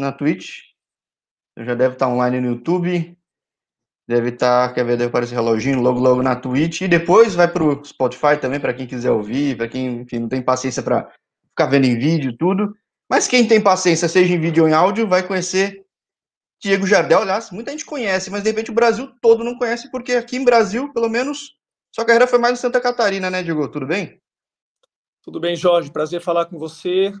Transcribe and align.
na 0.00 0.12
Twitch. 0.12 0.60
Já 1.58 1.74
deve 1.74 1.94
estar 1.94 2.08
online 2.08 2.40
no 2.40 2.48
YouTube. 2.48 3.16
Deve 4.08 4.30
estar, 4.30 4.74
quer 4.74 4.84
ver, 4.84 4.96
deve 4.96 5.08
aparecer 5.08 5.34
reloginho 5.34 5.80
logo 5.80 6.00
logo 6.00 6.22
na 6.22 6.34
Twitch. 6.34 6.80
E 6.80 6.88
depois 6.88 7.34
vai 7.34 7.46
para 7.46 7.62
o 7.62 7.84
Spotify 7.84 8.36
também, 8.40 8.58
para 8.58 8.74
quem 8.74 8.86
quiser 8.86 9.10
ouvir, 9.10 9.56
para 9.56 9.68
quem 9.68 10.00
enfim, 10.00 10.18
não 10.18 10.28
tem 10.28 10.42
paciência 10.42 10.82
para 10.82 11.08
ficar 11.48 11.66
vendo 11.66 11.84
em 11.84 11.98
vídeo 11.98 12.36
tudo. 12.36 12.74
Mas 13.08 13.28
quem 13.28 13.46
tem 13.46 13.60
paciência, 13.60 14.08
seja 14.08 14.34
em 14.34 14.40
vídeo 14.40 14.64
ou 14.64 14.68
em 14.68 14.72
áudio, 14.72 15.06
vai 15.06 15.26
conhecer 15.26 15.84
Diego 16.60 16.86
Jardel. 16.86 17.22
Aliás, 17.22 17.50
muita 17.50 17.70
gente 17.70 17.84
conhece, 17.84 18.30
mas 18.30 18.42
de 18.42 18.50
repente 18.50 18.70
o 18.70 18.74
Brasil 18.74 19.12
todo 19.20 19.42
não 19.42 19.56
conhece, 19.56 19.90
porque 19.90 20.12
aqui 20.12 20.36
em 20.36 20.44
Brasil, 20.44 20.92
pelo 20.92 21.08
menos, 21.08 21.56
sua 21.94 22.04
carreira 22.04 22.26
foi 22.26 22.38
mais 22.38 22.58
em 22.58 22.62
Santa 22.62 22.80
Catarina, 22.80 23.30
né, 23.30 23.42
Diego? 23.42 23.68
Tudo 23.68 23.86
bem? 23.86 24.20
Tudo 25.22 25.38
bem, 25.38 25.54
Jorge. 25.56 25.90
Prazer 25.90 26.20
falar 26.20 26.46
com 26.46 26.58
você. 26.58 27.12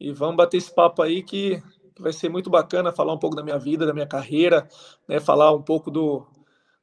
E 0.00 0.12
vamos 0.12 0.36
bater 0.36 0.56
esse 0.56 0.74
papo 0.74 1.02
aí 1.02 1.22
que 1.22 1.62
vai 2.00 2.12
ser 2.12 2.28
muito 2.28 2.50
bacana 2.50 2.92
falar 2.92 3.12
um 3.12 3.18
pouco 3.18 3.36
da 3.36 3.42
minha 3.42 3.58
vida, 3.58 3.86
da 3.86 3.92
minha 3.92 4.06
carreira, 4.06 4.68
né? 5.06 5.20
falar 5.20 5.52
um 5.52 5.62
pouco 5.62 5.90
do 5.90 6.26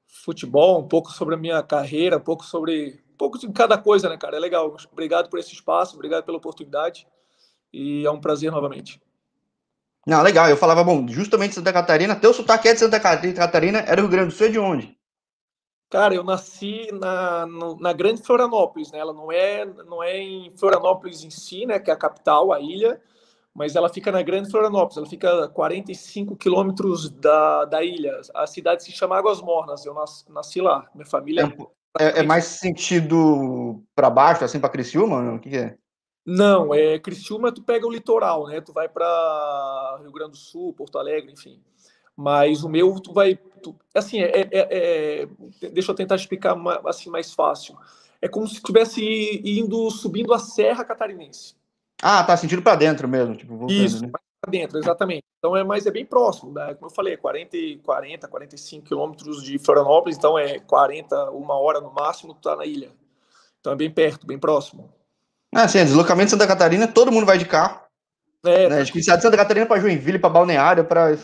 futebol, 0.05 0.80
um 0.80 0.88
pouco 0.88 1.12
sobre 1.12 1.35
a 1.35 1.38
minha 1.38 1.62
carreira, 1.62 2.17
um 2.17 2.21
pouco 2.21 2.45
sobre 2.45 3.03
um 3.13 3.17
pouco 3.17 3.38
de 3.38 3.52
cada 3.52 3.77
coisa, 3.77 4.07
né, 4.09 4.17
cara? 4.17 4.38
É 4.38 4.40
legal. 4.40 4.76
Obrigado 4.91 5.30
por 5.30 5.40
esse 5.40 5.53
espaço, 5.53 5.95
obrigado 5.95 6.23
pela 6.23 6.38
oportunidade 6.38 7.07
e 7.73 8.05
é 8.05 8.12
um 8.12 8.21
prazer 8.21 8.52
novamente. 8.52 9.02
Não, 10.05 10.21
legal. 10.21 10.49
Eu 10.49 10.55
falava, 10.55 10.84
bom, 10.84 11.05
justamente 11.07 11.55
Santa 11.55 11.73
Catarina, 11.73 12.15
teu 12.15 12.34
sotaque 12.34 12.70
é 12.70 12.73
de 12.73 12.79
Santa 12.79 12.99
Catarina, 12.99 13.79
era 13.79 13.99
Rio 13.99 14.09
Grande 14.09 14.29
do 14.29 14.34
Sul, 14.34 14.48
é 14.48 14.49
de 14.49 14.59
onde? 14.59 14.98
Cara, 15.90 16.13
eu 16.13 16.23
nasci 16.23 16.90
na, 16.93 17.45
na 17.79 17.93
Grande 17.93 18.21
Florianópolis, 18.21 18.91
né? 18.91 18.99
Ela 18.99 19.13
não 19.13 19.31
é, 19.31 19.65
não 19.65 20.04
é 20.04 20.18
em 20.18 20.52
Florianópolis 20.57 21.23
em 21.23 21.29
si, 21.29 21.65
né? 21.65 21.79
Que 21.79 21.90
é 21.90 21.93
a 21.93 21.98
capital, 21.98 22.52
a 22.52 22.59
ilha, 22.59 23.02
mas 23.57 23.75
ela 23.75 23.89
fica 23.89 24.11
na 24.11 24.21
Grande 24.21 24.52
Florianópolis. 24.52 24.97
Ela 24.97 25.07
fica 25.07 25.45
a 25.45 25.47
45 25.47 26.35
quilômetros 26.35 27.09
da, 27.09 27.65
da 27.65 27.84
ilha. 27.84 28.21
A 28.35 28.45
cidade 28.45 28.84
se 28.84 28.91
chama 28.91 29.18
Águas 29.18 29.41
Mornas. 29.41 29.84
Eu 29.84 29.95
nasci, 29.95 30.32
nasci 30.32 30.62
lá. 30.62 30.87
Minha 30.93 31.07
família. 31.07 31.51
É, 31.99 32.04
é, 32.05 32.20
é 32.20 32.23
mais 32.23 32.45
sentido 32.45 33.84
para 33.95 34.12
baixo, 34.12 34.45
assim, 34.45 34.59
para 34.59 34.70
Criciúma? 34.70 35.34
O 35.34 35.40
que, 35.40 35.49
que 35.49 35.57
é? 35.57 35.76
Não, 36.23 36.71
é 36.71 36.99
Criciúma. 36.99 37.51
Tu 37.51 37.63
pega 37.63 37.87
o 37.87 37.91
litoral, 37.91 38.45
né? 38.45 38.62
Tu 38.62 38.71
vai 38.71 38.87
para 38.87 40.01
Rio 40.04 40.12
Grande 40.12 40.34
do 40.34 40.37
Sul, 40.37 40.71
Porto 40.73 40.99
Alegre, 40.99 41.32
enfim. 41.34 41.60
Mas 42.15 42.63
o 42.63 42.70
meu, 42.70 42.99
tu 42.99 43.12
vai. 43.12 43.37
Tu, 43.63 43.76
assim, 43.91 44.20
é, 44.20 44.41
é, 44.41 44.49
é, 44.51 45.27
deixa 45.71 45.89
eu 45.91 45.95
tentar 45.95 46.15
explicar 46.15 46.55
assim 46.85 47.10
mais 47.10 47.34
fácil. 47.34 47.76
É 48.21 48.27
como 48.27 48.48
se 48.48 48.57
estivesse 48.57 49.41
indo, 49.43 49.89
subindo 49.89 50.32
a 50.32 50.37
Serra 50.37 50.85
Catarinense. 50.85 51.55
Ah, 52.01 52.23
tá 52.23 52.37
sentindo 52.37 52.62
para 52.62 52.76
dentro 52.76 53.07
mesmo, 53.07 53.35
tipo, 53.35 53.55
voltando, 53.55 53.84
Isso, 53.84 54.03
né? 54.03 54.12
para 54.12 54.51
dentro, 54.51 54.77
exatamente. 54.77 55.23
Então 55.40 55.55
é, 55.55 55.63
mas 55.63 55.85
é 55.85 55.91
bem 55.91 56.05
próximo, 56.05 56.54
né? 56.54 56.73
Como 56.76 56.87
eu 56.91 56.93
falei, 56.93 57.17
40, 57.17 57.57
40, 57.84 58.27
45 58.27 58.85
quilômetros 58.85 59.43
de 59.43 59.57
Florianópolis, 59.57 60.17
então 60.17 60.37
é 60.37 60.59
40, 60.59 61.31
uma 61.31 61.57
hora 61.59 61.81
no 61.81 61.91
máximo, 61.93 62.34
tu 62.34 62.41
tá 62.41 62.55
na 62.55 62.65
ilha. 62.65 62.91
Então 63.59 63.73
é 63.73 63.76
bem 63.76 63.91
perto, 63.91 64.28
bem 64.28 64.38
próximo. 64.38 64.89
Ah, 65.53 65.67
sim, 65.67 65.79
deslocamento 65.79 66.25
de 66.25 66.31
Santa 66.31 66.47
Catarina, 66.47 66.88
todo 66.88 67.12
mundo 67.12 67.25
vai 67.25 67.38
de 67.38 67.45
carro. 67.45 67.81
É, 68.45 68.69
né? 68.69 68.81
Acho 68.81 68.94
que 68.94 69.00
de 69.00 69.06
Santa 69.06 69.35
Catarina 69.35 69.66
para 69.66 69.81
Joinville, 69.81 70.19
para 70.19 70.29
Balneário, 70.29 70.85
para 70.85 71.11
é, 71.11 71.17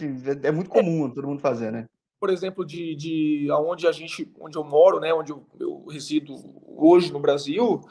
é 0.44 0.52
muito 0.52 0.70
comum 0.70 1.08
é. 1.08 1.14
todo 1.14 1.28
mundo 1.28 1.40
fazer, 1.40 1.72
né? 1.72 1.86
Por 2.20 2.30
exemplo, 2.30 2.66
de, 2.66 2.96
de 2.96 3.48
aonde 3.52 3.86
a 3.86 3.92
gente, 3.92 4.32
onde 4.40 4.58
eu 4.58 4.64
moro, 4.64 5.00
né, 5.00 5.14
onde 5.14 5.32
eu, 5.32 5.46
eu 5.60 5.86
resido 5.88 6.34
hoje 6.66 7.12
no 7.12 7.20
Brasil, 7.20 7.82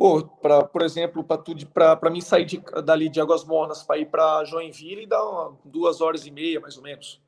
pô, 0.00 0.22
pra, 0.40 0.64
por 0.64 0.80
exemplo, 0.80 1.22
para 1.22 2.10
mim 2.10 2.22
sair 2.22 2.46
de, 2.46 2.62
dali 2.82 3.10
de 3.10 3.20
Águas 3.20 3.44
Mornas 3.44 3.82
para 3.82 3.98
ir 3.98 4.06
para 4.06 4.42
Joinville 4.46 5.04
dá 5.04 5.22
uma, 5.22 5.58
duas 5.62 6.00
horas 6.00 6.24
e 6.24 6.30
meia, 6.30 6.58
mais 6.58 6.78
ou 6.78 6.82
menos. 6.82 7.20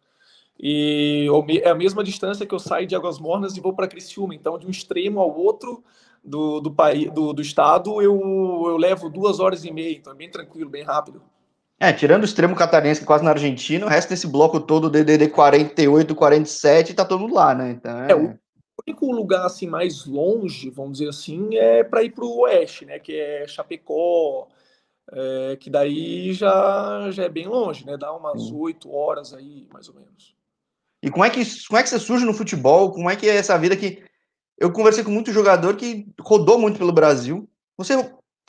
E 0.59 1.29
é 1.63 1.69
a 1.69 1.75
mesma 1.75 2.03
distância 2.03 2.47
que 2.47 2.55
eu 2.55 2.59
saio 2.59 2.87
de 2.87 2.97
Águas 2.97 3.19
Mornas 3.19 3.59
e 3.59 3.61
vou 3.61 3.75
para 3.75 3.87
Criciúma. 3.87 4.35
Então, 4.35 4.59
de 4.59 4.67
um 4.67 4.71
extremo 4.71 5.21
ao 5.21 5.37
outro 5.37 5.85
do, 6.25 6.61
do 6.61 6.71
país, 6.71 7.11
do, 7.13 7.35
do 7.35 7.43
estado, 7.43 8.01
eu, 8.01 8.19
eu 8.65 8.79
levo 8.79 9.11
duas 9.11 9.39
horas 9.39 9.67
e 9.67 9.71
meia. 9.71 9.95
Então, 9.95 10.15
é 10.15 10.17
bem 10.17 10.31
tranquilo, 10.31 10.71
bem 10.71 10.83
rápido. 10.83 11.21
É, 11.79 11.93
tirando 11.93 12.23
o 12.23 12.25
extremo 12.25 12.57
catarinense, 12.57 13.01
que 13.01 13.05
é 13.05 13.07
quase 13.07 13.25
na 13.25 13.33
Argentina, 13.33 13.85
o 13.85 13.89
resto 13.89 14.09
desse 14.09 14.27
bloco 14.27 14.59
todo, 14.59 14.89
DDD 14.89 15.29
48, 15.29 16.15
47, 16.15 16.95
tá 16.95 17.05
todo 17.05 17.21
mundo 17.21 17.35
lá, 17.35 17.55
né? 17.55 17.73
Então, 17.73 18.03
é... 18.05 18.13
é 18.13 18.15
o 18.17 18.39
único 18.87 19.13
lugar 19.13 19.47
assim 19.47 19.67
mais 19.67 20.07
longe, 20.07 20.71
vamos 20.71 20.99
dizer 20.99 21.11
assim, 21.11 21.57
é 21.57 21.85
para 21.85 22.03
ir 22.03 22.11
para 22.11 22.25
o 22.25 22.41
oeste, 22.41 22.85
né? 22.85 22.99
Que 22.99 23.17
é 23.17 23.47
Chapecó, 23.47 24.49
é, 25.11 25.57
que 25.57 25.71
daí 25.71 26.33
já, 26.33 27.11
já 27.11 27.25
é 27.25 27.29
bem 27.29 27.47
longe, 27.47 27.85
né? 27.87 27.97
Dá 27.97 28.13
umas 28.13 28.51
oito 28.51 28.93
horas 28.93 29.35
aí, 29.35 29.69
mais 29.73 29.89
ou 29.89 29.95
menos. 29.95 30.35
E 31.03 31.11
como 31.11 31.25
é 31.25 31.31
que 31.31 31.43
como 31.67 31.79
é 31.79 31.83
que 31.83 31.89
você 31.89 31.99
surge 31.99 32.25
no 32.25 32.35
futebol? 32.35 32.93
Como 32.93 33.11
é 33.11 33.17
que 33.17 33.29
é 33.29 33.37
essa 33.37 33.59
vida 33.59 33.77
que 33.77 34.03
eu 34.59 34.73
conversei 34.73 35.03
com 35.03 35.11
muito 35.11 35.33
jogador 35.33 35.77
que 35.77 36.07
rodou 36.21 36.57
muito 36.57 36.79
pelo 36.79 36.93
Brasil. 36.93 37.51
Você 37.77 37.95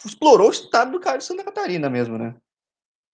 explorou 0.05 0.49
o 0.49 0.51
estado 0.51 0.91
do 0.91 0.99
cara 0.99 1.17
de 1.17 1.23
Santa 1.23 1.43
Catarina 1.43 1.89
mesmo, 1.89 2.19
né? 2.19 2.35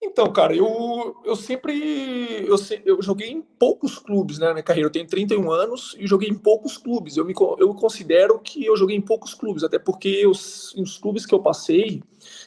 Então, 0.02 0.32
cara, 0.32 0.56
eu, 0.56 1.22
eu 1.26 1.36
sempre 1.36 2.46
eu, 2.46 2.56
eu 2.86 3.02
joguei 3.02 3.30
em 3.30 3.42
poucos 3.42 4.00
clubes 4.00 4.40
né, 4.40 4.48
na 4.48 4.54
minha 4.54 4.64
carreira. 4.64 4.88
Eu 4.88 4.92
tenho 4.92 5.06
31 5.06 5.52
anos 5.52 5.96
e 6.00 6.08
joguei 6.08 6.30
em 6.30 6.38
poucos 6.38 6.78
clubes. 6.78 7.18
Eu, 7.18 7.26
me, 7.26 7.34
eu 7.58 7.74
considero 7.74 8.40
que 8.40 8.66
eu 8.66 8.78
joguei 8.78 8.96
em 8.96 9.02
poucos 9.02 9.34
clubes, 9.34 9.62
até 9.62 9.78
porque 9.78 10.26
os, 10.26 10.74
os 10.76 10.98
clubes 10.98 11.26
que 11.26 11.36
eu 11.36 11.42
passei, 11.42 12.02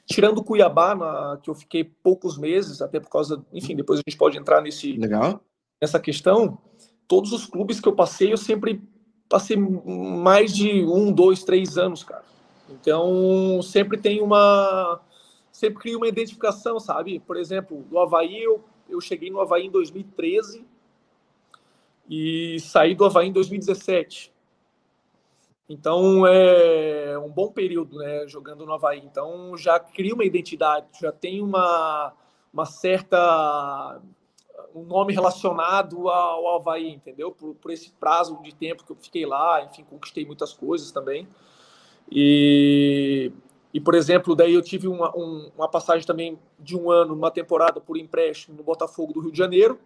tirando 0.06 0.38
o 0.38 0.44
Cuiabá, 0.44 0.94
na, 0.94 1.38
que 1.42 1.50
eu 1.50 1.54
fiquei 1.54 1.84
poucos 1.84 2.38
meses, 2.38 2.80
até 2.80 2.98
por 2.98 3.10
causa, 3.10 3.44
enfim, 3.52 3.76
depois 3.76 3.98
a 3.98 4.02
gente 4.08 4.18
pode 4.18 4.38
entrar 4.38 4.62
nesse, 4.62 4.94
Legal. 4.94 5.42
nessa 5.80 6.00
questão. 6.00 6.56
Todos 7.06 7.32
os 7.32 7.44
clubes 7.44 7.80
que 7.80 7.88
eu 7.88 7.94
passei, 7.94 8.32
eu 8.32 8.38
sempre 8.38 8.80
passei 9.28 9.56
mais 9.56 10.54
de 10.54 10.84
um, 10.84 11.12
dois, 11.12 11.44
três 11.44 11.76
anos, 11.76 12.02
cara. 12.02 12.24
Então, 12.70 13.60
sempre 13.62 13.98
tem 13.98 14.22
uma. 14.22 15.00
Sempre 15.52 15.80
cria 15.80 15.96
uma 15.96 16.08
identificação, 16.08 16.80
sabe? 16.80 17.20
Por 17.20 17.36
exemplo, 17.36 17.86
no 17.90 18.00
Havaí, 18.00 18.42
eu, 18.42 18.64
eu 18.88 19.00
cheguei 19.00 19.30
no 19.30 19.40
Havaí 19.40 19.66
em 19.66 19.70
2013 19.70 20.66
e 22.08 22.58
saí 22.60 22.94
do 22.94 23.04
Havaí 23.04 23.28
em 23.28 23.32
2017. 23.32 24.32
Então, 25.68 26.26
é 26.26 27.16
um 27.18 27.30
bom 27.30 27.52
período, 27.52 27.98
né, 27.98 28.26
jogando 28.26 28.66
no 28.66 28.72
Havaí. 28.72 29.00
Então, 29.04 29.56
já 29.56 29.78
cria 29.78 30.14
uma 30.14 30.24
identidade, 30.24 30.86
já 31.00 31.12
tem 31.12 31.42
uma, 31.42 32.12
uma 32.52 32.66
certa 32.66 34.00
um 34.74 34.84
nome 34.84 35.12
relacionado 35.12 36.08
ao 36.08 36.56
Havaí, 36.56 36.88
entendeu? 36.88 37.30
Por, 37.30 37.54
por 37.54 37.70
esse 37.70 37.90
prazo 37.92 38.40
de 38.42 38.54
tempo 38.54 38.84
que 38.84 38.92
eu 38.92 38.96
fiquei 38.96 39.26
lá, 39.26 39.62
enfim, 39.64 39.84
conquistei 39.84 40.24
muitas 40.24 40.52
coisas 40.52 40.90
também. 40.90 41.28
E, 42.10 43.32
e 43.72 43.80
por 43.80 43.94
exemplo, 43.94 44.34
daí 44.34 44.52
eu 44.52 44.62
tive 44.62 44.86
uma, 44.86 45.16
um, 45.16 45.50
uma 45.56 45.68
passagem 45.68 46.06
também 46.06 46.38
de 46.58 46.76
um 46.76 46.90
ano, 46.90 47.14
uma 47.14 47.30
temporada 47.30 47.80
por 47.80 47.96
empréstimo 47.96 48.56
no 48.56 48.62
Botafogo 48.62 49.12
do 49.12 49.20
Rio 49.20 49.32
de 49.32 49.38
Janeiro. 49.38 49.78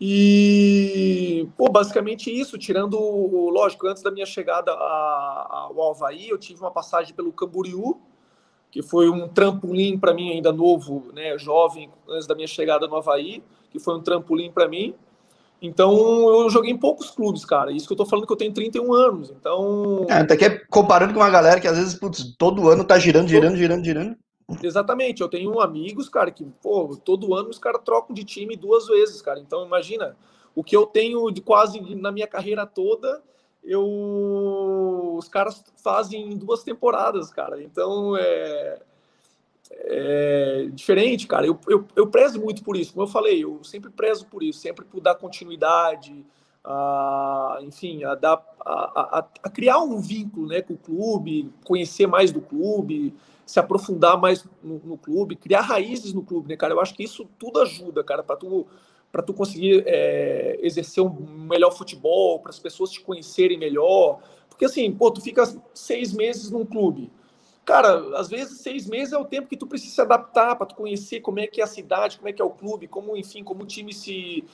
E, 0.00 1.48
pô, 1.56 1.70
basicamente 1.70 2.28
isso, 2.28 2.58
tirando, 2.58 2.98
lógico, 2.98 3.86
antes 3.86 4.02
da 4.02 4.10
minha 4.10 4.26
chegada 4.26 4.72
ao 4.72 5.90
Havaí, 5.90 6.28
eu 6.28 6.36
tive 6.36 6.60
uma 6.60 6.70
passagem 6.70 7.14
pelo 7.14 7.32
Camboriú, 7.32 8.00
que 8.70 8.82
foi 8.82 9.08
um 9.08 9.28
trampolim 9.28 9.96
para 9.96 10.12
mim 10.12 10.32
ainda 10.32 10.52
novo, 10.52 11.12
né, 11.12 11.38
jovem, 11.38 11.88
antes 12.08 12.26
da 12.26 12.34
minha 12.34 12.48
chegada 12.48 12.88
no 12.88 12.96
Havaí, 12.96 13.40
que 13.70 13.78
foi 13.78 13.94
um 13.94 14.02
trampolim 14.02 14.50
para 14.50 14.68
mim. 14.68 14.96
Então, 15.60 15.92
eu 16.28 16.50
joguei 16.50 16.70
em 16.70 16.76
poucos 16.76 17.10
clubes, 17.10 17.44
cara. 17.44 17.72
Isso 17.72 17.86
que 17.86 17.92
eu 17.92 17.96
tô 17.96 18.04
falando 18.04 18.26
que 18.26 18.32
eu 18.32 18.36
tenho 18.36 18.52
31 18.52 18.92
anos. 18.92 19.30
Então. 19.30 20.06
É, 20.08 20.14
até 20.14 20.36
que 20.36 20.44
é 20.44 20.58
comparando 20.68 21.14
com 21.14 21.20
uma 21.20 21.30
galera 21.30 21.60
que 21.60 21.68
às 21.68 21.78
vezes, 21.78 21.94
putz, 21.94 22.34
todo 22.36 22.68
ano 22.68 22.84
tá 22.84 22.98
girando, 22.98 23.28
girando, 23.28 23.56
girando, 23.56 23.84
girando. 23.84 24.16
Exatamente. 24.62 25.22
Eu 25.22 25.28
tenho 25.28 25.60
amigos, 25.60 26.08
cara, 26.08 26.30
que, 26.30 26.44
pô, 26.62 26.96
todo 27.02 27.34
ano 27.34 27.48
os 27.48 27.58
caras 27.58 27.80
trocam 27.84 28.14
de 28.14 28.24
time 28.24 28.56
duas 28.56 28.86
vezes, 28.86 29.22
cara. 29.22 29.40
Então, 29.40 29.64
imagina, 29.64 30.14
o 30.54 30.62
que 30.62 30.76
eu 30.76 30.86
tenho 30.86 31.30
de 31.30 31.40
quase 31.40 31.80
na 31.96 32.12
minha 32.12 32.26
carreira 32.26 32.66
toda, 32.66 33.22
eu 33.62 35.14
os 35.16 35.28
caras 35.28 35.64
fazem 35.82 36.36
duas 36.36 36.62
temporadas, 36.62 37.30
cara. 37.30 37.62
Então 37.62 38.16
é, 38.16 38.80
é 39.70 40.68
diferente, 40.72 41.26
cara. 41.26 41.46
Eu, 41.46 41.58
eu, 41.68 41.86
eu, 41.96 42.06
prezo 42.06 42.40
muito 42.40 42.62
por 42.62 42.76
isso. 42.76 42.92
Como 42.92 43.06
eu 43.06 43.10
falei, 43.10 43.42
eu 43.42 43.62
sempre 43.64 43.90
prezo 43.90 44.26
por 44.26 44.42
isso, 44.42 44.58
sempre 44.58 44.84
por 44.84 45.00
dar 45.00 45.14
continuidade, 45.14 46.24
a, 46.62 47.58
enfim, 47.62 48.04
a, 48.04 48.14
dar, 48.14 48.42
a, 48.60 49.18
a, 49.18 49.28
a 49.42 49.50
criar 49.50 49.78
um 49.78 50.00
vínculo 50.00 50.48
né, 50.48 50.62
com 50.62 50.74
o 50.74 50.78
clube, 50.78 51.52
conhecer 51.64 52.06
mais 52.06 52.32
do 52.32 52.40
clube, 52.40 53.14
se 53.46 53.60
aprofundar 53.60 54.18
mais 54.18 54.46
no, 54.62 54.80
no, 54.84 54.98
clube, 54.98 55.36
criar 55.36 55.60
raízes 55.60 56.12
no 56.12 56.22
clube, 56.22 56.48
né, 56.48 56.56
cara? 56.56 56.72
Eu 56.72 56.80
acho 56.80 56.94
que 56.94 57.04
isso 57.04 57.28
tudo 57.38 57.60
ajuda, 57.60 58.02
cara, 58.02 58.22
para 58.22 58.36
tu 58.36 58.66
para 59.12 59.22
tu 59.22 59.32
conseguir 59.32 59.84
é, 59.86 60.58
exercer 60.60 61.00
um 61.00 61.12
melhor 61.48 61.70
futebol, 61.70 62.40
para 62.40 62.50
as 62.50 62.58
pessoas 62.58 62.90
te 62.90 63.00
conhecerem 63.00 63.56
melhor. 63.56 64.18
Porque 64.48 64.64
assim, 64.64 64.90
pô, 64.90 65.08
tu 65.08 65.20
fica 65.20 65.44
seis 65.72 66.12
meses 66.12 66.50
num 66.50 66.66
clube, 66.66 67.12
cara, 67.64 68.18
às 68.18 68.28
vezes 68.28 68.60
seis 68.60 68.86
meses 68.86 69.12
é 69.12 69.18
o 69.18 69.24
tempo 69.24 69.48
que 69.48 69.56
tu 69.56 69.66
precisa 69.66 69.94
se 69.94 70.00
adaptar 70.00 70.56
para 70.56 70.66
tu 70.66 70.74
conhecer 70.74 71.20
como 71.20 71.40
é 71.40 71.46
que 71.46 71.60
é 71.60 71.64
a 71.64 71.68
cidade, 71.68 72.18
como 72.18 72.28
é 72.28 72.32
que 72.32 72.42
é 72.42 72.44
o 72.44 72.50
clube, 72.50 72.86
como, 72.86 73.16
enfim, 73.16 73.42
como 73.42 73.62
o 73.62 73.66
time 73.66 73.92
se, 73.92 74.44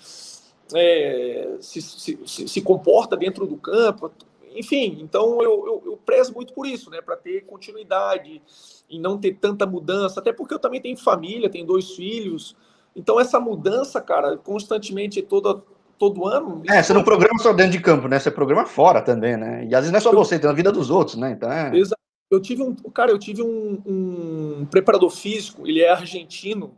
é, 0.75 1.57
se, 1.61 1.83
se, 1.83 2.19
se, 2.25 2.49
se, 2.49 2.63
comporta 2.63 3.17
dentro 3.17 3.47
do 3.47 3.57
campo. 3.57 4.11
Enfim, 4.55 4.99
então 5.01 5.43
eu, 5.43 5.67
eu, 5.67 5.83
eu 5.87 5.97
prezo 6.05 6.33
muito 6.35 6.53
por 6.53 6.67
isso, 6.67 6.91
né? 6.91 7.01
Para 7.01 7.17
ter 7.17 7.45
continuidade 7.45 8.41
e 8.89 8.99
não 8.99 9.19
ter 9.19 9.35
tanta 9.35 9.67
mudança, 9.67 10.21
até 10.21 10.33
porque 10.33 10.55
eu 10.55 10.59
também 10.59 10.81
tenho 10.81 10.97
família, 10.97 11.49
tenho 11.49 11.67
dois 11.67 11.91
filhos. 11.93 12.57
Então, 12.95 13.21
essa 13.21 13.39
mudança, 13.39 14.01
cara, 14.01 14.37
constantemente, 14.37 15.23
toda, 15.23 15.63
todo 15.97 16.27
ano. 16.27 16.63
É, 16.69 16.83
você 16.83 16.93
não 16.93 17.05
programa 17.05 17.39
só 17.39 17.53
dentro 17.53 17.73
de 17.73 17.81
campo, 17.81 18.09
né? 18.09 18.19
Você 18.19 18.31
programa 18.31 18.67
fora 18.67 19.01
também, 19.01 19.37
né? 19.37 19.65
E 19.65 19.75
às 19.75 19.83
vezes 19.83 19.93
não 19.93 19.99
é 19.99 20.01
só 20.01 20.13
você, 20.13 20.39
tem 20.39 20.51
a 20.51 20.53
vida 20.53 20.73
dos 20.73 20.91
outros, 20.91 21.17
né? 21.17 21.33
Então 21.33 21.51
é... 21.51 21.77
Exato. 21.77 22.01
Eu 22.31 22.41
tive 22.41 22.63
um. 22.63 22.75
Cara, 22.75 23.11
eu 23.11 23.19
tive 23.19 23.43
um, 23.43 23.83
um 23.85 24.65
preparador 24.67 25.11
físico, 25.11 25.67
ele 25.67 25.81
é 25.81 25.91
argentino, 25.91 26.77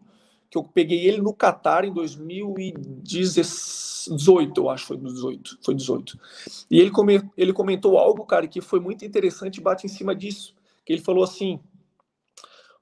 que 0.50 0.56
eu 0.56 0.64
peguei 0.64 1.06
ele 1.06 1.20
no 1.20 1.34
Catar 1.34 1.84
em 1.84 1.92
2018, 1.92 4.60
eu 4.60 4.70
acho, 4.70 4.86
foi 4.86 4.96
18, 4.96 5.58
foi 5.62 5.74
18. 5.74 6.18
E 6.70 6.80
ele, 6.80 6.90
come, 6.90 7.20
ele 7.36 7.52
comentou 7.52 7.98
algo, 7.98 8.24
cara, 8.24 8.48
que 8.48 8.60
foi 8.60 8.80
muito 8.80 9.04
interessante 9.04 9.60
bate 9.60 9.86
em 9.86 9.90
cima 9.90 10.14
disso. 10.14 10.54
Que 10.84 10.92
ele 10.94 11.02
falou 11.02 11.22
assim: 11.22 11.60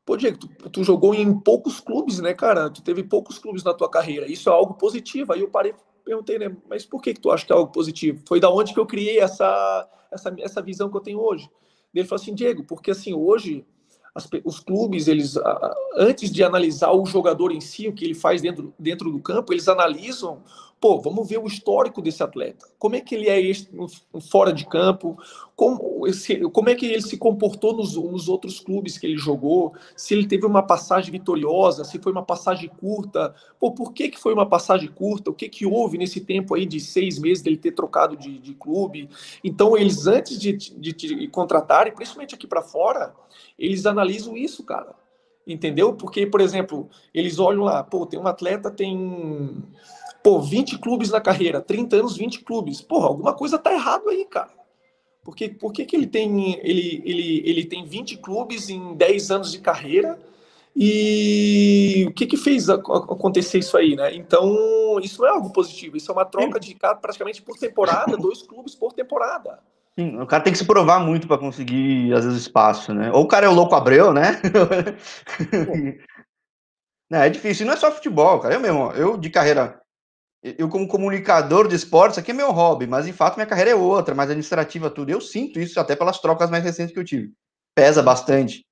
Pô, 0.05 0.16
Diego, 0.16 0.38
tu, 0.38 0.49
tu, 0.70 0.84
jogou 0.84 1.14
em 1.14 1.38
poucos 1.38 1.81
clubes, 1.81 2.20
né, 2.20 2.34
cara? 2.34 2.70
Tu 2.70 2.82
teve 2.82 3.02
poucos 3.02 3.38
clubes 3.38 3.64
na 3.64 3.75
tua 3.75 3.90
carreira. 3.90 4.31
Isso 4.31 4.49
é 4.49 4.52
algo 4.52 4.75
positivo. 4.75 5.32
Aí 5.32 5.40
eu 5.40 5.49
parei 5.49 5.75
perguntei, 6.05 6.38
né? 6.38 6.55
Mas 6.69 6.84
por 6.84 7.00
que, 7.00 7.14
que 7.14 7.20
tu 7.20 7.31
acha 7.31 7.46
que 7.46 7.52
é 7.52 7.56
algo 7.56 7.70
positivo? 7.70 8.20
Foi 8.26 8.40
da 8.40 8.50
onde 8.50 8.75
que 8.75 8.81
eu 8.81 8.87
criei 8.87 9.20
essa, 9.20 9.88
essa, 10.11 10.34
essa 10.38 10.62
visão 10.62 10.90
que 10.90 10.96
eu 10.96 11.00
tenho 11.00 11.20
hoje. 11.20 11.49
Ele 11.94 12.06
falou 12.06 12.22
assim, 12.22 12.34
Diego, 12.34 12.64
porque 12.64 12.90
assim, 12.90 13.14
hoje 13.14 13.64
as, 14.14 14.28
os 14.44 14.60
clubes, 14.60 15.08
eles, 15.08 15.37
antes 15.96 16.31
de 16.31 16.42
analisar 16.42 16.92
o 16.92 17.06
jogador 17.06 17.52
em 17.52 17.60
si, 17.60 17.88
o 17.88 17.92
que 17.92 18.04
ele 18.04 18.14
faz 18.14 18.42
dentro, 18.42 18.75
dentro 18.78 19.10
do 19.10 19.20
campo, 19.20 19.52
eles 19.52 19.69
analisam 19.69 20.42
pô, 20.81 20.99
vamos 20.99 21.29
ver 21.29 21.38
o 21.38 21.47
histórico 21.47 22.00
desse 22.00 22.23
atleta. 22.23 22.67
Como 22.79 22.97
é 22.97 23.00
que 23.00 23.15
ele 23.15 23.29
é 23.29 23.53
fora 24.31 24.50
de 24.50 24.67
campo? 24.67 25.19
Como, 25.55 26.06
esse, 26.06 26.41
como 26.50 26.71
é 26.71 26.75
que 26.75 26.87
ele 26.87 27.03
se 27.03 27.19
comportou 27.19 27.77
nos, 27.77 27.97
nos, 27.97 28.29
outros 28.31 28.61
clubes 28.61 28.97
que 28.97 29.06
ele 29.06 29.19
jogou? 29.19 29.75
Se 29.94 30.15
ele 30.15 30.27
teve 30.27 30.47
uma 30.47 30.62
passagem 30.62 31.12
vitoriosa, 31.12 31.85
se 31.85 31.99
foi 31.99 32.11
uma 32.11 32.25
passagem 32.25 32.71
curta? 32.81 33.35
Pô, 33.59 33.73
por 33.73 33.93
que, 33.93 34.09
que 34.09 34.19
foi 34.19 34.32
uma 34.32 34.49
passagem 34.49 34.88
curta? 34.88 35.31
O 35.31 35.35
que, 35.35 35.50
que 35.50 35.67
houve 35.67 35.99
nesse 35.99 36.23
tempo 36.23 36.55
aí 36.55 36.65
de 36.65 36.81
seis 36.81 37.19
meses 37.19 37.43
dele 37.43 37.59
ter 37.59 37.73
trocado 37.73 38.17
de, 38.17 38.38
de 38.38 38.55
clube? 38.55 39.11
Então, 39.44 39.76
eles, 39.76 40.06
antes 40.06 40.38
de, 40.38 40.55
de, 40.55 40.93
de 40.94 41.29
contratarem, 41.29 41.93
principalmente 41.94 42.35
aqui 42.35 42.47
para 42.47 42.62
fora, 42.62 43.15
eles 43.59 43.85
analisam 43.85 44.35
isso, 44.35 44.65
cara 44.65 44.99
entendeu? 45.47 45.93
Porque, 45.94 46.26
por 46.26 46.41
exemplo, 46.41 46.88
eles 47.12 47.38
olham 47.38 47.65
lá, 47.65 47.83
pô, 47.83 48.06
tem 48.06 48.21
um 48.21 48.26
atleta, 48.26 48.71
tem 48.71 49.65
Pô, 50.22 50.40
20 50.40 50.78
clubes 50.78 51.11
na 51.11 51.20
carreira, 51.20 51.61
30 51.61 51.96
anos, 51.96 52.17
20 52.17 52.40
clubes. 52.40 52.81
Porra, 52.81 53.06
alguma 53.06 53.32
coisa 53.32 53.58
tá 53.58 53.72
errado 53.72 54.08
aí, 54.08 54.25
cara. 54.25 54.50
Porque, 55.22 55.49
por 55.49 55.72
que, 55.72 55.84
que 55.84 55.96
ele, 55.96 56.06
tem, 56.06 56.58
ele, 56.62 57.02
ele, 57.05 57.43
ele 57.44 57.64
tem 57.64 57.84
20 57.84 58.19
clubes 58.19 58.69
em 58.69 58.94
10 58.94 59.31
anos 59.31 59.52
de 59.52 59.58
carreira? 59.58 60.19
E 60.75 62.05
o 62.08 62.12
que 62.12 62.26
que 62.26 62.37
fez 62.37 62.69
acontecer 62.70 63.58
isso 63.58 63.76
aí, 63.76 63.96
né? 63.96 64.14
Então, 64.14 64.99
isso 65.02 65.20
não 65.20 65.28
é 65.28 65.31
algo 65.32 65.50
positivo. 65.50 65.96
Isso 65.96 66.11
é 66.11 66.14
uma 66.14 66.25
troca 66.25 66.61
de 66.61 66.75
cara 66.75 66.94
praticamente 66.94 67.43
por 67.43 67.58
temporada, 67.58 68.16
dois 68.19 68.43
clubes 68.43 68.75
por 68.75 68.93
temporada. 68.93 69.58
Sim, 69.99 70.20
o 70.20 70.26
cara 70.26 70.43
tem 70.43 70.52
que 70.52 70.58
se 70.58 70.64
provar 70.64 71.00
muito 71.00 71.26
para 71.26 71.38
conseguir, 71.38 72.14
às 72.14 72.25
vezes, 72.25 72.43
espaço, 72.43 72.94
né? 72.94 73.11
Ou 73.12 73.25
o 73.25 73.28
cara 73.28 73.46
é 73.46 73.49
o 73.49 73.55
louco 73.55 73.75
Abreu, 73.75 74.12
né? 74.12 74.40
é, 77.12 77.26
é 77.26 77.28
difícil. 77.28 77.64
E 77.64 77.66
não 77.66 77.75
é 77.75 77.76
só 77.76 77.90
futebol, 77.90 78.38
cara. 78.38 78.55
Eu 78.55 78.61
mesmo, 78.61 78.93
eu 78.93 79.16
de 79.16 79.28
carreira 79.28 79.80
eu 80.42 80.69
como 80.69 80.88
comunicador 80.88 81.69
de 81.69 81.75
esportes, 81.75 82.19
aqui 82.19 82.31
é 82.31 82.34
meu 82.34 82.50
hobby, 82.50 82.87
mas 82.87 83.06
em 83.06 83.12
fato 83.12 83.37
minha 83.37 83.46
carreira 83.46 83.70
é 83.70 83.75
outra, 83.75 84.14
mais 84.14 84.31
administrativa 84.31 84.90
tudo. 84.90 85.10
Eu 85.10 85.20
sinto 85.20 85.60
isso 85.60 85.78
até 85.78 85.94
pelas 85.94 86.19
trocas 86.19 86.50
mais 86.50 86.64
recentes 86.64 86.92
que 86.92 86.98
eu 86.98 87.04
tive. 87.04 87.32
Pesa 87.75 88.02
bastante. 88.02 88.64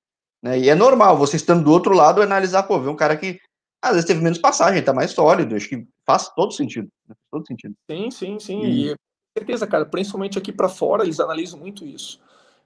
Né? 0.43 0.59
E 0.61 0.71
é 0.71 0.75
normal, 0.75 1.19
você 1.19 1.37
estando 1.37 1.65
do 1.65 1.71
outro 1.71 1.95
lado, 1.95 2.23
analisar, 2.23 2.63
pô, 2.63 2.81
ver 2.81 2.89
um 2.89 2.97
cara 2.97 3.17
que 3.17 3.39
às 3.83 3.93
vezes 3.93 4.07
teve 4.07 4.21
menos 4.21 4.39
passagem, 4.39 4.83
tá 4.83 4.93
mais 4.93 5.11
sólido, 5.13 5.55
acho 5.55 5.69
que 5.69 5.87
faz 6.07 6.29
todo 6.35 6.53
sentido. 6.53 6.89
Né? 7.09 7.15
Todo 7.31 7.47
sentido. 7.47 7.75
Sim, 7.91 8.11
sim, 8.11 8.39
sim. 8.41 8.63
E, 8.63 8.93
e 8.93 8.97
certeza, 9.37 9.67
cara, 9.67 9.85
principalmente 9.85 10.39
aqui 10.39 10.53
para 10.53 10.69
fora, 10.69 11.05
eles 11.05 11.21
analisam 11.21 11.59
muito 11.59 11.85
isso. 11.85 12.21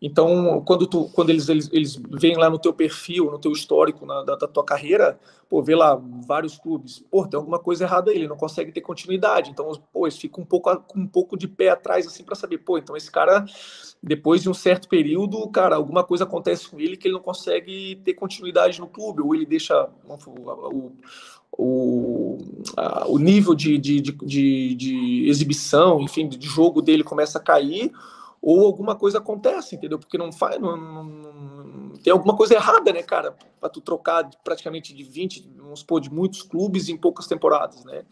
Então, 0.04 0.60
quando, 0.66 0.84
tu, 0.84 1.08
quando 1.14 1.30
eles, 1.30 1.48
eles, 1.48 1.70
eles 1.72 1.94
veem 2.10 2.36
lá 2.36 2.50
no 2.50 2.58
teu 2.58 2.72
perfil, 2.72 3.30
no 3.30 3.38
teu 3.38 3.52
histórico 3.52 4.04
na, 4.04 4.24
da, 4.24 4.34
da, 4.34 4.48
tua 4.48 4.64
carreira, 4.64 5.16
pô, 5.48 5.62
vê 5.62 5.76
lá 5.76 5.94
vários 6.26 6.58
clubes, 6.58 7.04
pô, 7.08 7.24
tem 7.24 7.38
alguma 7.38 7.60
coisa 7.60 7.84
errada 7.84 8.10
aí, 8.10 8.16
ele 8.16 8.26
não 8.26 8.36
consegue 8.36 8.72
ter 8.72 8.80
continuidade. 8.80 9.50
Então, 9.50 9.70
pô, 9.92 10.04
eles 10.04 10.18
ficam 10.18 10.42
um 10.42 10.46
pouco, 10.46 10.70
um 10.96 11.06
pouco 11.06 11.36
de 11.36 11.46
pé 11.46 11.68
atrás, 11.68 12.04
assim, 12.04 12.24
para 12.24 12.34
saber, 12.34 12.58
pô, 12.58 12.76
então 12.78 12.96
esse 12.96 13.08
cara, 13.08 13.44
depois 14.02 14.42
de 14.42 14.50
um 14.50 14.54
certo 14.54 14.88
período, 14.88 15.48
cara, 15.50 15.76
alguma 15.76 16.02
coisa 16.02 16.24
acontece 16.24 16.68
com 16.68 16.80
ele 16.80 16.96
que 16.96 17.06
ele 17.06 17.14
não 17.14 17.22
consegue 17.22 17.94
ter 18.04 18.14
continuidade 18.14 18.80
no 18.80 18.88
clube, 18.88 19.22
ou 19.22 19.32
ele 19.36 19.46
deixa 19.46 19.88
o, 20.26 20.90
o, 21.56 22.38
o 23.06 23.18
nível 23.20 23.54
de, 23.54 23.78
de, 23.78 24.00
de, 24.00 24.12
de, 24.12 24.74
de 24.74 25.28
exibição, 25.28 26.00
enfim, 26.00 26.28
de 26.28 26.44
jogo 26.48 26.82
dele 26.82 27.04
começa 27.04 27.38
a 27.38 27.40
cair, 27.40 27.92
ou 28.42 28.66
alguma 28.66 28.96
coisa 28.96 29.18
acontece, 29.18 29.76
entendeu? 29.76 30.00
Porque 30.00 30.18
não 30.18 30.32
faz. 30.32 30.60
Não, 30.60 30.76
não, 30.76 31.92
tem 32.02 32.12
alguma 32.12 32.36
coisa 32.36 32.54
errada, 32.54 32.92
né, 32.92 33.02
cara? 33.02 33.36
Para 33.60 33.68
tu 33.68 33.80
trocar 33.80 34.28
praticamente 34.42 34.92
de 34.92 35.04
20, 35.04 35.48
vamos 35.56 35.80
supor, 35.80 36.00
de 36.00 36.12
muitos 36.12 36.42
clubes 36.42 36.88
em 36.88 36.96
poucas 36.96 37.28
temporadas, 37.28 37.84
né? 37.84 38.04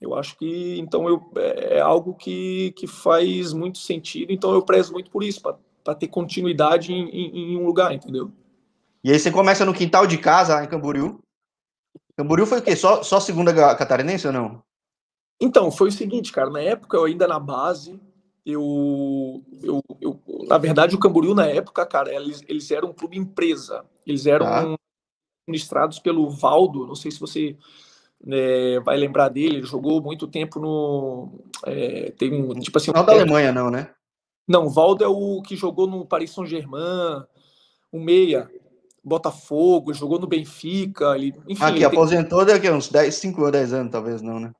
Eu 0.00 0.14
acho 0.14 0.36
que 0.36 0.78
então 0.78 1.08
eu, 1.08 1.30
é, 1.36 1.76
é 1.76 1.80
algo 1.80 2.14
que, 2.14 2.72
que 2.72 2.86
faz 2.86 3.52
muito 3.52 3.78
sentido, 3.78 4.32
então 4.32 4.52
eu 4.52 4.62
prezo 4.62 4.92
muito 4.92 5.10
por 5.10 5.22
isso, 5.22 5.40
para 5.40 5.94
ter 5.94 6.08
continuidade 6.08 6.92
em, 6.92 7.08
em, 7.08 7.52
em, 7.52 7.56
um 7.56 7.64
lugar, 7.64 7.92
entendeu? 7.92 8.30
E 9.02 9.12
aí 9.12 9.18
você 9.18 9.30
começa 9.30 9.64
no 9.64 9.74
quintal 9.74 10.06
de 10.06 10.18
casa, 10.18 10.62
em 10.62 10.68
Camboriú. 10.68 11.20
Camboriú 12.16 12.46
foi 12.46 12.58
o 12.58 12.62
quê? 12.62 12.74
Só, 12.74 13.02
só 13.02 13.20
segunda 13.20 13.52
catarinense 13.76 14.26
ou 14.26 14.32
não? 14.32 14.62
Então, 15.40 15.70
foi 15.70 15.88
o 15.88 15.92
seguinte, 15.92 16.32
cara, 16.32 16.50
na 16.50 16.60
época 16.60 16.96
eu 16.96 17.04
ainda 17.04 17.28
na 17.28 17.38
base, 17.38 17.98
eu, 18.48 19.44
eu, 19.62 19.82
eu, 20.00 20.20
na 20.48 20.56
verdade, 20.56 20.94
o 20.94 20.98
Camboriú 20.98 21.34
na 21.34 21.46
época, 21.46 21.84
cara, 21.84 22.14
eles, 22.14 22.42
eles 22.48 22.70
eram 22.70 22.88
um 22.88 22.94
clube 22.94 23.18
empresa. 23.18 23.84
Eles 24.06 24.24
eram 24.24 24.46
ah. 24.46 24.74
administrados 25.46 25.98
pelo 25.98 26.30
Valdo. 26.30 26.86
Não 26.86 26.94
sei 26.94 27.10
se 27.10 27.20
você 27.20 27.58
é, 28.26 28.80
vai 28.80 28.96
lembrar 28.96 29.28
dele. 29.28 29.56
Ele 29.56 29.66
jogou 29.66 30.00
muito 30.00 30.26
tempo 30.26 30.58
no. 30.58 31.30
É, 31.66 32.10
tem 32.12 32.32
um 32.32 32.58
tipo 32.58 32.78
assim. 32.78 32.90
Não 32.90 33.02
um 33.02 33.04
da 33.04 33.12
Alemanha, 33.12 33.52
não, 33.52 33.70
né? 33.70 33.90
Não, 34.48 34.64
o 34.64 34.70
Valdo 34.70 35.04
é 35.04 35.08
o 35.08 35.42
que 35.42 35.54
jogou 35.54 35.86
no 35.86 36.06
Paris 36.06 36.30
Saint-Germain, 36.30 37.22
o 37.92 38.00
meia. 38.00 38.50
Botafogo, 39.04 39.94
jogou 39.94 40.18
no 40.18 40.26
Benfica. 40.26 41.14
Ele, 41.16 41.34
enfim, 41.48 41.64
ah, 41.64 41.72
que 41.72 41.84
aposentou 41.84 42.44
tem... 42.44 42.54
daqui 42.54 42.66
a 42.66 42.74
uns 42.74 42.88
10, 42.88 43.14
5 43.14 43.42
ou 43.42 43.50
10 43.50 43.72
anos, 43.72 43.92
talvez 43.92 44.20
não, 44.20 44.40
né? 44.40 44.52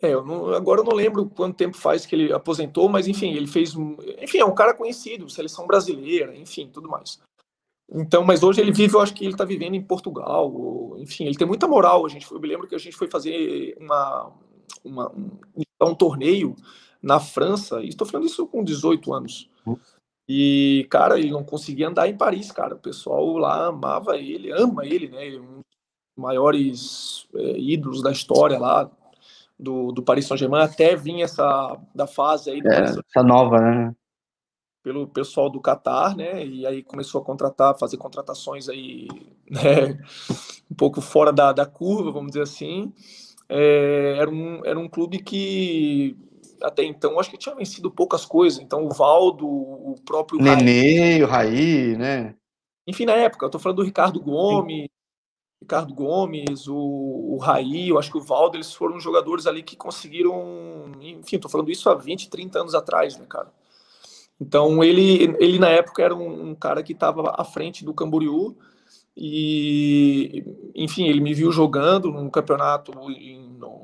É, 0.00 0.14
eu 0.14 0.24
não, 0.24 0.50
agora 0.54 0.80
eu 0.80 0.84
não 0.84 0.94
lembro 0.94 1.28
quanto 1.28 1.56
tempo 1.56 1.76
faz 1.76 2.06
que 2.06 2.14
ele 2.14 2.32
aposentou, 2.32 2.88
mas 2.88 3.08
enfim, 3.08 3.32
ele 3.34 3.46
fez. 3.46 3.74
Enfim, 4.22 4.38
é 4.38 4.44
um 4.44 4.54
cara 4.54 4.74
conhecido, 4.74 5.28
seleção 5.28 5.66
brasileira, 5.66 6.36
enfim, 6.36 6.70
tudo 6.72 6.88
mais. 6.88 7.20
Então, 7.90 8.22
mas 8.22 8.42
hoje 8.42 8.60
ele 8.60 8.70
vive, 8.70 8.94
eu 8.94 9.00
acho 9.00 9.14
que 9.14 9.24
ele 9.24 9.32
está 9.32 9.44
vivendo 9.44 9.74
em 9.74 9.82
Portugal, 9.82 10.52
ou, 10.52 10.98
enfim, 10.98 11.24
ele 11.24 11.36
tem 11.36 11.46
muita 11.46 11.66
moral. 11.66 12.04
A 12.04 12.08
gente, 12.08 12.30
eu 12.30 12.38
me 12.38 12.46
lembro 12.46 12.68
que 12.68 12.74
a 12.74 12.78
gente 12.78 12.96
foi 12.96 13.08
fazer 13.08 13.76
uma, 13.80 14.32
uma 14.84 15.10
um, 15.10 15.30
um 15.82 15.94
torneio 15.94 16.54
na 17.02 17.18
França, 17.18 17.82
e 17.82 17.88
estou 17.88 18.06
falando 18.06 18.26
isso 18.26 18.46
com 18.46 18.62
18 18.62 19.12
anos. 19.12 19.48
E, 20.28 20.86
cara, 20.90 21.18
ele 21.18 21.30
não 21.30 21.42
conseguia 21.42 21.88
andar 21.88 22.06
em 22.06 22.16
Paris, 22.16 22.52
cara. 22.52 22.74
O 22.74 22.78
pessoal 22.78 23.38
lá 23.38 23.66
amava 23.68 24.18
ele, 24.18 24.52
ama 24.52 24.84
ele, 24.84 25.08
né? 25.08 25.34
É 25.34 25.40
um 25.40 25.60
dos 25.60 26.18
maiores 26.18 27.26
é, 27.34 27.58
ídolos 27.58 28.02
da 28.02 28.12
história 28.12 28.58
lá, 28.58 28.90
do, 29.58 29.90
do 29.92 30.02
Paris 30.02 30.26
Saint-Germain 30.26 30.62
até 30.62 30.94
vir 30.94 31.22
essa 31.22 31.76
da 31.94 32.06
fase 32.06 32.50
aí 32.50 32.62
é, 32.64 32.82
essa 32.82 33.22
nova, 33.22 33.58
né? 33.60 33.94
Pelo 34.82 35.08
pessoal 35.08 35.50
do 35.50 35.60
Qatar, 35.60 36.16
né? 36.16 36.46
E 36.46 36.66
aí 36.66 36.82
começou 36.82 37.20
a 37.20 37.24
contratar, 37.24 37.78
fazer 37.78 37.96
contratações 37.96 38.68
aí, 38.68 39.08
né? 39.50 39.98
Um 40.70 40.74
pouco 40.74 41.00
fora 41.00 41.32
da, 41.32 41.52
da 41.52 41.66
curva, 41.66 42.12
vamos 42.12 42.28
dizer 42.28 42.42
assim. 42.42 42.92
É, 43.48 44.16
era, 44.18 44.30
um, 44.30 44.64
era 44.64 44.78
um 44.78 44.88
clube 44.88 45.18
que 45.18 46.16
até 46.62 46.84
então 46.84 47.18
acho 47.18 47.30
que 47.30 47.38
tinha 47.38 47.54
vencido 47.54 47.90
poucas 47.90 48.24
coisas. 48.24 48.60
Então 48.60 48.84
o 48.84 48.90
Valdo, 48.90 49.46
o 49.46 49.96
próprio 50.04 50.40
Nenê, 50.40 51.18
Raí, 51.18 51.22
o 51.22 51.26
Raí, 51.26 51.96
né? 51.96 52.34
Enfim, 52.86 53.04
na 53.04 53.12
época, 53.12 53.44
eu 53.44 53.50
tô 53.50 53.58
falando 53.58 53.78
do 53.78 53.84
Ricardo 53.84 54.18
Gomes, 54.18 54.88
Ricardo 55.60 55.92
Gomes, 55.92 56.68
o, 56.68 56.76
o 56.76 57.38
Raí, 57.38 57.88
eu 57.88 57.98
acho 57.98 58.10
que 58.10 58.18
o 58.18 58.22
Valdo, 58.22 58.56
eles 58.56 58.72
foram 58.72 58.98
jogadores 59.00 59.46
ali 59.46 59.62
que 59.62 59.76
conseguiram. 59.76 60.92
Enfim, 61.00 61.36
estou 61.36 61.50
falando 61.50 61.70
isso 61.70 61.90
há 61.90 61.94
20, 61.94 62.30
30 62.30 62.60
anos 62.60 62.74
atrás, 62.74 63.16
né, 63.16 63.26
cara? 63.28 63.52
Então 64.40 64.84
ele, 64.84 65.36
ele 65.40 65.58
na 65.58 65.68
época 65.68 66.02
era 66.02 66.14
um, 66.14 66.50
um 66.50 66.54
cara 66.54 66.82
que 66.82 66.92
estava 66.92 67.34
à 67.36 67.44
frente 67.44 67.84
do 67.84 67.92
Camboriú 67.92 68.56
e, 69.16 70.44
enfim, 70.76 71.08
ele 71.08 71.20
me 71.20 71.34
viu 71.34 71.50
jogando 71.50 72.12
num 72.12 72.30
campeonato 72.30 72.92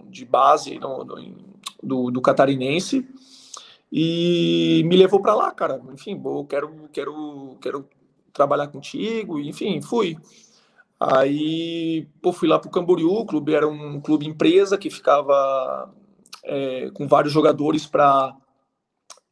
de 0.08 0.24
base 0.24 0.78
no, 0.78 1.04
no, 1.04 1.16
do, 1.82 2.10
do 2.12 2.20
catarinense 2.20 3.04
e 3.90 4.82
me 4.86 4.96
levou 4.96 5.20
para 5.20 5.34
lá, 5.34 5.50
cara. 5.50 5.82
Enfim, 5.92 6.20
eu 6.24 6.46
quero, 6.48 6.88
quero, 6.92 7.56
quero 7.60 7.88
trabalhar 8.32 8.68
contigo, 8.68 9.40
enfim, 9.40 9.82
fui. 9.82 10.16
Aí, 11.12 12.08
pô, 12.22 12.32
fui 12.32 12.48
lá 12.48 12.58
para 12.58 12.68
o 12.68 12.70
Camboriú, 12.70 13.12
o 13.12 13.26
clube 13.26 13.54
era 13.54 13.68
um 13.68 14.00
clube 14.00 14.26
empresa 14.26 14.78
que 14.78 14.88
ficava 14.88 15.92
é, 16.42 16.90
com 16.94 17.06
vários 17.06 17.32
jogadores 17.32 17.86
para, 17.86 18.34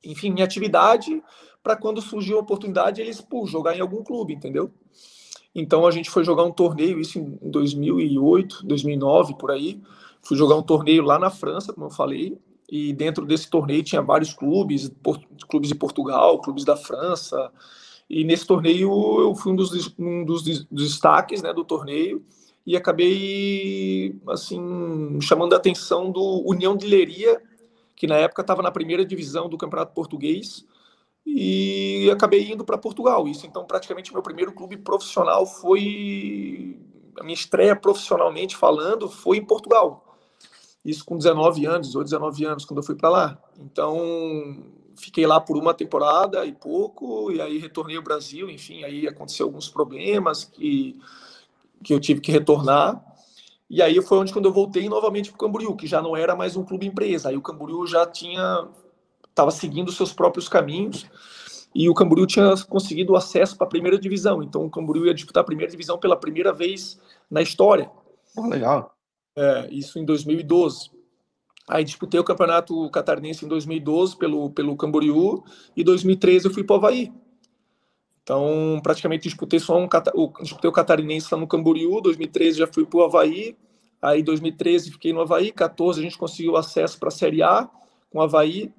enfim, 0.04 0.34
em 0.36 0.42
atividade, 0.42 1.22
para 1.62 1.76
quando 1.76 2.02
surgiu 2.02 2.36
a 2.36 2.42
oportunidade 2.42 3.00
eles, 3.00 3.20
pô, 3.20 3.46
jogar 3.46 3.74
em 3.74 3.80
algum 3.80 4.02
clube, 4.02 4.34
entendeu? 4.34 4.70
Então 5.54 5.86
a 5.86 5.90
gente 5.90 6.10
foi 6.10 6.24
jogar 6.24 6.44
um 6.44 6.52
torneio, 6.52 7.00
isso 7.00 7.18
em 7.18 7.50
2008, 7.50 8.66
2009, 8.66 9.36
por 9.36 9.50
aí. 9.50 9.80
Fui 10.22 10.36
jogar 10.36 10.56
um 10.56 10.62
torneio 10.62 11.02
lá 11.02 11.18
na 11.18 11.30
França, 11.30 11.72
como 11.72 11.86
eu 11.86 11.90
falei, 11.90 12.38
e 12.68 12.92
dentro 12.92 13.24
desse 13.24 13.48
torneio 13.48 13.82
tinha 13.82 14.02
vários 14.02 14.32
clubes, 14.34 14.90
clubes 15.48 15.68
de 15.68 15.74
Portugal, 15.74 16.38
clubes 16.40 16.64
da 16.64 16.76
França, 16.76 17.50
e 18.12 18.24
nesse 18.24 18.46
torneio 18.46 18.90
eu 19.20 19.34
fui 19.34 19.52
um 19.52 19.56
dos, 19.56 19.94
um 19.98 20.22
dos 20.22 20.66
destaques 20.70 21.40
né, 21.40 21.50
do 21.50 21.64
torneio 21.64 22.22
e 22.66 22.76
acabei 22.76 24.20
assim 24.28 25.18
chamando 25.22 25.54
a 25.54 25.56
atenção 25.56 26.12
do 26.12 26.46
União 26.46 26.76
de 26.76 26.86
Leiria, 26.86 27.40
que 27.96 28.06
na 28.06 28.16
época 28.16 28.42
estava 28.42 28.60
na 28.60 28.70
primeira 28.70 29.02
divisão 29.02 29.48
do 29.48 29.56
Campeonato 29.56 29.94
Português 29.94 30.66
e 31.24 32.10
acabei 32.12 32.52
indo 32.52 32.66
para 32.66 32.76
Portugal. 32.76 33.26
Isso 33.26 33.46
então 33.46 33.64
praticamente 33.64 34.12
meu 34.12 34.22
primeiro 34.22 34.52
clube 34.52 34.76
profissional 34.76 35.46
foi 35.46 36.78
a 37.18 37.22
minha 37.22 37.34
estreia 37.34 37.74
profissionalmente 37.74 38.58
falando 38.58 39.08
foi 39.08 39.38
em 39.38 39.44
Portugal. 39.44 40.18
Isso 40.84 41.02
com 41.02 41.16
19 41.16 41.64
anos 41.64 41.94
ou 41.94 42.04
19 42.04 42.44
anos 42.44 42.66
quando 42.66 42.80
eu 42.80 42.84
fui 42.84 42.94
para 42.94 43.08
lá. 43.08 43.42
Então 43.58 44.62
fiquei 44.96 45.26
lá 45.26 45.40
por 45.40 45.56
uma 45.56 45.74
temporada 45.74 46.44
e 46.44 46.52
pouco 46.52 47.30
e 47.30 47.40
aí 47.40 47.58
retornei 47.58 47.96
ao 47.96 48.02
Brasil. 48.02 48.48
Enfim, 48.50 48.84
aí 48.84 49.06
aconteceu 49.06 49.46
alguns 49.46 49.68
problemas 49.68 50.44
que 50.44 50.98
que 51.82 51.92
eu 51.92 52.00
tive 52.00 52.20
que 52.20 52.30
retornar. 52.30 53.02
E 53.68 53.82
aí 53.82 54.00
foi 54.02 54.18
onde 54.18 54.32
quando 54.32 54.46
eu 54.46 54.52
voltei 54.52 54.88
novamente 54.88 55.30
para 55.30 55.36
o 55.36 55.38
Camboriú, 55.38 55.74
que 55.74 55.86
já 55.86 56.00
não 56.00 56.16
era 56.16 56.36
mais 56.36 56.56
um 56.56 56.62
clube 56.62 56.86
empresa. 56.86 57.30
Aí 57.30 57.36
o 57.36 57.42
Camboriú 57.42 57.86
já 57.86 58.06
tinha 58.06 58.68
estava 59.28 59.50
seguindo 59.50 59.90
seus 59.90 60.12
próprios 60.12 60.46
caminhos 60.48 61.06
e 61.74 61.88
o 61.88 61.94
Camboriú 61.94 62.26
tinha 62.26 62.54
conseguido 62.68 63.16
acesso 63.16 63.56
para 63.56 63.66
a 63.66 63.70
primeira 63.70 63.98
divisão. 63.98 64.42
Então 64.42 64.64
o 64.64 64.70
Camboriú 64.70 65.06
ia 65.06 65.14
disputar 65.14 65.42
a 65.42 65.46
primeira 65.46 65.70
divisão 65.70 65.98
pela 65.98 66.16
primeira 66.16 66.52
vez 66.52 67.00
na 67.30 67.40
história. 67.40 67.90
Oh, 68.36 68.46
legal. 68.46 68.94
É, 69.36 69.68
isso 69.70 69.98
em 69.98 70.04
2012. 70.04 70.90
Aí 71.68 71.84
disputei 71.84 72.18
o 72.18 72.24
campeonato 72.24 72.90
catarinense 72.90 73.44
em 73.44 73.48
2012 73.48 74.16
pelo, 74.16 74.50
pelo 74.50 74.76
Camboriú 74.76 75.44
e 75.76 75.84
2013 75.84 76.46
eu 76.46 76.52
fui 76.52 76.64
para 76.64 76.74
o 76.74 76.76
Havaí. 76.78 77.12
Então, 78.22 78.80
praticamente 78.82 79.24
disputei 79.24 79.58
só 79.58 79.78
um 79.78 79.88
o, 80.14 80.32
disputei 80.42 80.70
o 80.70 80.72
catarinense 80.72 81.28
lá 81.32 81.40
no 81.40 81.46
Camboriú, 81.46 82.00
2013 82.00 82.58
já 82.58 82.66
fui 82.66 82.86
para 82.86 82.98
o 82.98 83.04
Havaí, 83.04 83.56
aí 84.00 84.22
2013 84.22 84.92
fiquei 84.92 85.12
no 85.12 85.20
Havaí, 85.20 85.50
14 85.50 86.00
a 86.00 86.02
gente 86.02 86.16
conseguiu 86.16 86.56
acesso 86.56 86.98
para 86.98 87.08
a 87.08 87.12
Série 87.12 87.42
A 87.42 87.68
com 88.10 88.18
o 88.18 88.22
Havaí, 88.22 88.72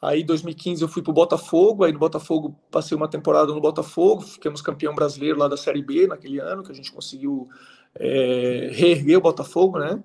aí 0.00 0.22
2015 0.24 0.82
eu 0.82 0.88
fui 0.88 1.02
para 1.02 1.10
o 1.10 1.14
Botafogo, 1.14 1.84
aí 1.84 1.92
no 1.92 1.98
Botafogo 1.98 2.58
passei 2.70 2.96
uma 2.96 3.08
temporada 3.08 3.52
no 3.52 3.60
Botafogo, 3.60 4.22
ficamos 4.22 4.62
campeão 4.62 4.94
brasileiro 4.94 5.38
lá 5.38 5.48
da 5.48 5.56
Série 5.56 5.82
B 5.82 6.06
naquele 6.06 6.38
ano, 6.38 6.62
que 6.62 6.72
a 6.72 6.74
gente 6.74 6.92
conseguiu 6.92 7.46
é, 7.94 8.70
reerguer 8.72 9.18
o 9.18 9.22
Botafogo, 9.22 9.78
né? 9.78 10.02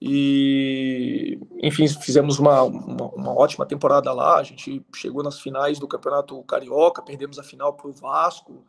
E, 0.00 1.38
enfim, 1.62 1.86
fizemos 1.86 2.38
uma, 2.38 2.62
uma, 2.62 3.06
uma, 3.08 3.38
ótima 3.38 3.66
temporada 3.66 4.10
lá. 4.12 4.38
A 4.38 4.42
gente 4.42 4.82
chegou 4.94 5.22
nas 5.22 5.38
finais 5.38 5.78
do 5.78 5.86
Campeonato 5.86 6.42
Carioca, 6.44 7.02
perdemos 7.02 7.38
a 7.38 7.42
final 7.42 7.74
para 7.74 7.88
o 7.88 7.92
Vasco. 7.92 8.64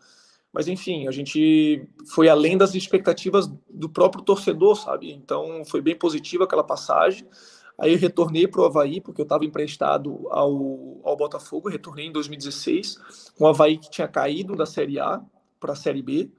Mas, 0.52 0.68
enfim, 0.68 1.08
a 1.08 1.12
gente 1.12 1.88
foi 2.08 2.28
além 2.28 2.58
das 2.58 2.76
expectativas 2.76 3.50
do 3.70 3.88
próprio 3.88 4.22
torcedor, 4.22 4.76
sabe? 4.76 5.14
Então, 5.14 5.64
foi 5.64 5.82
bem 5.82 5.96
positiva 5.96 6.44
aquela 6.44 6.64
passagem. 6.64 7.26
Aí 7.78 7.94
eu 7.94 7.98
retornei 7.98 8.46
para 8.46 8.62
o 8.62 8.66
Havaí, 8.66 9.00
porque 9.00 9.22
eu 9.22 9.24
estava 9.24 9.46
emprestado 9.46 10.28
ao, 10.30 11.00
ao 11.04 11.16
Botafogo. 11.16 11.70
retornei 11.70 12.08
em 12.08 12.12
2016, 12.12 12.98
com 13.38 13.46
o 13.46 13.48
Havaí 13.48 13.78
que 13.78 13.90
tinha 13.90 14.08
caído 14.08 14.54
da 14.54 14.66
Série 14.66 15.00
A 15.00 15.22
para 15.62 15.72
a 15.72 15.76
Série 15.78 16.02
B. 16.02 16.30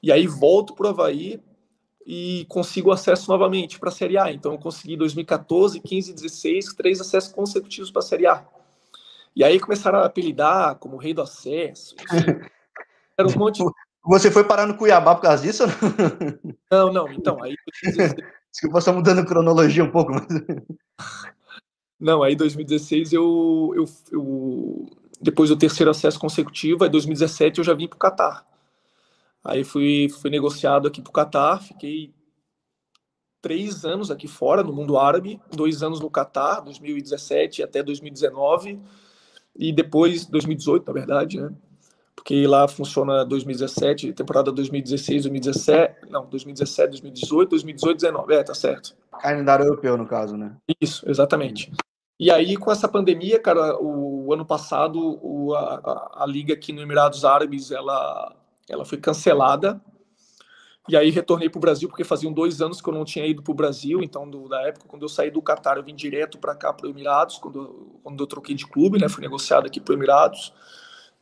E 0.00 0.12
aí 0.12 0.28
volto 0.28 0.74
para 0.74 0.86
o 0.86 0.90
Havaí 0.90 1.42
e 2.10 2.46
consigo 2.48 2.90
acesso 2.90 3.30
novamente 3.30 3.78
para 3.78 3.90
a 3.90 3.92
Série 3.92 4.16
A. 4.16 4.32
Então 4.32 4.52
eu 4.52 4.58
consegui 4.58 4.96
2014, 4.96 5.78
15, 5.78 6.14
16, 6.14 6.72
três 6.72 7.02
acessos 7.02 7.30
consecutivos 7.30 7.90
para 7.90 8.00
a 8.00 8.04
Série 8.04 8.26
A. 8.26 8.42
E 9.36 9.44
aí 9.44 9.60
começaram 9.60 9.98
a 9.98 10.06
apelidar 10.06 10.76
como 10.76 10.96
rei 10.96 11.12
do 11.12 11.20
acesso. 11.20 11.94
Era 13.18 13.28
um 13.28 13.38
monte. 13.38 13.62
Você 14.06 14.30
foi 14.30 14.42
parar 14.42 14.66
no 14.66 14.78
Cuiabá 14.78 15.14
por 15.14 15.20
causa 15.20 15.42
disso? 15.42 15.64
Não, 16.72 16.90
não. 16.90 17.12
Então 17.12 17.42
aí. 17.42 17.54
Desculpa, 18.50 18.80
só 18.80 18.90
mudando 18.90 19.18
a 19.18 19.26
cronologia 19.26 19.84
um 19.84 19.90
pouco. 19.90 20.12
Mas... 20.12 20.26
Não, 22.00 22.22
aí 22.22 22.36
2016 22.36 23.12
eu, 23.12 23.72
eu, 23.74 23.84
eu 24.12 24.86
depois 25.20 25.50
do 25.50 25.56
terceiro 25.56 25.90
acesso 25.90 26.18
consecutivo, 26.18 26.84
aí 26.84 26.90
2017 26.90 27.58
eu 27.58 27.64
já 27.64 27.74
vim 27.74 27.88
para 27.88 27.96
o 27.96 27.98
Catar. 27.98 28.46
Aí 29.44 29.64
fui, 29.64 30.08
fui 30.08 30.30
negociado 30.30 30.88
aqui 30.88 31.00
para 31.00 31.10
o 31.10 31.12
Catar, 31.12 31.62
fiquei 31.62 32.12
três 33.40 33.84
anos 33.84 34.10
aqui 34.10 34.26
fora, 34.26 34.62
no 34.62 34.72
mundo 34.72 34.98
árabe, 34.98 35.40
dois 35.54 35.82
anos 35.82 36.00
no 36.00 36.10
Catar, 36.10 36.60
2017 36.60 37.62
até 37.62 37.82
2019, 37.82 38.80
e 39.56 39.72
depois 39.72 40.26
2018, 40.26 40.86
na 40.86 40.92
verdade, 40.92 41.40
né? 41.40 41.52
Porque 42.14 42.46
lá 42.46 42.66
funciona 42.66 43.24
2017, 43.24 44.12
temporada 44.12 44.50
2016, 44.50 45.22
2017, 45.22 46.10
não, 46.10 46.26
2017, 46.26 46.90
2018, 46.90 47.50
2018, 47.50 48.00
2019, 48.00 48.34
é, 48.34 48.42
tá 48.42 48.54
certo. 48.54 48.96
Calendário 49.20 49.64
europeu, 49.64 49.96
no 49.96 50.06
caso, 50.06 50.36
né? 50.36 50.56
Isso, 50.80 51.08
exatamente. 51.08 51.72
E 52.18 52.30
aí, 52.32 52.56
com 52.56 52.72
essa 52.72 52.88
pandemia, 52.88 53.38
cara, 53.38 53.80
o 53.80 54.32
ano 54.32 54.44
passado, 54.44 54.98
o, 55.22 55.54
a, 55.54 55.76
a, 55.76 56.24
a 56.24 56.26
liga 56.26 56.52
aqui 56.52 56.72
no 56.72 56.82
Emirados 56.82 57.24
Árabes, 57.24 57.70
ela 57.70 58.34
ela 58.68 58.84
foi 58.84 58.98
cancelada. 58.98 59.80
E 60.88 60.96
aí 60.96 61.10
retornei 61.10 61.50
para 61.50 61.58
o 61.58 61.60
Brasil, 61.60 61.86
porque 61.86 62.02
faziam 62.02 62.32
dois 62.32 62.62
anos 62.62 62.80
que 62.80 62.88
eu 62.88 62.94
não 62.94 63.04
tinha 63.04 63.26
ido 63.26 63.42
para 63.42 63.52
o 63.52 63.54
Brasil. 63.54 64.02
Então, 64.02 64.28
do, 64.28 64.48
da 64.48 64.62
época, 64.62 64.86
quando 64.88 65.02
eu 65.02 65.08
saí 65.08 65.30
do 65.30 65.42
Catar, 65.42 65.76
eu 65.76 65.82
vim 65.82 65.94
direto 65.94 66.38
para 66.38 66.54
cá, 66.54 66.72
para 66.72 66.86
o 66.86 66.90
Emirados, 66.90 67.36
quando, 67.36 68.00
quando 68.02 68.22
eu 68.22 68.26
troquei 68.26 68.54
de 68.54 68.66
clube, 68.66 68.98
né? 68.98 69.06
Fui 69.06 69.22
negociado 69.22 69.66
aqui 69.66 69.80
para 69.80 69.92
o 69.92 69.96
Emirados. 69.96 70.52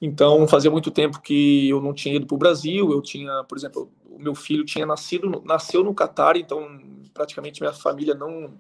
Então, 0.01 0.47
fazia 0.47 0.71
muito 0.71 0.93
tempo 0.93 1.21
que 1.21 1.69
eu 1.69 1.81
não 1.81 1.93
tinha 1.93 2.15
ido 2.15 2.27
para 2.27 2.35
o 2.37 2.39
Brasil. 2.39 2.93
Eu 2.93 3.03
tinha, 3.03 3.43
por 3.43 3.59
exemplo, 3.59 3.91
o 4.05 4.21
meu 4.21 4.37
filho 4.37 4.65
tinha 4.65 4.87
nascido, 4.87 5.43
nasceu 5.45 5.83
no 5.83 5.93
Catar, 5.93 6.37
então 6.37 6.79
praticamente 7.13 7.61
minha 7.61 7.73
família 7.73 8.15
não 8.15 8.55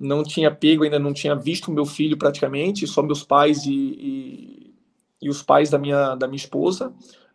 não 0.00 0.24
tinha 0.24 0.50
pego, 0.50 0.82
ainda 0.82 0.98
não 0.98 1.12
tinha 1.12 1.32
visto 1.36 1.68
o 1.68 1.72
meu 1.72 1.86
filho 1.86 2.18
praticamente, 2.18 2.88
só 2.88 3.04
meus 3.04 3.22
pais 3.22 3.64
e, 3.66 3.70
e, 3.72 4.74
e 5.22 5.28
os 5.30 5.44
pais 5.44 5.70
da 5.70 5.78
minha, 5.78 6.16
da 6.16 6.26
minha 6.26 6.38
esposa 6.38 6.92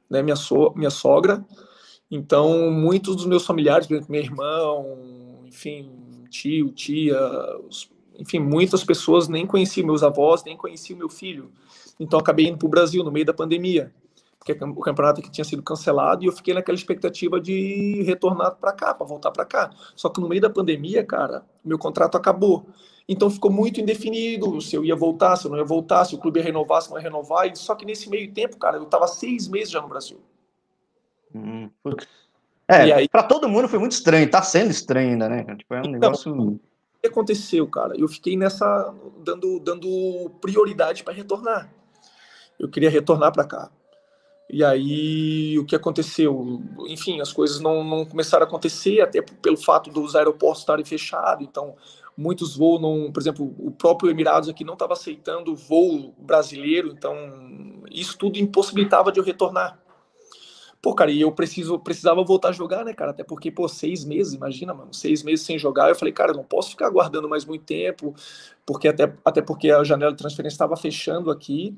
né, 0.09 0.21
minha, 0.21 0.35
so, 0.35 0.73
minha 0.75 0.89
sogra. 0.89 1.45
Então, 2.09 2.71
muitos 2.71 3.15
dos 3.15 3.25
meus 3.25 3.45
familiares, 3.45 3.87
meu 3.87 4.21
irmão, 4.21 5.43
enfim, 5.45 5.91
tio, 6.29 6.71
tia, 6.71 7.19
enfim, 8.17 8.39
muitas 8.39 8.83
pessoas 8.83 9.27
nem 9.27 9.45
conheciam 9.45 9.85
meus 9.85 10.03
avós, 10.03 10.43
nem 10.43 10.55
conheciam 10.55 10.97
meu 10.97 11.09
filho. 11.09 11.51
Então, 11.99 12.19
acabei 12.19 12.47
indo 12.47 12.57
para 12.57 12.65
o 12.65 12.69
Brasil 12.69 13.03
no 13.03 13.11
meio 13.11 13.25
da 13.25 13.33
pandemia, 13.33 13.93
porque 14.39 14.53
o 14.63 14.79
campeonato 14.79 15.19
aqui 15.19 15.29
tinha 15.29 15.43
sido 15.43 15.61
cancelado 15.61 16.23
e 16.23 16.27
eu 16.27 16.31
fiquei 16.31 16.53
naquela 16.53 16.77
expectativa 16.77 17.39
de 17.39 18.03
retornar 18.03 18.55
para 18.55 18.71
cá, 18.71 18.93
para 18.93 19.05
voltar 19.05 19.31
para 19.31 19.43
cá. 19.43 19.71
Só 19.93 20.07
que 20.07 20.21
no 20.21 20.29
meio 20.29 20.41
da 20.41 20.49
pandemia, 20.49 21.03
cara, 21.03 21.43
meu 21.65 21.77
contrato 21.77 22.15
acabou. 22.15 22.65
Então 23.07 23.29
ficou 23.29 23.49
muito 23.49 23.79
indefinido 23.79 24.59
se 24.59 24.75
eu 24.75 24.83
ia 24.83 24.95
voltar, 24.95 25.37
se 25.37 25.45
eu 25.45 25.51
não 25.51 25.57
ia 25.57 25.63
voltar, 25.63 26.03
se 26.03 26.13
o 26.13 26.17
clube 26.17 26.39
ia 26.39 26.45
renovar, 26.45 26.81
se 26.81 26.89
não 26.89 26.97
ia 26.97 27.03
renovar. 27.03 27.55
Só 27.55 27.73
que 27.73 27.85
nesse 27.85 28.09
meio 28.09 28.31
tempo, 28.33 28.57
cara, 28.57 28.77
eu 28.77 28.83
estava 28.83 29.07
seis 29.07 29.47
meses 29.47 29.69
já 29.69 29.81
no 29.81 29.87
Brasil. 29.87 30.19
Hum, 31.33 31.69
é, 32.67 32.91
aí... 32.91 33.07
para 33.07 33.23
todo 33.23 33.47
mundo 33.47 33.69
foi 33.69 33.79
muito 33.79 33.93
estranho, 33.93 34.29
tá 34.29 34.41
sendo 34.41 34.71
estranho 34.71 35.11
ainda, 35.11 35.29
né? 35.29 35.43
Tipo, 35.55 35.73
é 35.73 35.77
um 35.77 35.79
então, 35.81 35.91
negócio. 35.91 36.33
O 36.33 36.59
que 37.01 37.07
aconteceu, 37.07 37.65
cara? 37.67 37.93
Eu 37.97 38.07
fiquei 38.09 38.35
nessa, 38.35 38.93
dando, 39.23 39.59
dando 39.59 40.29
prioridade 40.41 41.03
para 41.03 41.13
retornar. 41.13 41.71
Eu 42.59 42.67
queria 42.67 42.89
retornar 42.89 43.31
para 43.31 43.45
cá. 43.45 43.71
E 44.49 44.63
aí, 44.63 45.59
o 45.59 45.65
que 45.65 45.75
aconteceu? 45.75 46.61
Enfim, 46.87 47.21
as 47.21 47.31
coisas 47.31 47.59
não, 47.59 47.83
não 47.83 48.05
começaram 48.05 48.45
a 48.45 48.47
acontecer, 48.47 49.01
até 49.01 49.21
pelo 49.21 49.57
fato 49.57 49.89
dos 49.91 50.15
aeroportos 50.15 50.61
estarem 50.61 50.85
fechados. 50.85 51.45
Então, 51.45 51.75
muitos 52.17 52.57
voos, 52.57 52.81
não, 52.81 53.11
por 53.11 53.21
exemplo, 53.21 53.53
o 53.59 53.69
próprio 53.69 54.09
Emirados 54.09 54.49
aqui 54.49 54.63
não 54.63 54.73
estava 54.73 54.93
aceitando 54.93 55.55
voo 55.55 56.13
brasileiro, 56.17 56.89
então 56.89 57.15
isso 57.91 58.17
tudo 58.17 58.39
impossibilitava 58.39 59.11
de 59.11 59.19
eu 59.19 59.23
retornar. 59.23 59.79
Pô, 60.81 60.93
cara, 60.93 61.11
e 61.11 61.21
eu 61.21 61.31
preciso, 61.31 61.79
precisava 61.79 62.23
voltar 62.23 62.49
a 62.49 62.51
jogar, 62.51 62.85
né, 62.85 62.93
cara? 62.93 63.11
Até 63.11 63.23
porque, 63.23 63.51
pô, 63.51 63.67
seis 63.67 64.05
meses, 64.05 64.33
imagina, 64.33 64.73
mano, 64.73 64.93
seis 64.93 65.23
meses 65.23 65.45
sem 65.45 65.57
jogar. 65.57 65.89
Eu 65.89 65.95
falei, 65.95 66.13
cara, 66.13 66.31
eu 66.31 66.35
não 66.35 66.43
posso 66.43 66.71
ficar 66.71 66.87
aguardando 66.87 67.27
mais 67.27 67.45
muito 67.45 67.65
tempo, 67.65 68.15
porque 68.65 68.87
até, 68.87 69.13
até 69.25 69.41
porque 69.41 69.71
a 69.71 69.83
janela 69.83 70.11
de 70.11 70.17
transferência 70.17 70.55
estava 70.55 70.77
fechando 70.77 71.31
aqui 71.31 71.75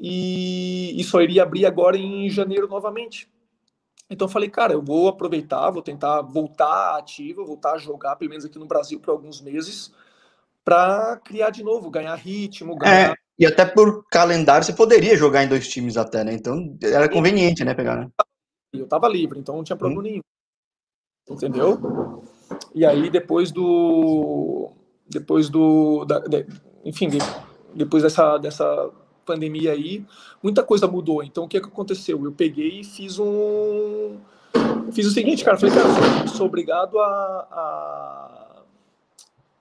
e, 0.00 0.94
e 0.98 1.04
só 1.04 1.20
iria 1.20 1.42
abrir 1.42 1.66
agora 1.66 1.96
em 1.98 2.30
janeiro 2.30 2.68
novamente. 2.68 3.28
Então 4.08 4.26
eu 4.26 4.32
falei, 4.32 4.48
cara, 4.48 4.72
eu 4.72 4.82
vou 4.82 5.08
aproveitar, 5.08 5.70
vou 5.70 5.82
tentar 5.82 6.22
voltar 6.22 6.96
ativa, 6.96 7.44
voltar 7.44 7.72
a 7.72 7.78
jogar, 7.78 8.16
pelo 8.16 8.30
menos 8.30 8.44
aqui 8.44 8.58
no 8.58 8.66
Brasil, 8.66 9.00
por 9.00 9.10
alguns 9.10 9.40
meses, 9.40 9.92
para 10.64 11.16
criar 11.24 11.50
de 11.50 11.64
novo, 11.64 11.90
ganhar 11.90 12.14
ritmo, 12.14 12.74
é, 12.74 12.76
ganhar. 12.78 13.10
É, 13.10 13.14
e 13.38 13.44
até 13.44 13.64
por 13.64 14.04
calendário 14.08 14.64
você 14.64 14.72
poderia 14.72 15.16
jogar 15.16 15.42
em 15.42 15.48
dois 15.48 15.68
times 15.68 15.96
até, 15.96 16.22
né? 16.22 16.32
Então 16.32 16.76
era 16.82 17.08
conveniente, 17.08 17.64
né, 17.64 17.74
pegar, 17.74 17.96
né? 17.96 18.08
Eu 18.72 18.86
tava 18.86 19.08
livre, 19.08 19.38
então 19.38 19.56
não 19.56 19.64
tinha 19.64 19.76
problema 19.76 20.00
hum. 20.00 20.04
nenhum. 20.04 20.22
Entendeu? 21.28 22.22
E 22.74 22.86
aí 22.86 23.10
depois 23.10 23.50
do. 23.50 24.70
Depois 25.08 25.48
do. 25.48 26.04
Da, 26.04 26.20
de, 26.20 26.46
enfim, 26.84 27.08
de, 27.08 27.18
depois 27.74 28.02
dessa, 28.02 28.38
dessa 28.38 28.90
pandemia 29.26 29.72
aí, 29.72 30.04
muita 30.42 30.62
coisa 30.62 30.86
mudou. 30.86 31.22
Então, 31.22 31.44
o 31.44 31.48
que, 31.48 31.56
é 31.56 31.60
que 31.60 31.66
aconteceu? 31.66 32.24
Eu 32.24 32.32
peguei 32.32 32.80
e 32.80 32.84
fiz 32.84 33.18
um. 33.18 34.16
Fiz 34.92 35.06
o 35.06 35.10
seguinte, 35.10 35.44
cara. 35.44 35.58
Falei, 35.58 35.74
cara, 35.74 36.28
sou 36.28 36.46
obrigado 36.46 36.98
a, 36.98 37.48
a, 37.50 38.62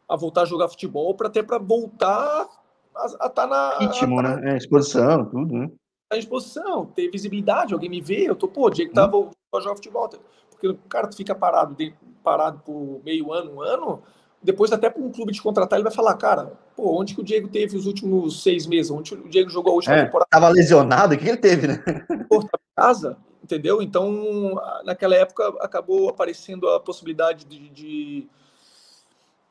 a 0.09 0.15
voltar 0.15 0.43
a 0.43 0.45
jogar 0.45 0.69
futebol 0.69 1.13
para 1.15 1.27
até 1.27 1.43
para 1.43 1.57
voltar 1.57 2.47
a 2.95 3.05
estar 3.05 3.29
tá 3.29 3.47
na. 3.47 3.77
Ritmo, 3.79 4.19
a, 4.19 4.23
né? 4.23 4.53
É, 4.53 4.57
exposição, 4.57 5.25
tudo, 5.25 5.53
né? 5.53 5.69
A 6.11 6.17
exposição, 6.17 6.85
ter 6.85 7.09
visibilidade, 7.09 7.73
alguém 7.73 7.89
me 7.89 7.99
vê, 7.99 8.29
eu 8.29 8.35
tô, 8.35 8.47
pô, 8.47 8.67
o 8.67 8.69
Diego 8.69 8.93
tá 8.93 9.07
hum. 9.07 9.11
voltando 9.11 9.35
a 9.55 9.59
jogar 9.59 9.75
futebol. 9.75 10.09
Porque, 10.51 10.77
cara, 10.87 11.07
tu 11.07 11.17
fica 11.17 11.33
parado, 11.33 11.75
parado 12.23 12.59
por 12.59 13.01
meio 13.03 13.33
ano, 13.33 13.55
um 13.55 13.61
ano, 13.61 14.01
depois 14.45 14.71
até 14.71 14.89
para 14.89 15.01
um 15.01 15.11
clube 15.11 15.33
te 15.33 15.41
contratar, 15.41 15.77
ele 15.77 15.83
vai 15.83 15.91
falar, 15.91 16.13
cara, 16.15 16.53
pô, 16.75 17.01
onde 17.01 17.15
que 17.15 17.21
o 17.21 17.23
Diego 17.23 17.47
teve 17.47 17.75
os 17.75 17.87
últimos 17.87 18.43
seis 18.43 18.67
meses? 18.67 18.91
Onde 18.91 19.15
o 19.15 19.27
Diego 19.27 19.49
jogou 19.49 19.73
a 19.73 19.75
última 19.75 19.95
é, 19.95 20.05
temporada? 20.05 20.27
Tava 20.29 20.49
lesionado, 20.49 21.15
o 21.15 21.17
que 21.17 21.27
ele 21.27 21.37
teve, 21.37 21.67
né? 21.67 21.83
Pô, 22.29 22.41
em 22.41 22.47
casa, 22.75 23.17
entendeu? 23.43 23.81
Então, 23.81 24.61
naquela 24.85 25.15
época, 25.15 25.47
acabou 25.61 26.09
aparecendo 26.09 26.69
a 26.69 26.79
possibilidade 26.79 27.45
de, 27.45 27.69
de, 27.69 28.27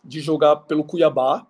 de 0.05 0.21
jogar 0.21 0.57
pelo 0.57 0.85
Cuiabá, 0.85 1.45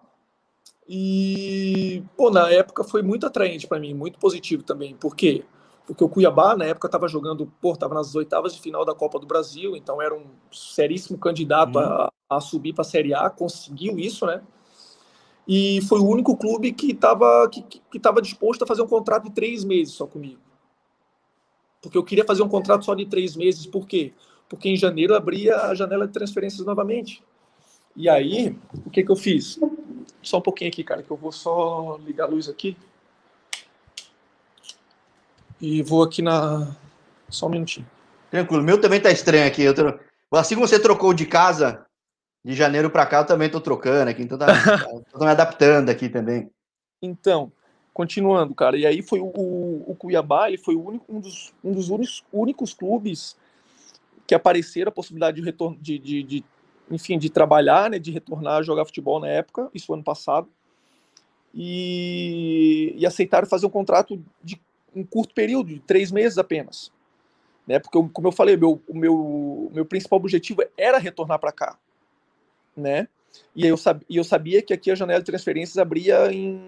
e, 0.89 2.03
pô, 2.17 2.31
na 2.31 2.51
época 2.51 2.85
foi 2.85 3.03
muito 3.03 3.27
atraente 3.27 3.67
para 3.67 3.81
mim, 3.81 3.95
muito 3.95 4.19
positivo 4.19 4.63
também. 4.63 4.95
Por 4.95 5.17
quê? 5.17 5.45
Porque 5.87 6.03
o 6.03 6.09
Cuiabá, 6.09 6.57
na 6.57 6.65
época, 6.65 6.89
estava 6.89 7.07
jogando, 7.09 7.53
pô, 7.61 7.73
estava 7.73 7.95
nas 7.95 8.15
oitavas 8.15 8.55
de 8.55 8.61
final 8.61 8.85
da 8.85 8.95
Copa 8.95 9.19
do 9.19 9.27
Brasil, 9.27 9.77
então 9.77 10.01
era 10.01 10.15
um 10.15 10.25
seríssimo 10.51 11.19
candidato 11.19 11.79
uhum. 11.79 11.85
a, 11.85 12.13
a, 12.31 12.41
subir 12.41 12.73
para 12.73 12.83
a 12.83 12.87
Série 12.87 13.13
A, 13.13 13.29
conseguiu 13.29 13.99
isso, 13.99 14.25
né? 14.25 14.43
E 15.47 15.83
foi 15.83 16.01
o 16.01 16.09
único 16.09 16.37
clube 16.37 16.73
que 16.73 16.93
estava 16.93 17.47
que, 17.51 17.63
que 17.63 18.01
tava 18.01 18.23
disposto 18.23 18.63
a 18.63 18.67
fazer 18.67 18.81
um 18.81 18.89
contrato 18.89 19.25
de 19.25 19.31
três 19.33 19.63
meses 19.63 19.93
só 19.93 20.07
comigo. 20.07 20.41
Porque 21.83 21.99
eu 21.99 22.03
queria 22.03 22.25
fazer 22.25 22.43
um 22.43 22.49
contrato 22.49 22.83
só 22.83 22.95
de 22.95 23.05
três 23.05 23.37
meses, 23.37 23.67
por 23.67 23.87
quê? 23.87 24.15
Porque 24.49 24.71
em 24.71 24.77
janeiro 24.77 25.15
abria 25.15 25.57
a 25.57 25.75
janela 25.75 26.07
de 26.07 26.15
transferências 26.15 26.65
novamente. 26.65 27.23
E 27.95 28.09
aí, 28.09 28.57
o 28.87 28.91
que, 28.91 29.03
que 29.03 29.13
eu 29.13 29.17
fiz? 29.17 29.61
Só 30.23 30.39
um 30.39 30.41
pouquinho 30.41 30.71
aqui, 30.71 30.83
cara, 30.83 31.03
que 31.03 31.11
eu 31.11 31.17
vou 31.17 31.31
só 31.31 31.99
ligar 32.05 32.25
a 32.25 32.29
luz 32.29 32.49
aqui. 32.49 32.75
E 35.65 35.83
vou 35.83 36.03
aqui 36.03 36.21
na. 36.21 36.77
Só 37.31 37.47
um 37.47 37.49
minutinho. 37.49 37.87
Tranquilo. 38.31 38.61
O 38.61 38.65
meu 38.65 38.79
também 38.79 39.01
tá 39.01 39.11
estranho 39.11 39.47
aqui. 39.47 39.63
Eu 39.63 39.75
tô... 39.75 39.99
Assim 40.31 40.55
como 40.55 40.69
você 40.69 40.79
trocou 40.79 41.15
de 41.15 41.25
casa 41.25 41.87
de 42.45 42.53
janeiro 42.53 42.91
para 42.91 43.07
cá, 43.07 43.21
eu 43.21 43.27
também 43.27 43.49
tô 43.49 43.59
trocando 43.63 44.11
aqui. 44.11 44.23
Então 44.23 44.37
tá, 44.37 44.47
tô 45.11 45.19
me 45.21 45.31
adaptando 45.31 45.89
aqui 45.89 46.11
também. 46.11 46.51
Então, 47.01 47.51
continuando, 47.95 48.55
cara. 48.55 48.77
E 48.77 48.85
aí 48.85 49.01
foi 49.01 49.21
o, 49.21 49.33
o, 49.35 49.93
o 49.93 49.95
Cuiabá, 49.95 50.49
ele 50.49 50.59
foi 50.59 50.77
único, 50.77 51.07
um 51.09 51.19
dos, 51.19 51.55
um 51.65 51.73
dos 51.73 51.89
únicos, 51.89 52.23
únicos 52.31 52.75
clubes 52.75 53.35
que 54.27 54.35
apareceram 54.35 54.91
a 54.91 54.93
possibilidade 54.93 55.41
de 55.41 55.43
retorno, 55.43 55.79
de, 55.81 55.99
de, 55.99 56.23
de, 56.25 56.45
enfim, 56.91 57.19
de 57.19 57.31
trabalhar, 57.31 57.89
né, 57.89 57.99
de 57.99 58.11
retornar 58.11 58.59
a 58.59 58.63
jogar 58.63 58.85
futebol 58.85 59.19
na 59.19 59.29
época, 59.29 59.71
isso 59.73 59.95
ano 59.95 60.05
passado, 60.05 60.47
e, 61.55 62.95
e 62.99 63.07
aceitaram 63.07 63.47
fazer 63.47 63.65
um 63.65 63.71
contrato 63.71 64.23
de 64.43 64.61
um 64.95 65.05
curto 65.05 65.35
período, 65.35 65.69
de 65.69 65.81
três 65.81 66.11
meses 66.11 66.39
apenas. 66.39 66.93
Né? 67.67 67.79
Porque, 67.79 67.99
como 68.13 68.29
eu 68.29 68.33
falei, 68.33 68.57
meu, 68.57 68.81
o 68.87 68.97
meu, 68.97 69.71
meu 69.73 69.85
principal 69.85 70.19
objetivo 70.19 70.63
era 70.77 70.99
retornar 70.99 71.39
para 71.39 71.53
cá. 71.53 71.79
Né? 72.77 73.09
E 73.55 73.67
eu, 73.67 73.77
sab, 73.77 74.03
eu 74.09 74.25
sabia 74.25 74.63
que 74.63 74.73
aqui 74.73 74.91
a 74.91 74.95
janela 74.95 75.21
de 75.21 75.27
transferências 75.27 75.79
abria 75.79 76.33
em, 76.33 76.61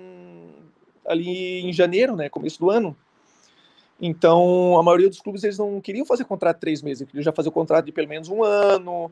ali 1.06 1.60
em 1.60 1.72
janeiro, 1.72 2.16
né? 2.16 2.28
começo 2.28 2.58
do 2.58 2.70
ano. 2.70 2.96
Então, 4.00 4.78
a 4.78 4.82
maioria 4.82 5.08
dos 5.08 5.20
clubes 5.20 5.42
eles 5.42 5.58
não 5.58 5.80
queriam 5.80 6.04
fazer 6.04 6.24
contrato 6.24 6.56
de 6.56 6.60
três 6.60 6.82
meses, 6.82 7.00
eles 7.00 7.10
queriam 7.10 7.24
já 7.24 7.32
fazer 7.32 7.48
o 7.48 7.52
contrato 7.52 7.86
de 7.86 7.92
pelo 7.92 8.08
menos 8.08 8.28
um 8.28 8.42
ano. 8.44 9.10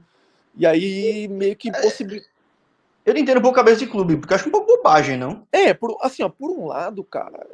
E 0.56 0.66
aí, 0.66 1.26
meio 1.28 1.56
que 1.56 1.68
impossibilita. 1.68 2.26
Eu 3.04 3.12
não 3.12 3.20
entendo 3.20 3.38
um 3.38 3.42
pouco 3.42 3.58
a 3.58 3.62
cabeça 3.62 3.80
de 3.80 3.86
clube, 3.86 4.16
porque 4.16 4.32
acho 4.32 4.48
um 4.48 4.52
pouco 4.52 4.66
bobagem, 4.66 5.18
não? 5.18 5.46
É, 5.52 5.74
por, 5.74 5.98
assim, 6.00 6.22
ó, 6.22 6.28
por 6.28 6.50
um 6.50 6.66
lado, 6.66 7.04
cara, 7.04 7.46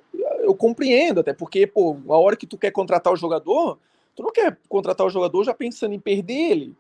eu 0.42 0.54
compreendo, 0.54 1.20
até 1.20 1.32
porque, 1.32 1.66
pô, 1.66 1.96
a 2.08 2.18
hora 2.18 2.36
que 2.36 2.46
tu 2.46 2.58
quer 2.58 2.70
contratar 2.70 3.12
o 3.12 3.16
jogador, 3.16 3.78
tu 4.14 4.22
não 4.22 4.32
quer 4.32 4.56
contratar 4.68 5.06
o 5.06 5.10
jogador 5.10 5.44
já 5.44 5.54
pensando 5.54 5.94
em 5.94 6.00
perder 6.00 6.50
ele. 6.50 6.76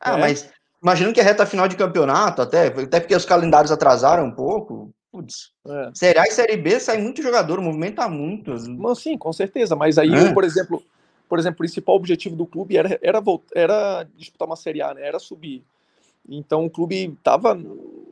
Ah, 0.00 0.14
né? 0.14 0.20
mas 0.20 0.50
imaginando 0.82 1.14
que 1.14 1.20
é 1.20 1.24
reta 1.24 1.46
final 1.46 1.68
de 1.68 1.76
campeonato, 1.76 2.42
até, 2.42 2.66
até 2.66 3.00
porque 3.00 3.14
os 3.14 3.24
calendários 3.24 3.70
atrasaram 3.70 4.24
um 4.24 4.32
pouco. 4.32 4.90
Putz, 5.10 5.52
é. 5.66 5.90
Série 5.94 6.18
A 6.18 6.24
e 6.24 6.30
Série 6.30 6.56
B 6.56 6.80
sai 6.80 6.98
muito 6.98 7.22
jogador, 7.22 7.60
movimenta 7.60 8.08
muito. 8.08 8.54
Mas, 8.78 8.98
sim, 8.98 9.16
com 9.18 9.32
certeza. 9.32 9.76
Mas 9.76 9.98
aí, 9.98 10.12
é. 10.12 10.28
eu, 10.28 10.34
por 10.34 10.42
exemplo, 10.42 10.82
por 11.28 11.38
exemplo, 11.38 11.56
o 11.56 11.58
principal 11.58 11.94
objetivo 11.94 12.34
do 12.34 12.46
clube 12.46 12.76
era, 12.76 12.98
era, 13.02 13.22
era 13.54 14.06
disputar 14.16 14.46
uma 14.46 14.56
Série 14.56 14.82
A, 14.82 14.94
né? 14.94 15.06
Era 15.06 15.18
subir. 15.18 15.62
Então 16.28 16.64
o 16.64 16.70
clube 16.70 17.16
estava 17.18 17.58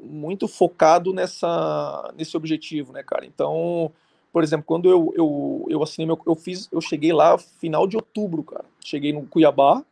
muito 0.03 0.49
focado 0.49 1.13
nessa, 1.13 2.13
nesse 2.17 2.37
objetivo, 2.37 2.93
né, 2.93 3.03
cara? 3.03 3.25
Então, 3.25 3.93
por 4.33 4.43
exemplo, 4.43 4.65
quando 4.67 4.89
eu, 4.89 5.13
eu, 5.17 5.67
eu 5.69 5.83
assinei 5.83 6.07
meu. 6.07 6.21
Eu 6.27 6.35
fiz, 6.35 6.69
eu 6.71 6.81
cheguei 6.81 7.13
lá 7.13 7.37
final 7.37 7.87
de 7.87 7.97
outubro, 7.97 8.43
cara. 8.43 8.65
Cheguei 8.85 9.13
no 9.13 9.27
Cuiabá 9.27 9.85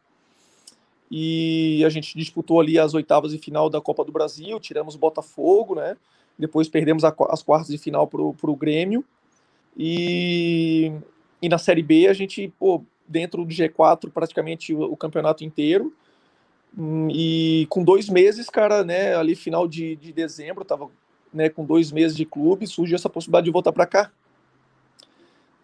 e 1.10 1.82
a 1.84 1.88
gente 1.88 2.16
disputou 2.16 2.60
ali 2.60 2.78
as 2.78 2.94
oitavas 2.94 3.32
de 3.32 3.38
final 3.38 3.68
da 3.70 3.80
Copa 3.80 4.04
do 4.04 4.12
Brasil, 4.12 4.60
tiramos 4.60 4.94
o 4.94 4.98
Botafogo, 4.98 5.74
né? 5.74 5.96
Depois 6.38 6.68
perdemos 6.68 7.02
a, 7.04 7.14
as 7.30 7.42
quartas 7.42 7.68
de 7.68 7.78
final 7.78 8.06
pro, 8.06 8.34
pro 8.34 8.54
Grêmio. 8.54 9.04
E, 9.76 10.92
e 11.42 11.48
na 11.48 11.58
Série 11.58 11.82
B 11.82 12.06
a 12.06 12.12
gente, 12.12 12.52
pô, 12.58 12.82
dentro 13.06 13.44
do 13.44 13.50
G4 13.50 14.10
praticamente 14.10 14.72
o, 14.72 14.82
o 14.82 14.96
campeonato 14.96 15.42
inteiro. 15.42 15.92
Hum, 16.76 17.08
e 17.10 17.66
com 17.70 17.82
dois 17.82 18.08
meses, 18.08 18.48
cara, 18.48 18.84
né, 18.84 19.16
ali 19.16 19.34
final 19.34 19.66
de, 19.66 19.96
de 19.96 20.12
dezembro, 20.12 20.64
tava 20.64 20.88
né, 21.32 21.48
com 21.48 21.64
dois 21.64 21.90
meses 21.90 22.16
de 22.16 22.24
clube, 22.24 22.66
surgiu 22.66 22.94
essa 22.94 23.08
possibilidade 23.08 23.46
de 23.46 23.50
voltar 23.50 23.72
para 23.72 23.86
cá. 23.86 24.12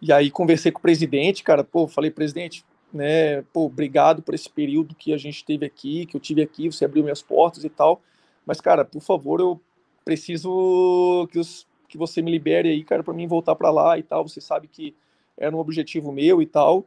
E 0.01 0.11
aí 0.11 0.29
conversei 0.29 0.71
com 0.71 0.79
o 0.79 0.81
presidente, 0.81 1.43
cara, 1.43 1.63
pô, 1.63 1.87
falei, 1.87 2.11
presidente, 2.11 2.65
né, 2.93 3.41
pô, 3.53 3.65
obrigado 3.65 4.21
por 4.21 4.33
esse 4.33 4.49
período 4.49 4.95
que 4.95 5.13
a 5.13 5.17
gente 5.17 5.43
teve 5.43 5.65
aqui, 5.65 6.05
que 6.05 6.15
eu 6.15 6.21
tive 6.21 6.41
aqui, 6.41 6.71
você 6.71 6.85
abriu 6.85 7.03
minhas 7.03 7.21
portas 7.21 7.63
e 7.63 7.69
tal, 7.69 8.01
mas, 8.45 8.61
cara, 8.61 8.85
por 8.85 9.01
favor, 9.01 9.39
eu 9.39 9.59
preciso 10.03 11.27
que, 11.31 11.39
os, 11.39 11.67
que 11.87 11.97
você 11.97 12.21
me 12.21 12.31
libere 12.31 12.69
aí, 12.69 12.83
cara, 12.83 13.03
para 13.03 13.13
mim 13.13 13.27
voltar 13.27 13.55
para 13.55 13.71
lá 13.71 13.97
e 13.97 14.03
tal, 14.03 14.27
você 14.27 14.39
sabe 14.39 14.67
que 14.67 14.95
era 15.37 15.55
um 15.55 15.59
objetivo 15.59 16.11
meu 16.11 16.41
e 16.41 16.45
tal, 16.45 16.85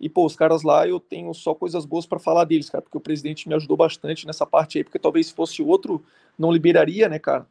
e, 0.00 0.08
pô, 0.08 0.24
os 0.24 0.34
caras 0.34 0.62
lá 0.62 0.88
eu 0.88 0.98
tenho 0.98 1.32
só 1.34 1.54
coisas 1.54 1.84
boas 1.84 2.06
para 2.06 2.18
falar 2.18 2.44
deles, 2.44 2.70
cara, 2.70 2.80
porque 2.80 2.96
o 2.96 3.00
presidente 3.00 3.46
me 3.46 3.54
ajudou 3.54 3.76
bastante 3.76 4.26
nessa 4.26 4.46
parte 4.46 4.78
aí, 4.78 4.84
porque 4.84 4.98
talvez 4.98 5.26
se 5.26 5.34
fosse 5.34 5.62
outro, 5.62 6.02
não 6.38 6.50
liberaria, 6.50 7.06
né, 7.06 7.18
cara? 7.18 7.46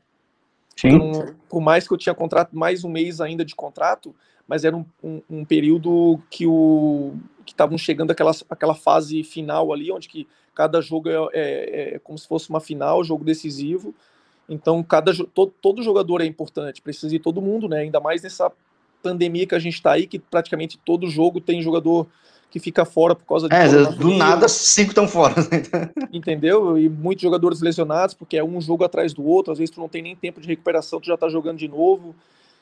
Sim. 0.76 0.95
Então, 0.95 1.36
por 1.48 1.62
mais 1.62 1.88
que 1.88 1.93
eu 1.93 1.98
tinha 1.98 2.15
contrato, 2.15 2.58
mais 2.58 2.84
um 2.84 2.89
mês 2.89 3.22
ainda 3.22 3.45
de 3.45 3.54
contrato, 3.54 4.15
mas 4.50 4.66
era 4.66 4.76
um, 4.76 4.84
um, 5.04 5.22
um 5.30 5.46
período 5.46 6.20
que 6.28 6.48
o 6.48 7.14
que 7.46 7.54
estavam 7.54 7.78
chegando 7.78 8.12
aquela, 8.12 8.32
aquela 8.50 8.74
fase 8.74 9.24
final 9.24 9.72
ali, 9.72 9.92
onde 9.92 10.10
que 10.10 10.28
cada 10.56 10.82
jogo 10.82 11.08
é, 11.08 11.30
é, 11.34 11.96
é 11.96 12.00
como 12.00 12.18
se 12.18 12.28
fosse 12.28 12.50
uma 12.50 12.60
final, 12.60 13.04
jogo 13.04 13.24
decisivo. 13.24 13.94
Então, 14.48 14.82
cada 14.82 15.14
todo, 15.34 15.54
todo 15.62 15.84
jogador 15.84 16.22
é 16.22 16.26
importante, 16.26 16.82
precisa 16.82 17.10
de 17.10 17.20
todo 17.20 17.42
mundo, 17.42 17.70
né? 17.70 17.82
Ainda 17.82 18.00
mais 18.00 18.24
nessa 18.24 18.52
pandemia 19.04 19.46
que 19.46 19.54
a 19.54 19.60
gente 19.60 19.76
está 19.76 19.92
aí, 19.92 20.08
que 20.08 20.18
praticamente 20.18 20.80
todo 20.84 21.08
jogo 21.08 21.40
tem 21.40 21.62
jogador 21.62 22.08
que 22.50 22.60
fica 22.60 22.84
fora 22.86 23.14
por 23.16 23.26
causa 23.26 23.48
de. 23.48 23.56
É, 23.56 23.68
do 23.68 24.16
nada, 24.16 24.48
cinco 24.48 24.90
estão 24.90 25.08
fora. 25.08 25.36
Né? 25.36 25.92
Entendeu? 26.12 26.76
E 26.76 26.90
muitos 26.90 27.22
jogadores 27.22 27.62
lesionados, 27.62 28.16
porque 28.16 28.36
é 28.36 28.44
um 28.44 28.60
jogo 28.60 28.84
atrás 28.84 29.14
do 29.14 29.24
outro, 29.24 29.52
às 29.52 29.60
vezes 29.60 29.74
tu 29.74 29.80
não 29.80 29.88
tem 29.88 30.02
nem 30.02 30.16
tempo 30.16 30.42
de 30.42 30.48
recuperação, 30.48 31.00
tu 31.00 31.06
já 31.06 31.16
tá 31.16 31.30
jogando 31.30 31.58
de 31.58 31.68
novo. 31.68 32.16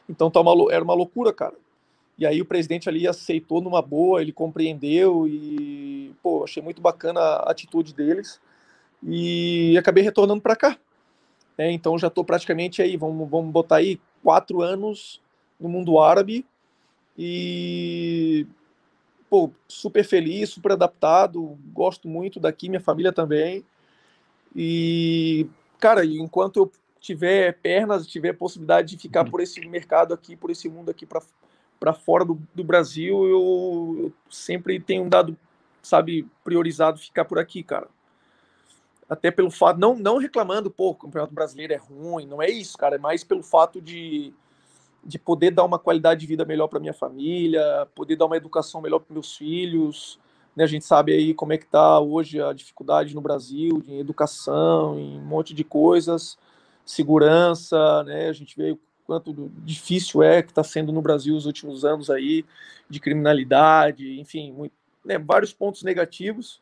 Então 0.10 0.30
tá 0.30 0.42
uma, 0.42 0.74
era 0.74 0.84
uma 0.84 0.94
loucura, 0.94 1.32
cara. 1.32 1.54
E 2.18 2.26
aí 2.26 2.42
o 2.42 2.46
presidente 2.46 2.90
ali 2.90 3.08
aceitou 3.08 3.62
numa 3.62 3.82
boa, 3.82 4.22
ele 4.22 4.32
compreendeu 4.32 5.28
e, 5.28 6.14
pô, 6.24 6.44
achei 6.44 6.64
muito 6.64 6.82
bacana 6.82 7.20
a 7.20 7.52
atitude 7.52 7.94
deles. 7.94 8.42
E 9.04 9.78
acabei 9.78 10.04
retornando 10.04 10.42
para 10.42 10.56
cá. 10.56 10.78
É, 11.58 11.72
então 11.72 11.98
já 11.98 12.08
estou 12.08 12.24
praticamente 12.24 12.82
aí, 12.82 12.98
vamos, 12.98 13.30
vamos 13.30 13.52
botar 13.52 13.78
aí 13.78 14.00
quatro 14.24 14.62
anos 14.62 15.22
no 15.60 15.68
mundo 15.68 16.00
árabe 16.00 16.46
e 17.18 18.46
pô, 19.30 19.52
super 19.68 20.04
feliz, 20.04 20.50
super 20.50 20.74
adaptado, 20.74 21.58
gosto 21.74 22.08
muito 22.08 22.40
daqui, 22.40 22.70
minha 22.70 22.80
família 22.80 23.12
também. 23.12 23.66
E, 24.56 25.48
cara, 25.80 26.06
enquanto 26.06 26.58
eu 26.58 26.72
tiver 27.00 27.60
pernas, 27.60 28.08
tiver 28.08 28.34
possibilidade 28.34 28.96
de 28.96 29.02
ficar 29.02 29.26
por 29.26 29.42
esse 29.42 29.60
mercado 29.68 30.14
aqui, 30.14 30.36
por 30.36 30.50
esse 30.50 30.70
mundo 30.70 30.90
aqui 30.90 31.06
para 31.06 31.22
fora 32.06 32.26
do, 32.26 32.40
do 32.54 32.64
Brasil, 32.64 33.26
eu, 33.26 33.98
eu, 34.04 34.14
sempre 34.30 34.80
tenho 34.80 35.10
dado, 35.10 35.38
sabe, 35.82 36.28
priorizado 36.44 37.00
ficar 37.00 37.26
por 37.26 37.40
aqui, 37.40 37.64
cara. 37.64 37.88
Até 39.10 39.32
pelo 39.32 39.50
fato, 39.50 39.80
não, 39.80 39.96
não 39.96 40.18
reclamando, 40.18 40.70
pô, 40.70 40.90
o 40.90 40.96
Campeonato 40.96 41.34
Brasileiro 41.34 41.74
é 41.74 41.78
ruim, 41.78 42.26
não 42.26 42.42
é 42.42 42.50
isso, 42.50 42.78
cara, 42.78 42.96
é 42.96 43.00
mais 43.00 43.24
pelo 43.24 43.42
fato 43.42 43.82
de 43.82 44.34
de 45.08 45.18
poder 45.18 45.52
dar 45.52 45.64
uma 45.64 45.80
qualidade 45.80 46.20
de 46.20 46.28
vida 46.28 46.44
melhor 46.44 46.68
para 46.68 46.82
minha 46.82 46.94
família, 46.94 47.88
poder 47.96 48.18
dar 48.18 48.26
uma 48.26 48.36
educação 48.36 48.82
melhor 48.82 49.00
para 49.00 49.14
meus 49.14 49.38
filhos. 49.38 50.20
Né? 50.54 50.66
A 50.66 50.68
gente 50.68 50.84
sabe 50.84 51.14
aí 51.14 51.34
como 51.34 51.54
é 51.54 51.58
que 51.58 51.64
está 51.64 51.98
hoje 51.98 52.42
a 52.42 52.52
dificuldade 52.52 53.16
no 53.16 53.22
Brasil 53.22 53.82
em 53.88 54.00
educação, 54.00 55.00
em 55.00 55.18
um 55.18 55.24
monte 55.24 55.54
de 55.54 55.64
coisas, 55.64 56.38
segurança, 56.86 58.04
né? 58.04 58.28
A 58.28 58.34
gente 58.34 58.56
vê 58.58 58.78
quanto 59.08 59.52
difícil 59.64 60.22
é 60.22 60.44
que 60.44 60.52
está 60.52 60.64
sendo 60.64 60.92
no 60.92 61.02
Brasil 61.02 61.36
os 61.36 61.46
últimos 61.48 61.84
anos 61.84 62.10
aí 62.10 62.46
de 62.90 63.00
criminalidade, 63.00 64.20
enfim, 64.20 64.52
muito, 64.52 64.74
né? 65.04 65.18
vários 65.18 65.54
pontos 65.54 65.82
negativos. 65.82 66.62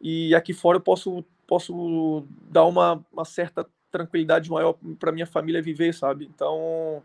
E 0.00 0.34
aqui 0.34 0.54
fora 0.54 0.78
eu 0.78 0.82
posso 0.82 1.24
posso 1.46 2.24
dar 2.50 2.64
uma, 2.64 3.04
uma 3.12 3.24
certa 3.24 3.66
tranquilidade 3.90 4.50
maior 4.50 4.76
para 4.98 5.12
minha 5.12 5.26
família 5.26 5.60
viver, 5.60 5.92
sabe? 5.92 6.28
Então 6.34 7.02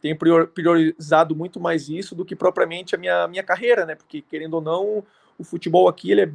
tenho 0.00 0.16
priorizado 0.16 1.34
muito 1.34 1.58
mais 1.58 1.88
isso 1.88 2.14
do 2.14 2.24
que 2.24 2.36
propriamente 2.36 2.94
a 2.94 2.98
minha, 2.98 3.26
minha 3.28 3.42
carreira, 3.42 3.84
né? 3.84 3.94
Porque, 3.94 4.22
querendo 4.22 4.54
ou 4.54 4.60
não, 4.60 5.04
o 5.36 5.44
futebol 5.44 5.88
aqui 5.88 6.10
ele 6.10 6.22
é 6.22 6.32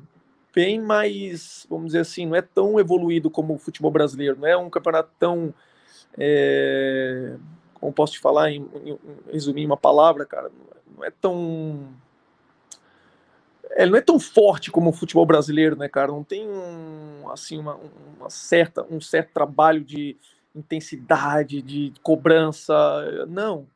bem 0.54 0.82
mais, 0.82 1.66
vamos 1.70 1.88
dizer 1.88 2.00
assim, 2.00 2.26
não 2.26 2.36
é 2.36 2.42
tão 2.42 2.80
evoluído 2.80 3.30
como 3.30 3.56
o 3.56 3.58
futebol 3.58 3.90
brasileiro, 3.90 4.38
não 4.40 4.48
é 4.48 4.56
um 4.56 4.70
campeonato 4.70 5.10
tão. 5.18 5.54
É, 6.18 7.36
como 7.84 7.94
posso 7.94 8.14
te 8.14 8.20
falar, 8.20 8.50
em, 8.50 8.66
em, 8.86 8.92
em 8.92 9.32
resumir 9.32 9.66
uma 9.66 9.76
palavra, 9.76 10.26
cara, 10.26 10.50
não 10.96 11.04
é 11.04 11.12
tão. 11.12 11.90
Ele 13.76 13.92
não 13.92 13.98
é 13.98 14.02
tão 14.02 14.20
forte 14.20 14.72
como 14.72 14.90
o 14.90 14.94
futebol 14.94 15.26
brasileiro, 15.26 15.76
né, 15.76 15.90
cara? 15.90 16.12
Não 16.12 16.24
tem 16.24 16.48
um, 16.48 17.30
assim, 17.30 17.58
uma, 17.58 17.78
uma 18.18 18.30
certa, 18.30 18.86
um 18.90 19.02
certo 19.02 19.34
trabalho 19.34 19.84
de, 19.84 20.16
intensidade, 20.56 21.62
de 21.62 21.94
cobrança. 22.02 22.76
Não. 23.28 23.68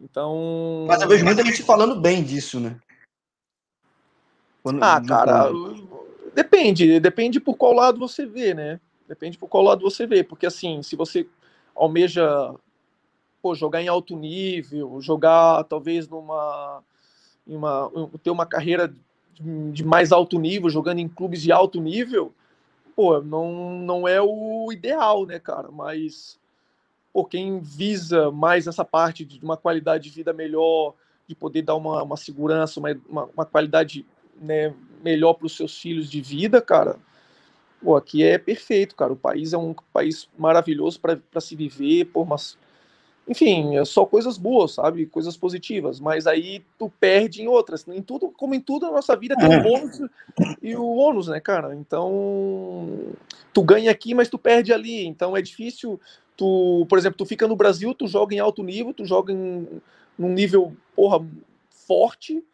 Então. 0.00 0.86
Mas 0.88 1.02
eu 1.02 1.08
vejo 1.08 1.24
muita 1.24 1.44
gente 1.44 1.62
falando 1.62 2.00
bem 2.00 2.22
disso, 2.22 2.60
né? 2.60 2.78
Quando, 4.62 4.82
ah, 4.82 5.02
cara, 5.06 5.50
depende. 6.34 6.98
Depende 6.98 7.38
por 7.40 7.56
qual 7.56 7.74
lado 7.74 7.98
você 7.98 8.24
vê, 8.24 8.54
né? 8.54 8.80
Depende 9.06 9.36
por 9.36 9.48
qual 9.48 9.62
lado 9.62 9.82
você 9.82 10.06
vê. 10.06 10.24
Porque, 10.24 10.46
assim, 10.46 10.82
se 10.82 10.96
você 10.96 11.28
almeja 11.74 12.54
pô, 13.44 13.54
jogar 13.54 13.82
em 13.82 13.88
alto 13.88 14.16
nível, 14.16 14.98
jogar 15.02 15.64
talvez 15.64 16.08
numa. 16.08 16.82
Uma, 17.46 17.92
ter 18.22 18.30
uma 18.30 18.46
carreira 18.46 18.90
de, 19.70 19.84
mais 19.84 20.12
alto 20.12 20.38
nível, 20.38 20.70
jogando 20.70 21.00
em 21.00 21.06
clubes 21.06 21.42
de 21.42 21.52
alto 21.52 21.78
nível, 21.78 22.32
pô, 22.96 23.20
não, 23.20 23.78
não 23.80 24.08
é 24.08 24.18
o 24.22 24.72
ideal, 24.72 25.26
né, 25.26 25.38
cara? 25.38 25.70
Mas, 25.70 26.40
pô, 27.12 27.22
quem 27.22 27.60
visa 27.60 28.30
mais 28.30 28.66
essa 28.66 28.82
parte 28.82 29.26
de 29.26 29.38
uma 29.44 29.58
qualidade 29.58 30.04
de 30.04 30.16
vida 30.16 30.32
melhor, 30.32 30.94
de 31.28 31.34
poder 31.34 31.60
dar 31.60 31.74
uma, 31.74 32.02
uma 32.02 32.16
segurança, 32.16 32.80
uma, 32.80 32.98
uma, 33.06 33.24
uma 33.24 33.44
qualidade 33.44 34.06
né, 34.40 34.72
melhor 35.02 35.34
para 35.34 35.44
os 35.44 35.54
seus 35.54 35.78
filhos 35.78 36.10
de 36.10 36.22
vida, 36.22 36.62
cara, 36.62 36.96
pô, 37.82 37.94
aqui 37.94 38.24
é 38.24 38.38
perfeito, 38.38 38.96
cara. 38.96 39.12
O 39.12 39.16
país 39.16 39.52
é 39.52 39.58
um 39.58 39.74
país 39.92 40.30
maravilhoso 40.38 40.98
para 40.98 41.40
se 41.42 41.54
viver, 41.54 42.06
por 42.06 42.22
umas 42.22 42.56
enfim, 43.26 43.76
é 43.76 43.84
só 43.84 44.04
coisas 44.04 44.36
boas, 44.36 44.72
sabe? 44.72 45.06
Coisas 45.06 45.36
positivas, 45.36 45.98
mas 45.98 46.26
aí 46.26 46.62
tu 46.78 46.92
perde 47.00 47.42
em 47.42 47.48
outras. 47.48 47.86
Em 47.88 48.02
tudo, 48.02 48.30
como 48.30 48.54
em 48.54 48.60
tudo 48.60 48.86
na 48.86 48.92
nossa 48.92 49.16
vida 49.16 49.34
tem 49.36 49.48
o 49.48 49.52
é. 49.52 49.62
bônus 49.62 50.00
e 50.62 50.76
o 50.76 50.84
ônus, 50.96 51.28
né, 51.28 51.40
cara? 51.40 51.74
Então, 51.74 53.14
tu 53.52 53.62
ganha 53.62 53.90
aqui, 53.90 54.14
mas 54.14 54.28
tu 54.28 54.38
perde 54.38 54.72
ali. 54.72 55.06
Então 55.06 55.34
é 55.34 55.40
difícil 55.40 55.98
tu, 56.36 56.86
por 56.88 56.98
exemplo, 56.98 57.16
tu 57.16 57.24
fica 57.24 57.48
no 57.48 57.56
Brasil, 57.56 57.94
tu 57.94 58.06
joga 58.06 58.34
em 58.34 58.40
alto 58.40 58.62
nível, 58.62 58.92
tu 58.92 59.06
joga 59.06 59.32
em 59.32 59.66
num 60.16 60.28
nível, 60.28 60.76
porra, 60.94 61.26
forte, 61.70 62.44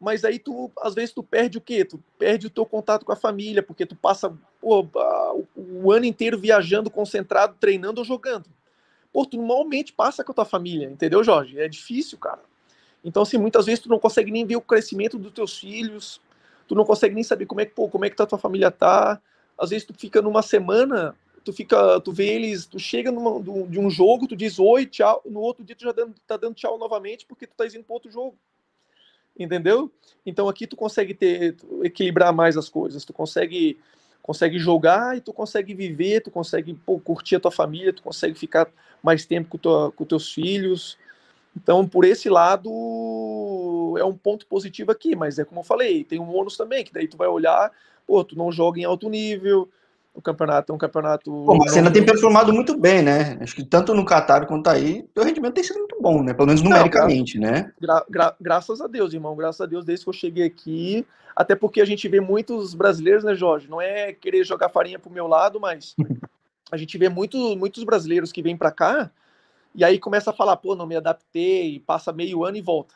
mas 0.00 0.24
aí 0.24 0.38
tu, 0.38 0.70
às 0.80 0.94
vezes 0.94 1.12
tu 1.12 1.22
perde 1.22 1.58
o 1.58 1.60
quê? 1.60 1.84
Tu 1.84 2.02
perde 2.18 2.46
o 2.46 2.50
teu 2.50 2.64
contato 2.64 3.04
com 3.04 3.12
a 3.12 3.16
família, 3.16 3.62
porque 3.62 3.84
tu 3.84 3.94
passa 3.94 4.32
o, 4.62 4.86
o 5.54 5.92
ano 5.92 6.06
inteiro 6.06 6.38
viajando, 6.38 6.90
concentrado, 6.90 7.54
treinando 7.60 8.00
ou 8.00 8.04
jogando 8.04 8.46
pô, 9.12 9.26
tu 9.26 9.36
normalmente 9.36 9.92
passa 9.92 10.24
com 10.24 10.32
a 10.32 10.34
tua 10.34 10.44
família, 10.44 10.86
entendeu, 10.86 11.22
Jorge? 11.22 11.60
É 11.60 11.68
difícil, 11.68 12.18
cara. 12.18 12.40
Então, 13.04 13.22
assim, 13.22 13.36
muitas 13.36 13.66
vezes 13.66 13.80
tu 13.80 13.88
não 13.88 13.98
consegue 13.98 14.30
nem 14.30 14.46
ver 14.46 14.56
o 14.56 14.60
crescimento 14.60 15.18
dos 15.18 15.32
teus 15.32 15.58
filhos, 15.58 16.20
tu 16.66 16.74
não 16.74 16.84
consegue 16.84 17.14
nem 17.14 17.24
saber 17.24 17.46
como 17.46 17.60
é 17.60 17.66
que, 17.66 17.74
pô, 17.74 17.88
como 17.88 18.04
é 18.04 18.10
que 18.10 18.16
tá 18.16 18.24
a 18.24 18.26
tua 18.26 18.38
família 18.38 18.70
tá. 18.70 19.20
Às 19.58 19.70
vezes 19.70 19.86
tu 19.86 19.92
fica 19.92 20.22
numa 20.22 20.40
semana, 20.40 21.14
tu 21.44 21.52
fica, 21.52 22.00
tu 22.00 22.12
vê 22.12 22.28
eles, 22.28 22.66
tu 22.66 22.78
chega 22.78 23.10
numa, 23.10 23.40
de 23.68 23.78
um 23.78 23.90
jogo, 23.90 24.26
tu 24.26 24.36
diz 24.36 24.58
oi, 24.58 24.86
tchau, 24.86 25.22
no 25.26 25.40
outro 25.40 25.64
dia 25.64 25.76
tu 25.76 25.82
já 25.82 25.92
dando, 25.92 26.14
tá 26.26 26.36
dando 26.36 26.54
tchau 26.54 26.78
novamente 26.78 27.26
porque 27.26 27.46
tu 27.46 27.54
tá 27.56 27.66
indo 27.66 27.84
para 27.84 27.94
outro 27.94 28.10
jogo. 28.10 28.36
Entendeu? 29.38 29.90
Então 30.24 30.48
aqui 30.48 30.66
tu 30.66 30.76
consegue 30.76 31.14
ter, 31.14 31.56
equilibrar 31.82 32.32
mais 32.32 32.56
as 32.56 32.68
coisas, 32.68 33.04
tu 33.04 33.12
consegue 33.12 33.78
consegue 34.22 34.58
jogar 34.58 35.16
e 35.16 35.20
tu 35.20 35.32
consegue 35.32 35.74
viver, 35.74 36.20
tu 36.20 36.30
consegue 36.30 36.74
pô, 36.74 36.98
curtir 36.98 37.36
a 37.36 37.40
tua 37.40 37.50
família, 37.50 37.92
tu 37.92 38.02
consegue 38.02 38.34
ficar 38.38 38.68
mais 39.02 39.26
tempo 39.26 39.48
com, 39.50 39.58
tua, 39.58 39.90
com 39.90 40.04
teus 40.04 40.32
filhos. 40.32 40.96
Então, 41.56 41.86
por 41.86 42.04
esse 42.04 42.30
lado, 42.30 42.70
é 43.98 44.04
um 44.04 44.16
ponto 44.16 44.46
positivo 44.46 44.90
aqui, 44.90 45.14
mas 45.16 45.38
é 45.38 45.44
como 45.44 45.60
eu 45.60 45.64
falei, 45.64 46.04
tem 46.04 46.18
um 46.18 46.34
ônus 46.34 46.56
também, 46.56 46.84
que 46.84 46.92
daí 46.92 47.08
tu 47.08 47.16
vai 47.16 47.28
olhar, 47.28 47.70
pô, 48.06 48.24
tu 48.24 48.36
não 48.36 48.50
joga 48.50 48.80
em 48.80 48.84
alto 48.84 49.10
nível, 49.10 49.68
o 50.14 50.20
campeonato 50.20 50.72
é 50.72 50.74
um 50.74 50.78
campeonato. 50.78 51.30
Pô, 51.30 51.56
mas 51.56 51.72
você 51.72 51.78
ainda 51.78 51.90
tem 51.90 52.04
performado 52.04 52.52
muito 52.52 52.76
bem, 52.76 53.02
né? 53.02 53.38
Acho 53.40 53.54
que 53.54 53.64
tanto 53.64 53.94
no 53.94 54.04
Qatar 54.04 54.46
quanto 54.46 54.68
aí, 54.68 55.06
o 55.16 55.22
rendimento 55.22 55.54
tem 55.54 55.64
sido 55.64 55.78
muito 55.78 55.96
bom, 56.00 56.22
né? 56.22 56.34
Pelo 56.34 56.46
menos 56.46 56.62
numericamente, 56.62 57.38
não, 57.38 57.50
né? 57.50 57.72
Gra 57.80 58.04
gra 58.08 58.36
graças 58.40 58.80
a 58.80 58.86
Deus, 58.86 59.14
irmão. 59.14 59.34
Graças 59.34 59.60
a 59.60 59.66
Deus, 59.66 59.84
desde 59.84 60.04
que 60.04 60.08
eu 60.10 60.14
cheguei 60.14 60.44
aqui, 60.44 61.06
até 61.34 61.54
porque 61.54 61.80
a 61.80 61.84
gente 61.84 62.06
vê 62.08 62.20
muitos 62.20 62.74
brasileiros, 62.74 63.24
né, 63.24 63.34
Jorge? 63.34 63.68
Não 63.68 63.80
é 63.80 64.12
querer 64.12 64.44
jogar 64.44 64.68
farinha 64.68 64.98
pro 64.98 65.10
meu 65.10 65.26
lado, 65.26 65.58
mas 65.58 65.96
a 66.70 66.76
gente 66.76 66.98
vê 66.98 67.08
muito, 67.08 67.56
muitos 67.56 67.82
brasileiros 67.84 68.30
que 68.30 68.42
vêm 68.42 68.56
para 68.56 68.70
cá 68.70 69.10
e 69.74 69.84
aí 69.84 69.98
começa 69.98 70.30
a 70.30 70.34
falar, 70.34 70.56
pô, 70.56 70.74
não 70.74 70.86
me 70.86 70.96
adaptei, 70.96 71.80
passa 71.86 72.12
meio 72.12 72.44
ano 72.44 72.56
e 72.56 72.60
volta. 72.60 72.94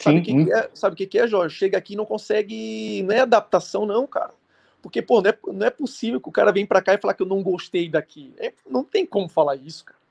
Sabe 0.00 0.18
o 0.18 0.22
que, 0.22 0.44
que, 0.44 0.52
é, 0.52 0.70
sabe 0.74 0.96
que, 0.96 1.06
que 1.06 1.18
é, 1.18 1.28
Jorge? 1.28 1.54
Chega 1.54 1.78
aqui 1.78 1.92
e 1.92 1.96
não 1.96 2.04
consegue. 2.04 3.04
Não 3.04 3.14
é 3.14 3.20
adaptação, 3.20 3.86
não, 3.86 4.04
cara. 4.04 4.34
Porque, 4.82 5.00
pô, 5.00 5.22
não 5.22 5.30
é, 5.30 5.38
não 5.46 5.66
é 5.66 5.70
possível 5.70 6.20
que 6.20 6.28
o 6.28 6.32
cara 6.32 6.52
venha 6.52 6.66
para 6.66 6.82
cá 6.82 6.92
e 6.92 6.98
falar 6.98 7.14
que 7.14 7.22
eu 7.22 7.26
não 7.26 7.42
gostei 7.42 7.88
daqui. 7.88 8.34
É, 8.36 8.52
não 8.68 8.82
tem 8.82 9.06
como 9.06 9.28
falar 9.28 9.54
isso, 9.54 9.84
cara. 9.84 10.02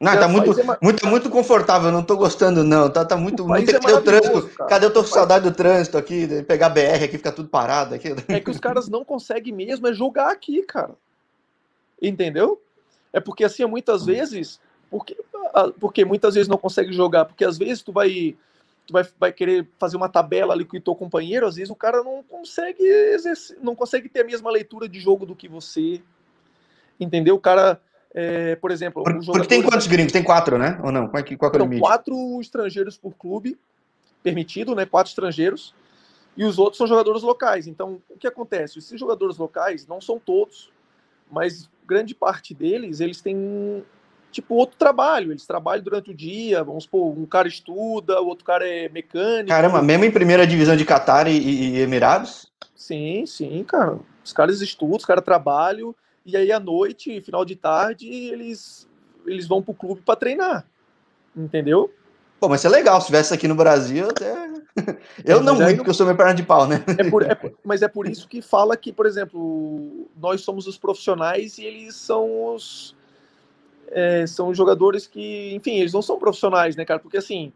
Não, 0.00 0.18
tá 0.18 0.26
muito, 0.26 0.58
é 0.58 0.78
muito, 0.80 1.06
muito 1.06 1.28
confortável, 1.28 1.92
não 1.92 2.02
tô 2.02 2.16
gostando, 2.16 2.64
não. 2.64 2.88
Tá, 2.88 3.04
tá 3.04 3.18
muito. 3.18 3.46
muito 3.46 3.70
é 3.70 3.78
cadê 3.78 3.92
o 3.92 4.00
trânsito? 4.00 4.48
Cara. 4.56 4.70
Cadê 4.70 4.86
eu 4.86 4.92
tô 4.92 5.02
com 5.02 5.08
saudade 5.08 5.44
do 5.44 5.54
trânsito 5.54 5.98
aqui? 5.98 6.26
De 6.26 6.42
pegar 6.42 6.70
BR 6.70 7.04
aqui, 7.04 7.18
fica 7.18 7.30
tudo 7.30 7.50
parado 7.50 7.94
aqui. 7.94 8.08
É 8.28 8.40
que 8.40 8.50
os 8.50 8.58
caras 8.58 8.88
não 8.88 9.04
conseguem 9.04 9.52
mesmo 9.52 9.86
é 9.86 9.92
jogar 9.92 10.30
aqui, 10.30 10.62
cara. 10.62 10.94
Entendeu? 12.00 12.62
É 13.12 13.20
porque 13.20 13.44
assim, 13.44 13.62
muitas 13.66 14.06
vezes. 14.06 14.58
Porque, 14.90 15.14
porque 15.78 16.02
muitas 16.02 16.34
vezes 16.34 16.48
não 16.48 16.56
consegue 16.56 16.94
jogar, 16.94 17.26
porque 17.26 17.44
às 17.44 17.58
vezes 17.58 17.82
tu 17.82 17.92
vai. 17.92 18.34
Tu 18.90 18.92
vai, 18.92 19.04
vai 19.20 19.32
querer 19.32 19.68
fazer 19.78 19.96
uma 19.96 20.08
tabela 20.08 20.52
ali 20.52 20.64
com 20.64 20.76
o 20.76 20.80
teu 20.80 20.96
companheiro, 20.96 21.46
às 21.46 21.54
vezes 21.54 21.70
o 21.70 21.76
cara 21.76 22.02
não 22.02 22.24
consegue 22.24 22.82
exercer, 22.82 23.56
não 23.62 23.76
consegue 23.76 24.08
ter 24.08 24.22
a 24.22 24.24
mesma 24.24 24.50
leitura 24.50 24.88
de 24.88 24.98
jogo 24.98 25.24
do 25.24 25.36
que 25.36 25.46
você. 25.46 26.02
Entendeu? 26.98 27.36
O 27.36 27.40
cara 27.40 27.80
é, 28.12 28.56
por 28.56 28.72
exemplo. 28.72 29.04
Por, 29.04 29.24
porque 29.24 29.46
tem 29.46 29.62
quantos 29.62 29.86
gringos? 29.86 30.12
Tem 30.12 30.24
quatro, 30.24 30.58
né? 30.58 30.80
Ou 30.82 30.90
não? 30.90 31.06
Qual 31.06 31.22
é, 31.22 31.36
qual 31.36 31.52
é 31.52 31.56
o 31.56 31.62
limite? 31.62 31.80
quatro 31.80 32.40
estrangeiros 32.40 32.96
por 32.96 33.14
clube, 33.14 33.56
permitido, 34.24 34.74
né? 34.74 34.84
Quatro 34.84 35.10
estrangeiros. 35.10 35.72
e 36.36 36.44
os 36.44 36.58
outros 36.58 36.78
são 36.78 36.88
jogadores 36.88 37.22
locais. 37.22 37.68
Então, 37.68 38.02
o 38.10 38.18
que 38.18 38.26
acontece? 38.26 38.80
Esses 38.80 38.98
jogadores 38.98 39.38
locais 39.38 39.86
não 39.86 40.00
são 40.00 40.18
todos, 40.18 40.72
mas 41.30 41.70
grande 41.86 42.12
parte 42.12 42.52
deles, 42.52 42.98
eles 42.98 43.20
têm 43.20 43.84
tipo 44.30 44.54
outro 44.54 44.76
trabalho. 44.76 45.32
Eles 45.32 45.46
trabalham 45.46 45.82
durante 45.82 46.10
o 46.10 46.14
dia, 46.14 46.62
vamos 46.62 46.84
supor, 46.84 47.16
um 47.16 47.26
cara 47.26 47.48
estuda, 47.48 48.20
o 48.20 48.26
outro 48.26 48.44
cara 48.44 48.66
é 48.66 48.88
mecânico. 48.88 49.48
Caramba, 49.48 49.82
mesmo 49.82 50.04
em 50.04 50.10
primeira 50.10 50.46
divisão 50.46 50.76
de 50.76 50.84
Catar 50.84 51.26
e, 51.28 51.36
e 51.36 51.80
Emirados? 51.80 52.50
Sim, 52.74 53.24
sim, 53.26 53.62
cara. 53.64 53.98
Os 54.24 54.32
caras 54.32 54.60
estudam, 54.60 54.96
os 54.96 55.04
caras 55.04 55.24
trabalham, 55.24 55.94
e 56.24 56.36
aí 56.36 56.52
à 56.52 56.60
noite, 56.60 57.20
final 57.20 57.44
de 57.44 57.56
tarde, 57.56 58.08
eles, 58.08 58.88
eles 59.26 59.46
vão 59.46 59.62
pro 59.62 59.74
clube 59.74 60.02
para 60.02 60.16
treinar. 60.16 60.66
Entendeu? 61.36 61.92
Pô, 62.40 62.48
mas 62.48 62.64
é 62.64 62.68
legal. 62.68 63.00
Se 63.00 63.06
tivesse 63.06 63.34
aqui 63.34 63.46
no 63.46 63.54
Brasil, 63.54 64.08
até. 64.08 64.50
Eu 65.24 65.38
é, 65.38 65.42
não 65.42 65.56
muito, 65.56 65.76
porque 65.76 65.90
eu 65.90 65.94
sou 65.94 66.06
meu 66.06 66.16
perna 66.16 66.32
de 66.32 66.44
pau, 66.44 66.66
né? 66.66 66.82
É 66.96 67.10
por, 67.10 67.22
é, 67.24 67.36
mas 67.64 67.82
é 67.82 67.88
por 67.88 68.06
isso 68.06 68.28
que 68.28 68.40
fala 68.40 68.76
que, 68.76 68.92
por 68.92 69.04
exemplo, 69.04 70.08
nós 70.16 70.40
somos 70.42 70.66
os 70.66 70.78
profissionais 70.78 71.58
e 71.58 71.64
eles 71.64 71.96
são 71.96 72.54
os. 72.54 72.96
É, 73.90 74.26
são 74.26 74.54
jogadores 74.54 75.06
que, 75.06 75.54
enfim, 75.54 75.78
eles 75.78 75.92
não 75.92 76.02
são 76.02 76.18
profissionais, 76.18 76.76
né, 76.76 76.84
cara? 76.84 77.00
Porque 77.00 77.16
assim, 77.16 77.52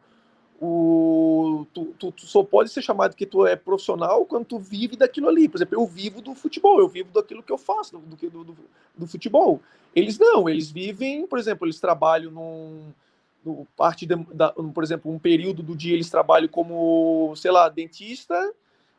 o, 0.60 1.66
tu, 1.72 1.94
tu, 1.98 2.12
tu, 2.12 2.26
só 2.26 2.42
pode 2.42 2.70
ser 2.70 2.82
chamado 2.82 3.14
que 3.14 3.26
tu 3.26 3.46
é 3.46 3.56
profissional 3.56 4.24
quando 4.24 4.44
tu 4.44 4.58
vive 4.58 4.96
daquilo 4.96 5.28
ali. 5.28 5.48
Por 5.48 5.58
exemplo, 5.58 5.78
eu 5.78 5.86
vivo 5.86 6.20
do 6.20 6.34
futebol, 6.34 6.80
eu 6.80 6.88
vivo 6.88 7.12
daquilo 7.12 7.42
que 7.42 7.52
eu 7.52 7.58
faço, 7.58 7.98
do, 7.98 8.16
do, 8.16 8.44
do, 8.44 8.56
do 8.96 9.06
futebol. 9.06 9.60
Eles 9.94 10.18
não, 10.18 10.48
eles 10.48 10.70
vivem, 10.70 11.26
por 11.26 11.38
exemplo, 11.38 11.66
eles 11.66 11.80
trabalham 11.80 12.30
num 12.30 12.92
no, 13.44 13.66
parte 13.76 14.06
de, 14.06 14.16
da, 14.32 14.50
por 14.50 14.82
exemplo, 14.82 15.12
um 15.12 15.18
período 15.18 15.62
do 15.62 15.76
dia 15.76 15.92
eles 15.92 16.08
trabalham 16.08 16.48
como, 16.48 17.34
sei 17.36 17.50
lá, 17.50 17.68
dentista, 17.68 18.52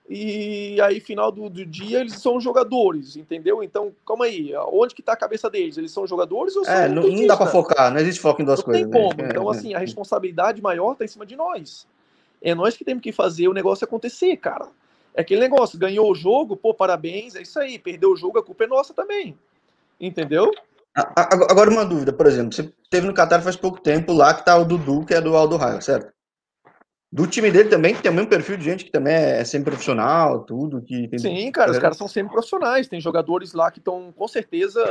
e 0.08 0.80
aí 0.82 1.00
final 1.00 1.32
do, 1.32 1.50
do 1.50 1.66
dia 1.66 2.00
eles 2.00 2.14
são 2.14 2.40
jogadores, 2.40 3.16
entendeu? 3.16 3.64
Então, 3.64 3.92
calma 4.06 4.26
aí, 4.26 4.52
onde 4.72 4.94
que 4.94 5.02
tá 5.02 5.14
a 5.14 5.18
cabeça 5.18 5.50
deles? 5.50 5.78
Eles 5.78 5.92
são 5.92 6.06
jogadores 6.06 6.56
ou 6.56 6.64
são 6.64 6.74
é, 6.74 6.88
não, 6.88 7.04
não, 7.04 7.28
dá 7.28 7.36
para 7.36 7.48
focar, 7.48 7.92
não 7.92 8.00
existe 8.00 8.22
foco 8.22 8.42
em 8.42 8.46
duas 8.46 8.60
não 8.60 8.66
coisas. 8.66 8.84
Não 8.84 8.92
tem 8.92 9.02
como. 9.02 9.22
Né? 9.22 9.30
Então, 9.30 9.50
assim, 9.50 9.74
a 9.74 9.80
responsabilidade 9.80 10.62
maior 10.62 10.96
tá 10.96 11.04
em 11.04 11.08
cima 11.08 11.26
de 11.26 11.36
nós. 11.36 11.88
É 12.42 12.54
nós 12.54 12.78
que 12.78 12.86
temos 12.86 13.02
que 13.02 13.12
fazer 13.12 13.48
o 13.48 13.54
negócio 13.54 13.84
acontecer, 13.86 14.38
cara. 14.38 14.68
É 15.16 15.22
aquele 15.22 15.42
negócio, 15.42 15.80
ganhou 15.80 16.12
o 16.12 16.16
jogo, 16.16 16.56
pô, 16.56 16.74
parabéns, 16.74 17.36
é 17.36 17.42
isso 17.42 17.58
aí. 17.58 17.80
Perdeu 17.80 18.12
o 18.12 18.18
jogo, 18.18 18.38
a 18.38 18.44
culpa 18.44 18.66
é 18.66 18.68
nossa 18.68 18.94
também. 18.94 19.36
Entendeu? 20.00 20.52
Agora 20.96 21.70
uma 21.70 21.86
dúvida, 21.86 22.14
por 22.14 22.28
exemplo, 22.28 22.54
você 22.54 22.72
teve 22.90 23.08
no 23.08 23.14
Qatar 23.14 23.42
faz 23.42 23.56
pouco 23.56 23.82
tempo 23.82 24.14
lá 24.14 24.34
que 24.34 24.46
tá 24.46 24.56
o 24.58 24.64
Dudu, 24.64 25.06
que 25.06 25.14
é 25.14 25.20
do 25.20 25.36
Aldo 25.36 25.58
Raio, 25.58 25.82
certo? 25.82 26.15
Do 27.12 27.28
time 27.28 27.50
dele 27.50 27.70
também, 27.70 27.96
que 27.96 28.02
tem 28.02 28.12
o 28.12 28.14
mesmo 28.14 28.30
perfil 28.30 28.58
de 28.58 28.64
gente 28.64 28.84
que 28.84 28.92
também 28.92 29.14
é 29.14 29.44
semi-profissional, 29.46 30.44
tudo. 30.44 30.82
que 30.82 31.08
tem... 31.08 31.20
Sim, 31.20 31.52
cara, 31.52 31.72
os 31.72 31.80
caras 31.80 31.98
são 31.98 32.08
semi-profissionais. 32.08 32.88
Tem 32.88 33.00
jogadores 33.00 33.54
lá 33.54 33.72
que 33.72 33.80
estão, 33.80 34.12
com 34.12 34.28
certeza, 34.28 34.84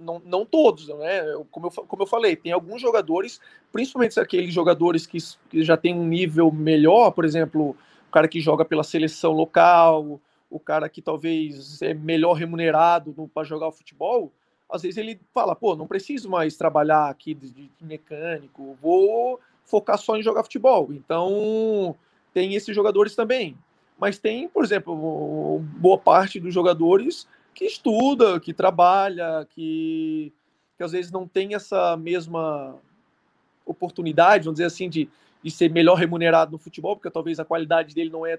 não, 0.00 0.20
não 0.24 0.44
todos, 0.44 0.88
né? 0.88 1.22
Como 1.50 1.66
eu, 1.66 1.70
como 1.70 2.02
eu 2.02 2.06
falei, 2.06 2.34
tem 2.34 2.52
alguns 2.52 2.80
jogadores, 2.80 3.40
principalmente 3.70 4.18
aqueles 4.18 4.52
jogadores 4.52 5.06
que, 5.06 5.18
que 5.48 5.62
já 5.62 5.76
tem 5.76 5.94
um 5.94 6.04
nível 6.04 6.50
melhor, 6.50 7.12
por 7.12 7.24
exemplo, 7.24 7.76
o 8.08 8.10
cara 8.10 8.26
que 8.26 8.40
joga 8.40 8.64
pela 8.64 8.82
seleção 8.82 9.32
local, 9.32 10.20
o 10.50 10.58
cara 10.58 10.88
que 10.88 11.00
talvez 11.00 11.80
é 11.80 11.94
melhor 11.94 12.32
remunerado 12.32 13.30
para 13.32 13.44
jogar 13.44 13.68
o 13.68 13.72
futebol, 13.72 14.32
às 14.68 14.82
vezes 14.82 14.96
ele 14.96 15.20
fala, 15.32 15.54
pô, 15.54 15.76
não 15.76 15.86
preciso 15.86 16.28
mais 16.28 16.56
trabalhar 16.56 17.08
aqui 17.08 17.34
de, 17.34 17.50
de 17.50 17.70
mecânico, 17.80 18.76
vou 18.80 19.38
focar 19.70 19.98
só 19.98 20.16
em 20.16 20.22
jogar 20.22 20.42
futebol. 20.42 20.92
Então, 20.92 21.96
tem 22.34 22.54
esses 22.54 22.74
jogadores 22.74 23.14
também. 23.14 23.56
Mas 23.98 24.18
tem, 24.18 24.48
por 24.48 24.64
exemplo, 24.64 25.60
boa 25.76 25.98
parte 25.98 26.40
dos 26.40 26.52
jogadores 26.52 27.28
que 27.54 27.64
estuda, 27.64 28.40
que 28.40 28.52
trabalha, 28.52 29.46
que, 29.50 30.32
que 30.76 30.82
às 30.82 30.92
vezes 30.92 31.12
não 31.12 31.26
tem 31.26 31.54
essa 31.54 31.96
mesma 31.96 32.76
oportunidade, 33.66 34.44
vamos 34.44 34.56
dizer 34.56 34.66
assim, 34.66 34.88
de, 34.88 35.08
de 35.42 35.50
ser 35.50 35.70
melhor 35.70 35.96
remunerado 35.96 36.52
no 36.52 36.58
futebol, 36.58 36.96
porque 36.96 37.10
talvez 37.10 37.38
a 37.38 37.44
qualidade 37.44 37.94
dele 37.94 38.10
não 38.10 38.24
é 38.24 38.38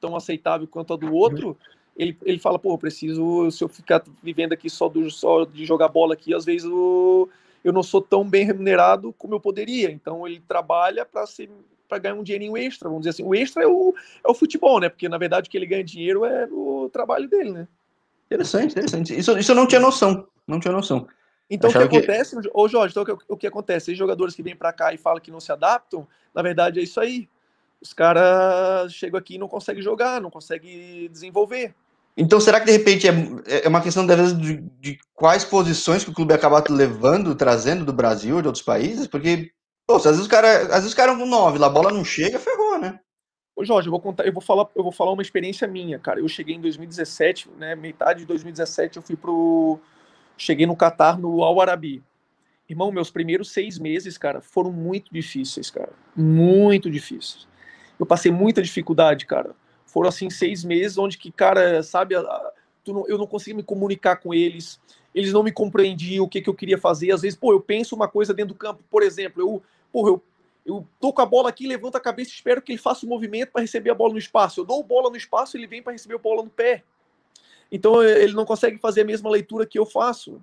tão 0.00 0.16
aceitável 0.16 0.66
quanto 0.66 0.92
a 0.92 0.96
do 0.96 1.14
outro 1.14 1.56
ele, 1.96 2.16
ele 2.22 2.38
fala, 2.38 2.58
pô, 2.58 2.76
preciso, 2.78 3.50
se 3.50 3.62
eu 3.62 3.68
ficar 3.68 4.02
vivendo 4.22 4.52
aqui 4.52 4.68
só, 4.70 4.88
do, 4.88 5.10
só 5.10 5.44
de 5.44 5.64
jogar 5.64 5.88
bola 5.88 6.14
aqui, 6.14 6.34
às 6.34 6.44
vezes 6.44 6.64
eu, 6.64 7.28
eu 7.64 7.72
não 7.72 7.82
sou 7.82 8.00
tão 8.00 8.28
bem 8.28 8.44
remunerado 8.44 9.12
como 9.14 9.34
eu 9.34 9.40
poderia. 9.40 9.90
Então 9.90 10.26
ele 10.26 10.40
trabalha 10.46 11.04
para 11.04 11.26
ser 11.26 11.50
para 11.88 11.98
ganhar 11.98 12.14
um 12.14 12.22
dinheirinho 12.22 12.56
extra, 12.56 12.88
vamos 12.88 13.02
dizer 13.02 13.10
assim. 13.10 13.22
O 13.22 13.34
extra 13.34 13.62
é 13.62 13.66
o, 13.66 13.94
é 14.26 14.30
o 14.30 14.34
futebol, 14.34 14.80
né? 14.80 14.88
Porque 14.88 15.10
na 15.10 15.18
verdade 15.18 15.46
o 15.46 15.50
que 15.50 15.58
ele 15.58 15.66
ganha 15.66 15.84
dinheiro 15.84 16.24
é 16.24 16.48
o 16.50 16.88
trabalho 16.90 17.28
dele, 17.28 17.52
né? 17.52 17.68
Interessante, 18.26 18.72
interessante. 18.72 19.18
Isso, 19.18 19.38
isso 19.38 19.52
eu 19.52 19.56
não 19.56 19.66
tinha 19.66 19.80
noção. 19.80 20.26
Não 20.46 20.58
tinha 20.58 20.72
noção. 20.72 21.06
Então 21.50 21.68
Achava 21.68 21.84
o 21.84 21.88
que 21.90 21.98
acontece, 21.98 22.40
que... 22.40 22.50
ô 22.54 22.66
Jorge, 22.66 22.92
então, 22.92 23.02
o, 23.02 23.06
que, 23.18 23.24
o 23.28 23.36
que 23.36 23.46
acontece? 23.46 23.92
Os 23.92 23.98
jogadores 23.98 24.34
que 24.34 24.42
vêm 24.42 24.56
para 24.56 24.72
cá 24.72 24.94
e 24.94 24.96
falam 24.96 25.20
que 25.20 25.30
não 25.30 25.38
se 25.38 25.52
adaptam, 25.52 26.08
na 26.34 26.40
verdade 26.40 26.80
é 26.80 26.82
isso 26.82 26.98
aí. 26.98 27.28
Os 27.78 27.92
caras 27.92 28.94
chegam 28.94 29.18
aqui 29.18 29.34
e 29.34 29.38
não 29.38 29.48
conseguem 29.48 29.82
jogar, 29.82 30.18
não 30.18 30.30
conseguem 30.30 31.10
desenvolver. 31.10 31.74
Então, 32.16 32.40
será 32.40 32.60
que 32.60 32.66
de 32.66 32.72
repente 32.72 33.08
é, 33.08 33.64
é 33.64 33.68
uma 33.68 33.80
questão, 33.80 34.06
de, 34.06 34.56
de, 34.78 34.98
quais 35.14 35.44
posições 35.44 36.04
que 36.04 36.10
o 36.10 36.14
clube 36.14 36.34
acaba 36.34 36.62
levando, 36.68 37.34
trazendo 37.34 37.84
do 37.84 37.92
Brasil, 37.92 38.40
de 38.42 38.46
outros 38.46 38.64
países? 38.64 39.06
Porque, 39.06 39.50
pô, 39.86 39.96
às 39.96 40.04
vezes 40.04 40.20
os 40.20 40.28
caras 40.28 40.70
às 40.70 40.82
vezes 40.82 40.94
cara 40.94 41.16
com 41.16 41.24
nove, 41.24 41.62
a 41.62 41.68
bola 41.68 41.90
não 41.90 42.04
chega, 42.04 42.38
ferrou, 42.38 42.78
né? 42.78 43.00
Ô 43.56 43.64
Jorge, 43.64 43.88
eu 43.88 43.90
vou 43.90 44.00
contar, 44.00 44.26
eu 44.26 44.32
vou 44.32 44.42
falar, 44.42 44.66
eu 44.74 44.82
vou 44.82 44.92
falar 44.92 45.12
uma 45.12 45.22
experiência 45.22 45.66
minha, 45.66 45.98
cara. 45.98 46.20
Eu 46.20 46.28
cheguei 46.28 46.54
em 46.54 46.60
2017, 46.60 47.50
né? 47.58 47.74
Metade 47.74 48.20
de 48.20 48.26
2017 48.26 48.96
eu 48.96 49.02
fui 49.02 49.16
pro. 49.16 49.78
Cheguei 50.36 50.66
no 50.66 50.76
Catar, 50.76 51.18
no 51.18 51.42
Al 51.42 51.60
Arabi. 51.60 52.02
Irmão, 52.68 52.90
meus 52.90 53.10
primeiros 53.10 53.50
seis 53.50 53.78
meses, 53.78 54.16
cara, 54.16 54.40
foram 54.40 54.72
muito 54.72 55.12
difíceis, 55.12 55.70
cara. 55.70 55.92
Muito 56.16 56.90
difíceis. 56.90 57.46
Eu 57.98 58.06
passei 58.06 58.32
muita 58.32 58.62
dificuldade, 58.62 59.26
cara 59.26 59.54
foram 59.92 60.08
assim 60.08 60.30
seis 60.30 60.64
meses 60.64 60.96
onde 60.96 61.18
que, 61.18 61.30
cara, 61.30 61.82
sabe, 61.82 62.14
não, 62.86 63.06
eu 63.06 63.18
não 63.18 63.26
conseguia 63.26 63.54
me 63.54 63.62
comunicar 63.62 64.16
com 64.16 64.32
eles, 64.32 64.80
eles 65.14 65.32
não 65.32 65.42
me 65.42 65.52
compreendiam 65.52 66.24
o 66.24 66.28
que, 66.28 66.40
que 66.40 66.48
eu 66.48 66.54
queria 66.54 66.78
fazer. 66.78 67.12
Às 67.12 67.20
vezes, 67.20 67.38
pô, 67.38 67.52
eu 67.52 67.60
penso 67.60 67.94
uma 67.94 68.08
coisa 68.08 68.32
dentro 68.32 68.54
do 68.54 68.58
campo, 68.58 68.82
por 68.90 69.02
exemplo, 69.02 69.42
eu, 69.42 69.62
pô, 69.92 70.08
eu, 70.08 70.22
eu 70.64 70.88
tô 70.98 71.12
com 71.12 71.20
a 71.20 71.26
bola 71.26 71.50
aqui, 71.50 71.66
levanto 71.66 71.96
a 71.96 72.00
cabeça 72.00 72.30
espero 72.30 72.62
que 72.62 72.72
ele 72.72 72.78
faça 72.78 73.04
o 73.04 73.08
um 73.08 73.10
movimento 73.10 73.50
para 73.50 73.60
receber 73.60 73.90
a 73.90 73.94
bola 73.94 74.14
no 74.14 74.18
espaço. 74.18 74.60
Eu 74.60 74.64
dou 74.64 74.82
bola 74.82 75.10
no 75.10 75.16
espaço, 75.16 75.58
ele 75.58 75.66
vem 75.66 75.82
para 75.82 75.92
receber 75.92 76.14
a 76.14 76.18
bola 76.18 76.42
no 76.42 76.50
pé. 76.50 76.82
Então 77.70 78.02
ele 78.02 78.32
não 78.32 78.46
consegue 78.46 78.78
fazer 78.78 79.02
a 79.02 79.04
mesma 79.04 79.30
leitura 79.30 79.66
que 79.66 79.78
eu 79.78 79.84
faço. 79.84 80.42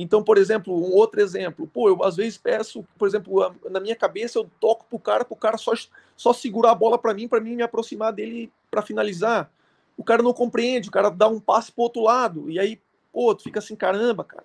Então, 0.00 0.22
por 0.22 0.38
exemplo, 0.38 0.72
um 0.72 0.94
outro 0.94 1.20
exemplo, 1.20 1.66
pô, 1.66 1.88
eu 1.88 2.04
às 2.04 2.14
vezes 2.14 2.38
peço, 2.38 2.86
por 2.96 3.08
exemplo, 3.08 3.52
na 3.68 3.80
minha 3.80 3.96
cabeça 3.96 4.38
eu 4.38 4.48
toco 4.60 4.86
pro 4.88 4.96
cara, 4.96 5.24
pro 5.24 5.34
cara 5.34 5.58
só, 5.58 5.72
só 6.16 6.32
segurar 6.32 6.70
a 6.70 6.74
bola 6.76 6.96
para 6.96 7.12
mim, 7.12 7.26
para 7.26 7.40
mim 7.40 7.56
me 7.56 7.64
aproximar 7.64 8.12
dele 8.12 8.48
para 8.70 8.80
finalizar. 8.80 9.50
O 9.96 10.04
cara 10.04 10.22
não 10.22 10.32
compreende, 10.32 10.88
o 10.88 10.92
cara 10.92 11.10
dá 11.10 11.26
um 11.26 11.40
passe 11.40 11.72
pro 11.72 11.82
outro 11.82 12.00
lado, 12.00 12.48
e 12.48 12.60
aí, 12.60 12.80
pô, 13.12 13.34
tu 13.34 13.42
fica 13.42 13.58
assim, 13.58 13.74
caramba, 13.74 14.22
cara. 14.22 14.44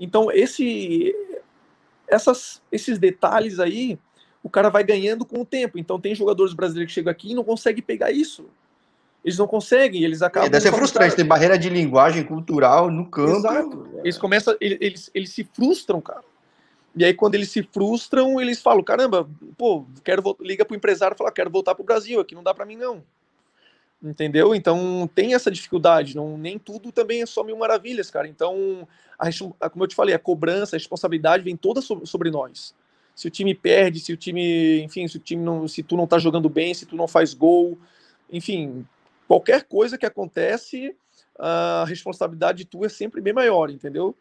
Então, 0.00 0.32
esse, 0.32 1.14
essas, 2.08 2.62
esses 2.72 2.98
detalhes 2.98 3.60
aí, 3.60 3.98
o 4.42 4.48
cara 4.48 4.70
vai 4.70 4.82
ganhando 4.82 5.26
com 5.26 5.42
o 5.42 5.44
tempo. 5.44 5.78
Então, 5.78 6.00
tem 6.00 6.14
jogadores 6.14 6.54
brasileiros 6.54 6.90
que 6.90 6.94
chegam 6.94 7.10
aqui 7.10 7.32
e 7.32 7.34
não 7.34 7.44
conseguem 7.44 7.82
pegar 7.82 8.10
isso. 8.10 8.46
Eles 9.24 9.38
não 9.38 9.46
conseguem, 9.46 10.04
eles 10.04 10.20
acabam. 10.20 10.48
É, 10.48 10.50
deve 10.50 10.62
ser 10.62 10.72
frustrante, 10.72 11.16
tem 11.16 11.24
barreira 11.24 11.58
de 11.58 11.70
linguagem 11.70 12.22
cultural 12.24 12.90
no 12.90 13.08
campo. 13.08 13.38
Exato. 13.38 13.88
Eles 14.04 14.18
começam, 14.18 14.54
eles, 14.60 15.10
eles 15.14 15.30
se 15.30 15.44
frustram, 15.44 16.00
cara. 16.00 16.22
E 16.94 17.04
aí, 17.04 17.14
quando 17.14 17.34
eles 17.34 17.50
se 17.50 17.62
frustram, 17.62 18.40
eles 18.40 18.60
falam: 18.60 18.84
caramba, 18.84 19.28
pô, 19.56 19.86
quero 20.04 20.36
liga 20.40 20.64
pro 20.64 20.76
empresário 20.76 21.14
e 21.14 21.18
fala: 21.18 21.32
quero 21.32 21.50
voltar 21.50 21.74
pro 21.74 21.82
Brasil, 21.82 22.20
aqui 22.20 22.34
não 22.34 22.42
dá 22.42 22.52
para 22.52 22.66
mim, 22.66 22.76
não. 22.76 23.02
Entendeu? 24.02 24.54
Então 24.54 25.08
tem 25.14 25.34
essa 25.34 25.50
dificuldade, 25.50 26.14
não, 26.14 26.36
nem 26.36 26.58
tudo 26.58 26.92
também 26.92 27.22
é 27.22 27.26
só 27.26 27.42
mil 27.42 27.56
maravilhas, 27.56 28.10
cara. 28.10 28.28
Então, 28.28 28.86
a, 29.18 29.70
como 29.70 29.84
eu 29.84 29.88
te 29.88 29.94
falei, 29.94 30.14
a 30.14 30.18
cobrança, 30.18 30.76
a 30.76 30.78
responsabilidade 30.78 31.42
vem 31.42 31.56
toda 31.56 31.80
sobre, 31.80 32.06
sobre 32.06 32.30
nós. 32.30 32.74
Se 33.14 33.26
o 33.26 33.30
time 33.30 33.54
perde, 33.54 34.00
se 34.00 34.12
o 34.12 34.16
time, 34.16 34.82
enfim, 34.82 35.08
se 35.08 35.16
o 35.16 35.20
time 35.20 35.42
não, 35.42 35.66
se 35.66 35.82
tu 35.82 35.96
não 35.96 36.06
tá 36.06 36.18
jogando 36.18 36.50
bem, 36.50 36.74
se 36.74 36.84
tu 36.84 36.94
não 36.96 37.08
faz 37.08 37.32
gol, 37.32 37.78
enfim, 38.30 38.84
qualquer 39.26 39.64
coisa 39.64 39.98
que 39.98 40.06
acontece, 40.06 40.96
a 41.38 41.84
responsabilidade 41.86 42.64
tua 42.64 42.86
é 42.86 42.88
sempre 42.88 43.20
bem 43.20 43.32
maior, 43.32 43.70
entendeu? 43.70 44.14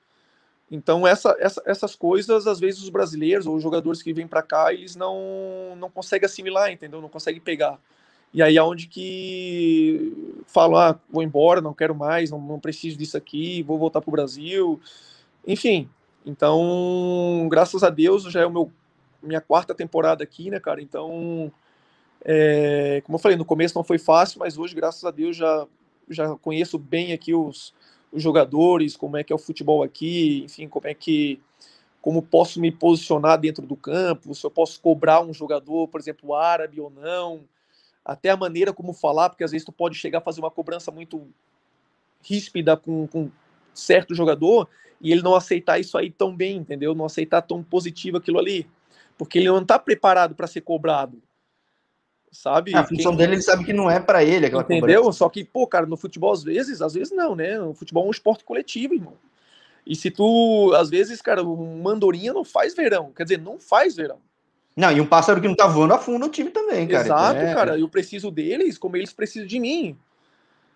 Então, 0.72 1.06
essa, 1.06 1.36
essa, 1.40 1.62
essas 1.66 1.96
coisas, 1.96 2.48
às 2.48 2.60
vezes, 2.60 2.82
os 2.82 2.90
brasileiros 2.90 3.46
ou 3.46 3.56
os 3.56 3.62
jogadores 3.62 4.02
que 4.02 4.14
vêm 4.14 4.28
para 4.28 4.42
cá, 4.42 4.74
eles 4.74 4.96
não, 4.96 5.76
não 5.78 5.90
conseguem 5.90 6.26
assimilar, 6.26 6.72
entendeu? 6.72 7.02
Não 7.02 7.10
conseguem 7.10 7.40
pegar. 7.40 7.80
E 8.34 8.42
aí 8.42 8.58
é 8.58 8.64
onde 8.64 8.88
que 8.88 10.42
falam, 10.48 10.80
ah, 10.80 11.00
vou 11.10 11.22
embora, 11.22 11.62
não 11.62 11.74
quero 11.74 11.94
mais, 11.94 12.32
não, 12.32 12.42
não 12.42 12.60
preciso 12.60 12.98
disso 12.98 13.16
aqui, 13.16 13.62
vou 13.62 13.78
voltar 13.78 14.02
para 14.02 14.10
o 14.10 14.12
Brasil. 14.12 14.82
Enfim, 15.46 15.88
então, 16.26 17.48
graças 17.52 17.84
a 17.84 17.92
Deus, 17.92 18.24
já 18.24 18.42
é 18.42 18.46
o 18.46 18.52
meu 18.52 18.72
minha 19.22 19.40
quarta 19.40 19.74
temporada 19.74 20.24
aqui, 20.24 20.50
né, 20.50 20.60
cara? 20.60 20.82
Então, 20.82 21.52
É, 22.26 23.02
como 23.06 23.18
eu 23.18 23.20
falei, 23.20 23.38
no 23.38 23.44
começo 23.44 23.76
não 23.76 23.84
foi 23.84 23.98
fácil, 23.98 24.40
mas 24.40 24.58
hoje, 24.58 24.74
graças 24.74 25.04
a 25.04 25.12
Deus, 25.12 25.36
já, 25.36 25.68
já 26.10 26.36
conheço 26.38 26.80
bem 26.80 27.12
aqui 27.12 27.34
os, 27.34 27.74
os 28.12 28.24
jogadores, 28.24 28.96
como 28.96 29.18
é 29.18 29.24
que 29.24 29.34
é 29.34 29.36
o 29.36 29.40
futebol 29.40 29.84
aqui, 29.84 30.44
enfim, 30.46 30.68
como 30.68 30.88
é 30.88 30.94
que 30.94 31.42
como 32.02 32.22
posso 32.22 32.60
me 32.60 32.70
posicionar 32.70 33.40
dentro 33.40 33.66
do 33.66 33.78
campo, 33.78 34.36
se 34.36 34.46
eu 34.46 34.52
posso 34.52 34.80
cobrar 34.82 35.22
um 35.22 35.34
jogador, 35.34 35.88
por 35.88 36.02
exemplo, 36.02 36.36
árabe 36.36 36.82
ou 36.82 36.90
não, 36.90 37.46
até 38.04 38.30
a 38.30 38.36
maneira 38.36 38.74
como 38.74 38.94
falar, 38.94 39.30
porque 39.30 39.44
às 39.44 39.52
vezes 39.52 39.64
tu 39.64 39.72
pode 39.72 39.96
chegar 39.96 40.18
a 40.18 40.22
fazer 40.22 40.42
uma 40.42 40.52
cobrança 40.52 40.92
muito 40.92 41.26
ríspida 42.22 42.76
com, 42.76 43.08
com 43.08 43.32
certo 43.74 44.14
jogador 44.14 44.68
e 45.00 45.14
ele 45.14 45.22
não 45.22 45.34
aceitar 45.34 45.80
isso 45.80 45.98
aí 45.98 46.12
tão 46.12 46.36
bem, 46.36 46.58
entendeu? 46.58 46.94
Não 46.94 47.06
aceitar 47.06 47.42
tão 47.42 47.64
positivo 47.64 48.18
aquilo 48.18 48.38
ali, 48.38 48.70
porque 49.18 49.38
ele 49.38 49.48
não 49.48 49.62
está 49.62 49.80
preparado 49.80 50.36
para 50.36 50.48
ser 50.48 50.60
cobrado 50.60 51.22
sabe? 52.34 52.76
A 52.76 52.84
função 52.84 53.12
Quem... 53.12 53.20
dele, 53.20 53.34
ele 53.36 53.42
sabe 53.42 53.64
que 53.64 53.72
não 53.72 53.90
é 53.90 54.00
para 54.00 54.24
ele 54.24 54.48
aquela 54.48 54.64
Entendeu? 54.64 55.02
Cobrança. 55.02 55.18
Só 55.20 55.30
que, 55.30 55.44
pô, 55.44 55.66
cara, 55.68 55.86
no 55.86 55.96
futebol 55.96 56.34
às 56.34 56.44
vezes, 56.44 56.82
às 56.82 56.94
vezes 56.94 57.14
não, 57.14 57.36
né? 57.36 57.60
O 57.62 57.74
futebol 57.74 58.04
é 58.06 58.08
um 58.08 58.12
esporte 58.12 58.44
coletivo, 58.44 58.94
irmão. 58.94 59.14
E 59.86 59.96
se 59.96 60.10
tu, 60.10 60.74
às 60.76 60.90
vezes, 60.90 61.22
cara, 61.22 61.44
um 61.44 61.82
mandorinha 61.82 62.34
não 62.34 62.44
faz 62.44 62.74
verão, 62.74 63.12
quer 63.16 63.24
dizer, 63.24 63.38
não 63.38 63.60
faz 63.60 63.96
verão. 63.96 64.18
Não, 64.76 64.92
e 64.92 65.00
um 65.00 65.06
pássaro 65.06 65.40
que 65.40 65.48
não 65.48 65.56
tá 65.56 65.68
voando 65.68 65.94
afunda 65.94 66.26
o 66.26 66.30
time 66.30 66.50
também, 66.50 66.88
cara. 66.88 67.06
Exato, 67.06 67.38
então 67.38 67.50
é... 67.50 67.54
cara, 67.54 67.78
eu 67.78 67.88
preciso 67.88 68.32
deles 68.32 68.78
como 68.78 68.98
eles 68.98 69.14
precisam 69.14 69.48
de 69.48 69.60
mim. 69.60 69.96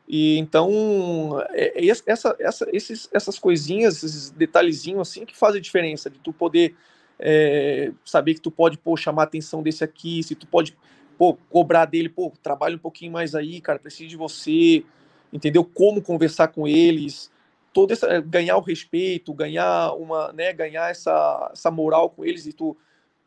E 0.07 0.37
então, 0.37 1.43
é, 1.49 1.85
é 1.85 1.87
essa, 2.05 2.35
essa, 2.39 2.67
esses, 2.71 3.09
essas 3.11 3.39
coisinhas, 3.39 4.03
esses 4.03 4.29
detalhezinhos 4.29 5.01
assim 5.01 5.25
que 5.25 5.35
fazem 5.35 5.59
a 5.59 5.61
diferença, 5.61 6.09
de 6.09 6.19
tu 6.19 6.31
poder 6.31 6.75
é, 7.19 7.91
saber 8.05 8.35
que 8.35 8.41
tu 8.41 8.51
pode, 8.51 8.77
pô, 8.77 8.95
chamar 8.95 9.23
a 9.23 9.25
atenção 9.25 9.63
desse 9.63 9.83
aqui, 9.83 10.21
se 10.23 10.35
tu 10.35 10.47
pode 10.47 10.77
pô, 11.17 11.35
cobrar 11.49 11.85
dele, 11.85 12.09
pô, 12.09 12.31
trabalha 12.41 12.75
um 12.75 12.79
pouquinho 12.79 13.11
mais 13.11 13.33
aí, 13.35 13.59
cara, 13.59 13.79
preciso 13.79 14.09
de 14.09 14.17
você, 14.17 14.83
entendeu? 15.31 15.63
Como 15.63 16.01
conversar 16.01 16.49
com 16.49 16.67
eles, 16.67 17.31
todo 17.73 17.91
essa, 17.91 18.07
eh, 18.07 18.21
ganhar 18.21 18.57
o 18.57 18.61
respeito, 18.61 19.33
ganhar 19.33 19.93
uma, 19.93 20.31
né, 20.33 20.53
ganhar 20.53 20.89
essa, 20.89 21.49
essa 21.51 21.71
moral 21.71 22.09
com 22.09 22.23
eles 22.23 22.45
e 22.45 22.53
tu 22.53 22.75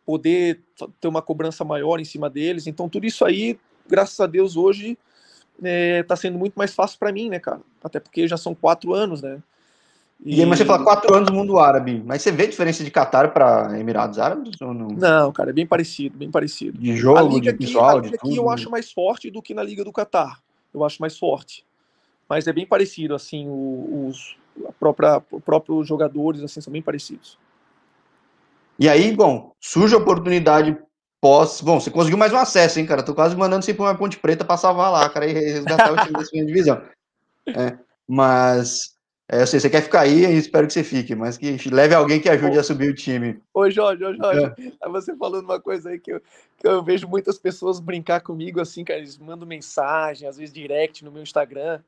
poder 0.05 0.61
ter 1.01 1.09
uma 1.09 1.23
cobrança 1.23 1.65
maior 1.65 2.01
em 2.01 2.05
cima 2.05 2.31
deles. 2.31 2.67
Então 2.67 2.89
tudo 2.89 3.07
isso 3.07 3.25
aí, 3.25 3.59
graças 3.87 4.19
a 4.21 4.27
Deus, 4.27 4.57
hoje 4.57 4.99
está 5.57 6.15
eh, 6.15 6.17
sendo 6.17 6.39
muito 6.39 6.55
mais 6.55 6.75
fácil 6.75 6.99
para 6.99 7.13
mim, 7.13 7.29
né, 7.29 7.39
cara? 7.39 7.61
Até 7.83 8.01
porque 8.01 8.27
já 8.27 8.37
são 8.37 8.55
quatro 8.55 8.95
anos, 8.95 9.23
né? 9.23 9.43
E, 10.23 10.41
aí, 10.41 10.47
mas 10.47 10.59
você 10.59 10.67
fala 10.67 10.85
quatro 10.85 11.15
anos 11.15 11.31
no 11.31 11.37
mundo 11.37 11.59
árabe, 11.59 12.03
mas 12.05 12.21
você 12.21 12.31
vê 12.31 12.47
diferença 12.47 12.85
de 12.85 12.91
Qatar 12.91 13.33
para 13.33 13.79
Emirados 13.79 14.19
Árabes 14.19 14.61
ou 14.61 14.75
não? 14.75 14.89
Não, 14.89 15.33
cara, 15.33 15.49
é 15.49 15.53
bem 15.53 15.67
parecido, 15.67 16.19
bem 16.19 16.31
parecido. 16.31 16.79
De 16.79 16.95
jogo, 16.95 17.41
de 17.41 17.49
aqui, 17.49 17.67
pessoal, 17.67 17.99
a 17.99 18.01
liga 18.03 18.17
aqui 18.17 18.37
eu 18.37 18.51
acho 18.51 18.71
mais 18.71 18.93
forte 18.93 19.31
do 19.31 19.41
que 19.41 19.55
na 19.55 19.63
Liga 19.63 19.83
do 19.83 19.93
Qatar. 19.93 20.43
Eu 20.75 20.85
acho 20.85 21.01
mais 21.01 21.19
forte. 21.19 21.65
Mas 22.29 22.47
é 22.47 22.53
bem 22.53 22.67
parecido, 22.67 23.15
assim, 23.15 23.47
os, 23.49 24.37
a 24.69 24.73
própria, 24.73 25.23
os 25.31 25.43
próprios 25.43 25.89
jogadores, 25.89 26.43
assim, 26.43 26.61
são 26.61 26.73
bem 26.73 26.83
parecidos. 26.83 27.39
E 28.79 28.89
aí, 28.89 29.15
bom, 29.15 29.53
surge 29.59 29.95
a 29.95 29.99
oportunidade 29.99 30.77
pós. 31.21 31.63
Bom, 31.63 31.81
você 31.81 31.91
conseguiu 31.91 32.19
mais 32.19 32.33
um 32.33 32.37
acesso, 32.37 32.79
hein, 32.79 32.87
cara? 32.87 33.03
Tô 33.03 33.15
quase 33.15 33.35
mandando 33.35 33.65
você 33.65 33.73
para 33.73 33.87
uma 33.87 33.95
Ponte 33.97 34.19
Preta 34.19 34.45
para 34.45 34.57
salvar 34.59 34.93
lá, 34.93 35.09
cara, 35.09 35.27
e 35.27 35.33
resgatar 35.33 35.93
o 35.93 35.97
time 35.97 36.13
da 36.13 36.25
segunda 36.25 36.47
divisão. 36.47 36.83
É, 37.57 37.77
mas 38.07 38.95
é, 39.33 39.43
eu 39.43 39.47
sei, 39.47 39.61
você 39.61 39.71
quer 39.71 39.83
ficar 39.83 40.01
aí 40.01 40.27
e 40.27 40.37
espero 40.37 40.67
que 40.67 40.73
você 40.73 40.83
fique, 40.83 41.15
mas 41.15 41.39
que 41.39 41.57
leve 41.71 41.95
alguém 41.95 42.21
que 42.21 42.29
ajude 42.29 42.57
ô, 42.57 42.61
a 42.61 42.65
subir 42.65 42.91
o 42.91 42.95
time. 42.95 43.41
Ô, 43.55 43.71
Jorge, 43.71 44.05
ô, 44.05 44.13
Jorge, 44.13 44.75
é. 44.83 44.89
você 44.89 45.15
falando 45.15 45.45
uma 45.45 45.61
coisa 45.61 45.91
aí 45.91 46.01
que 46.01 46.15
eu, 46.15 46.21
que 46.59 46.67
eu 46.67 46.83
vejo 46.83 47.07
muitas 47.07 47.39
pessoas 47.39 47.79
brincar 47.79 48.23
comigo, 48.23 48.61
assim, 48.61 48.83
cara, 48.83 48.99
eles 48.99 49.17
mandam 49.17 49.47
mensagem, 49.47 50.27
às 50.27 50.37
vezes 50.37 50.53
direct 50.53 51.05
no 51.05 51.13
meu 51.13 51.23
Instagram. 51.23 51.79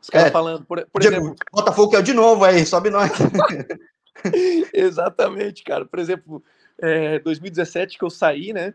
Os 0.00 0.08
caras 0.08 0.28
é, 0.28 0.30
falando, 0.30 0.64
por, 0.64 0.86
por 0.92 1.02
exemplo. 1.02 1.34
Botafogo 1.52 1.96
é 1.96 2.02
de 2.02 2.12
novo 2.12 2.44
aí, 2.44 2.64
sobe 2.64 2.90
nós. 2.90 3.10
Exatamente, 4.72 5.64
cara. 5.64 5.84
Por 5.84 5.98
exemplo, 5.98 6.40
é, 6.80 7.18
2017 7.18 7.98
que 7.98 8.04
eu 8.04 8.10
saí, 8.10 8.52
né, 8.52 8.72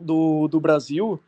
do, 0.00 0.48
do 0.48 0.58
Brasil, 0.58 1.20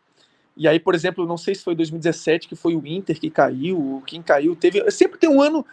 e 0.56 0.68
aí, 0.68 0.78
por 0.78 0.94
exemplo, 0.94 1.26
não 1.26 1.36
sei 1.36 1.54
se 1.54 1.64
foi 1.64 1.74
2017 1.74 2.48
que 2.48 2.54
foi 2.54 2.76
o 2.76 2.86
Inter 2.86 3.18
que 3.18 3.30
caiu, 3.30 4.02
quem 4.06 4.22
caiu, 4.22 4.54
teve. 4.54 4.90
Sempre 4.90 5.18
tem 5.18 5.30
um 5.30 5.40
ano, 5.40 5.64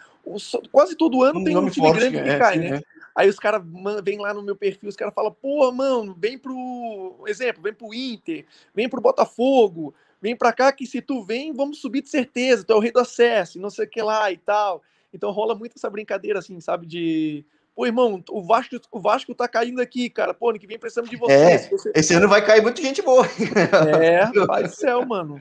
quase 0.72 0.96
todo 0.96 1.22
ano 1.22 1.40
um 1.40 1.44
tem 1.44 1.56
um 1.56 1.68
time 1.68 1.86
forte, 1.86 2.00
grande 2.00 2.22
que 2.22 2.28
é, 2.28 2.38
cai, 2.38 2.58
né? 2.58 2.76
É. 2.76 2.82
Aí 3.14 3.28
os 3.28 3.36
caras 3.36 3.62
vêm 4.02 4.18
lá 4.18 4.32
no 4.32 4.42
meu 4.42 4.56
perfil, 4.56 4.88
os 4.88 4.96
caras 4.96 5.12
falam, 5.12 5.32
pô, 5.32 5.70
mano, 5.72 6.16
vem 6.18 6.38
pro. 6.38 7.22
Exemplo, 7.26 7.62
vem 7.62 7.74
pro 7.74 7.92
Inter, 7.92 8.46
vem 8.74 8.88
pro 8.88 9.00
Botafogo, 9.00 9.94
vem 10.20 10.34
pra 10.34 10.52
cá 10.52 10.72
que 10.72 10.86
se 10.86 11.02
tu 11.02 11.22
vem, 11.22 11.52
vamos 11.52 11.80
subir 11.80 12.02
de 12.02 12.08
certeza, 12.08 12.64
tu 12.64 12.72
é 12.72 12.76
o 12.76 12.80
rei 12.80 12.92
do 12.92 13.00
acesso, 13.00 13.60
não 13.60 13.68
sei 13.68 13.84
o 13.84 13.88
que 13.88 14.00
lá 14.00 14.30
e 14.32 14.38
tal. 14.38 14.82
Então 15.12 15.30
rola 15.30 15.54
muito 15.54 15.74
essa 15.76 15.90
brincadeira, 15.90 16.38
assim, 16.38 16.58
sabe, 16.60 16.86
de 16.86 17.44
Pô, 17.74 17.86
irmão, 17.86 18.22
o 18.28 18.42
Vasco, 18.42 18.76
o 18.90 19.00
Vasco 19.00 19.34
tá 19.34 19.48
caindo 19.48 19.80
aqui, 19.80 20.10
cara. 20.10 20.34
Pô, 20.34 20.50
ano 20.50 20.58
que 20.58 20.66
vem 20.66 20.78
precisamos 20.78 21.08
de 21.08 21.16
você. 21.16 21.32
É, 21.32 21.58
você... 21.68 21.92
Esse 21.94 22.14
ano 22.14 22.28
vai 22.28 22.44
cair 22.44 22.62
muita 22.62 22.82
gente 22.82 23.00
boa. 23.00 23.26
É, 24.00 24.26
pai 24.46 24.64
do 24.64 24.74
céu, 24.74 25.04
mano. 25.06 25.38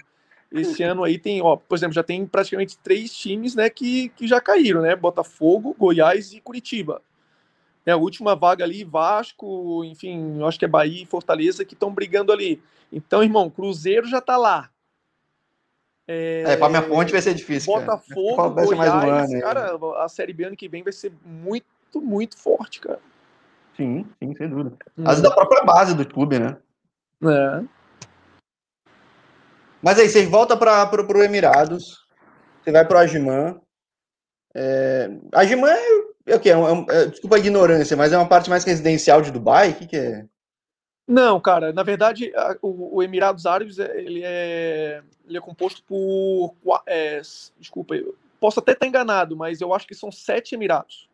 Esse 0.51 0.81
ano 0.81 1.03
aí 1.03 1.19
tem, 1.19 1.41
ó, 1.41 1.55
por 1.55 1.77
exemplo, 1.77 1.93
já 1.93 2.01
tem 2.01 2.25
praticamente 2.25 2.77
três 2.79 3.13
times, 3.13 3.53
né, 3.53 3.69
que, 3.69 4.09
que 4.09 4.27
já 4.27 4.41
caíram, 4.41 4.81
né? 4.81 4.95
Botafogo, 4.95 5.75
Goiás 5.77 6.33
e 6.33 6.41
Curitiba. 6.41 7.01
É 7.85 7.91
a 7.91 7.97
última 7.97 8.35
vaga 8.35 8.63
ali, 8.63 8.83
Vasco, 8.83 9.83
enfim, 9.85 10.41
acho 10.43 10.57
que 10.57 10.65
é 10.65 10.67
Bahia 10.67 11.03
e 11.03 11.05
Fortaleza 11.05 11.63
que 11.63 11.75
estão 11.75 11.93
brigando 11.93 12.31
ali. 12.31 12.61
Então, 12.91 13.23
irmão, 13.23 13.49
Cruzeiro 13.49 14.07
já 14.07 14.19
tá 14.21 14.37
lá. 14.37 14.69
É, 16.07 16.43
é 16.47 16.57
para 16.57 16.69
minha 16.69 16.81
ponte 16.81 17.11
vai 17.11 17.21
ser 17.21 17.35
difícil. 17.35 17.71
Botafogo, 17.71 18.35
cara. 18.35 18.49
Goiás, 18.49 18.77
mais 18.77 18.93
um 18.93 19.35
ano, 19.35 19.41
cara, 19.41 19.79
a 20.03 20.09
Série 20.09 20.33
B 20.33 20.45
ano 20.45 20.57
que 20.57 20.67
vem 20.67 20.81
vai 20.81 20.91
ser 20.91 21.11
muito 21.23 21.67
muito, 21.89 22.01
muito 22.01 22.37
forte, 22.37 22.79
cara. 22.79 22.99
Sim, 23.75 24.05
sim, 24.19 24.35
sem 24.35 24.49
dúvida. 24.49 24.75
Hum. 24.97 25.03
Às 25.03 25.17
vezes 25.17 25.23
da 25.23 25.31
própria 25.31 25.63
base 25.63 25.95
do 25.95 26.07
clube, 26.07 26.39
né? 26.39 26.57
É. 27.23 27.63
Mas 29.81 29.97
aí, 29.97 30.09
você 30.09 30.25
volta 30.25 30.57
para 30.57 31.17
o 31.17 31.23
Emirados, 31.23 32.05
você 32.61 32.71
vai 32.71 32.85
para 32.85 32.97
o 32.97 32.99
Agiman. 32.99 33.61
É, 34.53 35.09
é, 35.33 36.33
é 36.33 36.35
o 36.35 36.39
que? 36.39 36.49
É, 36.49 36.55
é, 36.89 37.05
desculpa 37.05 37.37
a 37.37 37.39
ignorância, 37.39 37.95
mas 37.95 38.11
é 38.11 38.17
uma 38.17 38.27
parte 38.27 38.49
mais 38.49 38.63
residencial 38.63 39.21
de 39.21 39.31
Dubai? 39.31 39.71
O 39.71 39.75
que, 39.75 39.87
que 39.87 39.97
é? 39.97 40.25
Não, 41.07 41.39
cara, 41.39 41.71
na 41.73 41.81
verdade, 41.81 42.31
a, 42.35 42.57
o, 42.61 42.97
o, 42.97 43.03
Emirados 43.03 43.45
Árabes 43.45 43.79
é, 43.79 43.99
ele 43.99 44.21
é, 44.23 45.01
ele 45.25 45.37
é 45.37 45.41
composto 45.41 45.81
por. 45.83 46.55
É, 46.85 47.21
desculpa, 47.57 47.95
posso 48.39 48.59
até 48.59 48.73
estar 48.73 48.85
enganado, 48.85 49.35
mas 49.35 49.61
eu 49.61 49.73
acho 49.73 49.87
que 49.87 49.95
são 49.95 50.11
sete 50.11 50.53
Emirados. 50.53 51.08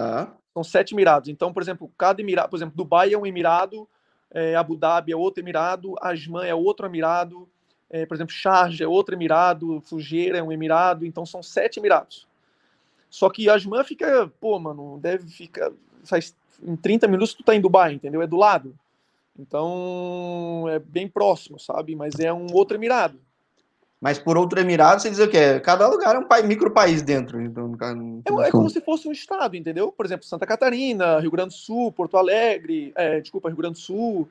Tá. 0.00 0.32
São 0.54 0.64
sete 0.64 0.94
Emirados. 0.94 1.28
Então, 1.28 1.52
por 1.52 1.62
exemplo, 1.62 1.92
cada 1.98 2.22
Emirado, 2.22 2.48
por 2.48 2.56
exemplo, 2.56 2.74
Dubai 2.74 3.12
é 3.12 3.18
um 3.18 3.26
Emirado, 3.26 3.86
é, 4.30 4.56
Abu 4.56 4.74
Dhabi 4.74 5.12
é 5.12 5.16
outro 5.16 5.42
Emirado, 5.42 5.94
Asman 6.00 6.46
é 6.46 6.54
outro 6.54 6.86
Emirado, 6.86 7.46
é, 7.90 8.06
por 8.06 8.14
exemplo, 8.14 8.32
Sharjah 8.32 8.84
é 8.84 8.88
outro 8.88 9.14
Emirado, 9.14 9.80
Fujeira 9.82 10.38
é 10.38 10.42
um 10.42 10.50
Emirado, 10.50 11.04
então 11.04 11.26
são 11.26 11.42
sete 11.42 11.78
Emirados. 11.78 12.26
Só 13.10 13.28
que 13.28 13.50
Asman 13.50 13.84
fica, 13.84 14.32
pô, 14.40 14.58
mano, 14.58 14.98
deve 15.02 15.28
ficar, 15.28 15.70
faz 16.04 16.34
em 16.62 16.76
30 16.76 17.06
minutos 17.06 17.34
tu 17.34 17.42
tá 17.42 17.54
em 17.54 17.60
Dubai, 17.60 17.92
entendeu? 17.92 18.22
É 18.22 18.26
do 18.26 18.36
lado. 18.36 18.74
Então, 19.38 20.64
é 20.68 20.78
bem 20.78 21.08
próximo, 21.08 21.58
sabe? 21.58 21.94
Mas 21.94 22.18
é 22.18 22.32
um 22.32 22.46
outro 22.54 22.76
Emirado. 22.76 23.18
Mas 24.00 24.18
por 24.18 24.38
outro 24.38 24.58
Emirado, 24.58 25.02
você 25.02 25.10
diz 25.10 25.18
o 25.18 25.28
quê? 25.28 25.60
Cada 25.60 25.86
lugar 25.86 26.16
é 26.16 26.18
um 26.18 26.46
micro 26.46 26.70
país 26.70 27.02
dentro. 27.02 27.40
Então, 27.40 27.76
é, 28.42 28.48
é, 28.48 28.50
como 28.50 28.70
se 28.70 28.80
fosse 28.80 29.06
um 29.06 29.12
estado, 29.12 29.56
entendeu? 29.56 29.92
Por 29.92 30.06
exemplo, 30.06 30.24
Santa 30.24 30.46
Catarina, 30.46 31.20
Rio 31.20 31.30
Grande 31.30 31.50
do 31.50 31.58
Sul, 31.60 31.92
Porto 31.92 32.16
Alegre, 32.16 32.92
é, 32.96 33.20
desculpa, 33.20 33.48
Rio 33.48 33.58
Grande 33.58 33.74
do 33.74 33.80
Sul. 33.80 34.26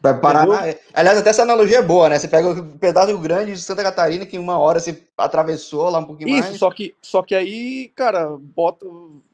Vai 0.00 0.18
Paraná. 0.18 0.66
É, 0.66 0.80
aliás, 0.92 1.18
até 1.18 1.30
essa 1.30 1.42
analogia 1.42 1.78
é 1.78 1.82
boa, 1.82 2.08
né? 2.08 2.18
Você 2.18 2.26
pega 2.26 2.48
o 2.48 2.66
pedaço 2.78 3.08
do 3.08 3.12
Rio 3.12 3.22
Grande 3.22 3.52
de 3.52 3.62
Santa 3.62 3.82
Catarina, 3.82 4.26
que 4.26 4.36
em 4.36 4.40
uma 4.40 4.58
hora 4.58 4.80
você 4.80 5.00
atravessou 5.16 5.88
lá 5.88 6.00
um 6.00 6.06
pouquinho 6.06 6.30
Isso, 6.30 6.38
mais. 6.38 6.50
Isso, 6.50 6.58
só 6.58 6.70
que, 6.70 6.94
só 7.00 7.22
que 7.22 7.34
aí, 7.34 7.92
cara, 7.94 8.36
bota, 8.40 8.86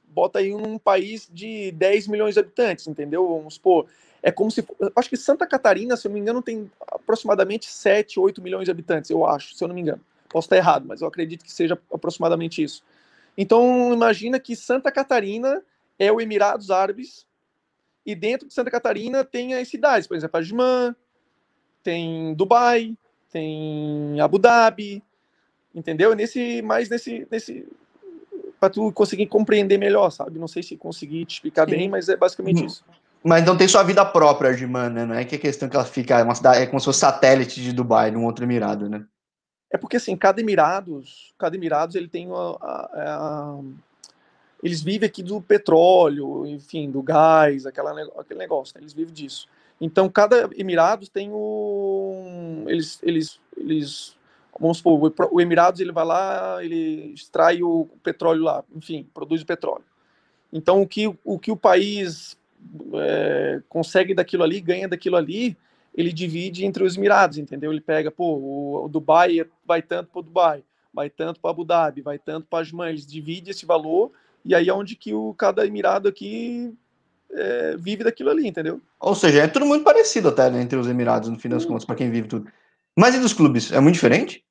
bota 0.08 0.40
aí 0.40 0.52
um 0.52 0.76
país 0.76 1.30
de 1.32 1.70
10 1.70 2.08
milhões 2.08 2.34
de 2.34 2.40
habitantes, 2.40 2.86
entendeu? 2.88 3.26
Vamos 3.26 3.54
supor. 3.54 3.86
É 4.26 4.32
como 4.32 4.50
se. 4.50 4.66
Acho 4.96 5.08
que 5.08 5.16
Santa 5.16 5.46
Catarina, 5.46 5.96
se 5.96 6.04
eu 6.04 6.08
não 6.08 6.14
me 6.14 6.20
engano, 6.20 6.42
tem 6.42 6.68
aproximadamente 6.80 7.70
7, 7.70 8.18
8 8.18 8.42
milhões 8.42 8.64
de 8.64 8.72
habitantes, 8.72 9.08
eu 9.08 9.24
acho, 9.24 9.54
se 9.54 9.62
eu 9.62 9.68
não 9.68 9.74
me 9.76 9.80
engano. 9.80 10.00
Posso 10.28 10.46
estar 10.46 10.56
errado, 10.56 10.84
mas 10.84 11.00
eu 11.00 11.06
acredito 11.06 11.44
que 11.44 11.52
seja 11.52 11.78
aproximadamente 11.94 12.60
isso. 12.60 12.82
Então, 13.38 13.94
imagina 13.94 14.40
que 14.40 14.56
Santa 14.56 14.90
Catarina 14.90 15.62
é 15.96 16.10
o 16.10 16.20
Emirados 16.20 16.72
Árabes, 16.72 17.24
e 18.04 18.16
dentro 18.16 18.48
de 18.48 18.52
Santa 18.52 18.68
Catarina 18.68 19.22
tem 19.22 19.54
as 19.54 19.68
cidades, 19.68 20.08
por 20.08 20.16
exemplo, 20.16 20.36
Ajman, 20.40 20.96
tem 21.84 22.34
Dubai, 22.34 22.98
tem 23.30 24.20
Abu 24.20 24.40
Dhabi, 24.40 25.04
entendeu? 25.72 26.16
Nesse, 26.16 26.62
mais 26.62 26.88
nesse, 26.88 27.28
nesse 27.30 27.64
para 28.58 28.70
tu 28.70 28.90
conseguir 28.90 29.28
compreender 29.28 29.78
melhor, 29.78 30.10
sabe? 30.10 30.36
Não 30.36 30.48
sei 30.48 30.64
se 30.64 30.76
consegui 30.76 31.24
te 31.24 31.34
explicar 31.34 31.68
Sim. 31.68 31.76
bem, 31.76 31.88
mas 31.88 32.08
é 32.08 32.16
basicamente 32.16 32.62
uhum. 32.62 32.66
isso. 32.66 32.84
Mas 33.26 33.44
não 33.44 33.56
tem 33.56 33.66
sua 33.66 33.82
vida 33.82 34.04
própria, 34.04 34.50
Ardiman, 34.50 34.88
né? 34.88 35.04
Não 35.04 35.14
é 35.16 35.24
que 35.24 35.34
a 35.34 35.38
questão 35.38 35.68
que 35.68 35.74
ela 35.74 35.84
fica, 35.84 36.20
é, 36.20 36.22
uma 36.22 36.36
cidade, 36.36 36.60
é 36.60 36.66
como 36.66 36.78
se 36.78 36.84
fosse 36.84 37.00
satélite 37.00 37.60
de 37.60 37.72
Dubai, 37.72 38.08
num 38.08 38.24
outro 38.24 38.44
emirado, 38.44 38.88
né? 38.88 39.04
É 39.68 39.76
porque, 39.76 39.96
assim, 39.96 40.16
cada 40.16 40.40
Emirados, 40.40 41.34
cada 41.36 41.56
Emirados, 41.56 41.96
ele 41.96 42.06
tem 42.06 42.30
a, 42.30 42.34
a, 42.34 42.88
a, 42.94 43.60
eles 44.62 44.80
vivem 44.80 45.08
aqui 45.08 45.24
do 45.24 45.40
petróleo, 45.42 46.46
enfim, 46.46 46.88
do 46.88 47.02
gás, 47.02 47.66
aquela, 47.66 48.00
aquele 48.16 48.38
negócio, 48.38 48.74
né? 48.76 48.82
eles 48.82 48.92
vivem 48.92 49.12
disso. 49.12 49.48
Então, 49.80 50.08
cada 50.08 50.48
Emirados 50.56 51.08
tem 51.08 51.28
um... 51.32 52.64
Eles, 52.68 53.00
eles, 53.02 53.40
eles 53.56 54.16
vamos 54.56 54.78
supor, 54.78 55.12
o 55.32 55.40
Emirados, 55.40 55.80
ele 55.80 55.90
vai 55.90 56.04
lá, 56.04 56.64
ele 56.64 57.12
extrai 57.12 57.60
o 57.60 57.88
petróleo 58.04 58.44
lá, 58.44 58.62
enfim, 58.72 59.04
produz 59.12 59.42
o 59.42 59.46
petróleo. 59.46 59.84
Então, 60.52 60.80
o 60.80 60.86
que 60.86 61.08
o, 61.24 61.38
que 61.40 61.50
o 61.50 61.56
país 61.56 62.38
é, 62.94 63.60
consegue 63.68 64.14
daquilo 64.14 64.42
ali, 64.42 64.60
ganha 64.60 64.88
daquilo 64.88 65.16
ali, 65.16 65.56
ele 65.94 66.12
divide 66.12 66.64
entre 66.64 66.84
os 66.84 66.96
Emirados, 66.96 67.38
entendeu? 67.38 67.72
Ele 67.72 67.80
pega, 67.80 68.10
pô, 68.10 68.34
o, 68.34 68.84
o 68.84 68.88
Dubai 68.88 69.44
vai 69.64 69.82
tanto 69.82 70.10
para 70.10 70.20
o 70.20 70.22
Dubai, 70.22 70.62
vai 70.92 71.08
tanto 71.10 71.40
para 71.40 71.50
Abu 71.50 71.64
Dhabi, 71.64 72.02
vai 72.02 72.18
tanto 72.18 72.46
para 72.48 72.60
Ajman, 72.60 72.88
eles 72.88 73.06
dividem 73.06 73.50
esse 73.50 73.64
valor 73.64 74.12
e 74.44 74.54
aí 74.54 74.68
é 74.68 74.74
onde 74.74 74.94
que 74.94 75.12
o, 75.12 75.34
cada 75.34 75.66
Emirado 75.66 76.08
aqui 76.08 76.72
é, 77.32 77.76
vive 77.76 78.04
daquilo 78.04 78.30
ali, 78.30 78.46
entendeu? 78.46 78.80
Ou 79.00 79.14
seja, 79.14 79.42
é 79.42 79.48
tudo 79.48 79.66
muito 79.66 79.84
parecido 79.84 80.28
até 80.28 80.50
né, 80.50 80.62
entre 80.62 80.78
os 80.78 80.86
Emirados, 80.86 81.28
no 81.28 81.38
fim 81.38 81.48
das 81.48 81.64
contas, 81.64 81.84
para 81.84 81.96
quem 81.96 82.10
vive 82.10 82.28
tudo. 82.28 82.50
Mas 82.96 83.14
e 83.14 83.18
dos 83.18 83.32
clubes? 83.32 83.72
É 83.72 83.80
muito 83.80 83.94
diferente? 83.94 84.44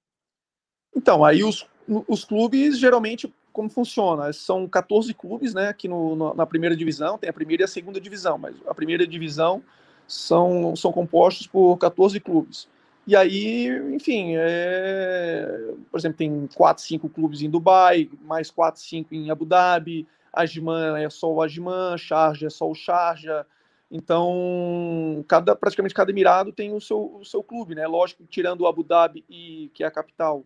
Então, 0.96 1.24
aí 1.24 1.44
os, 1.44 1.66
os 1.88 2.24
clubes 2.26 2.78
geralmente 2.78 3.34
como 3.56 3.70
funciona? 3.70 4.34
São 4.34 4.68
14 4.68 5.14
clubes, 5.14 5.54
né, 5.54 5.70
aqui 5.70 5.88
no, 5.88 6.14
no, 6.14 6.34
na 6.34 6.46
primeira 6.46 6.76
divisão, 6.76 7.18
tem 7.18 7.30
a 7.30 7.34
primeira 7.34 7.64
e 7.64 7.66
a 7.66 7.68
segunda 7.68 8.02
divisão, 8.02 8.38
mas 8.38 8.54
a 8.68 8.74
primeira 8.74 9.08
divisão 9.08 9.64
são, 10.06 10.76
são 10.76 10.92
compostos 10.92 11.48
por 11.48 11.78
14 11.78 12.20
clubes. 12.20 12.68
E 13.08 13.16
aí, 13.16 13.68
enfim, 13.94 14.34
é, 14.36 15.74
por 15.90 15.98
exemplo, 15.98 16.18
tem 16.18 16.50
4, 16.54 16.84
5 16.84 17.08
clubes 17.08 17.42
em 17.42 17.50
Dubai, 17.50 18.10
mais 18.24 18.52
4, 18.52 18.82
5 18.82 19.16
em 19.16 19.32
Abu 19.32 19.46
Dhabi, 19.46 20.06
Ajman 20.34 20.98
é 20.98 21.10
só 21.10 21.32
o 21.32 21.42
Ajman, 21.42 21.98
Sharjah 21.98 22.48
é 22.48 22.50
só 22.50 22.70
o 22.70 22.76
Sharjah. 22.76 23.46
Então, 23.90 25.24
cada, 25.30 25.56
praticamente 25.56 25.96
cada 25.96 26.12
emirado 26.12 26.52
tem 26.52 26.74
o 26.74 26.82
seu, 26.82 27.16
o 27.22 27.24
seu 27.24 27.42
clube, 27.42 27.74
né? 27.74 27.88
Lógico, 27.88 28.26
tirando 28.26 28.62
o 28.62 28.68
Abu 28.68 28.84
Dhabi, 28.84 29.24
e, 29.30 29.72
que 29.74 29.84
é 29.84 29.88
a 29.88 29.92
capital, 29.92 30.44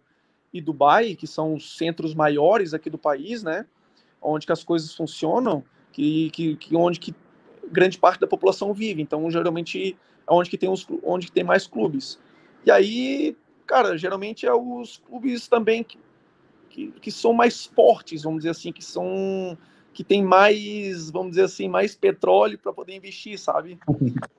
e 0.53 0.61
Dubai, 0.61 1.15
que 1.15 1.27
são 1.27 1.53
os 1.53 1.77
centros 1.77 2.13
maiores 2.13 2.73
aqui 2.73 2.89
do 2.89 2.97
país, 2.97 3.43
né? 3.43 3.65
Onde 4.21 4.45
que 4.45 4.51
as 4.51 4.63
coisas 4.63 4.93
funcionam, 4.93 5.63
que, 5.91 6.29
que, 6.31 6.55
que 6.55 6.75
onde 6.75 6.99
que 6.99 7.15
grande 7.71 7.97
parte 7.97 8.19
da 8.19 8.27
população 8.27 8.73
vive. 8.73 9.01
Então, 9.01 9.29
geralmente 9.29 9.95
é 10.27 10.33
onde 10.33 10.49
que 10.49 10.57
tem 10.57 10.69
os 10.69 10.85
onde 11.03 11.27
que 11.27 11.31
tem 11.31 11.43
mais 11.43 11.67
clubes. 11.67 12.19
E 12.65 12.71
aí, 12.71 13.37
cara, 13.65 13.97
geralmente 13.97 14.45
é 14.45 14.53
os 14.53 14.97
clubes 14.97 15.47
também 15.47 15.83
que, 15.83 15.99
que, 16.69 16.91
que 16.91 17.11
são 17.11 17.33
mais 17.33 17.65
fortes, 17.65 18.23
vamos 18.23 18.39
dizer 18.39 18.51
assim, 18.51 18.71
que 18.71 18.83
são 18.83 19.57
que 19.93 20.03
tem 20.03 20.23
mais, 20.23 21.09
vamos 21.09 21.31
dizer 21.31 21.43
assim, 21.43 21.67
mais 21.67 21.95
petróleo 21.95 22.57
para 22.57 22.71
poder 22.71 22.95
investir, 22.95 23.37
sabe? 23.37 23.77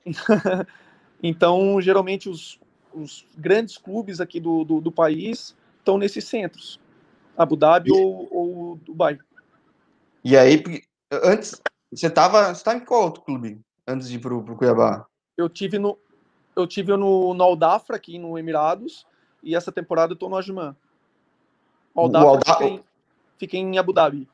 então, 1.21 1.79
geralmente 1.81 2.29
os, 2.29 2.59
os 2.93 3.25
grandes 3.37 3.77
clubes 3.77 4.19
aqui 4.19 4.39
do, 4.39 4.63
do, 4.63 4.81
do 4.81 4.91
país 4.91 5.55
estão 5.81 5.97
nesses 5.97 6.25
centros, 6.25 6.79
Abu 7.37 7.55
Dhabi 7.55 7.89
e... 7.89 7.93
ou, 7.93 8.27
ou 8.31 8.75
Dubai. 8.77 9.19
E 10.23 10.37
aí, 10.37 10.63
antes, 11.11 11.59
você 11.91 12.07
estava 12.07 12.53
você 12.53 12.63
tava 12.63 12.77
em 12.77 12.85
qual 12.85 13.03
outro 13.03 13.23
clube 13.23 13.59
antes 13.87 14.07
de 14.07 14.15
ir 14.15 14.19
para 14.19 14.33
o 14.33 14.55
Cuiabá? 14.55 15.05
Eu 15.35 15.49
tive 15.49 15.77
no 15.77 15.97
eu 16.55 16.67
tive 16.67 16.95
no, 16.95 17.33
no 17.33 17.43
Aldafra 17.43 17.95
aqui 17.95 18.19
no 18.19 18.37
Emirados 18.37 19.05
e 19.41 19.55
essa 19.55 19.71
temporada 19.71 20.13
eu 20.13 20.17
tô 20.17 20.29
no 20.29 20.37
Ajman. 20.37 20.75
O 21.93 22.01
Aldafra, 22.01 22.27
o 22.27 22.29
Aldafra... 22.29 22.53
Fica, 22.53 22.65
em, 22.65 22.83
fica 23.37 23.57
em 23.57 23.77
Abu 23.77 23.93
Dhabi. 23.93 24.29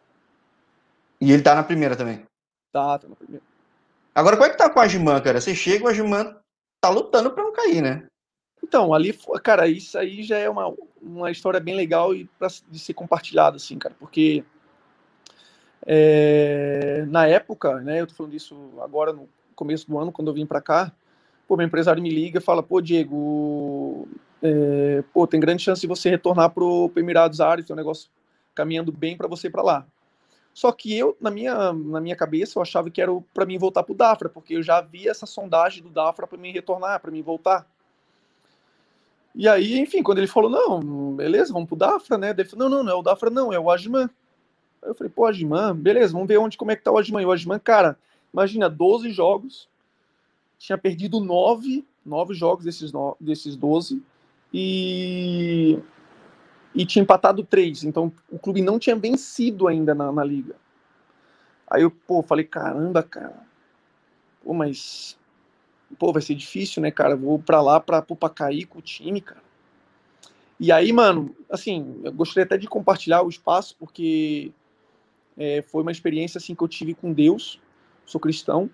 E 1.22 1.32
ele 1.32 1.42
tá 1.42 1.56
na 1.56 1.64
primeira 1.64 1.96
também? 1.96 2.26
Tá, 2.72 3.00
tá 3.00 3.08
na 3.08 3.16
primeira. 3.16 3.44
Agora, 4.14 4.36
como 4.36 4.48
é 4.48 4.50
que 4.50 4.58
tá 4.58 4.70
com 4.70 4.80
o 4.80 4.82
Ajman, 4.82 5.22
cara? 5.22 5.40
Você 5.40 5.56
chega, 5.56 5.86
o 5.86 5.88
Ajman 5.88 6.36
tá 6.82 6.90
lutando 6.90 7.32
para 7.32 7.44
não 7.44 7.54
cair, 7.54 7.82
né? 7.82 8.08
Então, 8.68 8.94
ali, 8.94 9.18
cara, 9.42 9.66
isso 9.66 9.98
aí 9.98 10.24
já 10.24 10.38
é 10.38 10.50
uma, 10.50 10.74
uma 11.02 11.32
história 11.32 11.58
bem 11.58 11.74
legal 11.74 12.14
e 12.14 12.26
pra, 12.38 12.50
de 12.70 12.78
ser 12.78 12.94
compartilhada, 12.94 13.56
assim, 13.56 13.80
cara, 13.80 13.96
porque 13.98 14.44
é, 15.86 17.06
na 17.08 17.26
época, 17.26 17.80
né, 17.80 18.02
eu 18.02 18.08
tô 18.08 18.14
falando 18.14 18.34
disso 18.34 18.58
agora 18.82 19.14
no 19.14 19.30
começo 19.56 19.88
do 19.88 19.98
ano, 19.98 20.12
quando 20.12 20.28
eu 20.28 20.34
vim 20.34 20.46
para 20.46 20.60
cá, 20.60 20.92
pô, 21.48 21.56
meu 21.56 21.66
empresário 21.66 22.04
me 22.04 22.10
liga 22.10 22.40
e 22.40 22.44
fala, 22.44 22.62
pô, 22.62 22.82
Diego, 22.82 24.06
é, 24.44 25.02
pô, 25.14 25.26
tem 25.26 25.40
grande 25.40 25.64
chance 25.64 25.80
de 25.80 25.88
você 25.88 26.10
retornar 26.10 26.50
pro, 26.50 26.90
pro 26.90 27.02
Emirados 27.02 27.40
Árabes, 27.40 27.66
tem 27.66 27.74
um 27.74 27.78
negócio 27.78 28.10
caminhando 28.54 28.92
bem 28.92 29.16
para 29.16 29.30
você 29.30 29.50
para 29.50 29.64
lá. 29.64 29.88
Só 30.54 30.74
que 30.74 30.98
eu, 30.98 31.16
na 31.22 31.32
minha, 31.32 31.72
na 31.72 32.02
minha 32.02 32.18
cabeça, 32.18 32.60
eu 32.60 32.64
achava 32.64 32.90
que 32.90 33.02
era 33.02 33.12
para 33.34 33.46
mim 33.46 33.58
voltar 33.58 33.84
pro 33.84 33.96
Dafra, 33.96 34.28
porque 34.28 34.56
eu 34.56 34.64
já 34.64 34.82
vi 34.82 35.08
essa 35.08 35.26
sondagem 35.26 35.82
do 35.82 35.90
Dafra 35.90 36.28
para 36.28 36.38
mim 36.38 36.52
retornar, 36.52 37.00
para 37.00 37.12
mim 37.12 37.22
voltar. 37.22 37.66
E 39.38 39.48
aí, 39.48 39.78
enfim, 39.80 40.02
quando 40.02 40.18
ele 40.18 40.26
falou, 40.26 40.50
não, 40.50 41.14
beleza, 41.14 41.54
vamos 41.54 41.68
pro 41.68 41.78
Dafra, 41.78 42.18
né? 42.18 42.32
Ele 42.32 42.44
falou, 42.44 42.68
não, 42.68 42.78
não, 42.78 42.84
não 42.84 42.92
é 42.92 42.96
o 42.96 43.04
Dafra, 43.04 43.30
não, 43.30 43.54
é 43.54 43.60
o 43.60 43.70
Ajman. 43.70 44.10
Aí 44.82 44.90
eu 44.90 44.96
falei, 44.96 45.14
pô, 45.16 45.28
Ajman, 45.28 45.76
beleza, 45.76 46.12
vamos 46.12 46.28
ver 46.28 46.40
onde, 46.40 46.58
como 46.58 46.72
é 46.72 46.76
que 46.76 46.82
tá 46.82 46.92
o 46.92 46.98
Ajman. 46.98 47.22
E 47.22 47.26
o 47.28 47.32
Ajman, 47.32 47.60
cara, 47.60 47.96
imagina, 48.34 48.68
12 48.68 49.12
jogos, 49.12 49.70
tinha 50.58 50.76
perdido 50.76 51.20
9, 51.20 51.86
9 52.04 52.34
jogos 52.34 52.66
desses, 52.66 52.92
no, 52.92 53.16
desses 53.20 53.56
12, 53.56 54.02
e, 54.52 55.78
e 56.74 56.84
tinha 56.84 57.04
empatado 57.04 57.44
3. 57.44 57.84
Então, 57.84 58.12
o 58.32 58.40
clube 58.40 58.64
não 58.64 58.80
tinha 58.80 58.96
vencido 58.96 59.68
ainda 59.68 59.94
na, 59.94 60.12
na 60.12 60.24
liga. 60.24 60.56
Aí 61.70 61.84
eu, 61.84 61.92
pô, 61.92 62.24
falei, 62.24 62.44
caramba, 62.44 63.04
cara, 63.04 63.46
pô, 64.44 64.52
mas 64.52 65.16
pô, 65.98 66.12
vai 66.12 66.22
ser 66.22 66.36
difícil, 66.36 66.82
né, 66.82 66.92
cara? 66.92 67.16
Vou 67.16 67.40
pra 67.40 67.62
lá 67.62 67.80
pra, 67.80 68.04
cair 68.34 68.66
com 68.66 68.80
o 68.80 68.82
time, 68.82 69.22
cara. 69.22 69.42
E 70.60 70.72
aí, 70.72 70.92
mano, 70.92 71.36
assim, 71.50 72.02
eu 72.04 72.12
gostaria 72.12 72.46
até 72.46 72.58
de 72.58 72.68
compartilhar 72.68 73.22
o 73.22 73.30
espaço, 73.30 73.76
porque 73.80 74.52
é, 75.38 75.62
foi 75.62 75.84
uma 75.84 75.92
experiência, 75.92 76.40
assim, 76.40 76.56
que 76.56 76.64
eu 76.64 76.68
tive 76.68 76.94
com 76.94 77.14
Deus. 77.14 77.60
Sou 78.06 78.20
cristão. 78.20 78.70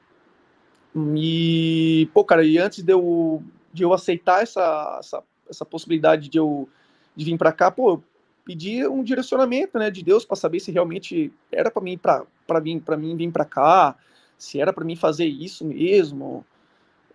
E, 1.16 2.10
pô, 2.14 2.24
cara, 2.24 2.44
e 2.44 2.58
antes 2.58 2.84
de 2.84 2.94
eu, 2.94 3.44
de 3.74 3.84
eu 3.84 3.94
aceitar 3.94 4.44
essa, 4.44 4.98
essa, 5.00 5.24
essa 5.50 5.66
possibilidade 5.66 6.30
de 6.30 6.38
eu 6.38 6.70
de 7.16 7.26
vir 7.26 7.38
para 7.38 7.52
cá, 7.52 7.70
pô, 7.70 7.92
eu 7.92 8.04
pedi 8.44 8.86
um 8.88 9.04
direcionamento, 9.04 9.78
né, 9.78 9.90
de 9.90 10.04
Deus 10.04 10.26
para 10.26 10.36
saber 10.36 10.60
se 10.60 10.72
realmente 10.72 11.32
era 11.52 11.72
para 11.72 11.84
mim 11.84 11.98
para 11.98 12.26
para 12.46 12.60
mim 12.60 12.80
para 12.80 12.98
mim 12.98 13.16
vir 13.16 13.32
para 13.32 13.46
cá, 13.46 13.96
se 14.38 14.60
era 14.60 14.74
para 14.74 14.84
mim 14.84 14.96
fazer 14.96 15.26
isso 15.26 15.64
mesmo, 15.66 16.46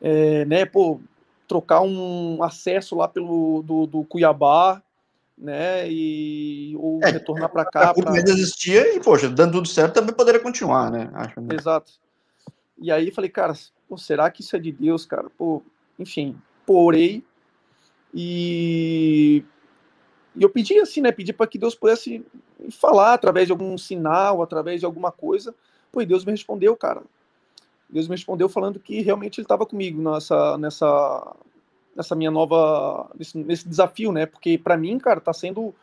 é, 0.00 0.44
né, 0.44 0.64
pô, 0.64 1.00
trocar 1.46 1.80
um 1.80 2.42
acesso 2.42 2.96
lá 2.96 3.08
pelo 3.08 3.62
do, 3.62 3.86
do 3.86 4.04
Cuiabá, 4.04 4.82
né, 5.36 5.90
e 5.90 6.76
ou 6.76 7.00
é, 7.02 7.10
retornar 7.10 7.48
para 7.48 7.64
cá. 7.64 7.94
Porque 7.94 8.22
pra... 8.22 8.30
existia 8.30 8.96
e, 8.96 9.00
poxa, 9.00 9.28
dando 9.28 9.52
tudo 9.52 9.68
certo 9.68 9.94
também 9.94 10.14
poderia 10.14 10.40
continuar, 10.40 10.90
né? 10.90 11.10
Acho, 11.14 11.40
né? 11.40 11.54
Exato. 11.54 11.92
E 12.76 12.90
aí 12.90 13.10
falei, 13.10 13.30
cara, 13.30 13.54
pô, 13.88 13.96
será 13.96 14.30
que 14.30 14.42
isso 14.42 14.54
é 14.54 14.58
de 14.58 14.72
Deus, 14.72 15.06
cara? 15.06 15.28
Pô, 15.36 15.62
enfim, 15.98 16.36
porei 16.66 17.24
e, 18.12 19.44
e 20.34 20.42
eu 20.42 20.50
pedi 20.50 20.78
assim, 20.78 21.00
né? 21.00 21.12
Pedi 21.12 21.32
para 21.32 21.46
que 21.46 21.58
Deus 21.58 21.74
pudesse 21.74 22.24
falar 22.70 23.14
através 23.14 23.46
de 23.46 23.52
algum 23.52 23.76
sinal, 23.76 24.42
através 24.42 24.80
de 24.80 24.86
alguma 24.86 25.12
coisa. 25.12 25.54
Pô, 25.92 26.00
e 26.00 26.06
Deus 26.06 26.24
me 26.24 26.32
respondeu, 26.32 26.76
cara. 26.76 27.02
Deus 27.88 28.06
me 28.06 28.14
respondeu 28.14 28.48
falando 28.48 28.78
que 28.78 29.00
realmente 29.00 29.40
ele 29.40 29.44
estava 29.44 29.64
comigo 29.64 30.00
nessa, 30.02 30.58
nessa, 30.58 31.36
nessa 31.96 32.14
minha 32.14 32.30
nova, 32.30 33.10
nesse, 33.18 33.38
nesse 33.38 33.68
desafio, 33.68 34.12
né? 34.12 34.26
Porque 34.26 34.58
para 34.58 34.76
mim, 34.76 34.98
cara, 34.98 35.20
tá 35.20 35.32
sendo 35.32 35.74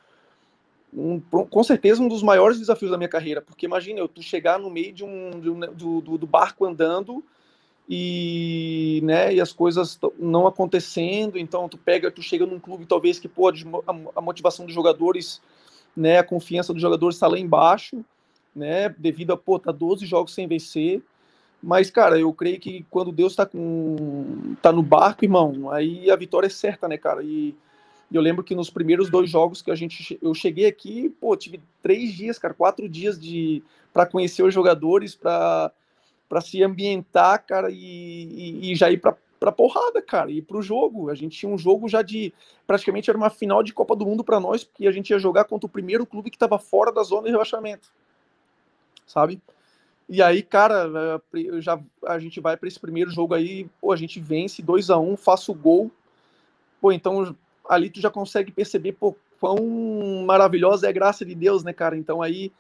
um, 0.93 1.20
com 1.20 1.64
certeza 1.64 2.01
um 2.01 2.08
dos 2.08 2.24
maiores 2.24 2.58
desafios 2.58 2.91
da 2.91 2.97
minha 2.97 3.10
carreira, 3.10 3.41
porque 3.41 3.66
imagina 3.66 3.99
eu 3.99 4.08
tu 4.08 4.22
chegar 4.22 4.58
no 4.58 4.70
meio 4.70 4.93
de 4.93 5.03
um, 5.03 5.32
de 5.32 5.49
um 5.49 5.60
do, 5.60 6.01
do, 6.01 6.18
do, 6.18 6.28
barco 6.28 6.66
andando 6.66 7.24
e 7.89 9.01
né 9.03 9.34
e 9.34 9.41
as 9.41 9.51
coisas 9.51 9.99
não 10.18 10.47
acontecendo, 10.47 11.38
então 11.38 11.68
tu 11.68 11.78
pega, 11.78 12.10
tu 12.10 12.22
chega 12.22 12.45
num 12.45 12.60
clube 12.60 12.86
talvez 12.86 13.20
que 13.20 13.28
pode 13.28 13.66
a, 13.86 14.20
a 14.20 14.22
motivação 14.22 14.66
dos 14.66 14.74
jogadores, 14.74 15.41
né, 15.95 16.20
a 16.20 16.24
confiança 16.24 16.72
dos 16.72 16.82
jogadores 16.82 17.18
está 17.18 17.28
lá 17.28 17.38
embaixo, 17.38 18.03
né, 18.56 18.89
devido 18.97 19.34
a 19.34 19.38
pô, 19.38 19.60
tá 19.60 19.72
12 19.72 20.06
jogos 20.06 20.34
sem 20.34 20.47
vencer 20.47 21.03
mas, 21.66 21.89
cara, 21.89 22.20
eu 22.20 22.32
creio 22.32 22.59
que 22.59 22.86
quando 22.91 23.11
Deus 23.11 23.34
está 23.34 23.43
com... 23.43 24.55
tá 24.61 24.72
no 24.72 24.84
barco, 24.84 25.26
irmão, 25.26 25.72
aí 25.72 26.11
a 26.11 26.16
vitória 26.16 26.45
é 26.45 26.49
certa, 26.49 26.88
né, 26.88 26.95
cara? 26.95 27.24
E 27.24 27.55
eu 28.13 28.22
lembro 28.22 28.43
que 28.43 28.53
nos 28.53 28.70
primeiros 28.70 29.09
dois 29.09 29.32
jogos 29.32 29.63
que 29.63 29.72
a 29.72 29.76
gente. 29.76 30.16
Eu 30.22 30.36
cheguei 30.36 30.68
aqui, 30.68 31.09
pô, 31.09 31.36
tive 31.36 31.59
três 31.82 32.13
dias, 32.13 32.38
cara, 32.38 32.53
quatro 32.53 32.88
dias 32.88 33.20
de 33.20 33.63
para 33.91 34.05
conhecer 34.05 34.43
os 34.43 34.53
jogadores, 34.53 35.16
para 35.16 35.72
se 36.39 36.61
ambientar, 36.61 37.43
cara, 37.47 37.72
e, 37.72 38.72
e, 38.72 38.76
já 38.76 38.91
ir 38.91 38.97
para 38.97 39.18
para 39.39 39.51
porrada, 39.51 40.01
cara, 40.01 40.30
e 40.32 40.43
para 40.43 40.57
o 40.57 40.61
jogo. 40.61 41.09
A 41.09 41.16
gente 41.16 41.36
tinha 41.36 41.51
um 41.51 41.57
jogo 41.57 41.89
já 41.89 42.03
de 42.03 42.32
praticamente 42.68 43.09
era 43.09 43.18
uma 43.18 43.32
final 43.32 43.63
de 43.63 43.74
Copa 43.74 43.95
do 43.95 44.05
Mundo 44.05 44.24
para 44.24 44.39
nós, 44.39 44.63
porque 44.63 44.88
a 44.88 44.91
gente 44.91 45.09
ia 45.09 45.20
jogar 45.20 45.45
contra 45.45 45.66
o 45.66 45.70
primeiro 45.70 46.05
clube 46.05 46.30
que 46.30 46.36
estava 46.36 46.59
fora 46.59 46.91
da 46.91 47.01
zona 47.01 47.24
de 47.24 47.32
rebaixamento, 47.32 47.91
sabe? 49.07 49.41
E 50.08 50.22
aí, 50.22 50.43
cara, 50.43 50.88
é, 51.34 51.62
já 51.62 51.80
a 52.06 52.20
gente 52.20 52.39
vai 52.39 52.56
para 52.56 52.68
esse 52.68 52.80
primeiro 52.80 53.10
jogo 53.10 53.34
aí, 53.34 53.68
pô, 53.82 53.91
a 53.91 53.95
gente 53.95 54.20
vence 54.20 54.62
2 54.62 54.89
a 54.89 54.99
1 54.99 55.14
um, 55.14 55.18
faço 55.18 55.51
o 55.51 55.56
gol. 55.56 55.91
Pô, 56.80 56.91
então 56.91 57.36
ali 57.68 57.89
tu 57.89 57.99
já 57.99 58.12
consegue 58.12 58.51
perceber 58.51 58.93
pô, 58.93 59.16
quão 59.39 60.24
maravilhosa 60.26 60.86
é 60.86 60.89
a 60.89 60.93
graça 60.93 61.26
de 61.26 61.34
Deus, 61.34 61.64
né, 61.64 61.74
cara? 61.74 61.97
Então 61.97 62.22
aí 62.22 62.51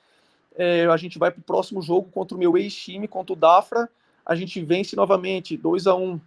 é, 0.55 0.85
a 0.85 0.97
gente 0.97 1.19
vai 1.19 1.29
pro 1.29 1.41
próximo 1.41 1.81
jogo 1.81 2.09
contra 2.11 2.35
o 2.35 2.39
meu 2.39 2.57
ex-time, 2.57 3.07
contra 3.07 3.33
o 3.33 3.35
Dafra, 3.35 3.89
a 4.25 4.35
gente 4.35 4.59
vence 4.63 4.95
novamente 4.95 5.55
2 5.55 5.85
a 5.85 5.93
1 5.93 6.03
um. 6.03 6.19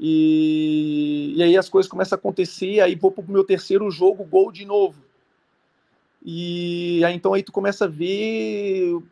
E, 0.00 1.34
e 1.36 1.42
aí 1.42 1.56
as 1.56 1.68
coisas 1.68 1.90
começam 1.90 2.14
a 2.14 2.18
acontecer, 2.18 2.80
aí 2.80 2.94
vou 2.94 3.10
pro 3.10 3.24
meu 3.26 3.42
terceiro 3.42 3.90
jogo, 3.90 4.22
gol 4.24 4.52
de 4.52 4.64
novo. 4.64 5.02
E 6.24 7.02
aí 7.04 7.14
então 7.14 7.34
aí 7.34 7.42
tu 7.42 7.50
começa 7.50 7.86
a 7.86 7.88
ver 7.88 9.02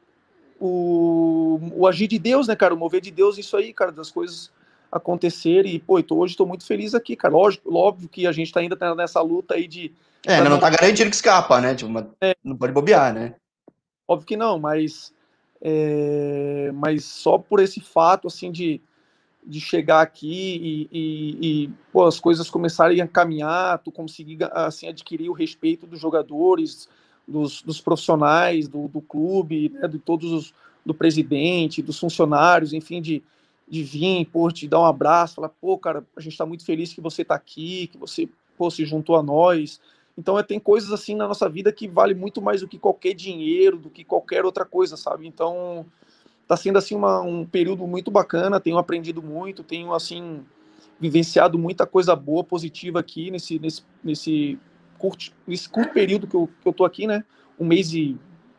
o, 0.61 1.61
o 1.75 1.87
agir 1.87 2.07
de 2.07 2.19
Deus, 2.19 2.49
né, 2.49 2.57
cara? 2.57 2.75
O 2.75 2.77
mover 2.77 3.01
de 3.01 3.11
Deus, 3.11 3.39
isso 3.39 3.57
aí, 3.57 3.73
cara, 3.73 3.93
das 3.93 4.11
coisas 4.11 4.51
acontecerem. 4.91 5.75
E, 5.75 5.79
pô, 5.79 6.03
tô, 6.03 6.17
hoje 6.17 6.33
estou 6.33 6.47
muito 6.47 6.65
feliz 6.65 6.95
aqui, 6.95 7.17
cara. 7.17 7.35
Lógico, 7.35 7.75
óbvio 7.75 8.09
que 8.09 8.27
a 8.27 8.33
gente 8.33 8.53
tá 8.53 8.61
ainda 8.61 8.77
tá 8.77 8.95
nessa 8.95 9.21
luta 9.21 9.55
aí 9.55 9.67
de. 9.67 9.93
É, 10.27 10.41
não, 10.41 10.51
não 10.51 10.59
tá 10.59 10.71
garantido 10.71 11.11
que 11.11 11.17
escapa, 11.17 11.61
né? 11.61 11.75
Tipo, 11.75 11.93
é, 12.21 12.35
não 12.43 12.57
pode 12.57 12.73
bobear, 12.73 13.13
né? 13.15 13.35
Óbvio 14.09 14.27
que 14.27 14.37
não, 14.37 14.59
mas. 14.59 15.13
É, 15.61 16.71
mas 16.75 17.05
só 17.05 17.39
por 17.39 17.61
esse 17.61 17.81
fato, 17.81 18.29
assim, 18.29 18.53
de, 18.53 18.81
de 19.45 19.61
chegar 19.61 20.03
aqui 20.03 20.89
e, 20.93 20.99
e, 20.99 21.65
e 21.65 21.71
pô, 21.93 22.05
as 22.05 22.21
coisas 22.21 22.51
começarem 22.51 23.01
a 23.01 23.09
caminhar, 23.09 23.79
tu 23.79 23.91
conseguir, 23.91 24.39
assim, 24.53 24.87
adquirir 24.89 25.31
o 25.31 25.33
respeito 25.33 25.87
dos 25.87 25.99
jogadores, 25.99 26.89
dos, 27.27 27.62
dos 27.62 27.81
profissionais 27.81 28.68
do, 28.68 28.89
do 28.89 29.01
clube, 29.01 29.70
né, 29.70 29.89
de 29.89 29.99
todos 29.99 30.33
os, 30.33 30.55
do 30.85 30.95
presidente, 30.95 31.83
dos 31.83 31.99
funcionários, 31.99 32.72
enfim, 32.72 33.03
de, 33.03 33.22
de 33.68 33.83
vir, 33.83 34.27
pô, 34.27 34.51
te 34.51 34.68
dar 34.68 34.81
um 34.81 34.85
abraço, 34.85 35.35
falar, 35.35 35.49
pô, 35.49 35.77
cara, 35.77 36.05
a 36.16 36.20
gente 36.20 36.33
está 36.33 36.47
muito 36.47 36.64
feliz 36.64 36.93
que 36.93 37.01
você 37.01 37.22
está 37.22 37.35
aqui, 37.35 37.89
que 37.89 37.99
você 37.99 38.29
pô, 38.57 38.70
se 38.70 38.85
juntou 38.85 39.16
a 39.16 39.22
nós. 39.22 39.81
Então, 40.16 40.39
é, 40.39 40.43
tem 40.43 40.59
coisas 40.59 40.93
assim 40.93 41.14
na 41.14 41.27
nossa 41.27 41.49
vida 41.49 41.72
que 41.72 41.89
vale 41.89 42.14
muito 42.14 42.41
mais 42.41 42.61
do 42.61 42.68
que 42.68 42.79
qualquer 42.79 43.14
dinheiro, 43.14 43.77
do 43.77 43.91
que 43.91 44.05
qualquer 44.05 44.45
outra 44.45 44.64
coisa, 44.64 44.97
sabe? 44.97 45.27
Então, 45.27 45.85
está 46.43 46.57
sendo 46.57 46.79
assim 46.79 46.95
uma, 46.95 47.20
um 47.20 47.45
período 47.45 47.87
muito 47.87 48.11
bacana, 48.11 48.61
tenho 48.61 48.79
aprendido 48.79 49.20
muito, 49.20 49.64
tenho 49.64 49.93
assim 49.93 50.45
vivenciado 50.99 51.59
muita 51.59 51.87
coisa 51.87 52.16
boa, 52.16 52.43
positiva 52.43 53.01
aqui 53.01 53.31
nesse, 53.31 53.59
nesse, 53.59 53.83
nesse 54.03 54.59
curto, 54.97 55.32
esse 55.49 55.68
curto 55.68 55.92
período 55.92 56.26
que 56.26 56.34
eu, 56.34 56.49
que 56.61 56.68
eu 56.68 56.72
tô 56.72 56.84
aqui, 56.84 57.07
né? 57.07 57.24
Um 57.59 57.66
mês 57.66 57.92
e 57.92 58.18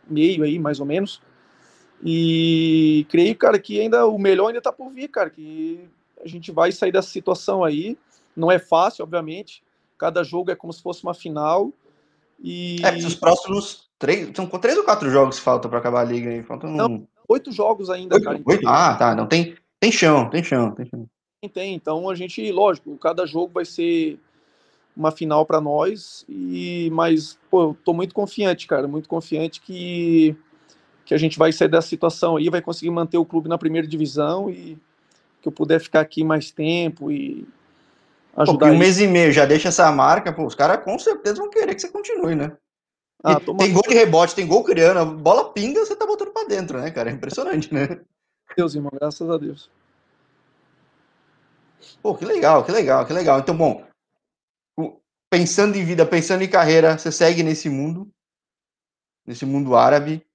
meio 0.10 0.44
aí, 0.44 0.58
mais 0.58 0.80
ou 0.80 0.86
menos. 0.86 1.22
E 2.04 3.06
creio, 3.10 3.36
cara, 3.36 3.60
que 3.60 3.80
ainda 3.80 4.06
o 4.08 4.18
melhor 4.18 4.48
ainda 4.48 4.62
tá 4.62 4.72
por 4.72 4.92
vir, 4.92 5.08
cara, 5.08 5.30
que 5.30 5.88
a 6.24 6.28
gente 6.28 6.52
vai 6.52 6.72
sair 6.72 6.92
dessa 6.92 7.10
situação 7.10 7.64
aí. 7.64 7.98
Não 8.36 8.52
é 8.52 8.60
fácil, 8.60 9.04
obviamente. 9.04 9.64
Cada 9.98 10.24
jogo 10.24 10.52
é 10.52 10.56
como 10.56 10.72
se 10.72 10.82
fosse 10.82 11.04
uma 11.04 11.14
final. 11.14 11.72
E... 12.40 12.78
É, 12.84 12.96
os 12.96 13.16
próximos 13.16 13.90
três. 13.98 14.30
São 14.36 14.48
três 14.48 14.78
ou 14.78 14.84
quatro 14.84 15.10
jogos 15.10 15.38
que 15.38 15.44
faltam 15.44 15.70
para 15.70 15.80
acabar 15.80 16.02
a 16.02 16.06
liga 16.06 16.30
aí? 16.30 16.44
Faltam 16.44 16.70
Não, 16.70 17.08
oito 17.28 17.52
jogos 17.52 17.90
ainda, 17.90 18.16
oito, 18.16 18.24
cara. 18.24 18.42
Oito? 18.46 18.68
Ah, 18.68 18.96
tá. 18.96 19.16
Não 19.16 19.26
tem, 19.26 19.56
tem 19.80 19.92
chão, 19.92 20.30
tem 20.30 20.44
chão, 20.44 20.72
tem 20.72 20.86
chão. 20.86 21.10
Tem, 21.54 21.74
então 21.76 22.10
a 22.10 22.16
gente, 22.16 22.52
lógico, 22.52 22.98
cada 22.98 23.26
jogo 23.26 23.54
vai 23.54 23.66
ser 23.66 24.20
uma 24.98 25.12
final 25.12 25.46
para 25.46 25.62
nós 25.62 26.26
e 26.28 26.90
mas 26.92 27.38
pô, 27.52 27.62
eu 27.70 27.78
tô 27.86 27.94
muito 27.94 28.16
confiante, 28.16 28.66
cara, 28.66 28.88
muito 28.88 29.08
confiante 29.08 29.62
que 29.62 30.36
que 31.06 31.14
a 31.14 31.18
gente 31.18 31.40
vai 31.40 31.54
sair 31.54 31.70
dessa 31.70 31.88
situação 31.88 32.36
aí, 32.36 32.50
vai 32.50 32.62
conseguir 32.62 32.92
manter 32.92 33.18
o 33.18 33.26
clube 33.26 33.48
na 33.48 33.58
primeira 33.58 33.88
divisão 33.88 34.50
e 34.50 34.78
que 35.42 35.48
eu 35.48 35.52
puder 35.52 35.80
ficar 35.80 36.02
aqui 36.02 36.22
mais 36.22 36.52
tempo 36.52 37.10
e 37.10 37.48
ajudar. 38.36 38.68
Pô, 38.68 38.74
um 38.74 38.78
mês 38.78 39.00
e 39.00 39.08
meio 39.08 39.32
já 39.32 39.46
deixa 39.46 39.70
essa 39.70 39.90
marca, 39.90 40.34
pô, 40.34 40.46
os 40.46 40.56
caras 40.56 40.84
com 40.84 41.00
certeza 41.00 41.36
vão 41.36 41.50
querer 41.50 41.74
que 41.76 41.82
você 41.82 41.90
continue, 41.90 42.36
né? 42.36 42.52
Ah, 43.24 43.40
tem 43.40 43.74
gol 43.74 43.84
de 43.88 43.96
rebote, 43.96 44.36
tem 44.36 44.46
gol 44.46 44.64
criando, 44.64 45.00
a 45.00 45.06
bola 45.06 45.52
pinga, 45.54 45.80
você 45.80 45.96
tá 45.96 46.06
botando 46.06 46.32
para 46.32 46.48
dentro, 46.48 46.80
né, 46.80 46.92
cara? 46.92 47.10
É 47.10 47.14
impressionante, 47.14 47.74
né? 47.74 48.02
Deus, 48.56 48.76
irmão, 48.76 48.92
graças 48.94 49.30
a 49.30 49.38
Deus. 49.38 49.70
Pô, 52.02 52.16
que 52.16 52.26
legal, 52.26 52.64
que 52.64 52.72
legal, 52.72 53.06
que 53.06 53.14
legal. 53.14 53.40
Então, 53.40 53.56
bom, 53.56 53.87
pensando 55.30 55.76
em 55.76 55.84
vida, 55.84 56.06
pensando 56.06 56.44
em 56.44 56.50
carreira, 56.50 56.98
você 56.98 57.12
segue 57.12 57.44
nesse 57.44 57.70
mundo, 57.70 58.10
nesse 59.26 59.46
mundo 59.46 59.76
árabe. 59.76 60.26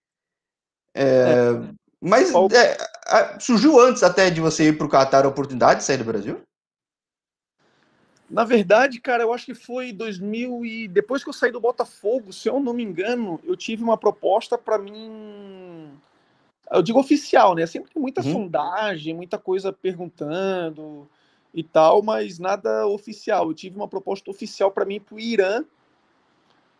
É, 0.94 1.04
é. 1.04 1.74
Mas 2.00 2.32
é, 2.34 3.38
surgiu 3.38 3.80
antes 3.80 4.02
até 4.02 4.28
de 4.28 4.40
você 4.40 4.68
ir 4.68 4.76
para 4.76 4.86
o 4.86 4.90
Qatar 4.90 5.24
a 5.24 5.28
oportunidade 5.28 5.80
de 5.80 5.86
sair 5.86 5.98
do 5.98 6.04
Brasil? 6.04 6.42
Na 8.28 8.44
verdade, 8.44 8.98
cara, 8.98 9.22
eu 9.22 9.32
acho 9.32 9.44
que 9.44 9.54
foi 9.54 9.92
2000 9.92 10.64
e 10.64 10.88
depois 10.88 11.22
que 11.22 11.28
eu 11.28 11.34
saí 11.34 11.52
do 11.52 11.60
Botafogo, 11.60 12.32
se 12.32 12.48
eu 12.48 12.58
não 12.58 12.72
me 12.72 12.82
engano, 12.82 13.38
eu 13.44 13.54
tive 13.54 13.84
uma 13.84 13.98
proposta 13.98 14.56
para 14.56 14.78
mim, 14.78 15.92
eu 16.70 16.82
digo 16.82 16.98
oficial, 16.98 17.54
né? 17.54 17.66
Sempre 17.66 17.92
tem 17.92 18.00
muita 18.00 18.24
uhum. 18.24 18.32
sondagem, 18.32 19.14
muita 19.14 19.38
coisa 19.38 19.70
perguntando, 19.70 21.06
e 21.54 21.62
tal, 21.62 22.02
mas 22.02 22.38
nada 22.38 22.86
oficial. 22.86 23.48
Eu 23.48 23.54
tive 23.54 23.76
uma 23.76 23.88
proposta 23.88 24.30
oficial 24.30 24.70
para 24.70 24.84
mim 24.84 25.00
para 25.00 25.14
o 25.14 25.20
Irã, 25.20 25.64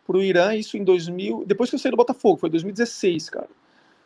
para 0.07 0.17
o 0.17 0.23
Irã, 0.23 0.55
isso 0.55 0.77
em 0.77 0.85
2000, 0.85 1.45
depois 1.47 1.71
que 1.71 1.77
eu 1.77 1.79
saí 1.79 1.91
do 1.91 1.97
Botafogo, 1.97 2.39
foi 2.39 2.51
2016, 2.51 3.31
cara. 3.31 3.49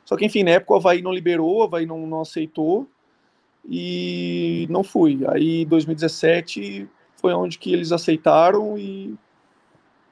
Só 0.05 0.17
que, 0.17 0.25
enfim, 0.25 0.45
na 0.45 0.53
época 0.53 0.75
o 0.75 0.77
Havaí 0.77 1.03
não 1.03 1.13
liberou, 1.13 1.57
o 1.57 1.63
Havaí 1.63 1.87
não, 1.87 2.07
não 2.07 2.21
aceitou 2.21 2.87
e 3.69 4.67
não 4.71 4.85
fui. 4.85 5.21
Aí, 5.29 5.65
2017 5.65 6.89
foi 7.17 7.33
onde 7.33 7.59
que 7.59 7.73
eles 7.73 7.91
aceitaram 7.91 8.79
e, 8.79 9.17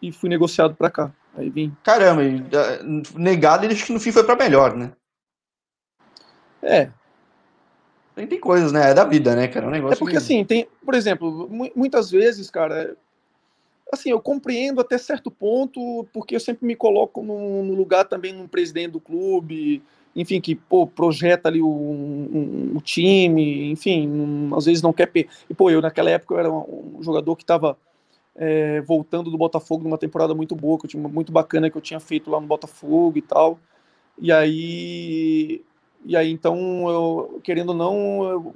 e 0.02 0.10
fui 0.10 0.28
negociado 0.28 0.74
para 0.74 0.90
cá. 0.90 1.12
Aí 1.36 1.50
vim. 1.50 1.76
Caramba, 1.82 2.22
negado, 3.16 3.64
ele 3.64 3.74
acho 3.74 3.86
que 3.86 3.92
no 3.92 4.00
fim 4.00 4.10
foi 4.10 4.24
para 4.24 4.36
melhor, 4.36 4.74
né? 4.74 4.92
É, 6.62 6.90
tem, 8.14 8.26
tem 8.26 8.40
coisas, 8.40 8.72
né? 8.72 8.90
É 8.90 8.94
da 8.94 9.04
vida, 9.04 9.34
né, 9.34 9.48
cara? 9.48 9.66
É 9.66 9.68
um 9.68 9.72
negócio. 9.72 9.94
É 9.94 9.98
porque, 9.98 10.16
assim, 10.16 10.44
tem, 10.44 10.68
por 10.84 10.94
exemplo, 10.94 11.48
muitas 11.74 12.10
vezes, 12.10 12.50
cara, 12.50 12.96
assim, 13.92 14.10
eu 14.10 14.20
compreendo 14.20 14.80
até 14.80 14.96
certo 14.98 15.30
ponto, 15.30 16.06
porque 16.12 16.36
eu 16.36 16.40
sempre 16.40 16.66
me 16.66 16.76
coloco 16.76 17.22
no, 17.22 17.64
no 17.64 17.74
lugar 17.74 18.04
também 18.04 18.32
no 18.32 18.48
presidente 18.48 18.92
do 18.92 19.00
clube, 19.00 19.82
enfim, 20.14 20.40
que 20.40 20.54
pô, 20.54 20.86
projeta 20.86 21.48
ali 21.48 21.60
o, 21.60 21.68
um, 21.68 22.80
time, 22.80 23.70
enfim, 23.70 24.08
um, 24.08 24.54
às 24.54 24.66
vezes 24.66 24.82
não 24.82 24.92
quer. 24.92 25.10
E, 25.14 25.54
pô, 25.54 25.70
eu 25.70 25.82
naquela 25.82 26.10
época 26.10 26.34
eu 26.34 26.38
era 26.38 26.52
um, 26.52 26.98
jogador 27.00 27.34
que 27.34 27.42
estava 27.42 27.76
é, 28.36 28.80
voltando 28.82 29.30
do 29.30 29.38
Botafogo 29.38 29.82
numa 29.82 29.98
temporada 29.98 30.34
muito 30.34 30.54
boa, 30.54 30.78
que 30.78 30.86
eu 30.86 30.90
tinha, 30.90 31.08
muito 31.08 31.32
bacana 31.32 31.68
que 31.68 31.76
eu 31.76 31.82
tinha 31.82 31.98
feito 31.98 32.30
lá 32.30 32.40
no 32.40 32.46
Botafogo 32.46 33.18
e 33.18 33.22
tal. 33.22 33.58
E 34.18 34.30
aí 34.30 35.64
e 36.04 36.16
aí, 36.16 36.30
então, 36.30 36.56
eu, 36.88 37.40
querendo 37.42 37.70
ou 37.70 37.74
não, 37.74 38.24
eu, 38.24 38.52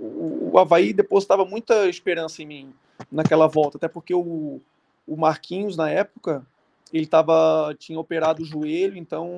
o 0.53 0.59
Havaí 0.59 0.93
depositava 0.93 1.45
muita 1.45 1.89
esperança 1.89 2.43
em 2.43 2.47
mim 2.47 2.73
naquela 3.11 3.47
volta, 3.47 3.79
até 3.79 3.89
porque 3.89 4.15
o, 4.15 4.61
o 5.07 5.17
Marquinhos, 5.17 5.77
na 5.77 5.89
época, 5.89 6.45
ele 6.93 7.07
tava, 7.07 7.75
tinha 7.79 7.99
operado 7.99 8.43
o 8.43 8.47
joelho, 8.47 8.97
então 8.99 9.29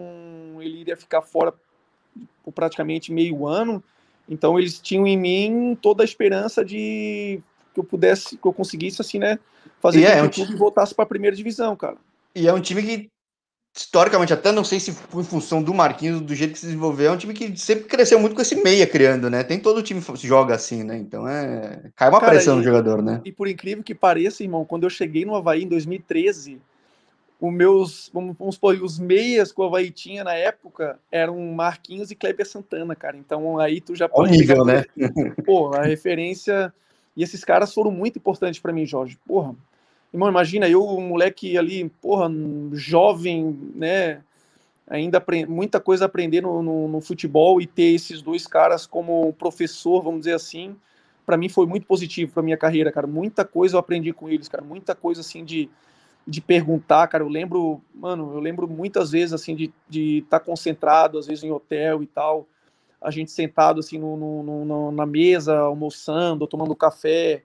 ele 0.60 0.80
iria 0.80 0.96
ficar 0.96 1.22
fora 1.22 1.54
por 2.42 2.52
praticamente 2.52 3.12
meio 3.12 3.46
ano. 3.46 3.82
Então, 4.28 4.58
eles 4.58 4.80
tinham 4.80 5.06
em 5.06 5.16
mim 5.16 5.78
toda 5.80 6.02
a 6.02 6.04
esperança 6.04 6.64
de 6.64 7.40
que 7.72 7.78
eu 7.78 7.84
pudesse, 7.84 8.36
que 8.36 8.46
eu 8.46 8.52
conseguisse, 8.52 9.00
assim, 9.00 9.18
né, 9.18 9.38
fazer 9.80 10.02
é, 10.02 10.20
com 10.20 10.28
que 10.28 10.40
o 10.40 10.44
clube 10.46 10.58
voltasse 10.58 10.94
para 10.94 11.04
a 11.04 11.08
primeira 11.08 11.36
divisão, 11.36 11.76
cara. 11.76 11.96
E 12.34 12.48
é 12.48 12.52
um 12.52 12.60
time 12.60 12.82
que 12.82 13.10
historicamente, 13.80 14.32
até 14.32 14.52
não 14.52 14.62
sei 14.62 14.78
se 14.78 14.92
foi 14.92 15.22
em 15.22 15.26
função 15.26 15.62
do 15.62 15.72
Marquinhos, 15.72 16.20
do 16.20 16.34
jeito 16.34 16.52
que 16.52 16.58
se 16.58 16.66
desenvolveu, 16.66 17.10
é 17.10 17.14
um 17.14 17.16
time 17.16 17.32
que 17.32 17.56
sempre 17.56 17.84
cresceu 17.84 18.20
muito 18.20 18.36
com 18.36 18.42
esse 18.42 18.54
meia 18.56 18.86
criando, 18.86 19.30
né? 19.30 19.42
Tem 19.42 19.58
todo 19.58 19.78
o 19.78 19.82
time 19.82 20.02
que 20.02 20.26
joga 20.26 20.54
assim, 20.54 20.84
né? 20.84 20.98
Então 20.98 21.26
é. 21.26 21.90
Cai 21.96 22.10
uma 22.10 22.20
Cara, 22.20 22.32
pressão 22.32 22.54
e, 22.54 22.58
no 22.58 22.62
jogador, 22.62 23.02
né? 23.02 23.22
E 23.24 23.32
por 23.32 23.48
incrível 23.48 23.82
que 23.82 23.94
pareça, 23.94 24.42
irmão, 24.42 24.66
quando 24.66 24.84
eu 24.84 24.90
cheguei 24.90 25.24
no 25.24 25.34
Havaí 25.34 25.62
em 25.64 25.68
2013, 25.68 26.60
os 27.40 27.52
meus, 27.52 28.10
vamos, 28.12 28.36
vamos 28.38 28.56
supor, 28.56 28.78
os 28.82 28.98
meias 28.98 29.50
que 29.50 29.60
o 29.60 29.64
Havaí 29.64 29.90
tinha 29.90 30.22
na 30.22 30.34
época 30.34 30.98
eram 31.10 31.38
Marquinhos 31.54 32.10
e 32.10 32.14
Kleber 32.14 32.46
Santana, 32.46 32.94
cara. 32.94 33.16
Então 33.16 33.58
aí 33.58 33.80
tu 33.80 33.96
já 33.96 34.08
pode. 34.08 34.30
Nível, 34.30 34.64
né? 34.64 34.84
Pô, 35.44 35.74
a 35.74 35.82
referência. 35.82 36.72
E 37.16 37.22
esses 37.22 37.42
caras 37.42 37.72
foram 37.72 37.90
muito 37.90 38.18
importantes 38.18 38.60
para 38.60 38.72
mim, 38.72 38.84
Jorge. 38.84 39.18
Porra, 39.26 39.54
Irmão, 40.12 40.28
imagina 40.28 40.68
eu, 40.68 40.84
um 40.84 41.08
moleque 41.08 41.56
ali, 41.56 41.88
porra, 42.00 42.30
jovem, 42.72 43.58
né? 43.74 44.22
ainda 44.90 45.24
muita 45.48 45.78
coisa 45.78 46.04
a 46.04 46.06
aprender 46.06 46.40
no, 46.42 46.60
no, 46.62 46.88
no 46.88 47.00
futebol 47.00 47.60
e 47.60 47.66
ter 47.66 47.94
esses 47.94 48.20
dois 48.20 48.44
caras 48.44 48.86
como 48.86 49.32
professor, 49.34 50.02
vamos 50.02 50.22
dizer 50.22 50.34
assim, 50.34 50.74
para 51.24 51.36
mim 51.36 51.48
foi 51.48 51.64
muito 51.64 51.86
positivo 51.86 52.32
para 52.32 52.42
minha 52.42 52.56
carreira, 52.56 52.90
cara. 52.90 53.06
Muita 53.06 53.44
coisa 53.44 53.76
eu 53.76 53.78
aprendi 53.78 54.12
com 54.12 54.28
eles, 54.28 54.48
cara. 54.48 54.64
Muita 54.64 54.96
coisa 54.96 55.20
assim 55.20 55.44
de, 55.44 55.70
de 56.26 56.40
perguntar, 56.40 57.06
cara. 57.06 57.22
Eu 57.22 57.28
lembro, 57.28 57.80
mano, 57.94 58.32
eu 58.34 58.40
lembro 58.40 58.66
muitas 58.66 59.12
vezes 59.12 59.32
assim 59.32 59.54
de 59.54 59.66
estar 59.66 59.76
de 59.88 60.24
tá 60.28 60.40
concentrado, 60.40 61.18
às 61.18 61.28
vezes 61.28 61.44
em 61.44 61.52
hotel 61.52 62.02
e 62.02 62.06
tal, 62.06 62.48
a 63.00 63.12
gente 63.12 63.30
sentado 63.30 63.78
assim 63.78 63.96
no, 63.96 64.16
no, 64.16 64.64
no, 64.64 64.90
na 64.90 65.06
mesa, 65.06 65.56
almoçando, 65.56 66.48
tomando 66.48 66.74
café 66.74 67.44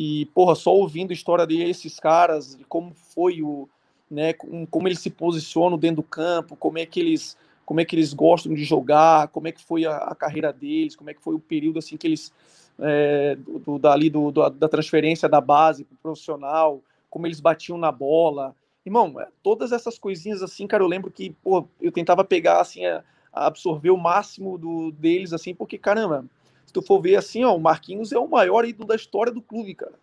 e 0.00 0.26
porra, 0.26 0.54
só 0.54 0.72
ouvindo 0.72 1.10
a 1.10 1.12
história 1.12 1.44
desses 1.44 1.98
caras, 1.98 2.54
de 2.54 2.62
como 2.62 2.94
foi 2.94 3.42
o, 3.42 3.68
né, 4.08 4.32
como 4.70 4.86
eles 4.86 5.00
se 5.00 5.10
posicionam 5.10 5.76
dentro 5.76 5.96
do 5.96 6.02
campo, 6.04 6.54
como 6.54 6.78
é 6.78 6.86
que 6.86 7.00
eles 7.00 7.36
como 7.66 7.80
é 7.80 7.84
que 7.84 7.96
eles 7.96 8.14
gostam 8.14 8.54
de 8.54 8.64
jogar, 8.64 9.28
como 9.28 9.46
é 9.48 9.52
que 9.52 9.62
foi 9.62 9.84
a, 9.84 9.96
a 9.96 10.14
carreira 10.14 10.50
deles, 10.52 10.96
como 10.96 11.10
é 11.10 11.14
que 11.14 11.20
foi 11.20 11.34
o 11.34 11.40
período 11.40 11.80
assim 11.80 11.96
que 11.96 12.06
eles 12.06 12.32
é, 12.78 13.36
do, 13.36 13.76
dali 13.76 14.08
do, 14.08 14.30
do, 14.30 14.48
da 14.48 14.68
transferência 14.68 15.28
da 15.28 15.40
base 15.40 15.84
para 15.84 15.96
o 15.96 15.98
profissional, 15.98 16.80
como 17.10 17.26
eles 17.26 17.40
batiam 17.40 17.76
na 17.76 17.90
bola. 17.90 18.54
Irmão, 18.86 19.20
é, 19.20 19.26
todas 19.42 19.72
essas 19.72 19.98
coisinhas 19.98 20.42
assim, 20.44 20.66
cara, 20.66 20.82
eu 20.82 20.88
lembro 20.88 21.10
que 21.10 21.30
pô, 21.42 21.66
eu 21.82 21.90
tentava 21.90 22.24
pegar 22.24 22.60
assim, 22.60 22.86
a, 22.86 23.02
a 23.32 23.46
absorver 23.46 23.90
o 23.90 23.98
máximo 23.98 24.56
do, 24.56 24.92
deles, 24.92 25.32
assim, 25.32 25.54
porque, 25.54 25.76
caramba, 25.76 26.24
se 26.68 26.72
tu 26.74 26.82
for 26.82 27.00
ver 27.00 27.16
assim, 27.16 27.44
ó, 27.44 27.56
o 27.56 27.58
Marquinhos 27.58 28.12
é 28.12 28.18
o 28.18 28.28
maior 28.28 28.62
ídolo 28.66 28.86
da 28.86 28.94
história 28.94 29.32
do 29.32 29.40
clube, 29.40 29.74
cara. 29.74 29.94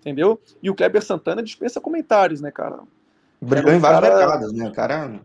Entendeu? 0.00 0.38
E 0.62 0.68
o 0.68 0.74
Kleber 0.74 1.02
Santana 1.02 1.42
dispensa 1.42 1.80
comentários, 1.80 2.42
né, 2.42 2.50
cara? 2.50 2.80
Brilhou 3.40 3.72
um 3.72 3.76
em 3.76 3.78
vários 3.78 4.10
cara... 4.10 4.52
né? 4.52 4.68
O 4.68 4.72
cara. 4.72 5.20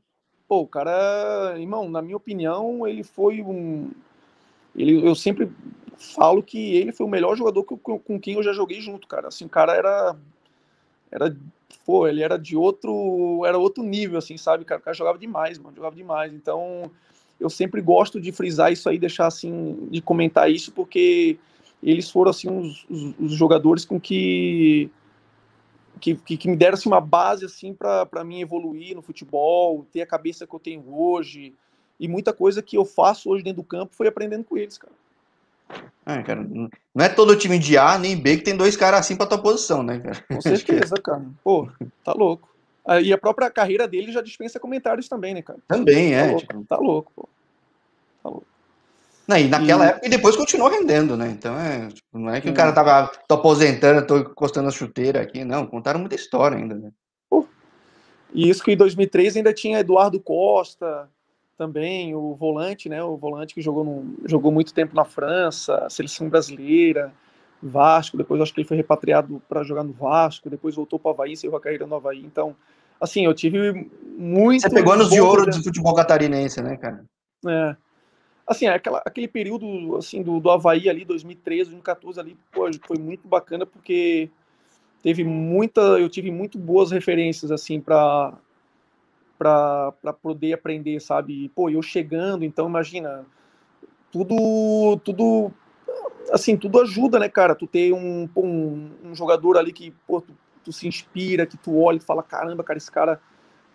Pô, 0.47 0.61
o 0.61 0.67
cara, 0.67 1.55
irmão, 1.57 1.89
na 1.89 2.01
minha 2.01 2.15
opinião, 2.15 2.87
ele 2.87 3.03
foi 3.03 3.41
um. 3.41 3.91
Ele, 4.73 5.05
eu 5.05 5.13
sempre 5.15 5.51
falo 5.97 6.41
que 6.41 6.77
ele 6.77 6.93
foi 6.93 7.05
o 7.05 7.09
melhor 7.09 7.35
jogador 7.35 7.65
com, 7.65 7.99
com 7.99 8.17
quem 8.17 8.35
eu 8.35 8.43
já 8.43 8.53
joguei 8.53 8.79
junto, 8.79 9.05
cara. 9.05 9.27
Assim, 9.27 9.43
o 9.43 9.49
cara 9.49 9.75
era. 9.75 10.15
Era. 11.11 11.35
Pô, 11.85 12.07
ele 12.07 12.23
era 12.23 12.39
de 12.39 12.55
outro. 12.55 13.43
Era 13.45 13.57
outro 13.57 13.83
nível, 13.83 14.17
assim, 14.17 14.37
sabe, 14.37 14.63
cara? 14.63 14.79
O 14.79 14.83
cara 14.85 14.95
jogava 14.95 15.17
demais, 15.17 15.59
mano. 15.59 15.75
Jogava 15.75 15.93
demais. 15.93 16.33
Então, 16.33 16.89
eu 17.43 17.49
sempre 17.49 17.81
gosto 17.81 18.21
de 18.21 18.31
frisar 18.31 18.71
isso 18.71 18.87
aí, 18.87 18.97
deixar 18.97 19.27
assim, 19.27 19.87
de 19.91 20.01
comentar 20.01 20.49
isso, 20.49 20.71
porque 20.71 21.37
eles 21.81 22.09
foram, 22.09 22.31
assim, 22.31 22.49
os, 22.49 22.85
os, 22.89 23.13
os 23.19 23.33
jogadores 23.33 23.83
com 23.83 23.99
que 23.99 24.89
que, 25.99 26.15
que, 26.15 26.35
que 26.35 26.49
me 26.49 26.57
deram 26.57 26.73
assim, 26.73 26.89
uma 26.89 26.99
base 26.99 27.45
assim 27.45 27.73
para 27.73 28.23
mim 28.25 28.41
evoluir 28.41 28.93
no 28.93 29.01
futebol, 29.01 29.85
ter 29.93 30.01
a 30.01 30.05
cabeça 30.05 30.45
que 30.45 30.53
eu 30.53 30.59
tenho 30.59 30.83
hoje. 30.93 31.53
E 31.97 32.09
muita 32.09 32.33
coisa 32.33 32.61
que 32.61 32.77
eu 32.77 32.83
faço 32.83 33.29
hoje 33.29 33.41
dentro 33.41 33.61
do 33.61 33.67
campo 33.67 33.95
foi 33.95 34.07
aprendendo 34.07 34.43
com 34.43 34.57
eles, 34.57 34.77
cara. 34.77 34.91
É, 36.05 36.21
cara, 36.21 36.43
não 36.43 37.05
é 37.05 37.07
todo 37.07 37.37
time 37.37 37.57
de 37.57 37.77
A 37.77 37.97
nem 37.97 38.19
B 38.19 38.35
que 38.35 38.43
tem 38.43 38.57
dois 38.57 38.75
caras 38.75 38.99
assim 38.99 39.15
pra 39.15 39.25
tua 39.25 39.37
posição, 39.37 39.81
né, 39.81 39.99
cara? 39.99 40.25
Com 40.27 40.41
certeza, 40.41 40.95
cara. 41.01 41.25
Pô, 41.41 41.69
tá 42.03 42.11
louco. 42.11 42.49
E 43.01 43.13
a 43.13 43.17
própria 43.17 43.49
carreira 43.49 43.87
dele 43.87 44.11
já 44.11 44.21
dispensa 44.21 44.59
comentários 44.59 45.07
também, 45.07 45.33
né, 45.33 45.41
cara? 45.41 45.59
Também, 45.69 46.11
tá 46.11 46.17
é. 46.17 46.25
Louco, 46.27 46.41
tipo... 46.41 46.65
Tá 46.65 46.77
louco, 46.77 47.11
pô. 47.15 47.29
Louco. 48.29 48.47
Não, 49.27 49.37
e 49.37 49.47
naquela 49.47 49.85
e... 49.85 49.89
época 49.89 50.07
e 50.07 50.09
depois 50.09 50.35
continuou 50.35 50.69
rendendo, 50.69 51.15
né? 51.15 51.29
Então 51.29 51.57
é, 51.57 51.87
tipo, 51.87 52.19
não 52.19 52.29
é 52.29 52.41
que 52.41 52.49
o 52.49 52.53
cara 52.53 52.73
tava 52.73 53.11
tô 53.27 53.35
aposentando, 53.35 54.05
tô 54.05 54.17
encostando 54.17 54.67
a 54.67 54.71
chuteira 54.71 55.21
aqui, 55.21 55.45
não, 55.45 55.65
contaram 55.65 55.99
muita 55.99 56.15
história 56.15 56.57
ainda, 56.57 56.75
né? 56.75 56.91
E 58.33 58.49
isso 58.49 58.63
que 58.63 58.71
em 58.71 58.77
2003 58.77 59.37
ainda 59.37 59.53
tinha 59.53 59.79
Eduardo 59.79 60.19
Costa 60.19 61.07
também, 61.55 62.15
o 62.15 62.33
volante, 62.33 62.89
né? 62.89 63.01
O 63.03 63.15
volante 63.15 63.53
que 63.53 63.61
jogou, 63.61 63.83
no, 63.83 64.15
jogou 64.25 64.51
muito 64.51 64.73
tempo 64.73 64.95
na 64.95 65.05
França, 65.05 65.87
seleção 65.89 66.27
brasileira, 66.27 67.13
Vasco, 67.61 68.17
depois 68.17 68.41
acho 68.41 68.51
que 68.51 68.59
ele 68.59 68.67
foi 68.67 68.75
repatriado 68.75 69.41
para 69.47 69.63
jogar 69.63 69.83
no 69.83 69.93
Vasco, 69.93 70.49
depois 70.49 70.75
voltou 70.75 70.97
para 70.97 71.09
o 71.09 71.13
Havaí, 71.13 71.33
encerrou 71.33 71.57
a 71.57 71.61
carreira 71.61 71.85
no 71.85 71.95
Havaí. 71.95 72.25
Então, 72.25 72.55
assim, 72.99 73.23
eu 73.23 73.33
tive 73.35 73.87
muito. 74.17 74.63
Você 74.63 74.69
pegou 74.69 74.93
anos 74.93 75.11
de 75.11 75.21
ouro 75.21 75.45
do 75.45 75.63
futebol 75.63 75.93
catarinense, 75.93 76.61
né, 76.61 76.75
cara? 76.75 77.05
É 77.47 77.75
assim, 78.47 78.67
aquela, 78.67 79.01
aquele 79.05 79.27
período 79.27 79.95
assim 79.97 80.21
do, 80.21 80.39
do 80.39 80.49
Havaí 80.49 80.89
ali, 80.89 81.05
2013, 81.05 81.71
2014 81.71 82.19
ali, 82.19 82.37
pô, 82.51 82.69
foi 82.85 82.97
muito 82.97 83.27
bacana 83.27 83.65
porque 83.65 84.29
teve 85.01 85.23
muita, 85.23 85.81
eu 85.81 86.09
tive 86.09 86.31
muito 86.31 86.57
boas 86.57 86.91
referências 86.91 87.51
assim 87.51 87.79
para 87.79 88.33
para 89.37 90.13
poder 90.21 90.53
aprender, 90.53 91.01
sabe? 91.01 91.49
Pô, 91.49 91.69
eu 91.69 91.81
chegando, 91.81 92.45
então 92.45 92.67
imagina, 92.67 93.25
tudo 94.09 94.97
tudo 95.03 95.51
assim, 96.31 96.55
tudo 96.57 96.81
ajuda, 96.81 97.19
né, 97.19 97.29
cara? 97.29 97.55
Tu 97.55 97.67
ter 97.67 97.93
um, 97.93 98.29
um, 98.35 98.91
um 99.03 99.15
jogador 99.15 99.57
ali 99.57 99.73
que, 99.73 99.91
pô, 100.07 100.21
tu, 100.21 100.33
tu, 100.63 100.71
se 100.71 100.87
inspira, 100.87 101.45
que 101.45 101.57
tu 101.57 101.77
olha 101.77 101.97
e 101.97 101.99
fala, 101.99 102.23
caramba, 102.23 102.63
cara, 102.63 102.77
esse 102.77 102.91
cara 102.91 103.19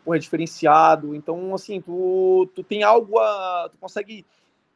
pô, 0.04 0.14
é 0.14 0.18
diferenciado. 0.18 1.14
Então, 1.14 1.54
assim, 1.54 1.80
tu, 1.80 2.48
tu 2.54 2.62
tem 2.62 2.82
algo 2.82 3.18
a. 3.18 3.68
Tu 3.70 3.78
consegue 3.78 4.24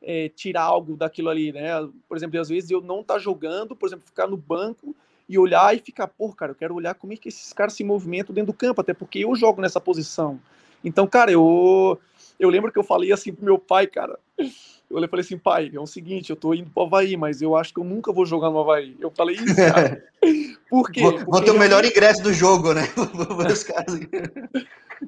é, 0.02 0.28
tirar 0.28 0.62
algo 0.62 0.96
daquilo 0.96 1.28
ali, 1.28 1.52
né? 1.52 1.70
Por 2.08 2.16
exemplo, 2.16 2.40
às 2.40 2.48
vezes 2.48 2.70
eu 2.70 2.80
não 2.80 3.02
tá 3.02 3.18
jogando, 3.18 3.76
por 3.76 3.88
exemplo, 3.88 4.04
ficar 4.04 4.26
no 4.26 4.36
banco 4.36 4.94
e 5.28 5.38
olhar 5.38 5.74
e 5.74 5.78
ficar, 5.78 6.08
pô, 6.08 6.32
cara, 6.32 6.52
eu 6.52 6.56
quero 6.56 6.74
olhar 6.74 6.94
como 6.94 7.12
é 7.12 7.16
que 7.16 7.28
esses 7.28 7.52
caras 7.52 7.74
se 7.74 7.84
movimentam 7.84 8.34
dentro 8.34 8.52
do 8.52 8.56
campo, 8.56 8.80
até 8.80 8.92
porque 8.92 9.20
eu 9.20 9.34
jogo 9.34 9.62
nessa 9.62 9.80
posição. 9.80 10.40
Então, 10.84 11.06
cara, 11.06 11.30
eu 11.30 11.98
eu 12.42 12.50
lembro 12.50 12.72
que 12.72 12.78
eu 12.78 12.82
falei 12.82 13.12
assim 13.12 13.32
pro 13.32 13.44
meu 13.44 13.56
pai, 13.56 13.86
cara. 13.86 14.18
Eu 14.36 15.08
falei 15.08 15.24
assim, 15.24 15.38
pai, 15.38 15.70
é 15.72 15.78
o 15.78 15.86
seguinte, 15.86 16.30
eu 16.30 16.36
tô 16.36 16.52
indo 16.52 16.68
pro 16.68 16.82
Havaí, 16.82 17.16
mas 17.16 17.40
eu 17.40 17.56
acho 17.56 17.72
que 17.72 17.78
eu 17.78 17.84
nunca 17.84 18.12
vou 18.12 18.26
jogar 18.26 18.50
no 18.50 18.58
Havaí. 18.58 18.96
Eu 18.98 19.12
falei 19.12 19.36
isso, 19.36 19.54
cara. 19.54 20.04
Por 20.68 20.90
quê? 20.90 21.02
Vou, 21.02 21.18
vou 21.20 21.40
ter 21.40 21.52
o 21.52 21.58
melhor 21.58 21.84
ingresso 21.84 22.20
do 22.20 22.32
jogo, 22.32 22.74
né? 22.74 22.82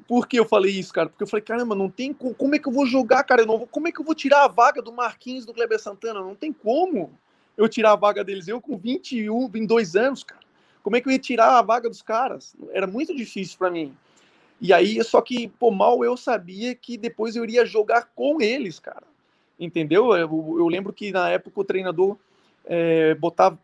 Por 0.06 0.28
que 0.28 0.38
eu 0.38 0.44
falei 0.44 0.72
isso, 0.72 0.92
cara? 0.92 1.08
Porque 1.08 1.24
eu 1.24 1.26
falei, 1.26 1.42
caramba, 1.42 1.74
não 1.74 1.90
tem 1.90 2.12
como, 2.12 2.34
como 2.34 2.54
é 2.54 2.58
que 2.58 2.68
eu 2.68 2.72
vou 2.72 2.86
jogar, 2.86 3.24
cara? 3.24 3.42
Eu 3.42 3.46
não 3.46 3.58
vou, 3.58 3.66
como 3.66 3.88
é 3.88 3.92
que 3.92 4.00
eu 4.00 4.04
vou 4.04 4.14
tirar 4.14 4.44
a 4.44 4.48
vaga 4.48 4.80
do 4.80 4.92
Marquinhos 4.92 5.44
do 5.44 5.52
Kleber 5.52 5.80
Santana? 5.80 6.20
Não 6.20 6.36
tem 6.36 6.52
como 6.52 7.10
eu 7.56 7.68
tirar 7.68 7.92
a 7.92 7.96
vaga 7.96 8.22
deles. 8.22 8.46
Eu 8.46 8.60
com 8.60 8.76
21, 8.76 9.48
22 9.48 9.96
anos, 9.96 10.22
cara. 10.22 10.44
Como 10.84 10.94
é 10.94 11.00
que 11.00 11.08
eu 11.08 11.12
ia 11.12 11.18
tirar 11.18 11.58
a 11.58 11.62
vaga 11.62 11.88
dos 11.88 12.00
caras? 12.00 12.54
Era 12.70 12.86
muito 12.86 13.14
difícil 13.14 13.58
para 13.58 13.70
mim. 13.70 13.92
E 14.60 14.72
aí, 14.72 15.02
só 15.04 15.20
que, 15.20 15.48
pô, 15.48 15.70
mal 15.70 16.04
eu 16.04 16.16
sabia 16.16 16.74
que 16.74 16.96
depois 16.96 17.36
eu 17.36 17.44
iria 17.44 17.66
jogar 17.66 18.10
com 18.14 18.40
eles, 18.40 18.78
cara. 18.78 19.06
Entendeu? 19.58 20.14
Eu, 20.14 20.56
eu 20.58 20.68
lembro 20.68 20.92
que 20.92 21.12
na 21.12 21.28
época 21.28 21.60
o 21.60 21.64
treinador 21.64 22.16
é, 22.64 23.14
botava, 23.14 23.58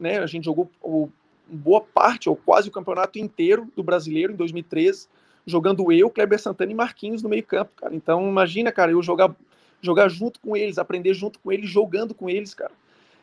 né? 0.00 0.18
A 0.18 0.26
gente 0.26 0.44
jogou 0.44 0.70
o, 0.82 1.08
boa 1.46 1.80
parte, 1.80 2.28
ou 2.28 2.36
quase 2.36 2.68
o 2.68 2.72
campeonato 2.72 3.18
inteiro 3.18 3.70
do 3.76 3.82
brasileiro 3.82 4.32
em 4.32 4.36
2013 4.36 5.08
jogando 5.48 5.90
eu, 5.90 6.10
Kleber 6.10 6.38
Santana 6.38 6.70
e 6.70 6.74
Marquinhos 6.74 7.22
no 7.22 7.28
meio-campo, 7.28 7.72
cara. 7.74 7.94
Então, 7.94 8.28
imagina, 8.28 8.70
cara, 8.70 8.92
eu 8.92 9.02
jogar, 9.02 9.34
jogar 9.80 10.08
junto 10.08 10.38
com 10.40 10.56
eles, 10.56 10.78
aprender 10.78 11.14
junto 11.14 11.38
com 11.40 11.50
eles, 11.50 11.70
jogando 11.70 12.14
com 12.14 12.28
eles, 12.28 12.54
cara. 12.54 12.72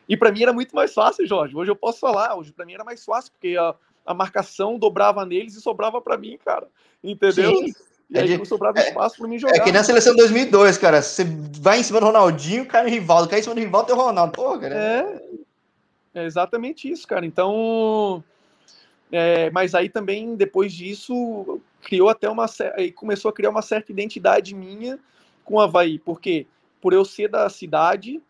E 0.08 0.16
para 0.16 0.32
mim 0.32 0.42
era 0.42 0.52
muito 0.52 0.74
mais 0.74 0.92
fácil, 0.92 1.26
Jorge. 1.26 1.56
Hoje 1.56 1.70
eu 1.70 1.76
posso 1.76 2.00
falar, 2.00 2.36
hoje 2.36 2.52
para 2.52 2.66
mim 2.66 2.74
era 2.74 2.84
mais 2.84 3.04
fácil, 3.04 3.32
porque 3.32 3.56
a, 3.56 3.74
a 4.06 4.14
marcação 4.14 4.78
dobrava 4.78 5.26
neles 5.26 5.56
e 5.56 5.60
sobrava 5.60 6.00
para 6.00 6.16
mim, 6.16 6.38
cara. 6.44 6.68
Entendeu? 7.02 7.56
Sim. 7.56 7.72
E 8.08 8.18
aí 8.18 8.32
é 8.32 8.38
de, 8.38 8.46
sobrava 8.46 8.78
é, 8.78 8.88
espaço 8.88 9.18
para 9.18 9.28
mim 9.28 9.38
jogar. 9.38 9.56
É 9.56 9.60
que 9.60 9.72
na 9.72 9.82
seleção 9.82 10.14
2002, 10.14 10.78
cara, 10.78 11.02
você 11.02 11.24
vai 11.60 11.80
em 11.80 11.82
cima 11.82 11.98
do 11.98 12.06
Ronaldinho, 12.06 12.64
cai 12.64 12.84
no 12.84 12.88
Rivaldo, 12.88 13.28
cai 13.28 13.40
em 13.40 13.42
cima 13.42 13.54
do 13.54 13.60
Rivaldo, 13.60 13.88
tem 13.88 13.96
o 13.96 13.98
Ronaldo. 13.98 14.32
Pô, 14.32 14.56
cara. 14.58 14.74
É, 14.74 15.22
é 16.14 16.24
exatamente 16.24 16.88
isso, 16.88 17.06
cara. 17.06 17.26
Então, 17.26 18.22
é, 19.10 19.50
mas 19.50 19.74
aí 19.74 19.88
também, 19.88 20.36
depois 20.36 20.72
disso, 20.72 21.60
criou 21.82 22.08
até 22.08 22.28
uma 22.30 22.46
aí 22.74 22.92
começou 22.92 23.28
a 23.28 23.32
criar 23.32 23.50
uma 23.50 23.62
certa 23.62 23.90
identidade 23.90 24.54
minha 24.54 24.98
com 25.44 25.54
o 25.54 25.60
Havaí. 25.60 25.98
Por 25.98 26.20
quê? 26.20 26.46
Por 26.80 26.92
eu 26.92 27.04
ser 27.04 27.28
da 27.28 27.48
cidade, 27.48 28.20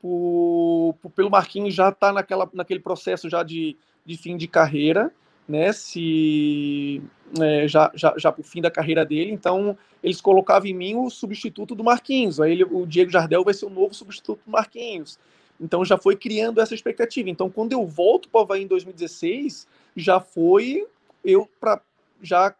por, 0.00 0.94
por 1.02 1.10
pelo 1.10 1.30
Marquinhos 1.30 1.74
já 1.74 1.88
estar 1.88 2.08
tá 2.08 2.12
naquela, 2.12 2.48
naquele 2.52 2.80
processo 2.80 3.28
já 3.28 3.42
de, 3.42 3.76
de 4.06 4.16
fim 4.16 4.36
de 4.36 4.46
carreira, 4.46 5.12
né? 5.48 5.72
Se 5.72 7.02
é, 7.40 7.66
já, 7.66 7.90
já, 7.94 8.14
já 8.16 8.34
o 8.36 8.42
fim 8.42 8.62
da 8.62 8.70
carreira 8.70 9.04
dele, 9.04 9.32
então 9.32 9.76
eles 10.02 10.20
colocavam 10.20 10.68
em 10.68 10.74
mim 10.74 10.94
o 10.94 11.10
substituto 11.10 11.74
do 11.74 11.82
Marquinhos. 11.82 12.40
Aí 12.40 12.52
ele, 12.52 12.64
o 12.64 12.86
Diego 12.86 13.10
Jardel 13.10 13.42
vai 13.42 13.52
ser 13.52 13.66
o 13.66 13.70
novo 13.70 13.92
substituto 13.92 14.40
do 14.46 14.50
Marquinhos. 14.50 15.18
Então 15.60 15.84
já 15.84 15.98
foi 15.98 16.16
criando 16.16 16.60
essa 16.60 16.74
expectativa. 16.74 17.28
Então 17.28 17.50
quando 17.50 17.72
eu 17.72 17.84
volto 17.84 18.28
para 18.28 18.40
o 18.40 18.42
Havaí 18.42 18.62
em 18.62 18.66
2016 18.66 19.66
já 19.96 20.20
foi 20.20 20.86
eu 21.24 21.48
para 21.60 21.80
já 22.22 22.54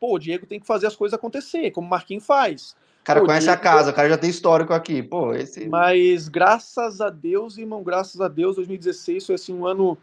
pô, 0.00 0.14
o 0.14 0.18
Diego 0.18 0.46
tem 0.46 0.60
que 0.60 0.66
fazer 0.66 0.86
as 0.86 0.96
coisas 0.96 1.14
acontecer, 1.14 1.70
como 1.70 1.86
o 1.86 1.90
Marquinhos 1.90 2.24
faz. 2.24 2.76
O 3.00 3.04
cara 3.04 3.20
pô, 3.20 3.26
conhece 3.26 3.46
Diego... 3.46 3.60
a 3.60 3.62
casa, 3.62 3.90
o 3.90 3.94
cara 3.94 4.08
já 4.08 4.18
tem 4.18 4.30
histórico 4.30 4.72
aqui, 4.72 5.02
pô, 5.02 5.32
esse... 5.32 5.68
Mas 5.68 6.28
graças 6.28 7.00
a 7.00 7.08
Deus, 7.08 7.56
irmão, 7.56 7.82
graças 7.82 8.20
a 8.20 8.28
Deus, 8.28 8.56
2016 8.56 9.26
foi 9.26 9.34
assim 9.34 9.54
um 9.54 9.66
ano 9.66 9.96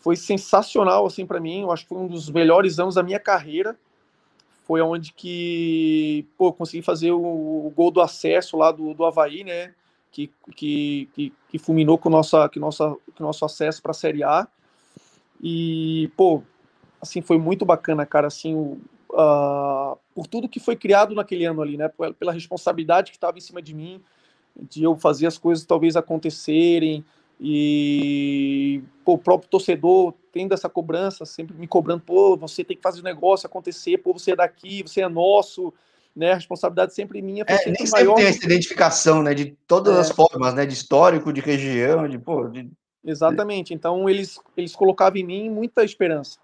foi 0.00 0.16
sensacional 0.16 1.06
assim 1.06 1.24
para 1.24 1.38
mim, 1.38 1.62
eu 1.62 1.70
acho 1.70 1.84
que 1.84 1.90
foi 1.90 1.98
um 1.98 2.08
dos 2.08 2.28
melhores 2.30 2.78
anos 2.78 2.94
da 2.96 3.02
minha 3.02 3.20
carreira. 3.20 3.76
foi 4.64 4.80
onde 4.80 5.12
que, 5.12 6.26
pô, 6.38 6.52
consegui 6.52 6.82
fazer 6.82 7.12
o, 7.12 7.20
o, 7.20 7.72
gol 7.74 7.90
do 7.90 8.00
acesso 8.00 8.56
lá 8.56 8.70
do, 8.70 8.94
do 8.94 9.04
Havaí, 9.04 9.44
né? 9.44 9.74
Que, 10.12 10.30
que, 10.56 11.08
que, 11.12 11.32
que 11.48 11.58
fulminou 11.58 11.98
com, 11.98 12.08
nossa, 12.08 12.48
que 12.48 12.58
nossa, 12.58 12.96
com 13.16 13.24
nosso 13.24 13.44
acesso 13.44 13.82
para 13.82 13.90
a 13.90 13.94
Série 13.94 14.22
A. 14.22 14.46
E, 15.42 16.10
pô, 16.16 16.42
assim, 17.00 17.20
foi 17.20 17.38
muito 17.38 17.64
bacana, 17.64 18.06
cara, 18.06 18.26
assim, 18.28 18.54
uh, 18.54 19.98
por 20.14 20.26
tudo 20.26 20.48
que 20.48 20.60
foi 20.60 20.76
criado 20.76 21.14
naquele 21.14 21.44
ano 21.44 21.62
ali, 21.62 21.76
né? 21.76 21.90
Pela 22.18 22.32
responsabilidade 22.32 23.10
que 23.10 23.16
estava 23.16 23.38
em 23.38 23.40
cima 23.40 23.60
de 23.60 23.74
mim, 23.74 24.00
de 24.56 24.82
eu 24.82 24.96
fazer 24.96 25.26
as 25.26 25.38
coisas 25.38 25.64
talvez 25.64 25.96
acontecerem, 25.96 27.04
e 27.40 28.82
pô, 29.04 29.14
o 29.14 29.18
próprio 29.18 29.48
torcedor 29.48 30.14
tendo 30.32 30.54
essa 30.54 30.68
cobrança, 30.68 31.24
sempre 31.24 31.56
me 31.56 31.66
cobrando, 31.66 32.02
pô, 32.02 32.36
você 32.36 32.62
tem 32.62 32.76
que 32.76 32.82
fazer 32.82 33.00
o 33.00 33.04
negócio 33.04 33.46
acontecer, 33.46 33.98
pô, 33.98 34.12
você 34.12 34.32
é 34.32 34.36
daqui, 34.36 34.82
você 34.82 35.00
é 35.00 35.08
nosso, 35.08 35.72
né? 36.14 36.32
A 36.32 36.34
responsabilidade 36.36 36.94
sempre 36.94 37.22
minha. 37.22 37.44
É, 37.46 37.56
sempre 37.56 37.82
nem 37.82 37.90
maior 37.90 38.16
sempre 38.16 38.22
tem 38.22 38.26
essa 38.26 38.44
identificação, 38.46 39.22
né? 39.22 39.34
De 39.34 39.56
todas 39.66 39.96
é. 39.96 40.00
as 40.00 40.10
formas, 40.10 40.54
né? 40.54 40.66
De 40.66 40.74
histórico, 40.74 41.32
de 41.32 41.40
região, 41.40 42.06
de 42.06 42.18
pô. 42.18 42.46
De... 42.46 42.70
Exatamente. 43.04 43.72
Então 43.72 44.08
eles 44.08 44.38
eles 44.56 44.76
colocavam 44.76 45.18
em 45.18 45.24
mim 45.24 45.50
muita 45.50 45.82
esperança 45.82 46.38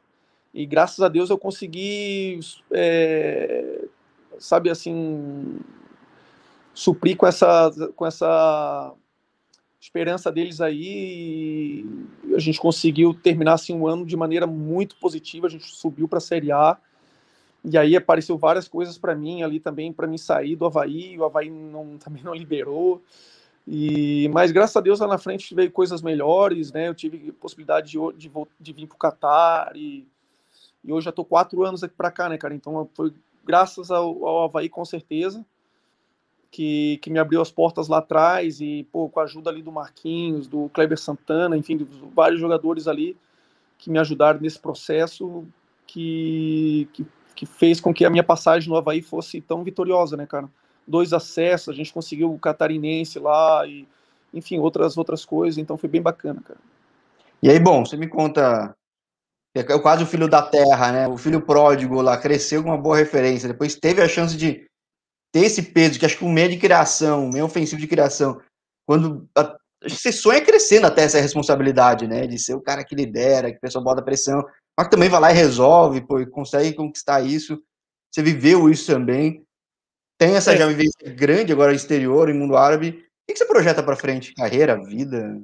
e 0.57 0.65
graças 0.65 1.01
a 1.01 1.09
Deus 1.09 1.29
eu 1.29 1.37
consegui, 1.37 2.41
é, 2.73 3.85
sabe 4.39 4.71
assim, 4.71 5.59
suprir 6.73 7.15
com 7.15 7.27
essa 7.27 7.71
com 7.95 8.07
essa 8.07 8.95
esperança 9.81 10.33
deles 10.33 10.61
aí. 10.61 11.85
a 12.35 12.39
gente 12.39 12.59
conseguiu 12.59 13.15
terminar 13.15 13.55
assim 13.55 13.75
um 13.75 13.87
ano 13.87 14.05
de 14.05 14.17
maneira 14.17 14.47
muito 14.47 14.97
positiva. 14.97 15.47
A 15.47 15.51
gente 15.51 15.67
subiu 15.67 16.09
para 16.09 16.19
a 16.19 16.21
Série 16.21 16.53
A. 16.53 16.77
E 17.65 17.77
aí 17.77 17.97
apareceu 17.97 18.39
várias 18.39 18.69
coisas 18.69 18.97
para 18.97 19.15
mim 19.15 19.43
ali 19.43 19.59
também, 19.59 19.93
para 19.93 20.07
mim 20.07 20.19
sair 20.19 20.57
do 20.57 20.67
Havaí. 20.67 21.19
O 21.19 21.25
Havaí 21.25 21.51
não, 21.51 21.99
também 22.03 22.23
não 22.23 22.35
liberou. 22.35 23.03
E, 23.67 24.29
mas 24.29 24.53
graças 24.53 24.77
a 24.77 24.81
Deus 24.81 25.01
lá 25.01 25.09
na 25.09 25.19
frente 25.19 25.55
veio 25.55 25.71
coisas 25.73 26.01
melhores, 26.01 26.73
né? 26.73 26.89
Eu 26.89 26.95
tive 26.95 27.33
possibilidade 27.33 27.91
de, 27.91 27.99
de, 28.17 28.31
de 28.61 28.73
vir 28.73 28.87
para 28.87 28.95
o 28.95 28.99
Catar 28.99 29.73
e, 29.75 30.07
e 30.85 30.93
hoje 30.93 31.07
já 31.07 31.11
estou 31.11 31.25
quatro 31.25 31.65
anos 31.65 31.83
aqui 31.83 31.95
para 31.97 32.13
cá, 32.13 32.29
né, 32.29 32.39
cara? 32.39 32.55
Então 32.55 32.89
foi 32.95 33.13
graças 33.45 33.91
ao, 33.91 34.25
ao 34.25 34.45
Havaí 34.45 34.69
com 34.69 34.85
certeza 34.85 35.45
que, 36.57 36.97
que 37.03 37.11
me 37.11 37.19
abriu 37.19 37.43
as 37.43 37.51
portas 37.51 37.87
lá 37.87 37.99
atrás 37.99 38.63
e, 38.63 38.89
pô, 38.91 39.11
com 39.11 39.21
a 39.21 39.25
ajuda 39.25 39.51
ali 39.51 39.61
do 39.61 39.71
Marquinhos, 39.71 40.49
do 40.49 40.71
Kleber 40.71 40.99
Santana, 40.99 41.55
enfim, 41.55 41.87
vários 42.15 42.41
jogadores 42.41 42.89
ali 42.89 43.15
que 43.77 43.91
me 43.91 43.99
ajudaram 43.99 44.41
nesse 44.41 44.59
processo 44.59 45.45
que, 45.87 46.89
que, 46.95 47.07
que 47.35 47.45
fez 47.45 47.79
com 47.79 47.93
que 47.93 48.07
a 48.07 48.11
minha 48.11 48.25
passagem 48.25 48.71
no 48.71 48.77
Havaí 48.77 49.03
fosse 49.03 49.39
tão 49.39 49.63
vitoriosa, 49.63 50.17
né, 50.17 50.25
cara? 50.25 50.49
Dois 50.89 51.13
acessos, 51.13 51.69
a 51.69 51.77
gente 51.77 51.93
conseguiu 51.93 52.33
o 52.33 52.39
catarinense 52.39 53.19
lá 53.19 53.67
e, 53.67 53.87
enfim, 54.33 54.59
outras 54.59 54.97
outras 54.97 55.27
coisas, 55.27 55.59
então 55.59 55.77
foi 55.77 55.91
bem 55.91 56.01
bacana, 56.01 56.41
cara. 56.41 56.61
E 57.43 57.51
aí, 57.51 57.61
bom, 57.61 57.85
você 57.85 57.99
me 57.99 58.09
conta 58.09 58.75
é 59.55 59.63
quase 59.79 60.03
o 60.03 60.07
filho 60.07 60.27
da 60.27 60.41
terra, 60.41 60.91
né? 60.91 61.07
O 61.07 61.19
filho 61.19 61.43
pródigo 61.43 62.01
lá 62.01 62.17
cresceu 62.17 62.63
com 62.63 62.71
uma 62.71 62.79
boa 62.79 62.97
referência, 62.97 63.47
depois 63.47 63.75
teve 63.75 64.01
a 64.01 64.09
chance 64.09 64.35
de 64.35 64.66
ter 65.37 65.45
esse 65.45 65.63
peso, 65.63 65.99
que 65.99 66.07
acho 66.07 66.17
que 66.17 66.25
o 66.25 66.31
meio 66.31 66.49
de 66.49 66.57
criação, 66.57 67.29
meio 67.29 67.45
ofensivo 67.45 67.79
de 67.79 67.87
criação, 67.87 68.41
quando 68.87 69.29
a, 69.37 69.55
você 69.87 70.11
sonha 70.11 70.41
crescendo 70.41 70.87
até 70.87 71.03
essa 71.03 71.21
responsabilidade, 71.21 72.07
né? 72.07 72.27
De 72.27 72.39
ser 72.39 72.55
o 72.55 72.61
cara 72.63 72.83
que 72.83 72.95
lidera, 72.95 73.51
que 73.51 73.59
o 73.59 73.61
pessoal 73.61 73.85
bota 73.85 74.01
pressão, 74.01 74.43
mas 74.75 74.87
que 74.87 74.91
também 74.91 75.11
vai 75.11 75.21
lá 75.21 75.31
e 75.31 75.35
resolve, 75.35 76.01
pô, 76.01 76.19
e 76.19 76.27
consegue 76.27 76.73
conquistar 76.73 77.21
isso. 77.21 77.61
Você 78.11 78.23
viveu 78.23 78.71
isso 78.71 78.91
também. 78.91 79.45
Tem 80.19 80.35
essa 80.35 80.55
é. 80.55 80.57
já 80.57 80.67
vivência 80.67 81.13
grande 81.15 81.53
agora 81.53 81.75
exterior, 81.75 82.31
em 82.31 82.39
mundo 82.39 82.57
árabe. 82.57 83.05
O 83.29 83.33
que 83.33 83.37
você 83.37 83.45
projeta 83.45 83.83
para 83.83 83.95
frente? 83.95 84.33
Carreira, 84.33 84.83
vida? 84.83 85.39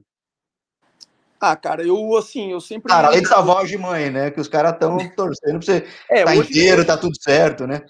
Ah, 1.39 1.55
cara, 1.55 1.87
eu 1.87 2.17
assim, 2.17 2.53
eu 2.53 2.63
sempre. 2.63 2.91
Cara, 2.91 3.09
além 3.09 3.21
dessa 3.21 3.43
voz 3.43 3.69
de 3.69 3.77
mãe, 3.77 4.09
né? 4.09 4.31
Que 4.31 4.41
os 4.41 4.49
caras 4.49 4.73
estão 4.73 4.97
torcendo 5.15 5.59
pra 5.59 5.67
você 5.67 5.87
é, 6.09 6.25
tá 6.25 6.35
inteiro, 6.35 6.83
tá 6.83 6.97
tudo 6.97 7.15
certo, 7.21 7.67
né? 7.67 7.85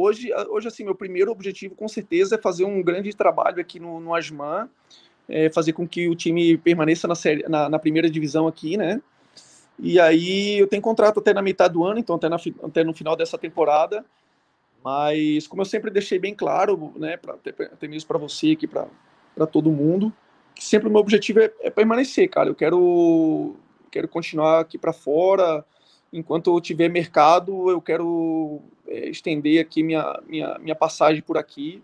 Hoje, 0.00 0.30
hoje, 0.48 0.68
assim, 0.68 0.84
meu 0.84 0.94
primeiro 0.94 1.32
objetivo, 1.32 1.74
com 1.74 1.88
certeza, 1.88 2.36
é 2.36 2.38
fazer 2.38 2.64
um 2.64 2.80
grande 2.80 3.12
trabalho 3.12 3.60
aqui 3.60 3.80
no, 3.80 3.98
no 3.98 4.14
Asman, 4.14 4.70
é 5.28 5.50
fazer 5.50 5.72
com 5.72 5.88
que 5.88 6.08
o 6.08 6.14
time 6.14 6.56
permaneça 6.56 7.08
na, 7.08 7.16
série, 7.16 7.42
na, 7.48 7.68
na, 7.68 7.80
primeira 7.80 8.08
divisão 8.08 8.46
aqui, 8.46 8.76
né? 8.76 9.02
E 9.76 9.98
aí 9.98 10.56
eu 10.56 10.68
tenho 10.68 10.80
contrato 10.80 11.18
até 11.18 11.34
na 11.34 11.42
metade 11.42 11.74
do 11.74 11.82
ano, 11.82 11.98
então 11.98 12.14
até, 12.14 12.28
na, 12.28 12.36
até 12.62 12.84
no 12.84 12.94
final 12.94 13.16
dessa 13.16 13.36
temporada. 13.36 14.04
Mas 14.84 15.48
como 15.48 15.62
eu 15.62 15.66
sempre 15.66 15.90
deixei 15.90 16.20
bem 16.20 16.32
claro, 16.32 16.92
né, 16.94 17.16
pra, 17.16 17.34
até, 17.34 17.50
até 17.50 17.88
mesmo 17.88 18.06
para 18.06 18.18
você 18.18 18.52
aqui, 18.52 18.68
para 18.68 18.86
todo 19.50 19.68
mundo, 19.68 20.12
que 20.54 20.64
sempre 20.64 20.86
o 20.86 20.92
meu 20.92 21.00
objetivo 21.00 21.40
é, 21.40 21.52
é 21.60 21.70
permanecer, 21.70 22.30
cara. 22.30 22.48
Eu 22.48 22.54
quero, 22.54 23.56
quero 23.90 24.06
continuar 24.06 24.60
aqui 24.60 24.78
para 24.78 24.92
fora. 24.92 25.64
Enquanto 26.12 26.54
eu 26.54 26.60
tiver 26.60 26.88
mercado, 26.88 27.70
eu 27.70 27.80
quero 27.80 28.60
é, 28.86 29.08
estender 29.08 29.60
aqui 29.60 29.82
minha, 29.82 30.18
minha, 30.26 30.58
minha 30.58 30.74
passagem 30.74 31.22
por 31.22 31.36
aqui. 31.36 31.82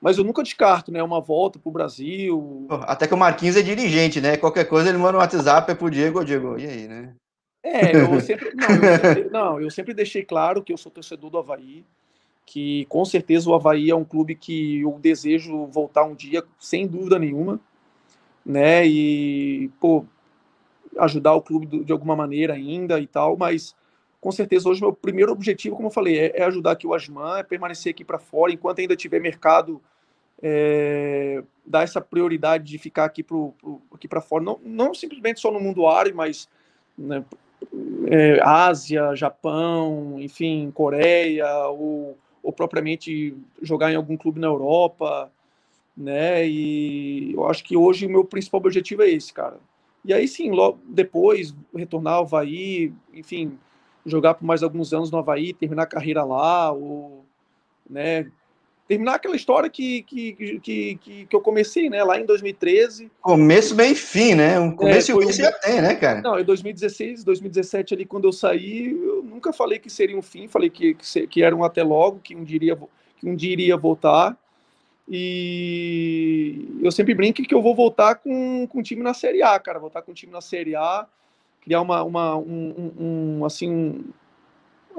Mas 0.00 0.16
eu 0.16 0.24
nunca 0.24 0.44
descarto, 0.44 0.92
né? 0.92 1.02
Uma 1.02 1.20
volta 1.20 1.58
para 1.58 1.68
o 1.68 1.72
Brasil. 1.72 2.66
Até 2.82 3.06
que 3.06 3.14
o 3.14 3.16
Marquinhos 3.16 3.56
é 3.56 3.62
dirigente, 3.62 4.20
né? 4.20 4.36
Qualquer 4.36 4.64
coisa 4.64 4.88
ele 4.88 4.98
manda 4.98 5.18
um 5.18 5.20
WhatsApp 5.20 5.74
para 5.74 5.86
o 5.86 5.90
Diego, 5.90 6.24
Diego, 6.24 6.56
e 6.56 6.66
aí, 6.66 6.86
né? 6.86 7.14
É, 7.62 7.96
eu 7.96 8.20
sempre 8.20 8.54
não, 8.54 8.70
eu 8.70 8.98
sempre, 8.98 9.30
não, 9.30 9.60
eu 9.60 9.70
sempre 9.70 9.94
deixei 9.94 10.24
claro 10.24 10.62
que 10.62 10.72
eu 10.72 10.76
sou 10.76 10.92
torcedor 10.92 11.28
do 11.28 11.38
Havaí, 11.38 11.84
que 12.46 12.86
com 12.86 13.04
certeza 13.04 13.50
o 13.50 13.54
Havaí 13.54 13.90
é 13.90 13.96
um 13.96 14.04
clube 14.04 14.34
que 14.36 14.80
eu 14.80 14.96
desejo 15.00 15.66
voltar 15.66 16.04
um 16.04 16.14
dia, 16.14 16.44
sem 16.58 16.86
dúvida 16.86 17.18
nenhuma, 17.18 17.60
né? 18.46 18.86
E, 18.86 19.70
pô, 19.80 20.06
ajudar 20.98 21.34
o 21.34 21.42
clube 21.42 21.84
de 21.84 21.92
alguma 21.92 22.16
maneira 22.16 22.54
ainda 22.54 23.00
e 23.00 23.06
tal, 23.06 23.36
mas 23.36 23.74
com 24.20 24.32
certeza 24.32 24.68
hoje 24.68 24.80
meu 24.80 24.92
primeiro 24.92 25.32
objetivo, 25.32 25.76
como 25.76 25.88
eu 25.88 25.92
falei, 25.92 26.18
é, 26.18 26.40
é 26.40 26.44
ajudar 26.44 26.72
aqui 26.72 26.86
o 26.86 26.94
Asman, 26.94 27.38
é 27.38 27.42
permanecer 27.42 27.90
aqui 27.90 28.04
para 28.04 28.18
fora, 28.18 28.52
enquanto 28.52 28.80
ainda 28.80 28.96
tiver 28.96 29.20
mercado, 29.20 29.80
é, 30.42 31.42
dar 31.64 31.82
essa 31.82 32.00
prioridade 32.00 32.64
de 32.64 32.78
ficar 32.78 33.04
aqui 33.04 33.22
para 33.22 33.36
aqui 33.92 34.08
fora, 34.22 34.44
não, 34.44 34.60
não 34.64 34.94
simplesmente 34.94 35.40
só 35.40 35.50
no 35.50 35.60
mundo 35.60 35.86
árabe, 35.86 36.14
mas 36.14 36.48
né, 36.96 37.24
é, 38.10 38.40
Ásia, 38.42 39.14
Japão, 39.14 40.16
enfim, 40.18 40.70
Coreia, 40.72 41.66
ou, 41.68 42.16
ou 42.42 42.52
propriamente 42.52 43.36
jogar 43.62 43.92
em 43.92 43.96
algum 43.96 44.16
clube 44.16 44.40
na 44.40 44.46
Europa, 44.46 45.30
né? 45.96 46.46
E 46.46 47.32
eu 47.34 47.46
acho 47.46 47.64
que 47.64 47.76
hoje 47.76 48.06
o 48.06 48.10
meu 48.10 48.24
principal 48.24 48.60
objetivo 48.60 49.02
é 49.02 49.10
esse, 49.10 49.32
cara. 49.32 49.58
E 50.04 50.12
aí 50.12 50.26
sim, 50.26 50.50
logo 50.50 50.78
depois 50.84 51.54
retornar 51.74 52.14
ao 52.14 52.24
Havaí, 52.24 52.92
enfim, 53.12 53.58
jogar 54.06 54.34
por 54.34 54.44
mais 54.44 54.62
alguns 54.62 54.92
anos 54.92 55.10
no 55.10 55.18
Havaí, 55.18 55.52
terminar 55.52 55.82
a 55.82 55.86
carreira 55.86 56.24
lá, 56.24 56.72
ou, 56.72 57.24
né, 57.88 58.30
terminar 58.88 59.16
aquela 59.16 59.36
história 59.36 59.68
que, 59.68 60.02
que, 60.02 60.32
que, 60.32 60.96
que, 60.96 61.26
que 61.26 61.36
eu 61.36 61.40
comecei, 61.42 61.90
né, 61.90 62.02
lá 62.02 62.18
em 62.18 62.24
2013. 62.24 63.10
Começo, 63.20 63.74
meio 63.74 63.94
fim, 63.94 64.34
né? 64.34 64.58
Um 64.58 64.74
começo 64.74 65.12
é, 65.12 65.14
e 65.14 65.18
um 65.18 65.20
fim 65.28 65.32
já 65.34 65.52
tem, 65.52 65.82
né, 65.82 65.94
cara? 65.94 66.22
Não, 66.22 66.38
em 66.38 66.44
2016, 66.44 67.22
2017 67.22 67.94
ali, 67.94 68.06
quando 68.06 68.26
eu 68.26 68.32
saí, 68.32 68.90
eu 68.90 69.22
nunca 69.22 69.52
falei 69.52 69.78
que 69.78 69.90
seria 69.90 70.16
um 70.16 70.22
fim, 70.22 70.48
falei 70.48 70.70
que, 70.70 70.94
que, 70.94 71.26
que 71.26 71.42
era 71.42 71.54
um 71.54 71.62
até 71.62 71.82
logo, 71.82 72.18
que 72.20 72.34
um 72.34 72.42
dia 72.42 72.56
iria, 72.56 72.78
que 73.18 73.28
um 73.28 73.36
dia 73.36 73.52
iria 73.52 73.76
voltar, 73.76 74.34
e 75.10 76.78
eu 76.82 76.92
sempre 76.92 77.14
brinco 77.14 77.42
que 77.42 77.54
eu 77.54 77.62
vou 77.62 77.74
voltar 77.74 78.16
com, 78.16 78.66
com 78.66 78.82
time 78.82 79.02
na 79.02 79.14
Série 79.14 79.42
A, 79.42 79.58
cara, 79.58 79.78
voltar 79.78 80.02
com 80.02 80.12
o 80.12 80.14
time 80.14 80.32
na 80.32 80.40
Série 80.40 80.76
A, 80.76 81.06
criar 81.62 81.80
uma, 81.80 82.02
uma 82.02 82.36
um, 82.36 82.92
um, 82.98 83.44
assim, 83.44 83.70
um, 83.70 84.04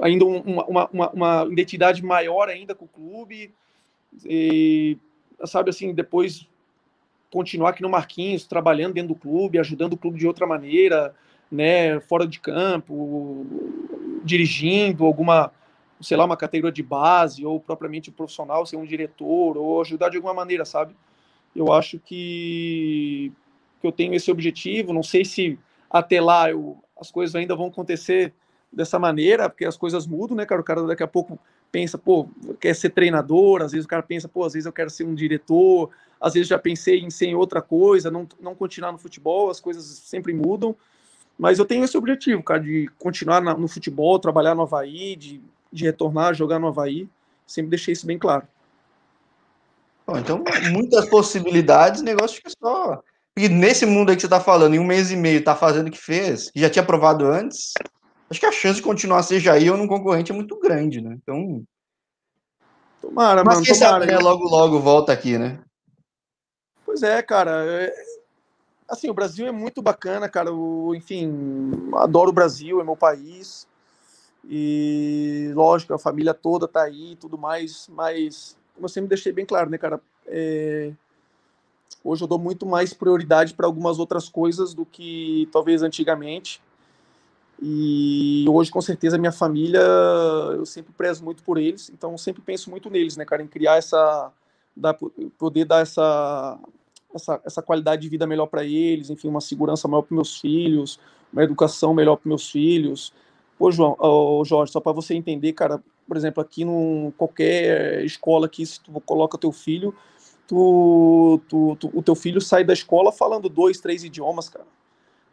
ainda 0.00 0.24
uma, 0.24 0.88
uma, 0.90 1.10
uma, 1.10 1.48
identidade 1.50 2.04
maior 2.04 2.48
ainda 2.48 2.74
com 2.74 2.86
o 2.86 2.88
clube, 2.88 3.54
e, 4.24 4.98
sabe 5.44 5.70
assim, 5.70 5.94
depois 5.94 6.48
continuar 7.30 7.70
aqui 7.70 7.82
no 7.82 7.88
Marquinhos, 7.88 8.44
trabalhando 8.44 8.94
dentro 8.94 9.14
do 9.14 9.20
clube, 9.20 9.58
ajudando 9.58 9.92
o 9.92 9.96
clube 9.96 10.18
de 10.18 10.26
outra 10.26 10.46
maneira, 10.46 11.14
né, 11.50 12.00
fora 12.00 12.26
de 12.26 12.40
campo, 12.40 13.46
dirigindo 14.24 15.04
alguma, 15.04 15.52
sei 16.00 16.16
lá, 16.16 16.24
uma 16.24 16.36
categoria 16.36 16.72
de 16.72 16.82
base, 16.82 17.44
ou 17.44 17.60
propriamente 17.60 18.10
profissional, 18.10 18.64
ser 18.64 18.76
um 18.76 18.84
diretor, 18.84 19.56
ou 19.56 19.80
ajudar 19.80 20.08
de 20.08 20.16
alguma 20.16 20.34
maneira, 20.34 20.64
sabe? 20.64 20.94
Eu 21.54 21.72
acho 21.72 21.98
que, 21.98 23.32
que 23.80 23.86
eu 23.86 23.92
tenho 23.92 24.14
esse 24.14 24.30
objetivo, 24.30 24.92
não 24.92 25.02
sei 25.02 25.24
se 25.24 25.58
até 25.90 26.20
lá 26.20 26.50
eu, 26.50 26.78
as 26.98 27.10
coisas 27.10 27.34
ainda 27.34 27.54
vão 27.54 27.66
acontecer 27.66 28.32
dessa 28.72 28.98
maneira, 28.98 29.48
porque 29.50 29.64
as 29.64 29.76
coisas 29.76 30.06
mudam, 30.06 30.36
né, 30.36 30.46
cara? 30.46 30.60
O 30.60 30.64
cara 30.64 30.82
daqui 30.84 31.02
a 31.02 31.08
pouco 31.08 31.38
pensa, 31.72 31.98
pô, 31.98 32.28
quer 32.60 32.74
ser 32.74 32.90
treinador, 32.90 33.62
às 33.62 33.72
vezes 33.72 33.84
o 33.84 33.88
cara 33.88 34.02
pensa, 34.02 34.28
pô, 34.28 34.44
às 34.44 34.52
vezes 34.52 34.66
eu 34.66 34.72
quero 34.72 34.90
ser 34.90 35.04
um 35.04 35.14
diretor, 35.14 35.90
às 36.20 36.34
vezes 36.34 36.48
já 36.48 36.58
pensei 36.58 37.00
em 37.00 37.10
ser 37.10 37.26
em 37.26 37.34
outra 37.34 37.62
coisa, 37.62 38.10
não, 38.10 38.26
não 38.40 38.54
continuar 38.54 38.92
no 38.92 38.98
futebol, 38.98 39.50
as 39.50 39.60
coisas 39.60 39.84
sempre 39.84 40.32
mudam, 40.32 40.74
mas 41.38 41.58
eu 41.58 41.64
tenho 41.64 41.84
esse 41.84 41.96
objetivo, 41.96 42.42
cara, 42.42 42.60
de 42.60 42.90
continuar 42.98 43.40
na, 43.40 43.54
no 43.56 43.68
futebol, 43.68 44.18
trabalhar 44.18 44.54
no 44.54 44.62
Havaí, 44.62 45.16
de 45.16 45.40
de 45.72 45.84
retornar 45.84 46.28
a 46.28 46.32
jogar 46.32 46.58
no 46.58 46.68
Havaí. 46.68 47.08
Sempre 47.46 47.70
deixei 47.70 47.92
isso 47.92 48.06
bem 48.06 48.18
claro. 48.18 48.46
Bom, 50.06 50.18
então, 50.18 50.42
muitas 50.72 51.08
possibilidades, 51.08 52.02
negócio 52.02 52.42
que 52.42 52.50
só. 52.50 53.00
E 53.36 53.48
nesse 53.48 53.86
mundo 53.86 54.10
aí 54.10 54.16
que 54.16 54.22
você 54.22 54.26
está 54.26 54.40
falando, 54.40 54.74
em 54.74 54.78
um 54.78 54.84
mês 54.84 55.10
e 55.10 55.16
meio, 55.16 55.42
tá 55.42 55.54
fazendo 55.54 55.88
o 55.88 55.90
que 55.90 55.98
fez, 55.98 56.50
que 56.50 56.60
já 56.60 56.68
tinha 56.68 56.84
provado 56.84 57.26
antes, 57.26 57.72
acho 58.28 58.40
que 58.40 58.46
a 58.46 58.52
chance 58.52 58.76
de 58.76 58.82
continuar 58.82 59.22
seja 59.22 59.52
aí 59.52 59.70
ou 59.70 59.76
num 59.76 59.86
concorrente 59.86 60.32
é 60.32 60.34
muito 60.34 60.58
grande, 60.58 61.00
né? 61.00 61.16
Então. 61.22 61.62
Tomara, 63.00 63.44
Mas 63.44 63.54
mano. 63.54 63.66
quem 63.66 63.74
tomara, 63.74 64.00
sabe, 64.00 64.06
né? 64.12 64.18
Logo, 64.18 64.44
logo 64.44 64.80
volta 64.80 65.12
aqui, 65.12 65.38
né? 65.38 65.60
Pois 66.84 67.02
é, 67.02 67.22
cara. 67.22 67.64
É... 67.66 67.94
Assim, 68.88 69.08
o 69.08 69.14
Brasil 69.14 69.46
é 69.46 69.52
muito 69.52 69.80
bacana, 69.80 70.28
cara. 70.28 70.52
O, 70.52 70.92
enfim, 70.94 71.70
adoro 71.94 72.30
o 72.30 72.34
Brasil, 72.34 72.80
é 72.80 72.84
meu 72.84 72.96
país. 72.96 73.66
E 74.48 75.50
lógico, 75.54 75.94
a 75.94 75.98
família 75.98 76.34
toda 76.34 76.66
tá 76.66 76.82
aí 76.82 77.12
e 77.12 77.16
tudo 77.16 77.36
mais, 77.36 77.88
mas 77.92 78.56
como 78.74 78.86
eu 78.86 78.88
sempre 78.88 79.08
deixei 79.08 79.32
bem 79.32 79.44
claro, 79.44 79.68
né, 79.70 79.78
cara? 79.78 80.00
É... 80.26 80.92
Hoje 82.02 82.24
eu 82.24 82.28
dou 82.28 82.38
muito 82.38 82.64
mais 82.64 82.94
prioridade 82.94 83.52
para 83.52 83.66
algumas 83.66 83.98
outras 83.98 84.28
coisas 84.28 84.72
do 84.72 84.86
que 84.86 85.48
talvez 85.52 85.82
antigamente. 85.82 86.62
E 87.62 88.46
hoje, 88.48 88.70
com 88.70 88.80
certeza, 88.80 89.18
minha 89.18 89.32
família, 89.32 89.82
eu 90.56 90.64
sempre 90.64 90.94
prezo 90.94 91.22
muito 91.22 91.42
por 91.42 91.58
eles, 91.58 91.90
então 91.90 92.16
sempre 92.16 92.40
penso 92.40 92.70
muito 92.70 92.88
neles, 92.88 93.18
né, 93.18 93.24
cara, 93.24 93.42
em 93.42 93.46
criar 93.46 93.76
essa. 93.76 94.32
Dar, 94.74 94.96
poder 95.36 95.66
dar 95.66 95.80
essa, 95.82 96.58
essa, 97.14 97.40
essa 97.44 97.60
qualidade 97.60 98.00
de 98.00 98.08
vida 98.08 98.26
melhor 98.26 98.46
para 98.46 98.64
eles, 98.64 99.10
enfim, 99.10 99.28
uma 99.28 99.40
segurança 99.40 99.86
maior 99.88 100.02
para 100.02 100.14
meus 100.14 100.40
filhos, 100.40 100.98
uma 101.32 101.42
educação 101.42 101.92
melhor 101.92 102.16
para 102.16 102.28
meus 102.28 102.48
filhos. 102.48 103.12
Ô, 103.60 103.70
João, 103.70 103.94
ô, 103.98 104.42
Jorge, 104.42 104.72
só 104.72 104.80
para 104.80 104.92
você 104.92 105.12
entender, 105.14 105.52
cara, 105.52 105.82
por 106.08 106.16
exemplo, 106.16 106.42
aqui 106.42 106.64
no 106.64 107.12
qualquer 107.18 108.02
escola 108.06 108.46
aqui, 108.46 108.64
se 108.64 108.80
tu 108.80 108.90
coloca 109.02 109.36
teu 109.36 109.52
filho, 109.52 109.94
tu, 110.48 111.38
tu, 111.46 111.76
tu, 111.76 111.90
o 111.92 112.02
teu 112.02 112.14
filho 112.14 112.40
sai 112.40 112.64
da 112.64 112.72
escola 112.72 113.12
falando 113.12 113.50
dois, 113.50 113.78
três 113.78 114.02
idiomas, 114.02 114.48
cara. 114.48 114.64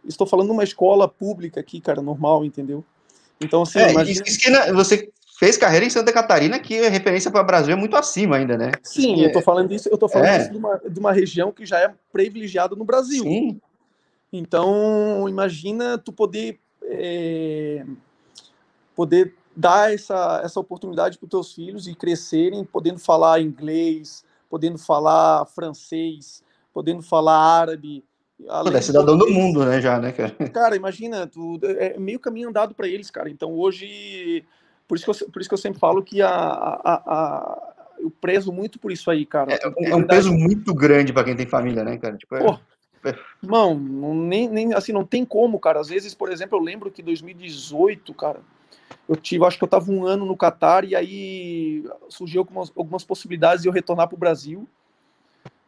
Estou 0.05 0.28
falando 0.28 0.49
numa 0.49 0.65
escola 0.65 1.07
pública 1.07 1.61
aqui, 1.61 1.80
cara, 1.80 2.01
normal, 2.01 2.43
entendeu? 2.43 2.84
Então, 3.39 3.61
assim, 3.61 3.80
é, 3.80 3.91
imagina... 3.91 4.23
que 4.23 4.73
você 4.73 5.09
fez 5.39 5.55
carreira 5.55 5.86
em 5.86 5.89
Santa 5.89 6.11
Catarina, 6.11 6.59
que 6.59 6.86
a 6.86 6.89
referência 6.89 7.32
para 7.32 7.41
o 7.41 7.45
Brasil 7.45 7.71
é 7.73 7.78
muito 7.78 7.95
acima 7.95 8.36
ainda, 8.36 8.57
né? 8.57 8.71
Sim, 8.84 9.21
eu 9.21 9.32
tô 9.32 9.41
falando 9.41 9.73
isso, 9.73 9.88
eu 9.88 9.97
tô 9.97 10.09
falando 10.09 10.28
é. 10.28 10.41
isso 10.41 10.51
de 10.51 10.57
uma, 10.57 10.78
de 10.78 10.99
uma 10.99 11.13
região 11.13 11.49
que 11.53 11.65
já 11.65 11.80
é 11.80 11.93
privilegiada 12.11 12.75
no 12.75 12.84
Brasil. 12.84 13.23
Sim. 13.23 13.61
Então, 14.34 15.30
imagina 15.30 15.97
tu 15.97 16.11
poder 16.11 16.59
é, 16.84 17.86
poder 18.97 19.35
dar 19.55 19.93
essa, 19.93 20.41
essa 20.43 20.59
oportunidade 20.59 21.19
para 21.19 21.25
os 21.25 21.29
teus 21.29 21.53
filhos 21.53 21.87
e 21.87 21.93
crescerem 21.93 22.65
podendo 22.65 22.97
falar 22.97 23.39
inglês, 23.39 24.25
podendo 24.49 24.79
falar 24.79 25.45
francês, 25.45 26.43
podendo 26.73 27.03
falar 27.03 27.37
árabe. 27.37 28.03
é 28.73 28.81
cidadão 28.81 29.15
do 29.15 29.29
mundo, 29.29 29.63
né, 29.63 29.79
já, 29.79 29.99
né, 29.99 30.11
cara? 30.11 30.31
Cara, 30.49 30.75
imagina, 30.75 31.27
tu, 31.27 31.59
é 31.63 31.97
meio 31.99 32.19
caminho 32.19 32.49
andado 32.49 32.73
para 32.73 32.87
eles, 32.87 33.11
cara. 33.11 33.29
Então, 33.29 33.53
hoje, 33.53 34.43
por 34.87 34.97
isso 34.97 35.05
que 35.05 35.11
eu, 35.23 35.29
por 35.29 35.39
isso 35.39 35.49
que 35.49 35.53
eu 35.53 35.59
sempre 35.59 35.79
falo 35.79 36.01
que 36.01 36.19
a, 36.21 36.29
a, 36.29 36.93
a 37.05 37.73
eu 37.99 38.11
prezo 38.11 38.51
muito 38.51 38.79
por 38.79 38.91
isso 38.91 39.11
aí, 39.11 39.25
cara. 39.25 39.53
É, 39.53 39.89
é 39.91 39.95
um 39.95 40.05
peso 40.05 40.33
muito 40.33 40.73
grande 40.73 41.13
para 41.13 41.23
quem 41.23 41.35
tem 41.35 41.45
família, 41.45 41.83
né, 41.83 41.97
cara? 41.97 42.15
Tipo, 42.15 42.35
é... 42.35 42.39
Pô, 42.43 42.59
Irmão, 43.41 43.75
nem, 44.13 44.49
nem 44.49 44.73
assim, 44.73 44.91
não 44.91 45.05
tem 45.05 45.23
como, 45.23 45.59
cara. 45.59 45.79
Às 45.79 45.87
vezes, 45.87 46.13
por 46.13 46.31
exemplo, 46.31 46.57
eu 46.57 46.63
lembro 46.63 46.91
que 46.91 47.01
2018, 47.01 48.13
cara, 48.13 48.41
eu 49.07 49.15
tive, 49.15 49.45
acho 49.45 49.57
que 49.57 49.63
eu 49.63 49.67
estava 49.67 49.91
um 49.91 50.05
ano 50.05 50.25
no 50.25 50.35
Catar 50.35 50.83
e 50.83 50.95
aí 50.95 51.83
surgiu 52.09 52.41
algumas, 52.41 52.71
algumas 52.75 53.03
possibilidades 53.03 53.61
de 53.61 53.69
eu 53.69 53.73
retornar 53.73 54.07
para 54.07 54.15
o 54.15 54.19
Brasil. 54.19 54.67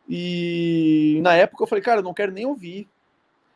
E 0.07 1.19
na 1.21 1.35
época 1.35 1.63
eu 1.63 1.67
falei, 1.67 1.83
cara, 1.83 1.99
eu 1.99 2.03
não 2.03 2.13
quero 2.13 2.31
nem 2.31 2.45
ouvir. 2.45 2.87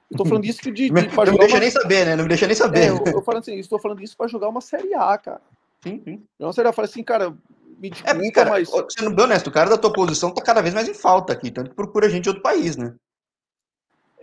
Estou 0.09 0.26
falando 0.26 0.45
isso 0.45 0.61
de, 0.61 0.72
de 0.72 0.91
não 0.93 1.01
me 1.01 1.39
deixa 1.39 1.55
uma... 1.55 1.59
nem 1.59 1.72
saber, 1.72 2.05
né? 2.05 2.16
Não 2.16 2.24
me 2.24 2.30
deixa 2.30 2.45
nem 2.45 2.55
saber. 2.55 2.84
É, 2.84 2.89
eu, 2.89 3.03
eu 3.05 3.22
falando 3.22 3.41
assim, 3.41 3.57
estou 3.57 3.80
falando 3.80 4.03
isso 4.03 4.16
para 4.16 4.28
jogar 4.28 4.47
uma 4.47 4.61
série 4.61 4.93
A, 4.93 5.18
cara. 5.18 5.41
Sim, 5.84 6.01
sim. 6.03 6.24
Uma 6.39 6.53
série 6.53 6.68
A, 6.68 6.70
eu 6.70 6.74
falei 6.74 6.89
assim, 6.89 7.03
cara, 7.03 7.36
me 7.80 7.89
desculpa, 7.89 8.26
é, 8.26 8.32
cara, 8.32 8.49
mas 8.51 8.70
sendo 8.89 9.14
bem 9.14 9.26
honesto, 9.26 9.47
o 9.47 9.51
cara 9.51 9.70
da 9.70 9.78
tua 9.78 9.91
posição 9.91 10.32
tá 10.32 10.41
cada 10.41 10.61
vez 10.61 10.74
mais 10.74 10.88
em 10.88 10.93
falta 10.93 11.34
aqui, 11.34 11.51
tanto 11.51 11.72
que 11.72 11.76
procura 11.76 12.09
gente 12.09 12.24
de 12.24 12.30
outro 12.30 12.43
país, 12.43 12.78
né? 12.78 12.95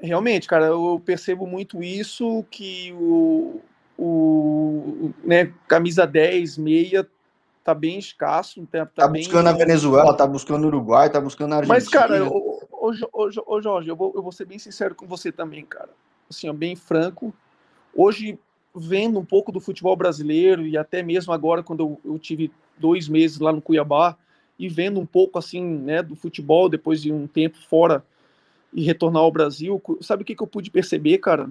Realmente, 0.01 0.49
cara, 0.49 0.67
eu 0.67 1.03
percebo 1.05 1.47
muito 1.47 1.83
isso 1.83 2.43
que 2.51 2.93
o, 2.95 3.61
o 4.03 5.13
né, 5.23 5.53
camisa 5.69 6.07
10, 6.07 6.57
meia, 6.57 7.07
tá 7.63 7.75
bem 7.75 7.99
escasso. 7.99 8.67
Tá, 8.67 8.87
tá, 8.87 9.03
tá 9.03 9.09
bem... 9.09 9.23
buscando 9.23 9.49
a 9.49 9.53
Venezuela, 9.53 10.17
tá 10.17 10.27
buscando 10.27 10.65
o 10.65 10.67
Uruguai, 10.69 11.11
tá 11.11 11.21
buscando 11.21 11.53
a 11.53 11.57
Argentina. 11.59 11.75
Mas, 11.75 11.89
cara, 11.89 12.25
ô, 12.25 12.67
ô, 12.73 12.93
ô, 13.47 13.61
Jorge, 13.61 13.91
eu 13.91 13.97
vou, 13.97 14.13
eu 14.15 14.23
vou 14.23 14.33
ser 14.33 14.47
bem 14.47 14.59
sincero 14.59 14.95
com 14.95 15.07
você 15.07 15.31
também, 15.31 15.67
cara. 15.67 15.91
Assim, 16.31 16.49
ó, 16.49 16.53
bem 16.55 16.75
franco. 16.75 17.35
Hoje, 17.95 18.39
vendo 18.75 19.19
um 19.19 19.25
pouco 19.25 19.53
do 19.53 19.61
futebol 19.61 19.95
brasileiro 19.95 20.67
e 20.67 20.79
até 20.79 21.03
mesmo 21.03 21.35
agora, 21.35 21.63
quando 21.63 21.81
eu, 21.81 22.13
eu 22.13 22.19
tive 22.19 22.51
dois 22.79 23.07
meses 23.07 23.39
lá 23.39 23.53
no 23.53 23.61
Cuiabá 23.61 24.17
e 24.59 24.67
vendo 24.67 24.99
um 24.99 25.07
pouco, 25.07 25.39
assim, 25.39 25.63
né, 25.63 26.03
do 26.03 26.17
futebol 26.17 26.71
depois 26.71 27.03
de 27.03 27.13
um 27.13 27.27
tempo 27.27 27.59
fora 27.69 28.03
e 28.73 28.83
retornar 28.83 29.23
ao 29.23 29.33
Brasil, 29.33 29.83
sabe 30.01 30.23
o 30.23 30.27
que, 30.27 30.35
que 30.35 30.43
eu 30.43 30.47
pude 30.47 30.71
perceber, 30.71 31.19
cara? 31.19 31.51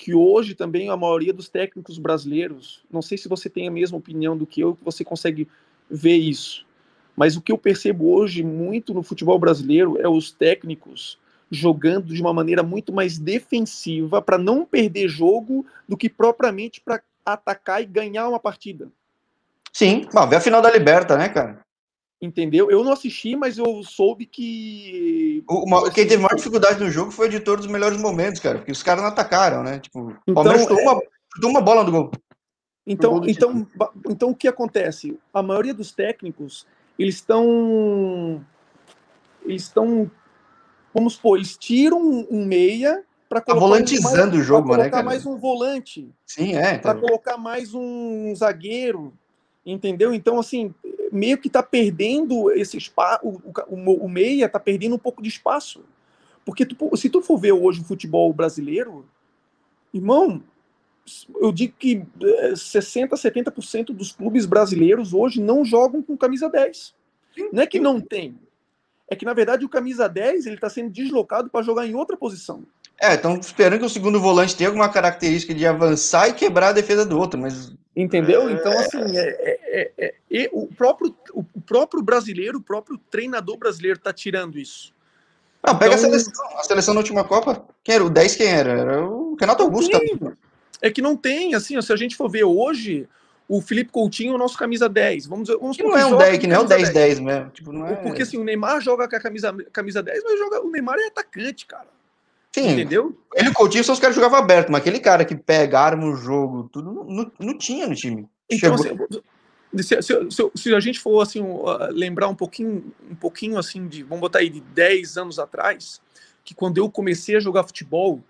Que 0.00 0.14
hoje 0.14 0.54
também 0.54 0.88
a 0.88 0.96
maioria 0.96 1.30
dos 1.30 1.50
técnicos 1.50 1.98
brasileiros, 1.98 2.82
não 2.90 3.02
sei 3.02 3.18
se 3.18 3.28
você 3.28 3.50
tem 3.50 3.68
a 3.68 3.70
mesma 3.70 3.98
opinião 3.98 4.34
do 4.34 4.46
que 4.46 4.62
eu, 4.62 4.74
que 4.74 4.82
você 4.82 5.04
consegue 5.04 5.46
ver 5.90 6.16
isso, 6.16 6.64
mas 7.14 7.36
o 7.36 7.42
que 7.42 7.52
eu 7.52 7.58
percebo 7.58 8.10
hoje 8.10 8.42
muito 8.42 8.94
no 8.94 9.02
futebol 9.02 9.38
brasileiro 9.38 10.00
é 10.00 10.08
os 10.08 10.32
técnicos 10.32 11.18
jogando 11.50 12.14
de 12.14 12.20
uma 12.22 12.32
maneira 12.32 12.62
muito 12.62 12.94
mais 12.94 13.18
defensiva 13.18 14.22
para 14.22 14.38
não 14.38 14.64
perder 14.64 15.06
jogo 15.06 15.66
do 15.86 15.98
que 15.98 16.08
propriamente 16.08 16.80
para 16.80 17.02
atacar 17.22 17.82
e 17.82 17.86
ganhar 17.86 18.26
uma 18.26 18.40
partida. 18.40 18.88
Sim, 19.70 20.08
bom, 20.14 20.26
vê 20.26 20.36
a 20.36 20.40
final 20.40 20.62
da 20.62 20.70
Liberta, 20.70 21.18
né, 21.18 21.28
cara? 21.28 21.60
Entendeu? 22.22 22.70
Eu 22.70 22.84
não 22.84 22.92
assisti, 22.92 23.34
mas 23.34 23.56
eu 23.56 23.82
soube 23.82 24.26
que. 24.26 25.42
O, 25.48 25.90
quem 25.90 26.06
teve 26.06 26.22
maior 26.22 26.36
dificuldade 26.36 26.78
no 26.78 26.90
jogo 26.90 27.10
foi 27.10 27.26
o 27.26 27.30
editor 27.30 27.56
dos 27.56 27.66
melhores 27.66 27.98
momentos, 27.98 28.40
cara, 28.40 28.58
porque 28.58 28.72
os 28.72 28.82
caras 28.82 29.02
não 29.02 29.08
atacaram, 29.08 29.62
né? 29.62 29.78
Tipo, 29.78 30.14
o 30.26 30.34
Palmeiras 30.34 30.62
então, 30.62 30.76
uma, 30.76 31.00
uma 31.44 31.60
bola 31.62 31.82
no 31.82 31.90
gol. 31.90 32.10
Então, 32.86 33.12
gol 33.12 33.26
então, 33.26 33.66
então 34.06 34.30
o 34.30 34.34
que 34.34 34.46
acontece? 34.46 35.18
A 35.32 35.42
maioria 35.42 35.72
dos 35.72 35.92
técnicos, 35.92 36.66
eles 36.98 37.14
estão. 37.14 38.44
Eles 39.42 39.62
estão. 39.62 40.10
Vamos 40.92 41.14
supor, 41.14 41.38
eles 41.38 41.56
tiram 41.56 42.26
um 42.30 42.44
meia 42.44 43.02
para 43.30 43.40
colocar. 43.40 43.60
Tá 43.60 43.66
volantizando 43.66 44.32
mais, 44.32 44.34
o 44.34 44.42
jogo, 44.42 44.68
colocar 44.68 44.98
né? 44.98 45.02
Mais 45.02 45.24
um 45.24 45.38
volante. 45.38 46.14
Sim, 46.26 46.54
é. 46.54 46.76
Para 46.76 46.94
tá... 46.94 47.00
colocar 47.00 47.38
mais 47.38 47.72
um 47.72 48.34
zagueiro. 48.36 49.14
Entendeu? 49.70 50.12
Então, 50.12 50.38
assim, 50.38 50.74
meio 51.12 51.38
que 51.38 51.46
está 51.46 51.62
perdendo 51.62 52.50
esse 52.50 52.76
espaço, 52.76 53.20
o, 53.24 53.40
o, 53.68 54.04
o 54.04 54.08
meia 54.08 54.46
está 54.46 54.58
perdendo 54.58 54.94
um 54.94 54.98
pouco 54.98 55.22
de 55.22 55.28
espaço. 55.28 55.84
Porque 56.44 56.66
tu, 56.66 56.96
se 56.96 57.08
tu 57.08 57.22
for 57.22 57.38
ver 57.38 57.52
hoje 57.52 57.80
o 57.80 57.84
futebol 57.84 58.32
brasileiro, 58.32 59.06
irmão, 59.92 60.42
eu 61.40 61.52
digo 61.52 61.74
que 61.78 62.02
60%, 62.20 63.12
é, 63.12 63.30
70% 63.30 63.86
dos 63.86 64.12
clubes 64.12 64.46
brasileiros 64.46 65.12
hoje 65.12 65.40
não 65.40 65.64
jogam 65.64 66.02
com 66.02 66.16
camisa 66.16 66.48
10. 66.48 66.94
Não 67.52 67.62
é 67.62 67.66
que 67.66 67.78
não 67.78 68.00
tem. 68.00 68.38
É 69.08 69.16
que, 69.16 69.24
na 69.24 69.34
verdade, 69.34 69.64
o 69.64 69.68
camisa 69.68 70.08
10 70.08 70.46
ele 70.46 70.54
está 70.54 70.70
sendo 70.70 70.90
deslocado 70.90 71.50
para 71.50 71.64
jogar 71.64 71.86
em 71.86 71.94
outra 71.94 72.16
posição. 72.16 72.64
É, 73.00 73.14
estão 73.14 73.38
esperando 73.38 73.80
que 73.80 73.86
o 73.86 73.90
segundo 73.90 74.20
volante 74.20 74.54
tenha 74.54 74.68
alguma 74.68 74.88
característica 74.88 75.54
de 75.54 75.66
avançar 75.66 76.28
e 76.28 76.34
quebrar 76.34 76.68
a 76.68 76.72
defesa 76.72 77.04
do 77.04 77.18
outro, 77.18 77.40
mas. 77.40 77.72
Entendeu? 77.96 78.48
É... 78.48 78.52
Então, 78.52 78.72
assim, 78.72 79.16
é, 79.16 79.59
é, 79.72 80.14
é, 80.30 80.50
o, 80.52 80.66
próprio, 80.66 81.14
o 81.32 81.44
próprio 81.60 82.02
brasileiro, 82.02 82.58
o 82.58 82.62
próprio 82.62 82.98
treinador 83.10 83.56
brasileiro 83.56 83.98
está 83.98 84.12
tirando 84.12 84.58
isso. 84.58 84.92
Não, 85.64 85.78
pega 85.78 85.94
então... 85.94 86.06
a 86.06 86.10
seleção. 86.10 86.58
A 86.58 86.62
seleção 86.62 86.94
na 86.94 87.00
última 87.00 87.24
Copa, 87.24 87.64
quem 87.84 87.94
era? 87.94 88.04
O 88.04 88.10
10 88.10 88.36
quem 88.36 88.46
era? 88.46 88.70
Era 88.70 89.06
o 89.06 89.36
Renato 89.38 89.62
Augusto. 89.62 89.96
É 90.82 90.90
que 90.90 91.02
não 91.02 91.16
tem, 91.16 91.54
assim, 91.54 91.80
se 91.80 91.92
a 91.92 91.96
gente 91.96 92.16
for 92.16 92.28
ver 92.30 92.44
hoje, 92.44 93.06
o 93.46 93.60
Felipe 93.60 93.90
Coutinho 93.90 94.32
é 94.32 94.34
o 94.34 94.38
nosso 94.38 94.56
camisa 94.56 94.88
10. 94.88 95.26
Vamos, 95.26 95.48
vamos 95.48 95.76
que 95.76 95.82
não 95.82 95.96
é 95.96 96.06
um 96.06 96.16
10, 96.16 96.38
que 96.38 96.46
não 96.46 96.56
é 96.56 96.60
o 96.60 96.64
10-10 96.64 97.20
mesmo. 97.20 97.50
Tipo, 97.50 97.72
não 97.72 97.86
é... 97.86 97.96
Porque 97.96 98.22
assim, 98.22 98.38
o 98.38 98.44
Neymar 98.44 98.80
joga 98.80 99.08
com 99.08 99.16
a 99.16 99.20
camisa, 99.20 99.54
camisa 99.72 100.02
10, 100.02 100.24
mas 100.24 100.38
joga, 100.38 100.62
o 100.62 100.70
Neymar 100.70 100.98
é 100.98 101.08
atacante, 101.08 101.66
cara. 101.66 101.88
Sim, 102.52 102.70
entendeu? 102.70 103.16
Ele 103.34 103.48
e 103.48 103.50
o 103.50 103.54
Coutinho 103.54 103.84
são 103.84 103.92
os 103.92 104.00
caras 104.00 104.16
que 104.16 104.22
jogavam 104.22 104.42
aberto, 104.42 104.72
mas 104.72 104.80
aquele 104.80 104.98
cara 104.98 105.24
que 105.24 105.36
pega, 105.36 105.78
arma 105.78 106.06
o 106.06 106.16
jogo, 106.16 106.68
tudo, 106.72 107.04
não, 107.04 107.30
não 107.38 107.58
tinha 107.58 107.86
no 107.86 107.94
time. 107.94 108.28
Então, 108.48 108.74
assim, 108.74 108.96
se, 109.76 110.02
se, 110.02 110.30
se, 110.30 110.50
se, 110.54 110.74
a 110.74 110.80
gente 110.80 110.98
for 110.98 111.20
assim, 111.20 111.42
lembrar 111.90 112.28
um 112.28 112.34
pouquinho, 112.34 112.92
um 113.08 113.14
pouquinho 113.14 113.58
assim 113.58 113.86
de, 113.86 114.02
vamos 114.02 114.20
botar 114.20 114.40
aí 114.40 114.50
de 114.50 114.60
10 114.60 115.16
anos 115.16 115.38
atrás, 115.38 116.00
que 116.44 116.54
quando 116.54 116.78
eu 116.78 116.90
comecei 116.90 117.36
a 117.36 117.40
jogar 117.40 117.64
futebol 117.64 118.22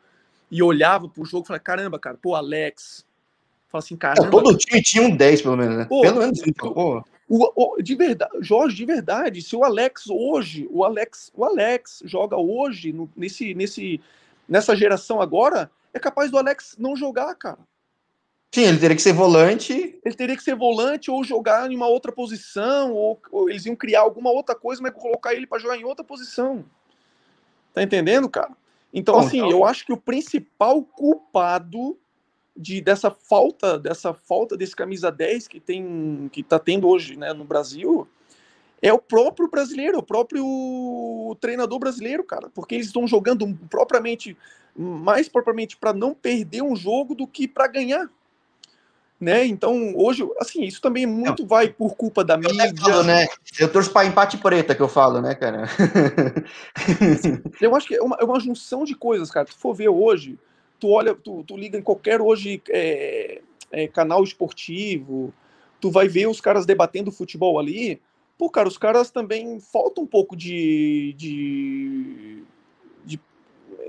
e 0.51 0.63
olhava 0.63 1.09
pro 1.09 1.25
jogo, 1.25 1.47
falei, 1.47 1.61
caramba, 1.61 1.99
cara, 1.99 2.19
pô, 2.21 2.35
Alex, 2.35 3.05
Fala 3.71 3.85
assim, 3.85 3.97
cara. 3.97 4.21
É, 4.21 4.29
todo 4.29 4.57
time 4.59 4.83
tinha 4.83 5.05
um 5.05 5.17
10, 5.17 5.43
pelo 5.43 5.57
menos, 5.57 5.77
né? 5.77 5.85
Pô, 5.85 6.03
pelo 6.03 6.19
menos 6.19 6.39
isso, 6.41 6.53
pô. 6.55 7.05
O, 7.29 7.77
o, 7.77 7.81
de 7.81 7.95
verdade, 7.95 8.33
Jorge, 8.41 8.75
de 8.75 8.85
verdade, 8.85 9.41
se 9.41 9.55
o 9.55 9.63
Alex 9.63 10.11
hoje, 10.11 10.67
o 10.69 10.85
Alex, 10.85 11.31
o 11.33 11.45
Alex 11.45 12.03
joga 12.05 12.37
hoje 12.37 12.93
no, 12.93 13.09
nesse, 13.17 13.55
nesse, 13.55 14.01
nessa 14.49 14.75
geração 14.75 15.23
agora, 15.23 15.71
é 15.95 16.01
capaz 16.01 16.29
do 16.29 16.39
Alex 16.39 16.75
não 16.77 16.97
jogar, 16.97 17.33
cara. 17.37 17.61
Sim, 18.53 18.63
ele 18.63 18.79
teria 18.79 18.97
que 18.97 19.03
ser 19.03 19.13
volante. 19.13 20.01
Ele 20.05 20.15
teria 20.15 20.37
que 20.37 20.43
ser 20.43 20.57
volante 20.57 21.11
ou 21.11 21.23
jogar 21.23 21.71
em 21.71 21.77
uma 21.77 21.87
outra 21.87 22.11
posição, 22.11 22.93
ou, 22.93 23.21
ou 23.31 23.49
eles 23.49 23.65
iam 23.65 23.77
criar 23.77 24.01
alguma 24.01 24.31
outra 24.31 24.57
coisa, 24.57 24.83
mas 24.83 24.93
colocar 24.93 25.33
ele 25.35 25.47
para 25.47 25.61
jogar 25.61 25.77
em 25.77 25.85
outra 25.85 26.05
posição. 26.05 26.65
Tá 27.73 27.83
entendendo, 27.83 28.29
cara? 28.29 28.51
Então, 28.93 29.15
Bom, 29.15 29.21
assim, 29.21 29.39
então... 29.39 29.51
eu 29.51 29.65
acho 29.65 29.87
que 29.87 29.93
o 29.93 29.97
principal 29.97 30.83
culpado 30.83 31.97
de 32.57 32.81
dessa 32.81 33.11
falta, 33.11 33.79
dessa 33.79 34.13
falta 34.13 34.57
desse 34.57 34.75
camisa 34.75 35.13
10 35.13 35.47
que 35.47 35.61
tem 35.61 36.29
que 36.33 36.43
tá 36.43 36.59
tendo 36.59 36.89
hoje, 36.89 37.17
né, 37.17 37.33
no 37.33 37.45
Brasil, 37.45 38.07
é 38.83 38.93
o 38.93 38.99
próprio 38.99 39.49
brasileiro, 39.49 39.99
o 39.99 40.03
próprio 40.03 41.37
treinador 41.41 41.79
brasileiro, 41.79 42.25
cara, 42.25 42.51
porque 42.53 42.75
eles 42.75 42.89
estão 42.89 43.07
jogando 43.07 43.47
propriamente 43.71 44.37
mais 44.77 45.29
propriamente 45.29 45.77
para 45.77 45.93
não 45.93 46.15
perder 46.15 46.63
um 46.63 46.75
jogo 46.75 47.15
do 47.15 47.27
que 47.27 47.47
para 47.47 47.67
ganhar. 47.67 48.11
Né? 49.21 49.45
Então, 49.45 49.93
hoje, 49.97 50.27
assim, 50.41 50.63
isso 50.63 50.81
também 50.81 51.05
muito 51.05 51.47
vai 51.47 51.69
por 51.69 51.95
culpa 51.95 52.25
da 52.25 52.39
mídia. 52.39 52.73
Falo, 52.81 53.03
né? 53.03 53.27
Eu 53.59 53.71
torço 53.71 53.93
para 53.93 54.07
empate 54.07 54.39
preta 54.39 54.75
que 54.75 54.81
eu 54.81 54.89
falo, 54.89 55.21
né, 55.21 55.35
cara? 55.35 55.69
eu 57.61 57.77
acho 57.77 57.87
que 57.87 57.97
é 57.97 58.03
uma, 58.03 58.17
é 58.19 58.25
uma 58.25 58.41
junção 58.41 58.83
de 58.85 58.95
coisas, 58.95 59.31
cara. 59.31 59.47
Se 59.47 59.59
for 59.59 59.75
ver 59.75 59.91
hoje, 59.91 60.39
tu 60.79 60.89
olha, 60.89 61.15
tu, 61.15 61.45
tu 61.45 61.55
liga 61.55 61.77
em 61.77 61.83
qualquer 61.83 62.23
hoje 62.23 62.63
é, 62.71 63.43
é, 63.71 63.87
canal 63.87 64.25
esportivo, 64.25 65.35
tu 65.79 65.91
vai 65.91 66.09
ver 66.09 66.27
os 66.27 66.41
caras 66.41 66.65
debatendo 66.65 67.13
futebol 67.13 67.59
ali. 67.59 68.01
Pô, 68.39 68.49
cara, 68.49 68.69
os 68.69 68.79
caras 68.79 69.11
também 69.11 69.61
falta 69.61 70.01
um 70.01 70.07
pouco 70.07 70.35
de, 70.35 71.15
de, 71.19 72.43
de 73.05 73.21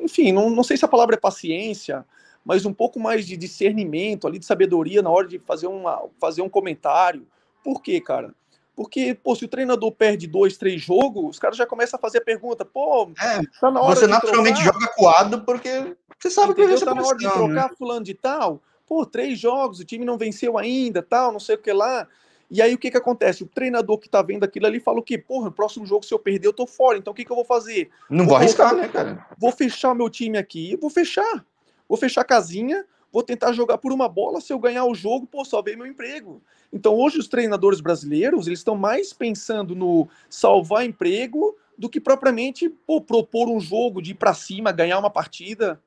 enfim, 0.01 0.33
não, 0.33 0.49
não 0.49 0.63
sei 0.63 0.75
se 0.75 0.83
a 0.83 0.89
palavra 0.89 1.15
é 1.15 1.17
paciência, 1.17 2.05
mas 2.45 2.65
um 2.65 2.73
pouco 2.73 2.99
mais 2.99 3.25
de 3.25 3.37
discernimento 3.37 4.27
ali, 4.27 4.39
de 4.39 4.45
sabedoria 4.45 5.01
na 5.01 5.09
hora 5.09 5.27
de 5.27 5.39
fazer, 5.39 5.67
uma, 5.67 6.03
fazer 6.19 6.41
um 6.41 6.49
comentário. 6.49 7.27
Por 7.63 7.81
quê, 7.81 8.01
cara? 8.01 8.33
Porque, 8.75 9.13
pô, 9.13 9.35
se 9.35 9.45
o 9.45 9.47
treinador 9.47 9.91
perde 9.91 10.27
dois, 10.27 10.57
três 10.57 10.81
jogos, 10.81 11.31
os 11.31 11.39
caras 11.39 11.57
já 11.57 11.65
começam 11.65 11.97
a 11.97 12.01
fazer 12.01 12.19
a 12.19 12.23
pergunta, 12.23 12.65
pô, 12.65 13.11
é, 13.21 13.41
tá 13.59 13.69
na 13.69 13.81
hora 13.81 13.99
Você 13.99 14.07
naturalmente 14.07 14.61
trocar. 14.63 14.79
joga 14.79 14.93
coado 14.95 15.41
porque 15.41 15.95
você 16.19 16.29
sabe 16.29 16.53
Entendeu? 16.53 16.77
que 16.77 16.85
vai 16.85 16.93
tá 16.93 17.01
na 17.01 17.07
hora 17.07 17.17
de 17.17 17.27
trocar 17.27 17.69
né? 17.69 17.75
fulano 17.77 18.03
de 18.03 18.13
tal. 18.13 18.61
Pô, 18.87 19.05
três 19.05 19.39
jogos, 19.39 19.79
o 19.79 19.85
time 19.85 20.03
não 20.03 20.17
venceu 20.17 20.57
ainda, 20.57 21.01
tal, 21.01 21.31
não 21.31 21.39
sei 21.39 21.55
o 21.55 21.57
que 21.57 21.71
lá. 21.71 22.07
E 22.49 22.61
aí 22.61 22.73
o 22.73 22.77
que 22.77 22.91
que 22.91 22.97
acontece? 22.97 23.43
O 23.43 23.47
treinador 23.47 23.97
que 23.97 24.09
tá 24.09 24.21
vendo 24.21 24.43
aquilo 24.43 24.65
ali 24.65 24.79
fala 24.79 24.99
o 24.99 25.03
quê? 25.03 25.17
Porra, 25.17 25.45
no 25.45 25.51
próximo 25.51 25.85
jogo, 25.85 26.05
se 26.05 26.13
eu 26.13 26.19
perder, 26.19 26.47
eu 26.47 26.53
tô 26.53 26.67
fora. 26.67 26.97
Então 26.97 27.11
o 27.13 27.15
que 27.15 27.23
que 27.23 27.31
eu 27.31 27.35
vou 27.35 27.45
fazer? 27.45 27.89
Não 28.09 28.25
vou, 28.25 28.29
vou 28.29 28.37
arriscar, 28.37 28.75
né, 28.75 28.87
cara? 28.89 29.25
Vou 29.37 29.51
fechar 29.51 29.91
o 29.91 29.95
meu 29.95 30.09
time 30.09 30.37
aqui, 30.37 30.75
vou 30.75 30.89
fechar. 30.89 31.45
Vou 31.91 31.97
fechar 31.97 32.21
a 32.21 32.23
casinha, 32.23 32.85
vou 33.11 33.21
tentar 33.21 33.51
jogar 33.51 33.77
por 33.77 33.91
uma 33.91 34.07
bola, 34.07 34.39
se 34.39 34.53
eu 34.53 34.57
ganhar 34.57 34.85
o 34.85 34.95
jogo, 34.95 35.27
pô, 35.27 35.43
só 35.43 35.61
veio 35.61 35.77
meu 35.77 35.85
emprego. 35.85 36.41
Então 36.71 36.95
hoje 36.95 37.19
os 37.19 37.27
treinadores 37.27 37.81
brasileiros, 37.81 38.47
eles 38.47 38.59
estão 38.59 38.77
mais 38.77 39.11
pensando 39.11 39.75
no 39.75 40.07
salvar 40.29 40.85
emprego 40.85 41.53
do 41.77 41.89
que 41.89 41.99
propriamente 41.99 42.69
pô, 42.69 43.01
propor 43.01 43.49
um 43.49 43.59
jogo 43.59 44.01
de 44.01 44.11
ir 44.11 44.13
para 44.13 44.33
cima, 44.33 44.71
ganhar 44.71 44.99
uma 44.99 45.09
partida. 45.09 45.81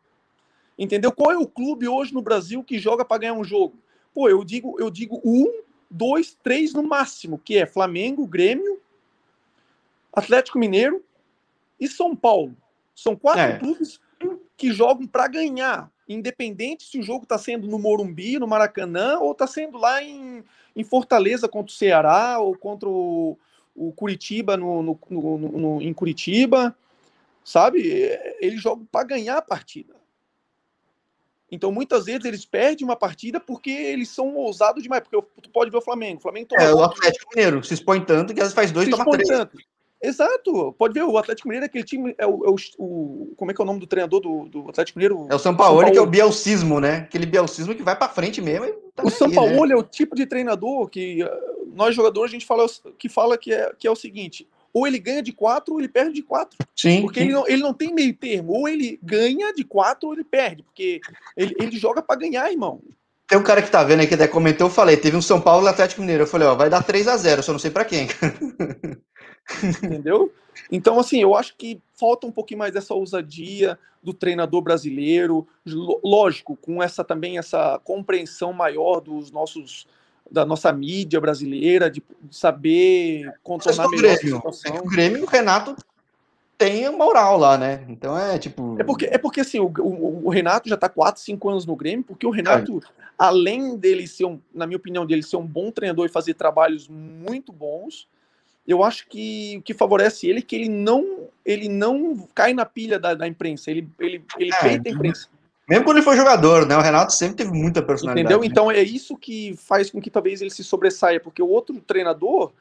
Entendeu? 0.78 1.10
Qual 1.10 1.32
é 1.32 1.38
o 1.38 1.46
clube 1.46 1.88
hoje 1.88 2.12
no 2.12 2.20
Brasil 2.20 2.62
que 2.62 2.78
joga 2.78 3.02
para 3.02 3.22
ganhar 3.22 3.32
um 3.32 3.42
jogo? 3.42 3.78
Pô, 4.12 4.28
eu 4.28 4.44
digo, 4.44 4.76
eu 4.78 4.90
digo 4.90 5.22
um, 5.24 5.50
dois, 5.90 6.36
três 6.42 6.74
no 6.74 6.82
máximo, 6.82 7.38
que 7.38 7.56
é 7.56 7.64
Flamengo, 7.64 8.26
Grêmio, 8.26 8.78
Atlético 10.12 10.58
Mineiro 10.58 11.02
e 11.80 11.88
São 11.88 12.14
Paulo. 12.14 12.54
São 12.94 13.16
quatro 13.16 13.40
é. 13.40 13.58
clubes 13.58 13.98
que 14.54 14.70
jogam 14.70 15.06
para 15.06 15.28
ganhar 15.28 15.93
independente 16.08 16.84
se 16.84 16.98
o 16.98 17.02
jogo 17.02 17.24
está 17.24 17.38
sendo 17.38 17.66
no 17.66 17.78
Morumbi, 17.78 18.38
no 18.38 18.46
Maracanã, 18.46 19.18
ou 19.18 19.32
está 19.32 19.46
sendo 19.46 19.78
lá 19.78 20.02
em, 20.02 20.44
em, 20.74 20.84
Fortaleza 20.84 21.48
contra 21.48 21.72
o 21.72 21.76
Ceará, 21.76 22.38
ou 22.38 22.56
contra 22.56 22.88
o, 22.88 23.38
o 23.74 23.92
Curitiba 23.92 24.56
no, 24.56 24.82
no, 24.82 24.98
no, 25.10 25.38
no, 25.38 25.82
em 25.82 25.92
Curitiba, 25.92 26.76
sabe? 27.44 27.82
Eles 28.40 28.60
jogam 28.60 28.86
para 28.90 29.06
ganhar 29.06 29.38
a 29.38 29.42
partida. 29.42 29.94
Então, 31.50 31.70
muitas 31.70 32.06
vezes, 32.06 32.24
eles 32.24 32.44
perdem 32.44 32.84
uma 32.84 32.96
partida 32.96 33.38
porque 33.38 33.70
eles 33.70 34.08
são 34.08 34.34
ousados 34.34 34.82
demais. 34.82 35.02
Porque 35.02 35.40
tu 35.40 35.50
pode 35.50 35.70
ver 35.70 35.76
o 35.76 35.82
Flamengo. 35.82 36.18
O 36.18 36.22
Flamengo 36.22 36.48
é, 36.58 36.72
o 36.72 36.82
Atlético 36.82 37.30
Mineiro 37.30 37.62
se 37.62 37.74
expõe 37.74 38.04
tanto 38.04 38.34
que 38.34 38.40
às 38.40 38.46
vezes 38.46 38.54
faz 38.54 38.72
dois 38.72 38.88
e 38.88 38.90
toma 38.90 39.04
três. 39.12 39.28
Tanto. 39.28 39.56
Exato. 40.04 40.74
Pode 40.78 40.92
ver, 40.92 41.02
o 41.02 41.16
Atlético 41.16 41.48
Mineiro 41.48 41.64
é 41.64 41.68
aquele 41.68 41.84
time. 41.84 42.14
É 42.18 42.26
o, 42.26 42.44
é 42.44 42.50
o, 42.50 42.56
o, 42.78 43.34
como 43.36 43.50
é 43.50 43.54
que 43.54 43.60
é 43.60 43.64
o 43.64 43.66
nome 43.66 43.80
do 43.80 43.86
treinador 43.86 44.20
do, 44.20 44.48
do 44.48 44.68
Atlético 44.68 44.98
Mineiro? 44.98 45.26
É 45.30 45.34
o 45.34 45.38
São 45.38 45.56
Paulo, 45.56 45.90
que 45.90 45.98
é 45.98 46.00
o 46.00 46.06
bielcismo, 46.06 46.78
né? 46.78 46.98
Aquele 46.98 47.26
bielcismo 47.26 47.74
que 47.74 47.82
vai 47.82 47.96
para 47.96 48.08
frente 48.08 48.40
mesmo. 48.42 48.66
Tá 48.94 49.02
o 49.02 49.10
São 49.10 49.30
Paulo 49.30 49.66
né? 49.66 49.74
é 49.74 49.76
o 49.76 49.82
tipo 49.82 50.14
de 50.14 50.26
treinador 50.26 50.88
que 50.88 51.22
eh, 51.22 51.40
nós 51.72 51.94
jogadores 51.94 52.30
a 52.30 52.34
gente 52.34 52.46
fala 52.46 52.66
que 52.98 53.08
fala 53.08 53.36
que 53.36 53.52
é, 53.52 53.72
que 53.78 53.88
é 53.88 53.90
o 53.90 53.96
seguinte: 53.96 54.46
ou 54.72 54.86
ele 54.86 54.98
ganha 54.98 55.22
de 55.22 55.32
quatro 55.32 55.74
ou 55.74 55.80
ele 55.80 55.88
perde 55.88 56.14
de 56.14 56.22
quatro. 56.22 56.58
Sim. 56.76 57.02
Porque 57.02 57.20
sim. 57.20 57.26
Ele, 57.26 57.34
não, 57.34 57.48
ele 57.48 57.62
não 57.62 57.72
tem 57.72 57.94
meio 57.94 58.14
termo. 58.14 58.52
Ou 58.52 58.68
ele 58.68 58.98
ganha 59.02 59.54
de 59.54 59.64
quatro 59.64 60.08
ou 60.08 60.14
ele 60.14 60.24
perde. 60.24 60.62
Porque 60.64 61.00
ele, 61.36 61.54
ele 61.58 61.78
joga 61.78 62.02
para 62.02 62.18
ganhar, 62.18 62.50
irmão. 62.50 62.80
Tem 63.26 63.38
um 63.38 63.42
cara 63.42 63.62
que 63.62 63.70
tá 63.70 63.82
vendo 63.82 64.00
aí 64.00 64.06
que 64.06 64.14
até 64.14 64.28
comentou, 64.28 64.66
eu 64.66 64.72
falei, 64.72 64.98
teve 64.98 65.16
um 65.16 65.22
São 65.22 65.40
Paulo 65.40 65.66
e 65.66 65.70
Atlético 65.70 66.02
Mineiro. 66.02 66.24
Eu 66.24 66.26
falei, 66.26 66.46
ó, 66.46 66.54
vai 66.54 66.68
dar 66.68 66.82
3 66.82 67.08
a 67.08 67.16
0 67.16 67.42
só 67.42 67.52
não 67.52 67.58
sei 67.58 67.70
para 67.70 67.84
quem. 67.84 68.06
Entendeu? 69.82 70.32
Então, 70.70 70.98
assim, 70.98 71.20
eu 71.20 71.34
acho 71.34 71.56
que 71.56 71.80
falta 71.94 72.26
um 72.26 72.32
pouquinho 72.32 72.58
mais 72.58 72.72
dessa 72.72 72.94
ousadia 72.94 73.78
do 74.02 74.12
treinador 74.12 74.60
brasileiro, 74.60 75.46
lógico, 76.02 76.56
com 76.56 76.82
essa 76.82 77.02
também 77.02 77.38
essa 77.38 77.80
compreensão 77.82 78.52
maior 78.52 79.00
dos 79.00 79.30
nossos 79.30 79.86
da 80.30 80.44
nossa 80.44 80.72
mídia 80.72 81.20
brasileira, 81.20 81.90
de, 81.90 82.02
saber 82.30 83.32
contornar 83.42 83.88
melhor 83.88 84.14
a 84.14 84.16
situação. 84.16 84.76
É 84.76 84.80
o 84.80 84.84
Grêmio, 84.84 85.22
o 85.22 85.26
Renato 85.26 85.76
tem 86.56 86.90
moral 86.90 87.38
lá, 87.38 87.58
né? 87.58 87.84
Então 87.88 88.18
é 88.18 88.38
tipo. 88.38 88.76
É 88.78 88.84
porque, 88.84 89.06
é 89.06 89.18
porque 89.18 89.40
assim, 89.40 89.60
o, 89.60 89.72
o, 89.78 90.26
o 90.26 90.28
Renato 90.30 90.68
já 90.68 90.76
tá 90.76 90.88
4, 90.88 91.20
5 91.20 91.48
anos 91.48 91.66
no 91.66 91.76
Grêmio, 91.76 92.04
porque 92.04 92.26
o 92.26 92.30
Renato, 92.30 92.78
é. 92.78 93.02
além 93.18 93.76
dele 93.76 94.06
ser, 94.06 94.24
um, 94.24 94.40
na 94.52 94.66
minha 94.66 94.76
opinião, 94.76 95.04
dele 95.04 95.22
ser 95.22 95.36
um 95.36 95.46
bom 95.46 95.70
treinador 95.70 96.06
e 96.06 96.10
fazer 96.10 96.34
trabalhos 96.34 96.88
muito 96.88 97.52
bons, 97.52 98.08
eu 98.66 98.82
acho 98.82 99.06
que 99.08 99.56
o 99.58 99.62
que 99.62 99.74
favorece 99.74 100.26
ele 100.26 100.38
é 100.38 100.42
que 100.42 100.56
ele 100.56 100.68
não, 100.68 101.28
ele 101.44 101.68
não 101.68 102.26
cai 102.34 102.54
na 102.54 102.64
pilha 102.64 102.98
da, 102.98 103.14
da 103.14 103.28
imprensa, 103.28 103.70
ele, 103.70 103.88
ele, 104.00 104.24
ele 104.38 104.52
é, 104.52 104.60
peita 104.60 104.88
a 104.88 104.92
imprensa. 104.92 105.28
Mesmo 105.68 105.84
quando 105.84 105.96
ele 105.98 106.04
foi 106.04 106.16
jogador, 106.16 106.66
né? 106.66 106.76
O 106.76 106.80
Renato 106.80 107.12
sempre 107.12 107.36
teve 107.36 107.50
muita 107.50 107.82
personalidade. 107.82 108.26
Entendeu? 108.26 108.40
Né? 108.40 108.46
Então 108.46 108.70
é 108.70 108.82
isso 108.82 109.16
que 109.16 109.56
faz 109.56 109.90
com 109.90 110.00
que 110.00 110.10
talvez 110.10 110.40
ele 110.40 110.50
se 110.50 110.62
sobressaia, 110.62 111.20
porque 111.20 111.42
o 111.42 111.48
outro 111.48 111.78
treinador, 111.80 112.52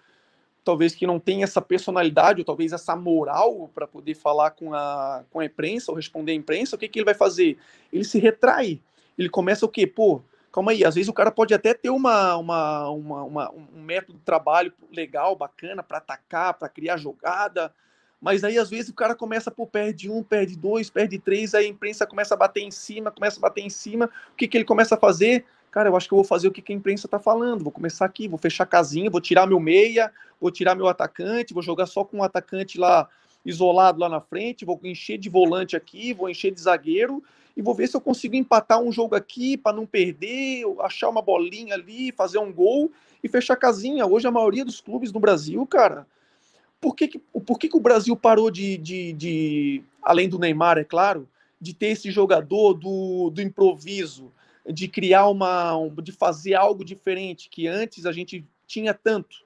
talvez 0.64 0.96
que 0.96 1.08
não 1.08 1.20
tenha 1.20 1.44
essa 1.44 1.62
personalidade, 1.62 2.40
ou 2.40 2.46
talvez 2.46 2.72
essa 2.72 2.96
moral 2.96 3.70
para 3.74 3.86
poder 3.86 4.16
falar 4.16 4.52
com 4.52 4.74
a, 4.74 5.24
com 5.32 5.40
a 5.40 5.46
imprensa, 5.46 5.92
ou 5.92 5.98
responder 5.98 6.32
à 6.32 6.36
imprensa, 6.36 6.76
o 6.76 6.80
que, 6.80 6.88
que 6.88 7.00
ele 7.00 7.06
vai 7.06 7.14
fazer? 7.14 7.58
Ele 7.92 8.06
se 8.06 8.20
retrai. 8.20 8.80
Ele 9.18 9.30
começa 9.30 9.66
o 9.66 9.70
quê? 9.70 9.86
Pô, 9.86 10.22
calma 10.54 10.72
aí, 10.72 10.86
às 10.86 10.94
vezes 10.94 11.10
o 11.10 11.14
cara 11.14 11.32
pode 11.32 11.52
até 11.52 11.74
ter 11.74 11.90
uma, 11.90 12.38
uma, 12.38 12.90
uma, 12.90 13.24
uma 13.24 13.52
um 13.52 13.82
método 13.82 14.20
de 14.20 14.24
trabalho 14.24 14.72
legal, 14.92 15.36
bacana, 15.36 15.82
para 15.82 15.98
atacar, 15.98 16.54
para 16.54 16.70
criar 16.70 16.96
jogada, 16.96 17.74
mas 18.22 18.44
aí 18.44 18.60
às 18.60 18.70
vezes 18.70 18.90
o 18.90 18.94
cara 18.94 19.16
começa 19.16 19.50
por 19.50 19.66
perde 19.66 20.12
um, 20.12 20.22
perde 20.22 20.56
dois, 20.56 20.92
perde 20.92 21.18
três, 21.18 21.56
aí 21.56 21.66
a 21.66 21.70
imprensa 21.70 22.06
começa 22.06 22.36
a 22.36 22.38
bater 22.38 22.62
em 22.62 22.70
cima, 22.70 23.10
começa 23.10 23.40
a 23.40 23.42
bater 23.42 23.62
em 23.62 23.70
cima, 23.70 24.06
o 24.32 24.36
que, 24.38 24.48
que 24.48 24.56
ele 24.56 24.64
começa 24.64 24.94
a 24.94 24.98
fazer? 24.98 25.44
Cara, 25.72 25.90
eu 25.90 25.98
acho 25.98 26.08
que 26.08 26.14
eu 26.14 26.18
vou 26.18 26.24
fazer 26.24 26.48
o 26.48 26.52
que, 26.52 26.62
que 26.62 26.72
a 26.72 26.76
imprensa 26.76 27.08
está 27.08 27.18
falando, 27.18 27.64
vou 27.64 27.72
começar 27.72 28.06
aqui, 28.06 28.28
vou 28.28 28.38
fechar 28.38 28.68
casinha, 28.68 29.10
vou 29.10 29.20
tirar 29.20 29.48
meu 29.48 29.60
meia, 29.60 30.12
vou 30.40 30.52
tirar 30.52 30.76
meu 30.76 30.88
atacante, 30.88 31.52
vou 31.52 31.64
jogar 31.64 31.88
só 31.88 32.06
com 32.06 32.18
um 32.18 32.24
atacante 32.24 32.78
lá 32.78 33.10
isolado 33.44 34.00
lá 34.00 34.08
na 34.08 34.22
frente, 34.22 34.66
vou 34.66 34.80
encher 34.84 35.18
de 35.18 35.30
volante 35.30 35.76
aqui, 35.76 36.14
vou 36.14 36.30
encher 36.30 36.54
de 36.54 36.62
zagueiro, 36.62 37.24
e 37.56 37.62
vou 37.62 37.74
ver 37.74 37.88
se 37.88 37.96
eu 37.96 38.02
consigo 38.02 38.36
empatar 38.36 38.82
um 38.82 38.92
jogo 38.92 39.16
aqui 39.16 39.56
para 39.56 39.76
não 39.76 39.86
perder, 39.86 40.64
achar 40.82 41.10
uma 41.10 41.22
bolinha 41.22 41.76
ali, 41.76 42.12
fazer 42.12 42.40
um 42.40 42.52
gol 42.52 42.92
e 43.24 43.28
fechar 43.28 43.54
a 43.54 43.58
casinha. 43.58 44.06
Hoje 44.06 44.28
a 44.28 44.32
maioria 44.32 44.66
dos 44.66 44.82
clubes 44.82 45.12
no 45.12 45.20
Brasil, 45.20 45.66
cara, 45.68 46.08
por 46.82 46.96
que, 46.96 47.08
que, 47.08 47.20
por 47.20 47.60
que, 47.60 47.70
que 47.70 47.78
o 47.78 47.82
Brasil 47.82 48.16
parou 48.16 48.50
de, 48.50 48.78
de, 48.78 49.14
de, 49.14 49.84
além 50.02 50.28
do 50.28 50.40
Neymar, 50.40 50.78
é 50.78 50.84
claro, 50.84 51.30
de 51.62 51.74
ter 51.74 51.88
esse 51.88 52.12
jogador 52.12 52.74
do, 52.74 53.30
do 53.30 53.42
improviso, 53.42 54.32
de 54.70 54.88
criar 54.88 55.28
uma, 55.28 55.74
de 56.02 56.12
fazer 56.12 56.56
algo 56.56 56.84
diferente 56.84 57.50
que 57.50 57.68
antes 57.68 58.06
a 58.06 58.12
gente 58.12 58.46
tinha 58.66 58.94
tanto, 58.94 59.38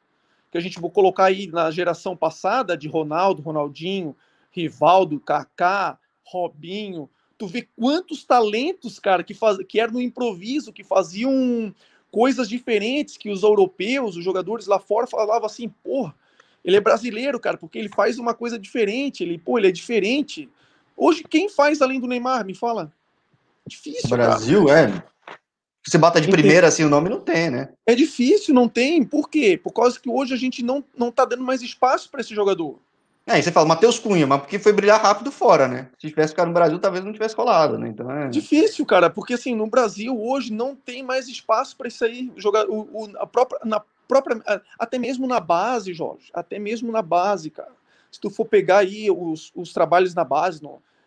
que 0.51 0.57
a 0.57 0.61
gente 0.61 0.79
vou 0.79 0.89
colocar 0.89 1.25
aí 1.25 1.47
na 1.47 1.69
geração 1.69 2.15
passada 2.15 2.77
de 2.77 2.87
Ronaldo, 2.87 3.41
Ronaldinho, 3.41 4.15
Rivaldo, 4.51 5.19
Kaká, 5.19 5.99
Robinho, 6.23 7.09
tu 7.37 7.47
vê 7.47 7.67
quantos 7.77 8.23
talentos, 8.23 8.99
cara, 8.99 9.23
que, 9.23 9.33
faz, 9.33 9.57
que 9.67 9.79
eram 9.79 9.93
no 9.93 10.01
improviso, 10.01 10.73
que 10.73 10.83
faziam 10.83 11.73
coisas 12.11 12.49
diferentes 12.49 13.17
que 13.17 13.29
os 13.29 13.43
europeus, 13.43 14.15
os 14.15 14.23
jogadores 14.23 14.65
lá 14.65 14.79
fora 14.79 15.05
falavam 15.05 15.45
assim, 15.45 15.69
porra, 15.83 16.15
ele 16.63 16.75
é 16.75 16.81
brasileiro, 16.81 17.39
cara, 17.39 17.57
porque 17.57 17.77
ele 17.77 17.89
faz 17.89 18.17
uma 18.17 18.33
coisa 18.33 18.57
diferente, 18.57 19.23
ele, 19.23 19.37
pô, 19.37 19.57
ele 19.57 19.67
é 19.67 19.71
diferente. 19.71 20.49
Hoje, 20.95 21.23
quem 21.23 21.47
faz 21.47 21.81
além 21.81 21.99
do 21.99 22.07
Neymar? 22.07 22.45
Me 22.45 22.55
fala. 22.55 22.91
Difícil, 23.65 24.09
Brasil, 24.09 24.65
cara. 24.65 24.89
é. 24.89 25.17
Você 25.85 25.97
bota 25.97 26.19
de 26.19 26.27
primeira 26.27 26.67
assim 26.67 26.83
o 26.83 26.89
nome, 26.89 27.07
não 27.07 27.21
tem, 27.21 27.49
né? 27.49 27.69
É 27.85 27.95
difícil, 27.95 28.53
não 28.53 28.67
tem. 28.67 29.05
Por 29.05 29.29
quê? 29.29 29.57
Por 29.61 29.71
causa 29.71 29.97
que 29.97 30.09
hoje 30.09 30.33
a 30.33 30.37
gente 30.37 30.61
não, 30.61 30.83
não 30.97 31.09
tá 31.09 31.23
dando 31.23 31.43
mais 31.43 31.61
espaço 31.61 32.09
para 32.09 32.19
esse 32.19 32.35
jogador. 32.35 32.77
É, 33.27 33.37
e 33.37 33.43
você 33.43 33.51
fala, 33.51 33.67
Matheus 33.67 33.99
Cunha, 33.99 34.25
mas 34.25 34.39
porque 34.39 34.57
foi 34.57 34.71
brilhar 34.71 35.01
rápido 35.01 35.29
fora, 35.33 35.67
né? 35.67 35.89
Se 35.99 36.07
tivesse 36.07 36.31
ficado 36.31 36.47
no 36.47 36.53
Brasil, 36.53 36.79
talvez 36.79 37.03
não 37.03 37.11
tivesse 37.11 37.35
colado, 37.35 37.77
né? 37.77 37.89
Então 37.89 38.09
é... 38.09 38.29
Difícil, 38.29 38.85
cara, 38.85 39.09
porque 39.09 39.33
assim, 39.33 39.53
no 39.53 39.67
Brasil 39.67 40.17
hoje 40.17 40.53
não 40.53 40.73
tem 40.73 41.03
mais 41.03 41.27
espaço 41.27 41.75
para 41.75 41.89
isso 41.89 42.05
aí, 42.05 42.31
jogar 42.37 42.69
o, 42.69 42.87
o, 42.93 43.17
a 43.17 43.27
própria, 43.27 43.59
na 43.65 43.81
própria, 44.07 44.41
até 44.79 44.97
mesmo 44.97 45.27
na 45.27 45.41
base, 45.41 45.93
Jorge, 45.93 46.31
até 46.33 46.57
mesmo 46.57 46.89
na 46.89 47.01
base, 47.01 47.49
cara. 47.49 47.75
Se 48.09 48.21
tu 48.21 48.29
for 48.29 48.45
pegar 48.45 48.77
aí 48.77 49.11
os, 49.11 49.51
os 49.53 49.73
trabalhos 49.73 50.15
na 50.15 50.23
base 50.23 50.61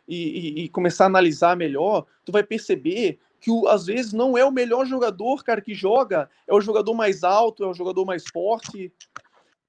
e, 0.06 0.14
e, 0.16 0.64
e 0.64 0.68
começar 0.68 1.04
a 1.04 1.06
analisar 1.06 1.56
melhor, 1.56 2.04
tu 2.22 2.30
vai 2.30 2.42
perceber 2.42 3.18
que 3.40 3.50
o, 3.50 3.66
às 3.66 3.86
vezes 3.86 4.12
não 4.12 4.36
é 4.36 4.44
o 4.44 4.52
melhor 4.52 4.84
jogador, 4.84 5.42
cara, 5.42 5.62
que 5.62 5.72
joga, 5.72 6.28
é 6.46 6.52
o 6.52 6.60
jogador 6.60 6.92
mais 6.92 7.24
alto, 7.24 7.64
é 7.64 7.66
o 7.66 7.72
jogador 7.72 8.04
mais 8.04 8.24
forte. 8.28 8.92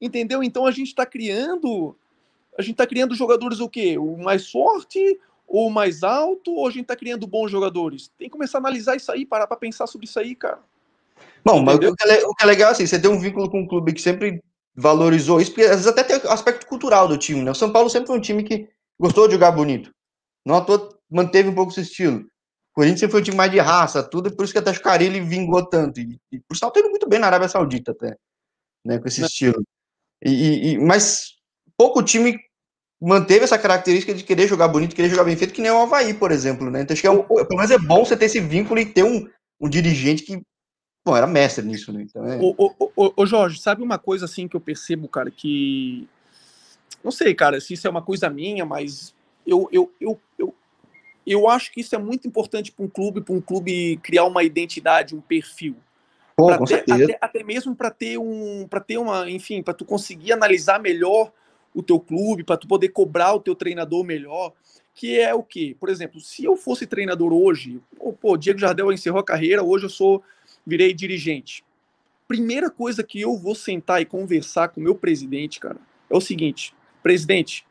Entendeu? 0.02 0.43
Então 0.43 0.66
a 0.66 0.72
gente 0.72 0.88
está 0.88 1.06
criando 1.06 1.95
a 2.58 2.62
gente 2.62 2.74
está 2.74 2.86
criando 2.86 3.16
jogadores 3.16 3.60
o 3.60 3.70
quê? 3.70 3.97
O 3.97 4.18
mais 4.18 4.49
forte, 4.49 5.20
ou 5.47 5.68
o 5.68 5.72
mais 5.72 6.04
alto, 6.04 6.54
ou 6.54 6.68
a 6.68 6.72
gente 6.72 6.84
está 6.84 6.95
criando 6.95 7.28
bons 7.28 7.52
jogadores? 7.52 8.12
Tem 8.18 8.28
que 8.28 8.32
começar 8.32 8.58
a 8.58 8.62
analisar 8.62 8.95
isso 8.95 9.12
aí, 9.12 9.26
parar 9.26 9.47
para 9.47 9.58
pensar 9.58 9.88
sobre 9.88 10.06
isso 10.06 10.20
aí, 10.20 10.36
cara. 10.36 10.60
Bom, 11.43 11.62
mas 11.62 11.76
o 11.76 11.80
que, 11.80 11.86
é, 11.86 12.26
o 12.26 12.34
que, 12.34 12.43
é, 12.43 12.47
legal 12.47 12.70
é 12.70 12.72
assim, 12.72 12.86
você 12.86 12.99
tem 12.99 13.10
um 13.10 13.20
vínculo 13.20 13.49
com 13.49 13.62
um 13.62 13.68
clube 13.68 13.93
que 13.93 14.02
sempre 14.02 14.41
valorizou 14.76 15.41
isso, 15.41 15.52
porque 15.52 15.64
às 15.64 15.72
vezes 15.72 15.88
até 15.88 16.04
tem 16.04 16.16
aspecto 16.32 16.66
cultural 16.66 17.08
do 17.08 17.18
time, 17.18 17.41
né? 17.41 17.52
O 17.52 17.56
São 17.56 17.72
Paulo 17.72 17.89
sempre 17.89 18.08
foi 18.08 18.18
um 18.18 18.22
time 18.22 18.43
que 18.43 18.70
gostou 18.99 19.28
de 19.28 19.34
jogar 19.34 19.52
bonito. 19.52 19.91
Não 20.45 20.56
à 20.56 20.62
toa 20.62 20.89
manteve 21.10 21.49
um 21.49 21.56
pouco 21.56 21.72
esse 21.72 21.82
estilo. 21.82 22.20
O 22.20 22.76
Corinthians 22.76 23.02
sempre 23.02 23.12
foi 23.12 23.22
um 23.22 23.24
time 23.24 23.38
mais 23.38 23.52
de 23.52 23.60
raça, 23.60 24.02
tudo, 24.02 24.30
e 24.30 24.36
por 24.36 24.45
isso 24.45 24.54
que 24.54 24.60
até 24.60 24.72
o 24.72 24.82
Carilli 24.82 25.20
vingou 25.20 25.66
tanto. 25.68 25.99
E, 25.99 26.18
e 26.32 26.39
por 26.39 26.56
sinal, 26.56 26.72
tá 26.72 26.80
indo 26.80 26.89
muito 26.89 27.08
bem 27.10 27.20
na 27.20 27.28
Arábia 27.28 27.49
Saudita 27.49 27.91
até, 27.91 28.16
né, 28.86 28.97
com 28.97 29.08
esse 29.08 29.20
Não. 29.20 29.28
estilo. 29.28 29.62
E, 30.24 30.74
e, 30.74 30.78
mas 30.78 31.36
pouco 31.82 32.03
time 32.03 32.39
manteve 33.01 33.43
essa 33.43 33.57
característica 33.57 34.13
de 34.13 34.23
querer 34.23 34.47
jogar 34.47 34.67
bonito, 34.67 34.95
querer 34.95 35.09
jogar 35.09 35.23
bem 35.23 35.36
feito, 35.36 35.51
que 35.51 35.61
nem 35.61 35.71
o 35.71 35.82
Havaí, 35.82 36.13
por 36.13 36.32
exemplo, 36.32 36.69
né? 36.69 36.82
Então 36.82 36.93
acho 36.93 37.01
que 37.01 37.07
é 37.07 37.11
um, 37.11 37.23
pelo 37.23 37.55
menos 37.55 37.71
é 37.71 37.79
bom 37.79 38.05
você 38.05 38.15
ter 38.15 38.25
esse 38.25 38.39
vínculo 38.39 38.79
e 38.79 38.86
ter 38.86 39.03
um, 39.03 39.27
um 39.59 39.67
dirigente 39.67 40.21
que, 40.21 40.39
bom, 41.03 41.17
era 41.17 41.25
mestre 41.25 41.65
nisso, 41.65 41.91
né? 41.91 42.03
Então, 42.03 42.23
é... 42.23 42.38
ô, 42.39 42.53
ô, 42.55 42.91
ô, 42.95 43.13
ô, 43.15 43.25
Jorge, 43.25 43.59
sabe 43.59 43.82
uma 43.82 43.97
coisa 43.97 44.25
assim 44.25 44.47
que 44.47 44.55
eu 44.55 44.61
percebo, 44.61 45.07
cara, 45.07 45.32
que 45.32 46.07
não 47.03 47.11
sei, 47.11 47.34
cara, 47.34 47.59
se 47.59 47.73
isso 47.73 47.88
é 47.88 47.89
uma 47.89 48.03
coisa 48.03 48.29
minha, 48.29 48.63
mas 48.63 49.15
eu, 49.47 49.67
eu, 49.71 49.91
eu, 49.99 50.19
eu, 50.38 50.53
eu 51.25 51.49
acho 51.49 51.71
que 51.71 51.82
isso 51.82 51.95
é 51.95 51.97
muito 51.97 52.27
importante 52.27 52.71
para 52.71 52.86
um 52.86 52.88
clube, 52.88 53.21
para 53.21 53.34
um 53.34 53.41
clube 53.41 53.97
criar 54.03 54.25
uma 54.25 54.43
identidade, 54.43 55.15
um 55.15 55.21
perfil. 55.21 55.75
Pô, 56.38 56.55
com 56.55 56.65
ter, 56.65 56.84
até, 56.88 57.17
até, 57.19 57.43
mesmo 57.43 57.75
para 57.75 57.89
ter 57.89 58.19
um, 58.19 58.67
para 58.69 58.79
ter 58.79 58.99
uma, 58.99 59.27
enfim, 59.27 59.63
para 59.63 59.73
tu 59.73 59.84
conseguir 59.84 60.34
analisar 60.34 60.79
melhor 60.79 61.32
o 61.74 61.82
teu 61.82 61.99
clube, 61.99 62.43
para 62.43 62.57
tu 62.57 62.67
poder 62.67 62.89
cobrar 62.89 63.34
o 63.34 63.39
teu 63.39 63.55
treinador 63.55 64.03
melhor, 64.03 64.53
que 64.93 65.19
é 65.19 65.34
o 65.34 65.43
quê? 65.43 65.76
Por 65.80 65.89
exemplo, 65.89 66.19
se 66.19 66.43
eu 66.43 66.55
fosse 66.55 66.86
treinador 66.86 67.34
hoje, 67.34 67.80
pô, 67.97 68.13
pô 68.13 68.38
Diego 68.38 68.59
Jardel 68.59 68.91
encerrou 68.91 69.19
a 69.19 69.26
carreira, 69.26 69.63
hoje 69.63 69.86
eu 69.86 69.89
sou 69.89 70.24
virei 70.65 70.93
dirigente. 70.93 71.63
Primeira 72.28 72.69
coisa 72.69 73.03
que 73.03 73.19
eu 73.19 73.38
vou 73.38 73.55
sentar 73.55 74.01
e 74.01 74.05
conversar 74.05 74.69
com 74.69 74.80
o 74.80 74.84
meu 74.84 74.95
presidente, 74.95 75.59
cara, 75.59 75.78
é 76.09 76.15
o 76.15 76.22
seguinte: 76.22 76.74
presidente, 77.01 77.65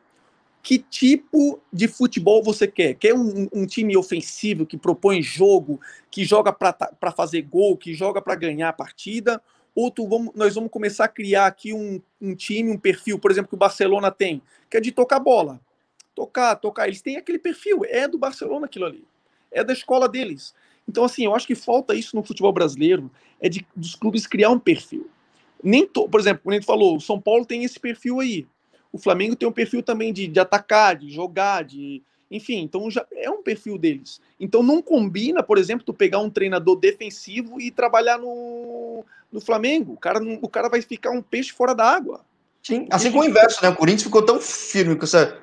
que 0.61 0.77
tipo 0.77 1.59
de 1.71 1.87
futebol 1.87 2.43
você 2.43 2.67
quer? 2.67 2.93
Quer 2.95 3.13
um, 3.13 3.47
um 3.51 3.65
time 3.65 3.97
ofensivo 3.97 4.65
que 4.65 4.77
propõe 4.77 5.21
jogo, 5.21 5.79
que 6.09 6.23
joga 6.23 6.53
para 6.53 7.11
fazer 7.15 7.41
gol, 7.41 7.77
que 7.77 7.93
joga 7.93 8.21
para 8.21 8.35
ganhar 8.35 8.69
a 8.69 8.73
partida? 8.73 9.41
Outro 9.75 10.07
vamos, 10.07 10.33
nós 10.35 10.55
vamos 10.55 10.69
começar 10.69 11.05
a 11.05 11.09
criar 11.09 11.47
aqui 11.47 11.73
um, 11.73 12.01
um 12.21 12.35
time, 12.35 12.71
um 12.71 12.77
perfil, 12.77 13.17
por 13.17 13.31
exemplo, 13.31 13.49
que 13.49 13.55
o 13.55 13.57
Barcelona 13.57 14.11
tem, 14.11 14.41
que 14.69 14.77
é 14.77 14.81
de 14.81 14.91
tocar 14.91 15.19
bola. 15.19 15.59
Tocar, 16.13 16.55
tocar. 16.55 16.87
Eles 16.87 17.01
têm 17.01 17.17
aquele 17.17 17.39
perfil, 17.39 17.81
é 17.85 18.07
do 18.07 18.17
Barcelona 18.17 18.65
aquilo 18.65 18.85
ali. 18.85 19.05
É 19.51 19.63
da 19.63 19.73
escola 19.73 20.07
deles. 20.07 20.53
Então, 20.87 21.03
assim, 21.03 21.25
eu 21.25 21.35
acho 21.35 21.47
que 21.47 21.55
falta 21.55 21.95
isso 21.95 22.15
no 22.15 22.23
futebol 22.23 22.51
brasileiro, 22.51 23.09
é 23.39 23.47
de, 23.47 23.65
dos 23.75 23.95
clubes 23.95 24.27
criar 24.27 24.49
um 24.49 24.59
perfil. 24.59 25.09
Nem 25.63 25.87
to, 25.87 26.09
por 26.09 26.19
exemplo, 26.19 26.43
como 26.43 26.53
a 26.53 26.57
gente 26.57 26.65
falou, 26.65 26.97
o 26.97 27.01
São 27.01 27.19
Paulo 27.21 27.45
tem 27.45 27.63
esse 27.63 27.79
perfil 27.79 28.19
aí. 28.19 28.47
O 28.91 28.97
Flamengo 28.97 29.35
tem 29.35 29.47
um 29.47 29.53
perfil 29.53 29.81
também 29.81 30.11
de, 30.11 30.27
de 30.27 30.39
atacar, 30.39 30.97
de 30.97 31.09
jogar, 31.09 31.63
de, 31.63 32.03
enfim, 32.31 32.59
então 32.59 32.89
já 32.89 33.05
é 33.13 33.29
um 33.29 33.43
perfil 33.43 33.77
deles. 33.77 34.21
Então 34.39 34.63
não 34.63 34.81
combina, 34.81 35.43
por 35.43 35.57
exemplo, 35.57 35.85
tu 35.85 35.93
pegar 35.93 36.19
um 36.19 36.29
treinador 36.29 36.77
defensivo 36.77 37.59
e 37.59 37.69
trabalhar 37.69 38.17
no, 38.17 39.03
no 39.29 39.41
Flamengo. 39.41 39.93
O 39.93 39.97
cara, 39.97 40.19
o 40.41 40.47
cara 40.47 40.69
vai 40.69 40.81
ficar 40.81 41.11
um 41.11 41.21
peixe 41.21 41.51
fora 41.51 41.75
d'água. 41.75 42.21
Sim, 42.63 42.87
assim 42.89 43.11
como 43.11 43.23
o 43.23 43.27
inverso, 43.27 43.61
né? 43.61 43.69
O 43.69 43.75
Corinthians 43.75 44.03
ficou 44.03 44.21
tão 44.21 44.39
firme 44.39 44.95
com 44.95 45.03
essa 45.03 45.37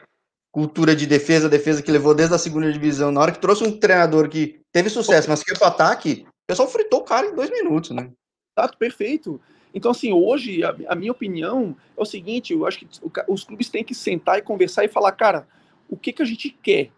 cultura 0.51 0.97
de 0.97 1.07
defesa, 1.07 1.47
defesa 1.49 1.83
que 1.83 1.93
levou 1.93 2.15
desde 2.15 2.35
a 2.35 2.39
segunda 2.39 2.73
divisão. 2.73 3.13
Na 3.13 3.21
hora 3.21 3.33
que 3.33 3.39
trouxe 3.39 3.65
um 3.65 3.79
treinador 3.79 4.29
que 4.31 4.61
teve 4.73 4.89
sucesso, 4.89 5.29
mas 5.29 5.43
que 5.43 5.51
foi 5.51 5.59
pro 5.59 5.69
ataque, 5.69 6.25
o 6.27 6.47
pessoal 6.49 6.69
fritou 6.69 7.01
o 7.01 7.05
cara 7.05 7.27
em 7.27 7.35
dois 7.35 7.51
minutos, 7.51 7.91
né? 7.91 8.11
Exato, 8.57 8.79
perfeito. 8.79 9.39
Então, 9.75 9.91
assim, 9.91 10.11
hoje, 10.13 10.65
a, 10.65 10.75
a, 10.89 10.95
minha 10.95 11.13
opinião 11.13 11.77
é 11.97 12.01
o 12.01 12.07
seguinte: 12.07 12.55
eu 12.55 12.67
acho 12.67 12.79
que 12.79 12.89
os 13.29 13.45
clubes 13.45 13.69
têm 13.69 13.85
que 13.85 13.95
sentar 13.95 14.39
e 14.39 14.43
conversar 14.43 14.85
e 14.85 14.89
falar, 14.89 15.13
cara, 15.13 15.47
o 15.89 15.97
que, 15.97 16.13
que 16.13 16.23
a 16.23 16.27
gente 16.27 16.51
quer. 16.51 16.91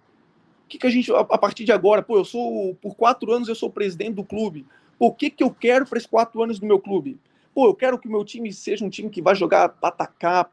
O 0.65 0.69
que, 0.69 0.79
que 0.79 0.87
a 0.87 0.91
gente, 0.91 1.13
a, 1.13 1.21
a 1.21 1.39
partir 1.39 1.65
de 1.65 1.73
agora, 1.73 2.03
pô, 2.03 2.17
eu 2.17 2.25
sou, 2.25 2.75
por 2.77 2.95
quatro 2.95 3.33
anos 3.33 3.49
eu 3.49 3.55
sou 3.55 3.71
presidente 3.71 4.15
do 4.15 4.25
clube. 4.25 4.67
Pô, 4.99 5.07
o 5.07 5.15
que, 5.15 5.31
que 5.31 5.43
eu 5.43 5.51
quero 5.51 5.87
para 5.87 5.99
esses 5.99 6.09
quatro 6.09 6.43
anos 6.43 6.59
do 6.59 6.67
meu 6.67 6.79
clube? 6.79 7.19
Pô, 7.55 7.67
eu 7.67 7.75
quero 7.75 7.99
que 7.99 8.07
o 8.07 8.11
meu 8.11 8.25
time 8.25 8.53
seja 8.53 8.85
um 8.85 8.91
time 8.91 9.11
que 9.11 9.23
vai 9.23 9.35
jogar 9.35 9.69
para 9.71 9.89
atacar, 9.89 10.49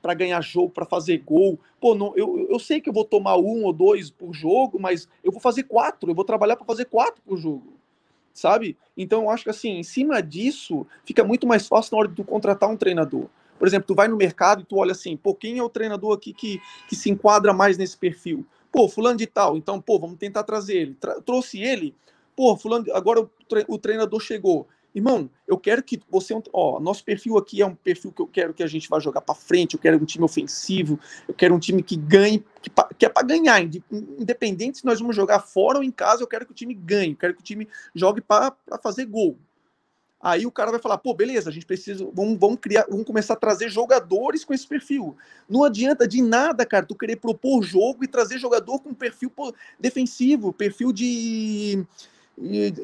para 0.00 0.14
ganhar 0.14 0.40
jogo, 0.40 0.70
para 0.70 0.86
fazer 0.86 1.18
gol. 1.18 1.58
Pô, 1.80 1.94
não, 1.94 2.16
eu, 2.16 2.46
eu 2.48 2.58
sei 2.58 2.80
que 2.80 2.88
eu 2.88 2.92
vou 2.92 3.04
tomar 3.04 3.36
um 3.36 3.64
ou 3.64 3.72
dois 3.72 4.10
por 4.10 4.32
jogo, 4.32 4.78
mas 4.80 5.08
eu 5.22 5.32
vou 5.32 5.40
fazer 5.40 5.64
quatro, 5.64 6.10
eu 6.10 6.14
vou 6.14 6.24
trabalhar 6.24 6.56
para 6.56 6.64
fazer 6.64 6.86
quatro 6.86 7.20
por 7.22 7.36
jogo. 7.36 7.74
Sabe? 8.32 8.76
Então 8.96 9.22
eu 9.22 9.30
acho 9.30 9.44
que 9.44 9.50
assim, 9.50 9.78
em 9.78 9.82
cima 9.82 10.22
disso, 10.22 10.86
fica 11.04 11.24
muito 11.24 11.46
mais 11.46 11.66
fácil 11.66 11.92
na 11.92 11.98
hora 11.98 12.08
de 12.08 12.14
tu 12.14 12.24
contratar 12.24 12.70
um 12.70 12.76
treinador. 12.76 13.26
Por 13.58 13.66
exemplo, 13.66 13.86
tu 13.86 13.94
vai 13.94 14.08
no 14.08 14.16
mercado 14.16 14.62
e 14.62 14.64
tu 14.64 14.76
olha 14.76 14.92
assim, 14.92 15.16
pô, 15.16 15.34
quem 15.34 15.58
é 15.58 15.62
o 15.62 15.68
treinador 15.68 16.14
aqui 16.14 16.32
que, 16.32 16.60
que 16.88 16.94
se 16.94 17.10
enquadra 17.10 17.52
mais 17.52 17.76
nesse 17.76 17.96
perfil? 17.96 18.46
Pô, 18.70 18.88
fulano 18.88 19.16
de 19.16 19.26
tal, 19.26 19.56
então, 19.56 19.80
pô, 19.80 19.98
vamos 19.98 20.18
tentar 20.18 20.44
trazer 20.44 20.76
ele. 20.76 20.94
Tra 20.94 21.20
trouxe 21.20 21.60
ele, 21.60 21.94
pô, 22.36 22.56
fulano, 22.56 22.86
agora 22.92 23.20
o, 23.20 23.30
tre 23.48 23.64
o 23.66 23.78
treinador 23.78 24.20
chegou. 24.20 24.68
Irmão, 24.94 25.30
eu 25.46 25.58
quero 25.58 25.82
que 25.82 26.00
você. 26.10 26.34
Ó, 26.52 26.80
nosso 26.80 27.04
perfil 27.04 27.36
aqui 27.36 27.60
é 27.60 27.66
um 27.66 27.74
perfil 27.74 28.10
que 28.10 28.22
eu 28.22 28.26
quero 28.26 28.54
que 28.54 28.62
a 28.62 28.66
gente 28.66 28.88
vá 28.88 28.98
jogar 28.98 29.20
para 29.20 29.34
frente. 29.34 29.74
Eu 29.74 29.80
quero 29.80 29.96
um 29.96 30.04
time 30.04 30.24
ofensivo. 30.24 30.98
Eu 31.26 31.34
quero 31.34 31.54
um 31.54 31.58
time 31.58 31.82
que 31.82 31.94
ganhe, 31.94 32.42
que, 32.62 32.70
que 32.98 33.06
é 33.06 33.08
para 33.08 33.26
ganhar. 33.26 33.62
Independente 33.62 34.78
se 34.78 34.84
nós 34.84 34.98
vamos 34.98 35.14
jogar 35.14 35.40
fora 35.40 35.78
ou 35.78 35.84
em 35.84 35.90
casa, 35.90 36.22
eu 36.22 36.26
quero 36.26 36.46
que 36.46 36.52
o 36.52 36.54
time 36.54 36.74
ganhe. 36.74 37.12
Eu 37.12 37.16
quero 37.16 37.34
que 37.34 37.40
o 37.40 37.44
time 37.44 37.68
jogue 37.94 38.20
para 38.20 38.56
fazer 38.82 39.04
gol. 39.04 39.38
Aí 40.20 40.44
o 40.44 40.50
cara 40.50 40.72
vai 40.72 40.80
falar, 40.80 40.98
pô, 40.98 41.14
beleza, 41.14 41.48
a 41.48 41.52
gente 41.52 41.64
precisa, 41.64 42.04
vamos, 42.12 42.38
vamos 42.38 42.58
criar, 42.60 42.86
vamos 42.90 43.06
começar 43.06 43.34
a 43.34 43.36
trazer 43.36 43.70
jogadores 43.70 44.44
com 44.44 44.52
esse 44.52 44.66
perfil. 44.66 45.16
Não 45.48 45.62
adianta 45.62 46.08
de 46.08 46.20
nada, 46.20 46.66
cara, 46.66 46.84
tu 46.84 46.96
querer 46.96 47.16
propor 47.16 47.62
jogo 47.62 48.02
e 48.02 48.08
trazer 48.08 48.38
jogador 48.38 48.80
com 48.80 48.92
perfil 48.92 49.30
defensivo, 49.78 50.52
perfil 50.52 50.92
de, 50.92 51.86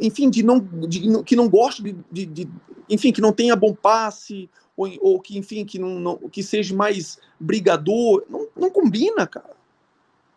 enfim, 0.01 0.31
de 0.31 0.45
não, 0.45 0.61
de, 0.61 1.25
que 1.25 1.35
não 1.35 1.49
gosta 1.49 1.83
de, 1.83 1.97
de, 2.11 2.25
de, 2.25 2.49
enfim, 2.89 3.11
que 3.11 3.21
não 3.21 3.33
tenha 3.33 3.57
bom 3.57 3.75
passe 3.75 4.49
ou, 4.77 4.89
ou 5.01 5.21
que, 5.21 5.37
enfim, 5.37 5.65
que 5.65 5.79
não, 5.79 5.99
não, 5.99 6.17
que 6.17 6.43
seja 6.43 6.73
mais 6.73 7.19
brigador, 7.39 8.23
não, 8.29 8.47
não 8.57 8.71
combina, 8.71 9.27
cara. 9.27 9.55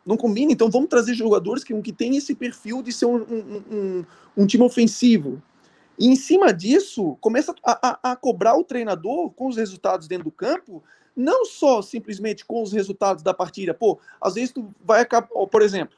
Não 0.04 0.18
combina. 0.18 0.52
Então 0.52 0.72
vamos 0.72 0.90
trazer 0.90 1.14
jogadores 1.14 1.64
que, 1.64 1.80
que 1.82 1.94
têm 1.94 2.16
esse 2.16 2.34
perfil 2.34 2.82
de 2.82 2.92
ser 2.92 3.06
um, 3.06 3.18
um, 3.18 3.64
um, 3.72 4.06
um 4.38 4.48
time 4.48 4.64
ofensivo 4.64 5.44
e 5.98 6.08
em 6.08 6.16
cima 6.16 6.54
disso, 6.54 7.18
começa 7.20 7.56
a, 7.64 7.90
a, 7.90 8.12
a, 8.12 8.16
cobrar 8.16 8.56
o 8.56 8.64
treinador 8.64 9.32
com 9.32 9.48
os 9.48 9.58
resultados 9.58 10.08
dentro 10.08 10.26
do 10.26 10.32
campo, 10.32 10.84
não 11.16 11.46
só 11.46 11.82
simplesmente 11.82 12.46
com 12.46 12.62
os 12.62 12.72
resultados 12.72 13.24
da 13.24 13.34
partida. 13.34 13.74
Pô, 13.74 14.00
às 14.22 14.36
vezes 14.36 14.52
tu 14.52 14.70
vai 14.84 15.02
acabar, 15.02 15.28
por 15.28 15.62
exemplo, 15.62 15.98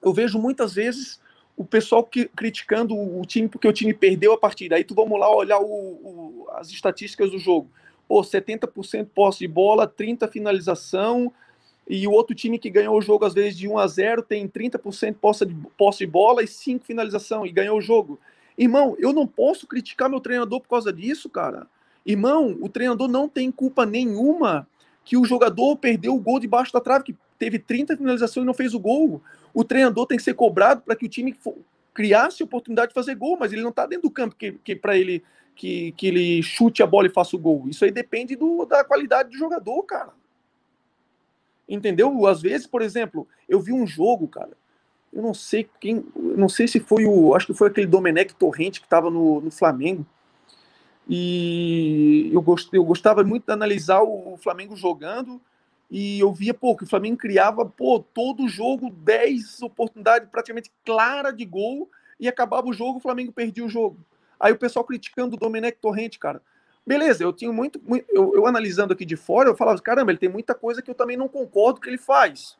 eu 0.00 0.12
vejo 0.12 0.38
muitas 0.38 0.74
vezes 0.74 1.20
o 1.56 1.64
pessoal 1.64 2.04
que, 2.04 2.26
criticando 2.26 2.94
o 2.94 3.26
time 3.26 3.48
porque 3.48 3.66
o 3.66 3.72
time 3.72 3.92
perdeu 3.92 4.32
a 4.32 4.38
partida. 4.38 4.76
Aí 4.76 4.84
tu 4.84 4.94
vamos 4.94 5.18
lá 5.18 5.28
olhar 5.34 5.58
o, 5.58 5.64
o, 5.64 6.46
as 6.52 6.68
estatísticas 6.70 7.32
do 7.32 7.38
jogo. 7.38 7.68
Pô, 8.06 8.22
70% 8.22 9.08
posse 9.12 9.40
de 9.40 9.48
bola, 9.48 9.86
30 9.86 10.28
finalização, 10.28 11.32
e 11.88 12.06
o 12.06 12.12
outro 12.12 12.34
time 12.34 12.58
que 12.58 12.70
ganhou 12.70 12.96
o 12.96 13.02
jogo, 13.02 13.24
às 13.24 13.34
vezes, 13.34 13.58
de 13.58 13.66
1 13.66 13.78
a 13.78 13.86
0 13.86 14.22
tem 14.22 14.46
30% 14.46 15.16
posse 15.16 15.44
de, 15.44 15.54
posse 15.76 15.98
de 16.00 16.06
bola 16.06 16.42
e 16.42 16.46
5 16.46 16.84
finalização, 16.84 17.44
e 17.44 17.50
ganhou 17.50 17.78
o 17.78 17.82
jogo. 17.82 18.20
Irmão, 18.58 18.96
eu 18.98 19.12
não 19.12 19.24
posso 19.24 19.68
criticar 19.68 20.10
meu 20.10 20.20
treinador 20.20 20.60
por 20.60 20.68
causa 20.68 20.92
disso, 20.92 21.30
cara. 21.30 21.68
Irmão, 22.04 22.58
o 22.60 22.68
treinador 22.68 23.06
não 23.06 23.28
tem 23.28 23.52
culpa 23.52 23.86
nenhuma 23.86 24.66
que 25.04 25.16
o 25.16 25.24
jogador 25.24 25.76
perdeu 25.76 26.14
o 26.14 26.20
gol 26.20 26.40
debaixo 26.40 26.72
da 26.72 26.80
trave, 26.80 27.04
que 27.04 27.16
teve 27.38 27.58
30 27.58 27.96
finalizações 27.96 28.42
e 28.42 28.46
não 28.46 28.52
fez 28.52 28.74
o 28.74 28.80
gol. 28.80 29.22
O 29.54 29.62
treinador 29.62 30.06
tem 30.06 30.18
que 30.18 30.24
ser 30.24 30.34
cobrado 30.34 30.82
para 30.82 30.96
que 30.96 31.06
o 31.06 31.08
time 31.08 31.36
criasse 31.94 32.42
oportunidade 32.42 32.88
de 32.88 32.94
fazer 32.94 33.14
gol, 33.14 33.36
mas 33.38 33.52
ele 33.52 33.62
não 33.62 33.70
está 33.70 33.86
dentro 33.86 34.08
do 34.08 34.10
campo 34.10 34.34
que, 34.34 34.52
que 34.52 34.74
para 34.74 34.98
ele 34.98 35.22
que, 35.54 35.92
que 35.96 36.06
ele 36.06 36.42
chute 36.42 36.82
a 36.82 36.86
bola 36.86 37.08
e 37.08 37.12
faça 37.12 37.34
o 37.34 37.38
gol. 37.38 37.68
Isso 37.68 37.84
aí 37.84 37.90
depende 37.90 38.36
do, 38.36 38.64
da 38.64 38.84
qualidade 38.84 39.30
do 39.30 39.36
jogador, 39.36 39.82
cara. 39.82 40.12
Entendeu? 41.68 42.26
Às 42.26 42.40
vezes, 42.40 42.66
por 42.66 42.80
exemplo, 42.80 43.26
eu 43.48 43.60
vi 43.60 43.72
um 43.72 43.86
jogo, 43.86 44.28
cara. 44.28 44.56
Eu 45.12 45.22
não 45.22 45.34
sei 45.34 45.68
quem. 45.80 46.04
Não 46.14 46.48
sei 46.48 46.68
se 46.68 46.80
foi 46.80 47.06
o. 47.06 47.34
Acho 47.34 47.46
que 47.46 47.54
foi 47.54 47.68
aquele 47.68 47.86
Domenech 47.86 48.34
Torrente 48.34 48.80
que 48.80 48.86
estava 48.86 49.10
no, 49.10 49.40
no 49.40 49.50
Flamengo. 49.50 50.06
E 51.08 52.30
eu, 52.32 52.42
gost, 52.42 52.68
eu 52.72 52.84
gostava 52.84 53.24
muito 53.24 53.46
de 53.46 53.52
analisar 53.52 54.02
o 54.02 54.36
Flamengo 54.36 54.76
jogando. 54.76 55.40
E 55.90 56.20
eu 56.20 56.30
via, 56.32 56.52
pô, 56.52 56.76
que 56.76 56.84
o 56.84 56.86
Flamengo 56.86 57.16
criava, 57.16 57.64
pô, 57.64 57.98
todo 57.98 58.46
jogo, 58.46 58.90
10 58.90 59.62
oportunidades 59.62 60.28
praticamente 60.28 60.70
clara 60.84 61.30
de 61.30 61.44
gol. 61.46 61.88
E 62.20 62.28
acabava 62.28 62.68
o 62.68 62.72
jogo, 62.72 62.98
o 62.98 63.00
Flamengo 63.00 63.32
perdia 63.32 63.64
o 63.64 63.68
jogo. 63.68 63.98
Aí 64.38 64.52
o 64.52 64.58
pessoal 64.58 64.84
criticando 64.84 65.36
o 65.36 65.38
Domenech 65.38 65.78
Torrente, 65.80 66.18
cara. 66.18 66.42
Beleza, 66.86 67.22
eu 67.22 67.32
tinha 67.32 67.52
muito, 67.52 67.80
muito 67.84 68.06
eu, 68.08 68.34
eu, 68.34 68.46
analisando 68.46 68.92
aqui 68.92 69.04
de 69.04 69.14
fora, 69.14 69.48
eu 69.48 69.56
falava, 69.56 69.78
caramba, 69.80 70.10
ele 70.10 70.18
tem 70.18 70.28
muita 70.28 70.54
coisa 70.54 70.80
que 70.80 70.90
eu 70.90 70.94
também 70.94 71.16
não 71.16 71.28
concordo 71.28 71.80
que 71.80 71.88
ele 71.88 71.98
faz. 71.98 72.56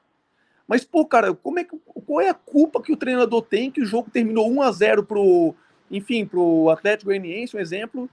Mas, 0.68 0.84
pô, 0.84 1.06
cara, 1.06 1.32
como 1.32 1.58
é 1.58 1.64
que, 1.64 1.74
qual 2.06 2.20
é 2.20 2.28
a 2.28 2.34
culpa 2.34 2.82
que 2.82 2.92
o 2.92 2.96
treinador 2.96 3.40
tem 3.40 3.70
que 3.70 3.80
o 3.80 3.86
jogo 3.86 4.10
terminou 4.10 4.52
1 4.52 4.60
a 4.60 4.70
0 4.70 5.02
pro, 5.02 5.54
enfim, 5.90 6.26
pro 6.26 6.68
Atlético 6.68 7.06
Goianiense, 7.06 7.56
um 7.56 7.60
exemplo, 7.60 8.08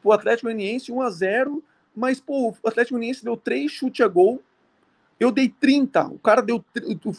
pro 0.00 0.12
Atlético 0.12 0.46
Goianiense 0.46 0.90
1 0.90 1.02
a 1.02 1.10
0, 1.10 1.62
mas, 1.94 2.18
pô, 2.18 2.48
o 2.50 2.68
Atlético 2.68 2.94
Goianiense 2.94 3.22
deu 3.22 3.36
três 3.36 3.70
chutes 3.70 4.02
a 4.02 4.08
gol, 4.08 4.42
eu 5.20 5.30
dei 5.30 5.50
30, 5.50 6.06
o 6.06 6.18
cara 6.18 6.40
deu, 6.40 6.64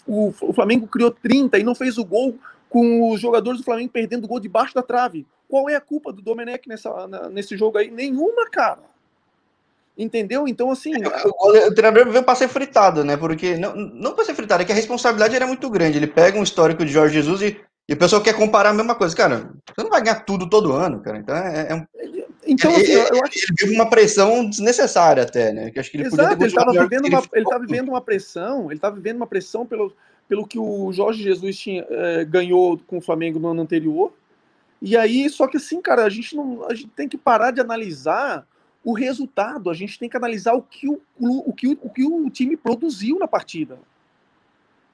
o, 0.07 0.31
Flamengo 0.53 0.87
criou 0.87 1.11
30 1.11 1.59
e 1.59 1.63
não 1.63 1.75
fez 1.75 1.99
o 1.99 2.03
gol 2.03 2.37
com 2.67 3.11
os 3.11 3.21
jogadores 3.21 3.59
do 3.59 3.63
Flamengo 3.63 3.91
perdendo 3.91 4.25
o 4.25 4.27
gol 4.27 4.39
debaixo 4.39 4.73
da 4.73 4.81
trave. 4.81 5.27
Qual 5.47 5.69
é 5.69 5.75
a 5.75 5.81
culpa 5.81 6.11
do 6.11 6.21
Domenech 6.21 6.67
nessa, 6.67 7.07
na, 7.07 7.29
nesse 7.29 7.55
jogo 7.55 7.77
aí? 7.77 7.91
Nenhuma, 7.91 8.49
cara. 8.49 8.81
Entendeu? 9.97 10.47
Então, 10.47 10.71
assim. 10.71 10.91
O, 11.39 11.67
o 11.67 11.75
treinador 11.75 12.11
veio 12.11 12.23
para 12.23 12.35
ser 12.35 12.47
fritado, 12.47 13.03
né? 13.03 13.15
Porque. 13.15 13.55
Não, 13.57 13.75
não 13.75 14.13
para 14.13 14.25
ser 14.25 14.33
fritado, 14.33 14.63
é 14.63 14.65
que 14.65 14.71
a 14.71 14.75
responsabilidade 14.75 15.35
era 15.35 15.45
muito 15.45 15.69
grande. 15.69 15.97
Ele 15.97 16.07
pega 16.07 16.37
um 16.37 16.43
histórico 16.43 16.83
de 16.83 16.91
Jorge 16.91 17.13
Jesus 17.13 17.41
e, 17.43 17.59
e 17.87 17.93
o 17.93 17.97
pessoal 17.97 18.21
quer 18.21 18.33
comparar 18.33 18.71
a 18.71 18.73
mesma 18.73 18.95
coisa. 18.95 19.15
Cara, 19.15 19.51
você 19.67 19.83
não 19.83 19.91
vai 19.91 20.01
ganhar 20.01 20.21
tudo 20.21 20.49
todo 20.49 20.73
ano, 20.73 20.99
cara. 21.01 21.17
Então 21.19 21.35
é, 21.35 21.67
é 21.69 21.75
um. 21.75 21.85
Então, 22.45 22.71
assim, 22.71 22.91
ele, 22.91 22.93
eu 22.93 23.23
acho... 23.23 23.37
ele 23.37 23.55
vive 23.59 23.75
uma 23.75 23.89
pressão 23.89 24.49
desnecessária 24.49 25.23
até, 25.23 25.53
né? 25.53 25.69
Que 25.69 25.79
acho 25.79 25.91
que 25.91 25.97
ele 25.97 26.07
Exato, 26.07 26.33
ele 26.33 26.47
estava 26.47 26.71
vivendo, 26.71 27.07
uma, 27.07 27.23
ele 27.33 27.45
tá 27.45 27.57
vivendo 27.57 27.89
uma 27.89 28.01
pressão, 28.01 28.71
ele 28.71 28.79
tá 28.79 28.89
vivendo 28.89 29.17
uma 29.17 29.27
pressão 29.27 29.65
pelo, 29.65 29.93
pelo 30.27 30.45
que 30.45 30.59
o 30.59 30.91
Jorge 30.91 31.23
Jesus 31.23 31.57
tinha, 31.57 31.85
é, 31.89 32.25
ganhou 32.25 32.79
com 32.87 32.97
o 32.97 33.01
Flamengo 33.01 33.39
no 33.39 33.49
ano 33.49 33.61
anterior, 33.61 34.11
e 34.81 34.97
aí, 34.97 35.29
só 35.29 35.47
que 35.47 35.55
assim, 35.55 35.81
cara, 35.81 36.03
a 36.03 36.09
gente 36.09 36.35
não, 36.35 36.65
a 36.69 36.73
gente 36.73 36.89
tem 36.89 37.07
que 37.07 37.17
parar 37.17 37.51
de 37.51 37.61
analisar 37.61 38.45
o 38.83 38.93
resultado, 38.93 39.69
a 39.69 39.73
gente 39.73 39.97
tem 39.97 40.09
que 40.09 40.17
analisar 40.17 40.53
o 40.53 40.61
que 40.61 40.89
o, 40.89 40.99
o, 41.19 41.53
que, 41.53 41.67
o, 41.67 41.77
o 41.81 41.89
que 41.89 42.05
o 42.05 42.29
time 42.29 42.57
produziu 42.57 43.17
na 43.17 43.27
partida. 43.27 43.79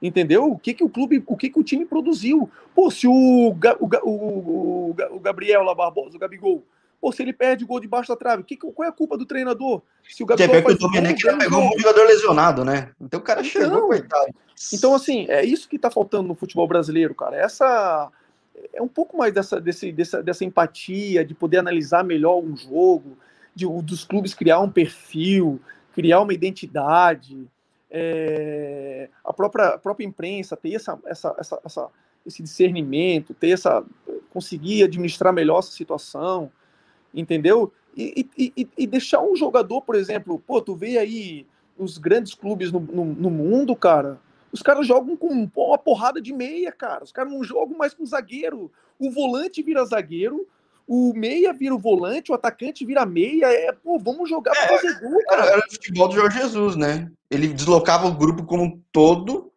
Entendeu? 0.02 0.52
O 0.52 0.58
que, 0.58 0.74
que 0.74 0.84
o 0.84 0.90
clube, 0.90 1.22
o 1.26 1.36
que, 1.36 1.50
que 1.50 1.60
o 1.60 1.64
time 1.64 1.86
produziu? 1.86 2.50
Pô, 2.74 2.90
se 2.90 3.08
o, 3.08 3.12
o, 3.12 4.10
o, 4.10 4.96
o 5.12 5.20
Gabriel 5.20 5.64
lá 5.64 5.76
Barbosa, 5.76 6.16
o 6.16 6.20
Gabigol, 6.20 6.64
pô, 7.02 7.12
se 7.12 7.22
ele 7.22 7.34
perde 7.34 7.66
gol 7.66 7.82
debaixo 7.82 8.08
da 8.10 8.16
trave, 8.16 8.44
que, 8.44 8.56
qual 8.56 8.86
é 8.86 8.88
a 8.88 8.94
culpa 8.94 9.18
do 9.18 9.26
treinador? 9.26 9.82
Se 10.08 10.24
o 10.24 10.26
Gabigol 10.26 10.56
é 10.56 10.62
que 10.62 10.72
o 10.72 10.78
Domenech 10.78 11.22
já 11.22 11.36
pegou 11.36 11.62
um 11.62 11.80
jogador 11.80 12.06
lesionado, 12.06 12.64
né? 12.64 12.92
Então 13.02 13.20
o 13.20 13.24
cara 13.24 13.42
então, 13.42 13.52
chegou, 13.52 13.88
coitado. 13.88 14.34
Então, 14.74 14.94
assim, 14.94 15.26
é 15.28 15.44
isso 15.44 15.68
que 15.68 15.80
tá 15.80 15.90
faltando 15.90 16.28
no 16.28 16.36
futebol 16.36 16.68
brasileiro, 16.68 17.16
cara. 17.16 17.36
Essa 17.36 18.10
é 18.74 18.82
um 18.82 18.88
pouco 18.88 19.18
mais 19.18 19.34
dessa, 19.34 19.60
desse, 19.60 19.92
dessa, 19.92 20.22
dessa 20.22 20.46
empatia, 20.46 21.26
de 21.26 21.34
poder 21.34 21.58
analisar 21.58 22.04
melhor 22.04 22.40
um 22.42 22.56
jogo, 22.56 23.18
de, 23.60 23.84
dos 23.84 24.04
clubes 24.04 24.34
criar 24.34 24.60
um 24.60 24.70
perfil, 24.70 25.60
criar 25.94 26.22
uma 26.22 26.34
identidade, 26.34 27.48
é, 27.92 29.10
a, 29.24 29.34
própria, 29.34 29.70
a 29.70 29.78
própria 29.78 30.06
imprensa 30.06 30.56
ter 30.56 30.74
essa, 30.74 30.98
essa, 31.06 31.36
essa, 31.38 31.62
essa, 31.66 31.88
esse 32.26 32.42
discernimento, 32.42 33.34
ter 33.34 33.50
essa, 33.50 33.84
conseguir 34.32 34.84
administrar 34.84 35.34
melhor 35.34 35.60
essa 35.60 35.72
situação, 35.72 36.52
entendeu? 37.14 37.74
E, 37.98 38.26
e, 38.38 38.68
e, 38.78 38.88
deixar 38.88 39.22
um 39.22 39.36
jogador, 39.36 39.82
por 39.82 39.96
exemplo, 39.96 40.40
pô, 40.40 40.62
tu 40.62 40.76
vê 40.76 40.98
aí 40.98 41.46
os 41.78 41.98
grandes 41.98 42.34
clubes 42.34 42.72
no, 42.72 42.80
no, 42.80 43.04
no 43.04 43.30
mundo, 43.30 43.76
cara, 43.76 44.20
os 44.52 44.62
caras 44.62 44.88
jogam 44.88 45.18
com 45.18 45.28
uma 45.28 45.78
porrada 45.78 46.22
de 46.22 46.34
meia, 46.34 46.72
cara. 46.72 47.04
Os 47.04 47.12
caras 47.12 47.32
não 47.32 47.44
jogam 47.44 47.78
mais 47.78 47.94
com 47.94 48.06
zagueiro. 48.06 48.72
O 48.98 49.12
volante 49.12 49.62
vira 49.62 49.86
zagueiro, 49.86 50.48
o 50.90 51.14
meia 51.14 51.54
vira 51.54 51.76
o 51.76 51.80
volante, 51.80 52.32
o 52.32 52.36
atacante 52.36 52.84
vira 52.84 53.06
meia. 53.06 53.46
É, 53.46 53.72
pô, 53.72 54.00
vamos 54.00 54.28
jogar 54.28 54.52
é, 54.52 54.68
pra 54.68 54.78
fazer 54.78 55.00
gol, 55.00 55.24
cara. 55.26 55.46
Era, 55.46 55.60
o 55.60 55.72
futebol 55.72 56.08
do 56.08 56.16
Jorge 56.16 56.40
Jesus, 56.40 56.76
né? 56.76 57.10
Ele 57.30 57.50
deslocava 57.50 58.08
o 58.08 58.16
grupo 58.16 58.44
como 58.44 58.64
um 58.64 58.82
todo, 58.92 59.52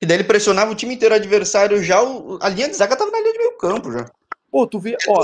e 0.00 0.06
daí 0.06 0.16
ele 0.16 0.24
pressionava 0.24 0.72
o 0.72 0.74
time 0.74 0.94
inteiro 0.94 1.14
adversário 1.14 1.82
já. 1.82 2.02
O, 2.02 2.38
a 2.40 2.48
linha 2.48 2.68
de 2.68 2.76
zaga 2.76 2.96
tava 2.96 3.10
na 3.10 3.20
linha 3.20 3.32
de 3.32 3.38
meio 3.38 3.58
campo 3.58 3.92
já. 3.92 4.10
Pô, 4.50 4.66
tu 4.66 4.78
vê, 4.78 4.96
ó, 5.06 5.22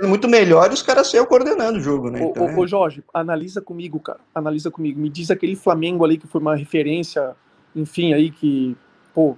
é... 0.00 0.06
muito 0.06 0.26
melhor 0.26 0.70
e 0.70 0.74
os 0.74 0.80
caras 0.80 1.10
saiam 1.10 1.26
coordenando 1.26 1.78
o 1.78 1.82
jogo, 1.82 2.08
né? 2.08 2.22
Ô, 2.22 2.30
então, 2.30 2.46
ô, 2.46 2.48
é... 2.48 2.56
ô, 2.56 2.66
Jorge, 2.66 3.04
analisa 3.12 3.60
comigo, 3.60 4.00
cara. 4.00 4.20
Analisa 4.34 4.70
comigo. 4.70 4.98
Me 4.98 5.10
diz 5.10 5.30
aquele 5.30 5.54
Flamengo 5.54 6.04
ali 6.04 6.16
que 6.16 6.26
foi 6.26 6.40
uma 6.40 6.56
referência 6.56 7.36
enfim, 7.74 8.12
aí 8.12 8.30
que, 8.30 8.76
pô, 9.12 9.36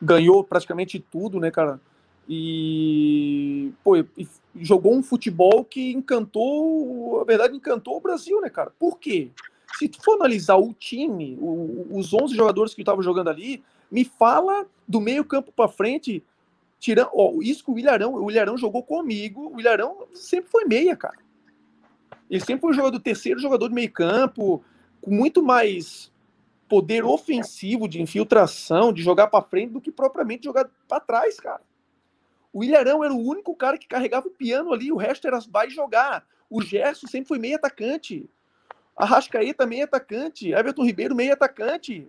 ganhou 0.00 0.44
praticamente 0.44 1.00
tudo, 1.00 1.40
né, 1.40 1.50
cara? 1.50 1.80
E, 2.28 3.72
pô, 3.82 3.96
e 3.96 4.28
jogou 4.56 4.94
um 4.94 5.02
futebol 5.02 5.64
que 5.64 5.92
encantou, 5.92 7.20
a 7.20 7.24
verdade, 7.24 7.56
encantou 7.56 7.96
o 7.96 8.00
Brasil, 8.00 8.40
né, 8.40 8.50
cara? 8.50 8.72
Por 8.78 8.98
quê? 8.98 9.30
Se 9.78 9.88
tu 9.88 10.02
for 10.02 10.14
analisar 10.14 10.56
o 10.56 10.74
time, 10.74 11.38
o, 11.40 11.86
os 11.90 12.12
11 12.12 12.34
jogadores 12.34 12.74
que 12.74 12.82
estavam 12.82 13.02
jogando 13.02 13.28
ali, 13.28 13.62
me 13.90 14.04
fala 14.04 14.66
do 14.86 15.00
meio 15.00 15.24
campo 15.24 15.52
para 15.52 15.68
frente, 15.68 16.22
tirando, 16.78 17.10
ó, 17.14 17.32
isso 17.42 17.64
que 17.64 17.70
o 17.70 17.78
Ilharão, 17.78 18.14
o 18.14 18.30
Ilharão 18.30 18.56
jogou 18.56 18.82
comigo, 18.82 19.52
o 19.54 19.60
Ilharão 19.60 20.06
sempre 20.14 20.50
foi 20.50 20.64
meia, 20.64 20.96
cara. 20.96 21.18
Ele 22.30 22.40
sempre 22.40 22.60
foi 22.60 22.70
o 22.70 22.74
jogador, 22.74 22.98
terceiro 23.00 23.38
jogador 23.38 23.68
de 23.68 23.74
meio 23.74 23.90
campo, 23.90 24.62
com 25.00 25.10
muito 25.10 25.42
mais 25.42 26.10
poder 26.68 27.04
ofensivo 27.04 27.86
de 27.86 28.00
infiltração, 28.00 28.92
de 28.92 29.02
jogar 29.02 29.26
para 29.26 29.44
frente, 29.44 29.72
do 29.72 29.80
que 29.80 29.92
propriamente 29.92 30.44
jogar 30.44 30.70
para 30.88 31.00
trás, 31.00 31.38
cara. 31.38 31.60
O 32.52 32.62
Ilharão 32.62 33.02
era 33.02 33.12
o 33.12 33.26
único 33.26 33.54
cara 33.56 33.78
que 33.78 33.88
carregava 33.88 34.28
o 34.28 34.32
piano 34.32 34.72
ali, 34.72 34.92
o 34.92 34.96
resto 34.96 35.26
era 35.26 35.38
vai 35.50 35.70
jogar. 35.70 36.24
O 36.50 36.60
Gerson 36.60 37.06
sempre 37.06 37.28
foi 37.28 37.38
meio 37.38 37.56
atacante. 37.56 38.28
A 38.94 39.06
Rascaeta 39.06 39.64
meio 39.64 39.84
atacante. 39.84 40.52
Everton 40.52 40.84
Ribeiro 40.84 41.14
meio 41.14 41.32
atacante. 41.32 42.06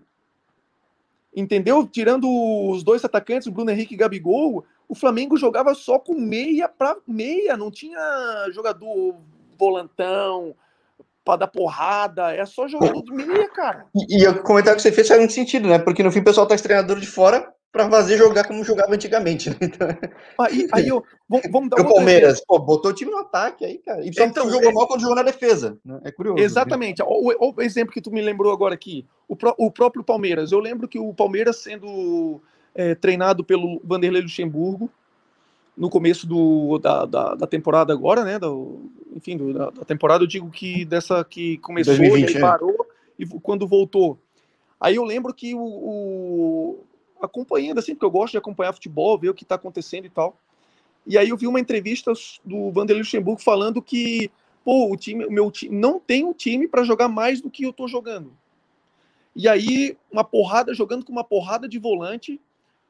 Entendeu? 1.34 1.88
Tirando 1.88 2.28
os 2.70 2.84
dois 2.84 3.06
atacantes, 3.06 3.48
Bruno 3.48 3.72
Henrique 3.72 3.94
e 3.94 3.98
Gabigol, 3.98 4.65
o 4.88 4.94
Flamengo 4.94 5.38
jogava 5.38 5.74
só 5.74 5.98
com 5.98 6.14
meia 6.14 6.68
para 6.68 6.98
meia, 7.07 7.56
não 7.56 7.72
tinha 7.72 8.49
jogador 8.52 9.15
volantão, 9.57 10.53
para 11.24 11.38
dar 11.38 11.48
porrada, 11.48 12.36
é 12.36 12.45
só 12.45 12.68
jogador 12.68 13.02
do 13.02 13.14
meia, 13.14 13.48
cara. 13.49 13.86
E, 13.95 14.22
e 14.22 14.28
o 14.28 14.44
comentário 14.44 14.76
que 14.76 14.82
você 14.82 14.91
fez 14.91 15.07
faz 15.07 15.20
muito 15.20 15.34
sentido, 15.34 15.70
né? 15.70 15.80
Porque 15.80 16.03
no 16.03 16.11
fim 16.11 16.20
o 16.20 16.24
pessoal 16.24 16.45
tá 16.45 16.56
treinador 16.57 16.99
de 16.99 17.07
fora 17.07 17.52
para 17.73 17.89
fazer 17.89 18.17
jogar 18.17 18.43
como 18.43 18.63
jogava 18.63 18.93
antigamente, 18.93 19.49
né? 19.49 19.57
Então... 19.59 19.87
Aí, 20.39 20.67
aí 20.71 20.87
eu, 20.87 21.03
vamos, 21.27 21.47
vamos 21.51 21.69
dar 21.71 21.81
o 21.81 21.89
Palmeiras, 21.89 22.39
pô, 22.45 22.59
botou 22.59 22.91
o 22.91 22.93
time 22.93 23.09
no 23.09 23.17
ataque 23.17 23.65
aí, 23.65 23.79
cara. 23.79 24.05
E 24.05 24.13
só 24.13 24.23
então, 24.23 24.47
jogou 24.47 24.69
é... 24.69 24.73
mal 24.73 24.87
quando 24.87 25.01
jogou 25.01 25.15
na 25.15 25.23
defesa. 25.23 25.75
Né? 25.83 25.99
É 26.03 26.11
curioso. 26.11 26.39
Exatamente. 26.39 27.01
O, 27.01 27.53
o, 27.57 27.61
exemplo 27.63 27.91
que 27.91 27.99
tu 27.99 28.11
me 28.11 28.21
lembrou 28.21 28.53
agora 28.53 28.75
aqui, 28.75 29.07
o, 29.27 29.35
pro, 29.35 29.55
o 29.57 29.71
próprio 29.71 30.03
Palmeiras. 30.03 30.51
Eu 30.51 30.59
lembro 30.59 30.87
que 30.87 30.99
o 30.99 31.11
Palmeiras 31.15 31.57
sendo 31.57 32.39
é, 32.75 32.93
treinado 32.93 33.43
pelo 33.43 33.81
Vanderlei 33.83 34.21
Luxemburgo, 34.21 34.87
no 35.75 35.89
começo 35.89 36.27
do, 36.27 36.77
da, 36.77 37.05
da, 37.05 37.33
da, 37.33 37.47
temporada 37.47 37.91
agora, 37.91 38.23
né? 38.23 38.37
Do, 38.37 38.91
enfim, 39.15 39.35
do, 39.35 39.51
da, 39.51 39.71
da, 39.71 39.83
temporada, 39.83 40.23
eu 40.23 40.27
digo 40.27 40.51
que 40.51 40.85
dessa 40.85 41.23
que 41.23 41.57
começou 41.57 41.97
2020, 41.97 42.35
e 42.35 42.37
é. 42.37 42.39
parou, 42.39 42.85
e 43.17 43.25
quando 43.25 43.67
voltou. 43.67 44.19
Aí 44.79 44.97
eu 44.97 45.03
lembro 45.03 45.33
que 45.33 45.55
o, 45.55 45.59
o 45.59 46.83
acompanhando 47.25 47.79
assim, 47.79 47.93
porque 47.93 48.05
eu 48.05 48.11
gosto 48.11 48.31
de 48.31 48.37
acompanhar 48.37 48.73
futebol, 48.73 49.17
ver 49.17 49.29
o 49.29 49.33
que 49.33 49.43
está 49.43 49.55
acontecendo 49.55 50.05
e 50.05 50.09
tal. 50.09 50.37
E 51.05 51.17
aí 51.17 51.29
eu 51.29 51.37
vi 51.37 51.47
uma 51.47 51.59
entrevista 51.59 52.13
do 52.43 52.71
Vanderlei 52.71 53.03
Luxemburgo 53.03 53.41
falando 53.41 53.81
que, 53.81 54.31
pô, 54.63 54.91
o 54.91 54.95
time, 54.95 55.25
o 55.25 55.31
meu 55.31 55.51
time 55.51 55.75
não 55.75 55.99
tem 55.99 56.23
um 56.23 56.33
time 56.33 56.67
para 56.67 56.83
jogar 56.83 57.07
mais 57.07 57.41
do 57.41 57.49
que 57.49 57.63
eu 57.63 57.71
estou 57.71 57.87
jogando. 57.87 58.31
E 59.35 59.47
aí, 59.47 59.97
uma 60.11 60.23
porrada, 60.23 60.73
jogando 60.73 61.03
com 61.03 61.11
uma 61.11 61.23
porrada 61.23 61.67
de 61.67 61.79
volante, 61.79 62.39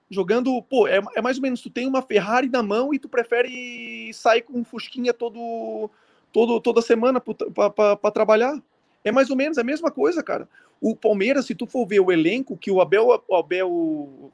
jogando, 0.10 0.62
pô, 0.62 0.88
é, 0.88 1.00
é 1.16 1.22
mais 1.22 1.38
ou 1.38 1.44
menos, 1.44 1.62
tu 1.62 1.70
tem 1.70 1.88
uma 1.88 2.02
Ferrari 2.02 2.50
na 2.50 2.62
mão 2.62 2.94
e 2.94 3.00
tu 3.00 3.08
prefere 3.08 4.12
sair 4.14 4.42
com 4.42 4.60
um 4.60 4.64
Fusquinha 4.64 5.14
todo, 5.14 5.90
todo, 6.32 6.60
toda 6.60 6.82
semana 6.82 7.22
para 7.22 8.12
trabalhar. 8.12 8.62
É 9.04 9.12
mais 9.12 9.30
ou 9.30 9.36
menos 9.36 9.58
a 9.58 9.64
mesma 9.64 9.90
coisa, 9.90 10.22
cara. 10.22 10.48
O 10.86 10.98
Palmeiras, 10.98 11.46
se 11.46 11.56
tu 11.56 11.66
for 11.66 11.88
ver 11.88 12.02
o 12.02 12.12
elenco 12.12 12.58
que 12.58 12.70
o 12.70 12.82
Abel, 12.82 13.08
o 13.26 13.36
Abel 13.38 13.70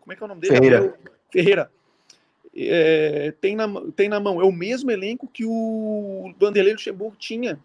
como 0.01 0.11
é 0.11 0.15
que 0.15 0.23
é 0.23 0.25
o 0.25 0.27
nome 0.27 0.41
dele? 0.41 0.55
Ferreira. 0.55 0.77
Abel 0.79 0.93
Ferreira. 1.31 1.71
É, 2.55 3.31
tem, 3.39 3.55
na, 3.55 3.67
tem 3.95 4.09
na 4.09 4.19
mão. 4.19 4.41
É 4.41 4.43
o 4.43 4.51
mesmo 4.51 4.89
elenco 4.89 5.27
que 5.31 5.45
o 5.45 6.33
Vanderlei 6.39 6.73
Luxemburgo 6.73 7.15
tinha. 7.19 7.59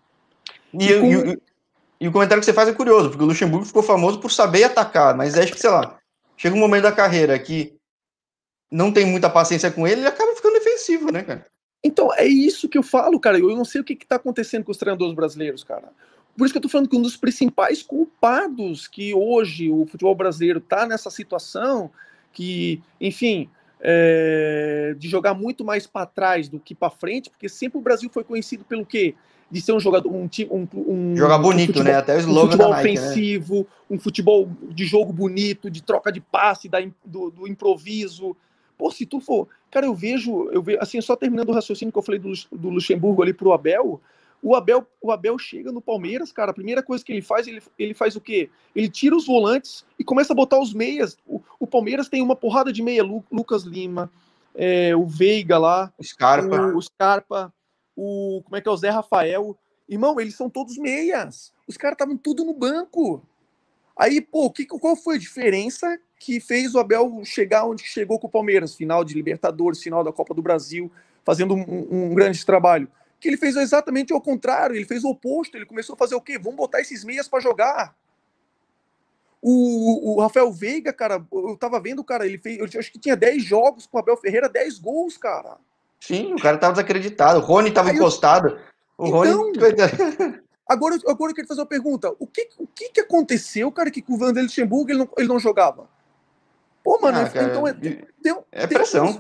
E, 0.74 0.84
e, 0.84 1.00
com... 1.00 1.06
e, 1.06 1.38
e, 1.98 2.08
o 2.08 2.12
comentário 2.12 2.42
que 2.42 2.44
você 2.44 2.52
faz 2.52 2.68
é 2.68 2.74
curioso, 2.74 3.08
porque 3.08 3.24
o 3.24 3.26
Luxemburgo 3.26 3.64
ficou 3.64 3.82
famoso 3.82 4.20
por 4.20 4.30
saber 4.30 4.64
atacar, 4.64 5.16
mas 5.16 5.38
acho 5.38 5.52
que, 5.52 5.60
sei 5.60 5.70
lá, 5.70 5.98
chega 6.36 6.54
um 6.54 6.60
momento 6.60 6.82
da 6.82 6.92
carreira 6.92 7.38
que 7.38 7.74
não 8.70 8.92
tem 8.92 9.06
muita 9.06 9.30
paciência 9.30 9.70
com 9.70 9.88
ele, 9.88 10.02
ele 10.02 10.08
acaba 10.08 10.36
ficando 10.36 10.58
defensivo, 10.58 11.10
né, 11.10 11.22
cara? 11.22 11.46
Então, 11.82 12.12
é 12.14 12.26
isso 12.26 12.68
que 12.68 12.76
eu 12.76 12.82
falo, 12.82 13.18
cara. 13.18 13.38
Eu 13.38 13.56
não 13.56 13.64
sei 13.64 13.80
o 13.80 13.84
que, 13.84 13.94
está 13.94 14.16
acontecendo 14.16 14.64
com 14.64 14.72
os 14.72 14.78
treinadores 14.78 15.14
brasileiros, 15.14 15.64
cara. 15.64 15.88
Por 16.36 16.44
isso 16.44 16.52
que 16.52 16.58
eu 16.58 16.62
tô 16.62 16.68
falando 16.68 16.88
que 16.88 16.96
um 16.96 17.02
dos 17.02 17.16
principais 17.16 17.82
culpados 17.82 18.88
que 18.88 19.14
hoje 19.14 19.70
o 19.70 19.86
futebol 19.86 20.14
brasileiro 20.14 20.60
tá 20.60 20.86
nessa 20.86 21.10
situação, 21.10 21.90
que, 22.32 22.82
enfim, 23.00 23.48
é, 23.80 24.94
de 24.98 25.08
jogar 25.08 25.34
muito 25.34 25.64
mais 25.64 25.86
para 25.86 26.06
trás 26.06 26.48
do 26.48 26.58
que 26.58 26.74
para 26.74 26.90
frente, 26.90 27.30
porque 27.30 27.48
sempre 27.48 27.78
o 27.78 27.82
Brasil 27.82 28.10
foi 28.12 28.24
conhecido 28.24 28.64
pelo 28.64 28.84
quê? 28.84 29.14
De 29.50 29.60
ser 29.60 29.72
um 29.72 29.78
jogador, 29.78 30.10
um 30.10 30.28
um, 30.50 30.68
um 30.74 31.16
jogar 31.16 31.38
bonito, 31.38 31.70
um 31.70 31.74
futebol, 31.74 31.92
né? 31.92 31.98
Até 31.98 32.16
o 32.16 32.18
slogan 32.18 32.40
um 32.40 32.50
futebol 32.50 32.70
da 32.70 32.76
Nike, 32.76 32.98
ofensivo, 32.98 33.58
né? 33.58 33.66
um 33.90 33.98
futebol 33.98 34.50
de 34.70 34.84
jogo 34.86 35.12
bonito, 35.12 35.70
de 35.70 35.82
troca 35.82 36.10
de 36.10 36.20
passe, 36.20 36.68
da, 36.68 36.78
do, 37.04 37.30
do, 37.30 37.46
improviso. 37.46 38.34
Pô, 38.76 38.90
se 38.90 39.06
tu 39.06 39.20
for, 39.20 39.46
cara, 39.70 39.86
eu 39.86 39.94
vejo, 39.94 40.48
eu 40.50 40.62
vejo, 40.62 40.78
assim, 40.80 41.00
só 41.00 41.14
terminando 41.14 41.50
o 41.50 41.52
raciocínio 41.52 41.92
que 41.92 41.98
eu 41.98 42.02
falei 42.02 42.18
do, 42.18 42.32
do 42.50 42.70
Luxemburgo 42.70 43.22
ali 43.22 43.34
pro 43.34 43.52
Abel, 43.52 44.00
o 44.44 44.54
Abel, 44.54 44.86
o 45.00 45.10
Abel 45.10 45.38
chega 45.38 45.72
no 45.72 45.80
Palmeiras, 45.80 46.30
cara, 46.30 46.50
a 46.50 46.54
primeira 46.54 46.82
coisa 46.82 47.02
que 47.02 47.10
ele 47.10 47.22
faz, 47.22 47.46
ele, 47.46 47.62
ele 47.78 47.94
faz 47.94 48.14
o 48.14 48.20
quê? 48.20 48.50
Ele 48.76 48.90
tira 48.90 49.16
os 49.16 49.26
volantes 49.26 49.86
e 49.98 50.04
começa 50.04 50.34
a 50.34 50.36
botar 50.36 50.60
os 50.60 50.74
meias. 50.74 51.16
O, 51.26 51.40
o 51.58 51.66
Palmeiras 51.66 52.10
tem 52.10 52.20
uma 52.20 52.36
porrada 52.36 52.70
de 52.70 52.82
meia, 52.82 53.02
Lu, 53.02 53.24
Lucas 53.32 53.62
Lima, 53.62 54.12
é, 54.54 54.94
o 54.94 55.06
Veiga 55.06 55.56
lá, 55.56 55.90
Scarpa. 56.02 56.60
O, 56.60 56.76
o 56.76 56.82
Scarpa, 56.82 57.54
o 57.96 58.42
como 58.44 58.56
é 58.56 58.60
que 58.60 58.68
é 58.68 58.70
o 58.70 58.76
Zé 58.76 58.90
Rafael. 58.90 59.56
Irmão, 59.88 60.20
eles 60.20 60.36
são 60.36 60.50
todos 60.50 60.76
meias. 60.76 61.50
Os 61.66 61.78
caras 61.78 61.94
estavam 61.94 62.18
tudo 62.18 62.44
no 62.44 62.52
banco. 62.52 63.22
Aí, 63.96 64.20
pô, 64.20 64.50
que, 64.50 64.66
qual 64.66 64.94
foi 64.94 65.16
a 65.16 65.20
diferença 65.20 65.98
que 66.20 66.38
fez 66.38 66.74
o 66.74 66.78
Abel 66.78 67.22
chegar 67.24 67.64
onde 67.64 67.82
chegou 67.82 68.18
com 68.18 68.26
o 68.26 68.30
Palmeiras? 68.30 68.74
Final 68.74 69.04
de 69.04 69.14
Libertadores, 69.14 69.82
final 69.82 70.04
da 70.04 70.12
Copa 70.12 70.34
do 70.34 70.42
Brasil, 70.42 70.92
fazendo 71.24 71.54
um, 71.54 71.88
um 71.90 72.14
grande 72.14 72.44
trabalho 72.44 72.90
que 73.24 73.28
ele 73.30 73.38
fez 73.38 73.56
exatamente 73.56 74.12
o 74.12 74.20
contrário, 74.20 74.76
ele 74.76 74.84
fez 74.84 75.02
o 75.02 75.08
oposto, 75.08 75.56
ele 75.56 75.64
começou 75.64 75.94
a 75.94 75.96
fazer 75.96 76.14
o 76.14 76.20
quê? 76.20 76.38
Vamos 76.38 76.58
botar 76.58 76.82
esses 76.82 77.02
meias 77.02 77.26
para 77.26 77.40
jogar. 77.40 77.96
O, 79.40 80.12
o, 80.12 80.20
Rafael 80.20 80.52
Veiga, 80.52 80.92
cara, 80.92 81.24
eu 81.32 81.56
tava 81.56 81.80
vendo, 81.80 82.04
cara, 82.04 82.26
ele 82.26 82.36
fez, 82.36 82.58
eu 82.58 82.78
acho 82.78 82.92
que 82.92 82.98
tinha 82.98 83.16
10 83.16 83.42
jogos 83.42 83.86
com 83.86 83.96
o 83.96 84.00
Abel 84.00 84.18
Ferreira, 84.18 84.46
10 84.46 84.78
gols, 84.78 85.16
cara. 85.16 85.56
Sim, 85.98 86.34
o 86.34 86.38
cara 86.38 86.58
tava 86.58 86.74
desacreditado, 86.74 87.38
o 87.38 87.42
Rony 87.42 87.70
tava 87.70 87.88
Aí 87.88 87.96
encostado. 87.96 88.48
Eu... 88.48 88.58
O 88.98 89.08
Rony. 89.08 89.30
Então, 89.56 89.72
agora, 90.68 90.98
agora 91.08 91.30
eu 91.30 91.34
quero 91.34 91.48
fazer 91.48 91.62
uma 91.62 91.66
pergunta: 91.66 92.14
o 92.18 92.26
que, 92.26 92.50
o 92.58 92.66
que, 92.66 92.90
que 92.90 93.00
aconteceu, 93.00 93.72
cara, 93.72 93.90
que 93.90 94.02
com 94.02 94.12
o 94.12 94.18
Vanderlei 94.18 94.44
Luxemburgo 94.44 94.90
ele 94.90 94.98
não, 94.98 95.08
ele 95.16 95.28
não 95.28 95.38
jogava? 95.38 95.88
Pô, 96.82 96.98
mano, 97.00 97.20
ah, 97.20 97.42
então 97.42 97.66
é, 97.66 97.72
tem, 97.72 98.36
é 98.52 98.66
pressão. 98.66 99.18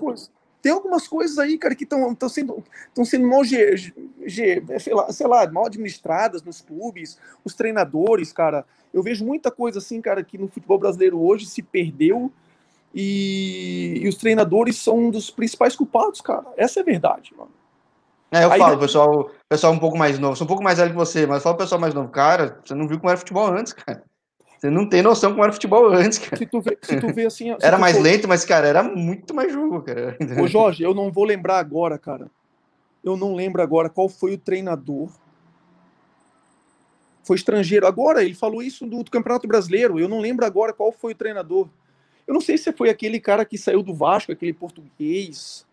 Tem 0.64 0.72
algumas 0.72 1.06
coisas 1.06 1.38
aí, 1.38 1.58
cara, 1.58 1.74
que 1.74 1.84
estão 1.84 2.16
sendo, 2.26 2.64
sendo 3.04 3.28
mal, 3.28 3.44
ge, 3.44 3.76
ge, 4.24 4.64
sei, 4.80 4.94
lá, 4.94 5.12
sei 5.12 5.26
lá, 5.26 5.46
mal 5.50 5.66
administradas 5.66 6.42
nos 6.42 6.62
clubes, 6.62 7.18
os 7.44 7.52
treinadores, 7.52 8.32
cara. 8.32 8.64
Eu 8.90 9.02
vejo 9.02 9.26
muita 9.26 9.50
coisa 9.50 9.78
assim, 9.78 10.00
cara, 10.00 10.24
que 10.24 10.38
no 10.38 10.48
futebol 10.48 10.78
brasileiro 10.78 11.20
hoje 11.20 11.44
se 11.44 11.60
perdeu 11.60 12.32
e, 12.94 14.00
e 14.02 14.08
os 14.08 14.14
treinadores 14.14 14.78
são 14.78 15.00
um 15.00 15.10
dos 15.10 15.28
principais 15.28 15.76
culpados, 15.76 16.22
cara. 16.22 16.46
Essa 16.56 16.80
é 16.80 16.82
a 16.82 16.86
verdade, 16.86 17.34
mano. 17.36 17.52
É, 18.30 18.44
eu 18.44 18.50
aí, 18.50 18.58
falo, 18.58 18.78
pessoal, 18.78 19.30
pessoal 19.46 19.70
um 19.74 19.78
pouco 19.78 19.98
mais 19.98 20.18
novo, 20.18 20.34
sou 20.34 20.46
um 20.46 20.48
pouco 20.48 20.62
mais 20.62 20.78
velho 20.78 20.92
que 20.92 20.96
você, 20.96 21.26
mas 21.26 21.42
falo 21.42 21.58
pessoal 21.58 21.78
mais 21.78 21.92
novo, 21.92 22.08
cara, 22.08 22.58
você 22.64 22.74
não 22.74 22.88
viu 22.88 22.98
como 22.98 23.10
era 23.10 23.18
futebol 23.18 23.48
antes, 23.48 23.74
cara. 23.74 24.02
Você 24.64 24.70
não 24.70 24.88
tem 24.88 25.02
noção 25.02 25.32
como 25.32 25.44
era 25.44 25.52
futebol 25.52 25.92
antes, 25.92 26.18
cara. 26.18 26.38
Se 26.38 26.46
tu 26.46 26.58
vê, 26.58 26.78
se 26.80 26.98
tu 26.98 27.12
vê 27.12 27.26
assim. 27.26 27.54
era 27.60 27.76
mais 27.76 27.96
for... 27.96 28.02
lento, 28.02 28.26
mas, 28.26 28.46
cara, 28.46 28.66
era 28.66 28.82
muito 28.82 29.34
mais 29.34 29.52
jogo, 29.52 29.82
cara. 29.82 30.16
Ô, 30.42 30.46
Jorge, 30.46 30.82
eu 30.82 30.94
não 30.94 31.12
vou 31.12 31.24
lembrar 31.24 31.58
agora, 31.58 31.98
cara. 31.98 32.30
Eu 33.04 33.14
não 33.14 33.34
lembro 33.34 33.60
agora 33.60 33.90
qual 33.90 34.08
foi 34.08 34.32
o 34.32 34.38
treinador. 34.38 35.10
Foi 37.22 37.36
estrangeiro. 37.36 37.86
Agora, 37.86 38.24
ele 38.24 38.32
falou 38.32 38.62
isso 38.62 38.86
do, 38.86 39.02
do 39.02 39.10
Campeonato 39.10 39.46
Brasileiro. 39.46 40.00
Eu 40.00 40.08
não 40.08 40.18
lembro 40.18 40.46
agora 40.46 40.72
qual 40.72 40.90
foi 40.90 41.12
o 41.12 41.16
treinador. 41.16 41.68
Eu 42.26 42.32
não 42.32 42.40
sei 42.40 42.56
se 42.56 42.72
foi 42.72 42.88
aquele 42.88 43.20
cara 43.20 43.44
que 43.44 43.58
saiu 43.58 43.82
do 43.82 43.92
Vasco, 43.92 44.32
aquele 44.32 44.54
português, 44.54 45.66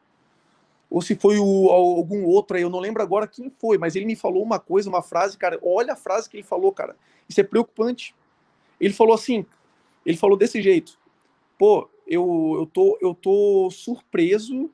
ou 0.89 1.01
se 1.01 1.15
foi 1.15 1.39
o, 1.39 1.69
algum 1.69 2.25
outro 2.25 2.57
aí, 2.57 2.63
eu 2.63 2.69
não 2.69 2.79
lembro 2.79 3.01
agora 3.01 3.25
quem 3.25 3.49
foi, 3.49 3.77
mas 3.77 3.95
ele 3.95 4.03
me 4.03 4.17
falou 4.17 4.43
uma 4.43 4.59
coisa, 4.59 4.89
uma 4.89 5.01
frase, 5.01 5.37
cara, 5.37 5.57
olha 5.63 5.93
a 5.93 5.95
frase 5.95 6.29
que 6.29 6.35
ele 6.35 6.43
falou, 6.43 6.73
cara, 6.73 6.97
isso 7.29 7.39
é 7.39 7.43
preocupante. 7.43 8.13
Ele 8.81 8.93
falou 8.93 9.13
assim, 9.13 9.45
ele 10.03 10.17
falou 10.17 10.35
desse 10.35 10.61
jeito, 10.61 10.97
pô, 11.57 11.87
eu, 12.07 12.55
eu, 12.59 12.65
tô, 12.65 12.97
eu 12.99 13.13
tô 13.13 13.69
surpreso 13.71 14.69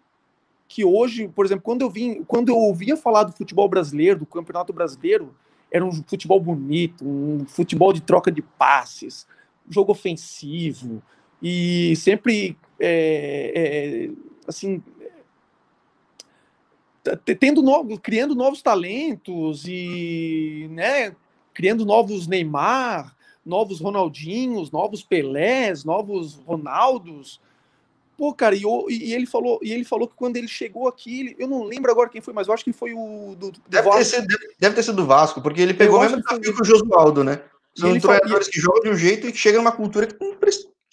que 0.67 0.83
hoje, 0.83 1.27
por 1.27 1.45
exemplo, 1.45 1.63
quando 1.63 1.81
eu 1.81 1.89
vim, 1.89 2.23
quando 2.23 2.49
eu 2.49 2.57
ouvia 2.57 2.95
falar 2.97 3.23
do 3.23 3.33
futebol 3.33 3.67
brasileiro, 3.67 4.19
do 4.19 4.25
campeonato 4.25 4.73
brasileiro, 4.73 5.35
era 5.69 5.83
um 5.85 5.91
futebol 5.91 6.39
bonito, 6.39 7.05
um 7.05 7.45
futebol 7.45 7.91
de 7.91 8.01
troca 8.01 8.31
de 8.31 8.41
passes, 8.41 9.27
jogo 9.69 9.91
ofensivo 9.91 11.03
e 11.41 11.93
sempre 11.97 12.57
é, 12.79 13.51
é, 13.55 14.09
assim 14.47 14.81
tendo 17.39 17.61
novo, 17.61 17.99
criando 17.99 18.35
novos 18.35 18.61
talentos 18.61 19.65
e 19.65 20.67
né, 20.71 21.15
criando 21.53 21.85
novos 21.85 22.27
Neymar, 22.27 23.15
novos 23.47 23.79
Ronaldinhos, 23.79 24.71
novos 24.71 25.03
Pelés, 25.03 25.83
novos 25.83 26.35
Ronaldos. 26.45 27.39
Pô, 28.17 28.33
cara, 28.33 28.55
e, 28.55 28.63
e, 28.89 29.13
ele 29.13 29.27
falou, 29.27 29.59
e 29.61 29.71
ele 29.71 29.83
falou 29.83 30.07
que 30.07 30.15
quando 30.15 30.37
ele 30.37 30.47
chegou 30.47 30.87
aqui, 30.87 31.19
ele, 31.19 31.35
eu 31.37 31.47
não 31.47 31.63
lembro 31.63 31.91
agora 31.91 32.09
quem 32.09 32.19
foi, 32.19 32.33
mas 32.33 32.47
eu 32.47 32.53
acho 32.53 32.63
que 32.63 32.73
foi 32.73 32.93
o 32.93 33.35
do, 33.37 33.51
do 33.51 33.61
deve, 33.67 33.87
Vasco. 33.87 33.99
Ter 33.99 34.05
sido, 34.05 34.27
deve, 34.27 34.55
deve, 34.59 34.75
ter 34.75 34.83
sido 34.83 34.95
do 34.95 35.05
Vasco, 35.05 35.41
porque 35.41 35.61
ele 35.61 35.73
pegou 35.73 35.99
o 35.99 36.01
mesmo 36.01 36.17
desafio 36.17 36.55
que 36.55 36.61
o 36.61 36.65
Josualdo, 36.65 37.23
né? 37.23 37.41
São 37.75 37.97
treinadores 37.99 38.47
que 38.47 38.59
jogam 38.59 38.81
de 38.81 38.89
um 38.89 38.97
jeito 38.97 39.27
e 39.27 39.31
que 39.31 39.37
chegam 39.37 39.61
numa 39.61 39.71
cultura 39.71 40.07
que 40.07 40.15
não, 40.19 40.35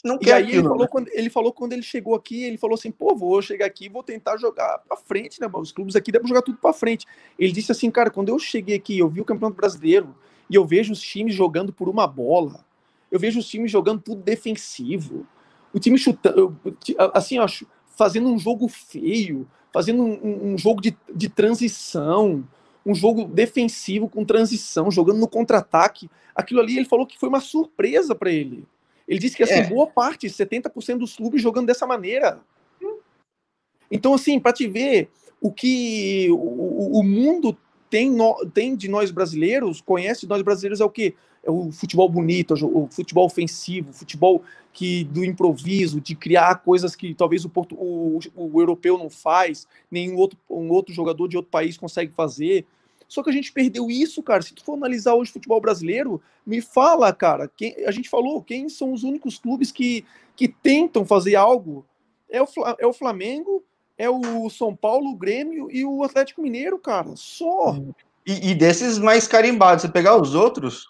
não 0.04 0.18
quer 0.18 0.28
e 0.28 0.32
aí 0.32 0.42
aquilo, 0.42 0.58
ele, 0.58 0.68
falou 0.68 0.82
né? 0.82 0.88
quando, 0.90 1.08
ele 1.12 1.30
falou 1.30 1.52
quando 1.52 1.72
ele 1.72 1.82
chegou 1.82 2.14
aqui, 2.14 2.44
ele 2.44 2.58
falou 2.58 2.74
assim, 2.74 2.90
pô, 2.90 3.16
vou 3.16 3.40
chegar 3.40 3.64
aqui 3.64 3.88
vou 3.88 4.02
tentar 4.02 4.36
jogar 4.36 4.80
para 4.86 4.98
frente, 4.98 5.40
né? 5.40 5.48
Os 5.54 5.72
clubes 5.72 5.96
aqui 5.96 6.12
devem 6.12 6.28
jogar 6.28 6.42
tudo 6.42 6.58
para 6.58 6.74
frente. 6.74 7.06
Ele 7.38 7.52
disse 7.52 7.72
assim, 7.72 7.90
cara, 7.90 8.10
quando 8.10 8.28
eu 8.28 8.38
cheguei 8.38 8.76
aqui, 8.76 8.98
eu 8.98 9.08
vi 9.08 9.22
o 9.22 9.24
Campeonato 9.24 9.56
Brasileiro, 9.56 10.14
e 10.48 10.54
eu 10.54 10.64
vejo 10.64 10.92
os 10.92 11.00
times 11.00 11.34
jogando 11.34 11.72
por 11.72 11.88
uma 11.88 12.06
bola. 12.06 12.64
Eu 13.10 13.18
vejo 13.18 13.38
os 13.38 13.48
times 13.48 13.70
jogando 13.70 14.00
tudo 14.00 14.22
defensivo. 14.22 15.26
O 15.72 15.78
time 15.78 15.98
chutando, 15.98 16.56
assim, 17.12 17.38
ó, 17.38 17.46
fazendo 17.88 18.28
um 18.28 18.38
jogo 18.38 18.68
feio, 18.68 19.48
fazendo 19.72 20.02
um, 20.02 20.52
um 20.52 20.58
jogo 20.58 20.80
de, 20.80 20.96
de 21.14 21.28
transição, 21.28 22.46
um 22.84 22.94
jogo 22.94 23.24
defensivo 23.24 24.08
com 24.08 24.24
transição, 24.24 24.90
jogando 24.90 25.18
no 25.18 25.28
contra-ataque. 25.28 26.10
Aquilo 26.34 26.60
ali 26.60 26.76
ele 26.76 26.86
falou 26.86 27.06
que 27.06 27.18
foi 27.18 27.28
uma 27.28 27.40
surpresa 27.40 28.14
para 28.14 28.30
ele. 28.30 28.66
Ele 29.06 29.18
disse 29.18 29.36
que 29.36 29.42
assim, 29.42 29.54
é. 29.54 29.68
boa 29.68 29.86
parte, 29.86 30.26
70% 30.26 30.98
dos 30.98 31.16
clubes 31.16 31.42
jogando 31.42 31.66
dessa 31.66 31.86
maneira. 31.86 32.40
Então, 33.90 34.14
assim, 34.14 34.40
para 34.40 34.52
te 34.52 34.66
ver 34.66 35.10
o 35.40 35.52
que 35.52 36.28
o, 36.30 36.98
o 36.98 37.02
mundo 37.02 37.56
tem, 37.94 38.10
no, 38.10 38.34
tem 38.52 38.74
de 38.74 38.88
nós 38.88 39.12
brasileiros, 39.12 39.80
conhece 39.80 40.22
de 40.22 40.28
nós 40.28 40.42
brasileiros 40.42 40.80
é 40.80 40.84
o 40.84 40.90
que? 40.90 41.14
É 41.44 41.48
o 41.48 41.70
futebol 41.70 42.08
bonito, 42.08 42.52
o 42.66 42.88
futebol 42.90 43.24
ofensivo, 43.24 43.90
o 43.90 43.92
futebol 43.92 44.42
que 44.72 45.04
do 45.04 45.24
improviso, 45.24 46.00
de 46.00 46.16
criar 46.16 46.56
coisas 46.56 46.96
que 46.96 47.14
talvez 47.14 47.44
o, 47.44 47.48
porto, 47.48 47.76
o, 47.76 48.18
o 48.34 48.60
europeu 48.60 48.98
não 48.98 49.08
faz, 49.08 49.68
nenhum 49.88 50.16
outro, 50.16 50.36
um 50.50 50.70
outro 50.70 50.92
jogador 50.92 51.28
de 51.28 51.36
outro 51.36 51.52
país 51.52 51.78
consegue 51.78 52.12
fazer. 52.12 52.66
Só 53.06 53.22
que 53.22 53.30
a 53.30 53.32
gente 53.32 53.52
perdeu 53.52 53.88
isso, 53.88 54.20
cara. 54.24 54.42
Se 54.42 54.52
tu 54.52 54.64
for 54.64 54.74
analisar 54.74 55.14
hoje 55.14 55.30
o 55.30 55.34
futebol 55.34 55.60
brasileiro, 55.60 56.20
me 56.44 56.60
fala, 56.60 57.12
cara, 57.12 57.48
quem, 57.56 57.76
a 57.86 57.92
gente 57.92 58.08
falou, 58.08 58.42
quem 58.42 58.68
são 58.68 58.92
os 58.92 59.04
únicos 59.04 59.38
clubes 59.38 59.70
que, 59.70 60.04
que 60.34 60.48
tentam 60.48 61.04
fazer 61.04 61.36
algo? 61.36 61.86
É 62.28 62.42
o, 62.42 62.46
é 62.76 62.86
o 62.88 62.92
Flamengo, 62.92 63.62
é 63.96 64.08
o 64.10 64.48
São 64.50 64.74
Paulo, 64.74 65.10
o 65.10 65.16
Grêmio 65.16 65.68
e 65.70 65.84
o 65.84 66.02
Atlético 66.02 66.42
Mineiro, 66.42 66.78
cara. 66.78 67.10
Só. 67.14 67.76
E, 68.26 68.50
e 68.50 68.54
desses 68.54 68.98
mais 68.98 69.28
carimbados, 69.28 69.82
você 69.82 69.88
pegar 69.88 70.16
os 70.16 70.34
outros, 70.34 70.88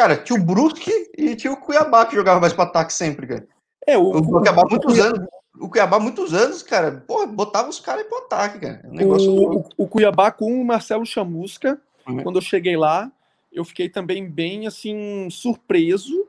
Cara, 0.00 0.16
tinha 0.16 0.38
o 0.38 0.42
Brusque 0.42 0.90
e 1.18 1.34
tinha 1.36 1.52
o 1.52 1.56
Cuiabá 1.58 2.06
que 2.06 2.14
jogava 2.14 2.40
mais 2.40 2.54
para 2.54 2.64
ataque 2.64 2.90
sempre, 2.90 3.26
cara. 3.26 3.46
É, 3.86 3.98
o, 3.98 4.10
o, 4.10 4.22
Cuiabá 4.22 4.62
muitos 4.68 4.98
anos. 4.98 5.28
O 5.58 5.68
Cuiabá 5.68 6.00
muitos 6.00 6.32
anos, 6.32 6.62
cara, 6.62 7.04
porra, 7.06 7.26
botava 7.26 7.68
os 7.68 7.80
caras 7.80 8.06
pro 8.06 8.16
ataque, 8.16 8.60
cara. 8.60 8.80
Um 8.84 8.94
negócio 8.94 9.30
o, 9.30 9.68
o, 9.76 9.86
Cuiabá 9.86 10.30
com 10.30 10.58
o 10.58 10.64
Marcelo 10.64 11.04
Chamusca, 11.04 11.78
uhum. 12.08 12.22
quando 12.22 12.36
eu 12.36 12.42
cheguei 12.42 12.78
lá, 12.78 13.12
eu 13.52 13.62
fiquei 13.62 13.90
também 13.90 14.26
bem 14.26 14.66
assim 14.66 15.28
surpreso, 15.30 16.26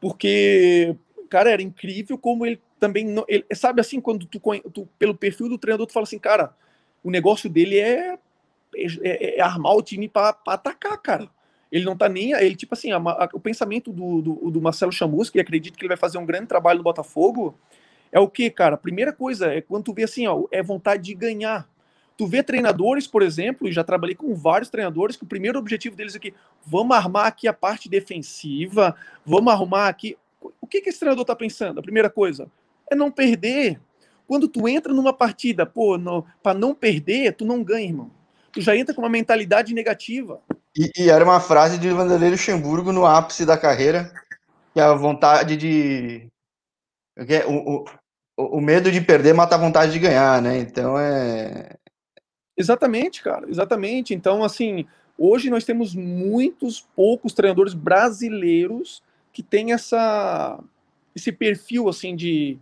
porque 0.00 0.94
cara, 1.30 1.50
era 1.50 1.62
incrível 1.62 2.18
como 2.18 2.44
ele 2.44 2.60
também 2.78 3.04
não, 3.04 3.24
ele, 3.28 3.44
sabe 3.54 3.80
assim 3.80 4.00
quando 4.00 4.26
tu, 4.26 4.40
tu, 4.72 4.88
pelo 4.98 5.14
perfil 5.14 5.48
do 5.48 5.58
treinador 5.58 5.86
tu 5.86 5.92
fala 5.92 6.04
assim, 6.04 6.18
cara, 6.18 6.54
o 7.02 7.10
negócio 7.10 7.48
dele 7.48 7.78
é 7.78 8.18
é, 8.76 8.86
é, 9.02 9.38
é 9.38 9.40
armar 9.40 9.74
o 9.74 9.82
time 9.82 10.08
para 10.08 10.36
atacar, 10.46 10.98
cara. 10.98 11.28
Ele 11.70 11.84
não 11.84 11.96
tá 11.96 12.08
nem. 12.08 12.32
Ele, 12.32 12.54
tipo 12.54 12.74
assim, 12.74 12.92
a, 12.92 12.96
a, 12.96 13.28
o 13.32 13.40
pensamento 13.40 13.92
do, 13.92 14.20
do, 14.20 14.50
do 14.50 14.60
Marcelo 14.60 14.92
Chamusca, 14.92 15.38
e 15.38 15.40
acredito 15.40 15.76
que 15.76 15.82
ele 15.82 15.88
vai 15.88 15.96
fazer 15.96 16.18
um 16.18 16.26
grande 16.26 16.46
trabalho 16.46 16.78
no 16.78 16.84
Botafogo, 16.84 17.58
é 18.12 18.20
o 18.20 18.28
que, 18.28 18.50
cara? 18.50 18.76
Primeira 18.76 19.12
coisa 19.12 19.52
é 19.52 19.60
quando 19.60 19.84
tu 19.84 19.94
vê 19.94 20.04
assim, 20.04 20.26
ó, 20.26 20.44
é 20.50 20.62
vontade 20.62 21.02
de 21.02 21.14
ganhar. 21.14 21.68
Tu 22.16 22.26
vê 22.28 22.44
treinadores, 22.44 23.08
por 23.08 23.22
exemplo, 23.22 23.66
e 23.66 23.72
já 23.72 23.82
trabalhei 23.82 24.14
com 24.14 24.34
vários 24.36 24.70
treinadores, 24.70 25.16
que 25.16 25.24
o 25.24 25.28
primeiro 25.28 25.58
objetivo 25.58 25.96
deles 25.96 26.14
é 26.14 26.18
que 26.20 26.32
vamos 26.64 26.96
armar 26.96 27.26
aqui 27.26 27.48
a 27.48 27.52
parte 27.52 27.88
defensiva, 27.88 28.94
vamos 29.26 29.52
arrumar 29.52 29.88
aqui. 29.88 30.16
O 30.60 30.66
que, 30.66 30.80
que 30.80 30.90
esse 30.90 31.00
treinador 31.00 31.24
tá 31.24 31.34
pensando? 31.34 31.80
A 31.80 31.82
primeira 31.82 32.08
coisa 32.08 32.48
é 32.90 32.94
não 32.94 33.10
perder. 33.10 33.80
Quando 34.26 34.48
tu 34.48 34.68
entra 34.68 34.92
numa 34.92 35.12
partida, 35.12 35.66
pô, 35.66 35.98
para 36.42 36.58
não 36.58 36.74
perder, 36.74 37.34
tu 37.34 37.44
não 37.44 37.62
ganha, 37.62 37.86
irmão. 37.86 38.10
Tu 38.52 38.60
já 38.60 38.76
entra 38.76 38.94
com 38.94 39.02
uma 39.02 39.10
mentalidade 39.10 39.74
negativa. 39.74 40.40
E, 40.76 40.90
e 40.96 41.10
era 41.10 41.24
uma 41.24 41.40
frase 41.40 41.78
de 41.78 41.90
Vanderlei 41.90 42.30
Luxemburgo 42.30 42.92
no 42.92 43.04
ápice 43.04 43.44
da 43.44 43.58
carreira, 43.58 44.12
que 44.72 44.80
a 44.80 44.94
vontade 44.94 45.56
de. 45.56 46.28
É 47.16 47.46
o, 47.46 47.84
o, 48.36 48.56
o 48.58 48.60
medo 48.60 48.90
de 48.90 49.00
perder 49.00 49.34
mata 49.34 49.54
a 49.54 49.58
vontade 49.58 49.92
de 49.92 49.98
ganhar, 49.98 50.40
né? 50.40 50.58
Então 50.58 50.98
é. 50.98 51.76
Exatamente, 52.56 53.22
cara, 53.22 53.48
exatamente. 53.48 54.14
Então, 54.14 54.44
assim, 54.44 54.86
hoje 55.18 55.50
nós 55.50 55.64
temos 55.64 55.94
muitos 55.94 56.80
poucos 56.94 57.32
treinadores 57.32 57.74
brasileiros 57.74 59.02
que 59.32 59.42
têm 59.42 59.72
essa, 59.72 60.58
esse 61.14 61.32
perfil, 61.32 61.88
assim, 61.88 62.14
de, 62.14 62.56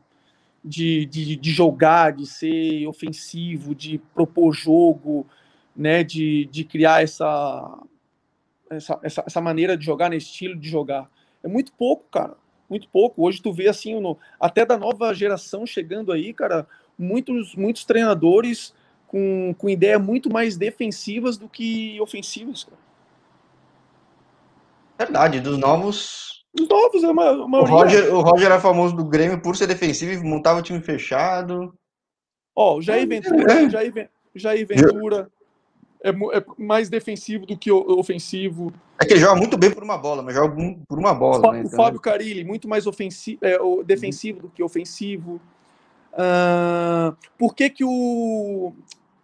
de, 0.64 1.06
de, 1.06 1.36
de 1.36 1.50
jogar, 1.50 2.12
de 2.12 2.26
ser 2.26 2.86
ofensivo, 2.86 3.74
de 3.74 3.98
propor 4.14 4.52
jogo, 4.52 5.26
né, 5.74 6.04
de, 6.04 6.46
de 6.46 6.64
criar 6.64 7.02
essa, 7.02 7.78
essa, 8.70 9.00
essa, 9.02 9.24
essa, 9.26 9.40
maneira 9.40 9.76
de 9.76 9.84
jogar, 9.84 10.10
nesse 10.10 10.26
estilo 10.26 10.56
de 10.56 10.68
jogar. 10.68 11.10
É 11.42 11.48
muito 11.48 11.72
pouco, 11.72 12.04
cara. 12.10 12.36
Muito 12.68 12.88
pouco. 12.88 13.26
Hoje 13.26 13.42
tu 13.42 13.52
vê 13.52 13.68
assim, 13.68 14.00
no, 14.00 14.16
até 14.40 14.64
da 14.64 14.78
nova 14.78 15.12
geração 15.12 15.66
chegando 15.66 16.12
aí, 16.12 16.32
cara, 16.32 16.66
muitos, 16.98 17.54
muitos 17.54 17.84
treinadores 17.84 18.74
com, 19.08 19.54
com 19.58 19.68
ideias 19.68 20.00
muito 20.00 20.32
mais 20.32 20.56
defensivas 20.56 21.36
do 21.36 21.48
que 21.48 22.00
ofensivas, 22.00 22.64
cara. 22.64 22.80
Verdade, 24.98 25.40
dos 25.40 25.58
novos. 25.58 26.31
Novos, 26.68 27.02
é 27.02 27.08
uma, 27.08 27.30
uma 27.32 27.60
o, 27.60 27.64
Roger, 27.64 28.14
o 28.14 28.20
Roger 28.20 28.46
era 28.46 28.60
famoso 28.60 28.94
do 28.94 29.04
Grêmio 29.04 29.40
por 29.40 29.56
ser 29.56 29.66
defensivo 29.66 30.12
e 30.12 30.22
montava 30.22 30.58
o 30.58 30.62
time 30.62 30.80
fechado. 30.80 31.72
Ó, 32.54 32.76
o 32.76 32.82
Jair 32.82 33.08
Ventura, 33.08 33.52
é. 33.52 33.70
Jair, 33.70 34.10
Jair 34.34 34.66
Ventura, 34.66 35.30
é, 36.04 36.10
é, 36.10 36.44
mais 36.58 36.90
defensivo 36.90 37.46
do 37.46 37.56
que 37.56 37.70
ofensivo. 37.70 38.72
É 39.00 39.06
que 39.06 39.14
ele 39.14 39.20
joga 39.20 39.36
muito 39.36 39.56
bem 39.56 39.70
por 39.70 39.82
uma 39.82 39.96
bola, 39.96 40.22
mas 40.22 40.34
joga 40.34 40.54
por 40.86 40.98
uma 40.98 41.14
bola. 41.14 41.48
O, 41.48 41.52
né? 41.52 41.60
então, 41.60 41.70
Fábio 41.70 42.00
Carilli, 42.00 42.44
muito 42.44 42.68
mais 42.68 42.86
ofensivo, 42.86 43.38
é, 43.42 43.56
defensivo 43.84 44.42
do 44.42 44.48
que 44.50 44.62
ofensivo. 44.62 45.40
Uh, 46.12 47.16
por 47.38 47.54
que 47.54 47.70
que 47.70 47.84
o... 47.84 48.74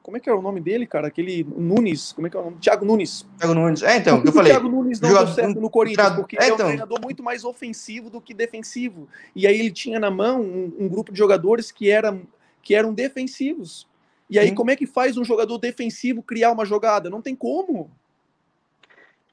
Como 0.09 0.17
é 0.17 0.21
que 0.21 0.31
é 0.31 0.33
o 0.33 0.41
nome 0.41 0.59
dele, 0.59 0.87
cara? 0.87 1.09
Aquele 1.09 1.45
Nunes, 1.45 2.15
como 2.15 2.27
é 2.27 2.31
que 2.31 2.37
é 2.39 2.41
o 2.41 2.45
nome? 2.45 2.57
Thiago 2.57 2.83
Nunes. 2.83 3.27
Thiago 3.37 3.53
Nunes. 3.53 3.83
É, 3.83 3.99
então, 3.99 4.23
que 4.23 4.29
eu 4.29 4.33
falei. 4.33 4.53
O 4.53 4.55
Thiago 4.55 4.75
Nunes 4.75 5.01
não 5.03 5.11
jogador, 5.11 5.27
deu 5.27 5.35
certo 5.35 5.61
no 5.61 5.69
Corinthians, 5.69 6.15
porque 6.15 6.39
é, 6.39 6.39
então. 6.39 6.49
é 6.49 6.51
um 6.51 6.55
então. 6.55 6.67
treinador 6.67 7.01
muito 7.03 7.23
mais 7.23 7.45
ofensivo 7.45 8.09
do 8.09 8.19
que 8.19 8.33
defensivo. 8.33 9.07
E 9.37 9.47
aí 9.47 9.61
ele 9.61 9.71
tinha 9.71 10.01
na 10.01 10.11
mão 10.11 10.41
um, 10.41 10.73
um 10.79 10.89
grupo 10.89 11.13
de 11.13 11.19
jogadores 11.19 11.71
que, 11.71 11.91
era, 11.91 12.19
que 12.63 12.75
eram 12.75 12.95
defensivos. 12.95 13.87
E 14.31 14.39
aí, 14.39 14.55
como 14.55 14.71
é 14.71 14.77
que 14.77 14.87
faz 14.87 15.19
um 15.19 15.25
jogador 15.25 15.59
defensivo 15.59 16.23
criar 16.23 16.53
uma 16.53 16.65
jogada? 16.65 17.11
Não 17.11 17.21
tem 17.21 17.37
como. 17.37 17.91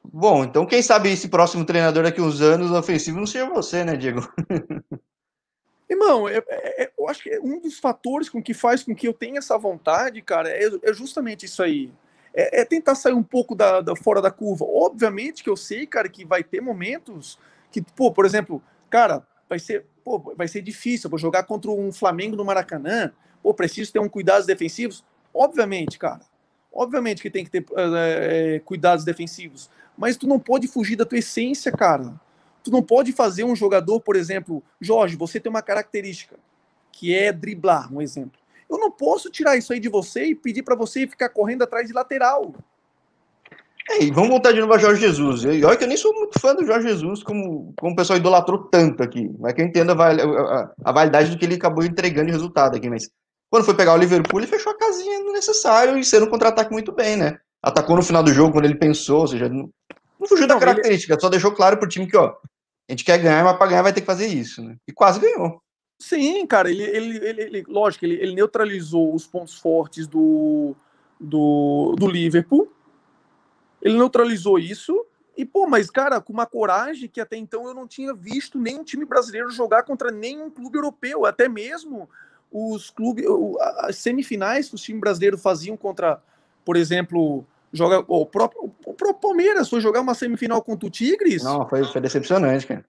Bom, 0.03 0.43
então 0.43 0.65
quem 0.65 0.81
sabe 0.81 1.09
esse 1.09 1.29
próximo 1.29 1.63
treinador 1.63 2.03
daqui 2.03 2.19
uns 2.19 2.41
anos 2.41 2.69
ofensivo 2.71 3.17
não 3.17 3.25
seja 3.25 3.45
você, 3.45 3.85
né, 3.85 3.95
Diego? 3.95 4.27
Irmão, 5.89 6.27
é, 6.27 6.37
é, 6.37 6.83
é, 6.83 6.91
eu 6.97 7.07
acho 7.07 7.23
que 7.23 7.39
um 7.39 7.59
dos 7.59 7.79
fatores 7.79 8.27
com 8.29 8.41
que 8.41 8.53
faz 8.53 8.83
com 8.83 8.95
que 8.95 9.07
eu 9.07 9.13
tenha 9.13 9.37
essa 9.37 9.57
vontade, 9.57 10.21
cara, 10.21 10.49
é, 10.49 10.69
é 10.83 10.93
justamente 10.93 11.45
isso 11.45 11.61
aí. 11.61 11.91
É, 12.33 12.61
é, 12.61 12.65
tentar 12.65 12.95
sair 12.95 13.13
um 13.13 13.23
pouco 13.23 13.55
da, 13.55 13.81
da, 13.81 13.95
fora 13.95 14.21
da 14.21 14.31
curva. 14.31 14.65
Obviamente 14.65 15.43
que 15.43 15.49
eu 15.49 15.55
sei, 15.55 15.85
cara, 15.85 16.09
que 16.09 16.25
vai 16.25 16.43
ter 16.43 16.59
momentos 16.59 17.39
que, 17.71 17.81
pô, 17.81 18.11
por 18.11 18.25
exemplo, 18.25 18.61
cara, 18.89 19.25
vai 19.47 19.59
ser, 19.59 19.85
pô, 20.03 20.19
vai 20.35 20.47
ser 20.47 20.61
difícil. 20.61 21.07
Eu 21.07 21.11
vou 21.11 21.19
jogar 21.19 21.43
contra 21.43 21.71
um 21.71 21.91
Flamengo 21.91 22.35
no 22.35 22.43
Maracanã 22.43 23.13
pô, 23.45 23.53
preciso 23.53 23.93
ter 23.93 23.99
um 23.99 24.09
cuidados 24.09 24.47
defensivos? 24.47 25.03
Obviamente, 25.31 25.99
cara. 25.99 26.21
Obviamente 26.73 27.21
que 27.21 27.29
tem 27.29 27.45
que 27.45 27.51
ter 27.51 27.63
é, 27.77 28.59
cuidados 28.65 29.05
defensivos. 29.05 29.69
Mas 29.95 30.17
tu 30.17 30.27
não 30.27 30.39
pode 30.39 30.67
fugir 30.67 30.95
da 30.95 31.05
tua 31.05 31.19
essência, 31.19 31.71
cara. 31.71 32.19
Tu 32.65 32.71
não 32.71 32.81
pode 32.81 33.11
fazer 33.11 33.43
um 33.43 33.55
jogador, 33.55 34.01
por 34.01 34.15
exemplo, 34.15 34.63
Jorge, 34.81 35.15
você 35.15 35.39
tem 35.39 35.51
uma 35.51 35.61
característica 35.61 36.35
que 36.91 37.13
é 37.13 37.31
driblar, 37.31 37.93
um 37.93 38.01
exemplo. 38.01 38.39
Eu 38.67 38.79
não 38.79 38.89
posso 38.89 39.29
tirar 39.29 39.55
isso 39.55 39.71
aí 39.71 39.79
de 39.79 39.87
você 39.87 40.25
e 40.25 40.33
pedir 40.33 40.63
para 40.63 40.73
você 40.73 41.05
ficar 41.05 41.29
correndo 41.29 41.61
atrás 41.61 41.87
de 41.87 41.93
lateral. 41.93 42.55
É, 43.87 44.05
e 44.05 44.09
vamos 44.09 44.31
voltar 44.31 44.51
de 44.51 44.59
novo 44.59 44.73
a 44.73 44.79
Jorge 44.79 44.99
Jesus. 44.99 45.43
E 45.43 45.63
olha 45.63 45.77
que 45.77 45.83
eu 45.83 45.87
nem 45.87 45.95
sou 45.95 46.11
muito 46.11 46.39
fã 46.39 46.55
do 46.55 46.65
Jorge 46.65 46.87
Jesus, 46.87 47.21
como, 47.21 47.71
como 47.77 47.93
o 47.93 47.95
pessoal 47.95 48.17
idolatrou 48.17 48.63
tanto 48.63 49.03
aqui. 49.03 49.29
Mas 49.37 49.53
que 49.53 49.61
eu 49.61 49.65
entendo 49.67 49.91
a, 49.91 50.09
a, 50.09 50.71
a 50.85 50.91
validade 50.91 51.29
do 51.29 51.37
que 51.37 51.45
ele 51.45 51.53
acabou 51.53 51.83
entregando 51.83 52.25
de 52.25 52.31
resultado 52.31 52.75
aqui. 52.75 52.89
Mas 52.89 53.11
quando 53.47 53.63
foi 53.63 53.75
pegar 53.75 53.93
o 53.93 53.97
Liverpool, 53.97 54.39
ele 54.39 54.47
fechou 54.47 54.71
a 54.71 54.77
casinha 54.77 55.19
no 55.19 55.33
necessário 55.33 55.99
e 55.99 56.03
sendo 56.03 56.25
um 56.25 56.29
contra-ataque 56.29 56.71
muito 56.71 56.91
bem, 56.91 57.15
né? 57.15 57.37
Atacou 57.61 57.95
no 57.95 58.01
final 58.01 58.23
do 58.23 58.33
jogo 58.33 58.53
quando 58.53 58.65
ele 58.65 58.73
pensou, 58.73 59.19
ou 59.19 59.27
seja, 59.27 59.47
não, 59.47 59.69
não 60.19 60.27
fugiu 60.27 60.47
da 60.47 60.57
característica, 60.57 61.13
ele... 61.13 61.21
só 61.21 61.29
deixou 61.29 61.51
claro 61.51 61.77
pro 61.77 61.87
time 61.87 62.07
que, 62.07 62.17
ó, 62.17 62.33
a 62.87 62.91
gente 62.91 63.03
quer 63.03 63.17
ganhar, 63.17 63.43
mas 63.43 63.57
para 63.57 63.67
ganhar 63.67 63.81
vai 63.81 63.93
ter 63.93 64.01
que 64.01 64.07
fazer 64.07 64.27
isso, 64.27 64.63
né? 64.63 64.75
E 64.87 64.91
quase 64.91 65.19
ganhou. 65.19 65.61
Sim, 65.99 66.45
cara, 66.45 66.69
ele, 66.69 66.83
ele, 66.83 67.17
ele, 67.17 67.41
ele 67.41 67.65
lógico, 67.67 68.05
ele, 68.05 68.15
ele 68.15 68.35
neutralizou 68.35 69.13
os 69.15 69.25
pontos 69.25 69.55
fortes 69.55 70.07
do, 70.07 70.75
do, 71.19 71.95
do 71.97 72.07
Liverpool, 72.07 72.71
ele 73.81 73.97
neutralizou 73.97 74.59
isso, 74.59 75.05
e, 75.37 75.45
pô, 75.45 75.67
mas, 75.67 75.89
cara, 75.89 76.21
com 76.21 76.31
uma 76.31 76.45
coragem 76.45 77.09
que 77.09 77.19
até 77.19 77.37
então 77.37 77.65
eu 77.67 77.73
não 77.73 77.87
tinha 77.87 78.13
visto 78.13 78.59
nenhum 78.59 78.83
time 78.83 79.05
brasileiro 79.05 79.49
jogar 79.51 79.83
contra 79.83 80.11
nenhum 80.11 80.49
clube 80.49 80.77
europeu, 80.77 81.25
até 81.25 81.49
mesmo 81.49 82.09
os 82.51 82.89
clubes, 82.89 83.25
as 83.79 83.97
semifinais 83.97 84.69
que 84.69 84.75
os 84.75 84.81
times 84.81 85.01
brasileiros 85.01 85.41
faziam 85.41 85.75
contra, 85.75 86.21
por 86.63 86.77
exemplo, 86.77 87.45
joga 87.75 88.03
o 88.07 88.25
próprio, 88.25 88.71
o 88.85 88.93
próprio 88.93 89.13
Palmeiras 89.13 89.69
foi 89.69 89.81
jogar 89.81 90.01
uma 90.01 90.13
semifinal 90.13 90.61
contra 90.63 90.87
o 90.87 90.89
Tigres. 90.89 91.43
Não, 91.43 91.67
foi, 91.67 91.83
foi 91.83 92.01
decepcionante, 92.01 92.65
cara. 92.65 92.85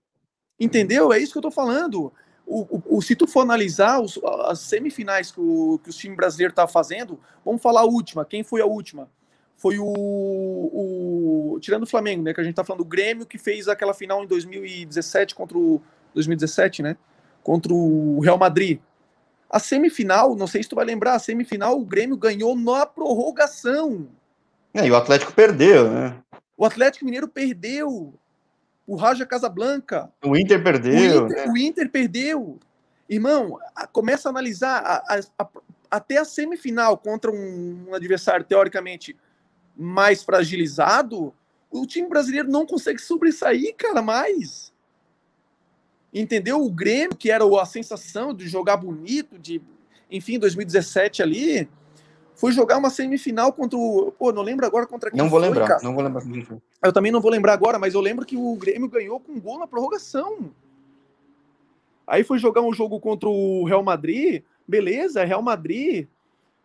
Entendeu? 0.59 1.13
É 1.13 1.19
isso 1.19 1.33
que 1.33 1.39
eu 1.39 1.43
tô 1.43 1.51
falando. 1.51 2.13
O, 2.47 2.77
o, 2.77 2.99
o 2.99 3.03
se 3.03 3.17
tu 3.17 3.27
for 3.27 3.41
analisar 3.41 4.01
os, 4.01 4.19
as 4.45 4.61
semifinais 4.61 5.33
que, 5.33 5.41
o, 5.41 5.81
que 5.83 5.91
os 5.91 5.97
times 5.97 6.17
brasileiros 6.17 6.55
tá 6.55 6.67
fazendo, 6.69 7.19
vamos 7.45 7.61
falar 7.61 7.81
a 7.81 7.85
última. 7.85 8.25
Quem 8.25 8.45
foi 8.45 8.61
a 8.61 8.67
última? 8.67 9.11
Foi 9.57 9.79
o, 9.79 9.85
o 9.87 11.59
tirando 11.61 11.83
o 11.83 11.87
Flamengo, 11.87 12.23
né? 12.23 12.33
Que 12.33 12.41
a 12.41 12.45
gente 12.45 12.55
tá 12.55 12.63
falando 12.63 12.85
do 12.85 12.89
Grêmio 12.89 13.27
que 13.27 13.39
fez 13.39 13.67
aquela 13.69 13.93
final 13.93 14.23
em 14.23 14.27
2017 14.27 15.35
contra 15.35 15.59
o 15.59 15.83
2017, 16.15 16.83
né? 16.83 16.97
Contra 17.43 17.75
o 17.75 18.21
Real 18.21 18.39
Madrid. 18.39 18.79
A 19.49 19.59
semifinal, 19.59 20.37
não 20.37 20.47
sei 20.47 20.63
se 20.63 20.69
tu 20.69 20.77
vai 20.77 20.85
lembrar, 20.85 21.15
a 21.15 21.19
semifinal 21.19 21.79
o 21.79 21.85
Grêmio 21.85 22.17
ganhou 22.17 22.57
na 22.57 22.85
prorrogação. 22.87 24.09
É, 24.77 24.87
e 24.87 24.91
o 24.91 24.97
Atlético 24.97 25.33
perdeu, 25.33 25.91
né? 25.91 26.17
O 26.57 26.65
Atlético 26.65 27.05
Mineiro 27.05 27.29
perdeu. 27.29 28.15
O 28.87 28.97
Raja 28.97 29.27
Casablanca. 29.27 30.11
O 30.25 30.37
Inter 30.37 30.63
perdeu. 30.63 30.95
O 30.95 31.27
Inter, 31.27 31.47
né? 31.47 31.53
o 31.53 31.57
Inter 31.57 31.91
perdeu. 31.91 32.59
Irmão, 33.09 33.59
a, 33.75 33.87
começa 33.87 34.29
a 34.29 34.31
analisar 34.31 34.79
a, 34.79 35.21
a, 35.39 35.49
até 35.91 36.19
a 36.19 36.25
semifinal 36.25 36.97
contra 36.97 37.31
um, 37.31 37.87
um 37.89 37.95
adversário 37.95 38.45
teoricamente 38.45 39.17
mais 39.77 40.23
fragilizado, 40.23 41.35
o 41.71 41.87
time 41.87 42.09
brasileiro 42.09 42.49
não 42.49 42.65
consegue 42.65 43.01
sobressair, 43.01 43.75
cara, 43.77 44.01
mais 44.01 44.73
entendeu? 46.21 46.63
O 46.63 46.71
Grêmio, 46.71 47.17
que 47.17 47.31
era 47.31 47.45
a 47.45 47.67
sensação 47.67 48.35
de 48.35 48.49
jogar 48.49 48.77
bonito, 48.77 49.39
de, 49.39 49.61
enfim, 50.11 50.39
2017 50.39 51.23
ali, 51.23 51.69
foi 52.37 52.53
jogar 52.53 52.77
uma 52.77 52.91
semifinal 52.91 53.51
contra 53.51 53.79
o. 53.79 54.13
Pô, 54.13 54.31
não 54.31 54.43
lembro 54.43 54.67
agora 54.67 54.87
contra 54.87 55.11
quem 55.11 55.19
Não 55.19 55.29
vou 55.29 55.41
foi, 55.41 55.49
lembrar, 55.49 55.67
cara. 55.67 55.83
não 55.83 55.95
vou 55.95 56.05
lembrar 56.05 56.23
Eu 56.85 56.93
também 56.93 57.11
não 57.11 57.21
vou 57.21 57.31
lembrar 57.31 57.55
agora, 57.55 57.79
mas 57.79 57.95
eu 57.95 58.01
lembro 58.01 58.27
que 58.27 58.37
o 58.37 58.55
Grêmio 58.57 58.89
ganhou 58.89 59.19
com 59.19 59.33
um 59.33 59.41
gol 59.41 59.59
na 59.59 59.67
prorrogação. 59.67 60.51
Aí 62.07 62.23
foi 62.23 62.39
jogar 62.39 62.61
um 62.61 62.75
jogo 62.75 63.01
contra 63.01 63.27
o 63.29 63.65
Real 63.65 63.83
Madrid, 63.83 64.43
beleza, 64.69 65.25
Real 65.25 65.41
Madrid, 65.41 66.07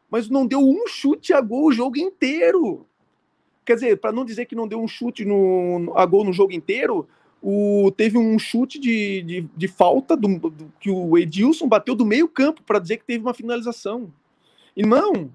mas 0.10 0.30
não 0.30 0.46
deu 0.46 0.60
um 0.60 0.86
chute 0.88 1.34
a 1.34 1.40
gol 1.40 1.68
o 1.68 1.72
jogo 1.72 1.98
inteiro. 1.98 2.86
Quer 3.66 3.76
dizer, 3.76 3.98
para 3.98 4.12
não 4.12 4.26
dizer 4.26 4.46
que 4.46 4.56
não 4.56 4.68
deu 4.68 4.82
um 4.82 4.88
chute 4.88 5.24
no, 5.24 5.94
a 5.96 6.06
gol 6.06 6.26
no 6.26 6.34
jogo 6.34 6.52
inteiro, 6.52 7.08
o, 7.42 7.92
teve 7.96 8.18
um 8.18 8.38
chute 8.38 8.78
de, 8.78 9.24
de, 9.24 9.50
de 9.56 9.68
falta 9.70 10.18
do, 10.18 10.38
do, 10.38 10.72
que 10.82 10.92
o 10.92 11.18
Edilson 11.18 11.68
bateu 11.68 11.96
do 11.96 12.06
meio 12.06 12.28
campo 12.28 12.62
para 12.62 12.78
dizer 12.78 12.98
que 12.98 13.06
teve 13.06 13.24
uma 13.24 13.34
finalização. 13.34 14.12
Irmão, 14.76 15.32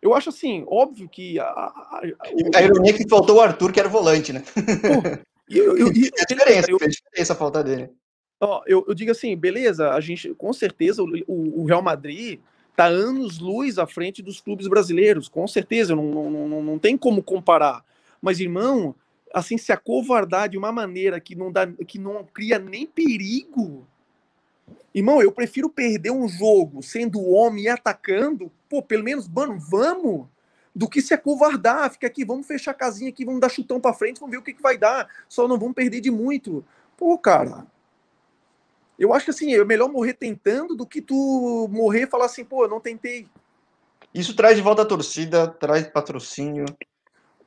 eu 0.00 0.14
acho 0.14 0.28
assim, 0.28 0.64
óbvio 0.68 1.08
que. 1.08 1.38
A, 1.38 1.44
a, 1.44 2.00
a, 2.00 2.58
a 2.58 2.62
ironia 2.62 2.90
é 2.90 2.96
que 2.96 3.08
faltou 3.08 3.36
o 3.36 3.40
Arthur, 3.40 3.72
que 3.72 3.80
era 3.80 3.88
o 3.88 3.92
volante, 3.92 4.32
né? 4.32 4.42
Pô, 4.42 5.18
eu, 5.48 5.76
eu, 5.76 5.86
eu, 5.88 5.94
fez 5.94 6.26
diferença, 6.28 6.70
eu, 6.70 6.78
fez 6.78 6.94
diferença 6.96 7.32
a 7.32 7.36
falta 7.36 7.62
dele. 7.64 7.90
Ó, 8.40 8.62
eu, 8.66 8.84
eu 8.86 8.94
digo 8.94 9.10
assim, 9.10 9.36
beleza, 9.36 9.90
a 9.90 10.00
gente, 10.00 10.32
com 10.34 10.52
certeza, 10.52 11.02
o, 11.02 11.62
o 11.62 11.64
Real 11.64 11.82
Madrid 11.82 12.38
tá 12.76 12.86
anos 12.86 13.40
luz 13.40 13.76
à 13.76 13.86
frente 13.88 14.22
dos 14.22 14.40
clubes 14.40 14.68
brasileiros, 14.68 15.28
com 15.28 15.48
certeza, 15.48 15.96
não, 15.96 16.04
não, 16.04 16.48
não, 16.48 16.62
não 16.62 16.78
tem 16.78 16.96
como 16.96 17.22
comparar. 17.22 17.84
Mas, 18.22 18.38
irmão, 18.38 18.94
assim, 19.34 19.58
se 19.58 19.72
acovardar 19.72 20.48
de 20.48 20.56
uma 20.56 20.70
maneira 20.70 21.18
que 21.18 21.34
não, 21.34 21.50
dá, 21.50 21.66
que 21.66 21.98
não 21.98 22.24
cria 22.32 22.58
nem 22.58 22.86
perigo. 22.86 23.84
Irmão, 24.98 25.22
eu 25.22 25.30
prefiro 25.30 25.70
perder 25.70 26.10
um 26.10 26.28
jogo 26.28 26.82
sendo 26.82 27.24
homem 27.24 27.64
e 27.64 27.68
atacando, 27.68 28.50
pô, 28.68 28.82
pelo 28.82 29.04
menos, 29.04 29.28
mano, 29.28 29.56
vamos, 29.56 30.26
do 30.74 30.88
que 30.88 31.00
se 31.00 31.14
acovardar, 31.14 31.88
fica 31.92 32.08
aqui, 32.08 32.24
vamos 32.24 32.48
fechar 32.48 32.72
a 32.72 32.74
casinha 32.74 33.08
aqui, 33.08 33.24
vamos 33.24 33.40
dar 33.40 33.48
chutão 33.48 33.80
para 33.80 33.94
frente, 33.94 34.18
vamos 34.18 34.32
ver 34.32 34.38
o 34.38 34.42
que, 34.42 34.52
que 34.52 34.62
vai 34.62 34.76
dar, 34.76 35.08
só 35.28 35.46
não 35.46 35.56
vamos 35.56 35.74
perder 35.74 36.00
de 36.00 36.10
muito. 36.10 36.64
Pô, 36.96 37.16
cara, 37.16 37.64
eu 38.98 39.14
acho 39.14 39.26
que 39.26 39.30
assim, 39.30 39.54
é 39.54 39.64
melhor 39.64 39.88
morrer 39.88 40.14
tentando 40.14 40.74
do 40.74 40.84
que 40.84 41.00
tu 41.00 41.68
morrer 41.70 42.02
e 42.02 42.10
falar 42.10 42.24
assim, 42.24 42.44
pô, 42.44 42.64
eu 42.64 42.68
não 42.68 42.80
tentei. 42.80 43.28
Isso 44.12 44.34
traz 44.34 44.56
de 44.56 44.62
volta 44.62 44.82
a 44.82 44.86
torcida, 44.86 45.46
traz 45.46 45.86
patrocínio. 45.86 46.64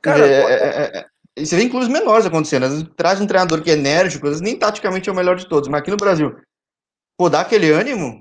Cara, 0.00 0.26
é, 0.26 0.40
é, 0.40 0.54
é, 0.96 1.06
é 1.36 1.44
você 1.44 1.56
vê 1.56 1.64
em 1.64 1.68
clubes 1.68 1.88
menores 1.88 2.24
acontecendo. 2.24 2.64
Às 2.64 2.72
vezes 2.72 2.88
traz 2.96 3.20
um 3.20 3.26
treinador 3.26 3.62
que 3.62 3.70
é 3.70 3.74
enérgico, 3.74 4.26
às 4.26 4.32
vezes 4.32 4.42
nem 4.42 4.58
taticamente 4.58 5.10
é 5.10 5.12
o 5.12 5.14
melhor 5.14 5.36
de 5.36 5.46
todos, 5.46 5.68
mas 5.68 5.82
aqui 5.82 5.90
no 5.90 5.98
Brasil, 5.98 6.34
pô, 7.22 7.30
dá 7.30 7.42
aquele 7.42 7.70
ânimo, 7.70 8.20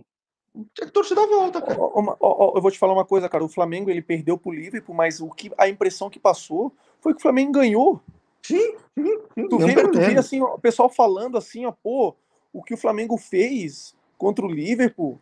a 0.80 0.86
torcida 0.86 1.26
volta, 1.26 1.60
cara. 1.60 1.80
eu 1.80 2.62
vou 2.62 2.70
te 2.70 2.78
falar 2.78 2.94
uma 2.94 3.06
coisa, 3.06 3.28
cara. 3.28 3.44
O 3.44 3.50
Flamengo 3.50 3.90
ele 3.90 4.02
perdeu 4.02 4.38
pro 4.38 4.52
Liverpool, 4.52 4.94
mas 4.94 5.20
o 5.20 5.30
que 5.30 5.52
a 5.58 5.68
impressão 5.68 6.08
que 6.08 6.20
passou 6.20 6.72
foi 7.00 7.14
que 7.14 7.20
o 7.20 7.22
Flamengo 7.22 7.54
ganhou. 7.54 8.00
Sim, 8.44 8.76
sim, 8.96 9.20
sim 9.34 9.48
tu, 9.48 9.58
vê, 9.58 9.74
tu 9.88 9.98
vê 9.98 10.20
assim, 10.20 10.42
o 10.42 10.60
pessoal 10.60 10.88
falando 10.88 11.36
assim, 11.36 11.66
ó, 11.66 11.72
pô, 11.72 12.14
o 12.54 12.62
que 12.62 12.76
o 12.76 12.78
Flamengo 12.78 13.18
fez 13.18 13.96
contra 14.20 14.46
o 14.46 14.52
Liverpool. 14.52 15.20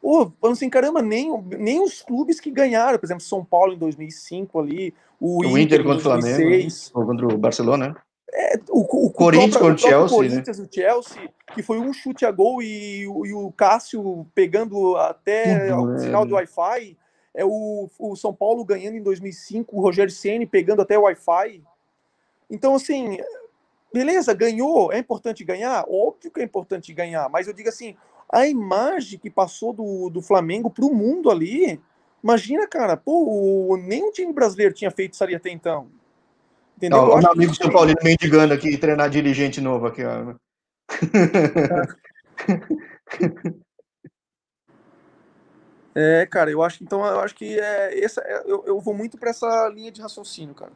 Pô, 0.00 0.30
assim, 0.44 0.70
caramba, 0.70 1.02
nem, 1.02 1.36
nem 1.58 1.82
os 1.82 2.02
clubes 2.02 2.38
que 2.38 2.52
ganharam, 2.52 2.98
por 2.98 3.06
exemplo, 3.06 3.22
São 3.22 3.44
Paulo 3.44 3.72
em 3.72 3.78
2005 3.78 4.60
ali, 4.60 4.94
o, 5.18 5.38
o 5.38 5.58
Inter, 5.58 5.80
Inter 5.80 5.84
contra 5.84 5.98
o 5.98 6.20
Flamengo, 6.20 6.72
ou 6.94 7.06
contra 7.06 7.26
o 7.26 7.38
Barcelona. 7.38 7.96
É, 8.32 8.60
o, 8.68 9.06
o, 9.06 9.10
Corinthians 9.10 9.56
contra 9.56 9.74
o 9.74 9.78
Chelsea, 9.78 10.02
né? 10.02 10.08
Corinthians, 10.08 10.58
né? 10.58 10.64
o 10.64 10.74
Chelsea, 10.74 11.30
que 11.54 11.62
foi 11.62 11.78
um 11.78 11.92
chute 11.92 12.26
a 12.26 12.30
gol 12.30 12.62
e, 12.62 13.02
e 13.02 13.32
o 13.32 13.52
Cássio 13.56 14.26
pegando 14.34 14.96
até 14.96 15.74
o 15.74 15.94
é. 15.94 15.98
sinal 15.98 16.26
de 16.26 16.34
Wi-Fi. 16.34 16.96
É 17.34 17.44
o, 17.44 17.88
o 17.98 18.16
São 18.16 18.34
Paulo 18.34 18.64
ganhando 18.64 18.96
em 18.96 19.02
2005, 19.02 19.76
o 19.76 19.80
Rogério 19.80 20.12
Ceni 20.12 20.44
pegando 20.44 20.82
até 20.82 20.98
o 20.98 21.02
Wi-Fi. 21.02 21.62
Então, 22.50 22.74
assim, 22.74 23.18
Beleza, 23.92 24.34
ganhou, 24.34 24.92
é 24.92 24.98
importante 24.98 25.42
ganhar? 25.42 25.84
Óbvio 25.88 26.30
que 26.30 26.40
é 26.40 26.44
importante 26.44 26.92
ganhar, 26.92 27.28
mas 27.30 27.46
eu 27.46 27.54
digo 27.54 27.70
assim, 27.70 27.96
a 28.30 28.46
imagem 28.46 29.18
que 29.18 29.30
passou 29.30 29.72
do, 29.72 30.10
do 30.10 30.20
Flamengo 30.20 30.68
para 30.68 30.84
o 30.84 30.94
mundo 30.94 31.30
ali, 31.30 31.80
imagina, 32.22 32.66
cara, 32.66 32.96
pô, 32.98 33.70
o, 33.70 33.76
nenhum 33.78 34.12
time 34.12 34.32
brasileiro 34.32 34.74
tinha 34.74 34.90
feito 34.90 35.14
isso 35.14 35.24
ali 35.24 35.34
até 35.34 35.50
então. 35.50 35.88
Entendeu? 36.78 36.98
Não, 36.98 37.08
o 37.08 37.32
amigo 37.32 37.50
que... 37.50 37.58
São 37.58 37.72
Paulino 37.72 37.98
mendigando 38.04 38.54
aqui, 38.54 38.78
treinar 38.78 39.10
dirigente 39.10 39.60
novo 39.60 39.88
aqui, 39.88 40.04
ó. 40.04 40.34
É, 46.00 46.24
cara, 46.26 46.48
eu 46.48 46.62
acho 46.62 46.84
então 46.84 47.04
eu 47.04 47.18
acho 47.18 47.34
que 47.34 47.58
é 47.58 48.04
essa 48.04 48.20
é, 48.20 48.44
eu, 48.46 48.62
eu 48.64 48.80
vou 48.80 48.94
muito 48.94 49.18
para 49.18 49.30
essa 49.30 49.68
linha 49.68 49.90
de 49.90 50.00
raciocínio, 50.00 50.54
cara. 50.54 50.70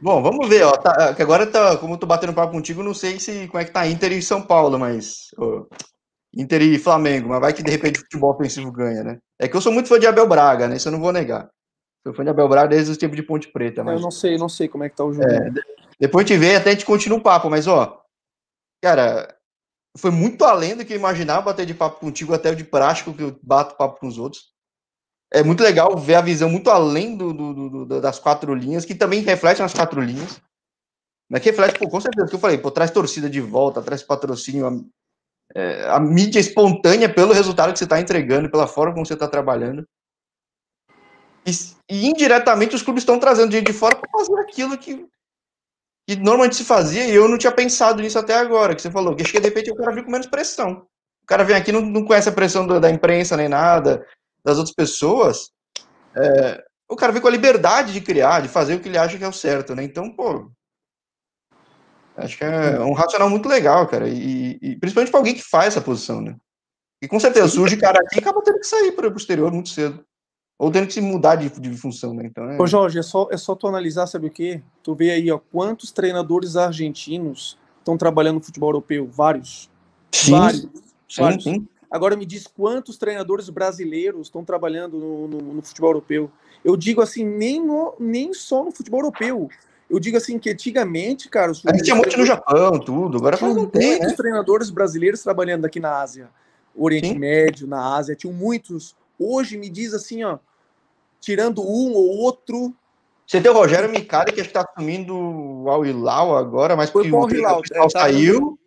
Bom, 0.00 0.22
vamos 0.22 0.48
ver, 0.48 0.62
ó. 0.62 0.72
Tá, 0.78 1.12
que 1.12 1.20
agora 1.20 1.46
tá, 1.46 1.76
como 1.76 1.92
eu 1.92 1.98
tô 1.98 2.06
batendo 2.06 2.32
papo 2.32 2.52
contigo, 2.52 2.82
não 2.82 2.94
sei 2.94 3.20
se 3.20 3.46
como 3.48 3.60
é 3.60 3.66
que 3.66 3.72
tá 3.72 3.86
Inter 3.86 4.12
e 4.12 4.22
São 4.22 4.40
Paulo, 4.40 4.78
mas. 4.78 5.26
Ó, 5.36 5.66
Inter 6.34 6.62
e 6.62 6.78
Flamengo, 6.78 7.28
mas 7.28 7.40
vai 7.40 7.52
que 7.52 7.62
de 7.62 7.70
repente 7.70 7.98
o 7.98 8.02
futebol 8.02 8.32
ofensivo 8.32 8.72
ganha, 8.72 9.04
né? 9.04 9.18
É 9.38 9.46
que 9.46 9.54
eu 9.54 9.60
sou 9.60 9.70
muito 9.70 9.90
fã 9.90 10.00
de 10.00 10.06
Abel 10.06 10.26
Braga, 10.26 10.68
né? 10.68 10.76
Isso 10.76 10.88
eu 10.88 10.92
não 10.92 11.00
vou 11.00 11.12
negar. 11.12 11.50
Sou 12.04 12.14
fã 12.14 12.22
de 12.22 12.30
Abel 12.30 12.48
Braga 12.48 12.68
desde 12.68 12.92
os 12.92 12.98
tempos 12.98 13.16
de 13.16 13.22
Ponte 13.22 13.48
Preta. 13.48 13.82
Mas... 13.82 13.96
Eu 13.96 14.02
não 14.02 14.10
sei, 14.10 14.36
não 14.36 14.48
sei 14.48 14.68
como 14.68 14.84
é 14.84 14.88
que 14.88 14.96
tá 14.96 15.04
o 15.04 15.12
jogo. 15.12 15.26
É, 15.26 15.50
depois 15.98 16.24
a 16.24 16.28
gente 16.28 16.38
vê, 16.38 16.56
até 16.56 16.70
a 16.70 16.72
gente 16.72 16.84
continua 16.84 17.18
o 17.18 17.22
papo, 17.22 17.48
mas 17.48 17.66
ó, 17.66 18.02
cara, 18.82 19.34
foi 19.96 20.10
muito 20.10 20.44
além 20.44 20.76
do 20.76 20.84
que 20.84 20.92
eu 20.92 20.98
imaginava 20.98 21.42
bater 21.42 21.64
de 21.64 21.74
papo 21.74 22.00
contigo, 22.00 22.34
até 22.34 22.50
o 22.50 22.56
de 22.56 22.64
prático 22.64 23.14
que 23.14 23.22
eu 23.22 23.38
bato 23.42 23.76
papo 23.76 24.00
com 24.00 24.06
os 24.06 24.18
outros 24.18 24.54
é 25.34 25.42
muito 25.42 25.64
legal 25.64 25.96
ver 25.98 26.14
a 26.14 26.20
visão 26.20 26.48
muito 26.48 26.70
além 26.70 27.16
do, 27.16 27.32
do, 27.32 27.84
do, 27.84 28.00
das 28.00 28.20
quatro 28.20 28.54
linhas, 28.54 28.84
que 28.84 28.94
também 28.94 29.20
reflete 29.20 29.60
nas 29.60 29.74
quatro 29.74 30.00
linhas. 30.00 30.40
Mas 31.28 31.42
que 31.42 31.50
reflete, 31.50 31.76
pô, 31.76 31.88
com 31.88 32.00
certeza, 32.00 32.28
que 32.28 32.36
eu 32.36 32.38
falei, 32.38 32.56
pô, 32.56 32.70
traz 32.70 32.92
torcida 32.92 33.28
de 33.28 33.40
volta, 33.40 33.82
traz 33.82 34.00
patrocínio, 34.00 34.68
a, 34.68 34.72
é, 35.52 35.88
a 35.88 35.98
mídia 35.98 36.38
espontânea 36.38 37.12
pelo 37.12 37.32
resultado 37.32 37.72
que 37.72 37.78
você 37.80 37.84
está 37.84 38.00
entregando, 38.00 38.48
pela 38.48 38.68
forma 38.68 38.92
como 38.92 39.04
você 39.04 39.14
está 39.14 39.26
trabalhando. 39.26 39.84
E, 41.46 41.50
e, 41.90 42.06
indiretamente 42.06 42.74
os 42.74 42.82
clubes 42.82 43.02
estão 43.02 43.18
trazendo 43.18 43.52
gente 43.52 43.66
de 43.66 43.72
fora 43.72 43.96
para 43.96 44.10
fazer 44.10 44.38
aquilo 44.40 44.78
que, 44.78 45.06
que 46.08 46.16
normalmente 46.16 46.56
se 46.56 46.64
fazia, 46.64 47.06
e 47.06 47.14
eu 47.14 47.28
não 47.28 47.38
tinha 47.38 47.52
pensado 47.52 48.00
nisso 48.00 48.18
até 48.18 48.34
agora, 48.34 48.74
que 48.74 48.82
você 48.82 48.90
falou, 48.90 49.14
que 49.14 49.22
acho 49.22 49.32
que 49.32 49.40
de 49.40 49.48
repente 49.48 49.70
o 49.70 49.76
cara 49.76 49.92
vem 49.92 50.04
com 50.04 50.10
menos 50.10 50.26
pressão. 50.26 50.86
O 51.22 51.26
cara 51.26 51.44
vem 51.44 51.56
aqui 51.56 51.72
não, 51.72 51.80
não 51.80 52.04
conhece 52.04 52.28
a 52.28 52.32
pressão 52.32 52.66
da, 52.66 52.78
da 52.78 52.90
imprensa 52.90 53.36
nem 53.36 53.48
nada, 53.48 54.06
das 54.44 54.58
outras 54.58 54.74
pessoas, 54.74 55.50
é, 56.16 56.64
o 56.88 56.96
cara 56.96 57.12
vem 57.12 57.20
com 57.20 57.28
a 57.28 57.30
liberdade 57.30 57.92
de 57.92 58.00
criar, 58.00 58.40
de 58.40 58.48
fazer 58.48 58.74
o 58.74 58.80
que 58.80 58.88
ele 58.88 58.98
acha 58.98 59.18
que 59.18 59.24
é 59.24 59.28
o 59.28 59.32
certo, 59.32 59.74
né? 59.74 59.82
Então, 59.82 60.10
pô, 60.10 60.50
acho 62.16 62.36
que 62.36 62.44
é 62.44 62.78
um 62.80 62.92
racional 62.92 63.28
muito 63.28 63.48
legal, 63.48 63.86
cara. 63.88 64.08
E, 64.08 64.58
e 64.60 64.76
principalmente 64.78 65.10
para 65.10 65.20
alguém 65.20 65.34
que 65.34 65.42
faz 65.42 65.68
essa 65.68 65.80
posição, 65.80 66.20
né? 66.20 66.36
E 67.02 67.08
com 67.08 67.18
certeza 67.18 67.48
surge 67.48 67.76
cara 67.76 68.00
aqui 68.00 68.16
e 68.16 68.18
acaba 68.18 68.42
tendo 68.42 68.60
que 68.60 68.66
sair 68.66 68.92
para 68.92 69.08
o 69.08 69.16
exterior 69.16 69.50
muito 69.52 69.68
cedo. 69.68 70.04
Ou 70.58 70.70
tendo 70.70 70.86
que 70.86 70.92
se 70.92 71.00
mudar 71.00 71.36
de, 71.36 71.48
de 71.60 71.76
função, 71.76 72.14
né? 72.14 72.26
Então, 72.26 72.48
é... 72.50 72.60
Ô 72.60 72.66
Jorge, 72.66 72.98
é 72.98 73.02
só, 73.02 73.28
é 73.30 73.36
só 73.36 73.54
tu 73.54 73.66
analisar, 73.66 74.06
sabe 74.06 74.28
o 74.28 74.30
quê? 74.30 74.62
Tu 74.82 74.94
vê 74.94 75.10
aí, 75.10 75.30
ó, 75.30 75.38
quantos 75.38 75.90
treinadores 75.90 76.56
argentinos 76.56 77.58
estão 77.78 77.96
trabalhando 77.96 78.36
no 78.36 78.42
futebol 78.42 78.68
europeu? 78.68 79.08
Vários. 79.10 79.68
Sim, 80.12 80.30
vários. 80.30 80.68
Sim, 81.08 81.22
vários. 81.22 81.44
sim. 81.44 81.68
Agora 81.90 82.16
me 82.16 82.26
diz 82.26 82.46
quantos 82.46 82.96
treinadores 82.96 83.48
brasileiros 83.48 84.26
estão 84.26 84.44
trabalhando 84.44 84.98
no, 84.98 85.28
no, 85.28 85.38
no 85.54 85.62
futebol 85.62 85.90
europeu. 85.90 86.30
Eu 86.64 86.76
digo 86.76 87.00
assim, 87.00 87.24
nem, 87.24 87.64
no, 87.64 87.94
nem 88.00 88.32
só 88.32 88.64
no 88.64 88.72
futebol 88.72 89.00
europeu. 89.00 89.48
Eu 89.88 90.00
digo 90.00 90.16
assim 90.16 90.38
que 90.38 90.50
antigamente, 90.50 91.28
cara. 91.28 91.52
Os 91.52 91.64
a 91.64 91.72
gente 91.72 91.84
tinha 91.84 91.94
muito 91.94 92.16
no 92.16 92.24
Japão, 92.24 92.80
tudo. 92.80 93.18
Agora 93.18 93.36
tinha 93.36 93.52
muitos 93.52 93.80
né? 93.80 94.12
treinadores 94.16 94.70
brasileiros 94.70 95.22
trabalhando 95.22 95.66
aqui 95.66 95.78
na 95.78 96.00
Ásia, 96.00 96.28
Oriente 96.74 97.08
Sim. 97.08 97.18
Médio, 97.18 97.66
na 97.66 97.94
Ásia, 97.94 98.16
tinham 98.16 98.32
muitos. 98.32 98.96
Hoje 99.18 99.56
me 99.56 99.68
diz 99.68 99.94
assim, 99.94 100.24
ó, 100.24 100.38
tirando 101.20 101.62
um 101.62 101.92
ou 101.92 102.18
outro. 102.18 102.74
Você 103.26 103.40
tem 103.40 103.50
o 103.50 103.54
Rogério 103.54 103.90
Micali, 103.90 104.32
que 104.32 104.40
está 104.40 104.60
assumindo 104.60 105.14
o 105.16 105.70
Al 105.70 105.86
Hilal 105.86 106.36
agora, 106.36 106.76
mas 106.76 106.90
Foi 106.90 107.10
o 107.10 107.30
Hilal, 107.30 107.62
é, 107.72 107.78
tá 107.78 107.90
saiu. 107.90 108.58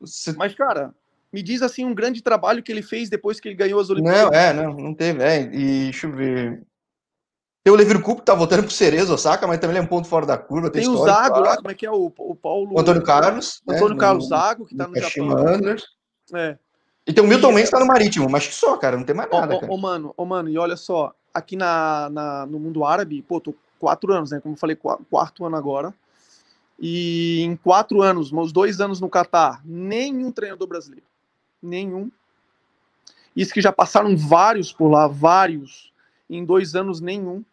Você... 0.00 0.32
Mas, 0.32 0.54
cara, 0.54 0.94
me 1.32 1.42
diz 1.42 1.62
assim 1.62 1.84
um 1.84 1.94
grande 1.94 2.22
trabalho 2.22 2.62
que 2.62 2.72
ele 2.72 2.82
fez 2.82 3.08
depois 3.08 3.38
que 3.38 3.48
ele 3.48 3.54
ganhou 3.54 3.80
as 3.80 3.90
Olimpíadas. 3.90 4.30
Não, 4.30 4.32
é, 4.32 4.52
não, 4.52 4.74
não 4.74 4.94
teve. 4.94 5.22
É, 5.22 5.42
e 5.42 5.84
deixa 5.84 6.06
eu 6.06 6.12
ver. 6.12 6.62
Tem 7.62 7.72
o 7.72 8.16
que 8.16 8.22
tá 8.22 8.34
voltando 8.34 8.62
pro 8.62 8.72
Cerezo, 8.72 9.12
Osaka, 9.12 9.46
mas 9.46 9.58
também 9.58 9.76
é 9.76 9.82
um 9.82 9.86
ponto 9.86 10.08
fora 10.08 10.24
da 10.24 10.38
curva. 10.38 10.70
Tem, 10.70 10.82
tem 10.82 10.90
o 10.90 10.96
Zago 11.04 11.40
lá, 11.40 11.56
como 11.56 11.70
é 11.70 11.74
que 11.74 11.84
é? 11.84 11.90
O, 11.90 12.10
o 12.18 12.34
Paulo. 12.34 12.74
O 12.74 12.80
Antônio 12.80 13.02
Carlos. 13.02 13.60
Antônio 13.68 13.94
né, 13.94 14.00
Carlos 14.00 14.28
Zago, 14.28 14.64
que 14.64 14.74
tá 14.74 14.88
no, 14.88 14.94
no 14.94 15.00
Japão. 15.00 15.30
Anders. 15.36 15.84
É. 16.34 16.58
E 17.10 17.12
tem 17.12 17.24
o 17.24 17.26
Milton 17.26 17.52
Mendes 17.52 17.70
que 17.70 17.76
tá 17.76 17.80
no 17.80 17.86
Marítimo, 17.86 18.28
mas 18.28 18.46
que 18.46 18.54
só, 18.54 18.76
cara, 18.76 18.96
não 18.96 19.04
tem 19.04 19.14
mais 19.14 19.30
nada. 19.30 19.58
Ô, 19.68 19.76
mano, 19.76 20.14
ô, 20.16 20.24
mano, 20.24 20.48
e 20.48 20.56
olha 20.56 20.76
só, 20.76 21.12
aqui 21.34 21.56
na, 21.56 22.08
na, 22.10 22.46
no 22.46 22.58
mundo 22.58 22.84
árabe, 22.84 23.22
pô, 23.22 23.40
tô 23.40 23.54
quatro 23.78 24.12
anos, 24.12 24.30
né? 24.30 24.40
Como 24.40 24.54
eu 24.54 24.58
falei, 24.58 24.76
quarto 24.76 25.44
ano 25.44 25.56
agora. 25.56 25.92
E 26.78 27.42
em 27.42 27.56
quatro 27.56 28.00
anos, 28.00 28.32
meus 28.32 28.52
dois 28.52 28.80
anos 28.80 29.00
no 29.00 29.08
Catar, 29.08 29.60
nenhum 29.64 30.32
treinador 30.32 30.66
brasileiro 30.66 31.10
nenhum. 31.62 32.10
Isso 33.34 33.52
que 33.52 33.60
já 33.60 33.72
passaram 33.72 34.16
vários 34.16 34.72
por 34.72 34.88
lá, 34.88 35.06
vários. 35.06 35.92
em 36.28 36.44
dois 36.44 36.74
anos 36.74 37.00
nenhum. 37.00 37.44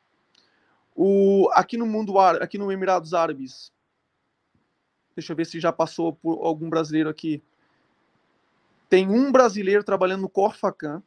O, 0.95 1.49
aqui 1.53 1.77
no 1.77 1.85
mundo 1.85 2.17
aqui 2.19 2.57
no 2.57 2.71
Emirados 2.71 3.13
Árabes, 3.13 3.71
deixa 5.15 5.33
eu 5.33 5.35
ver 5.35 5.45
se 5.45 5.59
já 5.59 5.71
passou 5.71 6.13
por 6.13 6.45
algum 6.45 6.69
brasileiro 6.69 7.09
aqui. 7.09 7.41
Tem 8.89 9.07
um 9.07 9.31
brasileiro 9.31 9.83
trabalhando 9.83 10.21
no 10.21 10.29
Corfacan. 10.29 11.01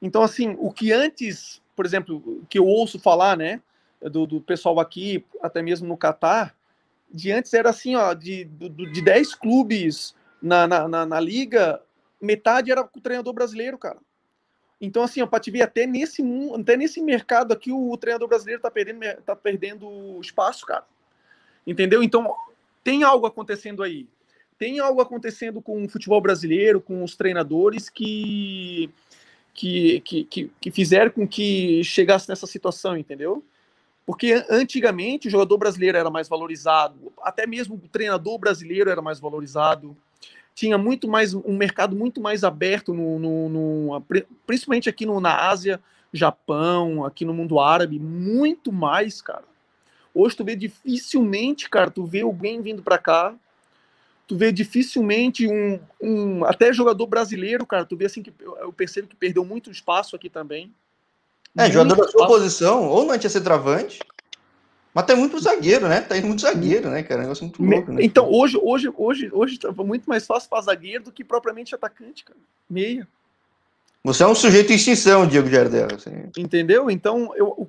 Então, 0.00 0.22
assim, 0.22 0.56
o 0.58 0.72
que 0.72 0.92
antes, 0.92 1.60
por 1.74 1.84
exemplo, 1.84 2.44
que 2.48 2.58
eu 2.58 2.66
ouço 2.66 2.98
falar, 2.98 3.36
né, 3.36 3.60
do, 4.00 4.26
do 4.26 4.40
pessoal 4.40 4.78
aqui, 4.78 5.24
até 5.42 5.60
mesmo 5.60 5.88
no 5.88 5.96
Catar, 5.96 6.54
de 7.10 7.32
antes 7.32 7.52
era 7.54 7.70
assim, 7.70 7.96
ó, 7.96 8.14
de, 8.14 8.44
de 8.44 9.02
10 9.02 9.34
clubes 9.34 10.14
na, 10.40 10.66
na, 10.66 10.88
na, 10.88 11.06
na 11.06 11.20
liga, 11.20 11.82
metade 12.20 12.70
era 12.70 12.84
com 12.84 12.98
o 12.98 13.02
treinador 13.02 13.32
brasileiro, 13.32 13.78
cara. 13.78 13.98
Então, 14.80 15.02
assim, 15.02 15.26
para 15.26 15.40
te 15.40 15.50
ver, 15.50 15.62
até 15.62 15.86
nesse, 15.86 16.22
até 16.58 16.76
nesse 16.76 17.02
mercado 17.02 17.52
aqui, 17.52 17.72
o, 17.72 17.90
o 17.90 17.96
treinador 17.96 18.28
brasileiro 18.28 18.62
tá 18.62 18.70
perdendo, 18.70 19.00
tá 19.22 19.34
perdendo 19.34 20.20
espaço, 20.20 20.64
cara. 20.64 20.84
Entendeu? 21.66 22.02
Então, 22.02 22.32
tem 22.84 23.02
algo 23.02 23.26
acontecendo 23.26 23.82
aí. 23.82 24.06
Tem 24.58 24.80
algo 24.80 25.00
acontecendo 25.00 25.62
com 25.62 25.84
o 25.84 25.88
futebol 25.88 26.20
brasileiro, 26.20 26.80
com 26.80 27.04
os 27.04 27.14
treinadores 27.14 27.88
que, 27.88 28.90
que, 29.54 30.00
que, 30.00 30.24
que, 30.24 30.50
que 30.60 30.70
fizeram 30.70 31.10
com 31.10 31.28
que 31.28 31.82
chegasse 31.84 32.28
nessa 32.28 32.46
situação, 32.46 32.96
entendeu? 32.96 33.44
Porque 34.04 34.44
antigamente 34.50 35.28
o 35.28 35.30
jogador 35.30 35.58
brasileiro 35.58 35.96
era 35.96 36.10
mais 36.10 36.28
valorizado, 36.28 37.12
até 37.22 37.46
mesmo 37.46 37.76
o 37.76 37.88
treinador 37.88 38.38
brasileiro 38.38 38.90
era 38.90 39.00
mais 39.00 39.20
valorizado 39.20 39.96
tinha 40.58 40.76
muito 40.76 41.06
mais 41.06 41.34
um 41.34 41.56
mercado 41.56 41.94
muito 41.94 42.20
mais 42.20 42.42
aberto 42.42 42.92
no, 42.92 43.16
no, 43.16 43.48
no 43.48 44.04
principalmente 44.44 44.88
aqui 44.88 45.06
no, 45.06 45.20
na 45.20 45.48
Ásia, 45.48 45.80
Japão, 46.12 47.04
aqui 47.04 47.24
no 47.24 47.32
mundo 47.32 47.60
árabe, 47.60 47.96
muito 47.96 48.72
mais, 48.72 49.22
cara. 49.22 49.44
Hoje 50.12 50.36
tu 50.36 50.44
vê 50.44 50.56
dificilmente, 50.56 51.70
cara, 51.70 51.92
tu 51.92 52.04
vê 52.04 52.22
alguém 52.22 52.60
vindo 52.60 52.82
para 52.82 52.98
cá, 52.98 53.36
tu 54.28 54.36
vê 54.36 54.52
dificilmente 54.52 55.48
um, 55.48 55.80
um 56.00 56.44
até 56.44 56.70
jogador 56.70 57.06
brasileiro, 57.06 57.64
cara, 57.66 57.86
tu 57.86 57.96
vê 57.96 58.04
assim 58.04 58.22
que 58.22 58.32
eu 58.60 58.70
percebo 58.70 59.08
que 59.08 59.16
perdeu 59.16 59.42
muito 59.42 59.70
espaço 59.70 60.14
aqui 60.14 60.28
também. 60.28 60.70
É, 61.56 61.62
muito 61.62 61.72
jogador 61.72 61.96
da 61.96 62.08
sua 62.12 62.26
posição, 62.26 62.86
ou 62.86 63.06
não 63.06 63.18
tinha 63.18 63.30
centroavante, 63.30 64.00
mas 64.92 65.06
tem 65.06 65.16
muito 65.16 65.40
zagueiro, 65.40 65.88
né? 65.88 66.02
Tá 66.02 66.18
indo 66.18 66.26
muito 66.26 66.42
zagueiro, 66.42 66.90
né, 66.90 67.02
cara? 67.02 67.14
É 67.14 67.18
um 67.20 67.22
negócio 67.22 67.44
muito 67.44 67.62
louco, 67.62 67.90
né? 67.90 68.04
Então, 68.04 68.30
hoje, 68.30 68.58
hoje, 68.62 68.92
hoje, 68.94 69.30
hoje 69.32 69.58
tá 69.58 69.72
muito 69.72 70.04
mais 70.06 70.26
fácil 70.26 70.50
para 70.50 70.60
zagueiro 70.60 71.04
do 71.04 71.12
que 71.12 71.24
propriamente 71.24 71.74
atacante, 71.74 72.22
cara. 72.22 72.38
Meia. 72.68 73.08
Você 74.04 74.22
é 74.22 74.26
um 74.26 74.34
sujeito 74.34 74.70
em 74.70 74.76
extinção, 74.76 75.26
Diego 75.26 75.48
Jardel. 75.48 75.88
Assim. 75.94 76.30
Entendeu? 76.36 76.90
Então, 76.90 77.34
eu, 77.34 77.68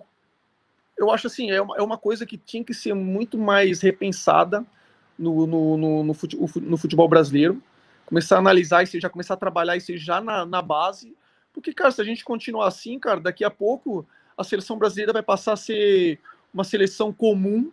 eu 0.98 1.10
acho 1.10 1.28
assim, 1.28 1.52
é 1.52 1.62
uma, 1.62 1.78
é 1.78 1.82
uma 1.82 1.98
coisa 1.98 2.26
que 2.26 2.38
tinha 2.38 2.64
que 2.64 2.74
ser 2.74 2.94
muito 2.94 3.38
mais 3.38 3.80
repensada 3.82 4.66
no, 5.20 5.46
no, 5.46 5.78
no, 5.78 6.04
no, 6.04 6.14
futebol, 6.14 6.50
no 6.56 6.78
futebol 6.78 7.08
brasileiro. 7.08 7.62
Começar 8.06 8.38
a 8.38 8.40
analisar 8.40 8.82
isso, 8.82 9.00
já 9.00 9.10
começar 9.10 9.36
a 9.36 9.38
trabalhar 9.38 9.76
isso 9.76 9.96
já 9.98 10.22
na, 10.22 10.46
na 10.46 10.62
base. 10.62 11.16
Porque, 11.54 11.74
cara, 11.74 11.92
se 11.92 12.02
a 12.02 12.06
gente 12.06 12.24
continuar 12.24 12.68
assim, 12.68 12.98
cara, 12.98 13.20
daqui 13.20 13.44
a 13.44 13.52
pouco 13.52 14.08
a 14.38 14.44
seleção 14.44 14.78
brasileira 14.78 15.12
vai 15.12 15.22
passar 15.22 15.54
a 15.54 15.58
ser 15.58 16.20
uma 16.54 16.64
seleção 16.64 17.12
comum, 17.12 17.72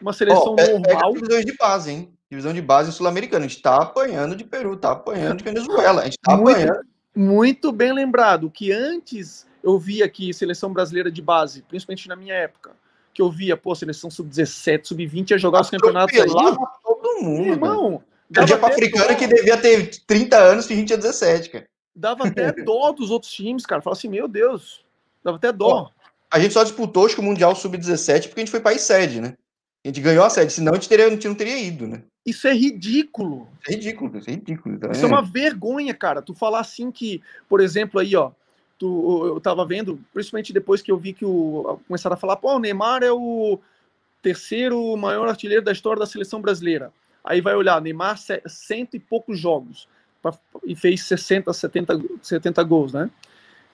uma 0.00 0.12
seleção 0.12 0.54
oh, 0.56 0.60
é, 0.60 0.78
normal. 0.78 1.10
É 1.10 1.14
divisões 1.14 1.44
de 1.46 1.56
base, 1.56 1.90
hein? 1.90 2.12
Divisão 2.30 2.52
de 2.52 2.60
base 2.60 2.92
sul-americana. 2.92 3.46
A 3.46 3.48
gente 3.48 3.62
tá 3.62 3.76
apanhando 3.76 4.36
de 4.36 4.44
Peru, 4.44 4.76
tá 4.76 4.92
apanhando 4.92 5.38
de 5.38 5.44
Venezuela. 5.44 6.02
A 6.02 6.04
gente 6.04 6.18
tá 6.18 6.36
muito, 6.36 6.50
apanhando. 6.50 6.80
Muito 7.14 7.72
bem 7.72 7.92
lembrado 7.92 8.50
que 8.50 8.70
antes 8.70 9.46
eu 9.62 9.78
via 9.78 10.04
aqui 10.04 10.34
seleção 10.34 10.72
brasileira 10.72 11.10
de 11.10 11.22
base, 11.22 11.62
principalmente 11.62 12.08
na 12.08 12.14
minha 12.14 12.34
época, 12.34 12.72
que 13.16 13.22
eu 13.22 13.30
via, 13.30 13.56
pô, 13.56 13.74
seleção 13.74 14.10
sub-17, 14.10 14.84
sub-20 14.84 15.30
ia 15.30 15.38
jogar 15.38 15.62
os 15.62 15.70
campeonatos 15.70 16.20
aí. 16.20 16.28
todo 16.28 17.22
mundo, 17.22 17.48
irmão. 17.48 18.02
Perdia 18.30 18.58
pra 18.58 18.68
africana 18.68 19.14
que 19.14 19.26
devia 19.26 19.56
ter 19.56 19.88
30 20.06 20.36
anos 20.36 20.68
e 20.68 20.74
a 20.74 20.76
gente 20.76 20.88
tinha 20.88 20.98
17, 20.98 21.48
cara. 21.48 21.66
Dava 21.94 22.28
até 22.28 22.52
dó 22.62 22.92
dos 22.92 23.10
outros 23.10 23.32
times, 23.32 23.64
cara. 23.64 23.80
Falava 23.80 23.98
assim, 23.98 24.08
meu 24.08 24.28
Deus, 24.28 24.84
dava 25.24 25.38
até 25.38 25.50
dó. 25.50 25.90
A 26.30 26.38
gente 26.38 26.52
só 26.52 26.62
disputou, 26.62 27.06
acho 27.06 27.14
que 27.14 27.20
o 27.22 27.24
Mundial 27.24 27.56
Sub-17 27.56 28.28
porque 28.28 28.40
a 28.40 28.44
gente 28.44 28.50
foi 28.50 28.60
país 28.60 28.82
sede, 28.82 29.18
né? 29.18 29.32
A 29.82 29.88
gente 29.88 30.02
ganhou 30.02 30.22
a 30.22 30.28
sede, 30.28 30.52
senão 30.52 30.72
a 30.72 30.74
gente, 30.74 30.88
teria, 30.88 31.06
a 31.06 31.10
gente 31.10 31.26
não 31.26 31.34
teria 31.34 31.58
ido, 31.58 31.86
né? 31.86 32.02
Isso 32.26 32.46
é 32.46 32.52
ridículo. 32.52 33.48
É 33.66 33.72
ridículo, 33.72 34.18
isso 34.18 34.28
é 34.28 34.34
ridículo. 34.34 34.74
Então, 34.74 34.90
isso 34.90 35.06
é. 35.06 35.08
é 35.08 35.08
uma 35.08 35.22
vergonha, 35.22 35.94
cara. 35.94 36.20
Tu 36.20 36.34
falar 36.34 36.60
assim 36.60 36.90
que, 36.90 37.22
por 37.48 37.62
exemplo, 37.62 37.98
aí, 37.98 38.14
ó, 38.14 38.32
tu, 38.78 39.26
eu 39.26 39.40
tava 39.40 39.64
vendo, 39.64 39.98
principalmente 40.12 40.52
depois 40.52 40.82
que 40.82 40.90
eu 40.90 40.96
vi 40.96 41.12
que 41.12 41.24
o 41.24 41.80
começaram 41.86 42.14
a 42.14 42.18
falar, 42.18 42.36
pô, 42.36 42.54
o 42.54 42.58
Neymar 42.58 43.02
é 43.02 43.12
o 43.12 43.58
terceiro 44.22 44.96
maior 44.96 45.28
artilheiro 45.28 45.64
da 45.64 45.72
história 45.72 46.00
da 46.00 46.06
seleção 46.06 46.40
brasileira. 46.40 46.92
Aí 47.24 47.40
vai 47.40 47.54
olhar, 47.54 47.80
Neymar 47.80 48.16
cento 48.46 48.96
e 48.96 49.00
poucos 49.00 49.38
jogos 49.38 49.88
pra, 50.22 50.32
e 50.64 50.74
fez 50.74 51.02
60, 51.04 51.52
70, 51.52 52.00
70 52.22 52.62
gols, 52.64 52.92
né? 52.92 53.10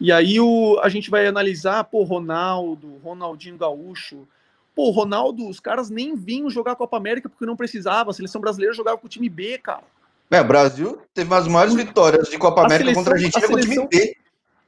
E 0.01 0.11
aí 0.11 0.41
o, 0.41 0.81
a 0.83 0.89
gente 0.89 1.11
vai 1.11 1.27
analisar, 1.27 1.85
pô, 1.85 2.03
Ronaldo, 2.03 2.97
Ronaldinho 3.05 3.57
Gaúcho. 3.57 4.27
Pô, 4.75 4.91
Ronaldo, 4.91 5.47
os 5.47 5.61
caras 5.61 5.91
nem 5.91 6.17
vinham 6.17 6.51
jogar 6.51 6.73
a 6.73 6.77
Copa 6.77 6.97
América 6.97 7.29
porque 7.29 7.47
não 7.47 7.57
precisava. 7.57 8.11
A 8.11 8.15
seleção 8.15 8.41
brasileira 8.41 8.75
jogava 8.75 8.99
com 8.99 9.07
o 9.07 9.11
time 9.11 9.29
B, 9.29 9.59
cara. 9.59 9.85
É, 10.31 10.41
o 10.41 10.45
Brasil 10.45 11.01
teve 11.13 11.33
as 11.35 11.47
maiores 11.47 11.75
vitórias 11.75 12.29
de 12.29 12.39
Copa 12.39 12.63
América 12.63 12.91
seleção, 12.91 13.05
contra 13.05 13.13
a 13.13 13.17
Argentina 13.17 13.45
a 13.45 13.49
seleção, 13.49 13.77
com 13.77 13.85
o 13.85 13.89
time 13.91 14.07
B. 14.07 14.17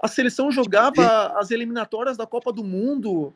A 0.01 0.09
seleção 0.09 0.51
jogava 0.51 1.35
as 1.39 1.51
eliminatórias 1.51 2.17
da 2.17 2.27
Copa 2.27 2.53
do 2.53 2.63
Mundo. 2.63 3.33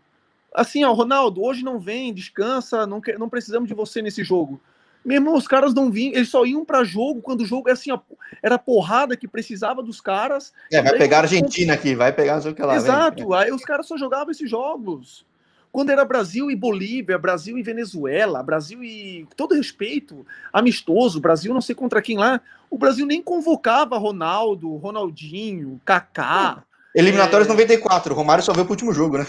Assim, 0.55 0.85
ó, 0.85 0.93
Ronaldo, 0.93 1.43
hoje 1.43 1.63
não 1.63 1.79
vem, 1.79 2.13
descansa, 2.13 2.87
não, 2.87 3.01
não 3.19 3.29
precisamos 3.29 3.69
de 3.69 3.75
você 3.75 4.03
nesse 4.03 4.25
jogo. 4.25 4.61
Meu 5.05 5.17
irmão, 5.17 5.35
os 5.35 5.47
caras 5.47 5.73
não 5.73 5.91
vinham, 5.91 6.15
eles 6.15 6.29
só 6.29 6.45
iam 6.45 6.65
para 6.65 6.85
jogo 6.85 7.23
quando 7.23 7.43
o 7.43 7.47
jogo 7.47 7.71
assim, 7.71 7.91
ó, 7.93 7.99
era 8.43 8.59
porrada 8.59 9.17
que 9.17 9.29
precisava 9.29 9.83
dos 9.83 10.01
caras. 10.01 10.53
É, 10.71 10.83
vai 10.83 10.99
pegar 10.99 11.19
a 11.19 11.21
Argentina 11.23 11.73
aqui, 11.73 11.95
vai 11.95 12.13
pegar 12.13 12.35
não 12.35 12.43
sei 12.43 12.51
o 12.51 12.55
que 12.55 12.63
lá. 12.63 12.75
Exato, 12.77 13.29
vem. 13.29 13.39
aí 13.39 13.53
os 13.53 13.65
caras 13.65 13.87
só 13.87 13.97
jogavam 13.97 14.31
esses 14.31 14.51
jogos. 14.51 15.25
Quando 15.71 15.91
era 15.91 16.05
Brasil 16.05 16.51
e 16.51 16.57
Bolívia, 16.57 17.19
Brasil 17.19 17.59
e 17.59 17.63
Venezuela, 17.63 18.43
Brasil 18.43 18.83
e 18.83 19.27
todo 19.37 19.55
respeito, 19.55 20.27
amistoso, 20.53 21.21
Brasil 21.21 21.53
não 21.53 21.61
sei 21.61 21.75
contra 21.75 22.03
quem 22.03 22.17
lá, 22.17 22.41
o 22.71 22.79
Brasil 22.79 23.07
nem 23.07 23.23
convocava 23.23 23.99
Ronaldo, 23.99 24.75
Ronaldinho, 24.77 25.81
Kaká. 25.85 26.65
Eliminatórias 26.95 27.49
é... 27.49 27.53
94, 27.53 28.15
Romário 28.15 28.43
só 28.43 28.53
veio 28.53 28.65
pro 28.65 28.73
último 28.73 28.93
jogo, 28.93 29.19
né? 29.19 29.27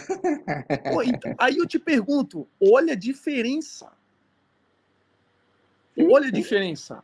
Pô, 0.92 1.04
então, 1.04 1.36
aí 1.38 1.58
eu 1.58 1.68
te 1.68 1.78
pergunto, 1.78 2.48
olha 2.60 2.94
a 2.94 2.96
diferença 2.96 3.88
Olha 6.08 6.28
a 6.28 6.32
diferença. 6.32 7.04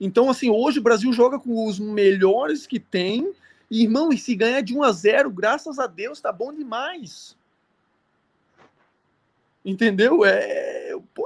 Então, 0.00 0.30
assim, 0.30 0.50
hoje 0.50 0.78
o 0.78 0.82
Brasil 0.82 1.12
joga 1.12 1.38
com 1.38 1.66
os 1.66 1.78
melhores 1.78 2.66
que 2.66 2.78
tem. 2.78 3.32
E, 3.70 3.82
irmão, 3.82 4.12
e 4.12 4.18
se 4.18 4.34
ganhar 4.34 4.60
de 4.62 4.76
1 4.76 4.82
a 4.82 4.92
0, 4.92 5.30
graças 5.30 5.78
a 5.78 5.86
Deus, 5.86 6.20
tá 6.20 6.32
bom 6.32 6.52
demais. 6.52 7.36
Entendeu? 9.64 10.24
É 10.24 10.70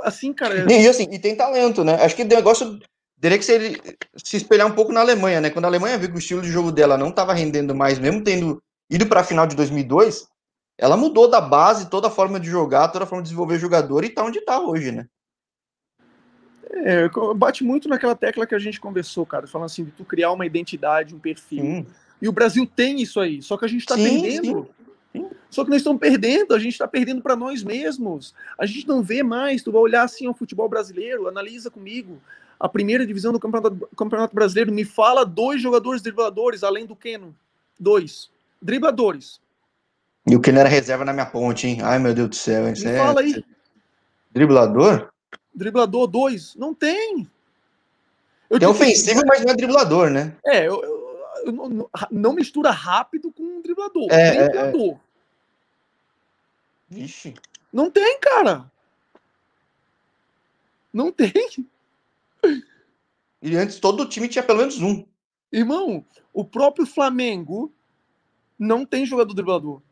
assim, 0.03 0.33
cara. 0.33 0.71
E 0.71 0.89
assim, 0.89 1.09
e 1.11 1.19
tem 1.19 1.37
talento, 1.37 1.85
né? 1.85 1.95
Acho 1.95 2.17
que 2.17 2.23
o 2.23 2.27
negócio 2.27 2.79
teria 3.21 3.39
que 3.39 3.45
ser 3.45 3.97
se 4.17 4.37
espelhar 4.37 4.67
um 4.67 4.75
pouco 4.75 4.93
na 4.93 5.01
Alemanha, 5.01 5.41
né? 5.41 5.51
Quando 5.51 5.65
a 5.65 5.69
Alemanha 5.69 5.99
viu 5.99 6.09
que 6.09 6.17
o 6.17 6.19
estilo 6.19 6.43
de 6.43 6.51
jogo 6.51 6.73
dela 6.73 6.99
não 6.99 7.09
estava 7.09 7.33
rendendo 7.33 7.75
mais, 7.75 7.99
mesmo 7.99 8.23
tendo 8.23 8.63
ido 8.91 9.07
para 9.07 9.21
a 9.21 9.25
final 9.25 9.47
de 9.47 9.57
2002, 9.57 10.29
ela 10.77 10.97
mudou 10.97 11.29
da 11.29 11.41
base, 11.41 11.89
toda 11.89 12.09
a 12.09 12.11
forma 12.11 12.39
de 12.39 12.49
jogar, 12.49 12.89
toda 12.89 13.05
a 13.05 13.07
forma 13.07 13.23
de 13.23 13.29
desenvolver 13.29 13.59
jogador 13.59 14.05
e 14.05 14.11
tá 14.11 14.25
onde 14.25 14.41
tá 14.41 14.61
hoje, 14.61 14.93
né? 14.93 15.07
É, 16.71 17.09
bate 17.37 17.63
muito 17.63 17.89
naquela 17.89 18.17
tecla 18.17 18.47
que 18.47 18.55
a 18.55 18.59
gente 18.59 18.81
conversou, 18.81 19.25
cara, 19.25 19.47
falando 19.47 19.67
assim, 19.67 19.85
de 19.85 19.93
tu 19.93 20.05
criar 20.05 20.33
uma 20.33 20.45
identidade, 20.45 21.15
um 21.15 21.21
perfil. 21.21 21.63
Sim. 21.63 21.87
E 22.21 22.29
o 22.29 22.33
Brasil 22.33 22.67
tem 22.67 23.01
isso 23.01 23.21
aí, 23.21 23.41
só 23.41 23.57
que 23.57 23.65
a 23.65 23.69
gente 23.69 23.83
está 23.83 23.95
perdendo. 23.95 24.65
Sim. 24.65 24.84
Só 25.55 25.63
que 25.63 25.71
nós 25.71 25.79
estamos 25.79 26.01
perdendo, 26.01 26.53
a 26.53 26.59
gente 26.59 26.73
está 26.73 26.89
perdendo 26.89 27.23
para 27.23 27.37
nós 27.37 27.63
mesmos. 27.63 28.35
A 28.59 28.67
gente 28.67 28.89
não 28.89 29.03
vê 29.03 29.23
mais. 29.23 29.63
Tu 29.63 29.71
vai 29.71 29.81
olhar 29.81 30.03
assim 30.03 30.27
ao 30.27 30.35
futebol 30.35 30.69
brasileiro, 30.69 31.29
analisa 31.29 31.71
comigo. 31.71 32.21
A 32.59 32.69
primeira 32.69 33.07
divisão 33.07 33.33
do 33.33 33.39
Campeonato, 33.39 33.89
campeonato 33.97 34.35
Brasileiro 34.35 34.73
me 34.73 34.85
fala 34.85 35.25
dois 35.25 35.63
jogadores 35.63 36.03
dribladores, 36.03 36.65
além 36.65 36.87
do 36.87 36.97
Keno. 36.97 37.35
Dois. 37.79 38.31
Dribladores. 38.61 39.41
E 40.27 40.35
o 40.35 40.41
Keno 40.41 40.59
era 40.59 40.69
reserva 40.69 41.05
na 41.05 41.13
minha 41.13 41.27
ponte, 41.27 41.69
hein? 41.69 41.79
Ai, 41.83 42.01
meu 42.01 42.15
Deus 42.15 42.31
do 42.31 42.35
céu. 42.35 42.65
Me 42.65 42.71
é... 42.73 42.99
fala 42.99 43.21
aí. 43.21 43.45
Driblador? 44.33 45.11
Driblador 45.55 46.09
2? 46.09 46.57
Não 46.57 46.75
tem. 46.75 47.29
Eu 48.51 48.59
é 48.61 48.67
ofensivo, 48.67 49.23
mas 49.25 49.45
não 49.45 49.53
é 49.53 49.57
driblador, 49.57 50.11
né? 50.11 50.35
É, 50.45 50.67
eu, 50.67 50.83
eu, 50.83 51.19
eu 51.47 51.53
não, 51.53 51.91
não, 52.11 52.33
mistura 52.33 52.71
rápido 52.71 53.31
com 53.31 53.43
um 53.43 53.63
driblador. 53.63 54.09
É, 54.11 54.37
é 54.37 54.49
driblador. 54.49 54.95
É, 54.95 55.05
Vixe. 56.95 57.35
Não 57.73 57.91
tem, 57.91 58.21
cara. 58.21 58.71
Não 60.93 61.11
tem. 61.11 61.33
E 63.43 63.57
antes 63.57 63.81
todo 63.81 64.05
o 64.05 64.09
time 64.09 64.29
tinha 64.29 64.45
pelo 64.45 64.61
menos 64.61 64.81
um. 64.81 65.05
Irmão, 65.53 66.05
o 66.33 66.45
próprio 66.45 66.87
Flamengo 66.87 67.73
Não 68.57 68.87
tem 68.87 69.05
jogador 69.05 69.35
driblador. 69.35 69.83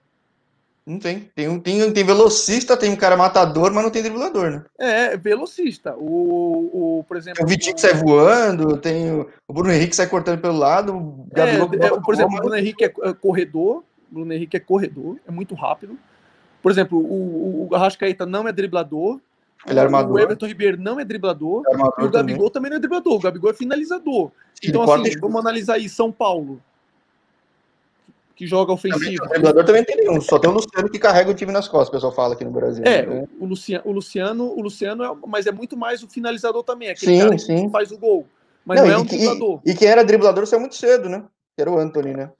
Não 0.86 0.98
tem. 0.98 1.30
Tem, 1.34 1.48
um, 1.48 1.58
tem, 1.60 1.92
tem 1.92 2.04
velocista, 2.04 2.76
tem 2.76 2.90
um 2.90 2.96
cara 2.96 3.16
matador, 3.16 3.72
mas 3.72 3.82
não 3.82 3.90
tem 3.90 4.02
driblador, 4.02 4.50
né? 4.50 4.64
É, 4.78 5.16
velocista. 5.16 5.94
O, 5.96 6.98
o 7.00 7.04
por 7.04 7.16
exemplo. 7.16 7.44
O 7.44 7.46
Vitinho 7.46 7.74
o... 7.74 7.78
sai 7.78 7.94
voando, 7.94 8.76
tem 8.78 9.10
o, 9.10 9.28
o 9.48 9.52
Bruno 9.52 9.72
Henrique 9.72 9.96
sai 9.96 10.08
cortando 10.08 10.40
pelo 10.40 10.56
lado. 10.56 10.96
O 10.96 11.28
é, 11.34 11.56
é, 11.56 12.00
por 12.00 12.14
exemplo, 12.14 12.36
o 12.36 12.40
Bruno 12.40 12.56
Henrique 12.56 12.84
é, 12.84 12.92
é 13.02 13.12
corredor. 13.12 13.84
O 14.10 14.14
Bruno 14.14 14.32
Henrique 14.32 14.56
é 14.56 14.60
corredor, 14.60 15.18
é 15.26 15.30
muito 15.30 15.54
rápido. 15.54 15.98
Por 16.62 16.70
exemplo, 16.70 16.98
o, 16.98 17.68
o 17.68 17.74
Arrascaeta 17.74 18.24
não 18.24 18.46
é 18.46 18.52
driblador. 18.52 19.20
Ele 19.66 19.78
é 19.78 19.82
armador. 19.82 20.12
O 20.12 20.18
Everton 20.18 20.46
Ribeiro 20.46 20.80
não 20.80 20.98
é 20.98 21.04
driblador. 21.04 21.62
É 21.66 21.72
e 21.72 22.06
o 22.06 22.10
Gabigol 22.10 22.50
também. 22.50 22.50
também. 22.50 22.70
não 22.70 22.76
é 22.76 22.80
driblador. 22.80 23.14
O 23.14 23.18
Gabigol 23.20 23.50
é 23.50 23.54
finalizador. 23.54 24.30
Então, 24.62 24.82
assim, 24.82 25.18
vamos 25.20 25.40
analisar 25.40 25.74
aí. 25.74 25.88
São 25.88 26.10
Paulo 26.10 26.60
que 28.34 28.46
joga 28.46 28.72
ofensivo. 28.72 29.24
o 29.24 29.28
driblador 29.28 29.64
também 29.64 29.84
tem 29.84 29.96
nenhum, 29.96 30.20
só 30.20 30.38
tem 30.38 30.50
o 30.50 30.54
Luciano 30.54 30.90
que 30.90 30.98
carrega 30.98 31.30
o 31.30 31.34
time 31.34 31.52
nas 31.52 31.68
costas, 31.68 31.88
o 31.88 31.92
pessoal 31.92 32.12
fala 32.12 32.34
aqui 32.34 32.44
no 32.44 32.50
Brasil. 32.50 32.82
É, 32.84 33.06
né? 33.06 33.28
o, 33.38 33.46
Luciano, 33.46 33.84
o 33.86 33.92
Luciano, 33.92 34.44
o 34.44 34.60
Luciano 34.60 35.04
é, 35.04 35.16
mas 35.28 35.46
é 35.46 35.52
muito 35.52 35.76
mais 35.76 36.02
o 36.02 36.08
finalizador 36.08 36.64
também, 36.64 36.88
aquele 36.88 37.12
sim, 37.12 37.20
cara 37.20 37.38
sim. 37.38 37.66
que 37.66 37.70
faz 37.70 37.92
o 37.92 37.98
gol. 37.98 38.26
Mas 38.64 38.80
não, 38.80 38.86
não 38.86 38.94
é 38.94 38.98
um 38.98 39.04
driblador. 39.04 39.60
E, 39.64 39.70
e, 39.70 39.74
quem 39.74 39.88
era 39.88 40.04
driblador 40.04 40.46
saiu 40.46 40.60
muito 40.60 40.74
cedo, 40.74 41.08
né? 41.08 41.24
Que 41.54 41.62
era 41.62 41.70
o 41.70 41.78
Anthony, 41.78 42.14
né? 42.14 42.30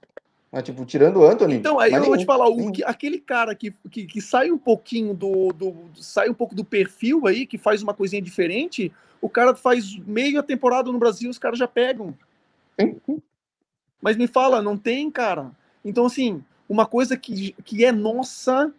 Mas, 0.53 0.61
tipo, 0.61 0.85
tirando 0.85 1.17
o 1.17 1.25
Anthony. 1.25 1.55
Então, 1.55 1.79
aí 1.79 1.91
eu 1.91 1.99
nenhum, 1.99 2.09
vou 2.09 2.17
te 2.17 2.25
falar, 2.25 2.47
o, 2.47 2.71
que, 2.71 2.83
aquele 2.83 3.17
cara 3.17 3.55
que, 3.55 3.73
que, 3.89 4.05
que, 4.05 4.21
sai 4.21 4.51
um 4.51 4.57
pouquinho 4.57 5.11
do, 5.11 5.51
do. 5.51 5.75
sai 5.95 6.29
um 6.29 6.33
pouco 6.33 6.53
do 6.53 6.63
perfil 6.63 7.25
aí, 7.25 7.47
que 7.47 7.57
faz 7.57 7.81
uma 7.81 7.91
coisinha 7.91 8.21
diferente, 8.21 8.91
o 9.19 9.27
cara 9.27 9.55
faz 9.55 9.97
meio 10.05 10.39
a 10.39 10.43
temporada 10.43 10.91
no 10.91 10.99
Brasil, 10.99 11.27
os 11.27 11.39
caras 11.39 11.57
já 11.57 11.67
pegam. 11.67 12.15
Mas 13.99 14.15
me 14.15 14.27
fala, 14.27 14.61
não 14.61 14.77
tem, 14.77 15.09
cara. 15.09 15.49
Então, 15.83 16.05
assim, 16.05 16.43
uma 16.69 16.85
coisa 16.85 17.17
que, 17.17 17.55
que 17.65 17.83
é 17.83 17.91
nossa, 17.91 18.71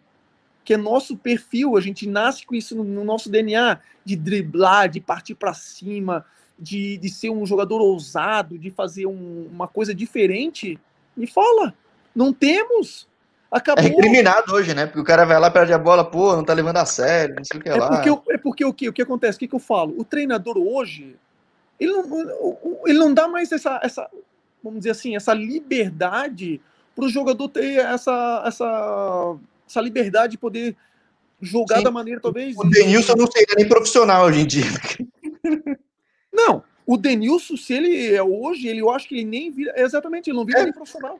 que 0.63 0.75
é 0.75 0.77
nosso 0.77 1.17
perfil, 1.17 1.75
a 1.75 1.81
gente 1.81 2.07
nasce 2.07 2.45
com 2.45 2.55
isso 2.55 2.73
no, 2.73 2.85
no 2.85 3.03
nosso 3.03 3.29
DNA, 3.29 3.81
de 4.05 4.15
driblar, 4.15 4.87
de 4.87 5.01
partir 5.01 5.35
para 5.35 5.53
cima, 5.53 6.25
de, 6.57 6.97
de 6.99 7.09
ser 7.09 7.31
um 7.31 7.45
jogador 7.45 7.81
ousado, 7.81 8.57
de 8.57 8.71
fazer 8.71 9.07
um, 9.07 9.49
uma 9.51 9.67
coisa 9.67 9.93
diferente, 9.93 10.79
me 11.15 11.27
fala. 11.27 11.73
Não 12.15 12.31
temos. 12.33 13.07
Acabou. 13.51 13.83
É 13.83 13.87
recriminado 13.87 14.53
hoje, 14.53 14.73
né? 14.73 14.85
Porque 14.85 14.99
o 14.99 15.03
cara 15.03 15.25
vai 15.25 15.39
lá, 15.39 15.49
perde 15.49 15.71
a 15.71 15.77
bola, 15.77 16.03
pô, 16.03 16.35
não 16.35 16.43
tá 16.43 16.53
levando 16.53 16.77
a 16.77 16.85
sério, 16.85 17.35
não 17.35 17.43
sei 17.43 17.59
o 17.59 17.63
que 17.63 17.69
é 17.69 17.75
lá. 17.75 17.87
Porque, 17.87 18.33
é 18.33 18.37
porque 18.37 18.65
o 18.65 18.73
que, 18.73 18.89
o 18.89 18.93
que 18.93 19.01
acontece? 19.01 19.37
O 19.37 19.39
que, 19.39 19.47
que 19.47 19.55
eu 19.55 19.59
falo? 19.59 19.93
O 19.97 20.03
treinador 20.03 20.57
hoje, 20.57 21.15
ele 21.79 21.93
não, 21.93 22.57
ele 22.85 22.99
não 22.99 23.13
dá 23.13 23.27
mais 23.27 23.51
essa, 23.51 23.79
essa, 23.81 24.09
vamos 24.63 24.79
dizer 24.79 24.91
assim, 24.91 25.15
essa 25.15 25.33
liberdade 25.33 26.59
para 26.95 27.05
o 27.05 27.09
jogador 27.09 27.47
ter 27.49 27.79
essa, 27.79 28.43
essa, 28.45 29.35
essa 29.67 29.81
liberdade 29.81 30.31
de 30.31 30.37
poder 30.37 30.75
jogar 31.41 31.77
Sim. 31.77 31.83
da 31.83 31.91
maneira 31.91 32.19
talvez. 32.19 32.57
O 32.57 32.63
Denilson 32.63 33.15
não 33.15 33.27
seria 33.27 33.55
nem 33.55 33.67
profissional 33.67 34.25
hoje 34.25 34.41
em 34.41 34.47
dia. 34.47 34.65
Não, 36.33 36.61
o 36.85 36.97
Denilson, 36.97 37.57
se 37.57 37.73
ele 37.73 38.13
é 38.13 38.21
hoje, 38.21 38.67
ele, 38.67 38.81
eu 38.81 38.89
acho 38.89 39.07
que 39.07 39.15
ele 39.15 39.25
nem 39.25 39.51
vira. 39.51 39.73
Exatamente, 39.75 40.29
ele 40.29 40.37
não 40.37 40.45
vira 40.45 40.59
é. 40.59 40.63
nem 40.63 40.73
profissional. 40.73 41.19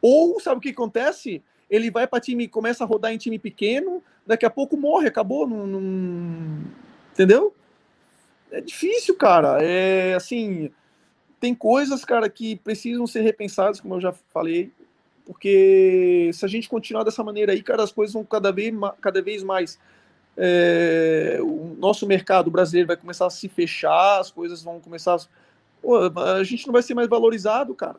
Ou, 0.00 0.40
sabe 0.40 0.58
o 0.58 0.60
que 0.60 0.70
acontece? 0.70 1.42
Ele 1.68 1.90
vai 1.90 2.06
para 2.06 2.20
time, 2.20 2.48
começa 2.48 2.84
a 2.84 2.86
rodar 2.86 3.12
em 3.12 3.18
time 3.18 3.38
pequeno, 3.38 4.02
daqui 4.26 4.46
a 4.46 4.50
pouco 4.50 4.76
morre, 4.76 5.08
acabou. 5.08 5.46
Não, 5.46 5.66
não... 5.66 6.62
Entendeu? 7.12 7.54
É 8.50 8.60
difícil, 8.60 9.14
cara. 9.14 9.62
É 9.62 10.14
assim 10.14 10.70
tem 11.40 11.54
coisas, 11.54 12.04
cara, 12.04 12.28
que 12.28 12.56
precisam 12.56 13.06
ser 13.06 13.22
repensadas, 13.22 13.80
como 13.80 13.94
eu 13.94 14.00
já 14.00 14.12
falei, 14.12 14.70
porque 15.24 16.30
se 16.34 16.44
a 16.44 16.48
gente 16.48 16.68
continuar 16.68 17.02
dessa 17.02 17.24
maneira 17.24 17.52
aí, 17.52 17.62
cara, 17.62 17.82
as 17.82 17.90
coisas 17.90 18.12
vão 18.12 18.24
cada 18.24 18.52
vez, 18.52 18.72
cada 19.00 19.22
vez 19.22 19.42
mais. 19.42 19.78
É, 20.42 21.38
o 21.42 21.76
nosso 21.78 22.06
mercado 22.06 22.50
brasileiro 22.50 22.86
vai 22.86 22.96
começar 22.96 23.26
a 23.26 23.30
se 23.30 23.46
fechar, 23.46 24.18
as 24.18 24.30
coisas 24.30 24.62
vão 24.62 24.80
começar. 24.80 25.14
A, 25.14 25.20
pô, 25.82 25.98
a 26.18 26.42
gente 26.42 26.66
não 26.66 26.72
vai 26.72 26.82
ser 26.82 26.94
mais 26.94 27.08
valorizado, 27.08 27.74
cara. 27.74 27.96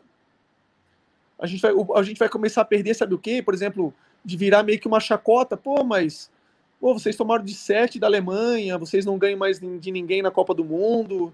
A 1.38 1.46
gente, 1.46 1.62
vai, 1.62 1.72
a 1.96 2.02
gente 2.02 2.18
vai 2.18 2.28
começar 2.28 2.62
a 2.62 2.66
perder, 2.66 2.96
sabe 2.96 3.14
o 3.14 3.20
quê? 3.20 3.44
Por 3.44 3.54
exemplo, 3.54 3.94
de 4.26 4.36
virar 4.36 4.64
meio 4.64 4.80
que 4.80 4.88
uma 4.88 5.00
chacota. 5.00 5.56
Pô, 5.56 5.84
mas 5.84 6.32
pô, 6.80 6.94
vocês 6.96 7.16
tomaram 7.16 7.44
de 7.44 7.54
sete 7.54 8.00
da 8.00 8.08
Alemanha, 8.08 8.76
vocês 8.76 9.06
não 9.06 9.20
ganham 9.20 9.38
mais 9.38 9.60
de 9.60 9.92
ninguém 9.92 10.24
na 10.24 10.32
Copa 10.32 10.56
do 10.56 10.66
Mundo. 10.66 11.32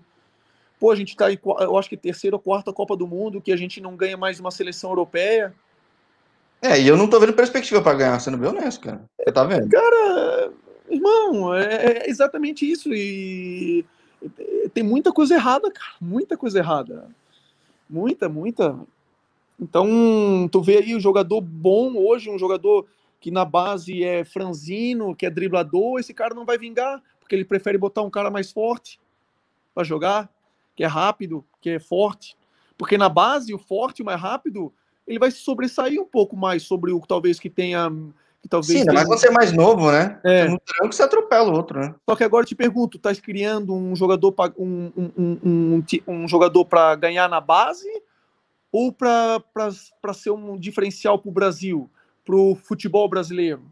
Pô, 0.77 0.91
a 0.91 0.95
gente 0.95 1.11
está 1.11 1.31
em, 1.31 1.39
eu 1.61 1.77
acho 1.77 1.87
que 1.87 1.95
terceira 1.95 2.35
ou 2.35 2.41
quarta 2.41 2.73
Copa 2.73 2.97
do 2.97 3.07
Mundo, 3.07 3.41
que 3.41 3.53
a 3.53 3.57
gente 3.57 3.79
não 3.79 3.95
ganha 3.95 4.17
mais 4.17 4.41
uma 4.41 4.51
seleção 4.51 4.89
europeia. 4.89 5.53
É, 6.61 6.77
e 6.77 6.85
eu 6.85 6.97
não 6.97 7.07
tô 7.07 7.17
vendo 7.17 7.31
perspectiva 7.31 7.81
para 7.81 7.97
ganhar, 7.97 8.19
sendo 8.19 8.37
bem 8.37 8.49
honesto, 8.49 8.81
cara. 8.81 9.01
Você 9.17 9.31
tá 9.31 9.45
vendo? 9.45 9.69
Cara, 9.69 10.51
irmão, 10.89 11.53
é, 11.53 12.03
é 12.03 12.09
exatamente 12.09 12.69
isso. 12.69 12.93
E 12.93 13.85
tem 14.73 14.83
muita 14.83 15.11
coisa 15.11 15.35
errada, 15.35 15.71
cara. 15.71 15.93
Muita 15.99 16.37
coisa 16.37 16.59
errada. 16.59 17.09
Muita, 17.89 18.27
muita. 18.27 18.79
Então, 19.59 20.49
tu 20.51 20.61
vê 20.61 20.77
aí 20.77 20.93
o 20.93 20.97
um 20.97 20.99
jogador 20.99 21.41
bom 21.41 21.95
hoje, 21.95 22.29
um 22.29 22.39
jogador 22.39 22.85
que 23.19 23.31
na 23.31 23.43
base 23.43 24.03
é 24.03 24.23
franzino, 24.23 25.15
que 25.15 25.25
é 25.25 25.29
driblador, 25.29 25.99
esse 25.99 26.13
cara 26.13 26.35
não 26.35 26.45
vai 26.45 26.57
vingar, 26.57 27.01
porque 27.19 27.35
ele 27.35 27.45
prefere 27.45 27.77
botar 27.77 28.03
um 28.03 28.09
cara 28.09 28.29
mais 28.29 28.51
forte 28.51 28.99
para 29.73 29.83
jogar 29.83 30.29
que 30.75 30.83
é 30.83 30.87
rápido, 30.87 31.43
que 31.59 31.71
é 31.71 31.79
forte. 31.79 32.37
Porque 32.77 32.97
na 32.97 33.09
base, 33.09 33.53
o 33.53 33.57
forte, 33.57 34.03
o 34.03 34.05
mais 34.05 34.21
rápido, 34.21 34.71
ele 35.07 35.17
vai 35.17 35.31
se 35.31 35.39
sobressair 35.39 35.99
um 35.99 36.05
pouco 36.05 36.37
mais 36.37 36.63
sobre 36.63 36.91
o 36.91 37.01
talvez 37.01 37.39
que 37.39 37.49
tenha. 37.49 37.91
Que 38.41 38.49
talvez 38.49 38.79
Sim, 38.79 38.85
tenha... 38.85 38.93
mas 38.93 39.07
você 39.07 39.27
é 39.27 39.31
mais 39.31 39.51
novo, 39.51 39.91
né? 39.91 40.19
É. 40.23 40.47
No 40.47 40.59
tranco 40.59 40.93
você 40.93 41.03
atropela 41.03 41.49
o 41.49 41.55
outro, 41.55 41.79
né? 41.79 41.95
Só 42.07 42.15
que 42.15 42.23
agora 42.23 42.43
eu 42.43 42.47
te 42.47 42.55
pergunto, 42.55 42.99
tá 42.99 43.13
criando 43.15 43.73
um 43.73 43.95
jogador 43.95 44.31
para 44.31 44.53
um, 44.57 44.91
um, 44.95 45.39
um, 45.43 45.83
um, 46.07 46.27
jogador 46.27 46.65
para 46.65 46.95
ganhar 46.95 47.27
na 47.27 47.41
base 47.41 47.89
ou 48.71 48.91
para 48.91 49.41
ser 50.13 50.31
um 50.31 50.57
diferencial 50.57 51.17
para 51.17 51.29
o 51.29 51.33
Brasil, 51.33 51.89
para 52.23 52.35
o 52.35 52.55
futebol 52.55 53.09
brasileiro? 53.09 53.63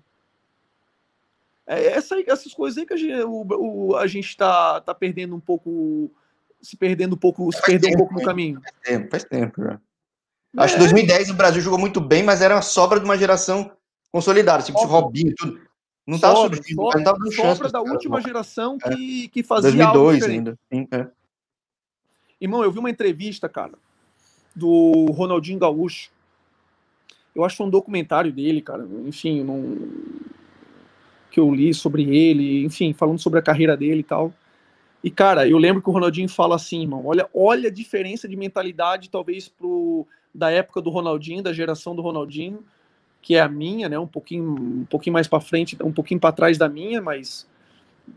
É 1.67 1.85
essa, 1.87 2.15
essas 2.27 2.53
coisas 2.53 2.77
aí 2.77 2.85
que 2.85 2.93
a 2.93 2.97
gente 2.97 3.23
o, 3.23 3.45
o, 3.49 3.95
a 3.95 4.05
gente 4.07 4.27
está 4.27 4.81
tá 4.81 4.93
perdendo 4.93 5.35
um 5.35 5.39
pouco 5.39 6.11
se 6.61 6.75
perdendo 6.75 7.13
um 7.13 7.17
pouco, 7.17 7.51
se 7.51 7.61
perdeu 7.61 7.91
um 7.91 7.97
pouco 7.97 8.13
no 8.13 8.23
caminho. 8.23 8.59
Faz 8.61 8.75
tempo, 8.83 9.09
faz 9.11 9.23
tempo 9.23 9.63
já. 9.63 9.73
É. 9.73 9.79
Acho 10.57 10.73
que 10.73 10.79
2010 10.79 11.29
o 11.29 11.33
Brasil 11.33 11.61
jogou 11.61 11.77
muito 11.77 11.99
bem, 11.99 12.23
mas 12.23 12.41
era 12.41 12.57
a 12.57 12.61
sobra 12.61 12.99
de 12.99 13.05
uma 13.05 13.17
geração 13.17 13.71
consolidada, 14.15 14.63
tipo 14.63 14.79
de 14.79 14.85
Robinho, 14.85 15.33
tudo. 15.35 15.59
Não 16.07 16.15
estava 16.15 16.35
surgindo, 16.35 16.75
sobra, 16.75 16.97
não 16.97 17.03
tava 17.03 17.19
dando 17.19 17.31
chance. 17.33 17.71
Da 17.71 17.81
última 17.81 18.21
geração 18.21 18.77
é. 18.85 18.89
que, 18.89 19.27
que 19.27 19.43
fazia 19.43 19.71
2002 19.71 20.23
ainda. 20.23 20.57
Sim, 20.71 20.87
é. 20.91 21.07
Irmão, 22.39 22.63
eu 22.63 22.71
vi 22.71 22.79
uma 22.79 22.89
entrevista, 22.89 23.49
cara, 23.49 23.73
do 24.55 25.07
Ronaldinho 25.11 25.59
Gaúcho. 25.59 26.11
Eu 27.35 27.43
acho 27.43 27.55
que 27.55 27.57
foi 27.57 27.67
um 27.67 27.71
documentário 27.71 28.31
dele, 28.31 28.61
cara. 28.61 28.87
Enfim, 29.05 29.43
não... 29.43 29.77
que 31.29 31.39
eu 31.39 31.53
li 31.53 31.73
sobre 31.73 32.03
ele, 32.15 32.63
enfim, 32.63 32.93
falando 32.93 33.19
sobre 33.19 33.39
a 33.39 33.43
carreira 33.43 33.75
dele 33.75 33.99
e 33.99 34.03
tal. 34.03 34.33
E, 35.03 35.11
cara, 35.11 35.45
eu 35.45 35.57
lembro 35.57 35.81
que 35.81 35.89
o 35.89 35.93
Ronaldinho 35.93 36.29
fala 36.29 36.55
assim, 36.55 36.83
irmão, 36.83 37.05
olha, 37.05 37.29
olha 37.33 37.67
a 37.67 37.73
diferença 37.73 38.29
de 38.29 38.37
mentalidade, 38.37 39.09
talvez, 39.09 39.49
pro, 39.49 40.07
da 40.33 40.49
época 40.49 40.81
do 40.81 40.89
Ronaldinho, 40.89 41.43
da 41.43 41.51
geração 41.51 41.93
do 41.93 42.01
Ronaldinho, 42.01 42.63
que 43.25 43.33
é 43.33 43.41
a 43.41 43.49
minha, 43.49 43.89
né? 43.89 43.97
Um 43.97 44.05
pouquinho, 44.05 44.51
um 44.51 44.85
pouquinho 44.85 45.15
mais 45.15 45.27
para 45.27 45.41
frente, 45.41 45.75
um 45.83 45.91
pouquinho 45.91 46.19
para 46.19 46.31
trás 46.31 46.59
da 46.59 46.69
minha, 46.69 47.01
mas 47.01 47.49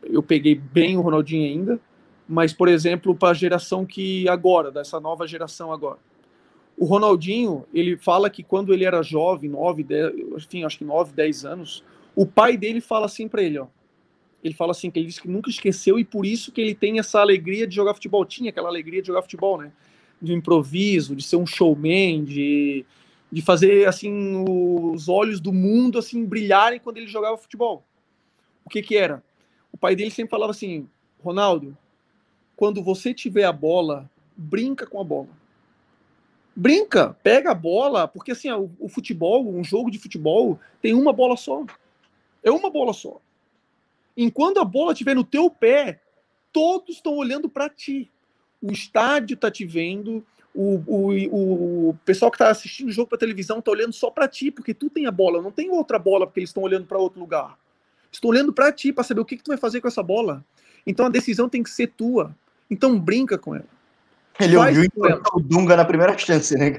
eu 0.05 0.23
peguei 0.23 0.55
bem 0.55 0.99
o 0.99 1.01
Ronaldinho 1.01 1.47
ainda. 1.49 1.81
Mas, 2.29 2.53
por 2.53 2.69
exemplo, 2.69 3.15
para 3.15 3.31
a 3.31 3.35
geração 3.35 3.87
que 3.87 4.29
agora, 4.29 4.71
dessa 4.71 5.01
nova 5.01 5.27
geração 5.27 5.73
agora. 5.73 5.97
O 6.77 6.85
Ronaldinho, 6.85 7.65
ele 7.73 7.97
fala 7.97 8.29
que 8.29 8.43
quando 8.43 8.75
ele 8.75 8.85
era 8.85 9.03
jovem, 9.03 9.49
9, 9.49 9.83
10, 9.83 10.13
enfim, 10.37 10.65
acho 10.65 10.77
que 10.77 10.85
9, 10.85 11.15
10 11.15 11.47
anos, 11.47 11.83
o 12.15 12.27
pai 12.27 12.59
dele 12.59 12.83
fala 12.83 13.07
assim 13.07 13.27
para 13.27 13.43
ele, 13.43 13.59
ó, 13.59 13.67
ele 14.45 14.53
fala 14.53 14.73
assim 14.73 14.91
que 14.91 14.99
ele 14.99 15.07
disse 15.07 15.23
que 15.23 15.29
nunca 15.29 15.49
esqueceu 15.49 15.99
e 15.99 16.05
por 16.05 16.27
isso 16.27 16.53
que 16.53 16.61
ele 16.61 16.75
tem 16.75 16.99
essa 16.99 17.19
alegria 17.19 17.67
de 17.67 17.75
jogar 17.75 17.95
futebol. 17.95 18.27
Tinha 18.27 18.51
aquela 18.51 18.69
alegria 18.69 19.01
de 19.01 19.07
jogar 19.07 19.23
futebol, 19.23 19.57
né? 19.57 19.73
De 20.21 20.35
improviso, 20.35 21.17
de 21.17 21.23
ser 21.23 21.37
um 21.37 21.47
showman, 21.47 22.25
de, 22.25 22.85
de 23.31 23.43
fazer 23.43 23.87
assim 23.87 24.45
os 24.47 25.09
olhos 25.09 25.41
do 25.41 25.53
mundo 25.53 25.99
assim 25.99 26.25
brilharem 26.25 26.81
quando 26.81 26.97
ele 26.97 27.07
jogava 27.07 27.37
futebol. 27.37 27.85
O 28.65 28.71
que 28.71 28.83
que 28.83 28.97
era? 28.97 29.23
O 29.73 29.77
pai 29.77 29.95
dele 29.95 30.11
sempre 30.11 30.31
falava 30.31 30.51
assim: 30.51 30.89
Ronaldo, 31.23 31.77
quando 32.57 32.83
você 32.83 33.13
tiver 33.13 33.45
a 33.45 33.53
bola, 33.53 34.11
brinca 34.37 34.87
com 34.87 35.01
a 35.01 35.05
bola. 35.05 35.29
Brinca, 36.55 37.17
pega 37.23 37.53
a 37.53 37.55
bola, 37.55 38.09
porque 38.09 38.33
assim, 38.33 38.51
o, 38.51 38.71
o 38.81 38.89
futebol, 38.89 39.49
um 39.49 39.63
jogo 39.63 39.91
de 39.91 39.99
futebol, 39.99 40.59
tem 40.83 40.93
uma 40.93 41.13
bola 41.13 41.37
só. 41.37 41.65
É 42.43 42.51
uma 42.51 42.69
bola 42.69 42.93
só. 42.93 43.21
Enquanto 44.17 44.59
a 44.59 44.65
bola 44.65 44.93
estiver 44.93 45.15
no 45.15 45.23
teu 45.23 45.49
pé, 45.49 46.01
todos 46.53 46.97
estão 46.97 47.15
olhando 47.15 47.49
para 47.49 47.69
ti. 47.69 48.11
O 48.61 48.73
estádio 48.73 49.35
está 49.35 49.49
te 49.49 49.65
vendo, 49.65 50.27
O, 50.61 50.83
o, 50.89 51.89
o 51.91 51.95
pessoal 52.05 52.33
que 52.33 52.35
está 52.35 52.51
assistindo 52.51 52.89
o 52.89 52.93
jogo 52.93 53.09
para 53.09 53.17
televisão 53.17 53.61
está 53.61 53.71
olhando 53.71 53.93
só 53.93 54.11
para 54.11 54.27
ti, 54.27 54.51
porque 54.51 54.75
tu 54.75 54.91
tem 54.91 55.07
a 55.07 55.11
bola, 55.13 55.41
não 55.41 55.53
tem 55.53 55.71
outra 55.71 56.01
bola 56.01 56.27
porque 56.27 56.41
eles 56.41 56.51
estão 56.51 56.65
olhando 56.65 56.85
para 56.85 56.99
outro 56.99 57.21
lugar. 57.21 57.57
Estão 58.11 58.29
olhando 58.29 58.53
para 58.53 58.73
ti 58.73 58.93
para 58.93 59.05
saber 59.05 59.21
o 59.21 59.25
que, 59.25 59.37
que 59.37 59.45
tu 59.45 59.53
vai 59.53 59.57
fazer 59.57 59.81
com 59.81 59.87
essa 59.87 60.03
bola. 60.03 60.45
Então 60.85 61.07
a 61.07 61.09
decisão 61.09 61.49
tem 61.49 61.63
que 61.63 61.71
ser 61.71 61.87
tua. 61.97 62.35
Então 62.69 62.99
brinca 62.99 63.39
com 63.39 63.55
ela. 63.55 63.69
Ele 64.41 64.57
Faz 64.57 64.77
ouviu 64.77 64.91
o 65.35 65.41
Dunga 65.41 65.77
na 65.77 65.85
primeira 65.85 66.19
chance, 66.19 66.57
né? 66.57 66.73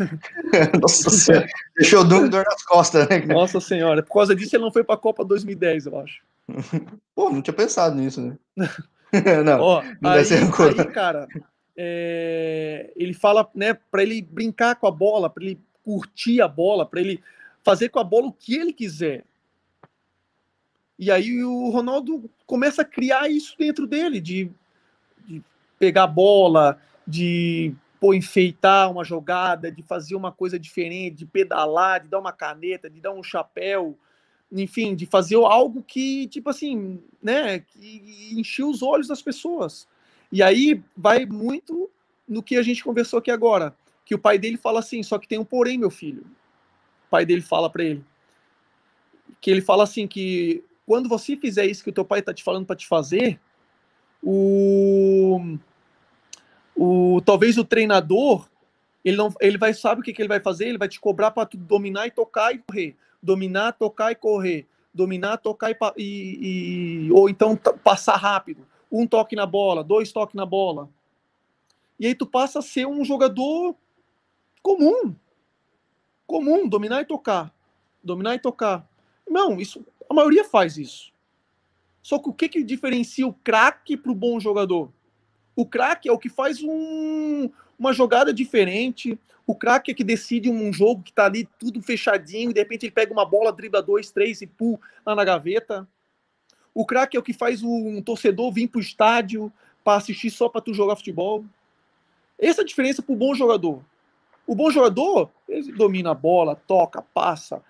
Nossa 0.80 1.10
senhora. 1.10 1.46
Deixou 1.76 2.00
o 2.00 2.04
Dunga 2.04 2.28
dor 2.28 2.44
nas 2.48 2.62
costas, 2.64 3.06
né? 3.06 3.18
Nossa 3.26 3.60
senhora. 3.60 4.02
Por 4.02 4.14
causa 4.14 4.34
disso, 4.34 4.56
ele 4.56 4.64
não 4.64 4.72
foi 4.72 4.82
para 4.82 4.94
a 4.94 4.98
Copa 4.98 5.22
2010, 5.26 5.86
eu 5.86 6.00
acho. 6.00 6.22
Pô, 7.14 7.28
não 7.28 7.42
tinha 7.42 7.54
pensado 7.54 7.96
nisso, 7.96 8.22
né? 8.22 8.38
não, 9.44 9.60
Ó, 9.60 9.82
não 10.00 10.10
aí, 10.10 10.20
aí, 10.20 10.84
cara, 10.86 11.28
é... 11.76 12.92
ele 12.96 13.14
fala, 13.14 13.48
né, 13.54 13.74
para 13.74 14.02
ele 14.02 14.22
brincar 14.22 14.76
com 14.76 14.86
a 14.86 14.90
bola, 14.90 15.28
para 15.28 15.44
ele 15.44 15.60
curtir 15.82 16.40
a 16.40 16.48
bola, 16.48 16.86
para 16.86 17.00
ele 17.00 17.22
fazer 17.62 17.88
com 17.88 17.98
a 17.98 18.04
bola 18.04 18.28
o 18.28 18.32
que 18.32 18.54
ele 18.54 18.72
quiser. 18.72 19.24
E 20.98 21.10
aí 21.10 21.42
o 21.42 21.70
Ronaldo 21.70 22.30
começa 22.46 22.82
a 22.82 22.84
criar 22.84 23.28
isso 23.28 23.56
dentro 23.58 23.86
dele, 23.86 24.20
de, 24.20 24.50
de 25.26 25.42
pegar 25.78 26.04
a 26.04 26.08
bola, 26.08 26.80
de 27.06 27.74
pô, 27.98 28.14
enfeitar 28.14 28.90
uma 28.90 29.04
jogada, 29.04 29.72
de 29.72 29.82
fazer 29.82 30.14
uma 30.14 30.30
coisa 30.30 30.58
diferente, 30.58 31.16
de 31.16 31.26
pedalar, 31.26 32.02
de 32.02 32.08
dar 32.08 32.20
uma 32.20 32.32
caneta, 32.32 32.88
de 32.88 33.00
dar 33.00 33.12
um 33.12 33.22
chapéu, 33.22 33.98
enfim, 34.52 34.94
de 34.94 35.06
fazer 35.06 35.36
algo 35.36 35.82
que, 35.82 36.28
tipo 36.28 36.50
assim, 36.50 37.02
né, 37.22 37.58
que 37.58 38.32
encheu 38.36 38.68
os 38.68 38.82
olhos 38.82 39.08
das 39.08 39.22
pessoas. 39.22 39.88
E 40.34 40.42
aí 40.42 40.82
vai 40.96 41.24
muito 41.24 41.88
no 42.28 42.42
que 42.42 42.56
a 42.56 42.62
gente 42.62 42.82
conversou 42.82 43.20
aqui 43.20 43.30
agora, 43.30 43.72
que 44.04 44.16
o 44.16 44.18
pai 44.18 44.36
dele 44.36 44.56
fala 44.56 44.80
assim, 44.80 45.00
só 45.00 45.16
que 45.16 45.28
tem 45.28 45.38
um 45.38 45.44
porém, 45.44 45.78
meu 45.78 45.92
filho. 45.92 46.22
O 47.06 47.10
pai 47.10 47.24
dele 47.24 47.40
fala 47.40 47.70
para 47.70 47.84
ele, 47.84 48.04
que 49.40 49.48
ele 49.48 49.60
fala 49.60 49.84
assim 49.84 50.08
que 50.08 50.64
quando 50.84 51.08
você 51.08 51.36
fizer 51.36 51.66
isso 51.66 51.84
que 51.84 51.90
o 51.90 51.92
teu 51.92 52.04
pai 52.04 52.18
está 52.18 52.34
te 52.34 52.42
falando 52.42 52.66
para 52.66 52.74
te 52.74 52.88
fazer, 52.88 53.38
o, 54.20 55.56
o 56.74 57.20
talvez 57.24 57.56
o 57.56 57.64
treinador 57.64 58.50
ele 59.04 59.16
não 59.16 59.32
ele 59.40 59.56
vai 59.56 59.72
sabe 59.72 60.00
o 60.00 60.02
que, 60.02 60.12
que 60.12 60.20
ele 60.20 60.28
vai 60.28 60.40
fazer? 60.40 60.66
Ele 60.66 60.78
vai 60.78 60.88
te 60.88 60.98
cobrar 60.98 61.30
para 61.30 61.48
dominar 61.54 62.08
e 62.08 62.10
tocar 62.10 62.52
e 62.52 62.58
correr. 62.58 62.96
Dominar 63.22 63.72
tocar 63.74 64.10
e 64.10 64.16
correr. 64.16 64.66
Dominar 64.92 65.36
tocar 65.36 65.70
e, 65.70 65.76
e, 65.96 67.06
e 67.06 67.12
ou 67.12 67.28
então 67.28 67.54
passar 67.54 68.16
rápido 68.16 68.66
um 69.00 69.06
toque 69.06 69.36
na 69.36 69.46
bola 69.46 69.84
dois 69.84 70.12
toques 70.12 70.34
na 70.34 70.46
bola 70.46 70.88
e 71.98 72.06
aí 72.06 72.14
tu 72.14 72.26
passa 72.26 72.58
a 72.58 72.62
ser 72.62 72.86
um 72.86 73.04
jogador 73.04 73.74
comum 74.62 75.14
comum 76.26 76.68
dominar 76.68 77.02
e 77.02 77.04
tocar 77.04 77.54
dominar 78.02 78.34
e 78.34 78.38
tocar 78.38 78.88
não 79.28 79.60
isso 79.60 79.84
a 80.08 80.14
maioria 80.14 80.44
faz 80.44 80.76
isso. 80.76 81.12
Só 82.02 82.18
que 82.18 82.28
o 82.28 82.32
que, 82.32 82.48
que 82.48 82.62
diferencia 82.62 83.26
o 83.26 83.32
craque 83.32 83.96
para 83.96 84.12
o 84.12 84.14
bom 84.14 84.38
jogador? 84.38 84.92
O 85.56 85.64
craque 85.66 86.08
é 86.08 86.12
o 86.12 86.18
que 86.18 86.28
faz 86.28 86.62
um, 86.62 87.50
uma 87.78 87.92
jogada 87.92 88.32
diferente. 88.32 89.18
O 89.46 89.54
craque 89.54 89.90
é 89.90 89.94
que 89.94 90.04
decide 90.04 90.50
um 90.50 90.72
jogo 90.72 91.02
que 91.02 91.10
está 91.10 91.24
ali 91.24 91.48
tudo 91.58 91.82
fechadinho, 91.82 92.50
e 92.50 92.54
de 92.54 92.60
repente 92.60 92.86
ele 92.86 92.92
pega 92.92 93.12
uma 93.12 93.24
bola, 93.24 93.52
dribla 93.52 93.82
dois, 93.82 94.10
três 94.10 94.42
e 94.42 94.46
pula 94.46 94.78
lá 95.04 95.14
na 95.14 95.24
gaveta. 95.24 95.88
O 96.74 96.84
craque 96.84 97.16
é 97.16 97.20
o 97.20 97.22
que 97.22 97.32
faz 97.32 97.62
um 97.62 98.02
torcedor 98.02 98.52
vir 98.52 98.68
para 98.68 98.78
o 98.78 98.82
estádio 98.82 99.52
para 99.84 99.98
assistir 99.98 100.30
só 100.30 100.48
para 100.48 100.60
tu 100.60 100.74
jogar 100.74 100.96
futebol. 100.96 101.44
Essa 102.38 102.62
é 102.62 102.64
a 102.64 102.66
diferença 102.66 103.02
para 103.02 103.12
o 103.12 103.16
bom 103.16 103.34
jogador. 103.34 103.82
O 104.46 104.54
bom 104.54 104.70
jogador, 104.70 105.30
ele 105.48 105.72
domina 105.72 106.10
a 106.10 106.14
bola, 106.14 106.56
toca, 106.66 107.00
passa, 107.00 107.62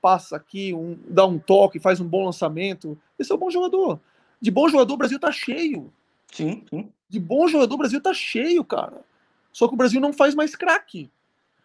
passa 0.00 0.36
aqui, 0.36 0.74
um, 0.74 0.98
dá 1.08 1.26
um 1.26 1.38
toque, 1.38 1.80
faz 1.80 2.00
um 2.00 2.06
bom 2.06 2.24
lançamento. 2.24 2.98
Esse 3.18 3.32
é 3.32 3.34
um 3.34 3.38
bom 3.38 3.50
jogador. 3.50 3.98
De 4.40 4.50
bom 4.50 4.68
jogador, 4.68 4.94
o 4.94 4.98
Brasil 4.98 5.18
tá 5.18 5.32
cheio. 5.32 5.92
Sim, 6.30 6.64
sim. 6.68 6.92
De 7.08 7.18
bom 7.18 7.48
jogador, 7.48 7.74
o 7.74 7.78
Brasil 7.78 8.00
tá 8.00 8.12
cheio, 8.12 8.64
cara. 8.64 9.02
Só 9.52 9.66
que 9.66 9.74
o 9.74 9.76
Brasil 9.76 10.00
não 10.00 10.12
faz 10.12 10.34
mais 10.34 10.54
craque. 10.54 11.10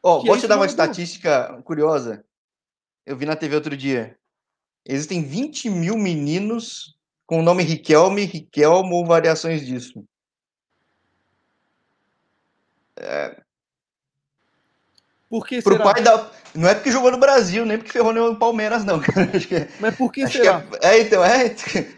Ó, 0.02 0.18
oh, 0.18 0.26
vou 0.26 0.36
é 0.36 0.40
te 0.40 0.48
dar 0.48 0.56
uma 0.56 0.66
estatística 0.66 1.62
curiosa. 1.64 2.24
Eu 3.06 3.16
vi 3.16 3.26
na 3.26 3.36
TV 3.36 3.56
outro 3.56 3.78
dia. 3.78 4.18
Existem 4.88 5.24
20 5.24 5.70
mil 5.70 5.98
meninos 5.98 6.96
com 7.26 7.40
o 7.40 7.44
nome 7.44 7.64
Riquelme, 7.64 8.26
Riquelmo 8.26 8.96
ou 8.96 9.06
variações 9.06 9.66
disso. 9.66 10.04
É, 12.98 13.42
por 15.36 15.46
que 15.46 15.62
Pro 15.62 15.74
será? 15.74 15.84
pai 15.84 16.02
da... 16.02 16.30
Não 16.54 16.70
é 16.70 16.76
porque 16.76 16.92
jogou 16.92 17.12
no 17.12 17.18
Brasil, 17.18 17.66
nem 17.66 17.78
porque 17.78 17.92
ferrou 17.92 18.14
no 18.14 18.38
Palmeiras, 18.38 18.86
não. 18.86 19.00
Que... 19.02 19.68
Mas 19.80 19.96
por 19.96 20.12
que 20.12 20.24
Acho 20.24 20.38
será? 20.38 20.62
Que 20.62 20.86
é... 20.86 20.96
é, 20.96 21.02
então, 21.02 21.24
é. 21.24 21.54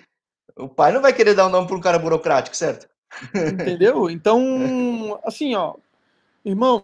O 0.57 0.67
pai 0.67 0.91
não 0.91 1.03
vai 1.03 1.13
querer 1.13 1.35
dar 1.35 1.45
um 1.45 1.51
nome 1.51 1.67
para 1.67 1.77
um 1.77 1.81
cara 1.81 1.99
burocrático, 1.99 2.55
certo? 2.55 2.89
Entendeu? 3.35 4.09
Então, 4.09 5.19
assim, 5.23 5.53
ó, 5.53 5.75
irmão, 6.43 6.81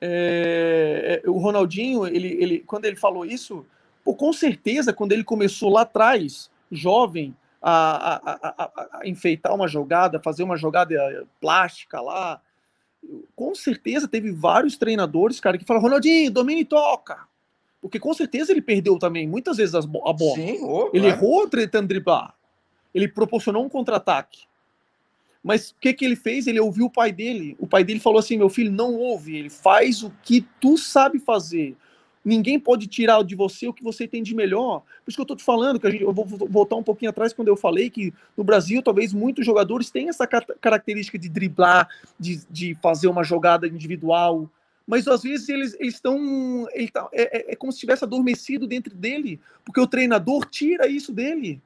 é... 0.00 1.20
o 1.26 1.38
Ronaldinho, 1.38 2.06
ele, 2.06 2.28
ele, 2.40 2.58
quando 2.60 2.84
ele 2.84 2.94
falou 2.94 3.24
isso, 3.24 3.66
pô, 4.06 4.14
com 4.14 4.32
certeza, 4.32 4.92
quando 4.92 5.10
ele 5.10 5.24
começou 5.24 5.68
lá 5.68 5.80
atrás, 5.80 6.48
jovem, 6.70 7.34
a, 7.60 8.14
a, 8.14 8.38
a, 8.44 9.00
a 9.00 9.08
enfeitar 9.08 9.52
uma 9.52 9.66
jogada, 9.66 10.20
fazer 10.20 10.44
uma 10.44 10.56
jogada 10.56 11.26
plástica 11.40 12.00
lá, 12.00 12.40
com 13.34 13.52
certeza 13.52 14.06
teve 14.06 14.30
vários 14.30 14.76
treinadores, 14.76 15.40
cara, 15.40 15.58
que 15.58 15.64
falaram, 15.64 15.82
Ronaldinho, 15.82 16.30
domine 16.30 16.60
e 16.60 16.64
toca. 16.64 17.26
Porque 17.82 17.98
com 17.98 18.14
certeza 18.14 18.52
ele 18.52 18.62
perdeu 18.62 18.96
também, 18.96 19.26
muitas 19.26 19.56
vezes, 19.56 19.74
a 19.74 19.82
bola. 19.82 20.36
Sim, 20.36 20.60
oh, 20.62 20.88
ele 20.94 21.08
errou 21.08 21.48
tentando 21.48 21.88
driblar. 21.88 22.32
Ele 22.94 23.08
proporcionou 23.08 23.64
um 23.64 23.68
contra-ataque. 23.68 24.44
Mas 25.42 25.70
o 25.70 25.74
que, 25.80 25.92
que 25.92 26.04
ele 26.04 26.16
fez? 26.16 26.46
Ele 26.46 26.60
ouviu 26.60 26.86
o 26.86 26.90
pai 26.90 27.10
dele. 27.10 27.56
O 27.58 27.66
pai 27.66 27.82
dele 27.82 28.00
falou 28.00 28.18
assim: 28.18 28.36
meu 28.36 28.48
filho, 28.48 28.70
não 28.70 28.94
ouve, 28.94 29.36
ele 29.36 29.50
faz 29.50 30.02
o 30.02 30.12
que 30.22 30.46
tu 30.60 30.78
sabe 30.78 31.18
fazer. 31.18 31.76
Ninguém 32.26 32.58
pode 32.58 32.88
tirar 32.88 33.22
de 33.22 33.36
você 33.36 33.68
o 33.68 33.72
que 33.72 33.84
você 33.84 34.08
tem 34.08 34.20
de 34.20 34.34
melhor. 34.34 34.80
Por 34.80 35.08
isso 35.08 35.16
que 35.16 35.20
eu 35.20 35.22
estou 35.22 35.36
te 35.36 35.44
falando, 35.44 35.78
que 35.78 35.88
gente, 35.88 36.02
eu 36.02 36.12
vou 36.12 36.24
voltar 36.24 36.74
um 36.74 36.82
pouquinho 36.82 37.10
atrás 37.10 37.32
quando 37.32 37.46
eu 37.46 37.56
falei 37.56 37.88
que 37.88 38.12
no 38.36 38.42
Brasil 38.42 38.82
talvez 38.82 39.12
muitos 39.12 39.46
jogadores 39.46 39.90
tenham 39.90 40.10
essa 40.10 40.26
característica 40.26 41.16
de 41.16 41.28
driblar, 41.28 41.88
de, 42.18 42.40
de 42.50 42.74
fazer 42.82 43.06
uma 43.06 43.22
jogada 43.22 43.68
individual. 43.68 44.50
Mas 44.84 45.06
às 45.06 45.22
vezes 45.22 45.48
eles, 45.48 45.76
estão. 45.78 46.66
Ele 46.72 46.88
tá, 46.88 47.08
é, 47.12 47.38
é, 47.38 47.52
é 47.52 47.56
como 47.56 47.70
se 47.70 47.78
tivesse 47.78 48.02
adormecido 48.02 48.66
dentro 48.66 48.92
dele, 48.92 49.38
porque 49.64 49.80
o 49.80 49.86
treinador 49.86 50.46
tira 50.46 50.88
isso 50.88 51.12
dele. 51.12 51.62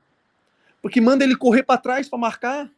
Porque 0.82 1.00
manda 1.00 1.24
ele 1.24 1.36
correr 1.36 1.62
para 1.62 1.80
trás 1.80 2.06
para 2.06 2.18
marcar, 2.18 2.70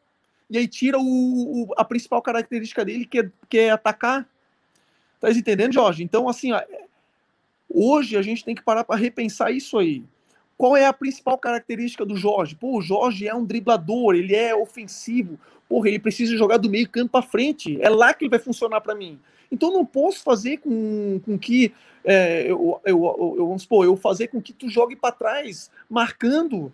e 0.48 0.56
aí 0.56 0.68
tira 0.68 1.00
o, 1.00 1.02
o, 1.02 1.74
a 1.76 1.84
principal 1.84 2.22
característica 2.22 2.84
dele, 2.84 3.06
que 3.06 3.18
é, 3.18 3.30
que 3.48 3.58
é 3.58 3.70
atacar. 3.70 4.24
Tá 5.20 5.32
entendendo, 5.32 5.72
Jorge? 5.72 6.04
Então, 6.04 6.28
assim, 6.28 6.52
ó, 6.52 6.60
Hoje 7.74 8.16
a 8.16 8.22
gente 8.22 8.44
tem 8.44 8.54
que 8.54 8.62
parar 8.62 8.84
para 8.84 8.96
repensar 8.96 9.50
isso 9.50 9.78
aí. 9.78 10.04
Qual 10.58 10.76
é 10.76 10.86
a 10.86 10.92
principal 10.92 11.38
característica 11.38 12.04
do 12.04 12.16
Jorge? 12.16 12.54
Pô, 12.54 12.78
o 12.78 12.82
Jorge 12.82 13.26
é 13.26 13.34
um 13.34 13.44
driblador, 13.44 14.14
ele 14.14 14.34
é 14.34 14.54
ofensivo. 14.54 15.38
Porra, 15.68 15.88
ele 15.88 15.98
precisa 15.98 16.36
jogar 16.36 16.58
do 16.58 16.68
meio 16.68 16.88
campo 16.88 17.12
para 17.12 17.22
frente. 17.22 17.78
É 17.80 17.88
lá 17.88 18.12
que 18.12 18.24
ele 18.24 18.30
vai 18.30 18.38
funcionar 18.38 18.80
para 18.80 18.94
mim. 18.94 19.18
Então 19.50 19.72
não 19.72 19.84
posso 19.84 20.22
fazer 20.22 20.58
com, 20.58 21.20
com 21.24 21.38
que 21.38 21.72
é, 22.04 22.50
eu, 22.50 22.80
eu, 22.84 23.34
eu, 23.38 23.46
vamos 23.46 23.62
supor, 23.62 23.84
eu 23.84 23.96
fazer 23.96 24.28
com 24.28 24.40
que 24.40 24.52
tu 24.52 24.68
jogue 24.68 24.96
para 24.96 25.12
trás, 25.12 25.70
marcando. 25.88 26.72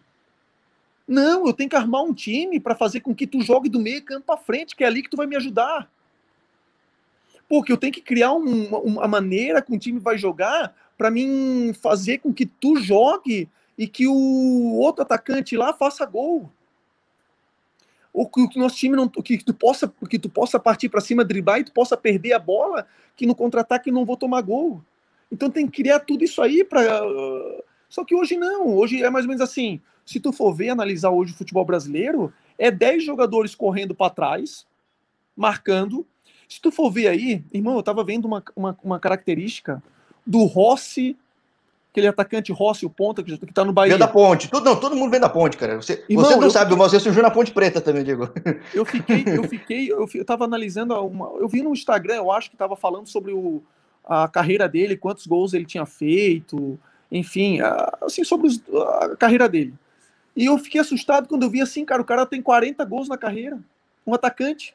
Não, 1.07 1.47
eu 1.47 1.53
tenho 1.53 1.71
que 1.71 1.77
armar 1.77 2.03
um 2.03 2.13
time 2.13 2.61
para 2.61 2.75
fazer 2.75 3.01
com 3.01 3.15
que 3.15 3.27
tu 3.27 3.41
jogue 3.41 3.69
do 3.69 3.81
meio 3.81 4.03
campo 4.03 4.27
para 4.27 4.37
frente, 4.37 4.77
que 4.77 4.85
é 4.85 4.87
ali 4.87 5.03
que 5.03 5.11
tu 5.11 5.17
vai 5.17 5.27
me 5.27 5.37
ajudar. 5.37 5.91
Porque 7.49 7.73
eu 7.73 7.79
tenho 7.79 7.93
que 7.93 8.03
criar 8.03 8.33
um, 8.33 8.67
uma 8.77 9.09
maneira 9.09 9.63
que 9.63 9.75
o 9.75 9.79
time 9.79 9.99
vai 9.99 10.19
jogar 10.19 10.75
para 10.99 11.11
mim 11.11 11.73
fazer 11.81 12.19
com 12.19 12.35
que 12.35 12.45
tu 12.45 12.77
jogue 12.77 13.49
e 13.79 13.87
que 13.87 14.09
o 14.09 14.75
outro 14.75 15.03
atacante 15.03 15.57
lá 15.57 15.73
faça 15.73 16.05
gol. 16.05 16.51
Ou 18.13 18.29
que 18.29 18.41
o 18.41 18.51
nosso 18.57 18.77
time 18.77 18.97
não 18.97 19.09
que 19.09 19.39
tu 19.39 19.55
possa 19.55 19.91
que 20.11 20.19
tu 20.19 20.29
possa 20.29 20.59
partir 20.59 20.89
para 20.89 21.01
cima, 21.01 21.25
driblar 21.25 21.61
e 21.61 21.65
tu 21.65 21.73
possa 21.73 21.97
perder 21.97 22.33
a 22.33 22.39
bola, 22.39 22.85
que 23.15 23.25
no 23.25 23.35
contra-ataque 23.35 23.93
não 23.93 24.05
vou 24.05 24.17
tomar 24.17 24.43
gol. 24.43 24.83
Então 25.31 25.49
tem 25.49 25.67
que 25.67 25.83
criar 25.83 26.01
tudo 26.01 26.25
isso 26.25 26.43
aí 26.43 26.65
para 26.65 27.01
só 27.89 28.05
que 28.05 28.15
hoje 28.15 28.37
não, 28.37 28.67
hoje 28.67 29.03
é 29.03 29.09
mais 29.09 29.25
ou 29.25 29.29
menos 29.29 29.41
assim. 29.41 29.81
Se 30.05 30.21
tu 30.21 30.33
for 30.33 30.53
ver, 30.53 30.71
analisar 30.71 31.11
hoje 31.11 31.33
o 31.33 31.37
futebol 31.37 31.65
brasileiro, 31.65 32.33
é 32.59 32.71
10 32.71 33.05
jogadores 33.05 33.55
correndo 33.55 33.95
para 33.95 34.11
trás, 34.11 34.67
marcando. 35.37 36.07
Se 36.49 36.61
tu 36.61 36.71
for 36.71 36.91
ver 36.91 37.09
aí, 37.09 37.45
irmão, 37.53 37.77
eu 37.77 37.83
tava 37.83 38.03
vendo 38.05 38.25
uma, 38.25 38.43
uma, 38.57 38.79
uma 38.83 39.01
característica 39.01 39.83
do 40.29 40.45
Rossi 40.45 41.17
aquele 41.99 42.07
atacante 42.07 42.53
Rossi, 42.53 42.87
o 42.87 42.91
ponta, 42.91 43.23
que, 43.23 43.37
que 43.37 43.53
tá 43.53 43.65
no 43.65 43.73
Bahia. 43.73 43.91
Veio 43.91 43.99
da 43.99 44.09
ponte. 44.09 44.49
Todo, 44.49 44.65
não, 44.65 44.79
todo 44.79 44.95
mundo 44.95 45.11
vem 45.11 45.21
da 45.21 45.29
ponte, 45.29 45.57
cara. 45.57 45.77
Você, 45.77 46.05
Irmão, 46.09 46.25
você 46.25 46.37
não 46.37 46.51
sabe, 46.51 46.71
fiquei... 46.71 46.89
você 46.89 47.01
surgiu 47.01 47.23
na 47.23 47.31
ponte 47.31 47.51
preta 47.51 47.81
também, 47.81 48.05
Diego. 48.05 48.31
Eu 48.73 48.85
fiquei, 48.85 49.25
eu 49.27 49.45
fiquei, 49.45 49.91
eu, 49.91 50.09
eu 50.15 50.25
tava 50.25 50.45
analisando 50.45 50.95
uma. 50.95 51.31
Eu 51.39 51.49
vi 51.49 51.63
no 51.63 51.73
Instagram, 51.73 52.15
eu 52.15 52.31
acho 52.31 52.51
que 52.51 52.57
tava 52.57 52.77
falando 52.77 53.07
sobre 53.09 53.33
o, 53.33 53.63
a 54.05 54.29
carreira 54.29 54.69
dele, 54.69 54.97
quantos 54.97 55.27
gols 55.27 55.55
ele 55.55 55.65
tinha 55.65 55.85
feito, 55.85 56.79
enfim, 57.11 57.59
assim, 58.01 58.23
sobre 58.25 58.47
os, 58.47 58.63
a 58.73 59.17
carreira 59.17 59.49
dele. 59.49 59.75
E 60.37 60.45
eu 60.45 60.57
fiquei 60.59 60.81
assustado 60.81 61.27
quando 61.27 61.43
eu 61.43 61.51
vi 61.51 61.61
assim, 61.61 61.85
cara, 61.85 62.01
o 62.01 62.05
cara 62.05 62.25
tem 62.25 62.41
40 62.41 62.85
gols 62.85 63.09
na 63.09 63.19
carreira. 63.19 63.59
Um 64.07 64.15
atacante. 64.15 64.75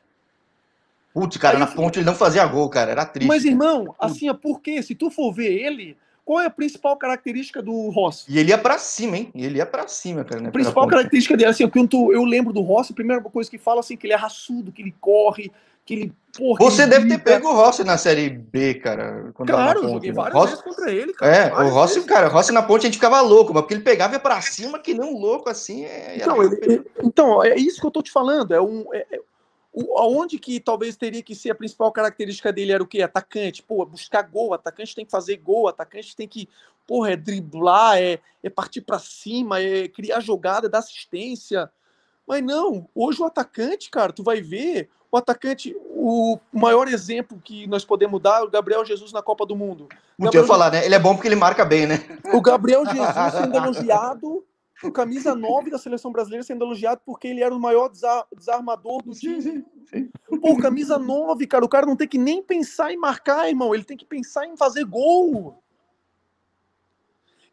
Putz, 1.14 1.38
cara, 1.38 1.56
Aí, 1.56 1.60
na 1.60 1.68
ponte 1.68 2.00
ele 2.00 2.06
não 2.06 2.16
fazia 2.16 2.46
gol, 2.46 2.68
cara. 2.70 2.92
Era 2.92 3.06
triste. 3.06 3.28
Mas, 3.28 3.46
irmão, 3.46 3.94
assim, 4.00 4.30
é 4.30 4.34
porque 4.34 4.82
se 4.82 4.96
tu 4.96 5.12
for 5.12 5.32
ver 5.32 5.54
ele, 5.54 5.96
qual 6.26 6.40
é 6.40 6.46
a 6.46 6.50
principal 6.50 6.98
característica 6.98 7.62
do 7.62 7.90
Rossi? 7.90 8.26
E 8.28 8.40
ele 8.40 8.50
ia 8.50 8.58
para 8.58 8.78
cima, 8.78 9.18
hein? 9.18 9.32
Ele 9.36 9.58
ia 9.58 9.66
para 9.66 9.88
cima, 9.88 10.24
cara. 10.24 10.42
Né? 10.42 10.50
A 10.50 10.52
principal 10.52 10.88
característica 10.88 11.36
dele, 11.36 11.50
assim, 11.50 11.68
quando 11.70 12.12
eu 12.14 12.24
lembro 12.24 12.54
do 12.54 12.62
Rossi, 12.62 12.94
a 12.94 12.96
primeira 12.96 13.22
coisa 13.22 13.50
que 13.50 13.58
fala 13.58 13.82
assim, 13.82 13.98
que 13.98 14.08
ele 14.08 14.14
é 14.14 14.18
raçudo, 14.18 14.72
que 14.72 14.82
ele 14.82 14.96
corre, 15.00 15.52
que 15.86 15.94
ele. 15.94 16.14
Porra, 16.36 16.58
Você 16.64 16.88
deve 16.88 17.08
ter 17.08 17.20
pego 17.20 17.50
o 17.50 17.54
Rossi 17.54 17.84
na 17.84 17.98
série 17.98 18.30
B, 18.30 18.74
cara. 18.76 19.32
Claro, 19.46 19.84
eu 19.84 19.90
joguei 19.90 20.12
várias 20.12 20.34
Rossi... 20.34 20.50
vezes 20.50 20.64
contra 20.64 20.92
ele, 20.92 21.14
cara. 21.14 21.36
É, 21.36 21.54
o 21.54 21.70
Rossi, 21.70 21.96
vezes. 21.96 22.10
cara, 22.10 22.28
o 22.28 22.32
Rossi 22.32 22.52
na 22.52 22.64
ponte 22.64 22.82
a 22.82 22.86
gente 22.86 22.96
ficava 22.96 23.22
louco, 23.22 23.54
mas 23.54 23.62
porque 23.62 23.76
ele 23.76 23.84
pegava 23.84 24.14
e 24.14 24.16
ia 24.16 24.20
pra 24.20 24.42
cima 24.42 24.80
que 24.80 24.96
nem 24.96 25.08
um 25.08 25.20
louco 25.20 25.50
assim. 25.50 25.84
É... 25.86 26.16
Então, 26.16 26.42
ele, 26.42 26.84
então, 27.04 27.44
é 27.44 27.56
isso 27.56 27.80
que 27.80 27.86
eu 27.86 27.92
tô 27.92 28.02
te 28.02 28.12
falando. 28.12 28.52
É 28.52 28.60
um. 28.60 28.86
É, 28.94 29.06
é 29.12 29.20
o, 29.74 29.98
aonde 29.98 30.38
que 30.38 30.60
talvez 30.60 30.96
teria 30.96 31.24
que 31.24 31.34
ser 31.34 31.50
a 31.50 31.56
principal 31.56 31.92
característica 31.92 32.54
dele 32.54 32.72
era 32.72 32.84
o 32.84 32.88
quê? 32.88 33.02
Atacante. 33.02 33.64
Pô, 33.64 33.84
buscar 33.86 34.22
gol, 34.22 34.54
atacante 34.54 34.96
tem 34.96 35.04
que 35.04 35.12
fazer 35.12 35.38
gol, 35.38 35.68
atacante 35.68 36.16
tem 36.16 36.28
que, 36.28 36.48
porra, 36.86 37.14
é 37.14 37.16
driblar, 37.16 37.98
é, 37.98 38.20
é 38.44 38.50
partir 38.50 38.82
para 38.82 39.00
cima, 39.00 39.60
é 39.60 39.88
criar 39.88 40.20
jogada, 40.20 40.70
dar 40.70 40.80
assistência. 40.80 41.72
Mas 42.28 42.44
não, 42.44 42.88
hoje 42.94 43.22
o 43.22 43.26
atacante, 43.26 43.90
cara, 43.90 44.14
tu 44.14 44.24
vai 44.24 44.42
ver, 44.42 44.90
o 45.12 45.18
atacante, 45.18 45.76
o 45.90 46.40
maior 46.52 46.88
exemplo 46.88 47.42
que 47.44 47.68
nós 47.68 47.84
podemos 47.84 48.22
dar 48.22 48.42
é 48.42 48.44
o 48.44 48.50
Gabriel 48.50 48.86
Jesus 48.86 49.12
na 49.12 49.22
Copa 49.22 49.46
do 49.46 49.56
Mundo. 49.56 49.90
Não 50.18 50.30
tinha 50.30 50.44
falar, 50.44 50.72
né? 50.72 50.86
Ele 50.86 50.96
é 50.96 51.00
bom 51.00 51.16
porque 51.16 51.28
ele 51.28 51.36
marca 51.36 51.66
bem, 51.66 51.88
né? 51.88 52.20
O 52.32 52.42
Gabriel 52.42 52.86
Jesus 52.86 53.32
sendo 53.32 53.56
elogiado 53.56 54.46
o 54.82 54.92
camisa 54.92 55.36
9 55.36 55.70
da 55.70 55.78
seleção 55.78 56.12
brasileira 56.12 56.44
sendo 56.44 56.66
elogiado 56.66 57.02
porque 57.06 57.28
ele 57.28 57.44
era 57.44 57.54
o 57.54 57.60
maior 57.60 57.90
desarmador 57.90 59.04
do 59.04 59.14
time. 59.14 59.66
Pô, 60.42 60.58
camisa 60.58 60.98
9, 60.98 61.46
cara, 61.48 61.64
o 61.64 61.70
cara 61.70 61.86
não 61.86 61.96
tem 61.96 62.08
que 62.08 62.18
nem 62.18 62.42
pensar 62.42 62.92
em 62.92 62.98
marcar, 62.98 63.48
irmão, 63.48 63.74
ele 63.74 63.84
tem 63.84 63.98
que 63.98 64.06
pensar 64.06 64.48
em 64.48 64.58
fazer 64.58 64.84
gol. 64.86 65.62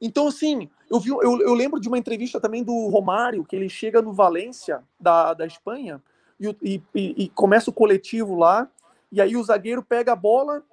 Então, 0.01 0.29
assim, 0.29 0.71
eu, 0.91 0.99
vi, 0.99 1.11
eu, 1.11 1.41
eu 1.41 1.55
lembro 1.55 1.79
de 1.79 1.89
uma 1.89 1.99
entrevista 1.99 2.41
também 2.41 2.65
do 2.65 2.89
Romário, 2.89 3.45
que 3.45 3.55
ele 3.55 3.69
chega 3.69 4.01
no 4.01 4.15
Valência, 4.15 4.83
da, 4.99 5.35
da 5.35 5.47
Espanha, 5.47 6.03
e, 6.41 6.57
e, 6.63 6.83
e 6.95 7.29
começa 7.29 7.69
o 7.69 7.75
coletivo 7.75 8.35
lá, 8.35 8.71
e 9.13 9.21
aí 9.21 9.37
o 9.37 9.45
zagueiro 9.45 9.83
pega 9.83 10.13
a 10.13 10.17
bola, 10.17 10.65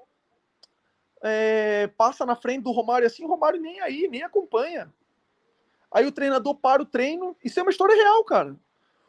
é, 1.22 1.88
passa 1.98 2.26
na 2.26 2.36
frente 2.36 2.64
do 2.64 2.72
Romário 2.72 3.06
assim, 3.06 3.26
o 3.26 3.28
Romário 3.28 3.60
nem 3.60 3.82
aí, 3.82 4.08
nem 4.10 4.24
acompanha. 4.24 4.92
Aí 5.92 6.06
o 6.06 6.12
treinador 6.12 6.56
para 6.56 6.82
o 6.82 6.86
treino. 6.86 7.36
Isso 7.44 7.60
é 7.60 7.64
uma 7.64 7.72
história 7.72 7.96
real, 7.96 8.24
cara. 8.24 8.56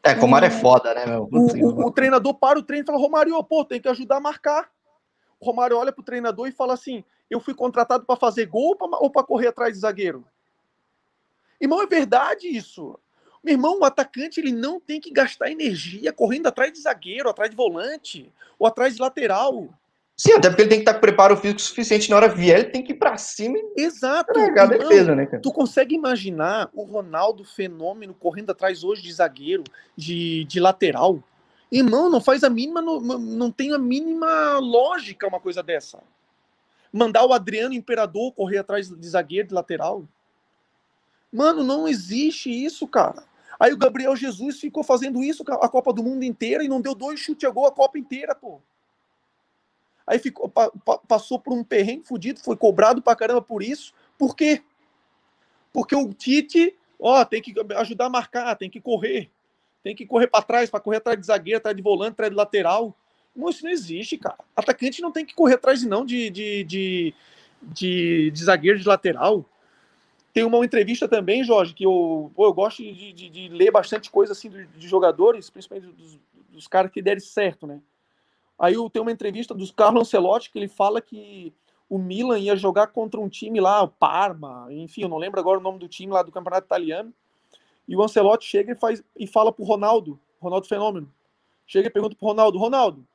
É, 0.03 0.13
Romário 0.13 0.47
é 0.47 0.51
foda, 0.51 0.95
né, 0.95 1.07
meu? 1.07 1.29
O, 1.31 1.39
o, 1.39 1.87
o, 1.87 1.91
treinador 1.91 2.35
para 2.35 2.59
o 2.59 2.63
treino 2.63 2.85
e 2.85 2.87
fala: 2.87 2.99
Romário, 2.99 3.43
pô, 3.45 3.65
tem 3.65 3.81
que 3.81 3.89
ajudar 3.89 4.17
a 4.17 4.21
marcar. 4.21 4.71
O 5.41 5.47
Romário 5.47 5.77
olha 5.77 5.93
pro 5.93 6.05
treinador 6.05 6.49
e 6.49 6.53
fala 6.53 6.75
assim: 6.75 7.05
eu 7.31 7.41
fui 7.41 7.55
contratado 7.55 8.05
para 8.05 8.17
fazer 8.17 8.47
gol 8.47 8.77
ou 8.81 9.11
para 9.11 9.25
correr 9.25 9.49
atrás 9.49 9.75
de 9.75 9.81
zagueiro? 9.81 10.25
Irmão, 11.61 11.83
é 11.83 11.87
verdade 11.87 12.47
isso. 12.47 12.99
Meu 13.43 13.55
irmão, 13.55 13.81
o 13.81 13.85
atacante 13.85 14.41
ele 14.41 14.53
não 14.53 14.81
tem 14.81 15.01
que 15.01 15.11
gastar 15.11 15.51
energia 15.51 16.13
correndo 16.13 16.47
atrás 16.47 16.73
de 16.73 16.81
zagueiro, 16.81 17.29
atrás 17.29 17.51
de 17.51 17.57
volante, 17.57 18.33
ou 18.59 18.67
atrás 18.67 18.95
de 18.95 19.01
lateral. 19.01 19.69
Sim, 20.21 20.33
até 20.33 20.49
porque 20.49 20.63
ele 20.63 20.69
tem 20.69 20.79
que 20.79 20.83
estar 20.83 20.95
com 20.95 21.01
preparo 21.01 21.37
físico 21.37 21.61
suficiente 21.61 22.11
na 22.11 22.17
hora 22.17 22.29
vier, 22.29 22.59
ele 22.59 22.71
tem 22.71 22.83
que 22.83 22.91
ir 22.91 22.97
para 22.97 23.17
cima 23.17 23.57
e 23.57 23.83
Exato. 23.83 24.33
a 24.37 24.67
defesa, 24.67 25.15
né, 25.15 25.27
cara? 25.27 25.41
Tu 25.41 25.53
consegue 25.53 25.95
imaginar 25.95 26.69
o 26.75 26.83
Ronaldo 26.83 27.45
fenômeno 27.45 28.13
correndo 28.13 28.51
atrás 28.51 28.83
hoje 28.83 29.01
de 29.01 29.13
zagueiro, 29.13 29.63
de, 29.97 30.45
de 30.45 30.59
lateral? 30.59 31.23
Irmão, 31.71 32.11
não 32.11 32.21
faz 32.21 32.43
a 32.43 32.51
mínima, 32.51 32.83
não, 32.83 32.99
não 33.01 33.53
tem 33.53 33.73
a 33.73 33.79
mínima 33.79 34.59
lógica 34.59 35.29
uma 35.29 35.39
coisa 35.39 35.63
dessa. 35.63 36.03
Mandar 36.93 37.25
o 37.25 37.33
Adriano 37.33 37.75
Imperador 37.75 38.33
correr 38.33 38.59
atrás 38.59 38.89
de 38.89 39.09
zagueiro, 39.09 39.47
de 39.47 39.55
lateral. 39.55 40.03
Mano, 41.33 41.63
não 41.63 41.87
existe 41.87 42.51
isso, 42.51 42.89
cara. 42.89 43.23
Aí 43.61 43.73
o 43.73 43.79
Gabriel 43.79 44.17
Jesus 44.17 44.59
ficou 44.59 44.83
fazendo 44.83 45.23
isso 45.23 45.45
a 45.47 45.69
Copa 45.69 45.93
do 45.93 46.03
Mundo 46.03 46.25
inteira 46.25 46.65
e 46.65 46.69
não 46.69 46.81
deu 46.81 46.95
dois 46.95 47.21
chutes 47.21 47.49
a 47.49 47.53
gol 47.53 47.67
a 47.67 47.73
Copa 47.73 47.99
inteira, 47.99 48.35
pô. 48.35 48.61
Aí 50.09 50.19
ficou, 50.19 50.49
pa, 50.49 50.71
pa, 50.71 50.97
passou 51.07 51.39
por 51.39 51.53
um 51.53 51.63
perrengue 51.63 52.07
fudido, 52.07 52.41
foi 52.41 52.57
cobrado 52.57 53.03
pra 53.03 53.15
caramba 53.15 53.43
por 53.43 53.63
isso. 53.63 53.93
Por 54.17 54.35
quê? 54.35 54.63
Porque 55.71 55.95
o 55.95 56.15
Tite, 56.15 56.75
ó, 56.99 57.23
tem 57.27 57.43
que 57.43 57.55
ajudar 57.77 58.07
a 58.07 58.11
marcar, 58.11 58.57
tem 58.57 58.71
que 58.71 58.81
correr. 58.81 59.31
Tem 59.85 59.95
que 59.95 60.07
correr 60.07 60.27
para 60.27 60.43
trás, 60.43 60.71
para 60.71 60.81
correr 60.81 60.97
atrás 60.97 61.21
de 61.21 61.27
zagueiro, 61.27 61.59
atrás 61.59 61.77
de 61.77 61.83
volante, 61.83 62.13
atrás 62.13 62.31
de 62.31 62.37
lateral. 62.37 62.97
Não, 63.37 63.51
isso 63.51 63.63
não 63.63 63.71
existe, 63.71 64.17
cara. 64.17 64.39
Atacante 64.57 65.03
não 65.03 65.13
tem 65.13 65.27
que 65.27 65.35
correr 65.35 65.57
atrás, 65.57 65.85
não, 65.85 66.07
de, 66.07 66.31
de, 66.31 66.65
de, 66.65 67.15
de, 67.63 68.31
de 68.31 68.45
zagueiro, 68.45 68.79
de 68.79 68.89
lateral. 68.89 69.45
Tem 70.33 70.43
uma 70.43 70.65
entrevista 70.65 71.07
também, 71.07 71.45
Jorge, 71.45 71.75
que 71.75 71.85
eu, 71.85 72.33
eu 72.39 72.53
gosto 72.55 72.83
de, 72.83 73.13
de, 73.13 73.29
de, 73.29 73.49
ler 73.49 73.71
bastante 73.71 74.11
coisa 74.11 74.33
assim 74.33 74.49
de, 74.49 74.67
de 74.67 74.89
jogadores, 74.89 75.51
principalmente 75.51 75.93
dos, 75.93 76.19
dos 76.51 76.67
caras 76.67 76.91
que 76.91 77.03
derem 77.03 77.21
certo, 77.21 77.67
né? 77.67 77.79
Aí 78.59 78.75
tem 78.91 79.01
uma 79.01 79.13
entrevista 79.13 79.55
dos 79.55 79.71
Carlo 79.71 80.01
Ancelotti 80.01 80.51
que 80.51 80.59
ele 80.59 80.69
fala 80.69 81.01
que 81.01 81.53
o 81.89 81.99
Milan 81.99 82.39
ia 82.39 82.57
jogar 82.57 82.89
contra 82.89 83.21
um 83.21 83.29
time 83.29 83.61
lá, 83.61 83.83
o 83.83 83.89
Parma, 83.89 84.67
enfim, 84.71 85.03
eu 85.03 85.09
não 85.09 85.17
lembro 85.17 85.41
agora 85.41 85.59
o 85.59 85.63
nome 85.63 85.79
do 85.79 85.89
time 85.89 86.13
lá 86.13 86.23
do 86.23 86.33
campeonato 86.33 86.67
italiano. 86.67 87.15
E 87.87 87.97
o 87.97 88.03
Ancelotti 88.03 88.45
chega 88.45 88.73
e, 88.73 88.75
faz, 88.75 89.03
e 89.17 89.27
fala 89.27 89.51
pro 89.51 89.65
Ronaldo, 89.65 90.21
Ronaldo 90.41 90.67
Fenômeno. 90.67 91.11
Chega 91.67 91.89
e 91.89 91.91
pergunta 91.91 92.15
pro 92.15 92.27
Ronaldo: 92.27 92.59
Ronaldo, 92.59 93.07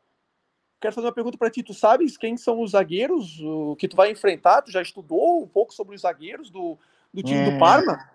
quero 0.81 0.95
fazer 0.95 1.07
uma 1.07 1.13
pergunta 1.13 1.37
para 1.37 1.51
ti. 1.51 1.61
Tu 1.61 1.73
sabes 1.73 2.17
quem 2.17 2.35
são 2.35 2.61
os 2.61 2.71
zagueiros 2.71 3.39
que 3.77 3.87
tu 3.87 3.95
vai 3.95 4.11
enfrentar? 4.11 4.63
Tu 4.63 4.71
já 4.71 4.81
estudou 4.81 5.43
um 5.43 5.47
pouco 5.47 5.73
sobre 5.73 5.95
os 5.95 6.01
zagueiros 6.01 6.49
do, 6.49 6.77
do 7.13 7.21
time 7.21 7.41
é. 7.41 7.51
do 7.51 7.59
Parma? 7.59 8.09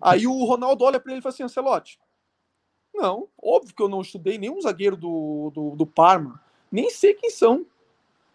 Aí 0.00 0.26
o 0.26 0.44
Ronaldo 0.44 0.84
olha 0.84 0.98
para 0.98 1.12
ele 1.12 1.18
e 1.18 1.22
fala 1.22 1.32
assim: 1.34 1.42
Ancelotti, 1.42 1.98
não, 2.94 3.28
óbvio 3.42 3.74
que 3.74 3.82
eu 3.82 3.88
não 3.88 4.00
estudei 4.00 4.38
nenhum 4.38 4.60
zagueiro 4.60 4.96
do, 4.96 5.50
do, 5.52 5.70
do 5.76 5.86
Parma. 5.86 6.40
Nem 6.70 6.90
sei 6.90 7.14
quem 7.14 7.30
são. 7.30 7.66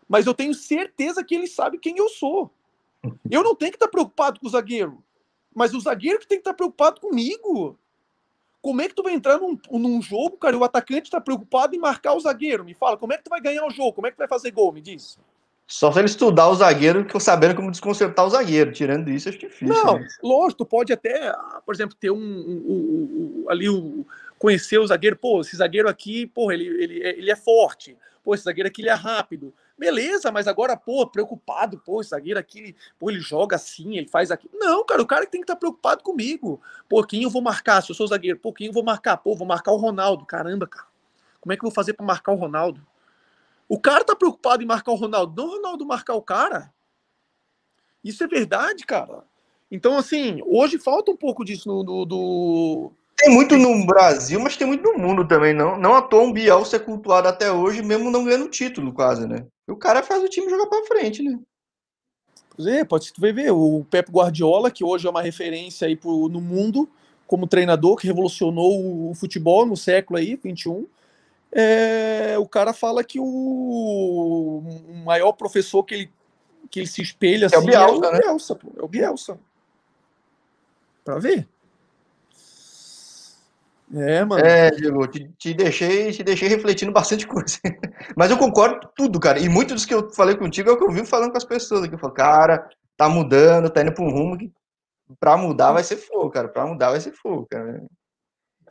Mas 0.08 0.26
eu 0.26 0.34
tenho 0.34 0.54
certeza 0.54 1.24
que 1.24 1.36
ele 1.36 1.48
sabe 1.48 1.78
quem 1.78 1.98
eu 1.98 2.10
sou. 2.10 2.52
Eu 3.32 3.44
não 3.44 3.56
tenho 3.56 3.72
que 3.72 3.78
estar 3.78 3.88
preocupado 3.88 4.40
com 4.40 4.48
o 4.48 4.50
zagueiro. 4.50 5.02
Mas 5.56 5.74
o 5.74 5.80
zagueiro 5.80 6.20
que 6.20 6.28
tem 6.28 6.38
que 6.38 6.42
estar 6.42 6.54
preocupado 6.54 7.00
comigo. 7.00 7.78
Como 8.62 8.82
é 8.82 8.90
que 8.90 8.94
tu 8.94 9.04
vai 9.04 9.14
entrar 9.14 9.40
num, 9.40 9.58
num 9.72 10.02
jogo, 10.02 10.36
cara, 10.36 10.54
e 10.54 10.60
o 10.60 10.66
atacante 10.66 11.04
está 11.04 11.22
preocupado 11.22 11.74
em 11.74 11.80
marcar 11.80 12.14
o 12.14 12.20
zagueiro? 12.20 12.66
Me 12.66 12.74
fala, 12.74 12.98
como 12.98 13.14
é 13.14 13.18
que 13.18 13.24
tu 13.24 13.30
vai 13.30 13.40
ganhar 13.40 13.66
o 13.66 13.70
jogo? 13.70 13.94
Como 13.94 14.08
é 14.08 14.12
que 14.12 14.18
tu 14.18 14.20
vai 14.20 14.28
fazer 14.28 14.52
gol? 14.52 14.74
Me 14.74 14.82
diz. 14.82 15.18
Só 15.66 15.92
se 15.92 16.00
ele 16.00 16.08
estudar 16.08 16.50
o 16.50 16.56
zagueiro, 16.56 17.06
sabendo 17.20 17.56
como 17.56 17.70
desconcertar 17.72 18.26
o 18.26 18.30
zagueiro. 18.30 18.72
Tirando 18.74 19.10
isso, 19.10 19.30
acho 19.30 19.38
difícil. 19.38 19.68
Não, 19.68 20.00
né? 20.00 20.08
lógico, 20.24 20.58
tu 20.58 20.66
pode 20.66 20.92
até, 20.92 21.30
ah, 21.30 21.62
por 21.64 21.74
exemplo, 21.76 21.96
ter 21.96 22.10
um, 22.10 22.18
um, 22.18 23.44
um 23.44 23.46
ali 23.48 23.70
o 23.70 24.04
conhecer 24.40 24.80
o 24.80 24.88
zagueiro, 24.88 25.18
pô, 25.18 25.42
esse 25.42 25.56
zagueiro 25.58 25.90
aqui, 25.90 26.26
pô, 26.26 26.52
ele, 26.52 26.66
ele, 26.66 27.00
ele 27.00 27.30
é 27.30 27.36
forte, 27.36 27.98
pô, 28.24 28.34
esse 28.34 28.46
zagueiro 28.46 28.70
aqui 28.70 28.82
ele 28.82 28.90
é 28.90 28.94
rápido. 28.94 29.54
Beleza, 29.78 30.32
mas 30.32 30.48
agora, 30.48 30.76
pô, 30.76 31.06
preocupado, 31.06 31.78
pô, 31.78 32.00
esse 32.00 32.12
zagueiro 32.12 32.40
aqui, 32.40 32.76
pô, 32.98 33.10
ele 33.10 33.20
joga 33.20 33.58
assim, 33.58 33.98
ele 33.98 34.08
faz 34.08 34.32
aqui. 34.32 34.50
Não, 34.54 34.86
cara, 34.86 35.02
o 35.02 35.06
cara 35.06 35.26
tem 35.26 35.42
que 35.42 35.44
estar 35.44 35.56
tá 35.56 35.60
preocupado 35.60 36.02
comigo. 36.04 36.62
Pô, 36.88 37.04
quem 37.04 37.24
eu 37.24 37.30
vou 37.30 37.42
marcar? 37.42 37.82
Se 37.84 37.92
eu 37.92 37.96
sou 37.96 38.08
zagueiro, 38.08 38.40
pô, 38.40 38.54
quem 38.54 38.68
eu 38.68 38.74
vou 38.74 38.84
marcar? 38.84 39.18
Pô, 39.18 39.36
vou 39.36 39.48
marcar 39.48 39.74
o 39.74 39.78
Ronaldo. 39.78 40.26
Caramba, 40.26 40.66
cara. 40.66 40.88
Como 41.42 41.54
é 41.54 41.58
que 41.58 41.64
eu 41.64 41.70
vou 41.70 41.76
fazer 41.76 41.94
para 41.94 42.06
marcar 42.06 42.32
o 42.32 42.36
Ronaldo? 42.36 42.86
O 43.68 43.80
cara 43.80 44.04
tá 44.04 44.16
preocupado 44.16 44.64
em 44.64 44.66
marcar 44.66 44.92
o 44.92 44.96
Ronaldo, 44.96 45.34
não 45.36 45.50
o 45.50 45.56
Ronaldo 45.56 45.86
marcar 45.86 46.16
o 46.16 46.22
cara. 46.22 46.74
Isso 48.04 48.24
é 48.24 48.28
verdade, 48.28 48.86
cara. 48.86 49.24
Então, 49.70 49.98
assim, 49.98 50.42
hoje 50.46 50.80
falta 50.80 51.12
um 51.12 51.18
pouco 51.18 51.46
disso 51.46 51.70
no, 51.70 51.84
no 51.84 52.06
do, 52.06 52.92
tem 53.20 53.34
muito 53.34 53.58
no 53.58 53.86
Brasil, 53.86 54.40
mas 54.40 54.56
tem 54.56 54.66
muito 54.66 54.84
no 54.92 54.98
mundo 54.98 55.28
também. 55.28 55.54
Não, 55.54 55.78
não 55.78 55.94
à 55.94 56.02
toa 56.02 56.24
um 56.24 56.32
Biel 56.32 56.64
ser 56.64 56.80
cultuado 56.80 57.28
até 57.28 57.52
hoje, 57.52 57.82
mesmo 57.82 58.10
não 58.10 58.24
ganhando 58.24 58.50
título, 58.50 58.94
quase, 58.94 59.28
né? 59.28 59.46
E 59.68 59.72
o 59.72 59.76
cara 59.76 60.02
faz 60.02 60.24
o 60.24 60.30
time 60.30 60.50
jogar 60.50 60.68
para 60.68 60.86
frente, 60.86 61.22
né? 61.22 61.38
Pois 62.56 62.68
é, 62.68 62.86
pode 62.86 63.12
tu 63.12 63.22
ver, 63.22 63.52
o 63.52 63.86
Pep 63.90 64.10
Guardiola, 64.10 64.72
que 64.72 64.84
hoje 64.84 65.06
é 65.06 65.10
uma 65.10 65.22
referência 65.22 65.88
aí 65.88 65.96
pro, 65.96 66.30
no 66.30 66.40
mundo 66.40 66.90
como 67.28 67.46
treinador, 67.46 67.96
que 67.98 68.08
revolucionou 68.08 69.12
o 69.12 69.14
futebol 69.14 69.66
no 69.66 69.78
século 69.78 70.18
aí, 70.18 70.36
21. 70.36 70.88
É, 71.52 72.36
o 72.40 72.48
cara 72.48 72.74
fala 72.74 73.04
que 73.04 73.20
o, 73.20 73.24
o 73.26 74.96
maior 75.06 75.34
professor 75.34 75.84
que 75.84 75.94
ele 75.94 76.12
que 76.70 76.80
ele 76.80 76.88
se 76.88 77.02
espelha 77.02 77.48
assim, 77.48 77.56
é 77.56 77.60
o 77.60 77.66
Bielsa, 77.66 78.06
é 78.06 78.08
o 78.08 78.22
Bielsa, 78.22 78.54
né? 78.54 78.60
pô, 78.62 78.80
é 78.80 78.84
o 78.84 78.88
Bielsa. 78.88 79.40
Pra 81.04 81.18
ver. 81.18 81.48
É, 83.94 84.24
mano. 84.24 84.46
É, 84.46 84.70
Diego, 84.72 85.08
te, 85.08 85.28
te, 85.38 85.54
deixei, 85.54 86.12
te 86.12 86.24
deixei 86.24 86.48
refletindo 86.48 86.92
bastante 86.92 87.26
coisa. 87.28 87.58
Mas 88.16 88.30
eu 88.30 88.38
concordo 88.38 88.88
com 88.88 88.94
tudo, 88.96 89.20
cara. 89.20 89.40
E 89.40 89.50
muito 89.50 89.74
dos 89.74 89.86
que 89.86 89.94
eu 89.94 90.12
falei 90.14 90.36
contigo 90.38 90.70
é 90.70 90.74
o 90.74 90.78
que 90.78 90.84
eu 90.84 90.92
vivo 90.92 91.08
falando 91.08 91.32
com 91.32 91.38
as 91.38 91.46
pessoas 91.46 91.84
aqui. 91.84 91.96
Eu 91.96 92.00
falo, 92.00 92.14
cara, 92.14 92.70
tá 92.96 93.10
mudando, 93.10 93.70
tá 93.70 93.82
indo 93.82 93.94
pra 93.94 94.04
um 94.04 94.12
rumo 94.12 94.38
que 94.38 94.52
pra 95.20 95.36
mudar 95.38 95.72
vai 95.72 95.84
ser 95.84 95.98
fogo, 95.98 96.30
cara. 96.30 96.48
Pra 96.48 96.66
mudar 96.66 96.92
vai 96.92 97.02
ser 97.02 97.14
fogo, 97.14 97.48
cara. 97.50 97.84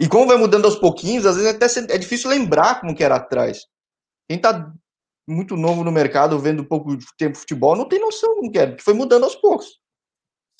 E 0.00 0.08
como 0.08 0.28
vai 0.28 0.36
mudando 0.36 0.66
aos 0.66 0.76
pouquinhos, 0.76 1.26
às 1.26 1.36
vezes 1.36 1.52
até 1.52 1.94
é 1.94 1.98
difícil 1.98 2.30
lembrar 2.30 2.80
como 2.80 2.94
que 2.94 3.02
era 3.02 3.16
atrás. 3.16 3.66
Quem 4.28 4.40
tá 4.40 4.72
muito 5.26 5.56
novo 5.56 5.82
no 5.82 5.90
mercado, 5.90 6.38
vendo 6.38 6.64
pouco 6.64 6.96
tempo 7.18 7.36
futebol, 7.36 7.74
não 7.74 7.88
tem 7.88 8.00
noção 8.00 8.36
como 8.36 8.50
que 8.50 8.58
era, 8.58 8.76
que 8.76 8.82
foi 8.82 8.94
mudando 8.94 9.24
aos 9.24 9.34
poucos. 9.34 9.78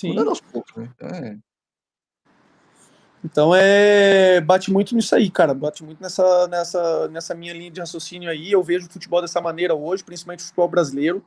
Sim. 0.01 0.09
Mudando 0.09 0.31
aos 0.31 0.41
poucos, 0.41 0.75
né? 0.77 0.93
É. 1.01 1.48
Então 3.31 3.55
é 3.55 4.41
bate 4.41 4.73
muito 4.73 4.95
nisso 4.95 5.15
aí, 5.15 5.29
cara. 5.29 5.53
Bate 5.53 5.85
muito 5.85 6.03
nessa, 6.03 6.49
nessa, 6.49 7.09
nessa 7.09 7.35
minha 7.35 7.53
linha 7.53 7.71
de 7.71 7.79
raciocínio 7.79 8.31
aí. 8.31 8.51
Eu 8.51 8.63
vejo 8.63 8.87
o 8.87 8.91
futebol 8.91 9.21
dessa 9.21 9.39
maneira 9.39 9.75
hoje, 9.75 10.03
principalmente 10.03 10.41
o 10.41 10.45
futebol 10.45 10.69
brasileiro. 10.69 11.23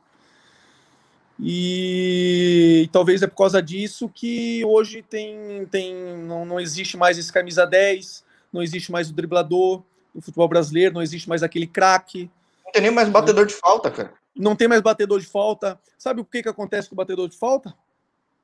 E, 1.40 2.82
e 2.84 2.88
talvez 2.88 3.22
é 3.22 3.28
por 3.28 3.36
causa 3.36 3.62
disso 3.62 4.10
que 4.10 4.66
hoje 4.66 5.04
tem, 5.04 5.66
tem 5.68 5.96
não, 6.18 6.44
não 6.44 6.60
existe 6.60 6.98
mais 6.98 7.20
esse 7.20 7.32
camisa 7.32 7.66
10, 7.66 8.24
não 8.52 8.64
existe 8.64 8.92
mais 8.92 9.10
o 9.10 9.14
driblador 9.14 9.84
no 10.14 10.22
futebol 10.22 10.48
brasileiro, 10.48 10.96
não 10.96 11.02
existe 11.04 11.30
mais 11.30 11.44
aquele 11.44 11.68
craque. 11.68 12.30
Não 12.66 12.72
tem 12.72 12.82
nem 12.82 12.92
mais 12.92 13.10
batedor 13.10 13.46
de 13.46 13.54
falta, 13.54 13.92
cara. 13.92 14.14
Não 14.36 14.56
tem 14.56 14.68
mais 14.68 14.82
batedor 14.82 15.20
de 15.20 15.28
falta. 15.28 15.80
Sabe 16.00 16.20
o 16.20 16.26
que, 16.26 16.42
que 16.42 16.50
acontece 16.50 16.90
com 16.90 16.96
o 16.96 16.98
batedor 16.98 17.30
de 17.30 17.38
falta? 17.38 17.76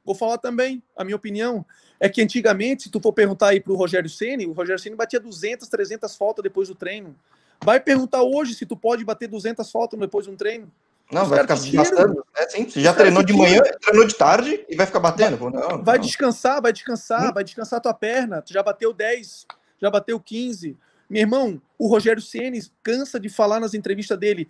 Vou 0.08 0.16
falar 0.16 0.38
também, 0.38 0.82
a 0.96 1.04
minha 1.04 1.18
opinião 1.18 1.66
é 2.00 2.08
que 2.08 2.22
antigamente, 2.22 2.84
se 2.84 2.90
tu 2.90 3.02
for 3.02 3.12
perguntar 3.12 3.50
aí 3.50 3.60
pro 3.60 3.76
Rogério 3.76 4.10
Ceni, 4.10 4.46
o 4.46 4.54
Rogério 4.54 4.82
Ceni 4.82 4.96
batia 4.96 5.20
200, 5.20 5.68
300 5.68 6.16
faltas 6.16 6.42
depois 6.42 6.70
do 6.70 6.76
treino. 6.76 7.14
Vai 7.62 7.78
perguntar 7.82 8.24
hoje 8.24 8.54
se 8.54 8.66
tu 8.66 8.78
pode 8.78 9.04
bater 9.04 9.28
200 9.28 9.70
faltas 9.70 10.00
depois 10.00 10.26
de 10.26 10.32
um 10.32 10.38
treino. 10.38 10.72
Não, 11.12 11.24
Os 11.24 11.30
vai 11.30 11.42
ficar 11.42 11.58
bastando. 11.76 12.26
Né? 12.38 12.48
Sim, 12.48 12.70
você 12.70 12.80
já 12.80 12.94
treinou 12.94 13.22
de 13.22 13.34
manhã, 13.34 13.62
treinou 13.82 14.08
de 14.08 14.16
tarde 14.16 14.66
e 14.70 14.76
vai 14.78 14.86
ficar 14.86 15.02
batendo. 15.02 15.36
Vai, 15.36 15.52
não, 15.52 15.84
vai 15.84 15.98
não. 15.98 16.06
descansar, 16.06 16.62
vai 16.62 16.72
descansar, 16.72 17.30
hum? 17.30 17.34
vai 17.34 17.44
descansar 17.44 17.82
tua 17.82 17.94
perna. 17.94 18.42
Tu 18.42 18.54
já 18.54 18.64
bateu 18.64 18.94
10, 18.94 19.46
já 19.82 19.90
bateu 19.90 20.18
15. 20.22 20.78
Meu 21.10 21.22
irmão, 21.22 21.62
o 21.78 21.88
Rogério 21.88 22.22
Ceni 22.22 22.62
cansa 22.82 23.20
de 23.20 23.28
falar 23.28 23.60
nas 23.60 23.74
entrevistas 23.74 24.18
dele 24.18 24.48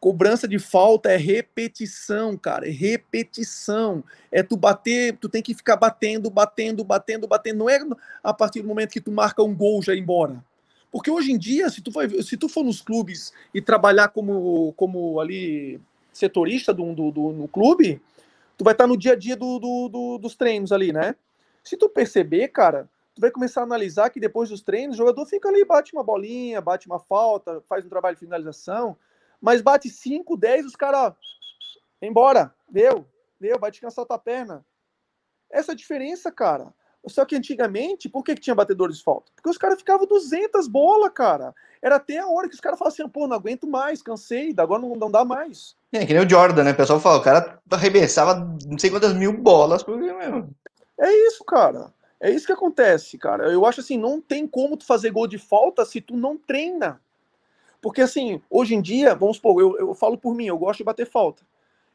cobrança 0.00 0.48
de 0.48 0.58
falta 0.58 1.10
é 1.10 1.16
repetição, 1.16 2.36
cara, 2.36 2.66
é 2.66 2.70
repetição. 2.70 4.02
É 4.30 4.42
tu 4.42 4.56
bater, 4.56 5.16
tu 5.16 5.28
tem 5.28 5.42
que 5.42 5.54
ficar 5.54 5.76
batendo, 5.76 6.30
batendo, 6.30 6.84
batendo, 6.84 7.26
batendo. 7.26 7.58
Não 7.58 7.70
é 7.70 7.78
a 8.22 8.32
partir 8.32 8.62
do 8.62 8.68
momento 8.68 8.92
que 8.92 9.00
tu 9.00 9.10
marca 9.10 9.42
um 9.42 9.54
gol 9.54 9.82
já 9.82 9.94
ir 9.94 10.00
embora. 10.00 10.42
Porque 10.90 11.10
hoje 11.10 11.32
em 11.32 11.38
dia, 11.38 11.68
se 11.70 11.80
tu 11.82 11.92
for, 11.92 12.08
se 12.22 12.36
tu 12.36 12.48
for 12.48 12.64
nos 12.64 12.80
clubes 12.80 13.32
e 13.52 13.60
trabalhar 13.60 14.08
como, 14.08 14.72
como 14.76 15.20
ali 15.20 15.80
setorista 16.12 16.72
do, 16.72 16.94
do, 16.94 17.10
do 17.10 17.32
no 17.32 17.48
clube, 17.48 18.00
tu 18.56 18.64
vai 18.64 18.72
estar 18.72 18.86
no 18.86 18.96
dia 18.96 19.12
a 19.12 19.16
dia 19.16 19.36
do, 19.36 19.58
do, 19.58 19.88
do, 19.88 20.18
dos 20.18 20.34
treinos 20.34 20.72
ali, 20.72 20.92
né? 20.92 21.14
Se 21.62 21.76
tu 21.76 21.88
perceber, 21.88 22.48
cara, 22.48 22.88
tu 23.14 23.20
vai 23.20 23.30
começar 23.30 23.60
a 23.60 23.64
analisar 23.64 24.10
que 24.10 24.18
depois 24.18 24.48
dos 24.48 24.62
treinos, 24.62 24.96
o 24.96 24.98
jogador 24.98 25.26
fica 25.26 25.48
ali, 25.48 25.64
bate 25.64 25.92
uma 25.92 26.02
bolinha, 26.02 26.60
bate 26.60 26.86
uma 26.86 26.98
falta, 26.98 27.62
faz 27.68 27.84
um 27.84 27.88
trabalho 27.88 28.16
de 28.16 28.20
finalização 28.20 28.96
mas 29.40 29.62
bate 29.62 29.88
5, 29.88 30.36
10, 30.36 30.66
os 30.66 30.76
caras, 30.76 31.14
embora, 32.02 32.54
deu, 32.68 33.06
deu, 33.40 33.58
vai 33.58 33.70
descansar 33.70 34.04
tua 34.04 34.18
perna. 34.18 34.64
Essa 35.50 35.72
é 35.72 35.74
a 35.74 35.76
diferença, 35.76 36.30
cara. 36.30 36.72
Só 37.06 37.24
que 37.24 37.36
antigamente, 37.36 38.08
por 38.08 38.22
que, 38.22 38.34
que 38.34 38.40
tinha 38.40 38.54
batedores 38.54 38.98
de 38.98 39.02
falta? 39.02 39.30
Porque 39.34 39.48
os 39.48 39.56
caras 39.56 39.78
ficavam 39.78 40.06
200 40.06 40.68
bola, 40.68 41.08
cara. 41.08 41.54
Era 41.80 41.96
até 41.96 42.18
a 42.18 42.26
hora 42.26 42.48
que 42.48 42.54
os 42.54 42.60
caras 42.60 42.78
falavam 42.78 42.94
assim, 42.94 43.08
pô, 43.08 43.26
não 43.26 43.36
aguento 43.36 43.66
mais, 43.66 44.02
cansei, 44.02 44.52
agora 44.56 44.82
não, 44.82 44.94
não 44.94 45.10
dá 45.10 45.24
mais. 45.24 45.76
É, 45.92 46.04
que 46.04 46.12
nem 46.12 46.24
o 46.24 46.28
Jordan, 46.28 46.64
né? 46.64 46.72
O 46.72 46.76
pessoal 46.76 47.00
fala, 47.00 47.18
o 47.18 47.22
cara 47.22 47.60
arremessava 47.70 48.34
não 48.66 48.78
sei 48.78 48.90
quantas 48.90 49.14
mil 49.14 49.32
bolas. 49.32 49.82
Porque, 49.82 50.12
meu... 50.12 50.48
É 51.00 51.12
isso, 51.28 51.44
cara. 51.44 51.92
É 52.20 52.30
isso 52.30 52.46
que 52.46 52.52
acontece, 52.52 53.16
cara. 53.16 53.50
Eu 53.50 53.64
acho 53.64 53.80
assim, 53.80 53.96
não 53.96 54.20
tem 54.20 54.46
como 54.46 54.76
tu 54.76 54.84
fazer 54.84 55.10
gol 55.10 55.26
de 55.26 55.38
falta 55.38 55.84
se 55.84 56.00
tu 56.00 56.16
não 56.16 56.36
treina. 56.36 57.00
Porque 57.80 58.02
assim, 58.02 58.42
hoje 58.50 58.74
em 58.74 58.82
dia, 58.82 59.14
vamos 59.14 59.36
supor, 59.36 59.60
eu, 59.60 59.78
eu 59.78 59.94
falo 59.94 60.18
por 60.18 60.34
mim, 60.34 60.46
eu 60.46 60.58
gosto 60.58 60.78
de 60.78 60.84
bater 60.84 61.06
falta. 61.06 61.46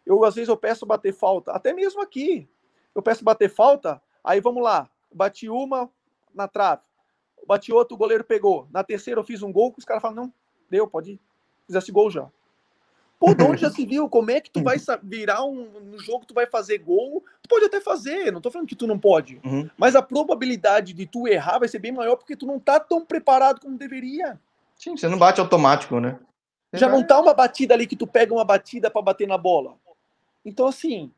Eu, 0.05 0.23
às 0.23 0.35
vezes, 0.35 0.49
eu 0.49 0.57
peço 0.57 0.85
bater 0.85 1.13
falta, 1.13 1.51
até 1.51 1.73
mesmo 1.73 2.01
aqui. 2.01 2.47
Eu 2.93 3.01
peço 3.01 3.23
bater 3.23 3.49
falta, 3.49 4.01
aí 4.23 4.39
vamos 4.39 4.63
lá, 4.63 4.89
bati 5.11 5.49
uma 5.49 5.89
na 6.33 6.47
trave, 6.47 6.81
bati 7.47 7.71
outra, 7.71 7.95
o 7.95 7.97
goleiro 7.97 8.23
pegou. 8.23 8.67
Na 8.71 8.83
terceira 8.83 9.19
eu 9.19 9.23
fiz 9.23 9.41
um 9.41 9.51
gol, 9.51 9.71
que 9.71 9.79
os 9.79 9.85
caras 9.85 10.01
falam, 10.01 10.23
não, 10.23 10.33
deu, 10.69 10.87
pode 10.87 11.13
ir. 11.13 11.19
Fizesse 11.65 11.91
gol 11.91 12.11
já. 12.11 12.29
Pô, 13.19 13.33
de 13.33 13.41
onde 13.41 13.61
já 13.61 13.69
se 13.69 13.85
viu? 13.85 14.09
Como 14.09 14.31
é 14.31 14.41
que 14.41 14.51
tu 14.51 14.61
vai 14.61 14.75
virar 15.01 15.45
um 15.45 15.63
no 15.79 15.97
jogo, 15.97 16.25
tu 16.25 16.33
vai 16.33 16.45
fazer 16.45 16.79
gol? 16.79 17.23
Tu 17.41 17.47
pode 17.47 17.63
até 17.63 17.79
fazer, 17.79 18.33
não 18.33 18.41
tô 18.41 18.51
falando 18.51 18.67
que 18.67 18.75
tu 18.75 18.85
não 18.85 18.99
pode. 18.99 19.39
Uhum. 19.45 19.69
Mas 19.77 19.95
a 19.95 20.01
probabilidade 20.01 20.91
de 20.91 21.05
tu 21.05 21.25
errar 21.25 21.59
vai 21.59 21.69
ser 21.69 21.79
bem 21.79 21.93
maior 21.93 22.17
porque 22.17 22.35
tu 22.35 22.45
não 22.45 22.59
tá 22.59 22.81
tão 22.81 23.05
preparado 23.05 23.61
como 23.61 23.77
deveria. 23.77 24.37
Sim, 24.83 24.97
você 24.97 25.07
não 25.07 25.17
bate 25.17 25.39
automático, 25.39 25.97
né? 25.99 26.19
Você 26.69 26.79
Já 26.79 26.89
vai... 26.89 26.97
não 26.97 27.07
tá 27.07 27.21
uma 27.21 27.33
batida 27.33 27.73
ali 27.73 27.87
que 27.87 27.95
tu 27.95 28.05
pega 28.05 28.33
uma 28.33 28.43
batida 28.43 28.91
para 28.91 29.01
bater 29.01 29.25
na 29.25 29.37
bola. 29.37 29.75
Então, 30.43 30.67
assim, 30.67 31.09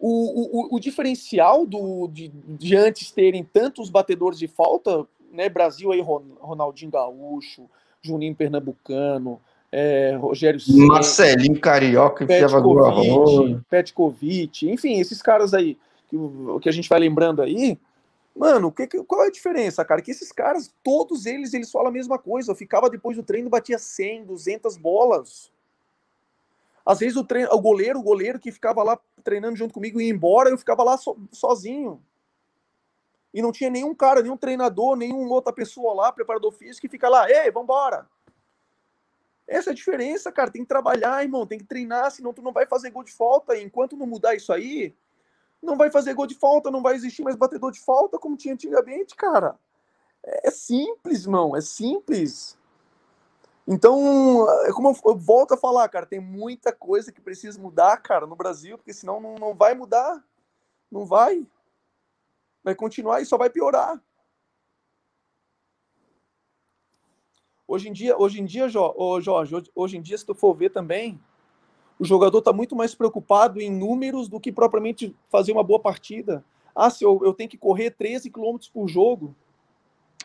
o, 0.00 0.70
o, 0.72 0.76
o 0.76 0.80
diferencial 0.80 1.66
do, 1.66 2.08
de, 2.08 2.28
de 2.28 2.74
antes 2.74 3.10
terem 3.10 3.44
tantos 3.44 3.90
batedores 3.90 4.38
de 4.38 4.48
falta, 4.48 5.06
né? 5.30 5.50
Brasil 5.50 5.92
aí, 5.92 6.00
Ronaldinho 6.00 6.90
Gaúcho, 6.90 7.68
Juninho 8.00 8.34
Pernambucano, 8.34 9.38
é, 9.70 10.16
Rogério 10.18 10.58
Ceni, 10.58 10.86
Marcelinho 10.86 11.60
Carioca, 11.60 12.26
Petkovic, 12.26 13.60
Petkovic, 13.68 14.70
enfim, 14.70 14.98
esses 14.98 15.20
caras 15.20 15.52
aí 15.52 15.76
que, 16.08 16.16
que 16.62 16.68
a 16.70 16.72
gente 16.72 16.88
vai 16.88 16.98
lembrando 16.98 17.42
aí, 17.42 17.78
Mano, 18.34 18.72
que, 18.72 18.86
qual 19.04 19.24
é 19.24 19.26
a 19.26 19.30
diferença, 19.30 19.84
cara? 19.84 20.00
Que 20.00 20.10
esses 20.10 20.32
caras, 20.32 20.74
todos 20.82 21.26
eles, 21.26 21.52
eles 21.52 21.70
falam 21.70 21.88
a 21.88 21.92
mesma 21.92 22.18
coisa. 22.18 22.50
Eu 22.50 22.56
ficava 22.56 22.88
depois 22.88 23.16
do 23.16 23.22
treino, 23.22 23.50
batia 23.50 23.78
100, 23.78 24.24
200 24.24 24.76
bolas. 24.76 25.52
Às 26.84 27.00
vezes 27.00 27.16
o, 27.16 27.24
treino, 27.24 27.48
o 27.52 27.60
goleiro, 27.60 27.98
o 27.98 28.02
goleiro 28.02 28.38
que 28.38 28.50
ficava 28.50 28.82
lá 28.82 28.98
treinando 29.22 29.56
junto 29.56 29.74
comigo 29.74 30.00
ia 30.00 30.10
embora, 30.10 30.50
eu 30.50 30.58
ficava 30.58 30.82
lá 30.82 30.96
so, 30.96 31.16
sozinho. 31.30 32.02
E 33.32 33.40
não 33.40 33.52
tinha 33.52 33.70
nenhum 33.70 33.94
cara, 33.94 34.22
nenhum 34.22 34.36
treinador, 34.36 34.96
nenhum 34.96 35.28
outra 35.30 35.52
pessoa 35.52 35.94
lá, 35.94 36.12
preparador 36.12 36.52
físico, 36.52 36.80
que 36.80 36.88
fica 36.88 37.08
lá, 37.08 37.30
ei, 37.30 37.50
vambora. 37.50 38.08
Essa 39.46 39.70
é 39.70 39.72
a 39.72 39.76
diferença, 39.76 40.32
cara. 40.32 40.50
Tem 40.50 40.62
que 40.62 40.68
trabalhar, 40.68 41.22
irmão, 41.22 41.46
tem 41.46 41.58
que 41.58 41.64
treinar, 41.64 42.10
senão 42.10 42.32
tu 42.32 42.42
não 42.42 42.52
vai 42.52 42.66
fazer 42.66 42.90
gol 42.90 43.04
de 43.04 43.12
falta. 43.12 43.56
E 43.56 43.62
enquanto 43.62 43.96
não 43.96 44.06
mudar 44.06 44.34
isso 44.34 44.52
aí, 44.52 44.94
não 45.62 45.76
vai 45.76 45.90
fazer 45.90 46.14
gol 46.14 46.26
de 46.26 46.34
falta, 46.34 46.70
não 46.70 46.82
vai 46.82 46.94
existir 46.94 47.22
mais 47.22 47.36
batedor 47.36 47.70
de 47.70 47.80
falta 47.80 48.18
como 48.18 48.36
tinha 48.36 48.54
antigamente, 48.54 49.14
cara. 49.14 49.58
É 50.24 50.50
simples, 50.50 51.22
irmão, 51.22 51.56
é 51.56 51.60
simples. 51.60 52.58
Então, 53.66 54.46
é 54.66 54.72
como 54.72 54.96
eu 55.04 55.16
volto 55.16 55.54
a 55.54 55.56
falar, 55.56 55.88
cara, 55.88 56.04
tem 56.04 56.20
muita 56.20 56.72
coisa 56.72 57.12
que 57.12 57.20
precisa 57.20 57.60
mudar, 57.60 57.96
cara, 57.98 58.26
no 58.26 58.34
Brasil, 58.34 58.76
porque 58.76 58.92
senão 58.92 59.20
não, 59.20 59.36
não 59.36 59.54
vai 59.54 59.74
mudar. 59.74 60.22
Não 60.90 61.06
vai. 61.06 61.46
Vai 62.62 62.74
continuar 62.74 63.20
e 63.20 63.26
só 63.26 63.38
vai 63.38 63.48
piorar. 63.48 64.02
Hoje 67.66 67.88
em 67.88 67.92
dia, 67.92 68.18
hoje 68.18 68.40
em 68.40 68.44
dia, 68.44 68.68
Jorge, 68.68 69.70
hoje 69.74 69.96
em 69.96 70.02
dia, 70.02 70.18
se 70.18 70.26
tu 70.26 70.34
for 70.34 70.54
ver 70.54 70.70
também, 70.70 71.18
o 72.02 72.04
jogador 72.04 72.38
está 72.38 72.52
muito 72.52 72.74
mais 72.74 72.96
preocupado 72.96 73.60
em 73.60 73.70
números 73.70 74.28
do 74.28 74.40
que 74.40 74.50
propriamente 74.50 75.14
fazer 75.30 75.52
uma 75.52 75.62
boa 75.62 75.78
partida. 75.78 76.44
Ah, 76.74 76.90
se 76.90 77.04
eu, 77.04 77.20
eu 77.24 77.32
tenho 77.32 77.48
que 77.48 77.56
correr 77.56 77.92
13 77.92 78.28
km 78.28 78.56
por 78.74 78.88
jogo. 78.88 79.36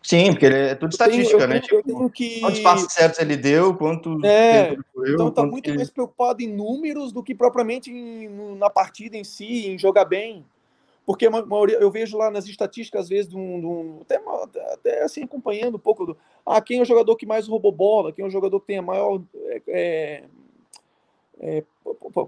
Sim, 0.02 0.32
porque 0.32 0.48
é 0.48 0.74
tudo 0.74 0.92
estatística, 0.92 1.38
tenho, 1.38 1.50
né? 1.50 1.60
Tenho, 1.60 1.84
tipo, 1.84 2.10
que... 2.10 2.40
Quantos 2.40 2.62
passos 2.62 2.92
certos 2.92 3.20
ele 3.20 3.38
deu, 3.38 3.76
quanto 3.76 4.26
é, 4.26 4.70
tempo 4.70 4.84
ele 5.04 5.14
Então 5.14 5.28
está 5.28 5.46
muito 5.46 5.72
mais 5.76 5.92
preocupado 5.92 6.42
em 6.42 6.48
números 6.48 7.12
do 7.12 7.22
que 7.22 7.36
propriamente 7.36 7.92
em, 7.92 8.56
na 8.56 8.72
partida 8.72 9.16
em 9.16 9.24
si, 9.24 9.68
em 9.68 9.78
jogar 9.78 10.06
bem. 10.06 10.44
Porque 11.06 11.28
a 11.28 11.30
maioria, 11.30 11.78
eu 11.78 11.92
vejo 11.92 12.18
lá 12.18 12.32
nas 12.32 12.48
estatísticas, 12.48 13.04
às 13.04 13.10
vezes, 13.10 13.30
de 13.30 13.38
um, 13.38 13.60
de 13.60 13.66
um 13.68 14.00
até, 14.02 14.20
até, 14.74 15.04
assim, 15.04 15.24
acompanhando 15.24 15.76
um 15.76 15.80
pouco 15.80 16.08
do. 16.08 16.18
Ah, 16.44 16.60
quem 16.60 16.80
é 16.80 16.82
o 16.82 16.86
jogador 16.86 17.16
que 17.16 17.26
mais 17.26 17.48
roubou 17.48 17.72
bola? 17.72 18.12
Quem 18.12 18.26
é 18.26 18.28
o 18.28 18.32
jogador 18.32 18.60
que 18.60 18.68
tem 18.68 18.80
a 18.80 18.82
maior 18.82 19.22
é, 19.70 20.24
é 21.40 21.64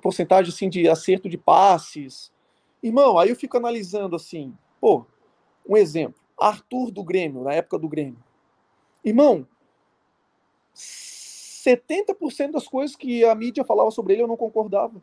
porcentagem 0.02 0.53
assim, 0.53 0.69
de 0.69 0.88
acerto 0.88 1.30
de 1.30 1.38
passes. 1.38 2.31
Irmão, 2.81 3.18
aí 3.18 3.30
eu 3.30 3.36
fico 3.36 3.57
analisando 3.57 4.15
assim, 4.15 4.56
pô, 4.80 5.06
um 5.68 5.76
exemplo, 5.76 6.22
Arthur 6.38 6.91
do 6.91 7.03
Grêmio, 7.03 7.44
na 7.44 7.53
época 7.53 7.77
do 7.77 7.90
Grêmio. 7.90 8.23
Irmão, 9.03 9.45
70% 10.76 12.52
das 12.52 12.68
coisas 12.68 12.95
que 12.95 13.23
a 13.26 13.36
mídia 13.36 13.64
falava 13.64 13.91
sobre 13.91 14.14
ele 14.14 14.23
eu 14.23 14.27
não 14.27 14.38
concordava. 14.38 15.02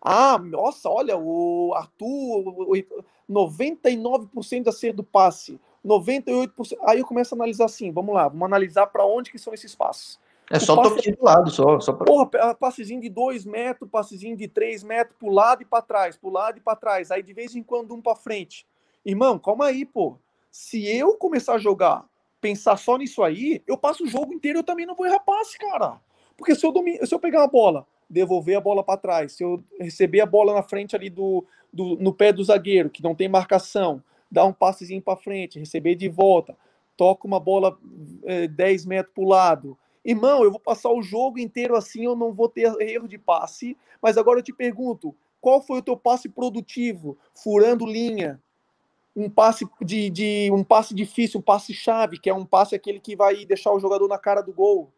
Ah, 0.00 0.38
nossa, 0.38 0.88
olha, 0.88 1.18
o 1.18 1.72
Arthur, 1.74 2.84
99% 3.28 4.62
de 4.62 4.68
acerto 4.68 4.98
do 4.98 5.04
passe, 5.04 5.58
98%. 5.84 6.78
Aí 6.82 7.00
eu 7.00 7.06
começo 7.06 7.34
a 7.34 7.36
analisar 7.36 7.64
assim, 7.64 7.90
vamos 7.90 8.14
lá, 8.14 8.28
vamos 8.28 8.44
analisar 8.44 8.86
para 8.86 9.04
onde 9.04 9.32
que 9.32 9.38
são 9.38 9.52
esses 9.52 9.74
passos. 9.74 10.20
É 10.50 10.58
só 10.58 10.76
passe... 10.76 10.96
toque 10.96 11.12
do 11.12 11.24
lado, 11.24 11.50
só. 11.50 11.80
só 11.80 11.92
pra... 11.92 12.04
Porra, 12.04 12.54
passezinho 12.54 13.00
de 13.00 13.08
2 13.08 13.44
metros, 13.44 13.90
passezinho 13.90 14.36
de 14.36 14.46
3 14.46 14.82
metros, 14.84 15.16
pro 15.18 15.28
lado 15.28 15.62
e 15.62 15.64
para 15.64 15.82
trás, 15.82 16.16
pro 16.16 16.30
lado 16.30 16.58
e 16.58 16.60
para 16.60 16.76
trás. 16.76 17.10
Aí 17.10 17.22
de 17.22 17.32
vez 17.32 17.54
em 17.56 17.62
quando 17.62 17.94
um 17.94 18.00
para 18.00 18.14
frente. 18.14 18.66
Irmão, 19.04 19.38
calma 19.38 19.66
aí, 19.66 19.84
pô. 19.84 20.16
Se 20.50 20.86
eu 20.86 21.14
começar 21.16 21.54
a 21.54 21.58
jogar, 21.58 22.04
pensar 22.40 22.76
só 22.76 22.96
nisso 22.96 23.22
aí, 23.22 23.62
eu 23.66 23.76
passo 23.76 24.04
o 24.04 24.08
jogo 24.08 24.32
inteiro, 24.32 24.60
eu 24.60 24.64
também 24.64 24.86
não 24.86 24.94
vou 24.94 25.06
errar 25.06 25.20
passe, 25.20 25.58
cara. 25.58 26.00
Porque 26.36 26.54
se 26.54 26.64
eu, 26.64 26.72
domin... 26.72 27.04
se 27.04 27.14
eu 27.14 27.18
pegar 27.18 27.40
uma 27.40 27.48
bola, 27.48 27.86
devolver 28.08 28.56
a 28.56 28.60
bola 28.60 28.84
para 28.84 28.96
trás, 28.96 29.32
se 29.32 29.42
eu 29.42 29.62
receber 29.80 30.20
a 30.20 30.26
bola 30.26 30.54
na 30.54 30.62
frente 30.62 30.94
ali 30.94 31.10
do, 31.10 31.44
do 31.72 31.96
no 31.96 32.12
pé 32.12 32.32
do 32.32 32.44
zagueiro, 32.44 32.88
que 32.88 33.02
não 33.02 33.14
tem 33.14 33.28
marcação, 33.28 34.02
dar 34.30 34.44
um 34.44 34.52
passezinho 34.52 35.02
para 35.02 35.16
frente, 35.16 35.58
receber 35.58 35.94
de 35.94 36.08
volta, 36.08 36.56
toca 36.96 37.26
uma 37.26 37.40
bola 37.40 37.76
é, 38.24 38.46
10 38.48 38.86
metros 38.86 39.14
para 39.14 39.24
o 39.24 39.28
lado. 39.28 39.78
Irmão, 40.06 40.44
eu 40.44 40.52
vou 40.52 40.60
passar 40.60 40.90
o 40.90 41.02
jogo 41.02 41.40
inteiro 41.40 41.74
assim, 41.74 42.04
eu 42.04 42.14
não 42.14 42.32
vou 42.32 42.48
ter 42.48 42.72
erro 42.80 43.08
de 43.08 43.18
passe. 43.18 43.76
Mas 44.00 44.16
agora 44.16 44.38
eu 44.38 44.42
te 44.42 44.52
pergunto, 44.52 45.12
qual 45.40 45.60
foi 45.60 45.78
o 45.78 45.82
teu 45.82 45.96
passe 45.96 46.28
produtivo, 46.28 47.18
furando 47.34 47.84
linha? 47.84 48.40
Um 49.16 49.28
passe 49.28 49.66
de, 49.82 50.08
de 50.08 50.48
um 50.52 50.62
passe 50.62 50.94
difícil, 50.94 51.40
um 51.40 51.42
passe 51.42 51.74
chave, 51.74 52.20
que 52.20 52.30
é 52.30 52.34
um 52.34 52.46
passe 52.46 52.76
aquele 52.76 53.00
que 53.00 53.16
vai 53.16 53.44
deixar 53.44 53.72
o 53.72 53.80
jogador 53.80 54.06
na 54.06 54.16
cara 54.16 54.42
do 54.42 54.52
gol. 54.52 54.92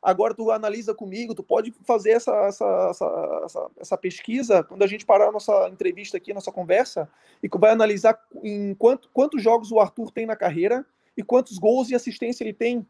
Agora 0.00 0.34
tu 0.34 0.50
analisa 0.50 0.94
comigo, 0.94 1.34
tu 1.34 1.42
pode 1.42 1.70
fazer 1.84 2.12
essa, 2.12 2.34
essa, 2.46 2.88
essa, 2.90 3.40
essa, 3.44 3.70
essa 3.80 3.98
pesquisa 3.98 4.62
quando 4.62 4.82
a 4.82 4.86
gente 4.86 5.04
parar 5.04 5.28
a 5.28 5.32
nossa 5.32 5.68
entrevista 5.68 6.16
aqui, 6.16 6.32
nossa 6.32 6.52
conversa, 6.52 7.06
e 7.42 7.48
vai 7.58 7.72
analisar 7.72 8.18
em 8.42 8.74
quanto, 8.74 9.10
quantos 9.12 9.42
jogos 9.42 9.70
o 9.70 9.78
Arthur 9.78 10.10
tem 10.10 10.24
na 10.24 10.36
carreira 10.36 10.86
e 11.14 11.22
quantos 11.22 11.58
gols 11.58 11.90
e 11.90 11.94
assistência 11.94 12.44
ele 12.44 12.54
tem. 12.54 12.86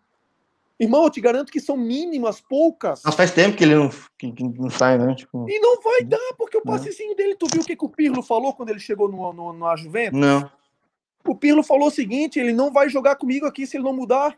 Irmão, 0.79 1.05
eu 1.05 1.11
te 1.11 1.21
garanto 1.21 1.53
que 1.53 1.61
são 1.61 1.77
mínimas, 1.77 2.41
poucas. 2.41 3.03
Mas 3.05 3.15
faz 3.15 3.31
tempo 3.31 3.57
que 3.57 3.63
ele 3.63 3.77
não, 3.77 3.91
que, 4.19 4.33
que 4.33 4.43
não 4.43 4.71
sai, 4.71 4.99
né? 4.99 5.15
Tipo... 5.15 5.49
E 5.49 5.61
não 5.61 5.81
vai 5.81 6.03
dar, 6.03 6.35
porque 6.37 6.57
o 6.57 6.63
passezinho 6.63 7.15
dele, 7.15 7.37
tu 7.37 7.47
viu 7.53 7.63
o 7.63 7.65
que, 7.65 7.77
que 7.77 7.85
o 7.85 7.89
Pirlo 7.89 8.23
falou 8.23 8.53
quando 8.53 8.71
ele 8.71 8.81
chegou 8.81 9.09
no, 9.09 9.33
no, 9.33 9.53
no 9.53 9.77
Juventus? 9.77 10.19
Não. 10.19 10.51
O 11.27 11.35
Pirlo 11.35 11.63
falou 11.63 11.89
o 11.89 11.93
seguinte: 11.93 12.41
ele 12.41 12.53
não 12.53 12.73
vai 12.73 12.89
jogar 12.89 13.17
comigo 13.17 13.47
aqui 13.47 13.67
se 13.67 13.77
ele 13.77 13.85
não 13.85 13.95
mudar 13.95 14.37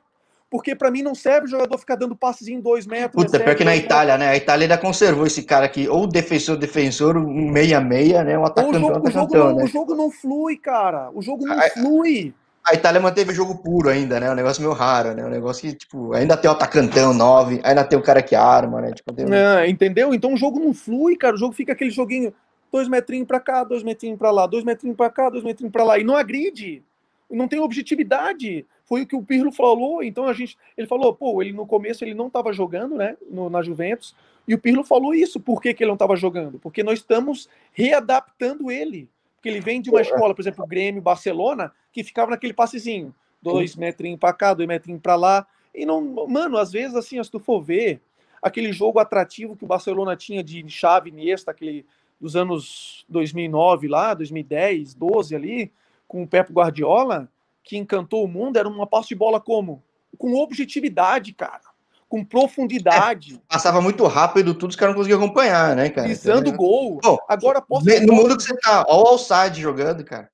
porque 0.51 0.75
para 0.75 0.91
mim 0.91 1.03
não 1.03 1.15
serve 1.15 1.47
o 1.47 1.51
jogador 1.51 1.77
ficar 1.79 1.97
dando 1.97 2.15
passes 2.15 2.47
em 2.49 2.61
dois 2.61 2.87
metros. 2.87 3.25
Puta, 3.25 3.41
pior 3.41 3.57
que 3.57 3.65
na 3.65 3.77
Itália, 3.77 4.17
né? 4.17 4.29
A 4.29 4.37
Itália 4.37 4.65
ainda 4.65 4.79
conservou 4.79 5.27
esse 5.27 5.43
cara 5.43 5.67
aqui, 5.67 5.89
ou 5.89 6.07
defensor, 6.07 6.57
defensor, 6.57 7.17
um 7.17 7.51
meia-meia, 7.51 8.23
né? 8.23 8.39
Um 8.39 8.45
atacante, 8.45 8.77
o 8.77 8.81
jogo, 8.81 8.97
atacantão, 8.97 9.25
o 9.25 9.29
jogo 9.29 9.37
não, 9.37 9.57
né? 9.57 9.65
O 9.65 9.67
jogo 9.67 9.95
não 9.95 10.11
flui, 10.11 10.57
cara. 10.57 11.11
O 11.13 11.21
jogo 11.21 11.45
não 11.45 11.61
flui. 11.71 12.35
A 12.69 12.75
Itália 12.75 13.01
manteve 13.01 13.31
o 13.31 13.35
jogo 13.35 13.63
puro 13.63 13.89
ainda, 13.89 14.19
né? 14.19 14.31
Um 14.31 14.35
negócio 14.35 14.61
meio 14.61 14.75
raro, 14.75 15.15
né? 15.15 15.25
Um 15.25 15.31
negócio 15.31 15.63
que, 15.63 15.75
tipo, 15.77 16.13
ainda 16.13 16.37
tem 16.37 16.51
o 16.51 16.55
atacantão 16.55 17.15
nove, 17.15 17.61
ainda 17.63 17.85
tem 17.85 17.99
o 17.99 18.03
cara 18.03 18.23
que 18.23 18.35
arma, 18.35 18.81
né? 18.81 18.93
Tipo, 18.93 19.13
tem... 19.13 19.27
é, 19.33 19.69
entendeu? 19.69 20.13
Então 20.13 20.35
o 20.35 20.37
jogo 20.37 20.59
não 20.59 20.75
flui, 20.75 21.17
cara. 21.17 21.37
O 21.37 21.39
jogo 21.39 21.55
fica 21.55 21.73
aquele 21.73 21.91
joguinho, 21.91 22.35
dois 22.73 22.89
metrinhos 22.89 23.27
pra 23.27 23.39
cá, 23.39 23.63
dois 23.63 23.83
metrinhos 23.83 24.19
pra 24.19 24.31
lá, 24.31 24.47
dois 24.47 24.65
metrinhos 24.65 24.97
pra 24.97 25.09
cá, 25.09 25.31
dois 25.31 25.45
metrinhos 25.45 25.73
pra 25.73 25.85
lá. 25.85 25.99
E 25.99 26.05
não 26.05 26.17
agride. 26.17 26.83
Não 27.31 27.49
tem 27.49 27.59
objetividade 27.59 28.67
foi 28.87 29.03
o 29.03 29.07
que 29.07 29.17
o 29.17 29.23
Pirlo 29.23 29.53
falou. 29.53 30.03
Então 30.03 30.27
a 30.27 30.33
gente, 30.33 30.57
ele 30.77 30.87
falou, 30.87 31.15
pô, 31.15 31.43
ele 31.43 31.53
no 31.53 31.67
começo 31.67 32.03
ele 32.05 32.15
não 32.15 32.29
estava 32.29 32.53
jogando, 32.53 32.97
né, 32.97 33.17
no, 33.29 33.51
na 33.51 33.63
Juventus, 33.63 34.15
e 34.49 34.55
o 34.55 34.59
Pirlo 34.59 34.85
falou 34.85 35.15
isso. 35.15 35.39
Por 35.39 35.61
que, 35.61 35.75
que 35.75 35.83
ele 35.83 35.89
não 35.89 35.97
estava 35.97 36.17
jogando? 36.17 36.59
Porque 36.59 36.83
nós 36.83 37.01
estamos 37.01 37.49
readaptando 37.73 38.71
ele. 38.71 39.09
Porque 39.47 39.59
ele 39.59 39.61
vem 39.61 39.81
de 39.81 39.91
uma 39.91 40.01
escola, 40.01 40.35
por 40.35 40.43
exemplo, 40.43 40.65
o 40.65 40.67
Grêmio, 40.67 41.01
Barcelona, 41.01 41.73
que 41.93 42.03
ficava 42.03 42.33
naquele 42.33 42.53
passezinho, 42.53 43.15
dois 43.41 43.77
metrinhos 43.77 44.19
para 44.19 44.33
cá, 44.33 44.53
dois 44.53 44.67
metrinhos 44.67 45.01
para 45.01 45.15
lá. 45.15 45.47
E 45.73 45.87
não, 45.87 46.27
mano, 46.27 46.59
às 46.59 46.73
vezes 46.73 46.97
assim, 46.97 47.23
se 47.23 47.31
tu 47.31 47.39
for 47.39 47.63
ver 47.63 48.01
aquele 48.43 48.73
jogo 48.73 48.99
atrativo 48.99 49.57
que 49.57 49.63
o 49.63 49.69
Barcelona 49.69 50.17
tinha 50.17 50.43
de 50.43 50.69
chave 50.69 51.11
Iniesta, 51.11 51.53
aquele 51.53 51.87
dos 52.21 52.35
anos 52.35 53.05
2009 53.09 53.87
lá, 53.87 54.15
2010, 54.15 54.95
12 54.95 55.37
ali, 55.37 55.73
com 56.09 56.25
o 56.25 56.27
Pep 56.27 56.53
Guardiola, 56.53 57.31
que 57.63 57.77
encantou 57.77 58.25
o 58.25 58.29
mundo 58.29 58.57
era 58.57 58.69
uma 58.69 58.87
posse 58.87 59.11
de 59.11 59.15
bola 59.15 59.41
como? 59.41 59.81
Com 60.19 60.35
objetividade, 60.35 61.33
cara. 61.33 61.63
Com 62.09 62.25
profundidade. 62.25 63.35
É, 63.35 63.53
passava 63.53 63.81
muito 63.81 64.07
rápido, 64.07 64.55
tudo 64.55 64.71
os 64.71 64.77
caras 64.77 64.95
não 64.95 65.01
conseguiam 65.01 65.23
acompanhar, 65.23 65.75
né, 65.75 65.91
cara? 65.91 66.07
Pisando 66.07 66.53
gol. 66.53 67.01
Bom, 67.03 67.19
Agora 67.29 67.61
posse 67.61 68.01
No 68.01 68.15
mundo 68.15 68.37
que 68.37 68.45
você 68.45 68.57
tá, 68.59 68.85
ó 68.87 69.03
o 69.03 69.07
Alçade 69.09 69.61
jogando, 69.61 70.05
cara. 70.05 70.31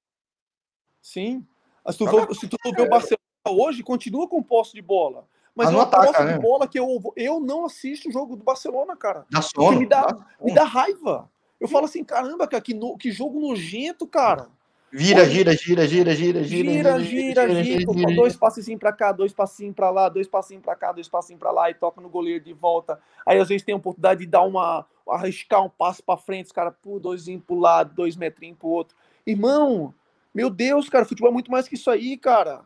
Sim. 1.01 1.47
Se 1.91 1.99
tu, 1.99 2.07
for, 2.07 2.35
se 2.35 2.47
tu 2.47 2.57
ver 2.65 2.83
o 2.83 2.89
Barcelona 2.89 3.19
hoje, 3.49 3.83
continua 3.83 4.29
com 4.29 4.43
posse 4.43 4.73
de 4.73 4.83
bola. 4.83 5.27
Mas, 5.55 5.69
ataca, 5.75 6.07
posse 6.07 6.25
né? 6.25 6.33
de 6.35 6.39
bola 6.39 6.69
que 6.69 6.79
eu, 6.79 7.01
eu 7.17 7.41
não 7.41 7.67
assisto 7.67 8.09
o 8.09 8.13
jogo 8.13 8.37
do 8.37 8.45
Barcelona, 8.45 8.97
cara. 8.97 9.27
Dá 9.31 9.43
sono, 9.43 9.81
me 9.81 9.87
dá, 9.87 10.07
dá 10.07 10.27
me 10.41 10.55
dá 10.55 10.65
raiva. 10.65 11.31
Eu 11.61 11.69
falo 11.69 11.85
assim, 11.85 12.03
caramba, 12.03 12.47
cara, 12.47 12.63
que, 12.63 12.75
no, 12.75 12.97
que 12.97 13.13
jogo 13.13 13.41
nojento, 13.41 14.07
cara. 14.07 14.49
Vira, 14.95 15.25
gira, 15.25 15.57
gira, 15.57 15.89
gira, 15.89 16.15
gira, 16.15 16.45
gira. 16.45 16.71
Gira, 16.71 17.01
gira, 17.01 17.65
gira. 17.65 18.15
Dois 18.15 18.37
passezinhos 18.37 18.79
para 18.79 18.93
cá, 18.93 19.11
dois 19.11 19.33
passinhos 19.33 19.75
para 19.75 19.89
lá, 19.89 20.07
dois 20.11 20.29
passinhos 20.29 20.63
para 20.63 20.77
cá, 20.77 20.93
dois 20.93 21.09
passinhos 21.09 21.41
para 21.41 21.51
lá, 21.51 21.71
e 21.71 21.75
toca 21.75 21.99
no 21.99 22.11
goleiro 22.11 22.45
de 22.45 22.53
volta. 22.53 23.01
Aí 23.25 23.39
às 23.39 23.49
vezes 23.49 23.65
tem 23.65 23.73
a 23.73 23.79
oportunidade 23.79 24.21
de 24.21 24.27
dar 24.27 24.43
uma. 24.43 24.85
arriscar 25.09 25.65
um 25.65 25.71
passo 25.71 26.03
para 26.03 26.19
frente, 26.19 26.47
os 26.47 26.53
caras, 26.53 26.75
pô, 26.83 26.99
doisinho 26.99 27.41
pro 27.41 27.59
lado, 27.59 27.95
dois 27.95 28.17
metrinhos 28.17 28.59
pro 28.59 28.69
outro. 28.69 28.95
Irmão, 29.27 29.95
meu 30.35 30.51
Deus, 30.51 30.91
cara, 30.91 31.07
futebol 31.07 31.31
é 31.31 31.33
muito 31.33 31.51
mais 31.51 31.67
que 31.67 31.75
isso 31.75 31.91
aí, 31.91 32.19
cara. 32.19 32.61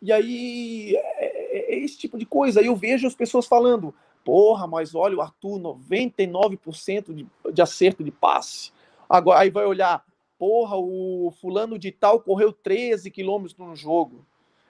E 0.00 0.12
aí 0.12 0.94
é, 0.94 1.56
é, 1.56 1.74
é 1.74 1.78
esse 1.78 1.98
tipo 1.98 2.16
de 2.16 2.24
coisa. 2.24 2.60
Aí 2.60 2.66
eu 2.66 2.76
vejo 2.76 3.08
as 3.08 3.14
pessoas 3.14 3.46
falando, 3.46 3.92
porra, 4.24 4.68
mas 4.68 4.94
olha 4.94 5.16
o 5.16 5.20
Arthur, 5.20 5.58
99% 5.58 7.12
de, 7.12 7.26
de 7.52 7.62
acerto 7.62 8.04
de 8.04 8.12
passe. 8.12 8.70
Agora, 9.08 9.40
aí 9.40 9.50
vai 9.50 9.64
olhar, 9.64 10.04
porra, 10.42 10.76
o 10.76 11.32
fulano 11.40 11.78
de 11.78 11.92
tal 11.92 12.18
correu 12.18 12.52
13 12.52 13.12
quilômetros 13.12 13.56
no 13.56 13.76
jogo. 13.76 14.26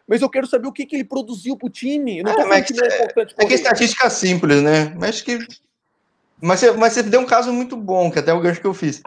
Mas 0.07 0.21
eu 0.21 0.29
quero 0.29 0.47
saber 0.47 0.69
o 0.69 0.73
que, 0.73 0.85
que 0.85 0.97
ele 0.97 1.05
produziu 1.05 1.57
para 1.57 1.67
o 1.67 1.71
time. 1.71 2.23
não 2.23 2.31
é, 2.31 2.45
mas 2.45 2.67
que 2.67 2.79
é, 2.79 3.05
importante 3.07 3.35
é 3.39 3.47
que 3.47 3.55
estatística 3.55 4.11
simples, 4.11 4.63
né? 4.63 4.95
Mas 4.99 5.23
que. 5.23 5.39
Mas 6.39 6.61
você, 6.61 6.73
mas 6.73 6.93
você 6.93 7.03
deu 7.03 7.21
um 7.21 7.27
caso 7.27 7.51
muito 7.55 7.75
bom, 7.75 8.11
que 8.11 8.19
até 8.19 8.35
o 8.35 8.41
gancho 8.41 8.61
que 8.61 8.67
eu 8.67 8.75
fiz. 8.75 9.01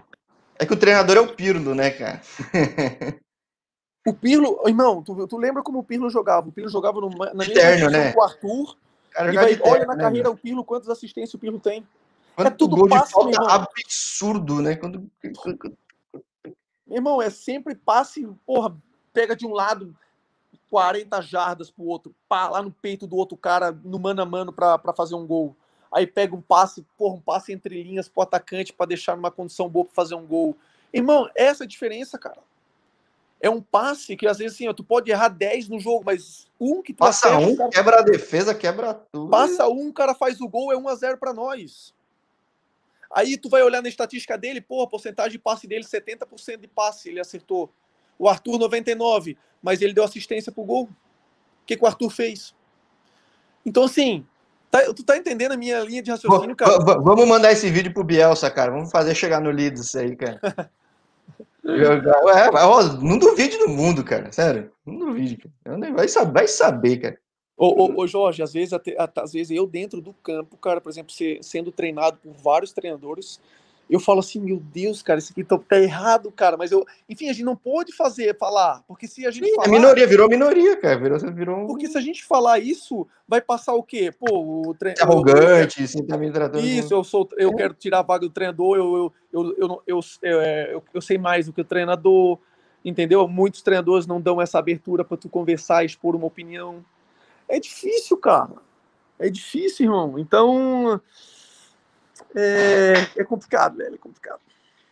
É 0.58 0.66
que 0.66 0.74
o 0.74 0.76
treinador 0.76 1.18
é 1.18 1.20
o 1.20 1.36
Pirlo, 1.36 1.76
né, 1.76 1.92
cara? 1.92 2.20
o 4.08 4.14
Pirlo, 4.16 4.60
irmão, 4.66 5.04
tu, 5.04 5.28
tu 5.28 5.38
lembra 5.38 5.62
como 5.62 5.78
o 5.78 5.84
Pirlo 5.84 6.10
jogava? 6.10 6.50
O 6.50 6.52
Pirlo 6.52 6.72
jogava 6.72 7.00
no, 7.00 7.10
na 7.10 7.46
mesma 7.46 7.90
né? 7.92 8.12
o 8.18 8.24
Arthur. 8.24 8.76
Cara, 9.12 9.32
e 9.32 9.36
vai, 9.36 9.60
olha 9.62 9.86
na 9.86 9.96
né, 9.96 10.04
carreira 10.04 10.32
o 10.32 10.38
Pirlo, 10.38 10.64
quantas 10.64 10.90
assistências 10.90 11.36
o 11.36 11.38
Pirlo 11.38 11.60
tem. 11.60 11.86
Quanto 12.36 12.48
é 12.48 12.52
tudo 12.52 12.76
gol 12.76 12.90
passe, 12.90 13.10
de 13.10 13.36
falta 13.36 13.54
absurdo, 13.54 14.64
né? 14.64 14.76
Quando, 14.76 15.08
meu 16.88 16.98
irmão, 16.98 17.22
é 17.22 17.30
sempre 17.30 17.76
passe, 17.76 18.28
porra, 18.46 18.76
pega 19.14 19.36
de 19.36 19.46
um 19.46 19.54
lado 19.54 19.96
40 20.70 21.22
jardas 21.22 21.72
pro 21.72 21.86
outro, 21.86 22.14
pá, 22.28 22.50
lá 22.50 22.62
no 22.62 22.72
peito 22.72 23.08
do 23.08 23.16
outro 23.16 23.38
cara, 23.38 23.72
no 23.84 23.98
mano 23.98 24.22
a 24.22 24.26
mano 24.26 24.52
para 24.52 24.94
fazer 24.94 25.16
um 25.16 25.26
gol. 25.26 25.56
Aí 25.92 26.06
pega 26.06 26.36
um 26.36 26.42
passe, 26.42 26.86
porra, 26.98 27.16
um 27.16 27.22
passe 27.22 27.54
entre 27.54 27.82
linhas 27.82 28.10
pro 28.10 28.24
atacante 28.24 28.74
para 28.74 28.88
deixar 28.88 29.16
numa 29.16 29.32
condição 29.32 29.70
boa 29.70 29.86
para 29.86 29.96
fazer 29.96 30.16
um 30.16 30.26
gol. 30.26 30.56
Irmão, 30.92 31.30
essa 31.34 31.64
é 31.64 31.66
a 31.66 31.68
diferença, 31.68 32.18
cara. 32.18 32.40
É 33.40 33.50
um 33.50 33.62
passe 33.62 34.18
que 34.18 34.28
às 34.28 34.38
vezes 34.38 34.56
assim, 34.56 34.74
tu 34.74 34.84
pode 34.84 35.10
errar 35.10 35.30
10 35.30 35.70
no 35.70 35.80
jogo, 35.80 36.04
mas 36.06 36.48
um 36.60 36.82
que 36.82 36.94
tu 36.94 36.98
passa 36.98 37.30
acerta, 37.30 37.48
um, 37.48 37.56
cara... 37.56 37.70
quebra 37.70 38.00
a 38.00 38.02
defesa, 38.02 38.54
quebra 38.54 38.94
tudo. 39.12 39.30
Passa 39.30 39.68
um, 39.70 39.88
o 39.88 39.94
cara 39.94 40.14
faz 40.14 40.42
o 40.42 40.50
gol, 40.50 40.74
é 40.74 40.78
1 40.78 40.90
a 40.90 40.96
0 40.96 41.18
para 41.18 41.34
nós. 41.34 41.94
Aí 43.16 43.38
tu 43.38 43.48
vai 43.48 43.64
olhar 43.64 43.82
na 43.82 43.88
estatística 43.88 44.38
dele, 44.38 44.60
pô, 44.60 44.82
a 44.82 44.88
porcentagem 44.88 45.32
de 45.32 45.40
passe 45.40 45.66
dele, 45.66 45.86
70% 45.86 46.60
de 46.60 46.68
passe 46.68 47.08
ele 47.08 47.22
acertou. 47.22 47.72
O 48.20 48.28
Arthur, 48.28 48.60
99%, 48.60 49.38
mas 49.64 49.82
ele 49.82 49.94
deu 49.94 50.04
assistência 50.04 50.52
pro 50.52 50.66
gol. 50.66 50.84
O 50.84 51.66
que, 51.66 51.78
que 51.78 51.84
o 51.84 51.88
Arthur 51.88 52.10
fez? 52.10 52.54
Então, 53.66 53.86
assim, 53.86 54.26
tá, 54.70 54.82
tu 54.94 55.02
tá 55.02 55.16
entendendo 55.16 55.54
a 55.54 55.58
minha 55.58 55.80
linha 55.80 56.04
de 56.04 56.12
raciocínio, 56.12 56.58
cara? 56.58 56.78
Vamos 56.78 57.26
mandar 57.26 57.54
esse 57.54 57.70
vídeo 57.72 57.94
pro 57.94 58.04
Bielsa, 58.04 58.52
cara. 58.52 58.72
Vamos 58.72 58.92
fazer 58.92 59.16
chegar 59.16 59.40
no 59.40 59.50
Lido 59.50 59.80
isso 59.80 59.98
aí, 59.98 60.14
cara. 60.14 60.40
é, 61.64 62.66
ó, 62.66 62.84
não 63.02 63.18
duvide 63.18 63.58
do 63.58 63.70
mundo, 63.70 64.04
cara. 64.04 64.30
Sério. 64.34 64.74
Não 64.86 65.00
duvide, 65.00 65.38
cara. 65.38 65.94
Vai 65.94 66.10
saber, 66.10 66.34
vai 66.34 66.48
saber 66.50 66.98
cara. 66.98 67.18
Ô, 67.58 67.86
ô, 67.86 68.02
ô, 68.02 68.08
Jorge, 68.08 68.44
às 68.44 68.52
vezes, 68.52 68.74
até, 68.74 68.96
às 68.98 69.32
vezes 69.32 69.56
eu 69.56 69.66
dentro 69.66 70.02
do 70.02 70.14
campo, 70.14 70.58
cara, 70.58 70.82
por 70.82 70.90
exemplo, 70.90 71.14
sendo 71.42 71.72
treinado 71.72 72.18
por 72.18 72.34
vários 72.34 72.74
treinadores, 72.74 73.40
eu 73.90 74.00
falo 74.00 74.20
assim, 74.20 74.40
meu 74.40 74.60
Deus, 74.60 75.02
cara, 75.02 75.20
isso 75.20 75.32
aqui 75.32 75.44
tá, 75.44 75.58
tá, 75.58 75.80
errado, 75.80 76.32
cara. 76.32 76.58
Mas 76.58 76.72
eu, 76.72 76.86
enfim, 77.08 77.30
a 77.30 77.34
gente 77.34 77.46
não 77.46 77.56
pode 77.56 77.96
fazer, 77.96 78.36
falar, 78.38 78.84
porque 78.88 79.08
se 79.08 79.26
a 79.26 79.32
gente 79.32 79.48
Sim, 79.48 79.56
falar, 79.56 79.70
minoria, 79.70 80.08
virou 80.08 80.28
minoria, 80.28 80.76
cara, 80.76 80.98
virou, 80.98 81.20
virou 81.32 81.68
Porque 81.68 81.88
se 81.88 81.98
a 81.98 82.02
gente 82.02 82.26
falar 82.26 82.60
isso, 82.60 83.08
vai 83.28 83.40
passar 83.40 83.74
o 83.74 83.84
quê? 83.84 84.12
Pô, 84.12 84.70
o 84.70 84.74
treinador... 84.74 85.14
Arrogante, 85.14 85.84
assim, 85.84 86.04
também 86.06 86.32
tratando... 86.32 86.66
Isso, 86.66 86.94
eu 86.94 87.04
sou, 87.04 87.30
eu 87.38 87.52
é. 87.52 87.56
quero 87.56 87.74
tirar 87.76 88.00
a 88.00 88.04
vaga 88.04 88.28
do 88.28 88.34
treinador, 88.34 88.76
eu, 88.76 88.96
eu, 88.96 89.14
eu, 89.32 89.56
eu, 89.58 89.84
eu, 89.88 90.00
eu, 90.22 90.42
eu, 90.42 90.84
eu 90.96 91.02
sei 91.02 91.18
mais 91.18 91.46
do 91.46 91.54
que 91.54 91.62
o 91.62 91.66
treinador, 91.66 92.40
entendeu? 92.84 93.26
Muitos 93.28 93.62
treinadores 93.62 94.08
não 94.08 94.20
dão 94.20 94.42
essa 94.42 94.58
abertura 94.58 95.06
para 95.06 95.16
tu 95.16 95.30
conversar 95.30 95.84
e 95.84 95.86
expor 95.86 96.16
uma 96.16 96.26
opinião. 96.26 96.84
É 97.48 97.60
difícil, 97.60 98.18
cara. 98.18 98.56
É 99.20 99.30
difícil, 99.30 99.86
irmão. 99.86 100.20
Então, 100.20 101.00
é, 102.36 102.94
é 103.16 103.24
complicado, 103.24 103.78
velho, 103.78 103.96
é 103.96 103.98
complicado. 103.98 104.40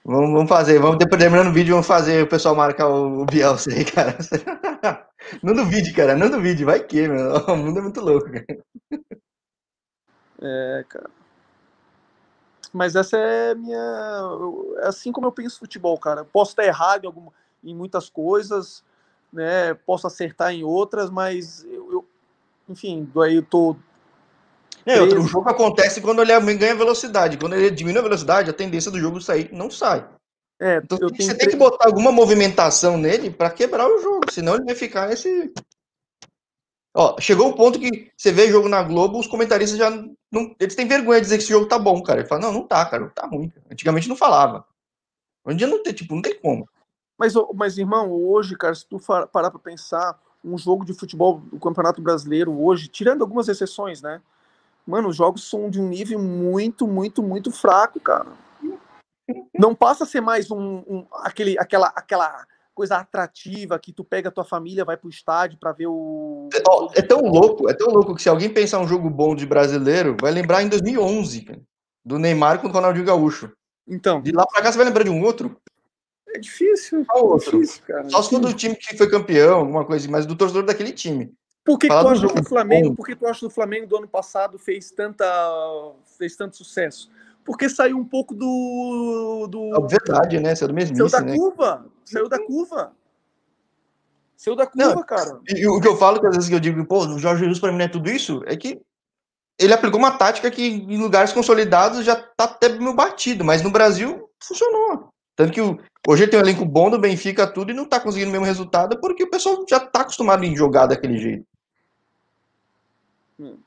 Vamos, 0.06 0.32
vamos 0.32 0.50
fazer, 0.50 0.80
vamos 0.80 0.98
depois 0.98 1.22
terminando 1.22 1.48
o 1.48 1.54
vídeo, 1.54 1.74
vamos 1.74 1.88
fazer 1.88 2.24
o 2.24 2.28
pessoal 2.28 2.56
marcar 2.56 2.90
o, 2.90 3.22
o 3.22 3.26
Bielsa 3.26 3.72
aí, 3.72 3.86
cara. 3.86 4.18
Não 5.42 5.54
duvide, 5.54 5.94
cara, 5.94 6.18
não 6.18 6.30
duvide, 6.30 6.66
vai 6.66 6.84
que, 6.84 7.08
meu. 7.08 7.32
O 7.48 7.56
mundo 7.56 7.80
é 7.80 7.82
muito 7.82 8.02
louco, 8.02 8.30
cara. 8.30 8.46
É, 10.42 10.86
cara. 10.90 11.10
Mas 12.74 12.96
essa 12.96 13.18
é 13.18 13.56
minha. 13.56 13.80
É 14.80 14.88
assim 14.88 15.12
como 15.12 15.28
eu 15.28 15.32
penso 15.32 15.60
futebol, 15.60 15.98
cara. 15.98 16.26
Posso 16.26 16.52
estar 16.52 16.66
errado 16.66 17.06
em, 17.06 17.08
algum, 17.08 17.30
em 17.64 17.74
muitas 17.74 18.10
coisas, 18.10 18.84
né? 19.32 19.74
Posso 19.86 20.08
acertar 20.08 20.52
em 20.52 20.64
outras, 20.64 21.10
mas 21.10 21.64
eu 21.64 21.93
enfim, 22.70 23.10
daí 23.14 23.36
eu 23.36 23.44
tô 23.44 23.76
é, 24.86 25.02
outro, 25.02 25.22
o 25.22 25.28
jogo 25.28 25.50
acontece 25.50 26.02
quando 26.02 26.22
ele 26.22 26.56
ganha 26.56 26.76
velocidade. 26.76 27.38
Quando 27.38 27.56
ele 27.56 27.72
diminui 27.72 28.00
a 28.00 28.04
velocidade, 28.04 28.50
a 28.50 28.54
tendência 28.54 28.92
do 28.92 29.00
jogo 29.00 29.22
sair 29.22 29.50
não 29.54 29.72
sai. 29.72 30.08
É, 30.60 30.78
então 30.78 30.98
você 30.98 31.36
tem 31.36 31.50
que 31.50 31.56
botar 31.56 31.88
alguma 31.88 32.12
movimentação 32.12 32.98
nele 32.98 33.30
para 33.30 33.50
quebrar 33.50 33.88
o 33.88 34.02
jogo, 34.02 34.32
senão 34.32 34.56
ele 34.56 34.66
vai 34.66 34.76
ficar 34.76 35.12
esse. 35.12 35.54
Ó, 36.96 37.20
chegou 37.20 37.50
o 37.50 37.56
ponto 37.56 37.80
que 37.80 38.12
você 38.16 38.32
vê 38.32 38.48
jogo 38.50 38.70
na 38.70 38.84
Globo, 38.84 39.20
os 39.20 39.28
comentaristas 39.28 39.78
já 39.78 39.90
não, 40.32 40.56
eles 40.60 40.76
têm 40.76 40.88
vergonha 40.88 41.20
de 41.20 41.26
dizer 41.26 41.38
que 41.38 41.44
esse 41.44 41.52
jogo 41.52 41.68
tá 41.68 41.78
bom, 41.78 42.02
cara. 42.02 42.22
Ele 42.22 42.28
fala, 42.28 42.42
não, 42.42 42.52
não 42.52 42.68
tá, 42.68 42.86
cara, 42.86 43.10
tá 43.10 43.26
ruim. 43.26 43.52
Antigamente 43.72 44.08
não 44.08 44.16
falava. 44.16 44.66
Hoje 45.46 45.56
em 45.56 45.58
dia 45.58 45.68
não 45.68 45.82
tem, 45.84 45.94
tipo, 45.94 46.14
não 46.16 46.22
tem 46.22 46.40
como. 46.40 46.68
Mas, 47.18 47.34
mas 47.54 47.78
irmão, 47.78 48.12
hoje, 48.12 48.56
cara, 48.58 48.74
se 48.74 48.88
tu 48.88 49.00
parar 49.32 49.52
para 49.52 49.60
pensar, 49.60 50.20
um 50.44 50.58
jogo 50.58 50.86
de 50.86 50.94
futebol 50.94 51.42
do 51.52 51.60
Campeonato 51.60 52.02
Brasileiro 52.02 52.60
hoje, 52.60 52.88
tirando 52.88 53.22
algumas 53.22 53.48
exceções, 53.48 54.02
né? 54.02 54.22
Mano, 54.86 55.10
os 55.10 55.16
jogos 55.16 55.50
são 55.50 55.70
de 55.70 55.80
um 55.80 55.88
nível 55.88 56.20
muito, 56.20 56.86
muito, 56.86 57.24
muito 57.24 57.52
fraco, 57.52 58.00
cara. 58.00 58.28
Não 59.58 59.74
passa 59.74 60.04
a 60.04 60.08
ser 60.08 60.20
mais 60.20 60.52
um, 60.52 60.84
um 60.88 61.06
aquele, 61.22 61.58
aquela, 61.58 61.88
aquela 61.96 62.46
coisa 62.74 62.98
atrativa 62.98 63.80
que 63.80 63.94
tu 63.94 64.04
pega 64.04 64.28
a 64.28 64.32
tua 64.32 64.44
família, 64.44 64.84
vai 64.84 64.98
pro 64.98 65.10
estádio 65.10 65.58
para 65.58 65.72
ver 65.72 65.88
o. 65.88 66.50
É, 66.54 67.00
é, 67.00 67.02
tão 67.02 67.22
louco, 67.22 67.70
é 67.70 67.74
tão 67.74 67.88
louco 67.88 68.16
que 68.16 68.22
se 68.22 68.30
alguém 68.30 68.50
pensar 68.50 68.80
um 68.80 68.88
jogo 68.88 69.10
bom 69.10 69.36
de 69.36 69.46
brasileiro, 69.46 70.18
vai 70.20 70.32
lembrar 70.32 70.62
em 70.62 70.68
2011, 70.68 71.42
cara, 71.46 71.62
do 72.04 72.20
Neymar 72.20 72.60
com 72.60 72.68
o 72.68 72.72
Ronaldinho 72.72 73.06
Gaúcho. 73.06 73.52
Então. 73.88 74.22
De 74.22 74.32
lá 74.32 74.46
pra 74.46 74.62
cá 74.62 74.72
você 74.72 74.78
vai 74.78 74.88
lembrar 74.88 75.04
de 75.04 75.10
um 75.10 75.24
outro? 75.24 75.58
É 76.34 76.40
difícil. 76.40 77.06
Qual 77.06 77.28
outro? 77.28 77.60
Difícil, 77.60 77.84
cara. 77.86 78.10
Só 78.10 78.22
se 78.24 78.30
for 78.32 78.40
do 78.40 78.54
time 78.54 78.76
que 78.76 78.98
foi 78.98 79.10
campeão, 79.10 79.60
alguma 79.60 79.86
coisa, 79.86 80.10
mas 80.10 80.26
do 80.26 80.36
torcedor 80.36 80.66
daquele 80.66 80.92
time. 80.92 81.32
Por 81.64 81.80
que, 81.80 81.88
tu 81.88 81.94
acha 81.94 82.28
que 82.28 82.40
o 82.40 82.44
Flamengo, 82.44 82.94
por 82.94 83.06
que 83.06 83.16
tu 83.16 83.26
acha 83.26 83.40
que 83.40 83.46
o 83.46 83.50
Flamengo 83.50 83.88
do 83.88 83.96
ano 83.96 84.08
passado 84.08 84.60
fez 84.60 84.92
tanta 84.92 85.26
fez 86.18 86.36
tanto 86.36 86.58
sucesso? 86.58 87.10
Porque 87.46 87.70
saiu 87.70 87.98
um 87.98 88.04
pouco 88.04 88.34
do 88.34 89.48
do 89.50 89.76
é 89.76 89.88
verdade, 89.88 90.40
né? 90.40 90.56
Saiu 90.56 90.70
do 90.70 90.74
mesmo 90.74 90.98
Saiu 90.98 91.10
da 91.10 91.22
né? 91.22 91.38
curva, 91.38 91.86
saiu 92.04 92.28
da 92.28 92.40
curva. 92.40 92.92
Saiu 94.36 94.56
da 94.58 94.66
curva, 94.66 94.96
não, 94.96 95.04
cara. 95.04 95.40
E 95.48 95.66
o 95.68 95.80
que 95.80 95.88
eu 95.88 95.96
falo 95.96 96.20
que 96.20 96.28
às 96.28 96.36
vezes 96.36 96.50
que 96.50 96.56
eu 96.56 96.60
digo, 96.60 96.84
pô, 96.86 97.06
o 97.06 97.20
Jorge 97.20 97.44
Jesus 97.44 97.60
para 97.60 97.72
mim 97.72 97.78
não 97.78 97.86
é 97.86 97.90
tudo 97.90 98.10
isso, 98.10 98.44
é 98.46 98.58
que 98.58 98.82
ele 99.58 99.74
aplicou 99.74 100.00
uma 100.00 100.18
tática 100.18 100.52
que 100.52 100.66
em 100.66 100.98
lugares 100.98 101.32
consolidados 101.32 102.04
já 102.04 102.16
tá 102.16 102.44
até 102.46 102.70
meio 102.70 102.94
batido, 102.94 103.46
mas 103.46 103.62
no 103.62 103.72
Brasil 103.72 104.30
funcionou. 104.42 105.13
Tanto 105.36 105.52
que 105.52 105.62
o, 105.62 105.80
hoje 106.08 106.24
ele 106.24 106.32
tem 106.32 106.40
um 106.40 106.44
elenco 106.44 106.66
bom 106.66 106.90
do 106.90 107.00
Benfica, 107.00 107.48
tudo, 107.48 107.72
e 107.72 107.74
não 107.74 107.86
tá 107.86 108.00
conseguindo 108.00 108.30
o 108.30 108.32
mesmo 108.32 108.46
resultado 108.46 109.00
porque 109.00 109.24
o 109.24 109.30
pessoal 109.30 109.66
já 109.68 109.80
tá 109.80 110.02
acostumado 110.02 110.44
em 110.44 110.56
jogar 110.56 110.86
daquele 110.86 111.18
jeito. 111.18 111.46
Hum. 113.40 113.58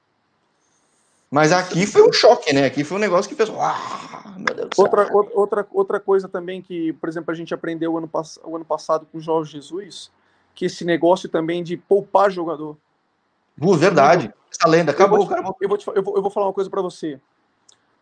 Mas 1.30 1.50
aqui 1.52 1.86
foi 1.86 2.08
um 2.08 2.12
choque, 2.12 2.52
né? 2.52 2.66
Aqui 2.66 2.84
foi 2.84 2.96
um 2.96 3.00
negócio 3.00 3.28
que 3.28 3.34
fez. 3.34 3.50
Ah, 3.50 4.34
meu 4.36 4.54
Deus 4.54 4.68
outra, 4.78 5.08
outra, 5.12 5.66
outra 5.72 6.00
coisa 6.00 6.28
também 6.28 6.62
que, 6.62 6.92
por 6.94 7.08
exemplo, 7.08 7.32
a 7.32 7.34
gente 7.34 7.52
aprendeu 7.52 7.92
o 7.92 7.98
ano, 7.98 8.08
o 8.44 8.56
ano 8.56 8.64
passado 8.64 9.06
com 9.10 9.18
o 9.18 9.20
Jorge 9.20 9.52
Jesus, 9.52 10.10
que 10.54 10.66
esse 10.66 10.84
negócio 10.84 11.28
também 11.28 11.64
de 11.64 11.76
poupar 11.76 12.30
jogador. 12.30 12.76
Uh, 13.60 13.74
verdade. 13.74 14.32
Essa 14.50 14.68
lenda 14.68 14.92
acabou. 14.92 15.18
Eu 15.18 15.26
vou, 15.26 15.52
te, 15.52 15.62
eu 15.62 15.68
vou, 15.68 15.78
te, 15.78 15.86
eu 15.88 16.02
vou, 16.02 16.16
eu 16.16 16.22
vou 16.22 16.30
falar 16.30 16.46
uma 16.46 16.52
coisa 16.52 16.70
para 16.70 16.80
você. 16.80 17.20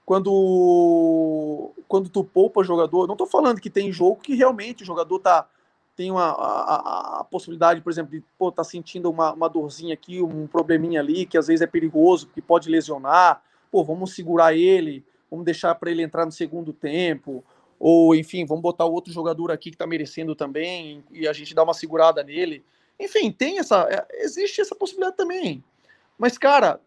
Quando, 0.05 1.73
quando 1.89 2.09
tu 2.09 2.23
poupa 2.23 2.63
jogador, 2.63 3.07
não 3.07 3.17
tô 3.17 3.27
falando 3.27 3.61
que 3.61 3.71
tem 3.71 3.91
jogo 3.91 4.21
que 4.21 4.35
realmente 4.35 4.83
o 4.83 4.87
jogador 4.87 5.19
tá 5.19 5.49
tem 5.97 6.11
uma, 6.11 6.31
a, 6.31 7.21
a, 7.21 7.25
possibilidade, 7.25 7.81
por 7.81 7.91
exemplo, 7.91 8.11
de 8.11 8.25
pô, 8.37 8.51
tá 8.51 8.65
sentindo 8.65 9.09
uma, 9.09 9.33
uma 9.33 9.49
dorzinha 9.49 9.95
aqui, 9.95 10.21
um 10.21 10.47
probleminha 10.47 11.01
ali, 11.01 11.25
que 11.25 11.39
às 11.39 11.47
vezes 11.47 11.63
é 11.63 11.67
perigoso, 11.67 12.29
que 12.35 12.43
pode 12.43 12.69
lesionar, 12.69 13.41
pô, 13.71 13.85
vamos 13.85 14.13
segurar 14.13 14.55
ele, 14.55 15.05
vamos 15.31 15.45
deixar 15.45 15.75
para 15.77 15.91
ele 15.91 16.03
entrar 16.03 16.27
no 16.27 16.33
segundo 16.33 16.73
tempo, 16.73 17.45
ou 17.79 18.15
enfim, 18.15 18.45
vamos 18.45 18.63
botar 18.63 18.85
outro 18.85 19.13
jogador 19.13 19.53
aqui 19.53 19.71
que 19.71 19.77
tá 19.77 19.87
merecendo 19.87 20.35
também, 20.35 21.05
e 21.13 21.29
a 21.29 21.33
gente 21.33 21.55
dá 21.55 21.63
uma 21.63 21.75
segurada 21.75 22.25
nele. 22.25 22.65
Enfim, 22.99 23.31
tem 23.31 23.59
essa. 23.59 23.87
É, 23.91 24.25
existe 24.25 24.61
essa 24.61 24.75
possibilidade 24.75 25.17
também. 25.17 25.63
Mas, 26.17 26.39
cara, 26.39 26.81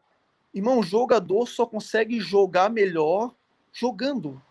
irmão, 0.53 0.81
jogador 0.83 1.47
só 1.47 1.65
consegue 1.65 2.19
jogar 2.19 2.69
melhor 2.69 3.33
jogando. 3.73 4.41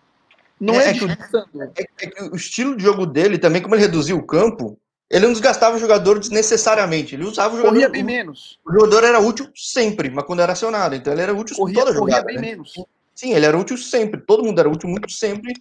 Não 0.59 0.75
é, 0.75 0.87
é, 0.87 0.91
é, 0.91 0.95
que, 0.95 1.05
é, 1.05 1.85
é, 2.03 2.11
que, 2.11 2.23
o 2.25 2.37
estilo 2.37 2.77
de 2.77 2.83
jogo 2.83 3.05
dele 3.05 3.39
também, 3.39 3.61
como 3.61 3.75
ele 3.75 3.83
reduziu 3.83 4.17
o 4.17 4.27
campo, 4.27 4.79
ele 5.11 5.27
não 5.27 5.33
desgastava 5.33 5.77
o 5.77 5.79
jogador 5.79 6.19
desnecessariamente. 6.19 7.15
Ele 7.15 7.25
usava 7.25 7.55
o 7.55 7.57
jogador. 7.59 7.75
Corria 7.75 7.89
bem 7.89 8.03
menos. 8.03 8.59
O 8.67 8.73
jogador 8.73 9.05
era 9.05 9.21
útil 9.21 9.51
sempre, 9.55 10.11
mas 10.11 10.25
quando 10.25 10.41
era 10.41 10.53
acionado. 10.53 10.95
Então 10.95 11.13
ele 11.13 11.23
era 11.23 11.35
útil 11.35 11.57
corria, 11.57 11.75
toda 11.75 11.93
jogada. 11.93 12.23
Corria 12.23 12.25
bem 12.25 12.37
né? 12.37 12.57
menos. 12.57 12.73
Sim, 13.15 13.33
ele 13.33 13.47
era 13.47 13.57
útil 13.57 13.77
sempre. 13.77 14.21
Todo 14.21 14.43
mundo 14.43 14.59
era 14.59 14.69
útil 14.69 14.89
muito 14.89 15.11
sempre, 15.11 15.55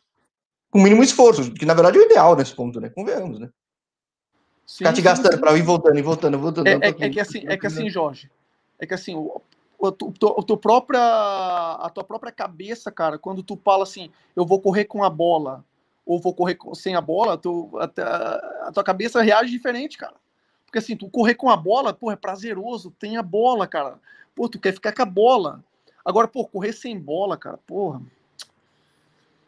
com 0.69 0.81
mínimo 0.81 1.03
esforço, 1.03 1.51
que 1.53 1.65
na 1.65 1.73
verdade 1.73 1.97
é 1.97 2.01
o 2.01 2.05
ideal 2.05 2.35
nesse 2.35 2.55
ponto, 2.55 2.79
né? 2.81 2.89
Convenhamos, 2.89 3.39
né? 3.39 3.49
Sim, 4.65 4.79
Ficar 4.79 4.93
te 4.93 5.01
gastando 5.01 5.39
para 5.39 5.55
ir 5.57 5.61
voltando, 5.61 5.99
e 5.99 6.01
voltando, 6.01 6.39
voltando. 6.39 6.67
É, 6.67 6.73
é, 6.81 6.87
é, 6.87 7.09
que 7.09 7.19
assim, 7.19 7.43
é 7.47 7.55
que 7.55 7.67
assim, 7.67 7.89
Jorge, 7.89 8.31
é 8.79 8.85
que 8.87 8.93
assim, 8.93 9.15
a, 9.87 9.91
tu, 9.91 10.13
a, 10.37 10.43
tua 10.43 10.57
própria, 10.57 10.99
a 11.01 11.89
tua 11.89 12.03
própria 12.03 12.31
cabeça, 12.31 12.91
cara, 12.91 13.17
quando 13.17 13.43
tu 13.43 13.59
fala 13.63 13.83
assim, 13.83 14.09
eu 14.35 14.45
vou 14.45 14.61
correr 14.61 14.85
com 14.85 15.03
a 15.03 15.09
bola, 15.09 15.63
ou 16.05 16.19
vou 16.19 16.33
correr 16.33 16.57
sem 16.73 16.95
a 16.95 17.01
bola, 17.01 17.37
tu, 17.37 17.69
a, 17.79 18.67
a 18.67 18.71
tua 18.71 18.83
cabeça 18.83 19.21
reage 19.21 19.51
diferente, 19.51 19.97
cara. 19.97 20.15
Porque 20.65 20.79
assim, 20.79 20.95
tu 20.95 21.09
correr 21.09 21.35
com 21.35 21.49
a 21.49 21.57
bola, 21.57 21.93
pô, 21.93 22.11
é 22.11 22.15
prazeroso, 22.15 22.91
tem 22.99 23.17
a 23.17 23.23
bola, 23.23 23.65
cara. 23.65 23.99
Pô, 24.35 24.49
tu 24.49 24.59
quer 24.59 24.73
ficar 24.73 24.93
com 24.93 25.01
a 25.01 25.05
bola. 25.05 25.63
Agora, 26.03 26.27
pô, 26.27 26.45
correr 26.45 26.73
sem 26.73 26.99
bola, 26.99 27.37
cara, 27.37 27.57
porra. 27.65 28.01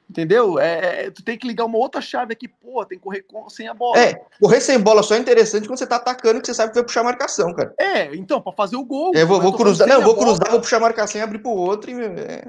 Entendeu? 0.09 0.57
É, 0.57 1.05
é, 1.05 1.11
tu 1.11 1.21
tem 1.21 1.37
que 1.37 1.45
ligar 1.45 1.65
uma 1.65 1.77
outra 1.77 1.99
chave 1.99 2.31
aqui, 2.31 2.47
pô, 2.47 2.85
tem 2.85 2.97
que 2.97 3.03
correr 3.03 3.23
com, 3.23 3.49
sem 3.49 3.67
a 3.67 3.73
bola. 3.73 3.99
É, 3.99 4.13
correr 4.39 4.61
sem 4.61 4.79
bola 4.79 5.03
só 5.03 5.15
é 5.15 5.19
interessante 5.19 5.67
quando 5.67 5.77
você 5.77 5.85
tá 5.85 5.97
atacando 5.97 6.39
que 6.39 6.47
você 6.47 6.53
sabe 6.53 6.71
que 6.71 6.75
vai 6.75 6.85
puxar 6.85 7.01
a 7.01 7.05
marcação, 7.05 7.53
cara. 7.53 7.75
É, 7.77 8.15
então, 8.15 8.41
para 8.41 8.53
fazer 8.53 8.77
o 8.77 8.85
gol. 8.85 9.11
É, 9.13 9.23
eu 9.23 9.27
vou, 9.27 9.41
vou 9.41 9.53
cruzar, 9.53 9.85
não, 9.85 10.01
vou 10.01 10.15
cruzar, 10.15 10.49
vou 10.49 10.61
puxar 10.61 10.77
a 10.77 10.81
marcação 10.81 11.19
e 11.19 11.23
abrir 11.23 11.39
pro 11.39 11.51
outro. 11.51 11.91
E, 11.91 12.01
é... 12.01 12.41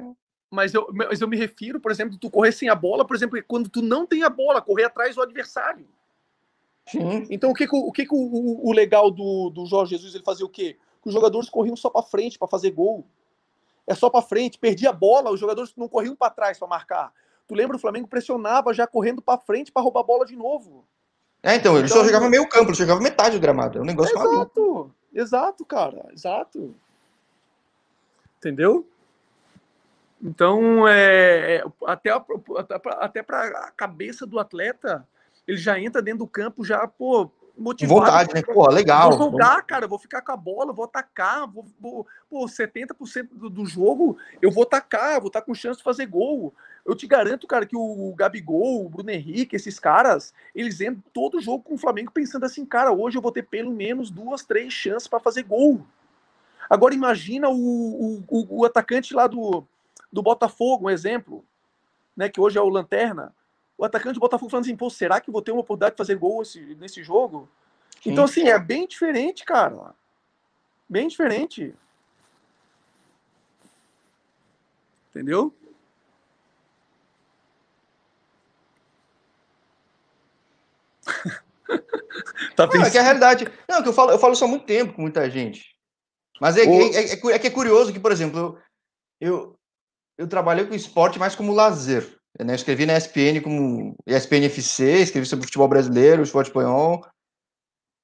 mas, 0.48 0.72
eu, 0.72 0.86
mas 0.92 1.20
eu 1.20 1.26
me 1.26 1.36
refiro, 1.36 1.80
por 1.80 1.90
exemplo, 1.90 2.16
tu 2.16 2.30
correr 2.30 2.52
sem 2.52 2.68
a 2.68 2.76
bola, 2.76 3.04
por 3.04 3.16
exemplo, 3.16 3.42
quando 3.48 3.68
tu 3.68 3.82
não 3.82 4.06
tem 4.06 4.22
a 4.22 4.30
bola, 4.30 4.62
correr 4.62 4.84
atrás 4.84 5.16
do 5.16 5.22
adversário. 5.22 5.84
Sim. 6.86 7.26
Então, 7.28 7.50
o 7.50 7.54
que, 7.54 7.66
que, 7.66 7.76
o, 7.76 7.90
que, 7.90 8.06
que 8.06 8.14
o, 8.14 8.68
o, 8.68 8.72
legal 8.72 9.10
do, 9.10 9.50
do 9.50 9.66
Jorge 9.66 9.96
Jesus 9.96 10.14
ele 10.14 10.24
fazia 10.24 10.46
o 10.46 10.48
quê? 10.48 10.76
Que 11.02 11.08
os 11.08 11.14
jogadores 11.14 11.50
corriam 11.50 11.74
só 11.74 11.90
para 11.90 12.02
frente 12.02 12.38
para 12.38 12.46
fazer 12.46 12.70
gol. 12.70 13.04
É 13.84 13.96
só 13.96 14.08
para 14.08 14.22
frente, 14.22 14.58
perdia 14.58 14.90
a 14.90 14.92
bola, 14.92 15.32
os 15.32 15.40
jogadores 15.40 15.72
não 15.76 15.88
corriam 15.88 16.14
para 16.14 16.30
trás 16.30 16.56
para 16.56 16.68
marcar 16.68 17.12
Tu 17.48 17.54
lembra 17.54 17.76
o 17.76 17.80
Flamengo 17.80 18.06
pressionava 18.06 18.74
já 18.74 18.86
correndo 18.86 19.22
para 19.22 19.40
frente 19.40 19.72
para 19.72 19.82
roubar 19.82 20.00
a 20.00 20.04
bola 20.04 20.26
de 20.26 20.36
novo. 20.36 20.84
É, 21.42 21.54
então, 21.54 21.76
ele 21.76 21.86
então, 21.86 21.96
só 21.96 22.04
jogava 22.04 22.28
meio 22.28 22.46
campo, 22.46 22.70
ele 22.70 22.76
jogava 22.76 23.00
metade 23.00 23.36
do 23.36 23.40
gramado. 23.40 23.78
É 23.78 23.80
um 23.80 23.86
negócio 23.86 24.14
Exato, 24.14 24.30
maluco. 24.30 24.94
exato, 25.14 25.64
cara, 25.64 26.06
exato. 26.12 26.74
Entendeu? 28.36 28.86
Então, 30.22 30.86
é, 30.86 31.56
é 31.56 31.64
até, 31.86 32.10
até 32.98 33.22
para 33.22 33.46
a 33.46 33.70
cabeça 33.70 34.26
do 34.26 34.38
atleta, 34.38 35.06
ele 35.46 35.56
já 35.56 35.80
entra 35.80 36.02
dentro 36.02 36.20
do 36.20 36.26
campo 36.26 36.64
já, 36.64 36.86
pô, 36.86 37.30
motivado. 37.56 38.00
Vontade, 38.00 38.34
né? 38.34 38.42
Pô, 38.42 38.68
legal. 38.68 39.10
Vou 39.10 39.30
jogar, 39.30 39.62
cara, 39.62 39.86
vou 39.86 39.98
ficar 39.98 40.22
com 40.22 40.32
a 40.32 40.36
bola, 40.36 40.72
vou 40.72 40.84
atacar, 40.84 41.46
vou, 41.46 41.66
vou 41.80 42.06
pô, 42.28 42.46
70% 42.46 43.28
do, 43.32 43.50
do 43.50 43.66
jogo 43.66 44.16
eu 44.40 44.50
vou 44.50 44.62
atacar, 44.62 45.20
vou 45.20 45.28
estar 45.28 45.40
tá 45.40 45.46
com 45.46 45.54
chance 45.54 45.78
de 45.78 45.84
fazer 45.84 46.06
gol. 46.06 46.54
Eu 46.88 46.96
te 46.96 47.06
garanto, 47.06 47.46
cara, 47.46 47.66
que 47.66 47.76
o 47.76 48.14
Gabigol, 48.16 48.86
o 48.86 48.88
Bruno 48.88 49.10
Henrique, 49.10 49.54
esses 49.54 49.78
caras, 49.78 50.32
eles 50.54 50.80
entram 50.80 51.04
todo 51.12 51.38
jogo 51.38 51.62
com 51.62 51.74
o 51.74 51.78
Flamengo 51.78 52.10
pensando 52.10 52.46
assim, 52.46 52.64
cara, 52.64 52.90
hoje 52.90 53.18
eu 53.18 53.22
vou 53.22 53.30
ter 53.30 53.42
pelo 53.42 53.70
menos 53.70 54.10
duas, 54.10 54.42
três 54.42 54.72
chances 54.72 55.06
para 55.06 55.20
fazer 55.20 55.42
gol. 55.42 55.86
Agora 56.70 56.94
imagina 56.94 57.50
o, 57.50 58.24
o, 58.26 58.46
o, 58.48 58.64
atacante 58.64 59.12
lá 59.12 59.26
do, 59.26 59.66
do 60.10 60.22
Botafogo, 60.22 60.86
um 60.86 60.90
exemplo, 60.90 61.44
né, 62.16 62.30
que 62.30 62.40
hoje 62.40 62.56
é 62.56 62.62
o 62.62 62.70
Lanterna 62.70 63.34
o 63.78 63.84
atacante 63.84 64.14
do 64.14 64.20
Botafogo 64.20 64.50
falando 64.50 64.64
assim, 64.64 64.76
pô, 64.76 64.90
será 64.90 65.20
que 65.20 65.30
vou 65.30 65.40
ter 65.40 65.52
uma 65.52 65.60
oportunidade 65.60 65.92
de 65.92 65.98
fazer 65.98 66.16
gol 66.16 66.42
esse, 66.42 66.74
nesse 66.80 67.00
jogo? 67.04 67.48
Sim. 68.02 68.10
Então, 68.10 68.24
assim, 68.24 68.48
é 68.48 68.58
bem 68.58 68.88
diferente, 68.88 69.44
cara. 69.44 69.94
Bem 70.88 71.06
diferente. 71.06 71.72
Entendeu? 75.10 75.54
tá 82.56 82.66
não, 82.66 82.82
é 82.82 82.90
que 82.90 82.98
a 82.98 83.02
realidade. 83.02 83.48
Não, 83.68 83.82
que 83.82 83.88
eu 83.88 83.92
falo, 83.92 84.10
eu 84.10 84.18
falo 84.18 84.32
isso 84.32 84.44
há 84.44 84.48
muito 84.48 84.64
tempo 84.64 84.92
com 84.92 85.02
muita 85.02 85.28
gente. 85.30 85.74
Mas 86.40 86.56
é, 86.56 86.62
é, 86.62 86.94
é, 86.94 87.32
é, 87.32 87.38
que 87.38 87.46
é 87.46 87.50
curioso 87.50 87.92
que, 87.92 88.00
por 88.00 88.12
exemplo, 88.12 88.38
eu, 89.20 89.28
eu, 89.28 89.54
eu 90.18 90.28
trabalhei 90.28 90.66
com 90.66 90.74
esporte 90.74 91.18
mais 91.18 91.34
como 91.34 91.52
lazer. 91.52 92.16
Né? 92.38 92.54
escrevi 92.54 92.86
na 92.86 92.96
ESPN 92.96 93.40
como 93.42 93.96
ESPN 94.06 94.44
FC, 94.44 95.02
escrevi 95.02 95.26
sobre 95.26 95.44
futebol 95.44 95.66
brasileiro, 95.66 96.22
futebol 96.22 96.42
espanhol. 96.42 97.06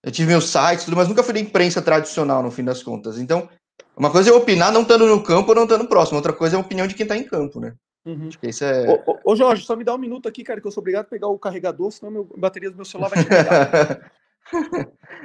Eu 0.02 0.10
tive 0.10 0.28
meus 0.28 0.50
sites, 0.50 0.84
tudo, 0.84 0.96
mas 0.96 1.08
nunca 1.08 1.22
fui 1.22 1.32
da 1.32 1.40
imprensa 1.40 1.80
tradicional, 1.80 2.42
no 2.42 2.50
fim 2.50 2.64
das 2.64 2.82
contas. 2.82 3.18
Então, 3.18 3.48
uma 3.96 4.10
coisa 4.10 4.30
é 4.30 4.32
opinar 4.32 4.72
não 4.72 4.82
estando 4.82 5.06
no 5.06 5.22
campo 5.22 5.50
ou 5.50 5.54
não 5.54 5.64
estando 5.64 5.88
próximo, 5.88 6.18
outra 6.18 6.32
coisa 6.32 6.56
é 6.56 6.58
a 6.58 6.60
opinião 6.60 6.86
de 6.86 6.94
quem 6.94 7.04
está 7.04 7.16
em 7.16 7.24
campo, 7.24 7.60
né? 7.60 7.74
Uhum. 8.04 8.28
Acho 8.28 8.38
que 8.38 8.48
isso 8.48 8.64
é. 8.64 8.86
Ô, 8.88 9.02
ô, 9.06 9.32
ô, 9.32 9.36
Jorge, 9.36 9.64
só 9.64 9.74
me 9.74 9.84
dá 9.84 9.94
um 9.94 9.98
minuto 9.98 10.28
aqui, 10.28 10.44
cara, 10.44 10.60
que 10.60 10.66
eu 10.66 10.70
sou 10.70 10.82
obrigado 10.82 11.06
a 11.06 11.08
pegar 11.08 11.28
o 11.28 11.38
carregador, 11.38 11.90
senão 11.90 12.12
meu, 12.12 12.28
a 12.34 12.40
bateria 12.40 12.70
do 12.70 12.76
meu 12.76 12.84
celular 12.84 13.08
vai 13.08 13.24
pegar. 13.24 14.12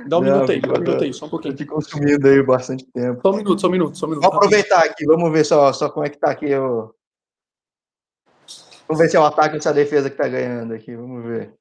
Dá 0.08 0.18
um 0.18 0.22
não, 0.22 0.32
minuto 0.32 0.52
aí, 0.54 0.62
dá 0.62 0.70
um 0.70 0.80
minuto 0.80 1.04
aí, 1.04 1.14
só 1.14 1.26
um 1.26 1.30
pouquinho. 1.30 1.54
Te 1.54 1.66
consumindo 1.66 2.26
aí 2.26 2.42
bastante 2.42 2.86
tempo. 2.86 3.20
Só 3.22 3.32
um 3.32 3.36
minuto, 3.36 3.60
só 3.60 3.68
um 3.68 3.72
minuto, 3.72 3.98
só 3.98 4.06
um 4.06 4.10
minuto. 4.12 4.24
Vou 4.24 4.34
aproveitar 4.34 4.86
aqui, 4.86 5.06
vamos 5.06 5.30
ver 5.30 5.44
só, 5.44 5.74
só 5.74 5.90
como 5.90 6.06
é 6.06 6.10
que 6.10 6.18
tá 6.18 6.32
aqui 6.32 6.56
o, 6.56 6.96
Vamos 8.90 9.04
ver 9.04 9.10
se 9.10 9.16
é 9.16 9.20
o 9.20 9.26
ataque 9.26 9.56
ou 9.56 9.62
se 9.62 9.68
é 9.68 9.72
a 9.72 9.74
defesa 9.74 10.10
que 10.10 10.18
tá 10.18 10.28
ganhando 10.28 10.74
aqui. 10.74 10.96
Vamos 10.96 11.24
ver. 11.24 11.54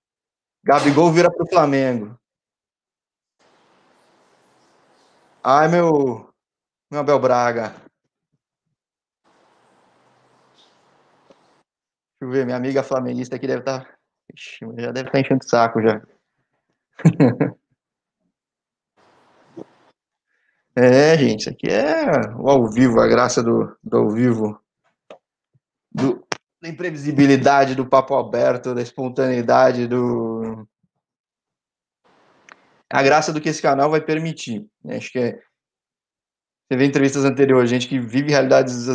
Gabigol 0.65 1.12
vira 1.12 1.31
pro 1.31 1.47
Flamengo. 1.47 2.19
Ai, 5.45 5.69
meu. 5.69 6.31
Meu 6.90 7.01
Abel 7.01 7.19
Braga. 7.19 7.74
Deixa 12.20 12.24
eu 12.24 12.31
ver, 12.31 12.45
minha 12.45 12.57
amiga 12.57 12.82
flamenguista 12.82 13.36
aqui 13.36 13.47
deve 13.47 13.61
estar. 13.61 13.85
Tá... 13.85 13.97
já 14.77 14.90
deve 14.90 15.09
estar 15.09 15.12
tá 15.12 15.20
enchendo 15.20 15.45
o 15.45 15.49
saco 15.49 15.81
já. 15.81 16.03
é, 20.74 21.16
gente, 21.16 21.40
isso 21.43 21.51
aqui 21.51 21.69
é 21.69 22.35
o 22.36 22.51
ao 22.51 22.69
vivo, 22.69 23.01
a 23.01 23.07
graça 23.07 23.40
do, 23.40 23.73
do 23.82 23.99
ao 23.99 24.11
vivo. 24.11 24.61
Do, 25.93 26.27
da 26.61 26.69
imprevisibilidade 26.69 27.77
do 27.77 27.89
papo 27.89 28.16
aberto, 28.16 28.74
da 28.74 28.82
espontaneidade, 28.82 29.86
do. 29.86 30.66
A 32.90 33.01
graça 33.01 33.32
do 33.32 33.40
que 33.40 33.49
esse 33.49 33.62
canal 33.62 33.90
vai 33.90 34.01
permitir. 34.01 34.69
Né? 34.82 34.97
Acho 34.97 35.12
que 35.12 35.20
é. 35.20 35.40
Você 36.66 36.77
vê 36.77 36.85
entrevistas 36.85 37.24
anteriores, 37.24 37.70
gente 37.70 37.86
que 37.89 38.01
vive 38.01 38.32
realidades 38.32 38.86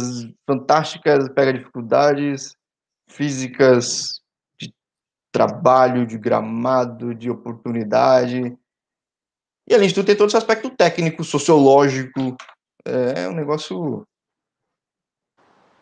fantásticas, 0.46 1.30
pega 1.30 1.54
dificuldades 1.54 2.54
físicas, 3.14 4.22
de 4.60 4.74
trabalho, 5.32 6.06
de 6.06 6.18
gramado, 6.18 7.14
de 7.14 7.30
oportunidade. 7.30 8.58
E 9.68 9.74
além 9.74 9.88
de 9.88 9.94
tudo, 9.94 10.06
tem 10.06 10.16
todo 10.16 10.28
esse 10.28 10.38
aspecto 10.38 10.70
técnico, 10.70 11.24
sociológico. 11.24 12.36
É 12.86 13.30
um 13.30 13.34
negócio 13.34 14.06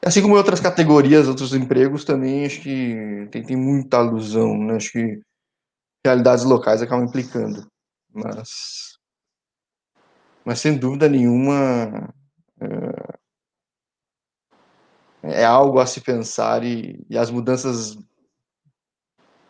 Assim 0.03 0.21
como 0.23 0.35
outras 0.35 0.59
categorias, 0.59 1.27
outros 1.27 1.53
empregos 1.53 2.03
também, 2.03 2.43
acho 2.43 2.59
que 2.61 3.27
tem, 3.29 3.43
tem 3.43 3.55
muita 3.55 3.97
alusão, 3.97 4.57
né? 4.57 4.75
Acho 4.75 4.91
que 4.91 5.21
realidades 6.03 6.43
locais 6.43 6.81
acabam 6.81 7.05
implicando. 7.05 7.67
Mas, 8.11 8.97
mas 10.43 10.59
sem 10.59 10.75
dúvida 10.75 11.07
nenhuma, 11.07 12.11
é, 12.59 13.19
é 15.23 15.45
algo 15.45 15.79
a 15.79 15.85
se 15.85 16.01
pensar 16.01 16.63
e, 16.63 16.99
e 17.09 17.17
as 17.17 17.29
mudanças 17.29 17.97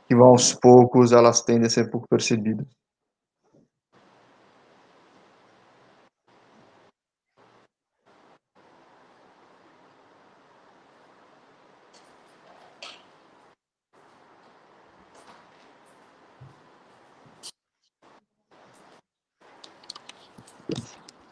que 0.08 0.16
vão 0.16 0.28
aos 0.28 0.54
poucos, 0.54 1.12
elas 1.12 1.42
tendem 1.42 1.68
a 1.68 1.70
ser 1.70 1.90
pouco 1.90 2.08
percebidas. 2.10 2.68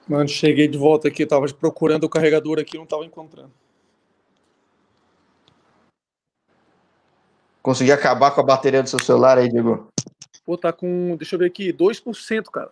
Mano, 0.07 0.27
cheguei 0.27 0.67
de 0.67 0.77
volta 0.77 1.07
aqui, 1.07 1.23
tava 1.23 1.45
procurando 1.53 2.05
o 2.05 2.09
carregador 2.09 2.59
aqui, 2.59 2.77
não 2.77 2.85
tava 2.85 3.05
encontrando. 3.05 3.51
Consegui 7.61 7.91
acabar 7.91 8.31
com 8.31 8.41
a 8.41 8.43
bateria 8.43 8.81
do 8.81 8.89
seu 8.89 8.99
celular 8.99 9.37
aí, 9.37 9.49
Diego? 9.49 9.89
Pô, 10.45 10.57
tá 10.57 10.71
com, 10.71 11.15
deixa 11.17 11.35
eu 11.35 11.39
ver 11.39 11.45
aqui, 11.45 11.71
2%, 11.71 12.49
cara. 12.49 12.71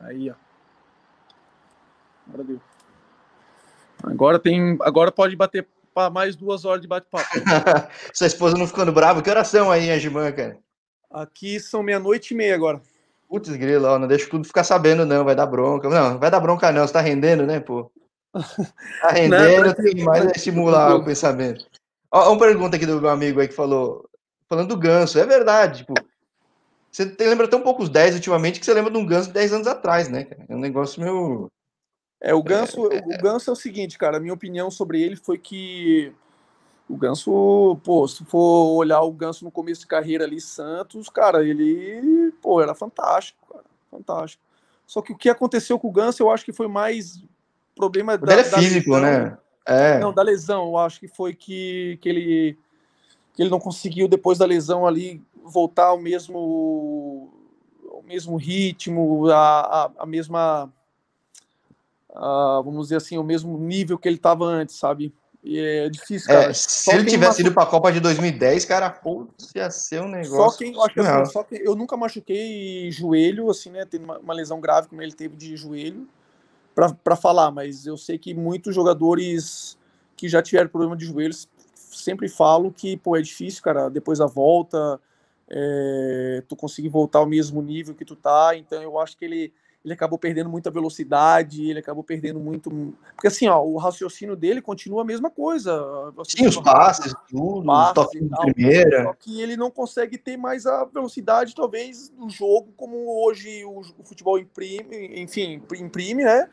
Aí, 0.00 0.30
ó. 0.30 0.34
Agora 2.28 2.44
deu. 2.44 2.60
Agora 4.02 4.38
tem, 4.38 4.78
agora 4.82 5.10
pode 5.10 5.34
bater 5.34 5.66
para 5.92 6.10
mais 6.10 6.36
duas 6.36 6.64
horas 6.64 6.80
de 6.80 6.86
bate-papo. 6.86 7.28
Sua 8.14 8.26
esposa 8.26 8.56
não 8.56 8.66
ficando 8.66 8.92
brava? 8.92 9.20
Que 9.20 9.30
oração 9.30 9.70
aí, 9.70 9.90
Angimã, 9.90 10.30
cara? 10.30 10.58
Aqui 11.10 11.58
são 11.58 11.82
meia-noite 11.82 12.32
e 12.32 12.36
meia 12.36 12.54
agora. 12.54 12.80
Putz, 13.28 13.50
grilo, 13.50 13.86
ó, 13.86 13.98
não 13.98 14.06
deixa 14.06 14.30
tudo 14.30 14.46
ficar 14.46 14.64
sabendo, 14.64 15.04
não, 15.04 15.24
vai 15.24 15.34
dar 15.34 15.46
bronca. 15.46 15.88
Não, 15.88 16.18
vai 16.18 16.30
dar 16.30 16.40
bronca, 16.40 16.70
não, 16.70 16.86
você 16.86 16.92
tá 16.92 17.00
rendendo, 17.00 17.44
né, 17.44 17.60
pô? 17.60 17.90
Tá 19.00 19.10
rendendo, 19.10 19.64
não, 19.64 19.74
tem 19.74 20.04
mais 20.04 20.26
a 20.26 20.30
estimular 20.30 20.94
o 20.94 21.04
pensamento. 21.04 21.66
Ó, 22.10 22.30
uma 22.30 22.38
pergunta 22.38 22.76
aqui 22.76 22.86
do 22.86 23.00
meu 23.00 23.10
amigo 23.10 23.40
aí 23.40 23.48
que 23.48 23.54
falou, 23.54 24.08
falando 24.48 24.68
do 24.68 24.76
ganso, 24.76 25.18
é 25.18 25.26
verdade, 25.26 25.78
tipo, 25.78 25.94
você 26.90 27.06
tem, 27.06 27.28
lembra 27.28 27.48
tão 27.48 27.60
poucos 27.60 27.88
10 27.88 28.14
ultimamente 28.14 28.58
que 28.58 28.66
você 28.66 28.74
lembra 28.74 28.90
de 28.90 28.98
um 28.98 29.06
ganso 29.06 29.28
de 29.28 29.34
10 29.34 29.52
anos 29.52 29.66
atrás, 29.66 30.08
né? 30.08 30.26
É 30.48 30.54
um 30.54 30.60
negócio 30.60 31.00
meio. 31.02 31.50
É, 32.20 32.34
o 32.34 32.42
ganso, 32.42 32.90
é, 32.92 32.98
o 32.98 33.22
ganso 33.22 33.50
é 33.50 33.52
o 33.52 33.56
seguinte, 33.56 33.96
cara, 33.96 34.16
a 34.16 34.20
minha 34.20 34.34
opinião 34.34 34.70
sobre 34.70 35.00
ele 35.00 35.14
foi 35.14 35.38
que 35.38 36.12
o 36.88 36.96
Ganso, 36.96 37.78
pô, 37.84 38.08
se 38.08 38.24
for 38.24 38.74
olhar 38.74 39.02
o 39.02 39.12
Ganso 39.12 39.44
no 39.44 39.50
começo 39.50 39.82
de 39.82 39.86
carreira 39.86 40.24
ali, 40.24 40.40
Santos, 40.40 41.08
cara, 41.10 41.44
ele, 41.44 42.32
pô, 42.40 42.62
era 42.62 42.74
fantástico, 42.74 43.46
cara, 43.46 43.64
fantástico. 43.90 44.42
Só 44.86 45.02
que 45.02 45.12
o 45.12 45.16
que 45.16 45.28
aconteceu 45.28 45.78
com 45.78 45.88
o 45.88 45.92
Ganso, 45.92 46.22
eu 46.22 46.30
acho 46.30 46.44
que 46.44 46.52
foi 46.52 46.66
mais 46.66 47.22
problema 47.78 48.18
da, 48.18 48.34
é 48.34 48.44
físico, 48.44 48.90
lesão. 48.90 49.00
né? 49.00 49.38
É. 49.64 49.98
Não, 49.98 50.12
da 50.12 50.22
lesão, 50.22 50.68
eu 50.68 50.78
acho 50.78 50.98
que 50.98 51.08
foi 51.08 51.34
que, 51.34 51.98
que 52.00 52.08
ele 52.08 52.58
que 53.34 53.42
ele 53.42 53.50
não 53.50 53.60
conseguiu 53.60 54.08
depois 54.08 54.38
da 54.38 54.46
lesão 54.46 54.86
ali 54.86 55.22
voltar 55.44 55.86
ao 55.86 55.98
mesmo 55.98 57.32
ao 57.90 58.02
mesmo 58.02 58.36
ritmo, 58.36 59.28
a, 59.30 59.60
a, 59.60 59.90
a 59.98 60.06
mesma 60.06 60.72
a, 62.14 62.60
vamos 62.64 62.86
dizer 62.86 62.96
assim, 62.96 63.18
o 63.18 63.22
mesmo 63.22 63.56
nível 63.58 63.98
que 63.98 64.08
ele 64.08 64.16
estava 64.16 64.44
antes, 64.44 64.76
sabe? 64.76 65.12
E 65.44 65.58
é 65.58 65.88
difícil, 65.88 66.30
é, 66.32 66.34
cara. 66.34 66.50
É, 66.50 66.52
se 66.52 66.90
ele 66.92 67.04
tivesse 67.04 67.40
ido 67.42 67.52
para 67.52 67.62
a 67.62 67.66
Copa 67.66 67.92
de 67.92 68.00
2010, 68.00 68.64
cara, 68.64 68.90
putz, 68.90 69.52
ia 69.54 69.70
ser 69.70 70.02
um 70.02 70.08
negócio. 70.08 70.50
Só 70.50 70.58
quem, 70.58 70.74
eu, 70.74 70.82
acho 70.82 70.94
que, 70.94 71.00
assim, 71.00 71.32
só 71.32 71.42
que 71.44 71.54
eu 71.54 71.76
nunca 71.76 71.96
machuquei 71.96 72.90
joelho, 72.90 73.48
assim, 73.48 73.70
né? 73.70 73.84
Tendo 73.84 74.04
uma, 74.04 74.18
uma 74.18 74.34
lesão 74.34 74.60
grave 74.60 74.88
como 74.88 75.00
ele 75.00 75.12
teve 75.12 75.36
de 75.36 75.56
joelho, 75.56 76.08
para 77.02 77.16
falar, 77.16 77.50
mas 77.50 77.86
eu 77.86 77.96
sei 77.96 78.18
que 78.18 78.32
muitos 78.34 78.74
jogadores 78.74 79.76
que 80.16 80.28
já 80.28 80.40
tiveram 80.40 80.68
problema 80.68 80.96
de 80.96 81.06
joelhos 81.06 81.48
sempre 81.74 82.28
falam 82.28 82.70
que, 82.70 82.96
pô, 82.96 83.16
é 83.16 83.22
difícil, 83.22 83.62
cara, 83.62 83.88
depois 83.88 84.18
da 84.18 84.26
volta, 84.26 85.00
é, 85.48 86.42
tu 86.48 86.54
conseguir 86.54 86.88
voltar 86.88 87.18
ao 87.18 87.26
mesmo 87.26 87.60
nível 87.62 87.94
que 87.94 88.04
tu 88.04 88.14
tá, 88.14 88.56
então 88.56 88.80
eu 88.82 88.98
acho 88.98 89.16
que 89.16 89.24
ele, 89.24 89.52
ele 89.88 89.94
acabou 89.94 90.18
perdendo 90.18 90.50
muita 90.50 90.70
velocidade, 90.70 91.68
ele 91.68 91.78
acabou 91.78 92.04
perdendo 92.04 92.38
muito. 92.38 92.70
Porque 93.14 93.26
assim, 93.26 93.48
ó, 93.48 93.62
o 93.62 93.78
raciocínio 93.78 94.36
dele 94.36 94.60
continua 94.60 95.00
a 95.00 95.04
mesma 95.04 95.30
coisa. 95.30 95.82
Sim, 96.24 96.46
os 96.46 96.58
passes, 96.58 97.14
tudo, 97.28 97.64
passes 97.64 98.04
os 98.04 98.28
de 98.28 98.52
primeira. 98.52 99.04
Só 99.04 99.14
que 99.14 99.40
ele 99.40 99.56
não 99.56 99.70
consegue 99.70 100.18
ter 100.18 100.36
mais 100.36 100.66
a 100.66 100.84
velocidade, 100.84 101.54
talvez, 101.54 102.12
no 102.16 102.28
jogo, 102.28 102.68
como 102.76 103.24
hoje 103.24 103.64
o, 103.64 103.80
o 103.98 104.04
futebol 104.04 104.38
imprime, 104.38 105.20
enfim, 105.22 105.62
imprime, 105.80 106.22
né? 106.22 106.48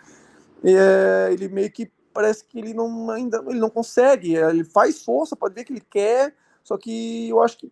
É, 0.63 1.29
ele 1.33 1.49
meio 1.49 1.69
que 1.69 1.91
parece 2.13 2.45
que 2.45 2.57
ele 2.57 2.73
não 2.73 3.11
ainda 3.11 3.43
ele 3.47 3.59
não 3.59 3.69
consegue. 3.69 4.35
Ele 4.35 4.63
faz 4.63 5.03
força, 5.03 5.35
pode 5.35 5.53
ver 5.53 5.65
que 5.65 5.73
ele 5.73 5.83
quer, 5.89 6.33
só 6.63 6.77
que 6.77 7.27
eu 7.27 7.43
acho 7.43 7.57
que 7.57 7.71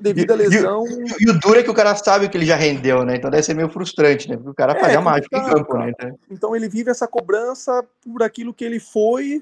devido 0.00 0.32
à 0.32 0.34
lesão. 0.34 0.86
E, 0.86 0.92
e, 0.92 1.26
e, 1.26 1.30
o 1.30 1.38
duro 1.38 1.58
é 1.58 1.62
que 1.62 1.70
o 1.70 1.74
cara 1.74 1.94
sabe 1.94 2.28
que 2.28 2.36
ele 2.36 2.46
já 2.46 2.56
rendeu, 2.56 3.04
né? 3.04 3.16
Então 3.16 3.30
deve 3.30 3.42
ser 3.42 3.54
meio 3.54 3.68
frustrante, 3.68 4.28
né? 4.28 4.36
Porque 4.36 4.50
o 4.50 4.54
cara 4.54 4.72
é, 4.72 4.80
fazia 4.80 5.00
mágica 5.00 5.38
em 5.38 5.44
campo, 5.44 5.78
né? 5.78 5.90
Então... 5.90 6.18
então 6.30 6.56
ele 6.56 6.68
vive 6.68 6.90
essa 6.90 7.06
cobrança 7.06 7.84
por 8.02 8.22
aquilo 8.22 8.54
que 8.54 8.64
ele 8.64 8.80
foi 8.80 9.40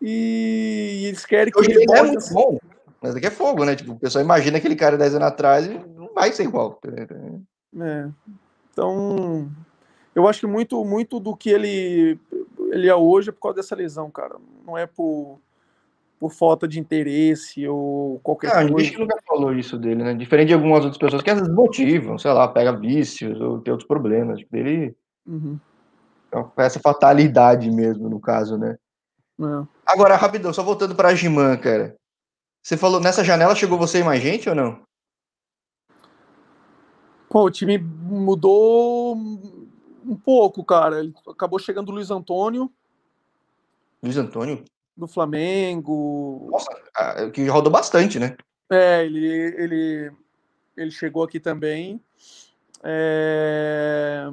e 0.00 1.04
eles 1.06 1.24
querem 1.24 1.52
que 1.52 1.58
Hoje 1.58 1.72
ele 1.72 1.84
é 1.92 2.02
muito 2.02 2.32
bom. 2.32 2.58
Mas 3.00 3.14
aqui 3.14 3.26
é 3.26 3.30
fogo, 3.30 3.64
né? 3.64 3.76
Tipo, 3.76 3.92
o 3.92 3.98
pessoal 3.98 4.24
imagina 4.24 4.58
aquele 4.58 4.76
cara 4.76 4.96
10 4.96 5.14
anos 5.14 5.28
atrás 5.28 5.66
e 5.66 5.70
não 5.70 6.12
vai 6.14 6.32
ser 6.32 6.44
igual. 6.44 6.80
É. 7.78 8.08
Então, 8.72 9.50
eu 10.14 10.26
acho 10.26 10.40
que 10.40 10.46
muito, 10.46 10.84
muito 10.84 11.20
do 11.20 11.36
que 11.36 11.50
ele, 11.50 12.18
ele 12.70 12.88
é 12.88 12.94
hoje 12.94 13.28
é 13.28 13.32
por 13.32 13.40
causa 13.40 13.56
dessa 13.56 13.74
lesão, 13.74 14.10
cara. 14.10 14.36
Não 14.66 14.76
é 14.76 14.86
por 14.86 15.38
por 16.18 16.32
falta 16.32 16.66
de 16.66 16.80
interesse 16.80 17.66
ou 17.68 18.18
qualquer 18.20 18.48
ah, 18.48 18.68
coisa. 18.68 18.76
A 18.76 18.80
gente 18.80 18.98
nunca 18.98 19.18
falou 19.26 19.54
isso 19.54 19.78
dele, 19.78 20.02
né? 20.02 20.14
Diferente 20.14 20.48
de 20.48 20.54
algumas 20.54 20.84
outras 20.84 20.98
pessoas 20.98 21.22
que 21.22 21.30
às 21.30 21.38
vezes 21.38 21.54
motivam, 21.54 22.18
sei 22.18 22.32
lá, 22.32 22.48
pega 22.48 22.72
vícios 22.72 23.40
ou 23.40 23.60
tem 23.60 23.72
outros 23.72 23.86
problemas. 23.86 24.38
Tipo, 24.38 24.56
ele. 24.56 24.96
Uhum. 25.26 25.58
Então, 26.28 26.52
essa 26.56 26.80
fatalidade 26.80 27.70
mesmo, 27.70 28.08
no 28.08 28.18
caso, 28.18 28.56
né? 28.56 28.76
É. 29.40 29.66
Agora, 29.84 30.16
rapidão, 30.16 30.52
só 30.52 30.62
voltando 30.62 30.94
pra 30.94 31.14
Giman, 31.14 31.56
cara. 31.58 31.94
Você 32.62 32.76
falou, 32.76 33.00
nessa 33.00 33.22
janela 33.22 33.54
chegou 33.54 33.78
você 33.78 34.00
e 34.00 34.04
mais 34.04 34.20
gente 34.20 34.48
ou 34.48 34.54
não? 34.54 34.80
Pô, 37.28 37.44
o 37.44 37.50
time 37.50 37.78
mudou 37.78 39.14
um 39.14 40.16
pouco, 40.16 40.64
cara. 40.64 41.02
Acabou 41.28 41.58
chegando 41.58 41.90
o 41.90 41.92
Luiz 41.92 42.10
Antônio. 42.10 42.72
Luiz 44.02 44.16
Antônio? 44.16 44.64
Do 44.96 45.06
Flamengo. 45.06 46.48
Nossa, 46.50 47.30
que 47.30 47.46
rodou 47.48 47.70
bastante, 47.70 48.18
né? 48.18 48.36
É, 48.70 49.04
ele, 49.04 49.26
ele, 49.26 50.12
ele 50.76 50.90
chegou 50.90 51.22
aqui 51.22 51.38
também. 51.38 52.00
É... 52.82 54.28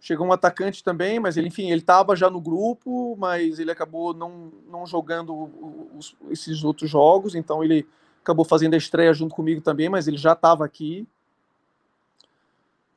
Chegou 0.00 0.26
um 0.26 0.32
atacante 0.32 0.84
também, 0.84 1.18
mas 1.18 1.36
ele, 1.36 1.48
enfim, 1.48 1.70
ele 1.70 1.80
estava 1.80 2.14
já 2.14 2.28
no 2.28 2.40
grupo, 2.40 3.16
mas 3.16 3.58
ele 3.58 3.70
acabou 3.70 4.12
não, 4.12 4.52
não 4.68 4.86
jogando 4.86 5.50
os, 5.96 6.14
esses 6.30 6.62
outros 6.62 6.90
jogos, 6.90 7.34
então 7.34 7.64
ele 7.64 7.88
acabou 8.22 8.44
fazendo 8.44 8.74
a 8.74 8.76
estreia 8.76 9.14
junto 9.14 9.34
comigo 9.34 9.62
também, 9.62 9.88
mas 9.88 10.06
ele 10.06 10.18
já 10.18 10.34
estava 10.34 10.62
aqui. 10.64 11.06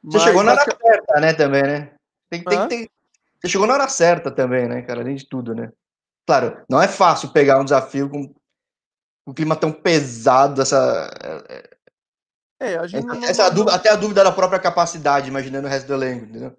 Você 0.04 0.18
mas, 0.18 0.24
chegou 0.24 0.44
na 0.44 0.52
hora 0.52 0.66
certa, 0.66 1.20
né, 1.22 1.34
também, 1.34 1.64
né? 1.64 1.92
Tem, 2.30 2.44
tem, 2.44 2.68
tem... 2.68 2.90
Você 3.40 3.50
chegou 3.50 3.68
na 3.68 3.76
hora 3.76 3.88
certa 3.88 4.30
também, 4.30 4.68
né, 4.68 4.82
cara? 4.82 5.00
Além 5.00 5.16
de 5.16 5.26
tudo, 5.26 5.56
né? 5.56 5.72
Claro, 6.28 6.62
não 6.70 6.82
é 6.82 6.90
fácil 6.90 7.30
pegar 7.30 7.58
um 7.58 7.64
desafio 7.64 8.10
com 8.10 8.36
um 9.26 9.34
clima 9.34 9.56
tão 9.56 9.72
pesado, 9.72 10.62
essa. 10.62 11.10
É, 12.60 12.76
a 12.78 12.86
gente 12.86 13.08
essa, 13.08 13.26
essa 13.26 13.50
dúvida, 13.50 13.74
até 13.74 13.90
a 13.90 13.96
dúvida 13.96 14.26
da 14.26 14.32
própria 14.32 14.60
capacidade, 14.60 15.30
imaginando 15.30 15.68
o 15.68 15.70
resto 15.70 15.88
do 15.88 15.94
elenco, 15.94 16.26
entendeu? 16.26 16.54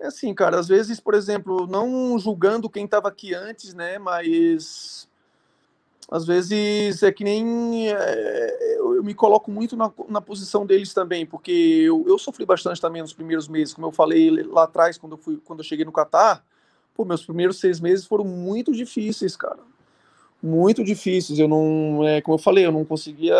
É 0.00 0.06
assim, 0.06 0.32
cara, 0.32 0.58
às 0.58 0.68
vezes, 0.68 0.98
por 0.98 1.14
exemplo, 1.14 1.66
não 1.66 2.18
julgando 2.18 2.70
quem 2.70 2.86
estava 2.86 3.08
aqui 3.08 3.34
antes, 3.34 3.74
né, 3.74 3.98
mas 3.98 5.06
às 6.10 6.24
vezes 6.24 7.02
é 7.02 7.12
que 7.12 7.24
nem 7.24 7.90
é, 7.90 8.76
eu, 8.78 8.96
eu, 8.96 9.02
me 9.02 9.14
coloco 9.14 9.50
muito 9.50 9.76
na, 9.76 9.92
na 10.08 10.20
posição 10.20 10.64
deles 10.64 10.94
também, 10.94 11.26
porque 11.26 11.50
eu, 11.50 12.04
eu, 12.06 12.18
sofri 12.18 12.46
bastante 12.46 12.80
também 12.80 13.02
nos 13.02 13.12
primeiros 13.12 13.48
meses, 13.48 13.74
como 13.74 13.86
eu 13.86 13.92
falei 13.92 14.30
lá 14.44 14.64
atrás, 14.64 14.96
quando 14.96 15.12
eu, 15.12 15.18
fui, 15.18 15.38
quando 15.44 15.60
eu 15.60 15.64
cheguei 15.64 15.84
no 15.84 15.92
Catar, 15.92 16.44
Pô, 16.96 17.04
meus 17.04 17.24
primeiros 17.24 17.60
seis 17.60 17.78
meses 17.78 18.06
foram 18.06 18.24
muito 18.24 18.72
difíceis, 18.72 19.36
cara. 19.36 19.58
Muito 20.42 20.82
difíceis. 20.82 21.38
Eu 21.38 21.46
não, 21.46 22.06
é, 22.06 22.22
como 22.22 22.36
eu 22.36 22.42
falei, 22.42 22.64
eu 22.64 22.72
não 22.72 22.84
conseguia 22.84 23.36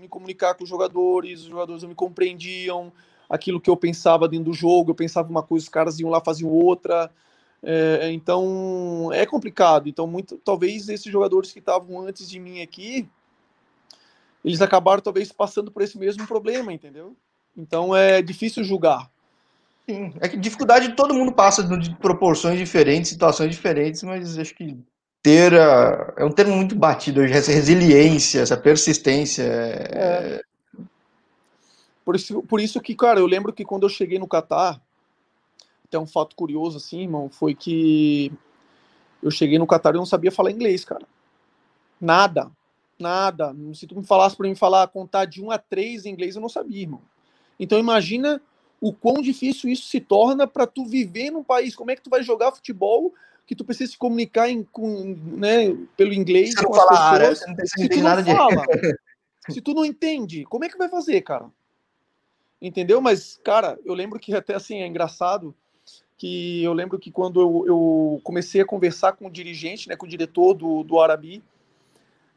me 0.00 0.08
comunicar 0.08 0.54
com 0.54 0.64
os 0.64 0.68
jogadores, 0.68 1.42
os 1.42 1.46
jogadores 1.46 1.82
não 1.82 1.90
me 1.90 1.94
compreendiam 1.94 2.92
aquilo 3.30 3.60
que 3.60 3.70
eu 3.70 3.76
pensava 3.76 4.26
dentro 4.26 4.46
do 4.46 4.54
jogo, 4.54 4.90
eu 4.90 4.94
pensava 4.94 5.28
uma 5.28 5.42
coisa, 5.42 5.64
os 5.64 5.68
caras 5.68 6.00
iam 6.00 6.10
lá 6.10 6.20
faziam 6.20 6.50
outra. 6.50 7.10
É, 7.62 8.10
então 8.10 9.10
é 9.12 9.24
complicado. 9.24 9.88
Então, 9.88 10.06
muito, 10.06 10.36
talvez 10.38 10.88
esses 10.88 11.12
jogadores 11.12 11.52
que 11.52 11.60
estavam 11.60 12.00
antes 12.00 12.28
de 12.28 12.40
mim 12.40 12.60
aqui, 12.60 13.08
eles 14.44 14.60
acabaram 14.60 15.02
talvez 15.02 15.30
passando 15.30 15.70
por 15.70 15.82
esse 15.82 15.98
mesmo 15.98 16.26
problema, 16.26 16.72
entendeu? 16.72 17.14
Então 17.56 17.94
é 17.94 18.22
difícil 18.22 18.64
julgar. 18.64 19.10
Sim, 19.88 20.12
é 20.20 20.28
que 20.28 20.36
dificuldade 20.36 20.92
todo 20.92 21.14
mundo 21.14 21.32
passa 21.32 21.62
de 21.62 21.94
proporções 21.96 22.58
diferentes, 22.58 23.10
situações 23.10 23.50
diferentes, 23.50 24.02
mas 24.02 24.38
acho 24.38 24.54
que 24.54 24.76
ter 25.22 25.54
a, 25.54 26.12
é 26.18 26.24
um 26.26 26.30
termo 26.30 26.54
muito 26.54 26.74
batido 26.74 27.22
hoje, 27.22 27.32
essa 27.32 27.50
resiliência, 27.50 28.40
essa 28.40 28.54
persistência. 28.54 29.44
É... 29.44 29.94
É. 29.94 30.42
Por, 32.04 32.16
isso, 32.16 32.42
por 32.42 32.60
isso 32.60 32.82
que, 32.82 32.94
cara, 32.94 33.18
eu 33.18 33.26
lembro 33.26 33.50
que 33.50 33.64
quando 33.64 33.84
eu 33.84 33.88
cheguei 33.88 34.18
no 34.18 34.28
Catar, 34.28 34.78
até 35.86 35.98
um 35.98 36.06
fato 36.06 36.36
curioso 36.36 36.76
assim, 36.76 37.00
irmão, 37.00 37.30
foi 37.30 37.54
que 37.54 38.30
eu 39.22 39.30
cheguei 39.30 39.58
no 39.58 39.66
Catar 39.66 39.94
e 39.94 39.98
não 39.98 40.04
sabia 40.04 40.30
falar 40.30 40.50
inglês, 40.50 40.84
cara. 40.84 41.06
Nada, 41.98 42.50
nada. 42.98 43.56
Se 43.72 43.86
tu 43.86 43.96
me 43.96 44.04
falasse 44.04 44.36
para 44.36 44.46
mim 44.46 44.54
falar, 44.54 44.86
contar 44.88 45.24
de 45.24 45.42
um 45.42 45.50
a 45.50 45.56
três 45.56 46.04
em 46.04 46.10
inglês, 46.10 46.36
eu 46.36 46.42
não 46.42 46.48
sabia, 46.50 46.82
irmão. 46.82 47.00
Então 47.58 47.78
imagina 47.78 48.38
o 48.80 48.92
quão 48.92 49.20
difícil 49.20 49.68
isso 49.70 49.88
se 49.88 50.00
torna 50.00 50.46
para 50.46 50.66
tu 50.66 50.84
viver 50.84 51.30
num 51.30 51.42
país. 51.42 51.74
Como 51.74 51.90
é 51.90 51.96
que 51.96 52.02
tu 52.02 52.10
vai 52.10 52.22
jogar 52.22 52.52
futebol 52.52 53.12
que 53.46 53.54
tu 53.54 53.64
precisa 53.64 53.92
se 53.92 53.98
comunicar 53.98 54.48
em, 54.48 54.62
com, 54.62 55.16
né, 55.36 55.74
pelo 55.96 56.12
inglês 56.12 56.54
você 56.54 56.66
pessoas? 56.66 56.90
Área, 56.90 57.34
você 57.34 57.46
não 57.46 57.56
se 57.64 57.88
tu 57.88 58.00
nada 58.00 58.24
fala, 58.24 58.66
de... 58.66 58.96
se 59.54 59.60
tu 59.60 59.74
não 59.74 59.84
entende, 59.84 60.44
como 60.44 60.64
é 60.64 60.68
que 60.68 60.78
vai 60.78 60.88
fazer, 60.88 61.20
cara? 61.22 61.46
Entendeu? 62.60 63.00
Mas, 63.00 63.40
cara, 63.42 63.78
eu 63.84 63.94
lembro 63.94 64.18
que 64.18 64.34
até 64.34 64.54
assim 64.54 64.82
é 64.82 64.86
engraçado 64.86 65.54
que 66.16 66.62
eu 66.64 66.72
lembro 66.72 66.98
que 66.98 67.12
quando 67.12 67.40
eu, 67.40 67.64
eu 67.66 68.20
comecei 68.24 68.60
a 68.60 68.66
conversar 68.66 69.12
com 69.12 69.26
o 69.28 69.30
dirigente, 69.30 69.88
né, 69.88 69.94
com 69.94 70.04
o 70.04 70.08
diretor 70.08 70.52
do, 70.52 70.82
do 70.82 70.98
Arabi, 70.98 71.42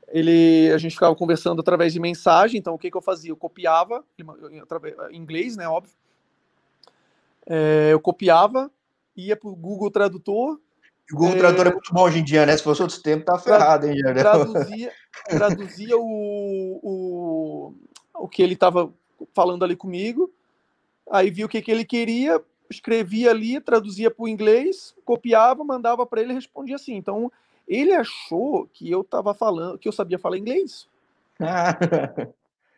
ele, 0.09 0.71
a 0.71 0.77
gente 0.77 0.93
ficava 0.93 1.15
conversando 1.15 1.61
através 1.61 1.91
de 1.91 1.99
mensagem, 1.99 2.59
então 2.59 2.75
o 2.75 2.77
que, 2.77 2.91
que 2.91 2.97
eu 2.97 3.01
fazia? 3.01 3.31
Eu 3.31 3.35
copiava, 3.35 4.05
em 5.09 5.17
inglês, 5.17 5.57
né, 5.57 5.67
óbvio, 5.67 5.93
é, 7.47 7.89
eu 7.91 7.99
copiava, 7.99 8.71
ia 9.15 9.35
para 9.35 9.49
o 9.49 9.55
Google 9.55 9.91
Tradutor. 9.91 10.59
O 11.11 11.15
Google 11.15 11.35
é, 11.35 11.39
Tradutor 11.39 11.67
é 11.67 11.71
muito 11.71 11.93
bom 11.93 12.03
hoje 12.03 12.19
em 12.19 12.23
dia, 12.23 12.45
né? 12.45 12.55
Se 12.55 12.63
fosse 12.63 12.81
outro 12.81 13.01
tempo, 13.01 13.25
tá 13.25 13.37
ferrado, 13.37 13.87
hein, 13.87 13.97
já, 13.97 14.13
Traduzia, 14.13 14.91
traduzia 15.27 15.97
o, 15.97 16.79
o, 16.81 17.73
o 18.15 18.27
que 18.27 18.41
ele 18.41 18.53
estava 18.53 18.91
falando 19.33 19.63
ali 19.63 19.75
comigo, 19.75 20.31
aí 21.09 21.29
via 21.29 21.45
o 21.45 21.49
que, 21.49 21.61
que 21.61 21.71
ele 21.71 21.85
queria, 21.85 22.41
escrevia 22.69 23.29
ali, 23.29 23.59
traduzia 23.59 24.09
para 24.09 24.23
o 24.23 24.27
inglês, 24.27 24.95
copiava, 25.03 25.63
mandava 25.63 26.05
para 26.05 26.21
ele 26.21 26.31
e 26.31 26.35
respondia 26.35 26.75
assim. 26.75 26.95
Então, 26.95 27.31
ele 27.67 27.93
achou 27.93 28.67
que 28.73 28.89
eu 28.89 29.01
estava 29.01 29.33
falando, 29.33 29.77
que 29.77 29.87
eu 29.87 29.91
sabia 29.91 30.17
falar 30.17 30.37
inglês. 30.37 30.87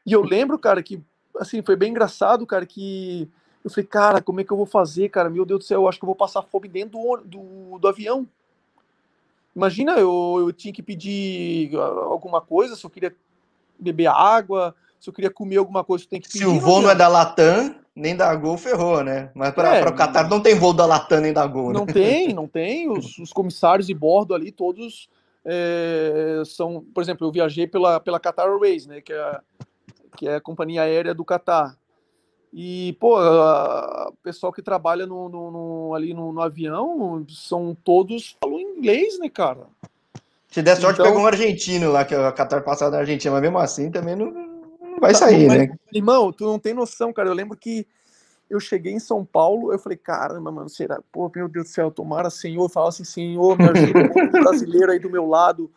e 0.06 0.12
eu 0.12 0.22
lembro, 0.22 0.58
cara, 0.58 0.82
que 0.82 1.02
assim, 1.38 1.62
foi 1.62 1.76
bem 1.76 1.92
engraçado, 1.92 2.46
cara, 2.46 2.66
que 2.66 3.30
eu 3.64 3.70
falei, 3.70 3.88
cara, 3.88 4.22
como 4.22 4.42
é 4.42 4.44
que 4.44 4.52
eu 4.52 4.58
vou 4.58 4.66
fazer, 4.66 5.10
cara? 5.10 5.30
Meu 5.30 5.46
Deus 5.46 5.60
do 5.60 5.66
céu, 5.66 5.82
eu 5.82 5.88
acho 5.88 5.98
que 5.98 6.04
eu 6.04 6.08
vou 6.08 6.16
passar 6.16 6.42
fome 6.42 6.68
dentro 6.68 7.00
do, 7.00 7.18
do, 7.24 7.80
do 7.80 7.88
avião. 7.88 8.28
Imagina, 9.56 9.94
eu, 9.94 10.38
eu 10.40 10.52
tinha 10.52 10.74
que 10.74 10.84
pedir 10.84 11.76
ah, 11.78 12.06
alguma 12.06 12.42
coisa, 12.42 12.76
se 12.76 12.84
eu 12.84 12.90
queria 12.90 13.16
beber 13.80 14.08
água, 14.08 14.76
se 15.00 15.10
eu 15.10 15.14
queria 15.14 15.30
comer 15.30 15.58
alguma 15.58 15.84
coisa, 15.84 16.04
eu 16.04 16.10
tenho 16.10 16.22
que 16.22 16.28
pedir. 16.28 16.40
Se 16.40 16.46
o 16.46 16.60
voo 16.60 16.82
não 16.82 16.90
é 16.90 16.96
da 16.96 17.08
Latam, 17.08 17.76
nem 17.96 18.16
da 18.16 18.36
Gol, 18.36 18.58
ferrou, 18.58 19.04
né? 19.04 19.30
Mas 19.34 19.54
para 19.54 19.78
é, 19.78 19.86
o 19.86 19.96
Qatar 19.96 20.28
não 20.28 20.42
tem 20.42 20.56
voo 20.56 20.74
da 20.74 20.86
Latam 20.86 21.22
nem 21.22 21.32
da 21.32 21.46
Gol, 21.46 21.68
né? 21.68 21.74
Não 21.74 21.86
tem, 21.86 22.34
não 22.34 22.48
tem. 22.48 22.90
Os, 22.90 23.18
os 23.20 23.32
comissários 23.32 23.88
de 23.88 23.94
bordo 23.94 24.34
ali, 24.34 24.52
todos 24.52 25.08
é, 25.46 26.42
são... 26.46 26.84
Por 26.94 27.02
exemplo, 27.02 27.28
eu 27.28 27.32
viajei 27.32 27.68
pela, 27.68 28.00
pela 28.00 28.20
Qatar 28.20 28.48
Airways, 28.48 28.88
né? 28.88 29.00
Que 29.00 29.14
é, 29.14 29.40
que 30.18 30.28
é 30.28 30.36
a 30.36 30.42
companhia 30.42 30.82
aérea 30.82 31.14
do 31.14 31.24
Qatar. 31.24 31.78
E, 32.56 32.96
pô, 33.00 33.20
o 33.20 34.14
pessoal 34.22 34.54
que 34.54 34.62
trabalha 34.62 35.08
no, 35.08 35.28
no, 35.28 35.50
no 35.50 35.96
ali 35.96 36.14
no, 36.14 36.32
no, 36.32 36.40
avião 36.40 37.26
são 37.28 37.76
todos 37.84 38.38
falam 38.40 38.60
inglês, 38.60 39.18
né, 39.18 39.28
cara? 39.28 39.66
Se 40.50 40.62
der 40.62 40.78
sorte, 40.78 41.00
então... 41.00 41.08
pegou 41.08 41.24
um 41.24 41.28
argentino 41.28 41.92
lá, 41.92 42.06
que 42.06 42.14
é 42.14 42.24
a 42.24 42.32
Qatar 42.32 42.64
passada 42.64 42.92
na 42.92 43.00
Argentina, 43.00 43.34
mas 43.34 43.42
mesmo 43.42 43.58
assim 43.58 43.90
também 43.90 44.16
não, 44.16 44.32
não 44.32 45.00
vai 45.00 45.14
tá, 45.14 45.20
sair, 45.20 45.48
mas, 45.48 45.58
né? 45.58 45.76
Irmão, 45.92 46.32
tu 46.32 46.46
não 46.46 46.60
tem 46.60 46.76
noção, 46.76 47.12
cara. 47.12 47.28
Eu 47.28 47.34
lembro 47.34 47.58
que 47.58 47.88
eu 48.48 48.60
cheguei 48.60 48.94
em 48.94 49.00
São 49.00 49.26
Paulo, 49.26 49.74
eu 49.74 49.80
falei, 49.80 49.98
caramba, 49.98 50.52
mano, 50.52 50.70
será? 50.70 51.00
Pô, 51.12 51.32
meu 51.36 51.50
Deus 51.50 51.66
do 51.66 51.72
céu, 51.72 51.90
tomara, 51.90 52.30
Senhor, 52.30 52.70
fala 52.70 52.90
assim, 52.90 53.04
Senhor, 53.04 53.58
me 53.58 53.68
ajuda, 53.68 54.30
brasileiro 54.32 54.92
aí 54.92 55.00
do 55.00 55.10
meu 55.10 55.26
lado, 55.26 55.72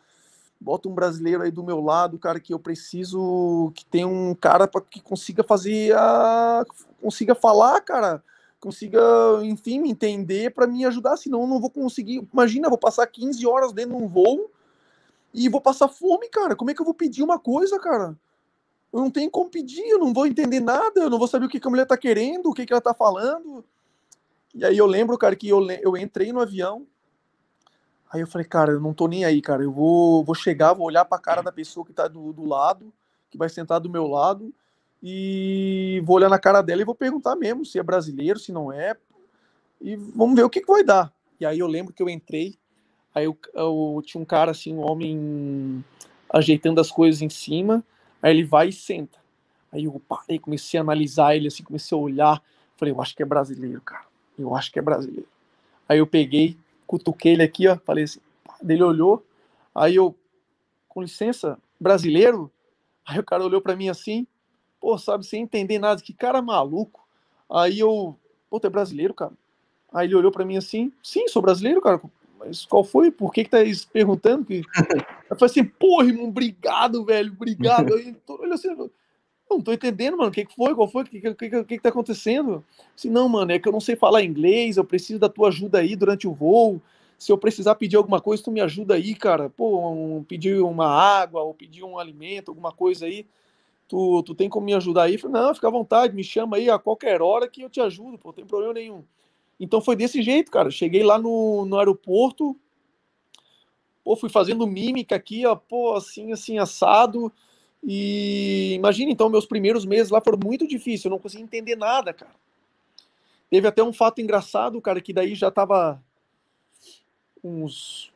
bota 0.59 0.89
um 0.89 0.93
brasileiro 0.93 1.43
aí 1.43 1.51
do 1.51 1.63
meu 1.63 1.81
lado, 1.81 2.17
cara, 2.17 2.39
que 2.39 2.53
eu 2.53 2.59
preciso 2.59 3.71
que 3.75 3.85
tenha 3.85 4.07
um 4.07 4.33
cara 4.33 4.67
para 4.67 4.81
que 4.81 5.01
consiga 5.01 5.43
fazer 5.43 5.95
a 5.95 6.65
consiga 7.01 7.35
falar, 7.35 7.79
cara, 7.81 8.23
consiga, 8.59 8.99
enfim, 9.43 9.79
me 9.79 9.91
entender 9.91 10.51
para 10.51 10.67
me 10.67 10.85
ajudar, 10.85 11.17
senão 11.17 11.41
eu 11.41 11.47
não 11.47 11.59
vou 11.59 11.69
conseguir. 11.69 12.27
Imagina, 12.33 12.69
vou 12.69 12.77
passar 12.77 13.07
15 13.07 13.45
horas 13.45 13.71
dentro 13.71 13.95
de 13.95 14.03
um 14.03 14.07
voo 14.07 14.51
e 15.33 15.47
vou 15.47 15.61
passar 15.61 15.87
fome, 15.87 16.27
cara. 16.29 16.55
Como 16.55 16.71
é 16.71 16.73
que 16.73 16.81
eu 16.81 16.85
vou 16.85 16.93
pedir 16.93 17.23
uma 17.23 17.37
coisa, 17.37 17.79
cara? 17.79 18.17
Eu 18.91 19.01
não 19.01 19.11
tenho 19.11 19.29
como 19.29 19.49
pedir, 19.49 19.87
eu 19.87 19.99
não 19.99 20.13
vou 20.13 20.25
entender 20.25 20.59
nada, 20.59 21.01
eu 21.01 21.09
não 21.09 21.19
vou 21.19 21.27
saber 21.27 21.45
o 21.45 21.49
que, 21.49 21.59
que 21.59 21.67
a 21.67 21.69
mulher 21.69 21.85
tá 21.85 21.97
querendo, 21.97 22.49
o 22.49 22.53
que, 22.53 22.65
que 22.65 22.73
ela 22.73 22.81
tá 22.81 22.93
falando. 22.93 23.63
E 24.55 24.65
aí 24.65 24.77
eu 24.77 24.87
lembro, 24.87 25.17
cara, 25.17 25.35
que 25.35 25.47
eu, 25.49 25.69
eu 25.69 25.95
entrei 25.95 26.33
no 26.33 26.39
avião, 26.39 26.87
aí 28.11 28.21
eu 28.21 28.27
falei, 28.27 28.45
cara, 28.45 28.73
eu 28.73 28.79
não 28.79 28.93
tô 28.93 29.07
nem 29.07 29.25
aí, 29.25 29.41
cara, 29.41 29.63
eu 29.63 29.71
vou, 29.71 30.23
vou 30.23 30.35
chegar, 30.35 30.73
vou 30.73 30.87
olhar 30.87 31.05
pra 31.05 31.19
cara 31.19 31.41
da 31.41 31.51
pessoa 31.51 31.85
que 31.85 31.93
tá 31.93 32.07
do, 32.07 32.33
do 32.33 32.45
lado, 32.45 32.91
que 33.29 33.37
vai 33.37 33.49
sentar 33.49 33.79
do 33.79 33.89
meu 33.89 34.07
lado, 34.07 34.53
e 35.01 36.01
vou 36.05 36.15
olhar 36.15 36.29
na 36.29 36.39
cara 36.39 36.61
dela 36.61 36.81
e 36.81 36.85
vou 36.85 36.95
perguntar 36.95 37.35
mesmo 37.35 37.65
se 37.65 37.77
é 37.77 37.83
brasileiro, 37.83 38.39
se 38.39 38.51
não 38.51 38.71
é, 38.71 38.95
e 39.81 39.95
vamos 39.95 40.35
ver 40.35 40.43
o 40.43 40.49
que, 40.49 40.61
que 40.61 40.71
vai 40.71 40.83
dar. 40.83 41.11
E 41.39 41.45
aí 41.45 41.59
eu 41.59 41.67
lembro 41.67 41.93
que 41.93 42.01
eu 42.01 42.09
entrei, 42.09 42.57
aí 43.13 43.25
eu, 43.25 43.37
eu 43.53 44.01
tinha 44.05 44.21
um 44.21 44.25
cara 44.25 44.51
assim, 44.51 44.73
um 44.73 44.81
homem 44.81 45.83
ajeitando 46.29 46.81
as 46.81 46.91
coisas 46.91 47.21
em 47.21 47.29
cima, 47.29 47.83
Aí 48.21 48.31
ele 48.31 48.43
vai 48.43 48.69
e 48.69 48.73
senta. 48.73 49.17
Aí 49.71 49.85
eu 49.85 50.01
parei, 50.07 50.39
comecei 50.39 50.79
a 50.79 50.83
analisar 50.83 51.35
ele 51.35 51.47
assim, 51.47 51.63
comecei 51.63 51.97
a 51.97 52.01
olhar. 52.01 52.41
Falei, 52.75 52.93
eu 52.93 53.01
acho 53.01 53.15
que 53.15 53.21
é 53.21 53.25
brasileiro, 53.25 53.81
cara. 53.81 54.05
Eu 54.37 54.55
acho 54.55 54.71
que 54.71 54.79
é 54.79 54.81
brasileiro. 54.81 55.27
Aí 55.87 55.99
eu 55.99 56.07
peguei, 56.07 56.57
cutuquei 56.87 57.33
ele 57.33 57.43
aqui, 57.43 57.67
ó. 57.67 57.77
Falei 57.77 58.05
assim, 58.05 58.19
ele 58.67 58.81
olhou. 58.81 59.23
Aí 59.75 59.95
eu, 59.95 60.15
com 60.87 61.01
licença, 61.01 61.59
brasileiro? 61.79 62.51
Aí 63.05 63.19
o 63.19 63.23
cara 63.23 63.43
olhou 63.43 63.61
para 63.61 63.75
mim 63.75 63.89
assim, 63.89 64.25
pô, 64.79 64.97
sabe, 64.97 65.25
sem 65.25 65.43
entender 65.43 65.77
nada, 65.77 66.01
que 66.01 66.13
cara 66.13 66.41
maluco. 66.41 67.07
Aí 67.49 67.79
eu, 67.79 68.17
pô, 68.49 68.59
tu 68.59 68.67
é 68.67 68.69
brasileiro, 68.69 69.13
cara? 69.13 69.33
Aí 69.93 70.07
ele 70.07 70.15
olhou 70.15 70.31
para 70.31 70.45
mim 70.45 70.57
assim, 70.57 70.91
sim, 71.03 71.27
sou 71.27 71.41
brasileiro, 71.41 71.81
cara. 71.81 72.01
Mas 72.39 72.65
qual 72.65 72.83
foi? 72.83 73.11
Por 73.11 73.31
que 73.31 73.43
que 73.43 73.49
tá 73.49 73.57
perguntando? 73.91 74.45
Que... 74.45 74.61
Eu 75.29 75.35
falei 75.37 75.51
assim, 75.51 75.63
porra, 75.63 76.07
irmão, 76.07 76.29
obrigado, 76.29 77.03
velho, 77.03 77.33
obrigado. 77.33 77.93
Aí, 77.93 78.15
olha 78.27 78.53
assim, 78.53 78.69
não 79.49 79.61
tô 79.61 79.71
entendendo, 79.71 80.17
mano, 80.17 80.29
o 80.29 80.33
que, 80.33 80.45
que 80.45 80.55
foi? 80.55 80.75
Qual 80.75 80.87
foi? 80.87 81.03
O 81.03 81.05
que, 81.05 81.21
que, 81.21 81.33
que, 81.33 81.63
que, 81.63 81.79
tá 81.79 81.89
acontecendo? 81.89 82.63
Assim, 82.95 83.09
não, 83.09 83.29
mano, 83.29 83.51
é 83.51 83.59
que 83.59 83.67
eu 83.67 83.71
não 83.71 83.79
sei 83.79 83.95
falar 83.95 84.23
inglês, 84.23 84.77
eu 84.77 84.83
preciso 84.83 85.19
da 85.19 85.29
tua 85.29 85.47
ajuda 85.47 85.79
aí 85.79 85.95
durante 85.95 86.27
o 86.27 86.33
voo. 86.33 86.81
Se 87.17 87.31
eu 87.31 87.37
precisar 87.37 87.75
pedir 87.75 87.95
alguma 87.95 88.21
coisa, 88.21 88.43
tu 88.43 88.51
me 88.51 88.61
ajuda 88.61 88.95
aí, 88.95 89.15
cara. 89.15 89.49
Pô, 89.49 89.89
um, 89.91 90.23
pedir 90.23 90.61
uma 90.61 90.87
água 90.87 91.41
ou 91.41 91.53
pedir 91.53 91.83
um 91.83 91.97
alimento, 91.97 92.49
alguma 92.49 92.71
coisa 92.71 93.05
aí. 93.05 93.25
Tu, 93.87 94.23
tu 94.23 94.35
tem 94.35 94.49
como 94.49 94.65
me 94.65 94.73
ajudar 94.73 95.03
aí? 95.03 95.17
Falei, 95.17 95.41
não, 95.41 95.55
fica 95.55 95.67
à 95.67 95.71
vontade, 95.71 96.13
me 96.13 96.23
chama 96.23 96.57
aí 96.57 96.69
a 96.69 96.77
qualquer 96.77 97.21
hora 97.21 97.47
que 97.47 97.61
eu 97.61 97.69
te 97.69 97.79
ajudo, 97.79 98.17
pô, 98.17 98.29
não 98.29 98.33
tem 98.33 98.45
problema 98.45 98.73
nenhum. 98.73 99.03
Então 99.59 99.81
foi 99.81 99.95
desse 99.95 100.21
jeito, 100.21 100.51
cara. 100.51 100.69
Cheguei 100.69 101.03
lá 101.03 101.17
no, 101.17 101.65
no 101.65 101.79
aeroporto, 101.79 102.55
pô, 104.03 104.15
fui 104.15 104.29
fazendo 104.29 104.67
mímica 104.67 105.15
aqui, 105.15 105.45
ó, 105.45 105.55
pô, 105.55 105.95
assim, 105.95 106.31
assim, 106.31 106.59
assado. 106.59 107.31
E 107.83 108.73
imagina, 108.73 109.11
então, 109.11 109.29
meus 109.29 109.45
primeiros 109.45 109.85
meses 109.85 110.11
lá 110.11 110.19
foram 110.21 110.39
muito 110.43 110.67
difíceis, 110.67 111.05
eu 111.05 111.11
não 111.11 111.19
conseguia 111.19 111.45
entender 111.45 111.75
nada, 111.75 112.13
cara. 112.13 112.35
Teve 113.49 113.67
até 113.67 113.81
um 113.81 113.93
fato 113.93 114.19
engraçado, 114.19 114.81
cara, 114.81 114.99
que 114.99 115.13
daí 115.13 115.33
já 115.33 115.49
tava 115.49 116.01
uns, 117.43 118.11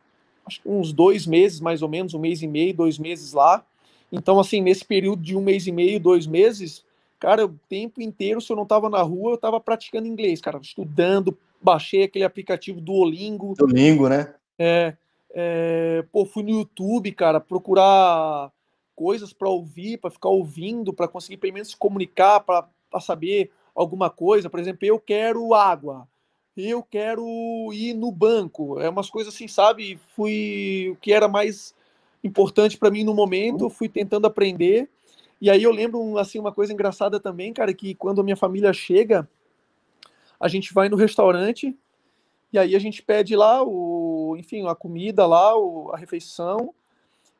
uns 0.65 0.91
dois 0.91 1.25
meses, 1.25 1.61
mais 1.61 1.81
ou 1.81 1.87
menos, 1.87 2.13
um 2.13 2.19
mês 2.19 2.41
e 2.41 2.47
meio, 2.47 2.73
dois 2.73 2.97
meses 2.97 3.31
lá. 3.31 3.65
Então, 4.11 4.39
assim, 4.39 4.61
nesse 4.61 4.83
período 4.83 5.21
de 5.21 5.37
um 5.37 5.41
mês 5.41 5.67
e 5.67 5.71
meio, 5.71 5.99
dois 5.99 6.27
meses, 6.27 6.83
Cara, 7.21 7.45
o 7.45 7.55
tempo 7.69 8.01
inteiro, 8.01 8.41
se 8.41 8.51
eu 8.51 8.55
não 8.55 8.65
tava 8.65 8.89
na 8.89 8.99
rua, 9.03 9.33
eu 9.33 9.37
tava 9.37 9.61
praticando 9.61 10.07
inglês, 10.07 10.41
cara, 10.41 10.57
estudando, 10.59 11.37
baixei 11.61 12.01
aquele 12.01 12.25
aplicativo 12.25 12.81
Duolingo. 12.81 13.53
Duolingo, 13.55 14.09
né? 14.09 14.33
É, 14.57 14.95
é 15.29 16.03
pô, 16.11 16.25
fui 16.25 16.41
no 16.41 16.49
YouTube, 16.49 17.11
cara, 17.11 17.39
procurar 17.39 18.51
coisas 19.01 19.33
para 19.33 19.49
ouvir, 19.49 19.97
para 19.97 20.11
ficar 20.11 20.29
ouvindo, 20.29 20.93
para 20.93 21.07
conseguir 21.07 21.37
pelo 21.37 21.53
menos 21.53 21.69
se 21.69 21.75
comunicar, 21.75 22.39
para 22.41 22.67
saber 22.99 23.49
alguma 23.73 24.11
coisa. 24.11 24.47
Por 24.47 24.59
exemplo, 24.59 24.85
eu 24.85 24.99
quero 24.99 25.55
água, 25.55 26.07
eu 26.55 26.83
quero 26.83 27.25
ir 27.73 27.95
no 27.95 28.11
banco. 28.11 28.79
É 28.79 28.87
umas 28.87 29.09
coisas 29.09 29.33
assim, 29.33 29.47
sabe? 29.47 29.99
Fui 30.15 30.91
o 30.91 30.95
que 30.97 31.11
era 31.11 31.27
mais 31.27 31.73
importante 32.23 32.77
para 32.77 32.91
mim 32.91 33.03
no 33.03 33.15
momento, 33.15 33.71
fui 33.71 33.89
tentando 33.89 34.27
aprender. 34.27 34.87
E 35.41 35.49
aí 35.49 35.63
eu 35.63 35.71
lembro 35.71 36.19
assim 36.19 36.37
uma 36.37 36.51
coisa 36.51 36.71
engraçada 36.71 37.19
também, 37.19 37.51
cara, 37.51 37.73
que 37.73 37.95
quando 37.95 38.21
a 38.21 38.23
minha 38.23 38.37
família 38.37 38.71
chega, 38.71 39.27
a 40.39 40.47
gente 40.47 40.75
vai 40.75 40.89
no 40.89 40.95
restaurante 40.95 41.75
e 42.53 42.59
aí 42.59 42.75
a 42.75 42.79
gente 42.79 43.01
pede 43.01 43.35
lá 43.35 43.63
o, 43.63 44.35
enfim, 44.37 44.67
a 44.67 44.75
comida 44.75 45.25
lá, 45.25 45.57
o, 45.57 45.89
a 45.91 45.97
refeição. 45.97 46.71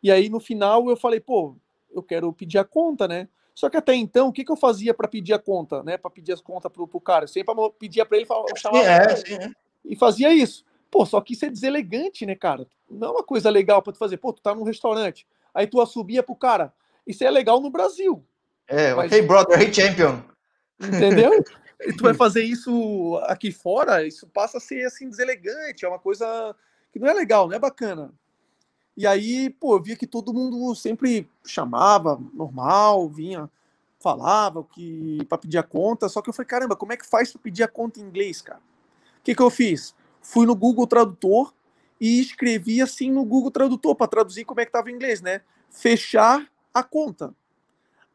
E 0.02 0.12
aí 0.12 0.30
no 0.30 0.40
final 0.40 0.90
eu 0.90 0.98
falei, 0.98 1.20
pô, 1.20 1.56
eu 1.94 2.02
quero 2.02 2.32
pedir 2.34 2.58
a 2.58 2.64
conta, 2.64 3.08
né? 3.08 3.28
Só 3.54 3.70
que 3.70 3.78
até 3.78 3.94
então, 3.94 4.30
o 4.30 4.34
que, 4.34 4.44
que 4.44 4.52
eu 4.52 4.56
fazia 4.56 4.94
para 4.94 5.08
pedir 5.08 5.34
a 5.34 5.40
conta, 5.40 5.84
né? 5.84 5.98
Para 5.98 6.10
pedir 6.10 6.32
as 6.32 6.42
contas 6.42 6.72
pro, 6.72 6.88
pro 6.88 7.02
cara? 7.02 7.26
Eu 7.26 7.28
sempre 7.28 7.54
pedia 7.78 8.06
para 8.06 8.18
ele, 8.18 8.26
eu 8.30 8.58
chamava 8.58 8.86
é, 8.86 9.16
sim, 9.16 9.34
é. 9.36 9.52
e 9.86 9.96
fazia 9.96 10.34
isso. 10.34 10.66
Pô, 10.90 11.06
só 11.06 11.22
que 11.22 11.34
isso 11.34 11.46
é 11.46 11.50
deselegante, 11.50 12.26
né, 12.26 12.36
cara? 12.36 12.68
Não 12.90 13.10
é 13.10 13.12
uma 13.12 13.24
coisa 13.24 13.50
legal 13.50 13.82
para 13.82 13.94
tu 13.94 14.00
fazer. 14.00 14.18
Pô, 14.18 14.34
tu 14.34 14.42
tá 14.42 14.56
num 14.56 14.64
restaurante, 14.64 15.28
aí 15.54 15.68
tu 15.68 15.80
assobia 15.80 16.24
pro 16.24 16.36
cara, 16.36 16.74
isso 17.06 17.24
é 17.24 17.32
legal 17.32 17.62
no 17.62 17.70
Brasil. 17.70 18.26
É, 18.68 18.94
mas... 18.94 19.12
hey 19.12 19.22
brother, 19.22 19.62
hey 19.62 19.74
champion. 19.74 20.22
Entendeu? 20.80 21.32
e 21.82 21.94
tu 21.94 22.04
vai 22.04 22.14
fazer 22.14 22.44
isso 22.44 23.20
aqui 23.24 23.52
fora, 23.52 24.06
isso 24.06 24.28
passa 24.28 24.58
a 24.58 24.62
ser 24.62 24.86
assim 24.86 25.10
deselegante, 25.10 25.86
é 25.86 25.88
uma 25.88 26.00
coisa 26.00 26.56
que 26.92 27.00
não 27.00 27.08
é 27.08 27.14
legal, 27.14 27.48
não 27.48 27.56
é 27.56 27.60
bacana. 27.60 28.14
E 28.96 29.08
aí, 29.08 29.50
pô, 29.50 29.76
eu 29.76 29.82
via 29.82 29.96
que 29.96 30.06
todo 30.06 30.34
mundo 30.34 30.76
sempre 30.76 31.30
chamava, 31.46 32.22
normal, 32.34 33.08
vinha, 33.10 33.50
falava 34.00 34.64
que 34.64 35.24
para 35.30 35.38
pedir 35.38 35.58
a 35.58 35.64
conta, 35.64 36.10
só 36.10 36.22
que 36.22 36.30
eu 36.30 36.34
falei, 36.34 36.48
caramba, 36.48 36.76
como 36.76 36.92
é 36.92 36.98
que 36.98 37.08
faz 37.08 37.32
para 37.32 37.42
pedir 37.42 37.64
a 37.64 37.68
conta 37.68 38.00
em 38.00 38.04
inglês, 38.04 38.42
cara? 38.42 38.60
O 39.20 39.24
que 39.24 39.36
que 39.36 39.42
eu 39.42 39.50
fiz? 39.50 39.96
Fui 40.22 40.46
no 40.46 40.56
Google 40.56 40.88
Tradutor 40.88 41.54
e 42.00 42.20
escrevi 42.20 42.82
assim 42.82 43.12
no 43.12 43.24
Google 43.24 43.52
Tradutor 43.52 43.96
para 43.96 44.08
traduzir 44.08 44.44
como 44.44 44.60
é 44.60 44.66
que 44.66 44.72
tava 44.72 44.90
em 44.90 44.96
inglês, 44.96 45.22
né? 45.22 45.42
Fechar 45.70 46.48
a 46.74 46.84
conta. 46.84 47.34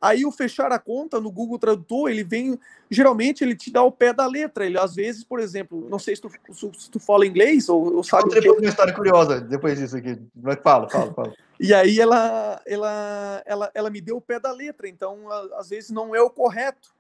Aí 0.01 0.27
o 0.27 0.31
fechar 0.31 0.71
a 0.73 0.79
conta 0.79 1.19
no 1.21 1.33
Google 1.33 1.59
Tradutor, 1.59 2.11
ele 2.11 2.23
vem, 2.23 2.59
geralmente 2.91 3.43
ele 3.43 3.57
te 3.57 3.71
dá 3.71 3.83
o 3.83 3.91
pé 3.91 4.13
da 4.13 4.27
letra. 4.27 4.67
Ele 4.67 4.79
às 4.79 4.95
vezes, 4.95 5.25
por 5.25 5.41
exemplo, 5.41 5.89
não 5.89 5.99
sei 5.99 6.15
se 6.15 6.23
tu, 6.23 6.31
se 6.75 6.91
tu 6.91 7.01
fala 7.01 7.27
inglês 7.27 7.69
ou, 7.69 7.97
ou 7.97 8.05
sabe. 8.05 8.29
Que... 8.29 8.49
uma 8.49 8.69
história 8.69 8.93
curiosa 8.93 9.41
depois 9.41 9.79
disso 9.79 9.97
aqui. 9.97 10.21
Mas 10.35 10.59
fala, 10.63 10.89
fala, 10.89 11.13
fala. 11.15 11.33
e 11.59 11.73
aí 11.73 11.99
ela, 11.99 12.61
ela, 12.67 13.43
ela, 13.47 13.71
ela 13.75 13.91
me 13.91 14.01
deu 14.01 14.19
o 14.19 14.21
pé 14.21 14.39
da 14.39 14.53
letra, 14.53 14.87
então 14.87 15.31
às 15.55 15.71
vezes 15.71 15.91
não 15.91 16.15
é 16.15 16.21
o 16.21 16.31
correto. 16.31 16.95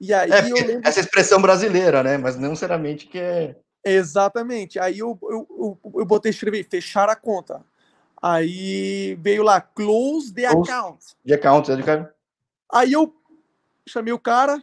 E 0.00 0.14
aí 0.14 0.30
é, 0.30 0.50
eu 0.50 0.54
lembro... 0.54 0.88
essa 0.88 1.00
expressão 1.00 1.42
brasileira, 1.42 2.02
né? 2.02 2.16
Mas 2.16 2.36
não 2.36 2.50
necessariamente 2.50 3.06
que 3.06 3.18
é. 3.18 3.56
Exatamente. 3.84 4.78
Aí 4.78 5.00
eu, 5.00 5.18
eu, 5.22 5.46
eu, 5.50 5.78
eu 6.00 6.06
botei 6.06 6.30
escrever 6.30 6.64
fechar 6.64 7.08
a 7.08 7.16
conta. 7.16 7.62
Aí 8.22 9.16
veio 9.20 9.42
lá, 9.42 9.60
close 9.60 10.32
the 10.32 10.46
close 10.48 10.70
account. 10.70 11.04
De 11.24 11.34
account, 11.34 11.72
é 11.72 11.76
de 11.76 11.82
cara. 11.82 12.14
Aí 12.72 12.92
eu 12.92 13.14
chamei 13.86 14.12
o 14.12 14.18
cara, 14.18 14.62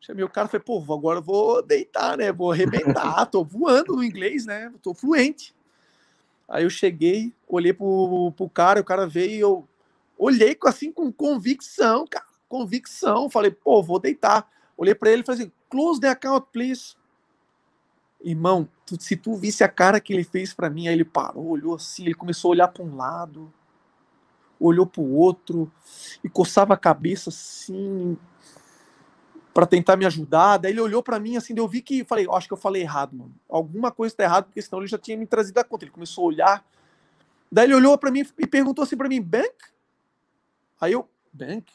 chamei 0.00 0.24
o 0.24 0.28
cara, 0.28 0.48
falei, 0.48 0.64
pô, 0.64 0.82
agora 0.92 1.18
eu 1.18 1.22
vou 1.22 1.62
deitar, 1.62 2.16
né? 2.16 2.32
Vou 2.32 2.52
arrebentar, 2.52 3.26
tô 3.26 3.44
voando 3.44 3.96
no 3.96 4.04
inglês, 4.04 4.46
né? 4.46 4.72
Tô 4.82 4.94
fluente. 4.94 5.54
Aí 6.48 6.64
eu 6.64 6.70
cheguei, 6.70 7.32
olhei 7.48 7.72
pro, 7.72 8.32
pro 8.36 8.48
cara, 8.48 8.80
o 8.80 8.84
cara 8.84 9.06
veio 9.06 9.40
eu 9.40 9.68
olhei 10.18 10.56
assim 10.66 10.92
com 10.92 11.10
convicção, 11.10 12.06
cara, 12.06 12.26
convicção. 12.48 13.28
Falei, 13.28 13.50
pô, 13.50 13.82
vou 13.82 13.98
deitar. 13.98 14.48
Olhei 14.76 14.94
para 14.94 15.10
ele 15.10 15.22
e 15.22 15.24
falei 15.24 15.42
assim, 15.42 15.52
close 15.68 16.00
the 16.00 16.08
account, 16.08 16.46
please. 16.52 16.94
Irmão, 18.22 18.68
tu, 18.86 19.00
se 19.00 19.16
tu 19.16 19.34
visse 19.34 19.64
a 19.64 19.68
cara 19.68 20.00
que 20.00 20.12
ele 20.12 20.22
fez 20.22 20.54
para 20.54 20.70
mim, 20.70 20.86
aí 20.86 20.94
ele 20.94 21.04
parou, 21.04 21.48
olhou 21.48 21.74
assim, 21.74 22.04
ele 22.04 22.14
começou 22.14 22.50
a 22.50 22.52
olhar 22.52 22.68
para 22.68 22.84
um 22.84 22.94
lado, 22.94 23.52
olhou 24.64 24.86
para 24.86 25.00
o 25.00 25.14
outro 25.14 25.70
e 26.22 26.28
coçava 26.28 26.74
a 26.74 26.76
cabeça 26.76 27.30
assim 27.30 28.16
para 29.52 29.66
tentar 29.66 29.96
me 29.96 30.06
ajudar. 30.06 30.58
Daí 30.58 30.72
ele 30.72 30.80
olhou 30.80 31.02
para 31.02 31.18
mim 31.18 31.36
assim, 31.36 31.54
eu 31.56 31.68
vi 31.68 31.82
que 31.82 32.04
falei, 32.04 32.26
acho 32.30 32.46
que 32.46 32.54
eu 32.54 32.58
falei 32.58 32.82
errado, 32.82 33.16
mano. 33.16 33.34
Alguma 33.48 33.90
coisa 33.90 34.14
tá 34.14 34.24
errada, 34.24 34.46
porque 34.46 34.62
senão 34.62 34.80
ele 34.80 34.88
já 34.88 34.98
tinha 34.98 35.16
me 35.16 35.26
trazido 35.26 35.58
a 35.58 35.64
conta. 35.64 35.84
Ele 35.84 35.92
começou 35.92 36.24
a 36.24 36.28
olhar. 36.28 36.66
Daí 37.50 37.66
ele 37.66 37.74
olhou 37.74 37.96
para 37.98 38.10
mim 38.10 38.26
e 38.38 38.46
perguntou 38.46 38.82
assim 38.82 38.96
para 38.96 39.08
mim, 39.08 39.20
bank? 39.20 39.54
Aí 40.80 40.92
eu, 40.92 41.08
bank? 41.32 41.70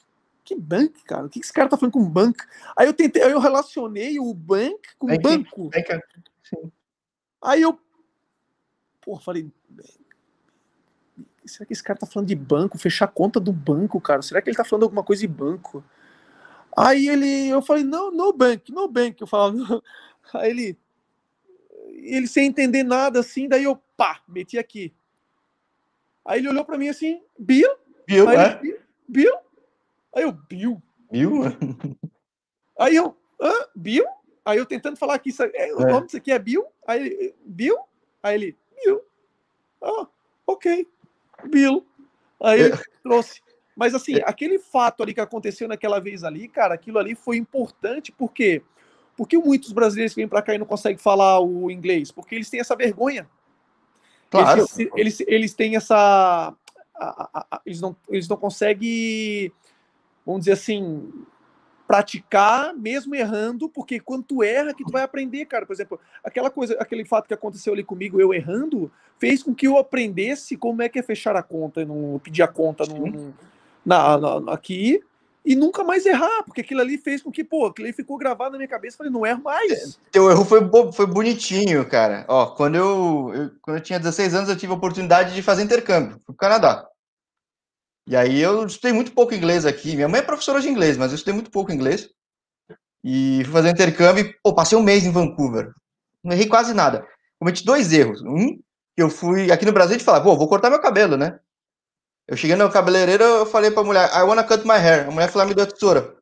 que 0.48 0.56
bank, 0.56 1.04
cara? 1.04 1.26
O 1.26 1.30
que 1.30 1.40
esse 1.40 1.52
cara 1.52 1.68
tá 1.68 1.76
falando 1.76 1.92
com 1.92 2.10
bank? 2.10 2.42
Aí 2.78 2.88
eu 2.88 2.94
tentei, 2.94 3.22
aí 3.22 3.32
eu 3.32 3.40
relacionei 3.40 4.18
o 4.18 4.34
bank 4.34 4.96
com 4.98 5.08
bank, 5.08 5.22
banco. 5.22 5.70
Bank, 5.70 6.04
sim. 6.42 6.72
Aí 7.44 7.62
eu, 7.62 7.78
pô, 9.02 9.20
falei, 9.20 9.52
será 11.48 11.66
que 11.66 11.74
esse 11.74 11.84
cara 11.84 12.00
tá 12.00 12.06
falando 12.06 12.28
de 12.28 12.36
banco, 12.36 12.78
fechar 12.78 13.06
a 13.06 13.10
conta 13.10 13.40
do 13.40 13.52
banco, 13.52 14.00
cara? 14.02 14.22
Será 14.22 14.42
que 14.42 14.50
ele 14.50 14.58
tá 14.58 14.64
falando 14.64 14.84
alguma 14.84 15.04
coisa 15.04 15.22
de 15.22 15.28
banco? 15.28 15.84
Aí 16.76 17.08
ele, 17.08 17.48
eu 17.50 17.62
falei, 17.62 17.84
não, 17.84 18.12
no 18.12 18.32
bank, 18.32 18.72
no 18.72 18.88
bank. 18.88 19.20
Eu 19.20 19.28
falava, 19.28 19.58
aí 20.36 20.52
ele, 20.52 20.78
ele 22.04 22.28
sem 22.28 22.46
entender 22.46 22.84
nada 22.84 23.20
assim, 23.20 23.48
daí 23.48 23.64
eu, 23.64 23.76
pá, 23.96 24.22
meti 24.28 24.58
aqui. 24.60 24.94
Aí 26.24 26.40
ele 26.40 26.50
olhou 26.50 26.64
para 26.64 26.78
mim 26.78 26.90
assim, 26.90 27.22
Bill? 27.40 27.70
Bill, 28.06 28.30
aí 28.30 28.38
é? 28.38 28.60
Ele, 28.62 28.80
Bill? 29.08 29.34
Aí 30.14 30.24
eu, 30.24 30.32
Bill? 30.32 30.82
Bill? 31.12 31.42
Aí 32.80 32.96
eu, 32.96 33.18
hã? 33.42 33.54
Bill? 33.76 34.06
Aí 34.46 34.58
eu 34.58 34.66
tentando 34.66 34.98
falar 34.98 35.18
que 35.20 35.30
isso, 35.30 35.42
é, 35.44 35.74
o 35.74 35.82
é. 35.82 35.92
nome 35.92 36.06
disso 36.06 36.18
aqui 36.18 36.32
é 36.32 36.38
Bill? 36.38 36.66
Aí 36.86 37.00
ele, 37.00 37.36
Bill? 37.44 37.78
Aí 38.22 38.36
ele, 38.36 38.58
Bill. 38.76 39.02
Ah, 39.82 40.08
ok. 40.46 40.88
Bill. 41.46 41.86
Aí 42.42 42.62
ele 42.62 42.78
trouxe. 43.04 43.42
Mas 43.76 43.94
assim, 43.94 44.16
é. 44.16 44.24
aquele 44.26 44.58
fato 44.58 45.04
ali 45.04 45.14
que 45.14 45.22
aconteceu 45.22 45.68
naquela 45.68 46.00
vez 46.00 46.24
ali, 46.24 46.48
cara, 46.48 46.74
aquilo 46.74 46.98
ali 46.98 47.14
foi 47.14 47.38
importante 47.38 48.12
porque 48.12 48.64
por 49.16 49.28
que 49.28 49.38
muitos 49.38 49.72
brasileiros 49.72 50.14
que 50.14 50.22
vêm 50.22 50.28
para 50.28 50.42
cá 50.42 50.54
e 50.54 50.58
não 50.60 50.66
conseguem 50.66 50.98
falar 50.98 51.40
o 51.40 51.72
inglês? 51.72 52.12
Porque 52.12 52.36
eles 52.36 52.50
têm 52.50 52.60
essa 52.60 52.76
vergonha. 52.76 53.28
Claro. 54.30 54.66
Eles, 54.78 54.92
eles, 54.96 55.20
eles 55.22 55.54
têm 55.54 55.76
essa. 55.76 55.96
A, 56.96 57.30
a, 57.34 57.46
a, 57.52 57.62
eles, 57.66 57.82
não, 57.82 57.96
eles 58.10 58.28
não 58.28 58.38
conseguem, 58.38 59.52
vamos 60.26 60.42
dizer 60.42 60.54
assim, 60.54 61.12
praticar 61.88 62.74
mesmo 62.76 63.16
errando, 63.16 63.70
porque 63.70 64.00
quando 64.00 64.24
tu 64.24 64.44
erra 64.44 64.74
que 64.74 64.84
tu 64.84 64.92
vai 64.92 65.02
aprender, 65.02 65.46
cara. 65.46 65.66
Por 65.66 65.74
exemplo, 65.74 66.00
aquela 66.24 66.50
coisa, 66.50 66.76
aquele 66.80 67.06
fato 67.06 67.28
que 67.28 67.34
aconteceu 67.34 67.74
ali 67.74 67.84
comigo, 67.84 68.20
eu 68.20 68.34
errando, 68.34 68.92
fez 69.20 69.44
com 69.44 69.54
que 69.54 69.68
eu 69.68 69.78
aprendesse 69.78 70.58
como 70.58 70.82
é 70.82 70.90
que 70.90 71.00
é 71.00 71.04
fechar 71.04 71.36
a 71.36 71.44
conta, 71.44 71.84
não 71.86 72.20
pedir 72.24 72.44
a 72.44 72.48
conta 72.48 72.86
no, 72.86 73.34
na, 73.86 74.18
na, 74.18 74.54
aqui 74.54 75.02
e 75.48 75.56
nunca 75.56 75.82
mais 75.82 76.06
errar, 76.06 76.44
porque 76.44 76.60
aquilo 76.60 76.82
ali 76.82 76.98
fez 76.98 77.22
com 77.24 77.32
que, 77.32 77.42
pô, 77.42 77.68
aquilo 77.68 77.88
ali 77.88 77.96
ficou 77.96 78.18
gravado 78.18 78.52
na 78.52 78.58
minha 78.58 78.68
cabeça, 78.68 78.98
falei, 78.98 79.12
não 79.12 79.26
erro 79.26 79.44
mais. 79.44 79.72
É, 79.72 80.12
teu 80.12 80.30
erro 80.30 80.44
foi, 80.44 80.60
foi 80.92 81.06
bonitinho, 81.06 81.88
cara. 81.88 82.26
Ó, 82.28 82.48
quando 82.48 82.76
eu, 82.76 83.32
eu, 83.34 83.52
quando 83.62 83.78
eu 83.78 83.84
tinha 83.84 83.98
16 83.98 84.36
anos, 84.36 84.50
eu 84.50 84.58
tive 84.58 84.74
a 84.74 84.76
oportunidade 84.76 85.34
de 85.34 85.42
fazer 85.42 85.64
intercâmbio, 85.64 86.18
fui 86.26 86.26
pro 86.26 86.36
Canadá. 86.36 86.86
E 88.06 88.16
aí 88.16 88.42
eu 88.42 88.66
estudei 88.66 88.92
muito 88.92 89.14
pouco 89.14 89.34
inglês 89.34 89.66
aqui. 89.66 89.96
Minha 89.96 90.10
mãe 90.10 90.20
é 90.20 90.24
professora 90.24 90.60
de 90.60 90.68
inglês, 90.68 90.98
mas 90.98 91.12
eu 91.12 91.16
estudei 91.16 91.34
muito 91.34 91.52
pouco 91.52 91.72
inglês. 91.72 92.10
E 93.02 93.42
fui 93.46 93.54
fazer 93.54 93.70
intercâmbio 93.70 94.26
e, 94.26 94.34
pô, 94.44 94.54
passei 94.54 94.78
um 94.78 94.84
mês 94.84 95.06
em 95.06 95.12
Vancouver. 95.12 95.72
Não 96.22 96.34
errei 96.34 96.48
quase 96.48 96.74
nada. 96.74 97.08
Cometi 97.40 97.64
dois 97.64 97.94
erros. 97.94 98.22
Um, 98.22 98.60
eu 98.98 99.10
fui 99.10 99.52
aqui 99.52 99.66
no 99.66 99.72
Brasil 99.72 99.98
e 99.98 100.00
falar, 100.00 100.22
pô, 100.22 100.36
vou 100.36 100.48
cortar 100.50 100.70
meu 100.70 100.82
cabelo, 100.82 101.16
né? 101.16 101.40
Eu 102.28 102.36
cheguei 102.36 102.56
no 102.56 102.70
cabeleireiro, 102.70 103.24
eu 103.24 103.46
falei 103.46 103.72
pra 103.72 103.84
mulher, 103.84 104.10
I 104.14 104.24
wanna 104.24 104.44
cut 104.44 104.66
my 104.66 104.74
hair. 104.74 105.08
A 105.08 105.12
mulher 105.12 105.30
falou, 105.30 105.48
me 105.48 105.54
deu 105.54 105.64
a 105.64 105.68
tesoura. 105.68 106.18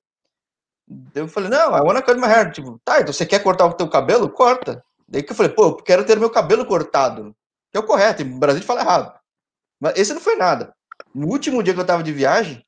Eu 1.15 1.27
falei, 1.27 1.49
não, 1.49 1.75
I 1.75 1.81
wanna 1.81 2.01
cut 2.01 2.19
my 2.19 2.27
hair. 2.27 2.51
Tipo, 2.51 2.79
tá, 2.83 3.01
então 3.01 3.11
você 3.11 3.25
quer 3.25 3.41
cortar 3.41 3.65
o 3.65 3.73
teu 3.73 3.89
cabelo? 3.89 4.29
Corta. 4.29 4.83
Daí 5.07 5.23
que 5.23 5.31
eu 5.31 5.35
falei, 5.35 5.51
pô, 5.51 5.67
eu 5.67 5.75
quero 5.77 6.05
ter 6.05 6.19
meu 6.19 6.29
cabelo 6.29 6.65
cortado. 6.65 7.35
Que 7.71 7.77
é 7.77 7.79
o 7.79 7.85
correto, 7.85 8.21
em 8.21 8.37
Brasil 8.39 8.61
fala 8.61 8.81
errado. 8.81 9.19
Mas 9.79 9.97
esse 9.97 10.13
não 10.13 10.21
foi 10.21 10.35
nada. 10.35 10.73
No 11.13 11.27
último 11.27 11.63
dia 11.63 11.73
que 11.73 11.79
eu 11.79 11.85
tava 11.85 12.03
de 12.03 12.11
viagem, 12.11 12.63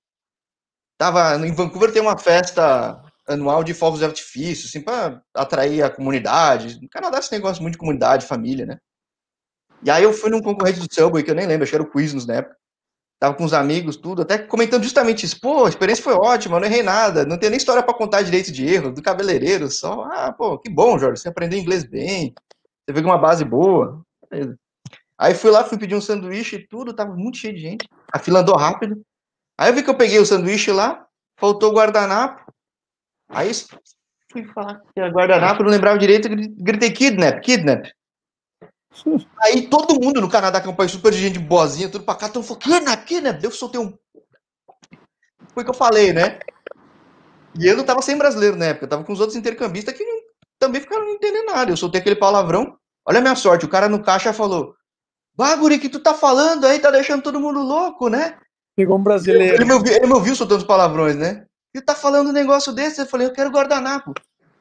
tava 0.98 1.36
em 1.46 1.54
Vancouver 1.54 1.92
tem 1.92 2.02
uma 2.02 2.18
festa 2.18 3.02
anual 3.28 3.64
de 3.64 3.74
fogos 3.74 4.00
de 4.00 4.06
artifício, 4.06 4.68
assim, 4.68 4.82
para 4.82 5.22
atrair 5.34 5.84
a 5.84 5.90
comunidade. 5.90 6.82
No 6.82 6.90
Canadá 6.90 7.20
tem 7.20 7.38
negócio 7.40 7.62
muito 7.62 7.74
de 7.74 7.80
comunidade, 7.80 8.26
família, 8.26 8.66
né? 8.66 8.80
E 9.84 9.92
aí 9.92 10.04
eu 10.04 10.14
fui 10.14 10.30
num 10.30 10.42
concorrente 10.42 10.80
do 10.80 10.94
Subway, 10.94 11.24
que 11.24 11.32
eu 11.32 11.36
nem 11.36 11.46
lembro, 11.46 11.64
acho 11.64 11.72
que 11.72 11.76
era 11.76 11.84
o 11.84 11.90
Quiznos 11.90 12.26
na 12.26 12.36
época. 12.36 12.56
Tava 13.20 13.34
com 13.34 13.44
os 13.44 13.54
amigos, 13.54 13.98
tudo, 13.98 14.22
até 14.22 14.38
comentando 14.38 14.84
justamente 14.84 15.26
isso. 15.26 15.40
Pô, 15.42 15.66
a 15.66 15.70
experiência 15.70 16.04
foi 16.04 16.14
ótima, 16.14 16.58
eu 16.58 16.60
não 16.60 16.68
errei 16.68 16.84
nada, 16.84 17.26
não 17.26 17.38
tem 17.38 17.50
nem 17.50 17.58
história 17.58 17.82
para 17.82 17.94
contar 17.94 18.22
direito 18.22 18.52
de 18.52 18.64
erro, 18.66 18.92
do 18.92 19.02
cabeleireiro, 19.02 19.70
só. 19.72 20.04
Ah, 20.04 20.32
pô, 20.32 20.60
que 20.60 20.70
bom, 20.70 21.00
Jorge, 21.00 21.22
você 21.22 21.30
aprendeu 21.30 21.58
inglês 21.58 21.84
bem, 21.84 22.34
você 22.86 22.94
pegou 22.94 23.12
uma 23.12 23.18
base 23.18 23.44
boa. 23.44 24.04
Beleza. 24.30 24.56
Aí 25.18 25.34
fui 25.34 25.50
lá, 25.50 25.64
fui 25.64 25.80
pedir 25.80 25.96
um 25.96 26.02
sanduíche 26.02 26.58
e 26.58 26.68
tudo, 26.68 26.94
tava 26.94 27.16
muito 27.16 27.40
cheio 27.40 27.56
de 27.56 27.60
gente. 27.60 27.90
A 28.14 28.20
fila 28.20 28.42
andou 28.42 28.56
rápido. 28.56 29.02
Aí 29.58 29.72
eu 29.72 29.74
vi 29.74 29.82
que 29.82 29.90
eu 29.90 29.98
peguei 29.98 30.20
o 30.20 30.26
sanduíche 30.26 30.72
lá, 30.72 31.04
faltou 31.40 31.72
o 31.72 31.76
guardanapo. 31.76 32.54
Aí 33.30 33.52
fui 34.32 34.46
falar 34.54 34.80
que 34.94 35.00
era 35.00 35.10
guardanapo, 35.10 35.64
não 35.64 35.72
lembrava 35.72 35.98
direito, 35.98 36.30
gritei 36.30 36.92
kidnap, 36.92 37.42
kidnap. 37.42 37.88
Aí 39.42 39.68
todo 39.68 40.00
mundo 40.00 40.22
no 40.22 40.30
Canadá, 40.30 40.62
que 40.62 40.68
é 40.68 40.72
um 40.72 40.76
país 40.76 40.92
super 40.92 41.12
de 41.12 41.20
gente 41.20 41.40
boazinha, 41.40 41.90
tudo 41.90 42.04
pra 42.04 42.16
cá, 42.16 42.28
todo 42.28 42.44
mundo 42.44 42.48
falou, 42.48 42.62
kidnap, 42.62 43.06
kidnap. 43.06 43.44
Eu 43.44 43.52
soltei 43.52 43.80
um. 43.80 43.94
Foi 45.54 45.64
o 45.64 45.66
que 45.66 45.70
eu 45.70 45.76
falei, 45.76 46.14
né? 46.14 46.40
E 47.60 47.66
eu 47.66 47.76
não 47.76 47.84
tava 47.84 48.02
sem 48.02 48.18
brasileiro 48.18 48.56
na 48.56 48.66
época, 48.66 48.86
eu 48.86 48.90
tava 48.90 49.04
com 49.04 49.14
os 49.14 49.20
outros 49.20 49.38
intercambistas 49.38 49.96
que 49.96 50.04
também 50.60 50.82
ficaram 50.82 51.08
entendendo 51.10 51.48
nada. 51.48 51.72
Eu 51.72 51.78
soltei 51.78 52.00
aquele 52.00 52.16
palavrão. 52.16 52.78
Olha 53.06 53.20
a 53.20 53.22
minha 53.22 53.36
sorte, 53.36 53.66
o 53.66 53.70
cara 53.70 53.90
no 53.90 54.04
caixa 54.04 54.34
falou: 54.34 54.76
Baguri, 55.36 55.80
que 55.80 55.90
tu 55.90 56.00
tá 56.00 56.14
falando 56.14 56.66
aí, 56.66 56.80
tá 56.80 56.92
deixando 56.92 57.24
todo 57.24 57.40
mundo 57.40 57.62
louco, 57.62 58.10
né? 58.10 58.38
Pegou 58.76 58.98
um 58.98 59.04
brasileiro. 59.04 59.56
Ele 59.56 59.66
me 59.66 59.74
ouviu, 59.74 59.94
ele 59.94 60.08
me 60.08 60.14
ouviu 60.14 60.36
soltando 60.36 60.60
os 60.60 60.68
palavrões, 60.68 61.16
né? 61.16 61.46
E 61.74 61.82
tá 61.82 61.96
falando 61.96 62.30
um 62.30 62.34
negócio 62.34 62.72
desse, 62.74 63.02
eu 63.02 63.06
falei, 63.06 63.28
eu 63.28 63.34
quero 63.34 63.50
guardanapo. 63.50 64.14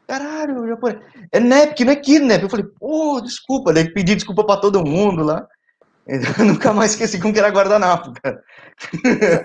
Caralho, 0.07 0.67
japonês. 0.68 1.01
É 1.33 1.41
NEP, 1.41 1.85
não 1.85 1.93
é 1.93 1.97
kidnap. 1.97 2.43
Eu 2.43 2.49
falei, 2.49 2.67
pô, 2.78 3.20
desculpa. 3.20 3.73
Daí 3.73 3.93
pedi 3.93 4.15
desculpa 4.15 4.44
pra 4.44 4.57
todo 4.57 4.85
mundo 4.85 5.23
lá. 5.23 5.47
Eu 6.07 6.44
nunca 6.44 6.73
mais 6.73 6.93
esqueci 6.93 7.20
como 7.20 7.35
que 7.35 7.41
era 7.41 7.51
guardanapo, 7.51 8.12
cara. 8.23 8.41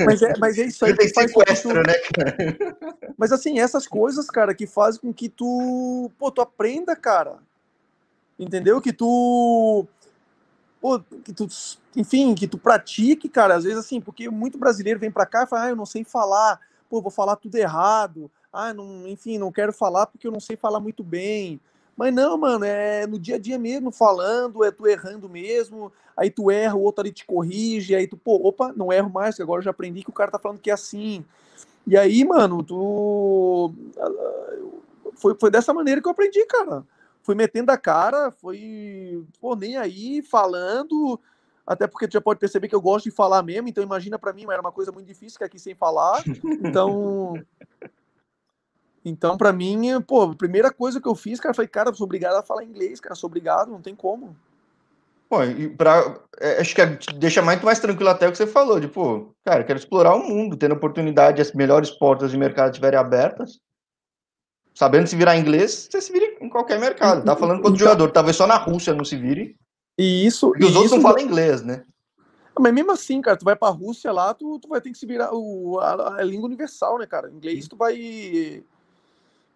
Mas 0.06 0.22
é, 0.22 0.34
mas 0.38 0.58
é 0.60 0.66
isso 0.66 0.86
aí. 0.86 0.96
Tem 0.96 1.08
sequestro, 1.08 1.74
tu... 1.74 1.88
né, 1.88 1.94
cara? 2.14 2.36
Mas 3.18 3.32
assim, 3.32 3.60
essas 3.60 3.88
coisas, 3.88 4.28
cara, 4.28 4.54
que 4.54 4.68
fazem 4.68 5.02
com 5.02 5.12
que 5.12 5.28
tu, 5.28 6.12
pô, 6.20 6.30
tu 6.30 6.40
aprenda, 6.40 6.96
cara. 6.96 7.38
Entendeu? 8.38 8.80
Que 8.80 8.94
tu 8.94 9.88
pô, 10.82 11.00
que 11.00 11.32
tu, 11.32 11.48
enfim, 11.96 12.34
que 12.34 12.48
tu 12.48 12.58
pratique, 12.58 13.30
cara, 13.30 13.56
às 13.56 13.64
vezes 13.64 13.80
assim, 13.80 14.02
porque 14.02 14.30
muito 14.30 14.58
brasileiro 14.58 15.00
vem 15.00 15.12
para 15.12 15.28
cá 15.28 15.44
e 15.44 15.48
fala, 15.48 15.66
ah, 15.66 15.70
eu 15.70 15.76
não 15.76 15.86
sei 15.86 16.04
falar, 16.04 16.60
pô, 16.90 17.02
vou 17.02 17.12
falar 17.12 17.36
tudo 17.36 17.56
errado, 17.56 18.30
ah, 18.52 18.74
não, 18.74 19.08
enfim, 19.08 19.38
não 19.38 19.52
quero 19.52 19.74
falar 19.74 20.08
porque 20.08 20.28
eu 20.28 20.32
não 20.32 20.40
sei 20.40 20.56
falar 20.56 20.80
muito 20.80 21.04
bem. 21.04 21.60
Mas 21.96 22.14
não, 22.14 22.38
mano, 22.38 22.66
é 22.66 23.06
no 23.06 23.20
dia 23.20 23.36
a 23.36 23.40
dia 23.40 23.60
mesmo, 23.60 23.92
falando, 23.92 24.64
é 24.64 24.72
tu 24.72 24.88
errando 24.88 25.30
mesmo, 25.30 25.92
aí 26.16 26.30
tu 26.30 26.50
erra, 26.50 26.76
o 26.76 26.82
outro 26.82 27.02
ali 27.02 27.12
te 27.12 27.26
corrige, 27.26 27.96
aí 27.96 28.08
tu, 28.08 28.18
pô, 28.18 28.36
opa, 28.48 28.74
não 28.76 28.92
erro 28.92 29.10
mais, 29.10 29.36
que 29.36 29.42
agora 29.42 29.60
eu 29.60 29.66
já 29.66 29.72
aprendi 29.72 30.04
que 30.04 30.10
o 30.10 30.14
cara 30.14 30.32
tá 30.32 30.40
falando 30.40 30.60
que 30.60 30.72
é 30.72 30.74
assim. 30.74 31.24
E 31.86 31.98
aí, 31.98 32.24
mano, 32.24 32.64
tu. 32.64 33.74
Foi, 35.16 35.36
foi 35.40 35.52
dessa 35.52 35.74
maneira 35.74 36.02
que 36.02 36.08
eu 36.08 36.12
aprendi, 36.12 36.44
cara 36.46 36.84
fui 37.24 37.36
metendo 37.36 37.72
a 37.72 37.78
cara, 37.78 38.32
foi 38.32 39.24
pô, 39.40 39.56
nem 39.56 39.78
aí, 39.78 40.22
falando, 40.22 41.20
até 41.66 41.88
porque 41.88 42.08
tu 42.08 42.14
já 42.14 42.22
pode 42.22 42.40
perceber 42.40 42.68
que 42.68 42.76
eu 42.76 42.82
gosto 42.82 43.06
de 43.06 43.12
falar 43.12 43.44
mesmo, 43.44 43.68
então 43.68 43.84
imagina 43.84 44.18
para 44.18 44.34
mim, 44.34 44.46
era 44.50 44.62
uma 44.62 44.72
coisa 44.72 44.92
muito 44.92 45.08
difícil 45.08 45.38
que 45.38 45.44
aqui 45.44 45.60
sem 45.60 45.76
falar, 45.76 46.24
então... 46.64 47.34
Então, 49.04 49.38
para 49.38 49.52
mim, 49.52 50.00
pô, 50.02 50.24
a 50.24 50.36
primeira 50.36 50.72
coisa 50.72 51.02
que 51.02 51.08
eu 51.08 51.16
fiz, 51.16 51.40
cara, 51.40 51.54
foi, 51.54 51.68
cara, 51.68 51.94
sou 51.94 52.06
obrigado 52.06 52.36
a 52.36 52.44
falar 52.44 52.64
inglês, 52.64 53.00
cara, 53.00 53.16
sou 53.16 53.28
obrigado, 53.28 53.72
não 53.72 53.82
tem 53.82 53.96
como. 53.96 54.36
Pô, 55.28 55.44
e 55.44 55.70
pra, 55.70 56.20
é, 56.40 56.60
acho 56.60 56.76
que 56.76 56.86
deixa 57.16 57.42
muito 57.42 57.66
mais 57.66 57.80
tranquilo 57.80 58.10
até 58.10 58.28
o 58.28 58.32
que 58.32 58.38
você 58.38 58.46
falou, 58.46 58.80
de, 58.80 58.88
pô, 58.88 59.30
cara, 59.44 59.64
quero 59.64 59.80
explorar 59.80 60.14
o 60.14 60.28
mundo, 60.28 60.58
tendo 60.58 60.76
oportunidade, 60.76 61.42
as 61.42 61.54
melhores 61.54 61.90
portas 61.90 62.32
de 62.32 62.38
mercado 62.38 62.72
estiverem 62.72 63.00
abertas, 63.00 63.60
sabendo 64.74 65.08
se 65.08 65.16
virar 65.16 65.38
inglês, 65.38 65.88
você 65.90 66.02
se 66.02 66.12
vira 66.12 66.38
em 66.40 66.50
qualquer 66.50 66.80
mercado. 66.80 67.24
Tá 67.24 67.36
falando 67.36 67.62
com 67.62 67.68
outro 67.68 67.80
jogador, 67.80 68.12
talvez 68.12 68.36
só 68.36 68.46
na 68.46 68.58
Rússia 68.58 68.94
não 68.94 69.06
se 69.06 69.16
vire. 69.16 69.56
E 69.98 70.26
isso. 70.26 70.54
E 70.60 70.66
os 70.66 70.76
outros 70.76 70.94
não 70.94 71.02
falam 71.02 71.20
inglês, 71.20 71.62
né? 71.62 71.84
Mas 72.60 72.74
mesmo 72.74 72.92
assim, 72.92 73.22
cara, 73.22 73.38
tu 73.38 73.46
vai 73.46 73.56
pra 73.56 73.70
Rússia 73.70 74.12
lá, 74.12 74.34
tu, 74.34 74.60
tu 74.60 74.68
vai 74.68 74.82
ter 74.82 74.92
que 74.92 74.98
se 74.98 75.06
virar. 75.06 75.30
O, 75.34 75.80
a, 75.80 76.20
a 76.20 76.24
língua 76.24 76.48
universal, 76.48 76.98
né, 76.98 77.06
cara? 77.06 77.30
Inglês 77.30 77.68
tu 77.68 77.76
vai. 77.76 78.64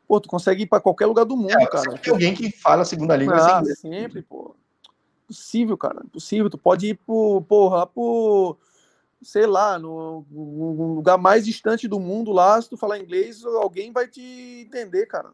Pô, 0.08 0.20
tu 0.20 0.30
consegue 0.30 0.64
ir 0.64 0.68
pra 0.68 0.80
qualquer 0.80 1.06
lugar 1.06 1.26
do 1.26 1.36
mundo, 1.36 1.60
é, 1.60 1.66
cara. 1.66 1.98
Tem 1.98 2.14
alguém 2.14 2.34
que 2.34 2.52
fala 2.52 2.84
a 2.84 2.86
segunda 2.86 3.16
língua 3.16 3.36
ah, 3.36 3.60
inglês. 3.60 3.80
sempre, 3.80 4.22
pô. 4.22 4.56
Possível, 5.28 5.78
cara. 5.78 6.04
Possível. 6.12 6.50
Tu 6.50 6.58
pode 6.58 6.88
ir 6.88 6.96
pro, 6.96 7.42
porra, 7.48 7.88
pro 7.88 8.58
sei 9.22 9.48
lá, 9.48 9.80
no, 9.80 10.26
no, 10.30 10.96
lugar 10.96 11.18
mais 11.18 11.46
distante 11.46 11.88
do 11.88 12.00
mundo 12.00 12.32
lá, 12.32 12.62
se 12.62 12.70
tu 12.70 12.78
falar 12.78 13.00
inglês, 13.00 13.44
alguém 13.44 13.92
vai 13.92 14.08
te 14.08 14.22
entender, 14.22 15.08
cara. 15.08 15.32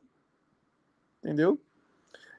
Entendeu? 1.21 1.59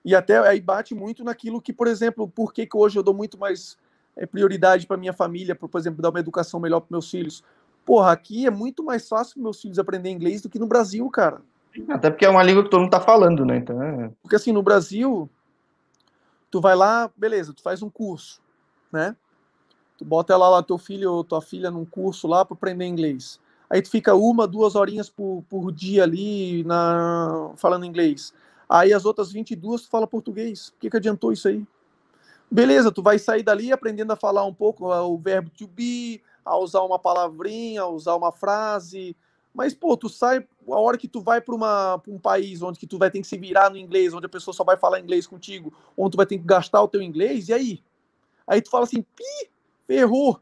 E 0.05 0.15
até 0.15 0.39
aí 0.39 0.61
bate 0.61 0.94
muito 0.94 1.23
naquilo 1.23 1.61
que, 1.61 1.73
por 1.73 1.86
exemplo, 1.86 2.27
por 2.27 2.52
que, 2.52 2.67
que 2.67 2.77
hoje 2.77 2.99
eu 2.99 3.02
dou 3.02 3.15
muito 3.15 3.39
mais 3.39 3.77
é, 4.17 4.27
prioridade 4.27 4.86
para 4.86 4.97
minha 4.97 5.12
família, 5.12 5.55
por, 5.55 5.69
por 5.69 5.78
exemplo, 5.78 6.02
dar 6.02 6.11
uma 6.11 6.20
educação 6.20 6.59
melhor 6.59 6.81
para 6.81 6.89
meus 6.91 7.11
filhos? 7.11 7.44
Porra, 7.85 8.12
aqui 8.12 8.47
é 8.47 8.51
muito 8.51 8.83
mais 8.83 9.09
fácil 9.09 9.43
meus 9.43 9.61
filhos 9.61 9.78
aprender 9.78 10.11
inglês 10.11 10.41
do 10.41 10.49
que 10.49 10.59
no 10.59 10.67
Brasil, 10.67 11.09
cara. 11.11 11.43
Até 11.89 12.10
porque 12.10 12.25
é 12.25 12.28
uma 12.28 12.42
língua 12.42 12.65
que 12.65 12.70
todo 12.70 12.81
mundo 12.81 12.91
tá 12.91 13.01
falando, 13.01 13.44
né? 13.44 13.57
Então, 13.57 13.83
é... 13.83 14.10
Porque 14.23 14.36
assim, 14.36 14.52
no 14.52 14.62
Brasil, 14.62 15.28
tu 16.51 16.60
vai 16.60 16.76
lá, 16.76 17.10
beleza, 17.17 17.52
tu 17.52 17.62
faz 17.62 17.83
um 17.83 17.89
curso, 17.89 18.41
né? 18.92 19.17
Tu 19.97 20.05
bota 20.05 20.33
ela 20.33 20.49
lá, 20.49 20.62
teu 20.62 20.78
filho 20.78 21.12
ou 21.12 21.25
tua 21.25 21.41
filha 21.41 21.70
num 21.70 21.84
curso 21.84 22.26
lá 22.26 22.44
para 22.44 22.55
aprender 22.55 22.86
inglês. 22.86 23.41
Aí 23.70 23.81
tu 23.81 23.89
fica 23.89 24.15
uma, 24.15 24.47
duas 24.47 24.75
horinhas 24.75 25.09
por, 25.09 25.44
por 25.49 25.73
dia 25.73 26.02
ali 26.02 26.62
na, 26.65 27.52
falando 27.57 27.86
inglês. 27.86 28.34
Aí 28.68 28.92
as 28.92 29.07
outras 29.07 29.33
22 29.33 29.83
tu 29.83 29.89
fala 29.89 30.07
português. 30.07 30.68
O 30.68 30.75
que, 30.78 30.91
que 30.91 30.97
adiantou 30.97 31.33
isso 31.33 31.49
aí? 31.49 31.67
Beleza, 32.51 32.92
tu 32.92 33.02
vai 33.02 33.18
sair 33.18 33.42
dali 33.42 33.73
aprendendo 33.73 34.12
a 34.12 34.17
falar 34.17 34.44
um 34.44 34.52
pouco 34.52 34.92
o 34.92 35.17
verbo 35.17 35.49
to 35.51 35.67
be, 35.67 36.23
a 36.44 36.55
usar 36.59 36.83
uma 36.83 36.99
palavrinha, 36.99 37.81
a 37.81 37.89
usar 37.89 38.15
uma 38.15 38.31
frase. 38.31 39.17
Mas, 39.55 39.73
pô, 39.73 39.97
tu 39.97 40.09
sai, 40.10 40.47
a 40.68 40.78
hora 40.78 40.99
que 40.99 41.08
tu 41.08 41.20
vai 41.20 41.41
para 41.41 41.55
um 42.08 42.18
país 42.18 42.62
onde 42.62 42.78
que 42.78 42.86
tu 42.86 42.99
vai 42.99 43.10
ter 43.10 43.20
que 43.20 43.26
se 43.26 43.36
virar 43.36 43.70
no 43.70 43.76
inglês, 43.76 44.15
onde 44.15 44.26
a 44.26 44.28
pessoa 44.28 44.55
só 44.55 44.65
vai 44.65 44.76
falar 44.76 45.00
inglês 45.00 45.26
contigo, 45.26 45.73
onde 45.97 46.12
tu 46.12 46.16
vai 46.16 46.26
ter 46.26 46.39
que 46.39 46.44
gastar 46.44 46.82
o 46.82 46.89
teu 46.89 47.02
inglês, 47.02 47.49
e 47.49 47.52
aí? 47.52 47.82
Aí 48.47 48.60
tu 48.60 48.70
fala 48.70 48.84
assim, 48.84 49.02
pi, 49.02 49.50
ferrou. 49.86 50.41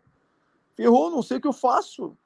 Ferrou, 0.76 1.10
não 1.10 1.22
sei 1.22 1.36
o 1.36 1.40
que 1.40 1.48
eu 1.48 1.52
faço. 1.52 2.16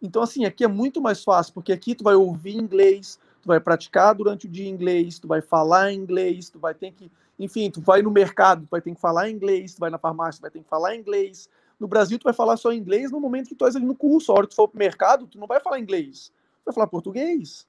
Então, 0.00 0.22
assim, 0.22 0.44
aqui 0.44 0.64
é 0.64 0.68
muito 0.68 1.00
mais 1.00 1.24
fácil, 1.24 1.54
porque 1.54 1.72
aqui 1.72 1.94
tu 1.94 2.04
vai 2.04 2.14
ouvir 2.14 2.56
inglês, 2.56 3.18
tu 3.42 3.46
vai 3.46 3.58
praticar 3.60 4.14
durante 4.14 4.46
o 4.46 4.48
dia 4.48 4.68
inglês, 4.68 5.18
tu 5.18 5.26
vai 5.26 5.40
falar 5.40 5.92
inglês, 5.92 6.50
tu 6.50 6.58
vai 6.58 6.74
ter 6.74 6.92
que, 6.92 7.10
enfim, 7.38 7.70
tu 7.70 7.80
vai 7.80 8.02
no 8.02 8.10
mercado, 8.10 8.66
tu 8.66 8.70
vai 8.70 8.80
ter 8.80 8.94
que 8.94 9.00
falar 9.00 9.30
inglês, 9.30 9.74
tu 9.74 9.80
vai 9.80 9.90
na 9.90 9.98
farmácia, 9.98 10.40
tu 10.40 10.42
vai 10.42 10.50
ter 10.50 10.60
que 10.60 10.68
falar 10.68 10.94
inglês, 10.94 11.48
no 11.78 11.86
Brasil, 11.86 12.18
tu 12.18 12.24
vai 12.24 12.32
falar 12.32 12.56
só 12.56 12.72
inglês 12.72 13.10
no 13.10 13.20
momento 13.20 13.48
que 13.48 13.54
tu 13.54 13.64
estás 13.64 13.76
ali 13.76 13.84
no 13.84 13.94
curso. 13.94 14.32
A 14.32 14.36
hora 14.36 14.46
que 14.46 14.52
tu 14.52 14.56
for 14.56 14.68
pro 14.68 14.78
mercado, 14.78 15.26
tu 15.26 15.38
não 15.38 15.46
vai 15.46 15.60
falar 15.60 15.78
inglês. 15.78 16.32
Vai 16.66 16.74
falar 16.74 16.88
português. 16.88 17.66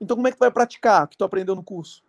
Então, 0.00 0.16
como 0.16 0.28
é 0.28 0.30
que 0.30 0.36
tu 0.36 0.40
vai 0.40 0.50
praticar 0.50 1.04
o 1.04 1.08
que 1.08 1.16
tu 1.16 1.24
aprendeu 1.24 1.54
no 1.54 1.62
curso? 1.62 2.02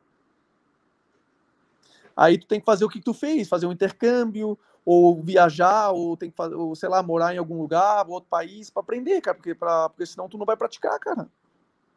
Aí 2.16 2.38
tu 2.38 2.48
tem 2.48 2.60
que 2.60 2.66
fazer 2.66 2.86
o 2.86 2.90
que 2.90 3.02
tu 3.02 3.14
fez, 3.14 3.48
fazer 3.48 3.66
um 3.66 3.72
intercâmbio, 3.72 4.58
ou 4.86 5.22
viajar, 5.22 5.92
ou 5.92 6.16
tem 6.16 6.30
que 6.30 6.36
fazer, 6.38 6.56
ou, 6.56 6.76
sei 6.76 6.88
lá, 6.88 7.04
morar 7.04 7.36
em 7.36 7.38
algum 7.38 7.60
lugar, 7.60 8.08
outro 8.08 8.30
país, 8.30 8.70
para 8.70 8.82
aprender, 8.82 9.20
cara, 9.22 9.36
porque, 9.36 9.54
pra, 9.54 9.90
porque 9.90 10.06
senão 10.06 10.30
tu 10.30 10.38
não 10.38 10.46
vai 10.46 10.56
praticar, 10.56 10.98
cara. 11.00 11.28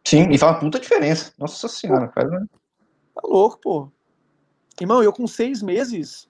Sim, 0.04 0.30
e 0.30 0.38
faz 0.38 0.52
uma 0.52 0.60
puta 0.60 0.80
diferença. 0.80 1.32
Nossa 1.38 1.68
senhora, 1.68 2.08
pô, 2.08 2.14
cara. 2.14 2.46
Tá 3.14 3.22
louco, 3.24 3.58
pô. 3.58 3.92
Irmão, 4.80 5.02
eu 5.02 5.12
com 5.12 5.26
seis 5.26 5.62
meses, 5.62 6.28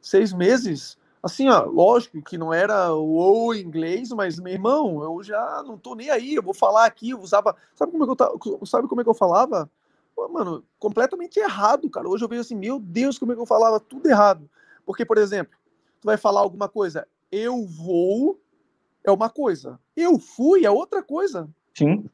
seis 0.00 0.32
meses, 0.32 0.98
Assim, 1.22 1.48
ó, 1.48 1.64
lógico 1.64 2.22
que 2.22 2.38
não 2.38 2.52
era 2.52 2.94
o 2.94 3.54
inglês, 3.54 4.10
mas 4.10 4.38
meu 4.38 4.52
irmão, 4.52 5.02
eu 5.02 5.22
já 5.22 5.62
não 5.66 5.76
tô 5.76 5.94
nem 5.94 6.10
aí, 6.10 6.34
eu 6.34 6.42
vou 6.42 6.54
falar 6.54 6.86
aqui, 6.86 7.10
eu 7.10 7.20
usava, 7.20 7.56
sabe 7.74 7.90
como 7.90 8.04
é 8.04 8.06
que 8.06 8.48
eu, 8.48 8.66
sabe 8.66 8.88
como 8.88 9.00
é 9.00 9.04
que 9.04 9.10
eu 9.10 9.14
falava? 9.14 9.68
Pô, 10.14 10.28
mano, 10.28 10.64
completamente 10.78 11.38
errado, 11.38 11.90
cara. 11.90 12.08
Hoje 12.08 12.24
eu 12.24 12.28
vejo 12.28 12.42
assim, 12.42 12.56
meu 12.56 12.78
Deus, 12.78 13.18
como 13.18 13.32
é 13.32 13.34
que 13.34 13.40
eu 13.40 13.46
falava 13.46 13.80
tudo 13.80 14.08
errado. 14.08 14.48
Porque, 14.84 15.04
por 15.04 15.18
exemplo, 15.18 15.58
tu 16.00 16.06
vai 16.06 16.16
falar 16.16 16.40
alguma 16.40 16.68
coisa, 16.68 17.06
eu 17.30 17.66
vou 17.66 18.40
é 19.04 19.10
uma 19.10 19.30
coisa, 19.30 19.78
eu 19.96 20.18
fui 20.18 20.64
é 20.64 20.70
outra 20.70 21.02
coisa. 21.02 21.48
Sim. 21.74 22.08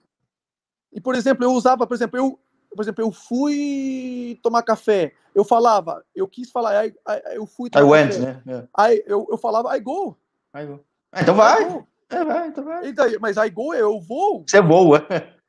E, 0.92 1.00
por 1.00 1.14
exemplo, 1.14 1.44
eu 1.44 1.52
usava, 1.52 1.86
por 1.86 1.94
exemplo, 1.94 2.18
eu, 2.18 2.38
por 2.74 2.82
exemplo, 2.82 3.04
eu 3.04 3.12
fui 3.12 4.38
tomar 4.42 4.62
café. 4.62 5.12
Eu 5.34 5.44
falava, 5.44 6.04
eu 6.14 6.28
quis 6.28 6.50
falar, 6.50 6.86
I, 6.86 6.90
I, 6.90 7.36
eu 7.36 7.46
fui 7.46 7.70
tomar 7.70 7.84
I 7.84 7.88
went, 7.88 8.18
né? 8.18 8.42
Yeah. 8.46 8.68
I, 8.78 9.02
eu, 9.06 9.26
eu 9.30 9.38
falava, 9.38 9.76
I 9.76 9.80
go. 9.80 10.16
I 10.54 10.66
go. 10.66 10.80
Ah, 11.12 11.22
então 11.22 11.34
vai. 11.34 11.84
É, 12.10 12.24
vai, 12.24 12.48
então 12.48 12.64
vai. 12.64 12.88
Então, 12.88 13.06
mas 13.20 13.36
I 13.36 13.50
go, 13.50 13.74
eu 13.74 14.00
vou. 14.00 14.44
Você 14.46 14.60
voa. 14.60 15.06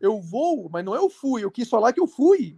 Eu 0.00 0.20
vou, 0.20 0.68
mas 0.70 0.84
não 0.84 0.94
eu 0.94 1.10
fui. 1.10 1.42
Eu 1.42 1.50
quis 1.50 1.68
falar 1.68 1.92
que 1.92 2.00
eu 2.00 2.06
fui. 2.06 2.56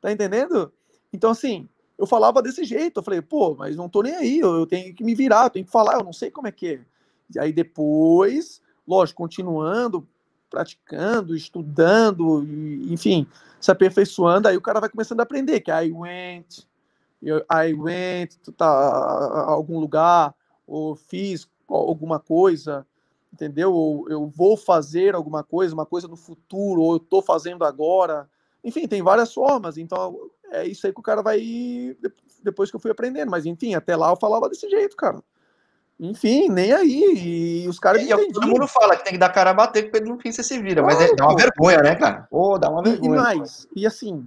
Tá 0.00 0.10
entendendo? 0.10 0.72
Então, 1.12 1.30
assim, 1.30 1.68
eu 1.96 2.08
falava 2.08 2.42
desse 2.42 2.64
jeito. 2.64 2.98
Eu 2.98 3.04
falei, 3.04 3.22
pô, 3.22 3.54
mas 3.54 3.76
não 3.76 3.88
tô 3.88 4.02
nem 4.02 4.16
aí. 4.16 4.40
Eu, 4.40 4.52
eu 4.56 4.66
tenho 4.66 4.92
que 4.92 5.04
me 5.04 5.14
virar, 5.14 5.44
eu 5.44 5.50
tenho 5.50 5.64
que 5.64 5.70
falar. 5.70 5.94
Eu 5.94 6.02
não 6.02 6.12
sei 6.12 6.28
como 6.28 6.48
é 6.48 6.50
que 6.50 6.74
é. 6.74 6.80
E 7.34 7.38
aí 7.38 7.52
depois, 7.52 8.60
lógico, 8.86 9.18
continuando, 9.18 10.08
praticando, 10.50 11.34
estudando, 11.34 12.46
enfim, 12.90 13.26
se 13.60 13.70
aperfeiçoando, 13.70 14.48
aí 14.48 14.56
o 14.56 14.62
cara 14.62 14.80
vai 14.80 14.88
começando 14.88 15.20
a 15.20 15.22
aprender, 15.24 15.60
que 15.60 15.70
I 15.70 15.92
went, 15.92 16.66
I 17.22 17.74
went 17.74 18.36
tá, 18.56 18.66
algum 19.46 19.78
lugar, 19.78 20.34
ou 20.66 20.94
fiz 20.94 21.48
alguma 21.68 22.18
coisa, 22.18 22.86
entendeu? 23.32 23.72
Ou 23.72 24.08
eu 24.08 24.26
vou 24.26 24.56
fazer 24.56 25.14
alguma 25.14 25.42
coisa, 25.42 25.74
uma 25.74 25.86
coisa 25.86 26.08
no 26.08 26.16
futuro, 26.16 26.80
ou 26.80 26.92
eu 26.94 26.96
estou 26.98 27.22
fazendo 27.22 27.64
agora. 27.64 28.28
Enfim, 28.64 28.88
tem 28.88 29.02
várias 29.02 29.32
formas. 29.32 29.76
Então, 29.76 30.30
é 30.50 30.66
isso 30.66 30.86
aí 30.86 30.92
que 30.92 31.00
o 31.00 31.02
cara 31.02 31.22
vai. 31.22 31.96
Depois 32.42 32.70
que 32.70 32.76
eu 32.76 32.80
fui 32.80 32.90
aprendendo. 32.90 33.30
Mas, 33.30 33.46
enfim, 33.46 33.74
até 33.74 33.94
lá 33.96 34.10
eu 34.10 34.16
falava 34.16 34.48
desse 34.48 34.68
jeito, 34.68 34.96
cara. 34.96 35.22
Enfim, 35.98 36.48
nem 36.48 36.72
aí. 36.72 37.62
E 37.64 37.68
os 37.68 37.78
caras. 37.78 38.02
E, 38.02 38.12
e 38.12 38.32
todo 38.32 38.46
mundo 38.46 38.68
fala 38.68 38.96
que 38.96 39.04
tem 39.04 39.14
que 39.14 39.18
dar 39.18 39.30
cara 39.30 39.50
a 39.50 39.54
bater, 39.54 39.90
porque 39.90 40.00
no 40.00 40.18
fim 40.18 40.30
você 40.30 40.42
se 40.42 40.60
vira. 40.60 40.82
Claro, 40.82 40.98
mas 40.98 41.10
é, 41.10 41.14
dá 41.14 41.26
uma 41.26 41.36
vergonha, 41.36 41.82
né, 41.82 41.94
cara? 41.94 42.26
Pô, 42.30 42.58
dá 42.58 42.68
uma 42.68 42.82
vergonha. 42.82 43.14
E, 43.14 43.16
mais, 43.16 43.66
e 43.74 43.86
assim, 43.86 44.26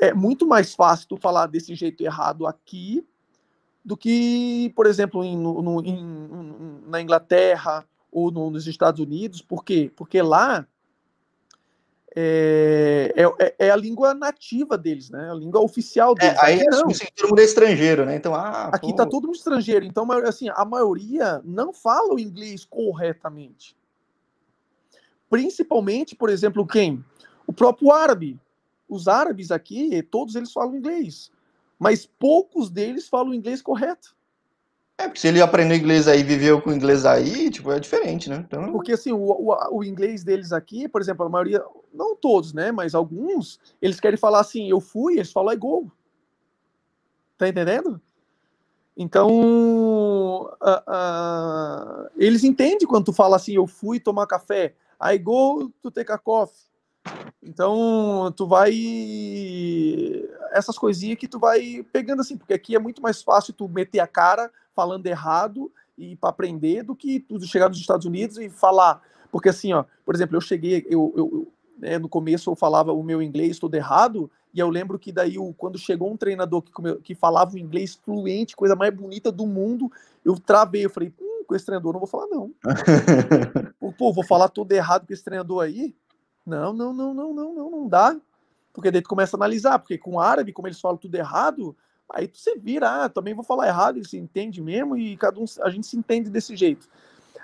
é 0.00 0.14
muito 0.14 0.46
mais 0.46 0.74
fácil 0.74 1.08
tu 1.08 1.16
falar 1.16 1.46
desse 1.46 1.74
jeito 1.74 2.02
errado 2.02 2.46
aqui 2.46 3.06
do 3.84 3.96
que, 3.96 4.72
por 4.74 4.86
exemplo, 4.86 5.22
em, 5.22 5.36
no, 5.36 5.82
em, 5.84 6.82
na 6.86 7.02
Inglaterra 7.02 7.84
ou 8.10 8.30
no, 8.30 8.50
nos 8.50 8.66
Estados 8.66 9.00
Unidos. 9.00 9.42
Por 9.42 9.62
quê? 9.62 9.92
Porque 9.94 10.22
lá 10.22 10.66
é, 12.16 13.12
é, 13.16 13.54
é, 13.58 13.70
a 13.70 13.76
língua 13.76 14.14
nativa 14.14 14.78
deles, 14.78 15.10
né? 15.10 15.30
A 15.30 15.34
língua 15.34 15.60
oficial 15.60 16.14
é, 16.18 16.20
deles. 16.20 16.42
É, 16.42 16.46
aí 16.46 16.64
não. 16.64 16.88
Assim, 16.88 17.06
todo 17.16 17.30
mundo 17.30 17.40
é 17.40 17.44
estrangeiro, 17.44 18.06
né? 18.06 18.14
Então, 18.14 18.34
ah, 18.34 18.70
aqui 18.72 18.90
está 18.90 19.04
todo 19.04 19.24
mundo 19.26 19.34
estrangeiro. 19.34 19.84
Então, 19.84 20.10
assim, 20.12 20.48
a 20.54 20.64
maioria 20.64 21.40
não 21.44 21.72
fala 21.72 22.14
o 22.14 22.18
inglês 22.18 22.64
corretamente. 22.64 23.76
Principalmente, 25.28 26.14
por 26.14 26.30
exemplo, 26.30 26.64
quem? 26.64 27.04
O 27.46 27.52
próprio 27.52 27.90
árabe. 27.90 28.38
Os 28.88 29.08
árabes 29.08 29.50
aqui, 29.50 30.02
todos 30.02 30.36
eles 30.36 30.52
falam 30.52 30.76
inglês, 30.76 31.32
mas 31.78 32.04
poucos 32.06 32.70
deles 32.70 33.08
falam 33.08 33.34
inglês 33.34 33.62
correto. 33.62 34.14
É, 34.96 35.04
porque 35.04 35.20
se 35.20 35.26
ele 35.26 35.42
aprendeu 35.42 35.76
inglês 35.76 36.06
aí, 36.06 36.22
viveu 36.22 36.62
com 36.62 36.72
inglês 36.72 37.04
aí, 37.04 37.50
tipo, 37.50 37.72
é 37.72 37.80
diferente, 37.80 38.30
né? 38.30 38.36
Então... 38.36 38.70
Porque, 38.70 38.92
assim, 38.92 39.12
o, 39.12 39.18
o, 39.18 39.78
o, 39.78 39.84
inglês 39.84 40.22
deles 40.22 40.52
aqui, 40.52 40.88
por 40.88 41.00
exemplo, 41.00 41.26
a 41.26 41.28
maioria, 41.28 41.64
não 41.92 42.14
todos, 42.14 42.52
né, 42.52 42.70
mas 42.70 42.94
alguns, 42.94 43.58
eles 43.82 43.98
querem 43.98 44.16
falar 44.16 44.40
assim, 44.40 44.70
eu 44.70 44.80
fui, 44.80 45.14
eles 45.14 45.32
falam 45.32 45.52
I 45.52 45.56
go. 45.56 45.90
Tá 47.36 47.48
entendendo? 47.48 48.00
Então, 48.96 49.28
uh, 50.44 50.80
uh, 50.88 52.08
eles 52.16 52.44
entendem 52.44 52.86
quando 52.86 53.06
tu 53.06 53.12
fala 53.12 53.34
assim, 53.34 53.54
eu 53.54 53.66
fui 53.66 53.98
tomar 53.98 54.28
café. 54.28 54.74
I 55.02 55.18
go 55.18 55.68
to 55.82 55.90
take 55.90 56.12
a 56.12 56.18
coffee. 56.18 56.64
Então, 57.42 58.32
tu 58.36 58.46
vai. 58.46 58.72
Essas 60.52 60.78
coisinhas 60.78 61.18
que 61.18 61.26
tu 61.26 61.38
vai 61.40 61.84
pegando 61.92 62.20
assim, 62.20 62.36
porque 62.36 62.54
aqui 62.54 62.76
é 62.76 62.78
muito 62.78 63.02
mais 63.02 63.20
fácil 63.20 63.52
tu 63.52 63.68
meter 63.68 63.98
a 63.98 64.06
cara 64.06 64.50
falando 64.74 65.06
errado 65.06 65.70
e 65.96 66.16
para 66.16 66.30
aprender 66.30 66.82
do 66.82 66.94
que 66.94 67.20
tu 67.20 67.40
chegar 67.46 67.68
nos 67.68 67.78
Estados 67.78 68.06
Unidos 68.06 68.38
e 68.38 68.50
falar. 68.50 69.00
Porque 69.30 69.48
assim, 69.48 69.72
ó, 69.72 69.84
por 70.04 70.14
exemplo, 70.14 70.36
eu 70.36 70.40
cheguei, 70.40 70.86
eu, 70.88 71.12
eu 71.16 71.52
né, 71.78 71.98
no 71.98 72.08
começo 72.08 72.50
eu 72.50 72.56
falava 72.56 72.92
o 72.92 73.02
meu 73.02 73.22
inglês 73.22 73.58
todo 73.58 73.74
errado, 73.74 74.30
e 74.52 74.60
eu 74.60 74.68
lembro 74.68 74.98
que 74.98 75.10
daí, 75.10 75.38
o, 75.38 75.52
quando 75.52 75.76
chegou 75.78 76.12
um 76.12 76.16
treinador 76.16 76.62
que, 76.62 76.72
que 77.02 77.14
falava 77.14 77.54
o 77.54 77.58
inglês 77.58 77.94
fluente, 77.94 78.54
coisa 78.54 78.76
mais 78.76 78.94
bonita 78.94 79.32
do 79.32 79.46
mundo, 79.46 79.90
eu 80.24 80.38
travei, 80.38 80.84
eu 80.84 80.90
falei, 80.90 81.12
hum, 81.20 81.44
com 81.46 81.54
esse 81.54 81.66
treinador 81.66 81.92
não 81.92 82.00
vou 82.00 82.08
falar 82.08 82.26
não. 82.28 82.52
Pô, 83.98 84.12
vou 84.12 84.24
falar 84.24 84.48
tudo 84.48 84.72
errado 84.72 85.06
com 85.06 85.12
esse 85.12 85.24
treinador 85.24 85.64
aí? 85.64 85.94
Não, 86.46 86.72
não, 86.72 86.92
não, 86.92 87.12
não, 87.12 87.34
não, 87.34 87.54
não, 87.54 87.70
não 87.70 87.88
dá. 87.88 88.16
Porque 88.72 88.90
daí 88.90 89.02
tu 89.02 89.08
começa 89.08 89.36
a 89.36 89.38
analisar, 89.38 89.78
porque 89.78 89.98
com 89.98 90.12
o 90.12 90.20
árabe, 90.20 90.52
como 90.52 90.68
eles 90.68 90.80
falam 90.80 90.96
tudo 90.96 91.14
errado, 91.14 91.76
aí 92.12 92.28
tu 92.28 92.38
se 92.38 92.56
vira, 92.58 93.04
ah, 93.04 93.08
também 93.08 93.34
vou 93.34 93.44
falar 93.44 93.68
errado, 93.68 93.96
ele 93.96 94.08
se 94.08 94.16
entende 94.16 94.60
mesmo, 94.60 94.96
e 94.96 95.16
cada 95.16 95.38
um, 95.38 95.44
a 95.62 95.70
gente 95.70 95.86
se 95.86 95.96
entende 95.96 96.30
desse 96.30 96.56
jeito. 96.56 96.88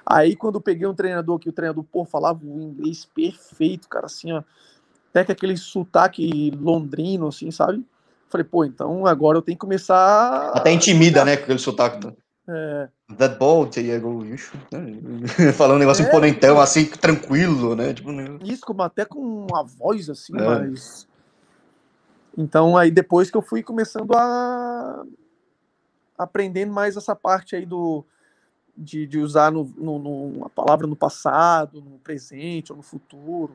Aí 0.04 0.34
quando 0.34 0.56
eu 0.56 0.60
peguei 0.60 0.86
um 0.86 0.94
treinador 0.94 1.38
que 1.38 1.48
o 1.48 1.52
treinador, 1.52 1.84
pô, 1.84 2.04
falava 2.04 2.40
o 2.44 2.60
inglês 2.60 3.04
perfeito, 3.04 3.88
cara, 3.88 4.06
assim, 4.06 4.32
ó, 4.32 4.42
até 5.10 5.24
que 5.24 5.32
aquele 5.32 5.56
sotaque 5.56 6.50
londrino, 6.60 7.28
assim, 7.28 7.50
sabe? 7.50 7.84
Falei, 8.28 8.44
pô, 8.44 8.64
então 8.64 9.06
agora 9.06 9.38
eu 9.38 9.42
tenho 9.42 9.56
que 9.56 9.60
começar. 9.60 10.52
Até 10.54 10.70
intimida, 10.72 11.24
né, 11.24 11.36
com 11.36 11.44
aquele 11.44 11.58
sotaque. 11.58 12.12
É. 12.48 12.88
That 13.16 13.38
ball, 13.38 13.66
Diego. 13.66 14.24
Né? 14.24 14.38
Falando 15.54 15.76
um 15.76 15.80
negócio 15.80 16.04
é, 16.04 16.08
imponentão, 16.08 16.60
assim, 16.60 16.86
tranquilo, 16.86 17.76
né? 17.76 17.94
Tipo, 17.94 18.12
né? 18.12 18.38
Isso, 18.42 18.62
como 18.62 18.82
até 18.82 19.04
com 19.04 19.20
uma 19.20 19.64
voz 19.64 20.08
assim, 20.08 20.32
é. 20.36 20.42
mas. 20.42 21.08
Então, 22.40 22.74
aí 22.74 22.90
depois 22.90 23.30
que 23.30 23.36
eu 23.36 23.42
fui 23.42 23.62
começando 23.62 24.14
a. 24.14 25.04
aprendendo 26.16 26.72
mais 26.72 26.96
essa 26.96 27.14
parte 27.14 27.54
aí 27.54 27.66
do. 27.66 28.02
de, 28.74 29.06
de 29.06 29.18
usar 29.18 29.52
no, 29.52 29.64
no, 29.76 29.98
no, 29.98 30.46
a 30.46 30.48
palavra 30.48 30.86
no 30.86 30.96
passado, 30.96 31.82
no 31.82 31.98
presente 31.98 32.72
ou 32.72 32.78
no 32.78 32.82
futuro. 32.82 33.52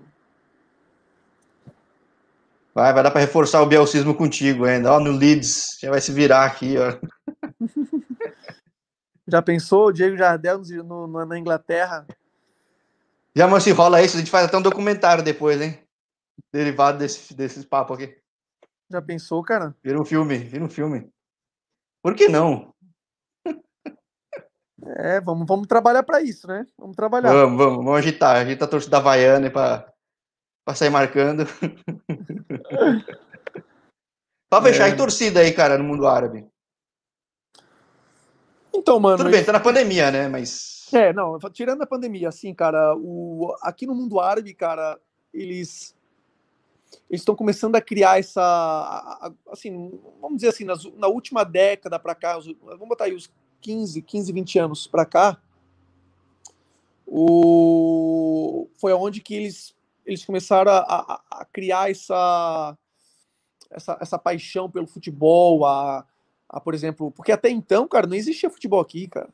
Vai, 2.75 2.93
vai 2.93 3.01
dar 3.01 3.09
para 3.09 3.21
reforçar 3.21 3.61
o 3.63 3.65
bielcismo 3.65 4.13
contigo 4.13 4.65
ainda. 4.65 4.93
Ó, 4.93 4.99
no 4.99 5.11
Leeds, 5.11 5.79
já 5.81 5.89
vai 5.89 5.99
se 5.99 6.11
virar 6.11 6.45
aqui, 6.45 6.75
ó. 6.77 6.95
Já 9.27 9.41
pensou 9.41 9.87
o 9.87 9.91
Diego 9.91 10.15
Jardel 10.15 10.61
no, 10.83 11.07
no, 11.07 11.25
na 11.25 11.39
Inglaterra? 11.39 12.05
Já, 13.35 13.47
mas 13.47 13.63
se 13.63 13.71
rola 13.71 13.99
isso, 14.03 14.15
a 14.15 14.19
gente 14.19 14.29
faz 14.29 14.45
até 14.45 14.55
um 14.55 14.61
documentário 14.61 15.23
depois, 15.23 15.59
hein? 15.59 15.79
Derivado 16.53 16.99
desse, 16.99 17.33
desses 17.33 17.65
papos 17.65 17.97
aqui. 17.97 18.15
Já 18.89 19.01
pensou, 19.01 19.41
cara? 19.43 19.75
Vira 19.83 19.99
um 19.99 20.05
filme, 20.05 20.37
vira 20.37 20.63
um 20.63 20.69
filme. 20.69 21.09
Por 22.01 22.15
que 22.15 22.27
não? 22.27 22.73
É, 24.97 25.19
vamos, 25.19 25.47
vamos 25.47 25.67
trabalhar 25.67 26.03
para 26.03 26.21
isso, 26.21 26.47
né? 26.47 26.67
Vamos 26.77 26.95
trabalhar. 26.95 27.31
Vamos, 27.31 27.57
vamos, 27.57 27.77
vamos 27.77 27.97
agitar. 27.97 28.35
Agita 28.35 28.65
a 28.65 28.67
torcida 28.67 28.97
Havaiana 28.97 29.49
para 29.49 30.75
sair 30.75 30.89
marcando. 30.89 31.45
Pra 34.47 34.61
fechar, 34.61 34.89
é. 34.89 34.91
e 34.91 34.95
torcida 34.95 35.39
aí, 35.39 35.51
cara, 35.51 35.77
no 35.77 35.83
mundo 35.83 36.07
árabe? 36.07 36.47
Então, 38.73 38.99
mano. 38.99 39.17
Tudo 39.17 39.31
bem, 39.31 39.43
tá 39.43 39.51
na 39.51 39.59
pandemia, 39.59 40.11
né? 40.11 40.27
Mas. 40.27 40.87
É, 40.93 41.11
não, 41.11 41.39
tirando 41.51 41.81
a 41.81 41.87
pandemia, 41.87 42.29
assim, 42.29 42.53
cara, 42.53 42.95
o... 42.95 43.55
aqui 43.61 43.87
no 43.87 43.95
mundo 43.95 44.19
árabe, 44.19 44.53
cara, 44.53 44.99
eles. 45.33 45.94
Eles 47.09 47.21
estão 47.21 47.35
começando 47.35 47.75
a 47.75 47.81
criar 47.81 48.19
essa. 48.19 49.33
Assim, 49.51 49.99
vamos 50.19 50.37
dizer 50.37 50.49
assim, 50.49 50.63
nas, 50.63 50.83
na 50.95 51.07
última 51.07 51.43
década 51.43 51.99
para 51.99 52.15
cá, 52.15 52.37
vamos 52.37 52.87
botar 52.87 53.05
aí 53.05 53.13
os 53.13 53.29
15, 53.61 54.01
15, 54.01 54.31
20 54.31 54.59
anos 54.59 54.87
para 54.87 55.05
cá, 55.05 55.41
o... 57.07 58.67
foi 58.77 58.93
onde 58.93 59.21
que 59.21 59.33
eles, 59.33 59.75
eles 60.05 60.23
começaram 60.23 60.71
a, 60.71 60.77
a, 60.77 61.21
a 61.41 61.45
criar 61.45 61.89
essa, 61.89 62.77
essa, 63.71 63.97
essa 63.99 64.19
paixão 64.19 64.69
pelo 64.69 64.85
futebol, 64.85 65.65
a, 65.65 66.05
a, 66.47 66.59
por 66.59 66.73
exemplo, 66.73 67.11
porque 67.11 67.31
até 67.31 67.49
então, 67.49 67.87
cara, 67.87 68.05
não 68.05 68.15
existia 68.15 68.49
futebol 68.49 68.79
aqui, 68.79 69.07
cara. 69.07 69.29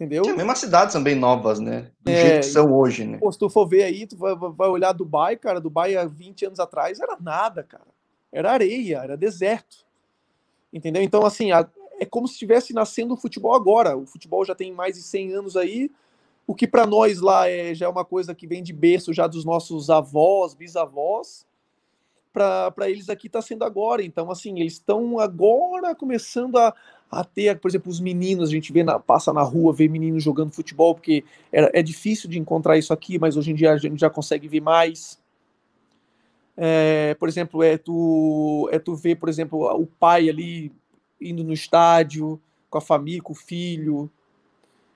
Entendeu? 0.00 0.24
É, 0.24 0.32
mesmo 0.32 0.50
as 0.50 0.58
cidades 0.58 0.94
são 0.94 1.02
bem 1.02 1.14
novas, 1.14 1.60
né? 1.60 1.90
Do 2.00 2.10
é, 2.10 2.16
jeito 2.16 2.46
que 2.46 2.52
são 2.52 2.72
hoje, 2.72 3.04
né? 3.04 3.18
Pô, 3.18 3.30
se 3.30 3.38
tu 3.38 3.50
for 3.50 3.66
ver 3.66 3.82
aí, 3.82 4.06
tu 4.06 4.16
vai, 4.16 4.34
vai 4.34 4.68
olhar 4.68 4.92
Dubai, 4.92 5.36
cara, 5.36 5.60
Dubai 5.60 5.94
há 5.94 6.06
20 6.06 6.46
anos 6.46 6.58
atrás 6.58 6.98
era 7.00 7.18
nada, 7.20 7.62
cara. 7.62 7.84
Era 8.32 8.50
areia, 8.50 9.00
era 9.02 9.14
deserto. 9.14 9.84
Entendeu? 10.72 11.02
Então, 11.02 11.26
assim, 11.26 11.52
a, 11.52 11.68
é 12.00 12.06
como 12.06 12.26
se 12.26 12.32
estivesse 12.32 12.72
nascendo 12.72 13.12
o 13.12 13.16
futebol 13.16 13.54
agora. 13.54 13.94
O 13.94 14.06
futebol 14.06 14.42
já 14.42 14.54
tem 14.54 14.72
mais 14.72 14.94
de 14.94 15.02
100 15.02 15.34
anos 15.34 15.54
aí. 15.54 15.90
O 16.46 16.54
que 16.54 16.66
para 16.66 16.86
nós 16.86 17.20
lá 17.20 17.46
é, 17.46 17.74
já 17.74 17.84
é 17.84 17.88
uma 17.88 18.04
coisa 18.04 18.34
que 18.34 18.46
vem 18.46 18.62
de 18.62 18.72
berço 18.72 19.12
já 19.12 19.26
dos 19.26 19.44
nossos 19.44 19.90
avós, 19.90 20.54
bisavós 20.54 21.44
para 22.32 22.88
eles 22.88 23.10
aqui 23.10 23.26
está 23.26 23.42
sendo 23.42 23.64
agora. 23.64 24.02
Então, 24.02 24.30
assim, 24.30 24.60
eles 24.60 24.74
estão 24.74 25.18
agora 25.18 25.94
começando 25.94 26.56
a, 26.56 26.74
a 27.10 27.24
ter, 27.24 27.58
por 27.58 27.68
exemplo, 27.68 27.90
os 27.90 27.98
meninos, 27.98 28.50
a 28.50 28.52
gente 28.52 28.72
vê 28.72 28.84
na, 28.84 28.98
passa 28.98 29.32
na 29.32 29.42
rua, 29.42 29.72
vê 29.72 29.88
meninos 29.88 30.22
jogando 30.22 30.52
futebol, 30.52 30.94
porque 30.94 31.24
é, 31.52 31.80
é 31.80 31.82
difícil 31.82 32.30
de 32.30 32.38
encontrar 32.38 32.78
isso 32.78 32.92
aqui, 32.92 33.18
mas 33.18 33.36
hoje 33.36 33.50
em 33.50 33.54
dia 33.54 33.72
a 33.72 33.76
gente 33.76 33.98
já 33.98 34.08
consegue 34.08 34.46
ver 34.46 34.60
mais. 34.60 35.20
É, 36.56 37.14
por 37.14 37.28
exemplo, 37.28 37.62
é 37.62 37.76
tu, 37.76 38.68
é 38.70 38.78
tu 38.78 38.94
ver, 38.94 39.16
por 39.16 39.28
exemplo, 39.28 39.66
o 39.74 39.86
pai 39.86 40.28
ali 40.28 40.72
indo 41.20 41.42
no 41.42 41.52
estádio 41.52 42.40
com 42.68 42.78
a 42.78 42.82
família, 42.82 43.22
com 43.22 43.32
o 43.32 43.36
filho. 43.36 44.10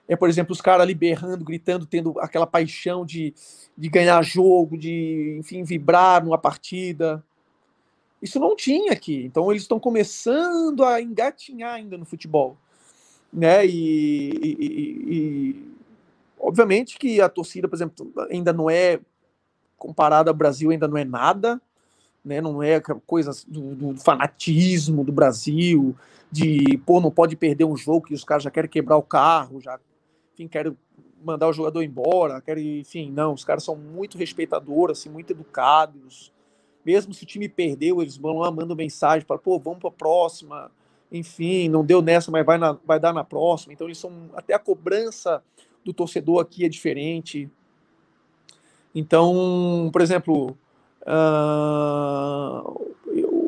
É, 0.07 0.15
por 0.15 0.29
exemplo, 0.29 0.53
os 0.53 0.61
caras 0.61 0.83
ali 0.83 0.93
berrando, 0.93 1.43
gritando, 1.43 1.85
tendo 1.85 2.17
aquela 2.19 2.47
paixão 2.47 3.05
de, 3.05 3.33
de 3.77 3.89
ganhar 3.89 4.21
jogo, 4.21 4.77
de, 4.77 5.37
enfim, 5.39 5.63
vibrar 5.63 6.23
numa 6.23 6.37
partida. 6.37 7.23
Isso 8.25 8.39
não 8.39 8.55
tinha 8.55 8.91
aqui. 8.91 9.23
Então, 9.23 9.51
eles 9.51 9.61
estão 9.61 9.79
começando 9.79 10.83
a 10.83 10.99
engatinhar 10.99 11.75
ainda 11.75 11.95
no 11.95 12.05
futebol. 12.05 12.57
Né? 13.31 13.63
E, 13.67 14.29
e, 14.31 14.55
e, 14.59 15.73
obviamente 16.39 16.97
que 16.97 17.21
a 17.21 17.29
torcida, 17.29 17.67
por 17.67 17.75
exemplo, 17.75 18.11
ainda 18.31 18.51
não 18.51 18.67
é 18.67 18.99
comparada 19.77 20.31
ao 20.31 20.35
Brasil, 20.35 20.71
ainda 20.71 20.87
não 20.87 20.97
é 20.97 21.05
nada, 21.05 21.61
né? 22.23 22.41
Não 22.41 22.63
é 22.63 22.79
coisa 23.05 23.29
do, 23.47 23.75
do, 23.75 23.97
fanatismo 23.97 25.03
do 25.03 25.11
Brasil, 25.11 25.95
de 26.31 26.79
pô, 26.83 26.99
não 26.99 27.11
pode 27.11 27.35
perder 27.35 27.65
um 27.65 27.77
jogo 27.77 28.07
que 28.07 28.15
os 28.15 28.23
caras 28.23 28.41
já 28.41 28.49
querem 28.49 28.69
quebrar 28.69 28.97
o 28.97 29.03
carro, 29.03 29.61
já 29.61 29.79
enfim, 30.33 30.47
querem 30.47 30.75
mandar 31.23 31.47
o 31.47 31.53
jogador 31.53 31.83
embora, 31.83 32.41
querem, 32.41 32.79
enfim, 32.79 33.11
não, 33.11 33.33
os 33.33 33.43
caras 33.43 33.63
são 33.63 33.75
muito 33.75 34.17
respeitadores, 34.17 34.97
assim, 34.97 35.09
muito 35.09 35.29
educados. 35.29 36.33
Mesmo 36.85 37.13
se 37.13 37.23
o 37.23 37.25
time 37.25 37.49
perdeu, 37.49 38.01
eles 38.01 38.17
vão 38.17 38.39
lá, 38.39 38.51
mandam 38.51 38.75
mensagem 38.75 39.25
para, 39.25 39.37
pô, 39.37 39.57
vamos 39.57 39.79
para 39.79 39.89
a 39.89 39.93
próxima. 39.93 40.71
Enfim, 41.11 41.67
não 41.69 41.83
deu 41.83 42.01
nessa, 42.01 42.29
mas 42.29 42.45
vai, 42.45 42.57
na, 42.57 42.73
vai 42.85 42.99
dar 42.99 43.13
na 43.13 43.23
próxima. 43.23 43.73
Então 43.73 43.87
eles 43.87 43.97
são 43.97 44.11
até 44.35 44.53
a 44.53 44.59
cobrança 44.59 45.43
do 45.83 45.93
torcedor 45.93 46.41
aqui 46.41 46.65
é 46.65 46.69
diferente. 46.69 47.49
Então, 48.93 49.89
por 49.91 50.01
exemplo, 50.01 50.57
uh, 51.01 52.95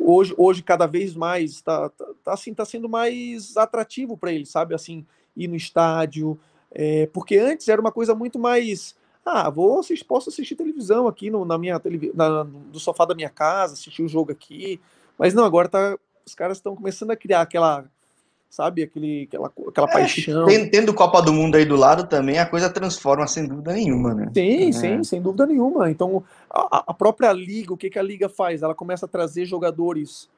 hoje, 0.06 0.34
hoje 0.38 0.64
cada 0.64 0.86
vez 0.86 1.16
mais 1.16 1.52
está 1.52 1.90
tá, 1.90 2.06
tá, 2.24 2.34
assim, 2.34 2.54
tá 2.54 2.66
sendo 2.66 2.88
mais 2.90 3.58
atrativo 3.58 4.18
para 4.18 4.32
eles, 4.32 4.50
sabe? 4.50 4.76
Assim, 4.76 5.06
ir 5.36 5.48
no 5.48 5.56
estádio, 5.56 6.40
é, 6.72 7.08
porque 7.08 7.38
antes 7.38 7.68
era 7.68 7.82
uma 7.82 7.92
coisa 7.92 8.14
muito 8.14 8.38
mais. 8.38 8.96
Ah, 9.30 9.50
vou 9.50 9.80
assistir, 9.80 10.06
posso 10.06 10.30
assistir 10.30 10.56
televisão 10.56 11.06
aqui 11.06 11.30
no, 11.30 11.44
na 11.44 11.58
minha 11.58 11.78
televi 11.80 12.12
na, 12.16 12.46
no 12.46 12.80
sofá 12.80 13.04
da 13.04 13.14
minha 13.14 13.30
casa, 13.30 13.74
assistir 13.74 14.02
o 14.02 14.08
jogo 14.08 14.32
aqui. 14.32 14.80
Mas 15.18 15.34
não, 15.34 15.44
agora 15.44 15.68
tá, 15.68 15.98
os 16.26 16.34
caras 16.34 16.58
estão 16.58 16.74
começando 16.74 17.12
a 17.12 17.16
criar 17.16 17.42
aquela, 17.42 17.84
sabe, 18.50 18.84
aquele, 18.84 19.24
aquela, 19.24 19.52
aquela 19.68 19.90
é, 19.90 19.92
paixão. 19.92 20.46
Tendo 20.72 20.94
Copa 20.94 21.22
do 21.22 21.34
Mundo 21.34 21.56
aí 21.56 21.66
do 21.66 21.76
lado 21.76 22.08
também, 22.08 22.40
a 22.40 22.46
coisa 22.46 22.70
transforma 22.70 23.28
sem 23.28 23.46
dúvida 23.46 23.74
nenhuma, 23.74 24.14
né? 24.14 24.32
Sim, 24.34 24.70
é. 24.70 24.72
sim, 24.72 25.04
sem 25.04 25.22
dúvida 25.22 25.46
nenhuma. 25.46 25.92
Então, 25.92 26.24
a, 26.50 26.86
a, 26.88 26.94
própria 26.94 27.34
liga, 27.34 27.74
o 27.74 27.78
que, 27.78 27.90
que 27.90 28.00
a 28.00 28.04
liga 28.04 28.30
faz? 28.30 28.64
Ela 28.64 28.74
começa 28.74 29.06
a 29.06 29.10
trazer 29.10 29.46
jogadores 29.46 30.30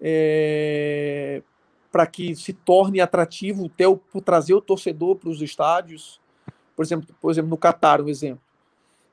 é, 0.00 1.42
para 1.90 2.06
que 2.06 2.36
se 2.36 2.52
torne 2.52 3.00
atrativo 3.00 3.68
ter 3.68 3.86
o, 3.86 4.00
trazer 4.24 4.54
o 4.54 4.60
torcedor 4.60 5.16
para 5.16 5.28
os 5.28 5.42
estádios. 5.42 6.20
Por 6.78 6.84
exemplo, 6.84 7.12
por 7.20 7.28
exemplo, 7.28 7.50
no 7.50 7.56
Catar, 7.56 8.00
um 8.00 8.08
exemplo. 8.08 8.40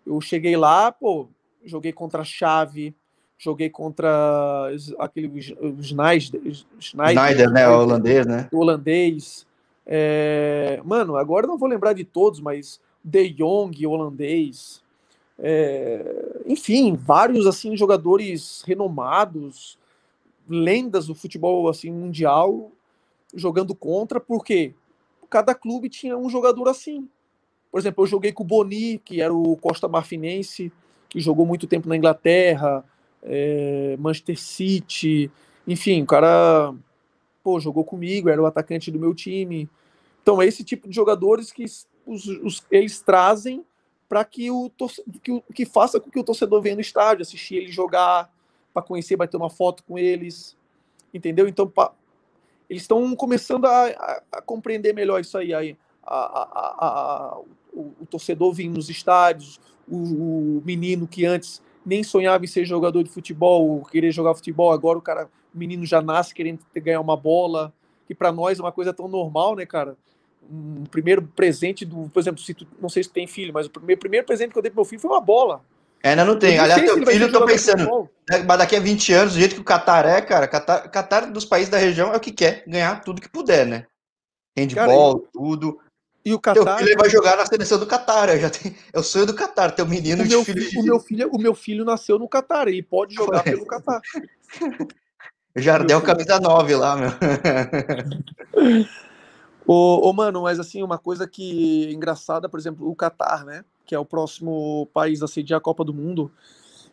Eu 0.06 0.22
cheguei 0.22 0.56
lá, 0.56 0.92
pô, 0.92 1.28
joguei 1.66 1.92
contra 1.92 2.22
a 2.22 2.24
Chave, 2.24 2.94
joguei 3.40 3.72
contra 3.72 4.70
aquele 5.00 5.28
o 5.28 5.82
Schneider, 5.82 6.42
Schneider, 6.80 7.50
né, 7.50 7.68
o 7.68 7.80
holandês, 7.80 8.28
né? 8.28 8.48
O 8.52 8.60
holandês. 8.60 9.48
É, 9.84 10.80
mano, 10.86 11.16
agora 11.16 11.48
não 11.48 11.58
vou 11.58 11.68
lembrar 11.68 11.94
de 11.94 12.04
todos, 12.04 12.40
mas 12.40 12.80
De 13.04 13.30
Jong, 13.30 13.88
holandês. 13.88 14.84
É, 15.40 16.44
enfim, 16.46 16.96
vários 16.96 17.48
assim 17.48 17.76
jogadores 17.76 18.62
renomados 18.68 19.76
lendas 20.48 21.08
do 21.08 21.16
futebol 21.16 21.68
assim 21.68 21.90
mundial 21.90 22.72
jogando 23.34 23.74
contra, 23.74 24.20
porque 24.20 24.76
cada 25.32 25.56
clube 25.56 25.90
tinha 25.90 26.16
um 26.16 26.30
jogador 26.30 26.70
assim. 26.70 27.10
Por 27.76 27.80
exemplo, 27.80 28.06
eu 28.06 28.08
joguei 28.08 28.32
com 28.32 28.42
o 28.42 28.48
Boni, 28.48 29.00
que 29.00 29.20
era 29.20 29.34
o 29.34 29.58
Costa 29.58 29.86
Marfinense, 29.86 30.72
que 31.10 31.20
jogou 31.20 31.46
muito 31.46 31.68
tempo 31.68 31.90
na 31.90 31.98
Inglaterra, 31.98 32.86
é, 33.22 33.98
Manchester 34.00 34.40
City, 34.40 35.30
enfim, 35.68 36.02
o 36.02 36.06
cara 36.06 36.74
pô, 37.44 37.60
jogou 37.60 37.84
comigo, 37.84 38.30
era 38.30 38.42
o 38.42 38.46
atacante 38.46 38.90
do 38.90 38.98
meu 38.98 39.14
time. 39.14 39.70
Então, 40.22 40.42
é 40.42 40.46
esse 40.46 40.64
tipo 40.64 40.88
de 40.88 40.96
jogadores 40.96 41.52
que 41.52 41.66
os, 42.06 42.26
os, 42.42 42.64
eles 42.72 43.02
trazem 43.02 43.62
para 44.08 44.24
que 44.24 44.50
o 44.50 44.72
que, 45.22 45.44
que 45.54 45.66
faça 45.66 46.00
com 46.00 46.10
que 46.10 46.20
o 46.20 46.24
torcedor 46.24 46.62
venha 46.62 46.76
no 46.76 46.82
estádio, 46.82 47.24
assistir 47.24 47.56
ele 47.56 47.74
jogar, 47.74 48.34
para 48.74 48.84
conhecer, 48.84 49.18
bater 49.18 49.36
uma 49.36 49.50
foto 49.50 49.84
com 49.84 50.00
eles, 50.00 50.56
entendeu? 51.14 51.46
Então, 51.46 51.68
pa, 51.68 51.92
eles 52.70 52.84
estão 52.84 53.14
começando 53.18 53.66
a, 53.66 53.88
a, 53.88 54.24
a, 54.32 54.42
compreender 54.42 54.94
melhor 54.94 55.20
isso 55.20 55.38
aí, 55.38 55.54
aí 55.54 55.78
a, 56.02 57.38
o, 57.76 57.94
o, 58.02 58.06
torcedor 58.06 58.54
vindo 58.54 58.76
nos 58.76 58.90
estádios, 58.90 59.60
o, 59.88 59.98
o, 59.98 60.64
menino 60.66 61.08
que 61.08 61.26
antes 61.26 61.62
nem 61.86 62.04
sonhava 62.04 62.44
em 62.44 62.48
ser 62.48 62.66
jogador 62.66 63.04
de 63.04 63.10
futebol, 63.10 63.86
querer 63.92 64.12
jogar 64.12 64.34
futebol, 64.34 64.72
agora 64.72 64.98
o 64.98 65.02
cara, 65.02 65.30
o 65.54 65.58
menino 65.58 65.86
já 65.86 66.02
nasce 66.02 66.34
querendo 66.34 66.60
ganhar 66.76 67.02
uma 67.02 67.16
bola, 67.16 67.74
que 68.08 68.16
para 68.16 68.32
nós 68.32 68.58
é 68.58 68.62
uma 68.62 68.72
coisa 68.72 68.94
tão 68.94 69.08
normal, 69.08 69.56
né, 69.56 69.66
cara? 69.66 69.96
Um 70.50 70.84
primeiro 70.86 71.22
presente 71.22 71.86
do, 71.86 72.10
por 72.10 72.20
exemplo, 72.20 72.42
se 72.42 72.54
tu, 72.54 72.68
não 72.80 72.90
sei 72.90 73.04
se 73.04 73.10
tem 73.10 73.28
filho, 73.28 73.54
mas 73.54 73.68
o 73.68 73.70
primeiro, 73.70 74.00
primeiro 74.00 74.26
presente 74.26 74.52
que 74.52 74.58
eu 74.58 74.62
dei 74.62 74.72
pro 74.72 74.82
meu 74.82 74.86
filho 74.86 75.02
foi 75.02 75.12
uma 75.12 75.22
bola. 75.22 75.62
Ainda 76.04 76.24
não 76.24 76.38
tem. 76.38 76.60
Aliás, 76.60 76.82
teu 76.84 77.04
filho, 77.04 77.26
eu 77.26 77.32
tô 77.32 77.46
pensando, 77.46 78.10
né, 78.30 78.44
mas 78.48 78.58
daqui 78.60 78.76
a 78.76 78.80
20 78.80 79.14
anos, 79.14 79.34
do 79.34 79.40
jeito 79.40 79.56
que 79.56 79.62
o 79.62 79.64
Qatar 79.64 80.06
é, 80.06 80.22
cara, 80.22 80.48
Qatar, 80.48 80.90
Qatar 80.92 81.32
dos 81.32 81.46
países 81.46 81.70
da 81.70 81.80
região 81.80 82.14
é 82.14 82.18
o 82.18 82.20
que 82.20 82.32
quer, 82.32 82.64
ganhar 82.68 83.04
tudo 83.04 83.22
que 83.22 83.30
puder, 83.30 83.66
né? 83.66 83.88
Handball, 84.56 85.20
cara, 85.20 85.30
tudo. 85.34 85.80
E 86.26 86.34
o 86.34 86.40
Qatar. 86.40 86.78
Teu 86.78 86.78
filho 86.78 86.98
vai 86.98 87.10
jogar 87.10 87.38
na 87.38 87.46
seleção 87.46 87.78
do 87.78 87.86
Qatar. 87.86 88.30
Eu 88.30 88.40
já 88.40 88.50
tenho, 88.50 88.76
é 88.92 89.00
o 89.00 89.04
sonho 89.04 89.28
do 89.28 89.36
Qatar, 89.36 89.76
teu 89.76 89.86
menino 89.86 90.24
o 90.24 90.28
meu 90.28 90.44
filho, 90.44 90.64
filho, 90.64 90.82
O 90.82 90.84
meu 90.84 91.00
filho, 91.00 91.30
o 91.32 91.38
meu 91.38 91.54
filho 91.54 91.86
nasceu 91.86 92.18
no 92.18 92.28
Qatar, 92.28 92.68
ele 92.68 92.82
pode 92.82 93.14
jogar 93.16 93.44
pelo 93.44 93.66
Qatar. 93.68 94.02
Jardel 95.56 96.02
camisa 96.02 96.40
9 96.40 96.76
lá, 96.76 96.98
meu. 96.98 97.10
ô, 99.66 100.10
ô, 100.10 100.14
mano, 100.14 100.42
mas 100.42 100.60
assim, 100.60 100.84
uma 100.84 100.98
coisa 100.98 101.28
que 101.28 101.94
engraçada, 101.94 102.50
por 102.50 102.60
exemplo, 102.60 102.90
o 102.90 102.96
Qatar, 102.96 103.46
né? 103.46 103.64
Que 103.86 103.94
é 103.94 104.00
o 104.00 104.04
próximo 104.04 104.90
país 104.94 105.22
a 105.22 105.28
sediar 105.28 105.60
a 105.60 105.62
Copa 105.62 105.86
do 105.86 105.94
Mundo. 105.94 106.32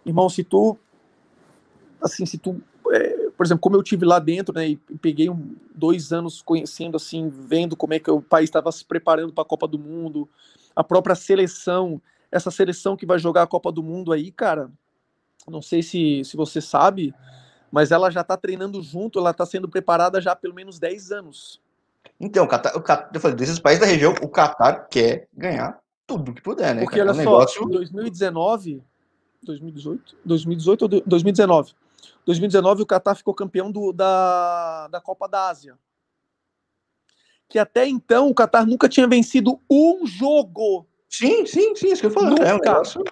Irmão, 0.05 0.28
se 0.28 0.44
tu. 0.44 0.77
Assim, 2.01 2.27
se 2.27 2.36
tu 2.36 2.62
é, 2.93 3.22
por 3.36 3.47
exemplo, 3.47 3.61
como 3.61 3.77
eu 3.77 3.83
tive 3.83 4.05
lá 4.05 4.19
dentro, 4.19 4.55
né, 4.55 4.69
e 4.69 4.77
peguei 5.01 5.28
um, 5.28 5.55
dois 5.75 6.12
anos 6.12 6.43
conhecendo, 6.43 6.97
assim, 6.97 7.28
vendo 7.28 7.77
como 7.77 7.94
é 7.94 7.99
que 7.99 8.11
o 8.11 8.20
país 8.20 8.49
estava 8.49 8.70
se 8.70 8.85
preparando 8.85 9.33
para 9.33 9.43
a 9.43 9.47
Copa 9.47 9.67
do 9.67 9.78
Mundo, 9.78 10.28
a 10.75 10.85
própria 10.85 11.15
seleção, 11.15 12.01
essa 12.31 12.51
seleção 12.51 12.97
que 12.97 13.07
vai 13.07 13.19
jogar 13.19 13.43
a 13.43 13.47
Copa 13.47 13.73
do 13.73 13.83
Mundo 13.83 14.12
aí, 14.12 14.31
cara, 14.31 14.70
não 15.49 15.61
sei 15.61 15.83
se, 15.83 16.23
se 16.25 16.36
você 16.36 16.61
sabe, 16.61 17.15
mas 17.70 17.91
ela 17.91 18.11
já 18.11 18.20
está 18.20 18.36
treinando 18.36 18.83
junto, 18.83 19.19
ela 19.19 19.31
está 19.31 19.47
sendo 19.47 19.69
preparada 19.69 20.20
já 20.20 20.33
há 20.33 20.36
pelo 20.36 20.55
menos 20.55 20.78
10 20.78 21.12
anos. 21.12 21.61
Então, 22.20 22.44
o 22.44 22.49
Qatar, 22.49 22.77
o 22.77 22.83
Qatar, 22.83 23.11
eu 23.12 23.20
falei, 23.20 23.36
desses 23.36 23.59
países 23.59 23.81
da 23.81 23.86
região, 23.86 24.15
o 24.23 24.28
Qatar 24.28 24.86
quer 24.89 25.27
ganhar 25.35 25.81
tudo 26.07 26.33
que 26.33 26.43
puder, 26.43 26.75
né? 26.75 26.83
Porque 26.83 26.99
cara? 26.99 27.11
olha 27.11 27.19
é 27.19 27.20
um 27.20 27.25
só, 27.25 27.31
negócio... 27.31 27.69
2019, 27.69 28.83
2018, 29.43 30.17
2018 30.25 30.83
ou 30.83 30.89
2019, 31.07 31.73
2019 32.24 32.82
o 32.82 32.86
Qatar 32.86 33.16
ficou 33.16 33.34
campeão 33.34 33.70
do, 33.70 33.92
da, 33.92 34.89
da 34.89 35.00
Copa 35.00 35.28
da 35.28 35.48
Ásia. 35.48 35.78
Que 37.48 37.58
até 37.58 37.86
então 37.86 38.28
o 38.28 38.34
Qatar 38.34 38.66
nunca 38.66 38.89
tinha 38.89 39.06
vencido 39.06 39.60
um 39.70 40.06
jogo. 40.06 40.86
Sim, 41.08 41.44
sim, 41.47 41.74
sim, 41.74 41.92
isso 41.92 42.00
que 42.00 42.06
eu 42.06 42.10
falei. 42.10 42.31
Nunca. 42.31 42.44
É 42.44 42.55
um 42.55 42.58
negócio... 42.58 43.05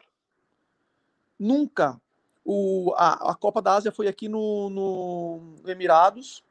Nunca. 1.38 2.00
O, 2.44 2.92
a, 2.96 3.30
a 3.30 3.34
Copa 3.34 3.62
da 3.62 3.74
Ásia 3.74 3.92
foi 3.92 4.08
aqui 4.08 4.28
no, 4.28 4.70
no 4.70 5.54
Emirados. 5.66 6.42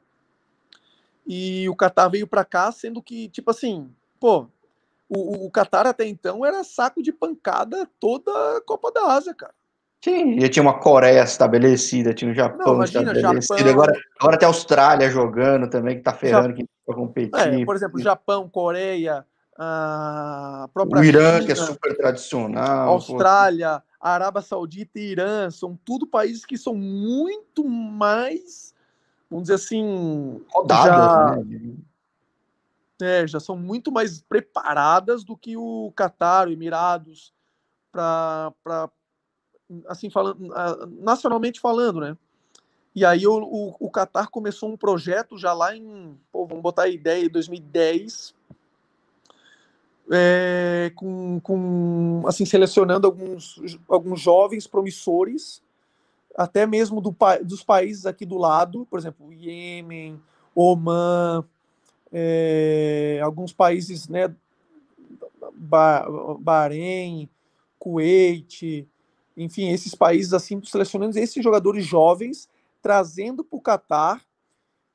E 1.26 1.68
o 1.68 1.76
Qatar 1.76 2.10
veio 2.10 2.26
para 2.26 2.44
cá, 2.44 2.72
sendo 2.72 3.02
que, 3.02 3.28
tipo 3.28 3.50
assim, 3.50 3.94
pô, 4.18 4.48
o, 5.08 5.46
o 5.46 5.50
Qatar 5.50 5.86
até 5.86 6.06
então 6.06 6.44
era 6.44 6.64
saco 6.64 7.02
de 7.02 7.12
pancada 7.12 7.88
toda 7.98 8.32
a 8.56 8.60
Copa 8.60 8.90
da 8.92 9.12
Ásia, 9.12 9.34
cara. 9.34 9.54
Sim, 10.02 10.40
já 10.40 10.48
tinha 10.48 10.62
uma 10.62 10.78
Coreia 10.78 11.22
estabelecida, 11.22 12.14
tinha 12.14 12.30
o 12.30 12.32
um 12.32 12.34
Japão 12.34 12.66
Não, 12.68 12.74
imagina, 12.76 13.12
estabelecido. 13.12 13.58
Japão... 13.58 13.72
Agora, 13.72 13.92
agora 14.18 14.38
tem 14.38 14.46
a 14.46 14.48
Austrália 14.48 15.10
jogando 15.10 15.68
também, 15.68 15.96
que 15.96 16.02
tá 16.02 16.14
ferrando 16.14 16.54
quem 16.54 16.66
vai 16.86 16.96
competir. 16.96 17.38
É, 17.38 17.64
por 17.64 17.76
exemplo, 17.76 18.00
Japão, 18.00 18.48
Coreia, 18.48 19.26
a 19.58 20.70
própria 20.72 21.02
O 21.02 21.04
Irã, 21.04 21.34
China, 21.34 21.44
que 21.44 21.52
é 21.52 21.54
super 21.54 21.94
tradicional. 21.94 22.88
Austrália, 22.88 23.80
pô. 23.80 23.84
Arábia 24.00 24.40
Saudita 24.40 24.98
e 24.98 25.10
Irã, 25.10 25.50
são 25.50 25.78
tudo 25.84 26.06
países 26.06 26.46
que 26.46 26.56
são 26.56 26.74
muito 26.74 27.62
mais, 27.68 28.74
vamos 29.30 29.44
dizer 29.44 29.56
assim, 29.56 30.42
rodadas, 30.50 30.94
já... 30.94 31.36
né? 31.44 31.74
É, 33.02 33.26
já 33.26 33.40
são 33.40 33.56
muito 33.56 33.92
mais 33.92 34.22
preparadas 34.22 35.24
do 35.24 35.36
que 35.36 35.56
o 35.56 35.92
Catar, 35.94 36.48
o 36.48 36.52
Emirados, 36.52 37.34
para 37.92 38.52
assim 39.86 40.10
falando, 40.10 40.52
nacionalmente 41.00 41.60
falando, 41.60 42.00
né? 42.00 42.16
E 42.94 43.04
aí 43.04 43.26
o, 43.26 43.36
o, 43.42 43.76
o 43.78 43.90
Qatar 43.90 44.30
começou 44.30 44.68
um 44.68 44.76
projeto 44.76 45.38
já 45.38 45.52
lá 45.52 45.76
em, 45.76 46.18
pô, 46.32 46.46
vamos 46.46 46.62
botar 46.62 46.82
a 46.82 46.88
ideia, 46.88 47.28
2010, 47.28 48.34
é, 50.10 50.90
com, 50.96 51.38
com, 51.40 52.24
assim, 52.26 52.44
selecionando 52.44 53.06
alguns, 53.06 53.60
alguns 53.88 54.20
jovens 54.20 54.66
promissores, 54.66 55.62
até 56.36 56.66
mesmo 56.66 57.00
do, 57.00 57.14
dos 57.44 57.62
países 57.62 58.06
aqui 58.06 58.26
do 58.26 58.36
lado, 58.36 58.86
por 58.90 58.98
exemplo, 58.98 59.32
Iêmen, 59.32 60.20
Oman, 60.54 61.44
é, 62.12 63.20
alguns 63.22 63.52
países, 63.52 64.08
né, 64.08 64.34
Bahrein, 66.40 67.28
Kuwait, 67.78 68.86
enfim, 69.42 69.70
esses 69.70 69.94
países 69.94 70.34
assim, 70.34 70.60
selecionando 70.62 71.18
esses 71.18 71.42
jogadores 71.42 71.84
jovens, 71.84 72.48
trazendo 72.82 73.42
para 73.42 73.56
o 73.56 73.60
Catar 73.60 74.22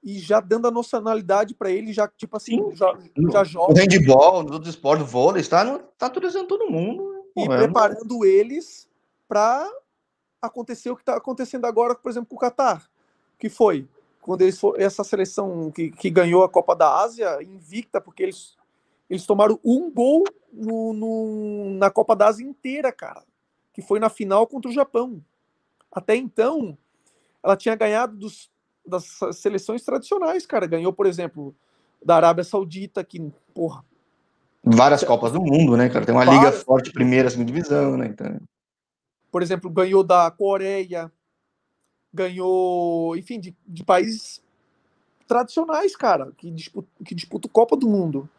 e 0.04 0.20
já 0.20 0.40
dando 0.40 0.68
a 0.68 0.72
nacionalidade 0.72 1.56
para 1.56 1.72
ele, 1.72 1.92
já 1.92 2.08
tipo 2.08 2.38
assim, 2.38 2.58
Sim. 2.58 2.76
já, 2.76 2.98
já 3.32 3.44
joga. 3.44 3.74
O 3.74 3.76
handball, 3.76 4.44
no 4.44 4.62
esporte, 4.70 5.02
o 5.02 5.06
vôlei, 5.06 5.42
está 5.42 5.80
tá 5.98 6.06
atualizando 6.06 6.48
todo 6.48 6.70
mundo. 6.70 7.26
E 7.36 7.42
é 7.42 7.48
preparando 7.48 8.24
eles 8.24 8.88
para 9.28 9.68
acontecer 10.42 10.92
o 10.92 10.96
que 10.96 11.02
está 11.02 11.18
acontecendo 11.18 11.66
agora, 11.66 11.96
por 11.96 12.10
exemplo, 12.10 12.30
com 12.30 12.36
o 12.36 12.40
Catar, 12.40 12.88
que 13.40 13.50
foi 13.50 13.88
quando 14.22 14.42
eles 14.42 14.60
for, 14.60 14.80
essa 14.80 15.04
seleção 15.04 15.72
que, 15.72 15.90
que 15.90 16.10
ganhou 16.10 16.44
a 16.44 16.50
Copa 16.50 16.76
da 16.76 17.00
Ásia 17.02 17.42
invicta, 17.44 18.00
porque 18.00 18.24
eles, 18.24 18.56
eles 19.10 19.26
tomaram 19.26 19.60
um 19.64 19.92
gol 19.92 20.24
no, 20.52 20.94
no, 20.94 21.78
na 21.78 21.90
Copa 21.90 22.16
da 22.16 22.28
Ásia 22.28 22.46
inteira, 22.46 22.92
cara 22.92 23.24
que 23.76 23.82
foi 23.82 24.00
na 24.00 24.10
final 24.10 24.48
contra 24.48 24.72
o 24.72 24.74
Japão. 24.74 25.22
Até 25.92 26.16
então, 26.16 26.78
ela 27.44 27.58
tinha 27.58 27.76
ganhado 27.76 28.16
dos, 28.16 28.50
das 28.88 29.20
seleções 29.34 29.84
tradicionais, 29.84 30.46
cara. 30.46 30.66
Ganhou, 30.66 30.94
por 30.94 31.06
exemplo, 31.06 31.54
da 32.04 32.16
Arábia 32.16 32.46
Saudita, 32.46 33.04
que, 33.04 33.32
porra. 33.54 33.84
Várias 34.64 35.04
Copas 35.04 35.34
do 35.34 35.42
Mundo, 35.42 35.76
né, 35.76 35.90
cara? 35.90 36.06
Tem 36.06 36.16
uma 36.16 36.24
várias... 36.24 36.44
liga 36.46 36.64
forte, 36.64 36.92
primeira, 36.92 37.30
segunda 37.30 37.52
divisão, 37.52 37.98
né? 37.98 38.08
Então... 38.08 38.40
Por 39.30 39.42
exemplo, 39.44 39.70
ganhou 39.70 40.02
da 40.02 40.32
Coreia, 40.32 41.12
ganhou, 42.14 43.18
enfim, 43.18 43.42
de, 43.42 43.54
de 43.68 43.84
países 43.84 44.42
tradicionais, 45.28 45.98
cara, 45.98 46.32
que 46.38 46.50
disputam 46.50 46.90
que 47.04 47.14
disputa 47.14 47.50
Copa 47.50 47.76
do 47.76 47.90
Mundo. 47.90 48.30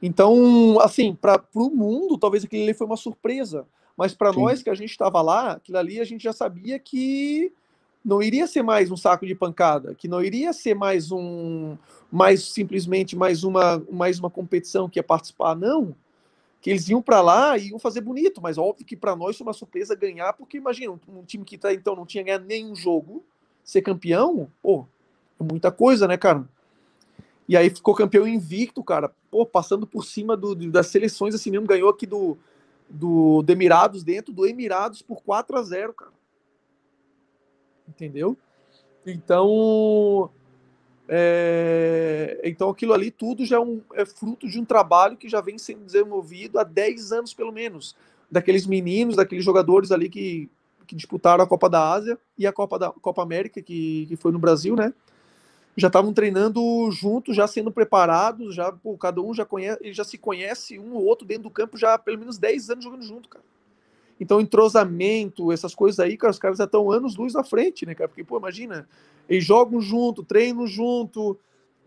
Então, 0.00 0.80
assim, 0.80 1.14
para 1.14 1.44
o 1.54 1.68
mundo, 1.68 2.16
talvez 2.16 2.44
aquele 2.44 2.72
foi 2.72 2.86
uma 2.86 2.96
surpresa. 2.96 3.66
Mas 3.96 4.14
para 4.14 4.32
nós 4.32 4.62
que 4.62 4.70
a 4.70 4.74
gente 4.74 4.90
estava 4.90 5.22
lá, 5.22 5.52
aquilo 5.52 5.78
ali 5.78 6.00
a 6.00 6.04
gente 6.04 6.22
já 6.22 6.32
sabia 6.32 6.78
que 6.78 7.52
não 8.04 8.22
iria 8.22 8.46
ser 8.46 8.62
mais 8.62 8.90
um 8.90 8.96
saco 8.96 9.26
de 9.26 9.34
pancada, 9.34 9.94
que 9.94 10.06
não 10.06 10.22
iria 10.22 10.52
ser 10.52 10.74
mais 10.74 11.10
um, 11.10 11.76
mais 12.12 12.42
simplesmente 12.52 13.16
mais 13.16 13.44
uma, 13.44 13.82
mais 13.90 14.18
uma 14.18 14.28
competição 14.28 14.88
que 14.88 14.98
ia 14.98 15.02
participar, 15.02 15.54
não. 15.54 15.94
Que 16.60 16.70
eles 16.70 16.88
iam 16.88 17.00
para 17.00 17.20
lá 17.20 17.56
e 17.56 17.68
iam 17.68 17.78
fazer 17.78 18.00
bonito, 18.00 18.42
mas 18.42 18.58
óbvio 18.58 18.84
que 18.84 18.96
para 18.96 19.14
nós 19.14 19.36
foi 19.36 19.46
uma 19.46 19.52
surpresa 19.52 19.94
ganhar, 19.94 20.32
porque 20.32 20.56
imagina, 20.56 20.98
um 21.08 21.22
time 21.24 21.44
que 21.44 21.56
tá, 21.56 21.72
então 21.72 21.94
não 21.94 22.06
tinha 22.06 22.24
ganhado 22.24 22.44
nenhum 22.44 22.74
jogo, 22.74 23.22
ser 23.62 23.80
campeão, 23.80 24.50
pô, 24.62 24.86
é 25.40 25.44
muita 25.44 25.70
coisa, 25.70 26.08
né, 26.08 26.16
cara? 26.16 26.46
E 27.48 27.56
aí 27.56 27.68
ficou 27.68 27.94
campeão 27.94 28.26
invicto, 28.26 28.82
cara, 28.82 29.10
pô, 29.30 29.44
passando 29.44 29.86
por 29.86 30.04
cima 30.04 30.36
do, 30.36 30.54
das 30.54 30.86
seleções 30.88 31.34
assim 31.34 31.50
mesmo, 31.50 31.66
ganhou 31.66 31.90
aqui 31.90 32.06
do, 32.06 32.38
do, 32.94 33.42
do 33.42 33.52
Emirados 33.52 34.02
dentro 34.02 34.32
do 34.32 34.46
Emirados 34.46 35.02
por 35.02 35.22
4 35.22 35.56
a 35.56 35.62
0 35.62 35.92
cara. 35.92 36.12
Entendeu? 37.88 38.36
Então, 39.06 40.30
é, 41.06 42.40
então 42.42 42.70
aquilo 42.70 42.94
ali 42.94 43.10
tudo 43.10 43.44
já 43.44 43.56
é, 43.56 43.60
um, 43.60 43.82
é, 43.92 44.06
fruto 44.06 44.48
de 44.48 44.58
um 44.58 44.64
trabalho 44.64 45.16
que 45.16 45.28
já 45.28 45.40
vem 45.40 45.58
sendo 45.58 45.84
desenvolvido 45.84 46.58
há 46.58 46.64
10 46.64 47.12
anos 47.12 47.34
pelo 47.34 47.52
menos. 47.52 47.94
Daqueles 48.30 48.66
meninos, 48.66 49.16
daqueles 49.16 49.44
jogadores 49.44 49.92
ali 49.92 50.08
que, 50.08 50.48
que 50.86 50.96
disputaram 50.96 51.44
a 51.44 51.46
Copa 51.46 51.68
da 51.68 51.92
Ásia 51.92 52.18
e 52.38 52.46
a 52.46 52.52
Copa 52.52 52.78
da 52.78 52.90
Copa 52.90 53.22
América, 53.22 53.60
que, 53.60 54.06
que 54.08 54.16
foi 54.16 54.32
no 54.32 54.38
Brasil, 54.38 54.74
né? 54.74 54.94
Já 55.76 55.88
estavam 55.88 56.12
treinando 56.12 56.60
juntos, 56.92 57.34
já 57.34 57.46
sendo 57.46 57.70
preparados, 57.70 58.54
já 58.54 58.70
pô, 58.70 58.96
cada 58.96 59.20
um 59.20 59.34
já 59.34 59.44
conhece, 59.44 59.92
já 59.92 60.04
se 60.04 60.16
conhece 60.16 60.78
um 60.78 60.94
ou 60.94 61.04
outro 61.04 61.26
dentro 61.26 61.44
do 61.44 61.50
campo 61.50 61.76
já 61.76 61.94
há 61.94 61.98
pelo 61.98 62.18
menos 62.18 62.38
10 62.38 62.70
anos 62.70 62.84
jogando 62.84 63.04
junto, 63.04 63.28
cara. 63.28 63.44
Então, 64.20 64.40
entrosamento, 64.40 65.50
essas 65.50 65.74
coisas 65.74 65.98
aí, 65.98 66.16
cara, 66.16 66.30
os 66.30 66.38
caras 66.38 66.58
já 66.58 66.64
estão 66.64 66.90
anos 66.90 67.16
luz 67.16 67.34
na 67.34 67.42
frente, 67.42 67.84
né, 67.84 67.94
cara? 67.94 68.08
Porque, 68.08 68.22
pô, 68.22 68.38
imagina, 68.38 68.88
eles 69.28 69.44
jogam 69.44 69.80
junto, 69.80 70.22
treinam 70.22 70.66
junto. 70.66 71.36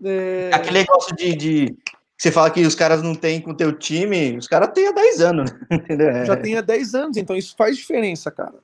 É... 0.03 0.51
Aquele 0.53 0.79
negócio 0.79 1.15
de, 1.15 1.35
de, 1.35 1.75
Você 2.17 2.29
fala 2.29 2.49
que 2.51 2.65
os 2.65 2.75
caras 2.75 3.01
não 3.01 3.15
têm 3.15 3.39
com 3.39 3.51
o 3.51 3.55
teu 3.55 3.71
time, 3.71 4.37
os 4.37 4.47
caras 4.47 4.71
têm 4.73 4.87
há 4.87 4.91
10 4.91 5.21
anos, 5.21 5.51
né? 5.51 5.59
Entendeu? 5.71 6.25
Já 6.25 6.35
tem 6.35 6.57
há 6.57 6.61
10 6.61 6.95
anos, 6.95 7.17
então 7.17 7.35
isso 7.35 7.55
faz 7.57 7.77
diferença, 7.77 8.29
cara. 8.29 8.55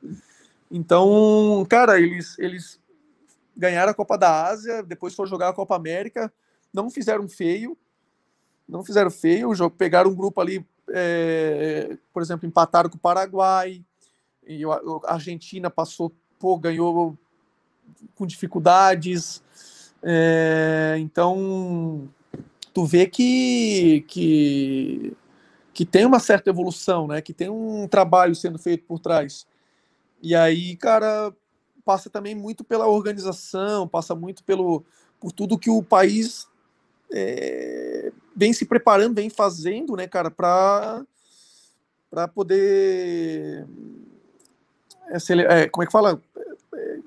Então, 0.70 1.66
cara, 1.70 2.00
eles, 2.00 2.38
eles 2.40 2.80
ganharam 3.56 3.92
a 3.92 3.96
Copa 3.96 4.18
da 4.18 4.48
Ásia, 4.48 4.84
depois 4.84 5.14
foram 5.14 5.30
jogar 5.30 5.50
a 5.50 5.54
Copa 5.54 5.76
América, 5.76 6.32
não 6.74 6.90
fizeram 6.90 7.28
feio, 7.28 7.78
não 8.68 8.84
fizeram 8.84 9.12
feio, 9.12 9.52
pegaram 9.72 10.12
um 10.12 10.16
grupo 10.16 10.42
ali, 10.42 10.66
é, 10.90 11.98
por 12.12 12.22
exemplo, 12.22 12.48
empataram 12.48 12.90
com 12.90 12.98
o 12.98 13.00
Paraguai, 13.00 13.84
e 14.46 14.64
a 15.06 15.14
Argentina 15.14 15.70
passou, 15.70 16.12
pô, 16.40 16.58
ganhou 16.58 17.18
com 18.16 18.26
dificuldades, 18.26 19.42
é, 20.02 20.96
então 21.00 22.10
tu 22.74 22.86
vê 22.86 23.06
que, 23.06 24.04
que, 24.08 25.14
que 25.74 25.86
tem 25.86 26.06
uma 26.06 26.20
certa 26.20 26.50
evolução, 26.50 27.08
né? 27.08 27.22
Que 27.22 27.34
tem 27.34 27.50
um 27.50 27.88
trabalho 27.88 28.36
sendo 28.36 28.58
feito 28.58 28.84
por 28.86 29.00
trás. 29.00 29.46
E 30.22 30.36
aí, 30.36 30.76
cara, 30.76 31.34
passa 31.84 32.10
também 32.10 32.36
muito 32.36 32.64
pela 32.64 32.88
organização, 32.88 33.88
passa 33.88 34.16
muito 34.16 34.44
pelo 34.44 34.84
por 35.20 35.32
tudo 35.32 35.58
que 35.58 35.70
o 35.70 35.82
país 35.82 36.48
é, 37.12 38.12
vem 38.36 38.52
se 38.52 38.66
preparando, 38.66 39.16
vem 39.16 39.30
fazendo, 39.30 39.96
né, 39.96 40.08
cara, 40.08 40.30
para 40.30 41.06
para 42.10 42.28
poder 42.28 43.66
é, 45.08 45.62
é, 45.62 45.70
como 45.70 45.84
é 45.84 45.86
que 45.86 45.92
fala 45.92 46.22
é, 46.76 47.00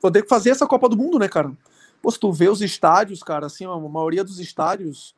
poder 0.00 0.26
fazer 0.26 0.50
essa 0.50 0.66
Copa 0.66 0.88
do 0.88 0.96
Mundo, 0.96 1.18
né, 1.18 1.28
cara? 1.28 1.52
Pô, 2.02 2.10
se 2.10 2.18
tu 2.18 2.32
vê 2.32 2.48
os 2.48 2.60
estádios, 2.60 3.22
cara, 3.22 3.46
assim, 3.46 3.64
a 3.64 3.78
maioria 3.78 4.22
dos 4.22 4.38
estádios, 4.38 5.14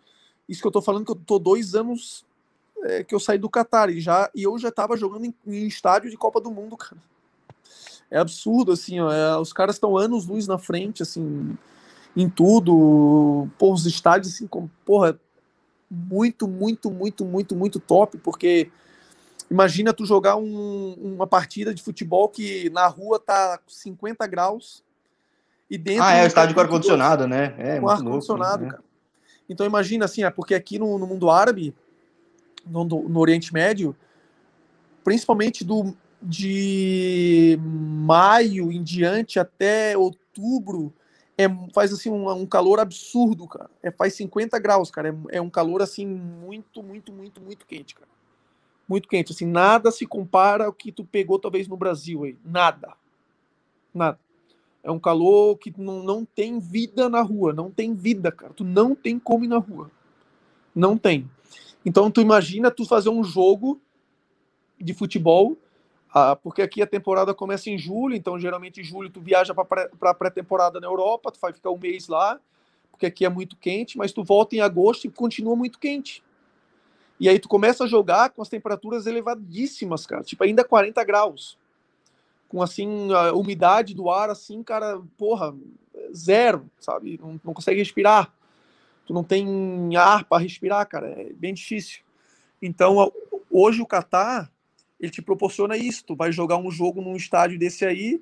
isso 0.49 0.61
que 0.61 0.67
eu 0.67 0.73
tô 0.73 0.81
falando 0.81 1.05
que 1.05 1.11
eu 1.11 1.17
tô 1.17 1.39
dois 1.39 1.75
anos 1.75 2.25
é, 2.85 3.03
que 3.03 3.15
eu 3.15 3.21
saí 3.21 3.39
do 3.39 3.51
Qatar 3.51 3.91
e 3.91 4.01
já 4.01 4.31
e 4.35 4.43
eu 4.43 4.59
já 4.59 4.71
tava 4.71 4.97
jogando 4.97 5.25
em, 5.25 5.35
em 5.47 5.67
estádio 5.67 6.11
de 6.11 6.17
Copa 6.17 6.41
do 6.41 6.51
Mundo, 6.51 6.77
cara. 6.77 7.01
É 8.11 8.19
absurdo, 8.19 8.73
assim, 8.73 9.01
ó, 9.01 9.13
é, 9.13 9.37
os 9.39 9.53
caras 9.53 9.77
estão 9.77 9.97
anos 9.97 10.27
luz 10.27 10.47
na 10.47 10.59
frente, 10.59 11.03
assim, 11.03 11.57
em 12.17 12.29
tudo. 12.29 13.49
Pô, 13.59 13.73
os 13.73 13.87
estádios, 13.87 14.35
assim, 14.35 14.49
porra, 14.85 15.19
muito, 15.91 16.47
muito, 16.47 16.91
muito, 16.91 17.25
muito, 17.25 17.57
muito 17.57 17.81
top, 17.81 18.19
porque 18.19 18.71
imagina 19.51 19.93
tu 19.93 20.05
jogar 20.05 20.37
um, 20.37 20.95
uma 20.95 21.27
partida 21.27 21.75
de 21.75 21.83
futebol 21.83 22.29
que 22.29 22.71
na 22.71 22.87
rua 22.87 23.19
tá 23.19 23.59
50 23.67 24.27
graus 24.27 24.83
e 25.71 25.77
dentro. 25.77 26.03
Ah, 26.03 26.13
é 26.13 26.25
o 26.25 26.27
estádio 26.27 26.55
com 26.55 26.61
ar-condicionado, 26.61 27.27
né? 27.27 27.55
É, 27.59 27.81
com 27.81 27.89
ar-condicionado, 27.89 28.65
né? 28.65 28.71
cara. 28.71 28.83
Então 29.49 29.67
imagina 29.67 30.05
assim, 30.05 30.23
é 30.25 30.31
porque 30.31 30.55
aqui 30.55 30.79
no, 30.79 30.99
no 30.99 31.07
mundo 31.07 31.31
árabe, 31.31 31.75
no, 32.67 32.85
no, 32.85 33.19
Oriente 33.19 33.53
Médio, 33.53 33.97
principalmente 35.03 35.65
do, 35.65 35.97
de 36.21 37.59
maio 37.63 38.73
em 38.73 38.83
diante 38.83 39.39
até 39.39 39.97
outubro, 39.97 40.93
é, 41.37 41.45
faz 41.73 41.93
assim 41.93 42.11
um, 42.11 42.29
um 42.31 42.47
calor 42.47 42.81
absurdo, 42.81 43.47
cara. 43.47 43.71
É, 43.83 43.91
faz 43.91 44.15
50 44.15 44.59
graus, 44.59 44.91
cara. 44.91 45.11
É, 45.31 45.37
é, 45.37 45.41
um 45.41 45.49
calor 45.49 45.81
assim 45.81 46.05
muito, 46.05 46.83
muito, 46.83 47.13
muito, 47.13 47.41
muito 47.41 47.65
quente, 47.65 47.95
cara. 47.95 48.09
Muito 48.89 49.09
quente. 49.09 49.33
Assim, 49.33 49.47
nada 49.47 49.93
se 49.93 50.05
compara 50.07 50.67
ao 50.67 50.73
que 50.73 50.91
tu 50.91 51.05
pegou 51.05 51.39
talvez 51.39 51.69
no 51.69 51.77
Brasil 51.77 52.25
aí. 52.25 52.37
Nada. 52.45 52.95
Nada. 53.95 54.19
É 54.83 54.91
um 54.91 54.99
calor 54.99 55.57
que 55.59 55.73
não, 55.77 56.03
não 56.03 56.25
tem 56.25 56.59
vida 56.59 57.09
na 57.09 57.21
rua. 57.21 57.53
Não 57.53 57.71
tem 57.71 57.95
vida, 57.95 58.33
cara. 58.33 58.53
Tu 58.53 58.65
não 58.65 58.95
tem 58.95 59.19
como 59.19 59.45
ir 59.45 59.49
na 59.49 59.59
rua. 59.59 59.91
Não 60.75 60.99
tem. 60.99 61.31
Então 61.85 62.11
tu 62.11 62.21
imagina 62.21 62.71
tu 62.71 62.85
fazer 62.85 63.11
um 63.11 63.23
jogo 63.23 63.81
de 64.81 64.93
futebol 64.93 65.57
ah, 66.13 66.35
porque 66.37 66.63
aqui 66.63 66.81
a 66.81 66.87
temporada 66.87 67.35
começa 67.35 67.69
em 67.69 67.79
julho, 67.79 68.15
então 68.15 68.39
geralmente 68.39 68.81
em 68.81 68.85
julho 68.85 69.11
tu 69.11 69.21
viaja 69.21 69.55
para 69.55 70.15
pré-temporada 70.15 70.81
na 70.81 70.87
Europa, 70.87 71.31
tu 71.31 71.39
vai 71.39 71.53
ficar 71.53 71.71
um 71.71 71.79
mês 71.79 72.09
lá, 72.09 72.41
porque 72.91 73.07
aqui 73.07 73.25
é 73.25 73.29
muito 73.29 73.57
quente, 73.57 73.99
mas 73.99 74.13
tu 74.13 74.25
volta 74.25 74.57
em 74.57 74.61
agosto 74.61 75.07
e 75.07 75.11
continua 75.11 75.55
muito 75.55 75.79
quente. 75.79 76.23
E 77.21 77.29
aí 77.29 77.39
tu 77.39 77.49
começa 77.49 77.85
a 77.85 77.87
jogar 77.87 78.31
com 78.31 78.41
as 78.41 78.49
temperaturas 78.49 79.07
elevadíssimas, 79.07 80.07
cara, 80.07 80.23
tipo 80.23 80.43
ainda 80.45 80.65
40 80.65 81.03
graus. 81.05 81.59
Com 82.49 82.63
assim, 82.63 83.13
a 83.13 83.33
umidade 83.35 83.95
do 83.95 84.09
ar, 84.09 84.31
assim, 84.31 84.63
cara, 84.63 85.03
porra, 85.19 85.55
zero, 86.15 86.71
sabe? 86.81 87.19
Não, 87.21 87.39
não 87.45 87.53
consegue 87.53 87.81
respirar. 87.81 88.33
Tu 89.05 89.13
não 89.13 89.23
tem 89.23 89.95
ar 89.97 90.25
para 90.25 90.43
respirar, 90.43 90.87
cara, 90.89 91.09
é 91.09 91.33
bem 91.35 91.53
difícil. 91.53 92.01
Então, 92.63 93.13
hoje 93.51 93.83
o 93.83 93.87
Catar 93.87 94.51
ele 95.01 95.11
te 95.11 95.23
proporciona 95.23 95.77
isso. 95.77 96.05
Tu 96.05 96.17
vai 96.17 96.33
jogar 96.33 96.57
um 96.57 96.71
jogo 96.71 97.01
num 97.01 97.17
estádio 97.17 97.59
desse 97.59 97.85
aí, 97.85 98.21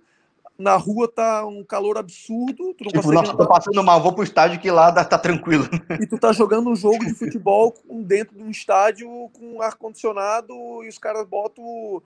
na 0.58 0.76
rua 0.76 1.06
tá 1.06 1.44
um 1.44 1.62
calor 1.62 1.98
absurdo, 1.98 2.72
tu 2.74 2.84
não 2.84 2.90
tipo, 2.90 3.12
nossa, 3.12 3.36
tô 3.36 3.46
passando 3.46 3.82
mal, 3.84 4.02
vou 4.02 4.14
pro 4.14 4.24
estádio 4.24 4.58
que 4.58 4.70
lá 4.70 4.90
tá 5.04 5.18
tranquilo. 5.18 5.68
E 6.00 6.06
tu 6.06 6.18
tá 6.18 6.32
jogando 6.32 6.70
um 6.70 6.76
jogo 6.76 7.04
de 7.04 7.12
futebol 7.14 7.74
dentro 8.04 8.36
de 8.36 8.42
um 8.42 8.50
estádio 8.50 9.08
com 9.34 9.60
ar 9.60 9.74
condicionado 9.74 10.54
e 10.82 10.88
os 10.88 10.98
caras 10.98 11.26
botam 11.26 11.62
o, 11.62 12.02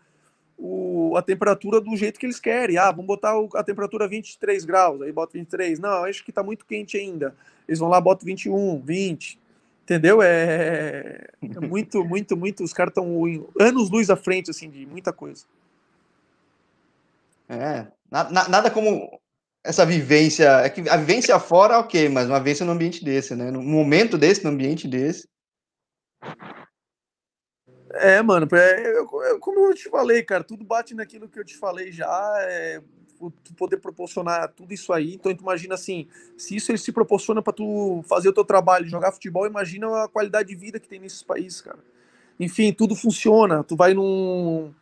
o, 0.59 1.17
a 1.17 1.23
temperatura 1.23 1.81
do 1.81 1.97
jeito 1.97 2.19
que 2.19 2.27
eles 2.27 2.41
querem. 2.41 2.77
Ah, 2.77 2.91
vamos 2.91 3.07
botar 3.07 3.35
a 3.55 3.63
temperatura 3.63 4.09
23 4.09 4.65
graus, 4.65 5.01
aí 5.03 5.13
bota 5.13 5.39
23. 5.39 5.79
Não, 5.79 6.05
acho 6.05 6.25
que 6.25 6.33
tá 6.33 6.43
muito 6.43 6.67
quente 6.67 6.97
ainda. 6.97 7.35
Eles 7.69 7.79
vão 7.79 7.89
lá, 7.89 8.01
botam 8.01 8.27
21, 8.27 8.81
20. 8.81 9.40
Entendeu? 9.91 10.23
É, 10.23 11.27
é 11.43 11.67
muito, 11.67 12.05
muito, 12.05 12.37
muito. 12.37 12.63
Os 12.63 12.73
caras 12.73 12.93
estão 12.93 13.25
anos 13.59 13.91
luz 13.91 14.09
à 14.09 14.15
frente, 14.15 14.49
assim, 14.49 14.71
de 14.71 14.87
muita 14.87 15.13
coisa. 15.13 15.45
É, 17.49 17.89
nada, 18.09 18.49
nada 18.49 18.71
como 18.71 19.21
essa 19.65 19.85
vivência. 19.85 20.49
É 20.61 20.71
que 20.71 20.89
a 20.89 20.97
vivência 20.97 21.37
fora, 21.41 21.81
ok, 21.81 22.09
mas 22.09 22.29
uma 22.29 22.39
vivência 22.39 22.65
no 22.65 22.71
ambiente 22.71 23.05
desse, 23.05 23.35
né? 23.35 23.51
Num 23.51 23.65
momento 23.65 24.17
desse, 24.17 24.45
no 24.45 24.51
ambiente 24.51 24.87
desse. 24.87 25.29
É, 27.95 28.23
mano, 28.23 28.47
é, 28.55 28.97
eu, 28.97 29.41
como 29.41 29.59
eu 29.59 29.75
te 29.75 29.91
falei, 29.91 30.23
cara, 30.23 30.45
tudo 30.45 30.65
bate 30.65 30.95
naquilo 30.95 31.29
que 31.29 31.41
eu 31.41 31.45
te 31.45 31.57
falei 31.57 31.91
já. 31.91 32.09
É, 32.43 32.81
poder 33.57 33.79
proporcionar 33.79 34.53
tudo 34.53 34.73
isso 34.73 34.93
aí. 34.93 35.15
Então, 35.15 35.35
tu 35.35 35.43
imagina 35.43 35.75
assim, 35.75 36.07
se 36.37 36.57
isso 36.57 36.71
ele 36.71 36.79
se 36.79 36.93
proporciona 36.93 37.43
para 37.43 37.53
tu 37.53 38.03
fazer 38.09 38.29
o 38.29 38.33
teu 38.33 38.45
trabalho, 38.45 38.89
jogar 38.89 39.13
futebol, 39.13 39.47
imagina 39.47 40.05
a 40.05 40.09
qualidade 40.09 40.49
de 40.49 40.55
vida 40.55 40.81
que 40.81 40.89
tem 40.89 40.99
nesses 40.99 41.23
países, 41.23 41.61
cara. 41.61 41.79
Enfim, 42.39 42.73
tudo 42.73 42.95
funciona. 42.95 43.63
Tu 43.63 43.77
vai 43.77 43.93
num 43.93 44.73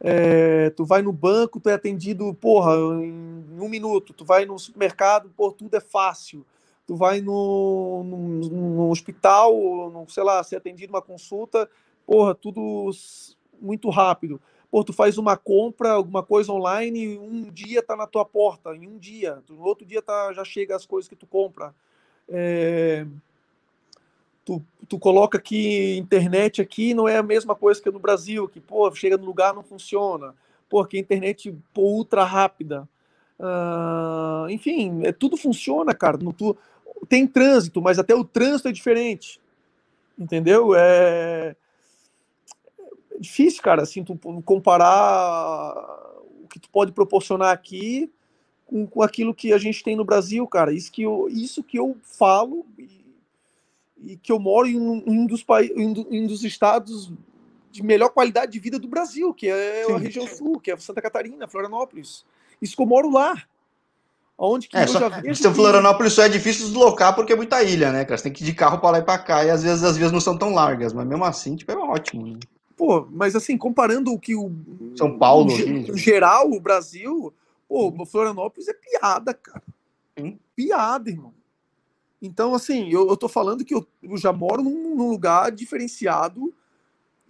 é, 0.00 0.70
tu 0.70 0.84
vai 0.84 1.02
no 1.02 1.12
banco, 1.12 1.58
tu 1.58 1.68
é 1.68 1.74
atendido, 1.74 2.32
porra, 2.34 2.74
em 2.76 3.58
um 3.58 3.68
minuto. 3.68 4.12
Tu 4.12 4.24
vai 4.24 4.44
no 4.44 4.58
supermercado, 4.58 5.30
pô, 5.36 5.50
tudo 5.50 5.76
é 5.76 5.80
fácil. 5.80 6.44
Tu 6.86 6.94
vai 6.94 7.20
no, 7.20 8.04
no, 8.04 8.48
no 8.48 8.90
hospital, 8.90 9.52
no, 9.90 10.08
sei 10.08 10.22
lá, 10.22 10.42
ser 10.44 10.56
atendido 10.56 10.92
uma 10.92 11.02
consulta, 11.02 11.68
porra, 12.06 12.34
tudo 12.34 12.90
muito 13.60 13.90
rápido. 13.90 14.40
Pô, 14.76 14.84
tu 14.84 14.92
faz 14.92 15.16
uma 15.16 15.38
compra, 15.38 15.92
alguma 15.92 16.22
coisa 16.22 16.52
online, 16.52 17.16
um 17.16 17.50
dia 17.50 17.82
tá 17.82 17.96
na 17.96 18.06
tua 18.06 18.26
porta, 18.26 18.76
em 18.76 18.86
um 18.86 18.98
dia. 18.98 19.42
No 19.48 19.64
outro 19.64 19.86
dia 19.86 20.02
tá, 20.02 20.34
já 20.34 20.44
chega 20.44 20.76
as 20.76 20.84
coisas 20.84 21.08
que 21.08 21.16
tu 21.16 21.26
compra. 21.26 21.74
É, 22.28 23.06
tu, 24.44 24.62
tu 24.86 24.98
coloca 24.98 25.38
aqui 25.38 25.96
internet 25.96 26.60
aqui, 26.60 26.92
não 26.92 27.08
é 27.08 27.16
a 27.16 27.22
mesma 27.22 27.54
coisa 27.54 27.80
que 27.80 27.90
no 27.90 27.98
Brasil, 27.98 28.46
que, 28.48 28.60
pô, 28.60 28.94
chega 28.94 29.16
no 29.16 29.24
lugar 29.24 29.54
não 29.54 29.62
funciona. 29.62 30.34
Pô, 30.68 30.84
que 30.84 30.98
internet 30.98 31.56
pô, 31.72 31.80
ultra 31.80 32.22
rápida. 32.22 32.86
Uh, 33.40 34.50
enfim, 34.50 35.06
é, 35.06 35.10
tudo 35.10 35.38
funciona, 35.38 35.94
cara. 35.94 36.18
No, 36.18 36.34
tu, 36.34 36.54
tem 37.08 37.26
trânsito, 37.26 37.80
mas 37.80 37.98
até 37.98 38.14
o 38.14 38.24
trânsito 38.24 38.68
é 38.68 38.72
diferente. 38.72 39.40
Entendeu? 40.18 40.74
É 40.76 41.56
é 43.16 43.20
difícil, 43.20 43.62
cara, 43.62 43.82
assim, 43.82 44.04
tu 44.04 44.18
comparar 44.44 45.74
o 46.42 46.48
que 46.48 46.60
tu 46.60 46.68
pode 46.70 46.92
proporcionar 46.92 47.52
aqui 47.52 48.10
com, 48.64 48.86
com 48.86 49.02
aquilo 49.02 49.34
que 49.34 49.52
a 49.52 49.58
gente 49.58 49.82
tem 49.82 49.96
no 49.96 50.04
Brasil, 50.04 50.46
cara. 50.46 50.72
Isso 50.72 50.92
que 50.92 51.02
eu, 51.02 51.28
isso 51.30 51.62
que 51.62 51.78
eu 51.78 51.96
falo 52.02 52.66
e, 52.78 53.04
e 54.04 54.16
que 54.16 54.30
eu 54.30 54.38
moro 54.38 54.66
em 54.66 54.78
um, 54.78 55.02
um 55.06 55.26
dos 55.26 55.42
países, 55.42 55.76
em 55.76 56.22
um 56.22 56.26
dos 56.26 56.44
estados 56.44 57.12
de 57.70 57.82
melhor 57.82 58.08
qualidade 58.10 58.52
de 58.52 58.58
vida 58.58 58.78
do 58.78 58.88
Brasil, 58.88 59.32
que 59.34 59.48
é 59.48 59.84
Sim. 59.86 59.92
a 59.92 59.98
região 59.98 60.26
sul, 60.26 60.60
que 60.60 60.70
é 60.70 60.76
Santa 60.78 61.02
Catarina, 61.02 61.46
Florianópolis. 61.46 62.24
Isso 62.60 62.74
que 62.74 62.82
eu 62.82 62.86
moro 62.86 63.10
lá. 63.10 63.34
Onde 64.38 64.68
que 64.68 64.76
é, 64.76 64.84
eu 64.84 64.88
só, 64.88 65.00
já 65.00 65.08
vejo. 65.08 65.42
que... 65.42 65.54
Florianópolis 65.54 66.12
só 66.12 66.22
é 66.22 66.28
difícil 66.28 66.66
deslocar 66.66 67.14
porque 67.14 67.32
é 67.32 67.36
muita 67.36 67.62
ilha, 67.62 67.90
né, 67.90 68.04
cara? 68.04 68.18
Você 68.18 68.24
tem 68.24 68.32
que 68.32 68.42
ir 68.42 68.46
de 68.46 68.52
carro 68.52 68.78
para 68.78 68.90
lá 68.90 68.98
e 68.98 69.02
para 69.02 69.18
cá, 69.18 69.44
e 69.44 69.50
às 69.50 69.62
vezes 69.62 69.82
as 69.82 69.96
vias 69.96 70.12
não 70.12 70.20
são 70.20 70.36
tão 70.36 70.52
largas, 70.52 70.92
mas 70.92 71.06
mesmo 71.06 71.24
assim, 71.24 71.56
tipo, 71.56 71.72
é 71.72 71.76
ótimo. 71.76 72.26
Né? 72.26 72.38
Pô, 72.76 73.08
mas 73.10 73.34
assim, 73.34 73.56
comparando 73.56 74.12
o 74.12 74.20
que 74.20 74.36
o. 74.36 74.52
São 74.94 75.18
Paulo, 75.18 75.50
o, 75.90 75.96
geral, 75.96 76.50
o 76.50 76.60
Brasil, 76.60 77.32
pô, 77.66 77.88
o 77.88 78.04
Florianópolis 78.04 78.68
é 78.68 78.74
piada, 78.74 79.32
cara. 79.32 79.62
Piada, 80.54 81.08
irmão. 81.08 81.32
Então, 82.20 82.54
assim, 82.54 82.90
eu, 82.90 83.08
eu 83.08 83.16
tô 83.16 83.28
falando 83.28 83.64
que 83.64 83.74
eu, 83.74 83.86
eu 84.02 84.16
já 84.18 84.32
moro 84.32 84.62
num, 84.62 84.94
num 84.94 85.08
lugar 85.08 85.50
diferenciado 85.50 86.52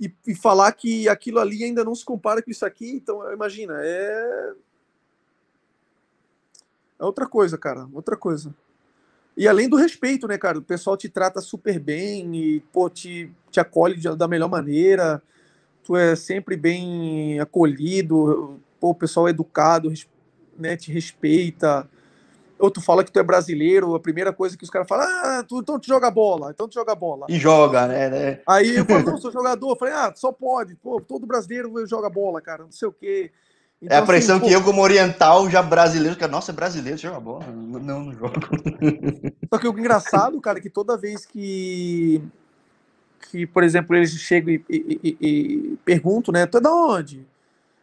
e, 0.00 0.12
e, 0.26 0.34
falar 0.34 0.72
que 0.72 1.08
aquilo 1.08 1.38
ali 1.38 1.64
ainda 1.64 1.84
não 1.84 1.94
se 1.94 2.04
compara 2.04 2.42
com 2.42 2.50
isso 2.50 2.66
aqui, 2.66 2.90
então, 2.90 3.32
imagina, 3.32 3.74
é. 3.80 4.52
É 6.98 7.04
outra 7.04 7.26
coisa, 7.26 7.56
cara, 7.56 7.88
outra 7.92 8.16
coisa. 8.16 8.54
E 9.36 9.46
além 9.46 9.68
do 9.68 9.76
respeito, 9.76 10.26
né, 10.26 10.38
cara? 10.38 10.58
O 10.58 10.62
pessoal 10.62 10.96
te 10.96 11.08
trata 11.08 11.40
super 11.40 11.78
bem 11.78 12.34
e, 12.34 12.60
pô, 12.72 12.88
te, 12.88 13.30
te 13.50 13.60
acolhe 13.60 14.00
da 14.16 14.26
melhor 14.26 14.48
maneira 14.48 15.22
tu 15.86 15.96
é 15.96 16.16
sempre 16.16 16.56
bem 16.56 17.38
acolhido, 17.38 18.58
pô, 18.80 18.90
o 18.90 18.94
pessoal 18.94 19.28
é 19.28 19.30
educado, 19.30 19.92
né, 20.58 20.76
te 20.76 20.90
respeita. 20.90 21.88
ou 22.58 22.70
tu 22.70 22.80
fala 22.80 23.04
que 23.04 23.12
tu 23.12 23.20
é 23.20 23.22
brasileiro, 23.22 23.94
a 23.94 24.00
primeira 24.00 24.32
coisa 24.32 24.56
que 24.56 24.64
os 24.64 24.70
caras 24.70 24.88
falam, 24.88 25.06
ah, 25.06 25.44
tu, 25.46 25.60
então 25.60 25.78
tu 25.78 25.86
joga 25.86 26.10
bola, 26.10 26.50
então 26.50 26.66
tu 26.66 26.74
joga 26.74 26.92
bola. 26.94 27.26
E 27.28 27.38
joga, 27.38 27.86
né? 27.86 28.10
né? 28.10 28.40
Aí 28.48 28.76
eu 28.76 28.84
falo, 28.84 29.04
não, 29.06 29.18
sou 29.18 29.30
jogador. 29.30 29.70
Eu 29.70 29.76
falei, 29.76 29.94
ah, 29.94 30.12
só 30.16 30.32
pode, 30.32 30.74
pô, 30.74 31.00
todo 31.00 31.24
brasileiro 31.24 31.86
joga 31.86 32.10
bola, 32.10 32.40
cara, 32.40 32.64
não 32.64 32.72
sei 32.72 32.88
o 32.88 32.92
quê. 32.92 33.30
Então, 33.80 33.94
é 33.94 34.00
a 34.00 34.02
então, 34.02 34.04
assim, 34.04 34.06
pressão 34.06 34.36
assim, 34.38 34.46
que 34.46 34.52
pô, 34.52 34.58
eu, 34.58 34.64
como 34.64 34.82
oriental, 34.82 35.48
já 35.48 35.62
brasileiro, 35.62 36.16
cara, 36.16 36.32
nossa, 36.32 36.50
é 36.50 36.54
brasileiro, 36.54 36.98
joga 36.98 37.20
bola. 37.20 37.46
Não, 37.46 38.00
não 38.00 38.12
jogo. 38.12 38.34
Só 39.52 39.58
que 39.60 39.68
o 39.68 39.78
engraçado, 39.78 40.40
cara, 40.40 40.58
é 40.58 40.62
que 40.62 40.70
toda 40.70 40.96
vez 40.96 41.24
que, 41.24 42.20
que 43.30 43.46
por 43.46 43.62
exemplo, 43.64 43.94
eles 43.96 44.10
chegam 44.12 44.54
e, 44.54 44.64
e, 44.68 44.98
e, 45.02 45.16
e 45.20 45.76
perguntam, 45.84 46.32
né, 46.32 46.46
tu 46.46 46.58
é 46.58 46.60
da 46.60 46.72
onde? 46.72 47.26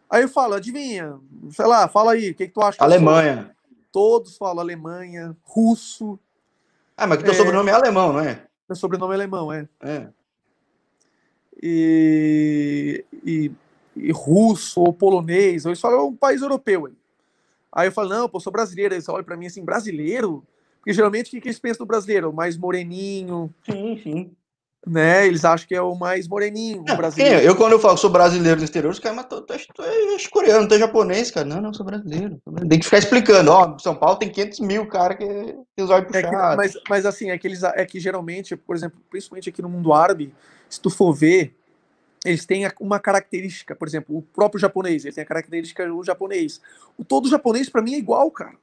Aí 0.10 0.22
eu 0.22 0.30
falo, 0.30 0.54
adivinha, 0.54 1.20
sei 1.52 1.66
lá, 1.66 1.88
fala 1.88 2.14
aí, 2.14 2.32
o 2.32 2.36
que, 2.36 2.48
que 2.48 2.54
tu 2.54 2.62
acha? 2.62 2.84
Alemanha. 2.84 3.56
Todos 3.92 4.38
falam 4.38 4.62
Alemanha, 4.62 5.36
russo. 5.44 6.20
Ah, 6.98 7.08
mas 7.08 7.18
que 7.18 7.24
teu 7.24 7.34
é... 7.34 7.36
sobrenome 7.38 7.70
é 7.70 7.74
alemão, 7.74 8.14
não 8.14 8.20
é? 8.20 8.44
Meu 8.68 8.76
sobrenome 8.76 9.14
é 9.14 9.16
alemão, 9.16 9.52
é. 9.52 9.68
É. 9.82 10.08
E, 11.62 13.06
e, 13.24 13.52
e 13.96 14.12
russo 14.12 14.82
ou 14.82 14.94
polonês, 14.94 15.66
ou 15.66 15.72
eles 15.72 15.82
falam 15.82 16.00
é 16.00 16.04
um 16.04 16.16
país 16.16 16.42
europeu. 16.42 16.86
Aí, 16.86 16.94
aí 17.72 17.88
eu 17.88 17.92
falo, 17.92 18.10
não, 18.10 18.30
pô, 18.30 18.40
sou 18.40 18.52
brasileiro. 18.52 18.94
Eles 18.94 19.08
olham 19.10 19.24
pra 19.24 19.38
mim 19.38 19.46
assim, 19.46 19.64
brasileiro? 19.64 20.44
Porque 20.80 20.94
geralmente 20.94 21.28
o 21.28 21.32
que, 21.32 21.42
que 21.42 21.48
eles 21.48 21.60
pensam 21.60 21.86
do 21.86 21.88
brasileiro? 21.88 22.34
Mais 22.34 22.58
moreninho. 22.58 23.54
Sim, 23.66 24.00
sim 24.02 24.32
né? 24.86 25.26
Eles 25.26 25.46
acham 25.46 25.68
que 25.68 25.76
é 25.76 25.82
o 25.82 25.96
mais 25.96 26.28
moreninho 26.28 26.84
não, 26.86 26.98
brasileiro. 26.98 27.40
Eu, 27.40 27.56
quando 27.56 27.74
eu 27.74 27.80
falo 27.80 27.96
que 27.96 28.02
sou 28.02 28.10
brasileiro 28.10 28.58
no 28.58 28.66
exterior, 28.66 28.92
os 28.92 29.00
caras, 29.00 29.18
mas 29.18 29.26
tu, 29.28 29.42
tu, 29.42 29.54
tu, 29.54 29.74
tu 29.76 29.82
é 29.82 30.30
coreano, 30.30 30.68
tu 30.68 30.76
é 30.76 30.80
japonês, 30.80 31.32
cara. 31.32 31.46
Não, 31.46 31.62
não, 31.62 31.74
sou 31.74 31.86
brasileiro. 31.86 32.40
Tem 32.68 32.80
que 32.80 32.86
ficar 32.86 32.98
explicando, 32.98 33.52
ó, 33.52 33.78
São 33.80 33.96
Paulo 33.96 34.18
tem 34.18 34.30
500 34.30 34.60
mil, 34.60 34.86
cara, 34.88 35.16
que, 35.16 35.26
que 35.26 35.84
os 35.84 35.90
olhos 35.90 36.08
puxados. 36.08 36.54
É 36.54 36.56
mas, 36.56 36.74
mas 36.90 37.06
assim, 37.06 37.30
é 37.30 37.38
que, 37.38 37.48
eles, 37.48 37.64
é 37.64 37.86
que 37.86 38.00
geralmente, 38.00 38.56
por 38.56 38.76
exemplo, 38.76 39.00
principalmente 39.10 39.50
aqui 39.50 39.62
no 39.62 39.70
mundo 39.70 39.94
árabe, 39.94 40.34
se 40.70 40.82
tu 40.82 40.90
for 40.90 41.14
ver, 41.14 41.56
eles 42.26 42.46
têm 42.46 42.70
uma 42.80 43.00
característica, 43.00 43.76
por 43.76 43.88
exemplo, 43.88 44.18
o 44.18 44.22
próprio 44.22 44.60
japonês, 44.60 45.06
ele 45.06 45.14
tem 45.14 45.24
a 45.24 45.28
característica 45.28 45.88
do 45.88 46.04
japonês. 46.04 46.60
O 46.98 47.06
todo 47.06 47.30
japonês, 47.30 47.70
para 47.70 47.82
mim, 47.82 47.94
é 47.96 47.98
igual, 47.98 48.30
cara. 48.32 48.56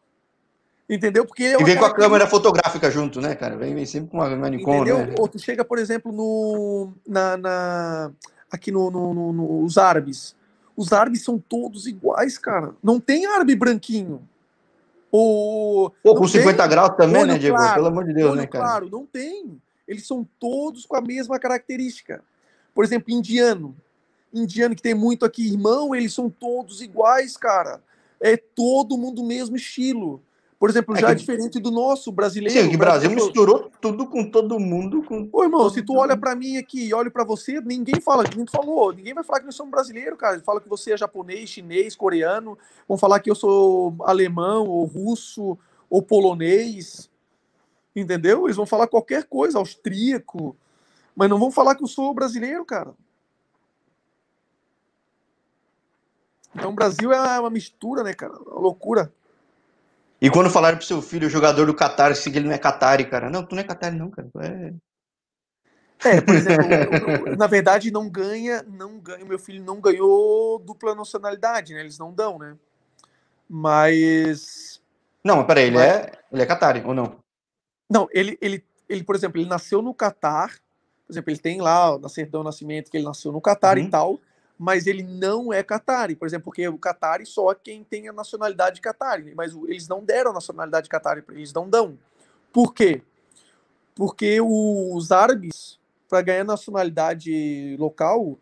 Entendeu? 0.91 1.25
Porque 1.25 1.45
é 1.45 1.61
e 1.61 1.65
vem 1.65 1.77
com 1.77 1.85
a 1.85 1.95
câmera 1.95 2.27
fotográfica 2.27 2.91
junto, 2.91 3.21
né, 3.21 3.37
cara? 3.37 3.57
Vem, 3.57 3.73
vem 3.73 3.87
sempre 3.87 4.11
com 4.11 4.17
uma, 4.17 4.27
uma 4.27 4.51
Nikon, 4.51 4.75
Entendeu? 4.75 4.99
né? 4.99 5.15
Ou 5.17 5.29
tu 5.29 5.39
chega, 5.39 5.65
por 5.65 5.79
exemplo, 5.79 6.11
no, 6.11 6.93
na, 7.07 7.37
na 7.37 8.13
aqui 8.51 8.73
no, 8.73 8.91
no, 8.91 9.15
no, 9.15 9.63
nos 9.63 9.79
árabes. 9.79 10.35
Os 10.77 10.93
árabes 10.93 11.23
são 11.23 11.39
todos 11.39 11.87
iguais, 11.87 12.37
cara. 12.37 12.75
Não 12.83 12.99
tem 12.99 13.25
árabe 13.25 13.55
branquinho. 13.55 14.21
Ou, 15.13 15.91
Pô, 16.03 16.17
com 16.17 16.27
50 16.27 16.67
graus 16.67 16.97
também, 16.97 17.25
né, 17.25 17.39
Diego? 17.39 17.57
Claro, 17.57 17.75
Pelo 17.75 17.87
amor 17.87 18.05
de 18.05 18.13
Deus, 18.13 18.37
né, 18.37 18.47
cara? 18.49 18.65
Claro, 18.65 18.91
não 18.91 19.07
tem. 19.07 19.61
Eles 19.87 20.05
são 20.05 20.27
todos 20.41 20.87
com 20.87 20.97
a 20.97 21.01
mesma 21.01 21.39
característica. 21.39 22.21
Por 22.75 22.85
exemplo, 22.85 23.13
indiano. 23.13 23.77
Indiano 24.35 24.75
que 24.75 24.83
tem 24.83 24.95
muito 24.95 25.25
aqui, 25.25 25.47
irmão, 25.47 25.95
eles 25.95 26.13
são 26.13 26.29
todos 26.29 26.81
iguais, 26.81 27.37
cara. 27.37 27.81
É 28.21 28.37
todo 28.37 28.99
mundo 28.99 29.25
mesmo 29.25 29.55
estilo. 29.55 30.21
Por 30.61 30.69
exemplo, 30.69 30.95
é 30.95 31.01
já 31.01 31.09
é 31.09 31.15
que... 31.15 31.21
diferente 31.21 31.59
do 31.59 31.71
nosso 31.71 32.13
brasileiro. 32.13 32.69
Sim, 32.69 32.75
o 32.75 32.79
Brasil 32.79 33.11
misturou 33.11 33.71
tudo 33.81 34.07
com 34.07 34.31
todo 34.31 34.61
mundo. 34.61 35.03
Com... 35.03 35.27
Ô, 35.33 35.43
irmão, 35.43 35.71
se 35.71 35.81
tu 35.81 35.97
olha 35.97 36.15
para 36.15 36.37
mim 36.37 36.59
aqui 36.59 36.89
e 36.89 36.93
olha 36.93 37.11
para 37.11 37.25
você, 37.25 37.63
ninguém 37.63 37.99
fala, 37.99 38.25
ninguém 38.25 38.45
falou, 38.47 38.93
ninguém 38.93 39.15
vai 39.15 39.25
falar 39.25 39.41
que 39.41 39.47
nós 39.47 39.55
somos 39.55 39.71
brasileiros, 39.71 40.19
cara. 40.19 40.39
Fala 40.41 40.61
que 40.61 40.69
você 40.69 40.93
é 40.93 40.99
japonês, 40.99 41.49
chinês, 41.49 41.97
coreano, 41.97 42.59
vão 42.87 42.99
falar 42.99 43.21
que 43.21 43.31
eu 43.31 43.35
sou 43.35 43.97
alemão, 44.03 44.67
ou 44.67 44.85
russo, 44.85 45.57
ou 45.89 46.03
polonês. 46.03 47.09
Entendeu? 47.97 48.45
Eles 48.45 48.57
vão 48.57 48.67
falar 48.67 48.87
qualquer 48.87 49.25
coisa, 49.25 49.59
austríaco, 49.59 50.55
mas 51.17 51.31
não 51.31 51.39
vão 51.39 51.51
falar 51.51 51.75
que 51.75 51.83
eu 51.83 51.89
sou 51.89 52.13
brasileiro, 52.13 52.67
cara. 52.67 52.93
Então, 56.55 56.71
o 56.71 56.75
Brasil 56.75 57.11
é 57.15 57.41
uma 57.41 57.49
mistura, 57.49 58.03
né, 58.03 58.13
cara? 58.13 58.35
Uma 58.35 58.61
loucura. 58.61 59.11
E 60.21 60.29
quando 60.31 60.51
falaram 60.51 60.77
pro 60.77 60.87
seu 60.87 61.01
filho, 61.01 61.27
o 61.27 61.31
jogador 61.31 61.67
do 61.67 61.75
Qatar, 61.75 62.15
se 62.15 62.29
ele 62.29 62.41
não 62.41 62.53
é 62.53 62.59
Qatari, 62.59 63.09
cara. 63.09 63.31
Não, 63.31 63.45
tu 63.45 63.55
não 63.55 63.63
é 63.63 63.65
Qatari, 63.65 63.97
não, 63.97 64.11
cara. 64.11 64.29
é. 64.41 64.75
É, 66.03 66.21
por 66.21 66.35
exemplo, 66.35 66.67
na 67.37 67.47
verdade, 67.47 67.91
não 67.91 68.09
ganha, 68.09 68.63
não 68.63 68.99
ganha. 68.99 69.25
Meu 69.25 69.39
filho 69.39 69.63
não 69.65 69.81
ganhou 69.81 70.59
dupla 70.59 70.95
nacionalidade, 70.95 71.73
né? 71.73 71.81
Eles 71.81 71.99
não 71.99 72.13
dão, 72.13 72.39
né? 72.39 72.57
Mas. 73.49 74.81
Não, 75.25 75.37
mas 75.37 75.47
peraí, 75.47 75.67
ele 75.67 75.77
mas... 75.77 75.87
é. 75.87 76.13
Ele 76.33 76.43
é 76.43 76.47
Qatari, 76.47 76.83
ou 76.85 76.95
não? 76.95 77.17
Não, 77.91 78.09
ele, 78.13 78.39
ele, 78.41 78.65
ele, 78.89 79.05
por 79.05 79.17
exemplo, 79.17 79.41
ele 79.41 79.49
nasceu 79.49 79.81
no 79.81 79.95
Catar. 79.95 80.59
Por 81.07 81.13
exemplo, 81.13 81.31
ele 81.31 81.41
tem 81.41 81.61
lá 81.61 81.99
na 81.99 82.09
certidão 82.09 82.43
nascimento 82.43 82.91
que 82.91 82.97
ele 82.97 83.05
nasceu 83.05 83.33
no 83.33 83.41
Catar 83.41 83.79
uhum. 83.79 83.85
e 83.85 83.91
tal 83.91 84.21
mas 84.63 84.87
ele 84.87 85.03
não 85.03 85.51
é 85.51 85.63
Qatari, 85.63 86.15
por 86.15 86.29
exemplo, 86.29 86.45
porque 86.45 86.69
o 86.69 86.77
Qatari 86.77 87.25
só 87.25 87.51
é 87.51 87.55
quem 87.55 87.83
tem 87.83 88.11
a 88.11 88.13
nacionalidade 88.13 88.79
Qatari, 88.79 89.33
mas 89.35 89.57
eles 89.67 89.89
não 89.89 90.05
deram 90.05 90.33
a 90.33 90.35
nacionalidade 90.35 90.87
Qatari 90.87 91.23
para 91.23 91.35
eles, 91.35 91.51
não 91.51 91.67
dão. 91.67 91.99
Por 92.53 92.75
quê? 92.75 93.01
Porque 93.95 94.39
os 94.39 95.11
árabes, 95.11 95.81
para 96.11 96.21
ganhar 96.21 96.45
nacionalidade 96.45 97.75
local, 97.79 98.39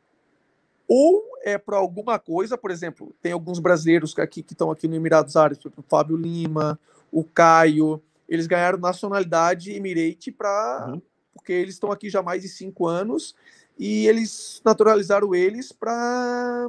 ou 0.88 1.22
é 1.44 1.56
para 1.56 1.76
alguma 1.76 2.18
coisa, 2.18 2.58
por 2.58 2.72
exemplo, 2.72 3.14
tem 3.22 3.30
alguns 3.30 3.60
brasileiros 3.60 4.18
aqui 4.18 4.42
que 4.42 4.54
estão 4.54 4.72
aqui 4.72 4.88
no 4.88 4.96
Emirados 4.96 5.36
Árabes, 5.36 5.64
o 5.64 5.82
Fábio 5.88 6.16
Lima, 6.16 6.80
o 7.12 7.22
Caio, 7.22 8.02
eles 8.28 8.48
ganharam 8.48 8.76
nacionalidade 8.76 9.70
Emirate 9.70 10.32
para 10.32 10.88
uhum. 10.88 11.02
porque 11.32 11.52
eles 11.52 11.74
estão 11.74 11.92
aqui 11.92 12.10
já 12.10 12.18
há 12.18 12.24
mais 12.24 12.42
de 12.42 12.48
cinco 12.48 12.88
anos 12.88 13.36
e 13.78 14.06
eles 14.06 14.60
naturalizaram 14.64 15.34
eles 15.34 15.72
para 15.72 16.68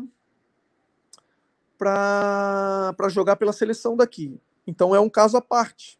para 1.77 3.09
jogar 3.09 3.37
pela 3.37 3.53
seleção 3.53 3.95
daqui. 3.95 4.37
Então 4.67 4.93
é 4.93 4.99
um 4.99 5.09
caso 5.09 5.37
à 5.37 5.41
parte. 5.41 5.97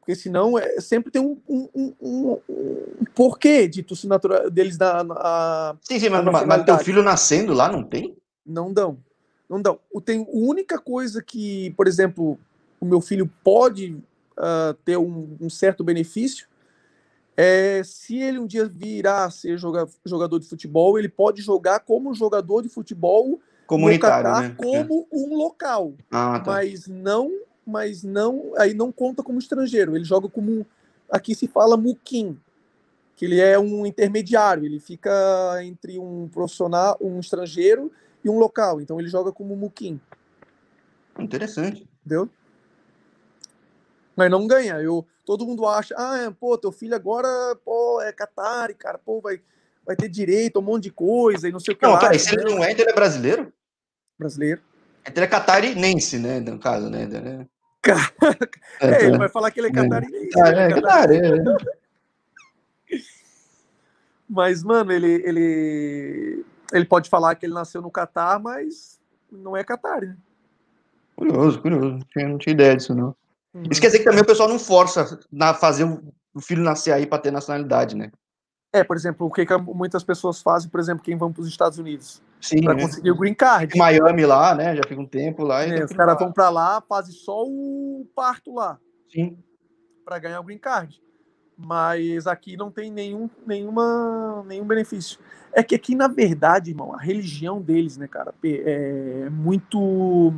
Porque 0.00 0.16
senão 0.16 0.58
é, 0.58 0.80
sempre 0.80 1.12
tem 1.12 1.22
um, 1.22 1.38
um, 1.48 1.94
um, 2.00 2.38
um 2.40 3.04
porquê 3.14 3.68
de 3.68 3.82
tu 3.82 3.94
se 3.94 4.06
natural, 4.08 4.50
deles 4.50 4.76
dar 4.76 5.06
a. 5.10 5.76
Sim, 5.82 6.00
sim, 6.00 6.08
mas, 6.08 6.24
mas 6.24 6.64
teu 6.64 6.78
filho 6.78 7.02
nascendo 7.02 7.52
lá 7.52 7.70
não 7.70 7.84
tem? 7.84 8.16
Não 8.44 8.72
dão. 8.72 8.98
Não 9.48 9.62
dão. 9.62 9.78
O, 9.92 10.00
tem, 10.00 10.22
a 10.22 10.26
única 10.30 10.78
coisa 10.78 11.22
que, 11.22 11.70
por 11.76 11.86
exemplo, 11.86 12.38
o 12.80 12.86
meu 12.86 13.00
filho 13.00 13.30
pode 13.44 13.96
uh, 14.36 14.74
ter 14.84 14.96
um, 14.96 15.36
um 15.40 15.48
certo 15.48 15.84
benefício 15.84 16.48
é, 17.40 17.84
se 17.84 18.18
ele 18.18 18.40
um 18.40 18.48
dia 18.48 18.66
virar 18.66 19.26
a 19.26 19.30
ser 19.30 19.56
jogador 19.56 20.40
de 20.40 20.48
futebol, 20.48 20.98
ele 20.98 21.08
pode 21.08 21.40
jogar 21.40 21.78
como 21.78 22.12
jogador 22.12 22.62
de 22.62 22.68
futebol 22.68 23.40
comunitário, 23.64 24.24
Catar, 24.24 24.42
né? 24.42 24.54
como 24.58 25.06
é. 25.12 25.16
um 25.16 25.36
local, 25.36 25.94
ah, 26.10 26.40
tá. 26.40 26.50
mas 26.50 26.88
não, 26.88 27.30
mas 27.64 28.02
não, 28.02 28.54
aí 28.56 28.74
não 28.74 28.90
conta 28.90 29.22
como 29.22 29.38
estrangeiro. 29.38 29.94
Ele 29.94 30.04
joga 30.04 30.28
como 30.28 30.66
aqui 31.08 31.32
se 31.32 31.46
fala 31.46 31.76
muquim, 31.76 32.36
que 33.14 33.24
ele 33.24 33.38
é 33.38 33.56
um 33.56 33.86
intermediário. 33.86 34.64
Ele 34.64 34.80
fica 34.80 35.12
entre 35.62 35.96
um 35.96 36.28
profissional, 36.28 36.96
um 37.00 37.20
estrangeiro 37.20 37.92
e 38.24 38.28
um 38.28 38.36
local. 38.36 38.80
Então 38.80 38.98
ele 38.98 39.08
joga 39.08 39.30
como 39.30 39.54
muquim. 39.54 40.00
Interessante. 41.16 41.86
Entendeu? 42.04 42.28
Mas 44.16 44.28
não 44.28 44.44
ganha. 44.44 44.74
Eu 44.80 45.06
todo 45.28 45.44
mundo 45.44 45.66
acha, 45.66 45.94
ah, 45.94 46.32
pô, 46.40 46.56
teu 46.56 46.72
filho 46.72 46.94
agora, 46.94 47.28
pô, 47.62 48.00
é 48.00 48.10
Qatari, 48.10 48.72
cara, 48.72 48.96
pô, 48.96 49.20
vai, 49.20 49.38
vai 49.84 49.94
ter 49.94 50.08
direito 50.08 50.56
a 50.56 50.62
um 50.62 50.64
monte 50.64 50.84
de 50.84 50.90
coisa 50.90 51.46
e 51.46 51.52
não 51.52 51.60
sei 51.60 51.74
o 51.74 51.76
que 51.76 51.84
não, 51.84 51.92
lá. 51.92 52.10
Não, 52.10 52.18
se 52.18 52.34
ele 52.34 52.44
não 52.44 52.64
é, 52.64 52.70
ele 52.70 52.80
é 52.80 52.94
brasileiro? 52.94 53.52
Brasileiro. 54.18 54.62
Ele 55.04 55.20
é 55.20 55.26
catarinense, 55.26 56.18
né, 56.18 56.40
no 56.40 56.58
caso, 56.58 56.88
né? 56.88 57.06
é, 58.80 58.86
é, 58.86 59.04
ele 59.04 59.18
vai 59.18 59.28
falar 59.28 59.50
que 59.50 59.60
ele 59.60 59.66
é 59.66 59.70
catarinense. 59.70 60.40
Ah, 60.40 60.48
é, 60.48 60.64
é, 60.64 60.80
catarinense. 60.80 61.66
Mas, 64.26 64.62
mano, 64.62 64.92
ele, 64.92 65.12
ele, 65.26 66.44
ele 66.72 66.84
pode 66.86 67.10
falar 67.10 67.34
que 67.34 67.44
ele 67.44 67.52
nasceu 67.52 67.82
no 67.82 67.90
Catar, 67.90 68.38
mas 68.38 69.00
não 69.32 69.56
é 69.56 69.64
Catar, 69.64 70.02
né? 70.02 70.16
Curioso, 71.16 71.60
curioso. 71.62 71.92
Não 71.92 72.00
tinha, 72.00 72.28
não 72.28 72.38
tinha 72.38 72.52
ideia 72.52 72.76
disso, 72.76 72.94
não. 72.94 73.16
Uhum. 73.54 73.64
Isso 73.70 73.80
quer 73.80 73.88
dizer 73.88 73.98
que 74.00 74.04
também 74.04 74.22
o 74.22 74.26
pessoal 74.26 74.48
não 74.48 74.58
força 74.58 75.18
na 75.30 75.54
fazer 75.54 75.84
o 75.84 76.40
filho 76.40 76.62
nascer 76.62 76.92
aí 76.92 77.06
para 77.06 77.18
ter 77.18 77.30
nacionalidade, 77.30 77.96
né? 77.96 78.10
É, 78.72 78.84
por 78.84 78.96
exemplo, 78.96 79.26
o 79.26 79.30
que, 79.30 79.46
que 79.46 79.56
muitas 79.56 80.04
pessoas 80.04 80.42
fazem, 80.42 80.68
por 80.68 80.78
exemplo, 80.78 81.02
quem 81.02 81.16
vão 81.16 81.32
para 81.32 81.40
os 81.40 81.48
Estados 81.48 81.78
Unidos 81.78 82.22
para 82.62 82.74
né? 82.74 82.82
conseguir 82.82 83.10
o 83.10 83.16
green 83.16 83.34
card. 83.34 83.76
Miami 83.76 84.24
lá, 84.24 84.54
né? 84.54 84.76
Já 84.76 84.82
fica 84.86 85.00
um 85.00 85.06
tempo 85.06 85.42
lá. 85.42 85.64
É, 85.64 85.84
os 85.84 85.92
caras 85.92 86.18
vão 86.18 86.32
para 86.32 86.48
lá, 86.48 86.82
fazem 86.88 87.14
só 87.14 87.44
o 87.44 88.06
parto 88.14 88.54
lá. 88.54 88.78
Sim. 89.10 89.36
Para 90.04 90.18
ganhar 90.18 90.40
o 90.40 90.44
green 90.44 90.58
card. 90.58 91.00
Mas 91.56 92.26
aqui 92.26 92.56
não 92.56 92.70
tem 92.70 92.90
nenhum, 92.90 93.28
nenhuma, 93.44 94.44
nenhum 94.46 94.64
benefício. 94.64 95.18
É 95.52 95.62
que 95.62 95.74
aqui, 95.74 95.94
na 95.96 96.06
verdade, 96.06 96.70
irmão, 96.70 96.94
a 96.94 96.98
religião 96.98 97.60
deles, 97.60 97.96
né, 97.96 98.06
cara, 98.06 98.32
é 98.44 99.28
muito 99.30 100.32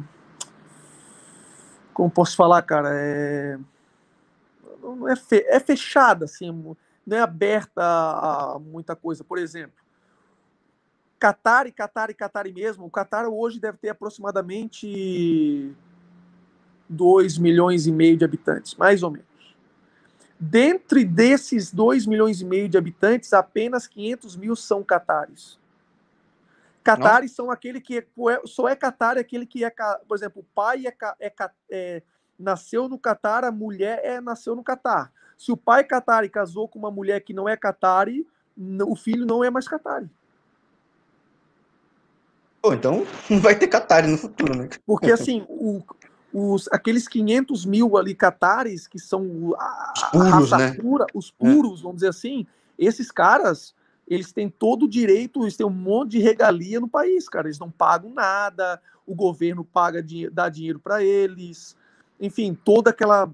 como 2.01 2.11
posso 2.11 2.35
falar, 2.35 2.63
cara, 2.63 2.89
é, 2.95 3.59
não 4.83 5.07
é, 5.07 5.15
fe, 5.15 5.45
é 5.47 5.61
fechada, 5.61 6.25
assim, 6.25 6.51
não 7.07 7.17
é 7.17 7.21
aberta 7.21 7.83
a, 7.83 8.59
muita 8.59 8.97
coisa. 8.97 9.23
Por 9.23 9.37
exemplo, 9.37 9.77
Qatar 11.19 11.67
e 11.67 11.73
Qatar 11.73 12.09
e 12.09 12.15
Qatar 12.15 12.51
mesmo, 12.51 12.87
o 12.87 12.91
Qatar 12.91 13.29
hoje 13.29 13.61
deve 13.61 13.77
ter 13.77 13.91
aproximadamente 13.91 15.77
2 16.89 17.37
milhões 17.37 17.87
e 17.87 17.93
meio 17.93 18.17
de 18.17 18.25
habitantes, 18.25 18.75
mais 18.77 19.03
ou 19.03 19.11
menos. 19.11 19.55
Dentre 20.39 21.05
desses 21.05 21.71
2 21.71 22.07
milhões 22.07 22.41
e 22.41 22.47
meio 22.47 22.67
de 22.67 22.79
habitantes, 22.79 23.35
apenas 23.35 23.87
500 23.87 24.37
mil 24.37 24.57
são 24.57 24.83
catares. 24.83 25.60
Catares 26.83 27.33
são 27.33 27.51
aquele 27.51 27.81
que 27.81 27.99
é, 27.99 28.07
só 28.45 28.69
é 28.69 28.75
Qatar 28.75 29.19
aquele 29.19 29.47
que 29.47 29.65
é, 29.65 29.73
por 30.09 30.17
exemplo, 30.17 30.43
o 30.43 30.55
pai 30.55 30.87
é, 30.87 30.95
é, 31.21 31.33
é 31.71 32.03
nasceu 32.39 32.89
no 32.89 32.99
Catar, 32.99 33.45
a 33.45 33.53
mulher 33.53 34.01
é 34.03 34.21
nasceu 34.21 34.57
no 34.57 34.65
Catar. 34.65 35.13
Se 35.37 35.53
o 35.53 35.57
pai 35.57 35.83
é 35.83 35.85
Qatar 35.85 36.25
e 36.25 36.29
casou 36.29 36.69
com 36.69 36.79
uma 36.79 36.91
mulher 36.91 37.21
que 37.21 37.35
não 37.35 37.49
é 37.49 37.57
Qatari, 37.57 38.27
o 38.87 38.97
filho 38.97 39.27
não 39.27 39.45
é 39.45 39.51
mais 39.51 39.69
Qatari. 39.69 40.09
Pô, 42.63 42.75
então 42.75 43.07
não 43.29 43.41
vai 43.41 43.55
ter 43.59 43.69
Qatar 43.69 44.07
no 44.07 44.19
futuro, 44.19 44.57
né? 44.57 44.69
Porque 44.87 45.11
assim, 45.13 45.47
o, 45.49 45.83
os, 46.33 46.69
aqueles 46.73 47.09
500 47.09 47.65
mil 47.65 47.97
ali 47.97 48.15
catares, 48.15 48.87
que 48.87 48.99
são 48.99 49.55
a, 49.59 49.93
os 49.97 50.03
puros, 50.05 50.31
raça 50.31 50.59
né? 50.59 50.75
pura, 50.75 51.07
os 51.15 51.29
é. 51.29 51.45
puros, 51.45 51.81
é. 51.81 51.83
vamos 51.83 51.97
dizer 51.97 52.09
assim, 52.09 52.47
esses 52.79 53.11
caras, 53.11 53.75
eles 54.11 54.33
têm 54.33 54.51
todo 54.51 54.83
o 54.83 54.89
direito, 54.89 55.45
eles 55.45 55.57
têm 55.57 55.65
um 55.65 55.71
monte 55.71 56.11
de 56.11 56.19
regalia 56.19 56.81
no 56.81 56.89
país, 56.89 57.29
cara. 57.29 57.47
Eles 57.47 57.61
não 57.61 57.71
pagam 57.71 58.13
nada, 58.13 58.83
o 59.07 59.15
governo 59.15 59.65
paga, 59.65 60.05
dá 60.33 60.49
dinheiro 60.49 60.81
para 60.81 61.05
eles, 61.05 61.77
enfim, 62.21 62.53
toda 62.53 62.91
aquela 62.91 63.33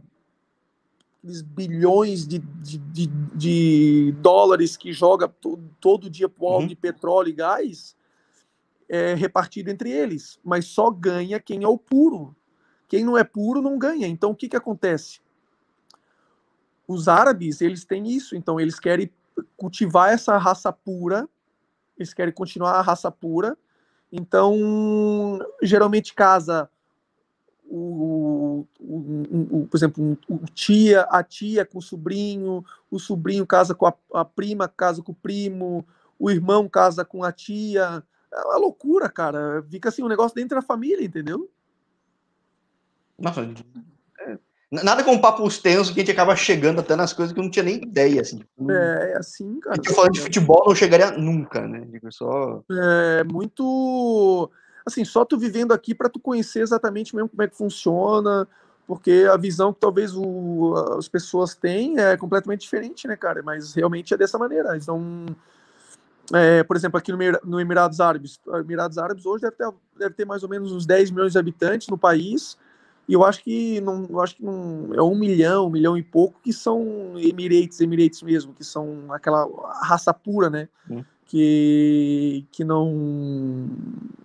aqueles 1.18 1.42
bilhões 1.42 2.26
de, 2.26 2.38
de, 2.38 2.78
de, 2.78 3.06
de 3.34 4.14
dólares 4.20 4.76
que 4.76 4.92
joga 4.92 5.26
todo, 5.26 5.68
todo 5.80 6.10
dia 6.10 6.28
pro 6.28 6.46
uhum. 6.46 6.66
de 6.66 6.76
petróleo 6.76 7.30
e 7.30 7.32
gás 7.32 7.96
é 8.88 9.14
repartido 9.14 9.68
entre 9.68 9.90
eles, 9.90 10.38
mas 10.44 10.66
só 10.66 10.90
ganha 10.90 11.40
quem 11.40 11.64
é 11.64 11.68
o 11.68 11.78
puro. 11.78 12.36
Quem 12.86 13.04
não 13.04 13.18
é 13.18 13.24
puro 13.24 13.60
não 13.60 13.76
ganha. 13.76 14.06
Então 14.06 14.30
o 14.30 14.36
que, 14.36 14.48
que 14.48 14.56
acontece? 14.56 15.20
Os 16.86 17.08
árabes, 17.08 17.60
eles 17.60 17.84
têm 17.84 18.08
isso, 18.08 18.36
então 18.36 18.60
eles 18.60 18.78
querem 18.78 19.10
cultivar 19.56 20.12
essa 20.12 20.36
raça 20.38 20.72
pura, 20.72 21.28
eles 21.98 22.12
querem 22.12 22.32
continuar 22.32 22.72
a 22.72 22.82
raça 22.82 23.10
pura. 23.10 23.56
Então, 24.12 25.38
geralmente 25.62 26.14
casa 26.14 26.70
o, 27.68 28.66
o, 28.78 29.58
o, 29.62 29.66
por 29.66 29.76
exemplo, 29.76 30.18
o 30.28 30.38
tia, 30.54 31.02
a 31.02 31.22
tia 31.22 31.64
com 31.64 31.78
o 31.78 31.82
sobrinho, 31.82 32.64
o 32.90 32.98
sobrinho 32.98 33.46
casa 33.46 33.74
com 33.74 33.86
a, 33.86 33.94
a, 34.14 34.24
prima, 34.24 34.68
casa 34.68 35.02
com 35.02 35.12
o 35.12 35.14
primo, 35.14 35.86
o 36.18 36.30
irmão 36.30 36.68
casa 36.68 37.04
com 37.04 37.24
a 37.24 37.32
tia. 37.32 38.02
É 38.32 38.40
uma 38.44 38.56
loucura, 38.56 39.08
cara. 39.08 39.64
Fica 39.68 39.88
assim 39.88 40.02
um 40.02 40.08
negócio 40.08 40.34
dentro 40.34 40.56
da 40.56 40.62
família, 40.62 41.04
entendeu? 41.04 41.50
Nossa, 43.18 43.42
nada 44.70 45.04
com 45.04 45.18
papos 45.18 45.58
tensos 45.58 45.92
que 45.92 46.00
a 46.00 46.02
gente 46.02 46.12
acaba 46.12 46.34
chegando 46.34 46.80
até 46.80 46.96
nas 46.96 47.12
coisas 47.12 47.32
que 47.32 47.38
eu 47.38 47.44
não 47.44 47.50
tinha 47.50 47.62
nem 47.62 47.76
ideia, 47.76 48.20
assim. 48.20 48.38
Tipo, 48.38 48.70
é, 48.70 49.12
é 49.12 49.16
assim, 49.16 49.60
cara. 49.60 49.80
A 49.80 49.94
falando 49.94 50.12
de 50.12 50.20
futebol 50.20 50.64
não 50.66 50.74
chegaria 50.74 51.12
nunca, 51.12 51.66
né? 51.66 51.86
Digo, 51.90 52.10
só... 52.12 52.62
É, 52.70 53.24
muito... 53.24 54.50
Assim, 54.84 55.04
só 55.04 55.24
tu 55.24 55.38
vivendo 55.38 55.72
aqui 55.72 55.94
para 55.94 56.08
tu 56.08 56.20
conhecer 56.20 56.60
exatamente 56.60 57.14
mesmo 57.14 57.28
como 57.28 57.42
é 57.42 57.48
que 57.48 57.56
funciona, 57.56 58.46
porque 58.86 59.26
a 59.30 59.36
visão 59.36 59.72
que 59.72 59.80
talvez 59.80 60.14
o, 60.14 60.74
as 60.96 61.08
pessoas 61.08 61.54
têm 61.54 61.98
é 61.98 62.16
completamente 62.16 62.60
diferente, 62.60 63.08
né, 63.08 63.16
cara? 63.16 63.42
Mas 63.42 63.74
realmente 63.74 64.14
é 64.14 64.16
dessa 64.16 64.38
maneira. 64.38 64.72
Eles 64.72 64.86
não... 64.86 65.26
É, 66.34 66.64
por 66.64 66.76
exemplo, 66.76 66.98
aqui 66.98 67.12
no, 67.12 67.18
no 67.44 67.60
Emirados 67.60 68.00
Árabes, 68.00 68.40
Emirados 68.48 68.98
Árabes 68.98 69.24
hoje 69.24 69.42
deve 69.42 69.54
ter, 69.54 69.72
deve 69.96 70.14
ter 70.14 70.24
mais 70.24 70.42
ou 70.42 70.48
menos 70.48 70.72
uns 70.72 70.84
10 70.84 71.12
milhões 71.12 71.32
de 71.32 71.38
habitantes 71.38 71.86
no 71.86 71.96
país, 71.96 72.58
e 73.08 73.12
eu 73.12 73.24
acho 73.24 73.42
que 73.42 73.80
não, 73.80 74.04
eu 74.10 74.20
acho 74.20 74.36
que 74.36 74.44
não, 74.44 74.92
é 74.92 75.02
um 75.02 75.16
milhão, 75.16 75.66
um 75.66 75.70
milhão 75.70 75.96
e 75.96 76.02
pouco 76.02 76.40
que 76.42 76.52
são 76.52 77.14
Emirates, 77.16 77.80
Emirates 77.80 78.20
mesmo, 78.22 78.52
que 78.52 78.64
são 78.64 79.12
aquela 79.12 79.46
raça 79.80 80.12
pura, 80.12 80.50
né? 80.50 80.68
Hum. 80.90 81.04
Que, 81.24 82.46
que 82.52 82.64
não 82.64 83.68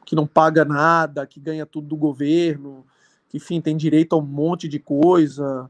que 0.06 0.16
não 0.16 0.28
paga 0.28 0.66
nada, 0.66 1.26
que 1.26 1.40
ganha 1.40 1.66
tudo 1.66 1.88
do 1.88 1.96
governo, 1.96 2.86
que 3.30 3.38
enfim 3.38 3.62
tem 3.62 3.78
direito 3.78 4.14
a 4.14 4.18
um 4.18 4.26
monte 4.26 4.68
de 4.68 4.80
coisa, 4.80 5.70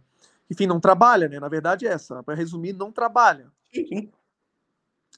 enfim 0.50 0.66
não 0.66 0.80
trabalha, 0.80 1.28
né? 1.28 1.40
Na 1.40 1.50
verdade 1.50 1.86
é 1.86 1.92
essa, 1.92 2.24
para 2.24 2.36
resumir, 2.36 2.74
não 2.74 2.92
trabalha. 2.92 3.48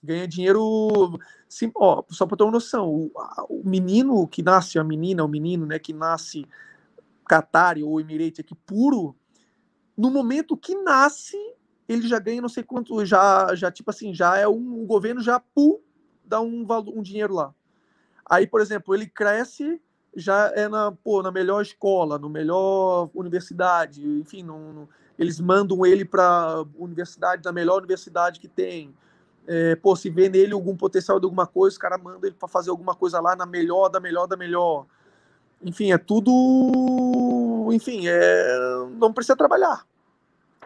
Ganha 0.04 0.28
dinheiro, 0.28 1.20
sim, 1.48 1.72
ó, 1.76 2.04
só 2.10 2.26
para 2.26 2.38
ter 2.38 2.44
uma 2.44 2.52
noção, 2.52 2.90
o, 2.90 3.12
o 3.50 3.62
menino 3.64 4.28
que 4.28 4.44
nasce, 4.44 4.78
a 4.78 4.84
menina, 4.84 5.24
o 5.24 5.30
menino, 5.30 5.66
né, 5.66 5.80
que 5.80 5.94
nasce 5.94 6.46
Qatari 7.27 7.84
ou 7.84 8.00
Emirate 8.00 8.42
aqui 8.42 8.56
puro, 8.56 9.16
no 9.98 10.10
momento 10.10 10.58
que 10.58 10.76
nasce, 10.76 11.38
ele 11.88 12.08
já 12.08 12.19
ganha 12.19 12.42
não 12.42 12.50
sei 12.50 12.64
quanto, 12.64 13.06
já, 13.06 13.53
já 13.56 13.72
tipo 13.72 13.90
assim, 13.90 14.14
já 14.14 14.38
é 14.38 14.48
um, 14.48 14.82
o 14.82 14.85
governo 14.85 15.22
já 15.22 15.40
pu, 15.40 15.82
dá 16.26 16.42
um, 16.42 16.66
um 16.95 17.02
dinheiro 17.02 17.34
lá. 17.34 17.53
Aí, 18.26 18.48
por 18.48 18.61
exemplo, 18.61 18.95
ele 18.95 19.06
cresce, 19.06 19.82
já 20.16 20.52
é 20.56 20.68
na, 20.68 20.92
pô, 20.92 21.22
na 21.22 21.32
melhor 21.32 21.61
escola, 21.61 22.18
no 22.18 22.30
melhor 22.30 23.10
universidade, 23.14 24.08
enfim, 24.08 24.43
não, 24.43 24.88
eles 25.18 25.40
mandam 25.40 25.85
ele 25.85 26.06
para 26.06 26.66
universidade, 26.76 27.43
na 27.43 27.52
melhor 27.52 27.77
universidade 27.77 28.40
que 28.40 28.48
tem. 28.48 28.93
É, 29.45 29.76
pô, 29.76 29.95
se 29.95 30.10
vê 30.10 30.30
nele 30.30 30.53
algum 30.53 30.76
potencial 30.76 31.19
de 31.19 31.26
alguma 31.26 31.45
coisa, 31.45 31.74
os 31.74 31.77
caras 31.77 32.02
mandam 32.02 32.22
ele 32.24 32.35
para 32.35 32.48
fazer 32.48 32.69
alguma 32.69 32.95
coisa 32.95 33.19
lá 33.19 33.35
na 33.35 33.45
melhor, 33.45 33.90
da 33.90 34.00
melhor, 34.00 34.26
da 34.26 34.38
melhor. 34.38 34.85
Enfim, 35.64 35.92
é 35.92 35.98
tudo. 35.98 37.69
Enfim, 37.72 38.08
é, 38.08 38.58
não 38.98 39.14
precisa 39.14 39.35
trabalhar. 39.35 39.85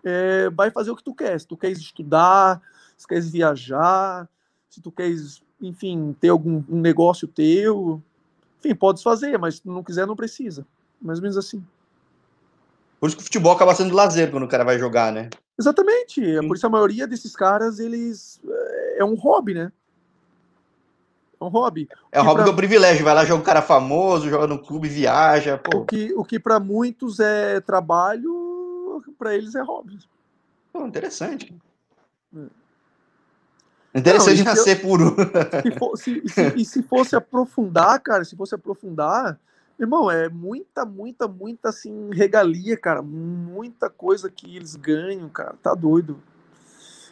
É, 0.04 0.50
vai 0.50 0.72
fazer 0.72 0.92
o 0.92 0.96
que 0.96 1.04
tu 1.04 1.14
quer. 1.14 1.40
Se 1.40 1.48
tu 1.48 1.56
queres 1.56 1.80
estudar, 1.80 2.62
se 2.98 3.08
queres 3.08 3.30
viajar, 3.30 4.28
se 4.70 4.82
tu 4.82 4.92
queres, 4.92 5.42
enfim, 5.62 6.16
ter 6.20 6.30
algum 6.30 6.64
um 6.68 6.82
negócio 6.82 7.28
teu, 7.28 8.02
enfim, 8.60 8.76
podes 8.76 9.04
fazer, 9.04 9.38
mas 9.38 9.56
se 9.56 9.62
tu 9.62 9.72
não 9.72 9.84
quiser, 9.84 10.08
não 10.08 10.16
precisa. 10.16 10.66
Mais 11.02 11.20
ou 11.20 11.24
menos 11.24 11.38
assim. 11.38 11.64
Por 13.00 13.08
isso 13.08 13.16
que 13.16 13.22
o 13.22 13.26
futebol 13.26 13.54
acaba 13.54 13.76
sendo 13.76 13.96
lazer 13.96 14.32
quando 14.32 14.44
o 14.44 14.48
cara 14.48 14.64
vai 14.64 14.80
jogar, 14.80 15.14
né? 15.14 15.30
Exatamente. 15.60 16.24
É 16.24 16.42
por 16.42 16.56
isso 16.56 16.66
a 16.66 16.70
maioria 16.70 17.08
desses 17.08 17.36
caras, 17.36 17.80
eles. 17.80 18.42
É, 18.48 19.00
é 19.00 19.06
um 19.06 19.16
hobby, 19.16 19.54
né? 19.54 19.72
É 21.40 21.44
um 21.44 21.50
hobby. 21.50 21.88
É 22.12 22.22
um 22.22 22.26
hobby 22.26 22.44
pra... 22.44 22.52
do 22.52 22.56
privilégio. 22.56 23.06
Vai 23.06 23.14
lá, 23.14 23.26
joga 23.26 23.42
um 23.42 23.46
cara 23.46 23.62
famoso, 23.62 24.30
joga 24.30 24.48
no 24.48 24.60
clube, 24.60 24.88
viaja. 24.88 25.58
Pô. 25.58 25.80
O 25.80 25.86
que, 25.86 26.14
o 26.16 26.24
que 26.24 26.40
para 26.40 26.60
muitos 26.60 27.20
é 27.20 27.62
trabalho, 27.62 29.04
para 29.18 29.36
eles 29.36 29.56
é 29.56 29.62
hobby. 29.62 30.00
Pô, 30.74 30.86
interessante. 30.86 31.56
É. 32.36 32.46
Interessante 33.96 34.44
Não, 34.44 34.46
nascer 34.46 34.78
eu, 34.78 34.82
puro. 34.82 35.16
Se 35.62 35.72
for, 35.72 35.98
se, 35.98 36.30
se, 36.30 36.54
e 36.56 36.66
se 36.66 36.84
fosse 36.84 37.16
aprofundar, 37.18 38.00
cara, 38.00 38.24
se 38.24 38.36
fosse 38.36 38.54
aprofundar, 38.54 39.40
irmão, 39.80 40.10
é 40.10 40.30
muita, 40.30 40.86
muita, 40.86 41.28
muita 41.28 41.70
assim, 41.70 42.10
regalia, 42.12 42.78
cara. 42.78 43.02
Muita 43.02 43.90
coisa 43.90 44.30
que 44.30 44.56
eles 44.56 44.76
ganham, 44.76 45.30
cara. 45.30 45.56
Tá 45.64 45.74
doido. 45.74 46.22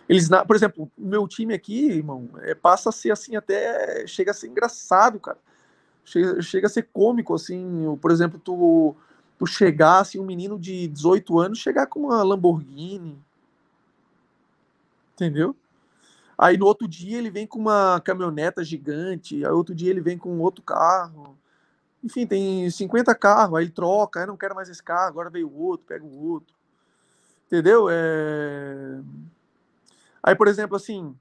Eles, 0.07 0.29
por 0.45 0.55
exemplo, 0.55 0.91
meu 0.97 1.27
time 1.27 1.53
aqui, 1.53 1.89
irmão, 1.89 2.29
é, 2.41 2.53
passa 2.53 2.89
a 2.89 2.91
ser 2.91 3.11
assim, 3.11 3.35
até 3.35 4.05
chega 4.05 4.31
a 4.31 4.33
ser 4.33 4.47
engraçado, 4.47 5.19
cara. 5.19 5.37
Chega, 6.03 6.41
chega 6.41 6.67
a 6.67 6.69
ser 6.69 6.83
cômico, 6.93 7.33
assim. 7.33 7.97
Por 7.99 8.11
exemplo, 8.11 8.39
tu, 8.39 8.95
tu 9.37 9.47
chegar, 9.47 9.99
assim, 9.99 10.19
um 10.19 10.25
menino 10.25 10.59
de 10.59 10.87
18 10.87 11.39
anos 11.39 11.57
chegar 11.57 11.87
com 11.87 12.01
uma 12.01 12.21
Lamborghini. 12.21 13.19
Entendeu? 15.13 15.55
Aí 16.37 16.57
no 16.57 16.65
outro 16.65 16.87
dia 16.87 17.17
ele 17.17 17.31
vem 17.31 17.47
com 17.47 17.57
uma 17.57 17.99
caminhoneta 18.01 18.63
gigante, 18.63 19.45
aí 19.45 19.51
outro 19.51 19.73
dia 19.73 19.89
ele 19.89 20.01
vem 20.01 20.17
com 20.17 20.37
outro 20.39 20.61
carro. 20.61 21.35
Enfim, 22.03 22.27
tem 22.27 22.69
50 22.69 23.15
carros, 23.15 23.57
aí 23.57 23.65
ele 23.65 23.71
troca, 23.71 24.19
aí 24.19 24.27
não 24.27 24.37
quero 24.37 24.53
mais 24.53 24.69
esse 24.69 24.83
carro, 24.83 25.07
agora 25.07 25.29
veio 25.29 25.51
outro, 25.51 25.87
pega 25.87 26.05
o 26.05 26.29
outro. 26.29 26.53
Entendeu? 27.47 27.87
É 27.89 28.99
Aí, 30.25 30.33
por 30.33 30.47
exemplo, 30.47 30.75
assim, 30.75 31.15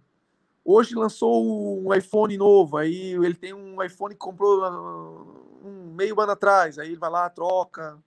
hoje 0.64 0.94
lançou 0.94 1.44
um 1.86 1.92
iPhone 1.92 2.38
novo, 2.38 2.78
aí 2.78 3.12
ele 3.12 3.34
tem 3.34 3.52
um 3.52 3.82
iPhone 3.82 4.14
que 4.14 4.18
comprou 4.18 4.64
ah, 4.64 4.70
um 5.62 5.92
meio 5.94 6.18
ano 6.18 6.32
atrás, 6.32 6.78
aí 6.78 6.88
ele 6.88 6.96
vai 6.96 7.10
lá, 7.10 7.28
troca. 7.28 7.98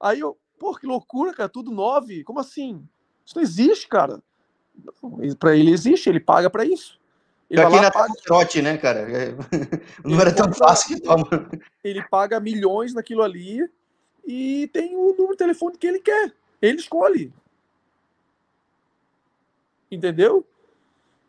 Aí 0.00 0.20
eu, 0.20 0.36
pô, 0.58 0.74
que 0.74 0.86
loucura, 0.86 1.32
cara, 1.32 1.48
tudo 1.48 1.70
9. 1.70 2.24
Como 2.24 2.40
assim? 2.40 2.86
Isso 3.24 3.36
não 3.36 3.42
existe, 3.42 3.88
cara. 3.88 4.22
Para 5.38 5.56
ele 5.56 5.70
existe, 5.70 6.08
ele 6.08 6.20
paga 6.20 6.50
para 6.50 6.64
isso. 6.64 7.00
Ele 7.52 7.60
aqui 7.60 7.80
na 7.80 7.90
paga... 7.90 8.14
trote, 8.24 8.62
né, 8.62 8.78
cara? 8.78 9.06
Não 10.02 10.18
era 10.18 10.34
tão 10.34 10.50
fácil 10.54 10.96
que 10.96 11.02
toma. 11.02 11.26
Ele 11.84 12.02
paga 12.08 12.40
milhões 12.40 12.94
naquilo 12.94 13.22
ali 13.22 13.68
e 14.26 14.68
tem 14.72 14.96
o 14.96 15.10
número 15.10 15.32
de 15.32 15.36
telefone 15.36 15.76
que 15.76 15.86
ele 15.86 16.00
quer. 16.00 16.32
Ele 16.62 16.78
escolhe. 16.78 17.30
Entendeu? 19.90 20.46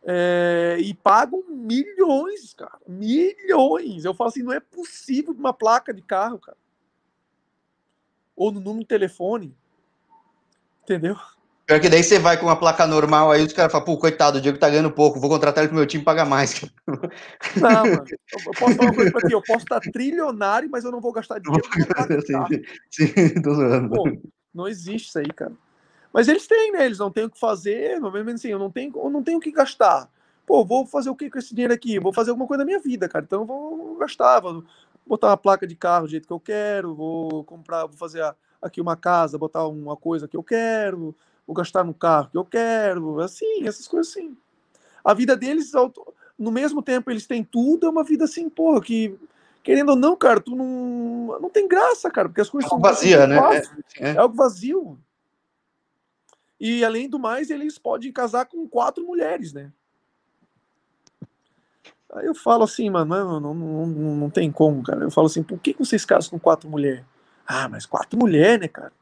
É, 0.02 0.77
e 0.80 0.93
pagam 0.93 1.43
milhões, 1.50 2.53
cara. 2.53 2.80
Milhões. 2.88 4.06
Eu 4.06 4.14
falo 4.14 4.30
assim, 4.30 4.43
não 4.43 4.53
é 4.53 4.61
possível 4.61 5.34
uma 5.34 5.52
placa 5.52 5.93
de 5.93 6.02
carro, 6.02 6.40
cara. 6.40 6.58
Ou 8.34 8.50
no 8.50 8.61
número 8.61 8.84
de 8.84 8.88
telefone. 8.88 9.53
Entendeu? 10.84 11.18
Pior 11.66 11.80
que 11.80 11.88
daí 11.88 12.03
você 12.03 12.19
vai 12.19 12.38
com 12.38 12.45
uma 12.45 12.59
placa 12.59 12.85
normal, 12.85 13.32
aí 13.32 13.42
os 13.42 13.53
caras 13.53 13.72
falam, 13.72 13.85
pô, 13.85 13.98
coitado, 13.98 14.38
o 14.38 14.42
Diego 14.42 14.58
tá 14.58 14.69
ganhando 14.69 14.92
pouco, 14.92 15.19
vou 15.19 15.30
contratar 15.30 15.64
ele 15.64 15.69
pro 15.69 15.77
meu 15.77 15.85
time 15.85 16.01
e 16.01 16.06
pagar 16.06 16.25
mais. 16.25 16.61
Não, 17.56 17.88
mano, 17.88 18.06
eu 18.33 18.53
posso 18.53 18.75
falar 18.75 18.90
uma 18.90 18.95
coisa 18.95 19.11
pra 19.11 19.22
ti, 19.22 19.32
eu 19.32 19.42
posso 19.42 19.64
estar 19.64 19.80
trilionário, 19.80 20.69
mas 20.69 20.83
eu 20.83 20.92
não 20.92 21.00
vou 21.00 21.14
gastar 21.14 21.40
dinheiro. 21.40 21.64
sim, 22.92 23.08
sim, 23.08 23.42
tô 23.42 23.53
zoando. 23.53 23.95
Pô, 23.95 24.11
não 24.53 24.67
existe 24.67 25.08
isso 25.08 25.19
aí, 25.19 25.27
cara. 25.27 25.53
Mas 26.11 26.27
eles 26.27 26.45
têm, 26.45 26.72
né? 26.74 26.85
Eles 26.85 27.00
não 27.00 27.09
têm 27.09 27.24
o 27.24 27.30
que 27.30 27.40
fazer, 27.40 28.00
vem 28.00 28.33
assim, 28.33 28.50
eu 28.50 28.59
não 28.59 28.69
tenho, 28.69 28.92
eu 28.95 29.09
não 29.09 29.24
tenho 29.24 29.38
o 29.38 29.42
que 29.42 29.51
gastar. 29.51 30.09
Pô, 30.45 30.66
vou 30.66 30.85
fazer 30.85 31.09
o 31.09 31.16
que 31.16 31.30
com 31.30 31.40
esse 31.40 31.56
dinheiro 31.56 31.74
aqui? 31.74 31.98
Vou 31.98 32.11
fazer 32.11 32.32
alguma 32.32 32.45
coisa 32.45 32.59
da 32.59 32.66
minha 32.66 32.80
vida, 32.80 33.08
cara. 33.08 33.24
Então 33.25 33.42
eu 33.42 33.45
vou 33.45 33.95
gastar, 33.95 34.42
vou 34.42 34.64
botar 35.08 35.27
uma 35.27 35.38
placa 35.38 35.66
de 35.66 35.75
carro 35.75 36.06
do 36.06 36.11
jeito 36.11 36.27
que 36.27 36.33
eu 36.33 36.40
quero, 36.40 36.93
vou 36.93 37.43
comprar, 37.45 37.85
vou 37.85 37.98
fazer 37.98 38.22
aqui 38.61 38.82
uma 38.82 38.95
casa, 38.95 39.38
botar 39.38 39.66
uma 39.67 39.95
coisa 39.95 40.27
que 40.27 40.38
eu 40.38 40.43
quero, 40.43 41.16
vou 41.45 41.55
gastar 41.55 41.83
no 41.83 41.93
carro 41.93 42.30
que 42.30 42.38
eu 42.38 42.45
quero, 42.45 43.19
assim, 43.19 43.67
essas 43.67 43.88
coisas 43.88 44.11
assim. 44.11 44.35
A 45.03 45.13
vida 45.13 45.35
deles, 45.35 45.72
no 46.38 46.51
mesmo 46.51 46.81
tempo, 46.81 47.11
eles 47.11 47.27
têm 47.27 47.43
tudo, 47.43 47.88
é 47.88 47.89
uma 47.89 48.03
vida 48.03 48.23
assim, 48.23 48.49
porra, 48.49 48.81
que, 48.81 49.17
querendo 49.61 49.89
ou 49.89 49.95
não, 49.95 50.15
cara, 50.15 50.39
tu 50.39 50.55
não, 50.55 51.39
não 51.39 51.49
tem 51.49 51.67
graça, 51.67 52.09
cara, 52.09 52.30
porque 52.30 52.41
as 52.41 52.49
coisas 52.49 52.67
é 52.67 52.69
são 52.69 52.80
vazia, 52.80 53.27
né? 53.27 53.38
É, 53.97 54.09
é, 54.09 54.13
é 54.13 54.17
algo 54.17 54.35
vazio. 54.35 54.97
E 56.59 56.85
além 56.85 57.09
do 57.09 57.19
mais, 57.19 57.49
eles 57.49 57.77
podem 57.77 58.11
casar 58.11 58.45
com 58.45 58.67
quatro 58.67 59.05
mulheres, 59.05 59.51
né? 59.51 59.72
Aí 62.13 62.25
eu 62.25 62.35
falo 62.35 62.63
assim, 62.63 62.89
mano, 62.89 63.39
não, 63.39 63.39
não, 63.39 63.53
não, 63.53 64.15
não 64.15 64.30
tem 64.30 64.51
como, 64.51 64.83
cara. 64.83 65.03
Eu 65.03 65.11
falo 65.11 65.27
assim, 65.27 65.41
por 65.41 65.57
que 65.59 65.75
vocês 65.77 66.05
casam 66.05 66.30
com 66.31 66.39
quatro 66.39 66.69
mulheres? 66.69 67.03
Ah, 67.45 67.67
mas 67.67 67.85
quatro 67.85 68.17
mulheres, 68.17 68.61
né, 68.61 68.67
cara? 68.67 68.93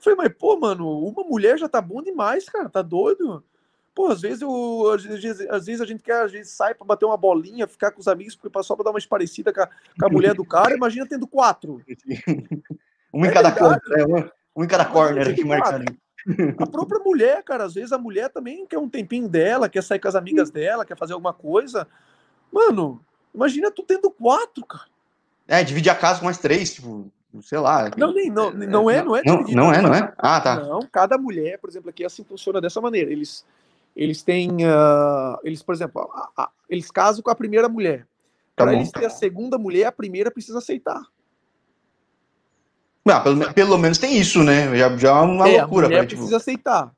Falei, 0.00 0.16
mas, 0.16 0.32
pô, 0.32 0.58
mano, 0.58 1.06
uma 1.06 1.22
mulher 1.22 1.58
já 1.58 1.68
tá 1.68 1.80
bom 1.80 2.02
demais, 2.02 2.48
cara, 2.48 2.68
tá 2.70 2.80
doido? 2.80 3.44
Pô, 3.94 4.06
às 4.06 4.20
vezes, 4.22 4.40
eu, 4.40 4.90
às, 4.94 5.04
vezes, 5.04 5.40
às 5.50 5.66
vezes 5.66 5.80
a 5.80 5.84
gente 5.84 6.02
quer, 6.02 6.22
às 6.22 6.32
vezes 6.32 6.52
sai 6.52 6.74
pra 6.74 6.86
bater 6.86 7.04
uma 7.04 7.18
bolinha, 7.18 7.66
ficar 7.66 7.90
com 7.90 8.00
os 8.00 8.08
amigos, 8.08 8.34
porque 8.34 8.62
só 8.62 8.74
pra 8.74 8.84
dar 8.84 8.90
uma 8.92 9.00
parecida 9.08 9.52
com 9.52 9.60
a, 9.60 9.66
com 9.66 10.06
a 10.06 10.08
mulher 10.08 10.34
do 10.34 10.44
cara, 10.44 10.74
imagina 10.74 11.06
tendo 11.06 11.26
quatro. 11.26 11.82
um 13.12 13.26
em 13.26 13.28
é 13.28 13.32
cada 13.32 13.52
corner, 13.52 14.08
né? 14.08 14.30
Um 14.56 14.64
em 14.64 14.68
cada 14.68 14.86
corner 14.86 15.28
aqui. 15.28 15.42
A 16.58 16.66
própria 16.66 17.00
mulher, 17.00 17.42
cara, 17.42 17.64
às 17.64 17.74
vezes 17.74 17.92
a 17.92 17.98
mulher 17.98 18.30
também 18.30 18.66
quer 18.66 18.78
um 18.78 18.88
tempinho 18.88 19.28
dela, 19.28 19.68
quer 19.68 19.82
sair 19.82 19.98
com 19.98 20.08
as 20.08 20.14
amigas 20.14 20.50
dela, 20.50 20.84
quer 20.84 20.96
fazer 20.96 21.12
alguma 21.12 21.34
coisa. 21.34 21.86
Mano, 22.50 23.04
imagina 23.34 23.70
tu 23.70 23.82
tendo 23.82 24.10
quatro, 24.10 24.64
cara. 24.64 24.88
É, 25.46 25.62
dividir 25.64 25.90
a 25.90 25.94
casa 25.94 26.20
com 26.20 26.26
mais 26.26 26.38
três, 26.38 26.72
tipo 26.72 27.10
sei 27.42 27.58
lá. 27.58 27.90
Não, 27.96 28.12
nem, 28.12 28.30
não, 28.30 28.50
não 28.50 28.90
é, 28.90 29.02
não 29.02 29.16
é. 29.16 29.22
Não, 29.24 29.42
não 29.42 29.72
é, 29.72 29.82
não 29.82 29.94
é? 29.94 30.12
Ah, 30.18 30.40
tá. 30.40 30.56
Não, 30.60 30.80
cada 30.90 31.16
mulher, 31.16 31.58
por 31.58 31.70
exemplo, 31.70 31.90
aqui 31.90 32.04
assim 32.04 32.24
funciona 32.24 32.60
dessa 32.60 32.80
maneira. 32.80 33.10
Eles, 33.10 33.44
eles 33.94 34.22
têm, 34.22 34.48
uh, 34.66 35.38
eles, 35.44 35.62
por 35.62 35.74
exemplo, 35.74 36.10
a, 36.12 36.42
a, 36.42 36.50
eles 36.68 36.90
casam 36.90 37.22
com 37.22 37.30
a 37.30 37.34
primeira 37.34 37.68
mulher. 37.68 38.06
Tá 38.56 38.64
Para 38.64 38.74
eles 38.74 38.90
ter 38.90 39.06
a 39.06 39.10
segunda 39.10 39.56
mulher, 39.58 39.86
a 39.86 39.92
primeira 39.92 40.30
precisa 40.30 40.58
aceitar. 40.58 41.02
Ah, 43.08 43.20
pelo, 43.20 43.54
pelo 43.54 43.78
menos 43.78 43.98
tem 43.98 44.18
isso, 44.18 44.42
né? 44.42 44.76
Já, 44.76 44.96
já 44.96 45.08
é 45.10 45.20
uma 45.20 45.48
é, 45.48 45.60
loucura. 45.60 45.86
A 45.86 45.88
mulher 45.88 46.06
tipo... 46.06 46.20
precisa 46.20 46.36
aceitar. 46.36 46.92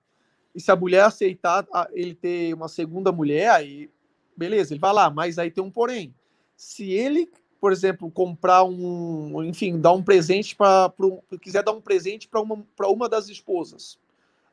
E 0.55 0.61
se 0.61 0.70
a 0.70 0.77
mulher 0.77 1.05
aceitar 1.05 1.67
ele 1.93 2.15
ter 2.15 2.52
uma 2.55 2.69
segunda 2.69 3.11
mulher, 3.12 3.51
aí 3.51 3.91
beleza, 4.36 4.73
ele 4.73 4.81
vai 4.81 4.93
lá, 4.93 5.09
mas 5.09 5.39
aí 5.39 5.51
tem 5.51 5.62
um 5.62 5.70
porém. 5.70 6.15
Se 6.57 6.91
ele 6.91 7.31
por 7.63 7.71
exemplo, 7.71 8.11
comprar 8.11 8.65
um, 8.65 9.41
enfim, 9.45 9.79
dar 9.79 9.93
um 9.93 10.03
presente 10.03 10.57
para, 10.57 10.93
quiser 11.41 11.63
dar 11.63 11.71
um 11.71 11.81
presente 11.81 12.27
para 12.27 12.41
uma, 12.41 12.67
para 12.75 12.89
uma 12.89 13.09
das 13.09 13.29
esposas. 13.29 13.97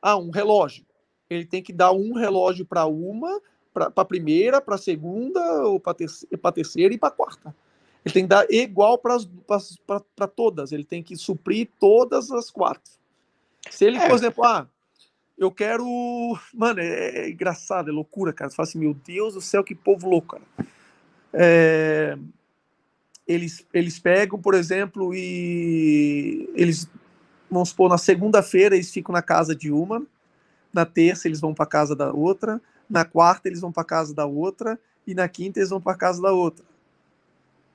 Ah, 0.00 0.16
um 0.16 0.30
relógio. 0.30 0.86
Ele 1.28 1.44
tem 1.44 1.60
que 1.60 1.72
dar 1.72 1.90
um 1.90 2.12
relógio 2.12 2.64
para 2.64 2.86
uma, 2.86 3.40
para 3.74 3.90
a 3.96 4.04
primeira, 4.04 4.60
para 4.60 4.76
a 4.76 4.78
segunda, 4.78 5.40
ou 5.64 5.80
para 5.80 5.96
a 6.44 6.52
terceira 6.52 6.94
e 6.94 6.98
para 6.98 7.08
a 7.08 7.10
quarta. 7.12 7.52
Ele 8.04 8.14
tem 8.14 8.22
que 8.22 8.28
dar 8.28 8.46
igual 8.48 8.96
para 8.96 10.28
todas. 10.28 10.70
Ele 10.70 10.84
tem 10.84 11.02
que 11.02 11.16
suprir 11.16 11.68
todas 11.80 12.30
as 12.30 12.48
quatro. 12.48 12.92
Se 13.72 13.86
ele, 13.86 13.98
é. 13.98 14.06
por 14.06 14.14
exemplo, 14.14 14.44
ah, 14.44 14.68
eu 15.36 15.50
quero. 15.50 15.84
Mano, 16.54 16.78
é, 16.78 17.24
é 17.24 17.30
engraçado, 17.30 17.90
é 17.90 17.92
loucura, 17.92 18.32
cara. 18.32 18.50
Você 18.50 18.54
fala 18.54 18.68
assim, 18.68 18.78
meu 18.78 18.94
Deus 18.94 19.34
do 19.34 19.40
céu, 19.40 19.64
que 19.64 19.74
povo 19.74 20.08
louco, 20.08 20.38
cara. 20.38 20.68
É, 21.32 22.16
eles, 23.30 23.64
eles 23.72 23.98
pegam, 23.98 24.40
por 24.40 24.54
exemplo, 24.54 25.14
e 25.14 26.50
eles, 26.56 26.88
vamos 27.48 27.68
supor, 27.68 27.88
na 27.88 27.96
segunda-feira 27.96 28.74
eles 28.74 28.90
ficam 28.90 29.12
na 29.12 29.22
casa 29.22 29.54
de 29.54 29.70
uma, 29.70 30.02
na 30.72 30.84
terça 30.84 31.28
eles 31.28 31.40
vão 31.40 31.54
para 31.54 31.64
casa 31.64 31.94
da 31.94 32.12
outra, 32.12 32.60
na 32.88 33.04
quarta 33.04 33.48
eles 33.48 33.60
vão 33.60 33.70
para 33.70 33.84
casa 33.84 34.12
da 34.12 34.26
outra, 34.26 34.76
e 35.06 35.14
na 35.14 35.28
quinta 35.28 35.60
eles 35.60 35.70
vão 35.70 35.80
para 35.80 35.96
casa 35.96 36.20
da 36.20 36.32
outra. 36.32 36.64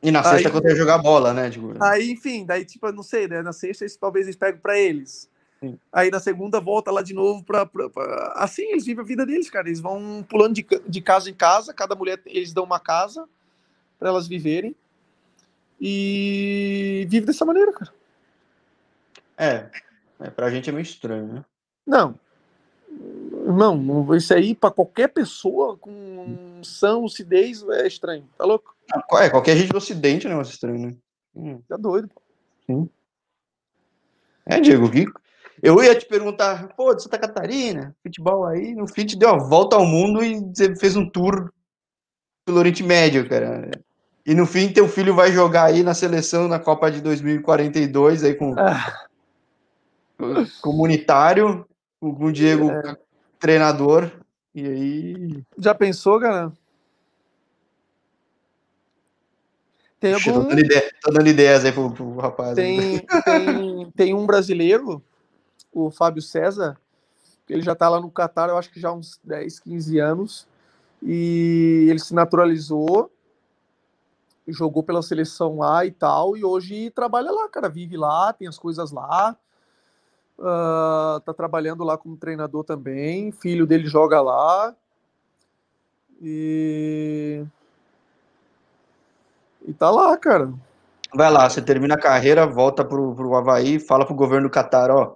E 0.04 0.12
na 0.12 0.22
sexta, 0.24 0.50
aí, 0.50 0.52
quando 0.52 0.68
ia 0.68 0.76
jogar 0.76 0.98
bola, 0.98 1.34
né? 1.34 1.50
Tipo... 1.50 1.74
Aí, 1.82 2.12
enfim, 2.12 2.46
daí, 2.46 2.66
tipo, 2.66 2.92
não 2.92 3.02
sei, 3.02 3.28
né? 3.28 3.42
Na 3.42 3.54
sexta, 3.54 3.86
eles, 3.86 3.96
talvez 3.96 4.26
eles 4.26 4.36
pegam 4.36 4.60
para 4.60 4.78
eles. 4.78 5.30
Sim. 5.62 5.80
Aí 5.92 6.12
na 6.12 6.20
segunda 6.20 6.60
volta 6.60 6.92
lá 6.92 7.02
de 7.02 7.14
novo 7.14 7.42
para 7.42 7.68
assim 8.36 8.72
eles 8.72 8.86
vivem 8.86 9.04
a 9.04 9.08
vida 9.08 9.26
deles, 9.26 9.50
cara. 9.50 9.70
Eles 9.70 9.80
vão 9.80 10.24
pulando 10.28 10.54
de, 10.54 10.68
de 10.86 11.02
casa 11.02 11.30
em 11.30 11.34
casa, 11.34 11.74
cada 11.74 11.96
mulher 11.96 12.22
eles 12.26 12.52
dão 12.52 12.66
uma 12.66 12.80
casa 12.80 13.26
para 13.98 14.10
elas 14.10 14.28
viverem 14.28 14.76
e 15.80 17.06
vive 17.10 17.26
dessa 17.26 17.46
maneira, 17.46 17.72
cara. 17.74 17.94
É, 19.38 19.70
é 20.20 20.30
pra 20.30 20.50
gente 20.50 20.70
é 20.70 20.74
meio 20.74 20.84
estranho, 20.84 21.34
né? 21.34 21.46
Não. 21.86 22.18
Não, 23.46 24.16
isso 24.16 24.34
aí 24.34 24.56
para 24.56 24.72
qualquer 24.72 25.10
pessoa 25.10 25.78
com 25.78 26.62
sã 26.64 26.98
lucidez 26.98 27.64
é 27.70 27.86
estranho, 27.86 28.28
tá 28.38 28.46
louco? 28.46 28.76
É, 29.20 29.30
qualquer 29.30 29.58
gente 29.58 29.72
do 29.72 29.78
ocidente 29.78 30.26
é 30.26 30.30
um 30.30 30.34
negócio 30.34 30.54
estranho, 30.54 30.88
né? 30.88 30.96
Hum. 31.36 31.62
Tá 31.68 31.76
doido, 31.78 32.08
pô. 32.08 32.22
Sim. 32.66 32.90
É, 34.46 34.60
Diego, 34.60 34.90
que 34.90 35.06
eu 35.62 35.82
ia 35.84 35.98
te 35.98 36.06
perguntar, 36.06 36.70
pô, 36.76 36.94
de 36.94 37.04
Santa 37.04 37.18
Catarina, 37.18 37.96
futebol 38.04 38.46
aí, 38.46 38.74
no 38.74 38.88
fim 38.88 39.06
te 39.06 39.18
deu 39.18 39.30
a 39.30 39.38
volta 39.38 39.76
ao 39.76 39.86
mundo 39.86 40.24
e 40.24 40.40
você 40.40 40.76
fez 40.76 40.96
um 40.96 41.10
tour 41.10 41.52
pelo 42.46 42.60
Oriente 42.60 42.84
Médio, 42.84 43.28
cara. 43.28 43.70
E 44.26 44.34
no 44.34 44.46
fim 44.46 44.72
teu 44.72 44.88
filho 44.88 45.14
vai 45.14 45.32
jogar 45.32 45.66
aí 45.66 45.84
na 45.84 45.94
seleção 45.94 46.48
na 46.48 46.60
Copa 46.60 46.90
de 46.90 47.00
2042 47.02 48.24
aí 48.24 48.34
com 48.34 48.56
ah. 48.58 49.08
comunitário, 50.62 51.66
com 52.00 52.26
o 52.26 52.32
Diego 52.32 52.72
é. 52.72 52.98
treinador. 53.40 54.12
E 54.54 54.66
aí. 54.66 55.44
Já 55.58 55.76
pensou, 55.76 56.20
cara? 56.20 56.52
Tem 60.00 60.14
algum... 60.14 60.34
tô, 60.34 60.50
dando 60.50 60.60
ideia, 60.60 60.92
tô 61.02 61.12
dando 61.12 61.28
ideias 61.28 61.66
aí 61.66 61.72
pro, 61.72 61.92
pro 61.92 62.18
rapaz. 62.18 62.56
Tem, 62.56 63.00
tem, 63.26 63.92
tem 63.96 64.14
um 64.14 64.26
brasileiro 64.26 65.04
o 65.76 65.92
Fábio 65.92 66.22
César, 66.22 66.78
ele 67.50 67.62
já 67.62 67.74
está 67.74 67.90
lá 67.90 68.00
no 68.00 68.10
Catar, 68.10 68.48
eu 68.48 68.58
acho 68.58 68.72
que 68.72 68.80
já 68.80 68.90
há 68.90 68.94
uns 68.94 69.20
10, 69.24 69.60
15 69.60 70.00
anos, 70.00 70.48
e 71.04 71.86
ele 71.90 72.00
se 72.00 72.14
naturalizou, 72.14 73.12
jogou 74.48 74.84
pela 74.84 75.02
seleção 75.02 75.58
lá 75.58 75.86
e 75.86 75.92
tal, 75.92 76.38
e 76.38 76.44
hoje 76.44 76.90
trabalha 76.92 77.32
lá, 77.32 77.50
cara, 77.50 77.70
vive 77.70 77.98
lá, 77.98 78.32
tem 78.34 78.48
as 78.48 78.58
coisas 78.58 78.92
lá, 78.92 79.36
uh, 80.38 81.20
tá 81.22 81.34
trabalhando 81.34 81.84
lá 81.84 81.98
como 81.98 82.18
treinador 82.18 82.64
também, 82.64 83.32
filho 83.32 83.66
dele 83.66 83.88
joga 83.88 84.22
lá, 84.22 84.76
e... 86.22 87.44
E 89.68 89.74
tá 89.74 89.90
lá, 89.90 90.16
cara. 90.16 90.54
Vai 91.14 91.32
lá, 91.32 91.50
você 91.50 91.62
termina 91.62 91.96
a 91.96 92.00
carreira, 92.00 92.46
volta 92.46 92.86
pro, 92.86 93.16
pro 93.16 93.36
Havaí, 93.36 93.80
fala 93.80 94.06
pro 94.06 94.14
governo 94.14 94.48
do 94.48 94.52
Catar, 94.52 94.92
ó, 94.92 95.16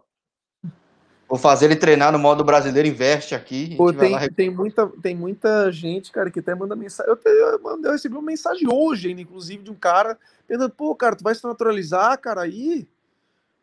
Vou 1.30 1.38
fazer 1.38 1.66
ele 1.66 1.75
treinar 1.75 2.11
no 2.11 2.17
modo 2.17 2.43
brasileiro, 2.43 2.88
investe 2.88 3.35
aqui. 3.35 3.75
Pô, 3.75 3.93
tem, 3.93 4.14
lá... 4.14 4.27
tem, 4.27 4.49
muita, 4.49 4.88
tem 4.99 5.16
muita 5.16 5.72
gente, 5.72 6.11
cara, 6.11 6.32
que 6.32 6.40
até 6.40 6.56
manda 6.56 6.75
mensagem. 6.75 7.14
Eu, 7.14 7.32
eu, 7.32 7.80
eu, 7.83 7.91
recebi 7.91 8.16
uma 8.16 8.24
mensagem 8.24 8.67
hoje, 8.67 9.09
ainda, 9.09 9.22
inclusive, 9.22 9.61
de 9.61 9.69
um 9.69 9.75
cara 9.75 10.17
perguntando, 10.48 10.74
pô, 10.74 10.95
cara, 10.95 11.16
tu 11.16 11.24
vai 11.24 11.35
se 11.35 11.43
naturalizar, 11.43 12.19
cara, 12.19 12.41
aí? 12.41 12.88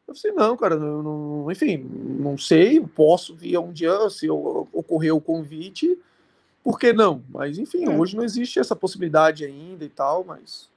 Eu 0.07 0.15
falei, 0.15 0.37
não, 0.37 0.57
cara, 0.57 0.77
não, 0.77 1.03
não, 1.03 1.51
enfim, 1.51 1.79
não 1.79 2.39
sei, 2.39 2.81
posso 2.81 3.35
vir 3.35 3.59
um 3.59 3.73
dia, 3.73 4.09
se 4.11 4.31
ocorrer 4.31 5.13
o 5.13 5.21
convite, 5.21 5.99
por 6.63 6.79
que 6.79 6.93
não? 6.93 7.25
Mas, 7.29 7.59
enfim, 7.59 7.87
é. 7.87 7.91
hoje 7.91 8.17
não 8.17 8.23
existe 8.23 8.61
essa 8.61 8.77
possibilidade 8.77 9.45
ainda 9.45 9.85
e 9.85 9.89
tal, 9.89 10.23
mas... 10.23 10.69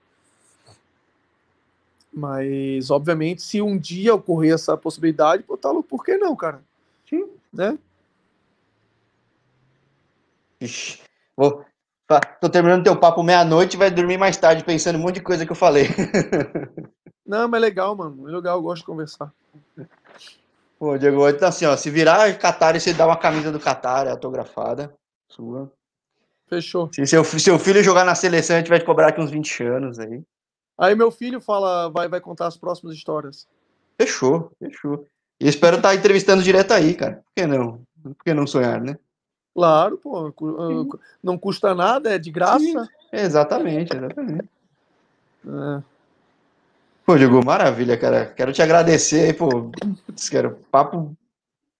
Mas, 2.12 2.90
obviamente, 2.90 3.44
se 3.44 3.62
um 3.62 3.78
dia 3.78 4.16
ocorrer 4.16 4.56
essa 4.56 4.76
possibilidade, 4.76 5.44
pô, 5.44 5.56
tá 5.56 5.70
louco, 5.70 5.88
por 5.88 6.04
que 6.04 6.18
não, 6.18 6.36
cara? 6.36 6.68
Sim. 7.10 7.28
Né? 7.52 7.78
Ixi, 10.62 11.00
vou, 11.36 11.66
tô 12.42 12.50
terminando 12.50 12.84
teu 12.84 13.00
papo 13.00 13.24
meia-noite 13.24 13.78
vai 13.78 13.90
dormir 13.90 14.18
mais 14.18 14.38
tarde 14.38 14.64
pensando 14.64 14.98
um 14.98 15.02
monte 15.02 15.16
de 15.16 15.22
coisa 15.22 15.46
que 15.46 15.52
eu 15.52 15.56
falei. 15.56 15.88
Não, 17.26 17.48
mas 17.48 17.62
é 17.62 17.66
legal, 17.66 17.96
mano. 17.96 18.28
É 18.28 18.32
legal, 18.32 18.58
eu 18.58 18.64
gosto 18.64 18.82
de 18.82 18.86
conversar. 18.88 19.32
Pô, 20.80 20.98
Diego, 20.98 21.28
então 21.30 21.48
assim, 21.48 21.66
ó, 21.66 21.76
se 21.76 21.90
virar 21.90 22.34
Qatar 22.40 22.76
e 22.76 22.80
você 22.80 22.94
dá 22.94 23.06
uma 23.06 23.18
camisa 23.18 23.52
do 23.52 23.60
Qatar 23.60 24.08
autografada, 24.08 24.94
sua. 25.28 25.72
Fechou. 26.48 26.90
Se 26.92 27.06
seu, 27.06 27.24
seu 27.24 27.60
filho 27.60 27.84
jogar 27.84 28.04
na 28.04 28.16
seleção, 28.16 28.56
a 28.56 28.60
gente 28.60 28.70
vai 28.70 28.80
te 28.80 28.86
cobrar 28.86 29.10
aqui 29.10 29.22
uns 29.22 29.30
20 29.30 29.64
anos 29.64 30.00
aí. 30.00 30.24
Aí 30.78 30.96
meu 30.96 31.12
filho 31.12 31.40
fala, 31.40 31.90
vai, 31.90 32.08
vai 32.08 32.20
contar 32.20 32.48
as 32.48 32.58
próximas 32.58 32.96
histórias. 32.96 33.48
Fechou, 34.02 34.52
fechou. 34.58 35.06
E 35.40 35.48
espero 35.48 35.78
estar 35.78 35.96
entrevistando 35.96 36.44
direto 36.44 36.74
aí, 36.74 36.94
cara. 36.94 37.24
Por 37.24 37.34
que 37.36 37.48
não? 37.48 37.82
Por 38.04 38.24
que 38.24 38.34
não 38.34 38.46
sonhar, 38.46 38.82
né? 38.82 38.98
Claro, 39.56 39.98
pô. 39.98 40.28
Ah, 40.28 40.98
não 41.24 41.38
custa 41.38 41.74
nada, 41.74 42.14
é 42.14 42.20
de 42.20 42.32
graça. 42.32 42.60
Sim, 42.60 42.78
exatamente, 43.14 43.96
exatamente. 43.96 44.50
É. 45.46 45.84
Pô, 47.06 47.18
Diego, 47.18 47.44
maravilha, 47.44 47.98
cara. 47.98 48.28
Quero 48.28 48.54
te 48.54 48.62
agradecer 48.62 49.26
aí, 49.26 49.34
pô. 49.34 49.72
Quero 50.30 50.60
papo 50.70 51.16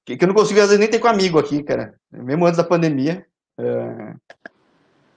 que 0.06 0.18
eu 0.20 0.28
não 0.28 0.34
consigo, 0.34 0.60
às 0.60 0.68
vezes, 0.68 0.80
nem 0.80 0.90
ter 0.90 1.00
com 1.00 1.08
amigo 1.08 1.38
aqui, 1.38 1.62
cara. 1.62 1.94
Mesmo 2.12 2.46
antes 2.46 2.58
da 2.58 2.64
pandemia. 2.64 3.26
É... 3.58 4.16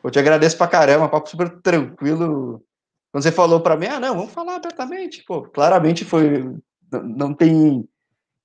Eu 0.05 0.11
te 0.11 0.19
agradeço 0.19 0.59
pra 0.59 0.67
caramba, 0.67 1.09
papo 1.09 1.31
super 1.31 1.49
tranquilo. 1.49 2.63
Quando 3.11 3.23
você 3.23 3.33
falou 3.33 3.61
pra 3.61 3.77
mim, 3.77 3.87
ah, 3.87 4.01
não, 4.01 4.17
vamos 4.17 4.33
falar 4.33 4.57
abertamente. 4.57 5.25
Pô, 5.25 5.43
claramente 5.43 6.05
foi. 6.05 6.55
Não 6.91 7.33
tem 7.33 7.89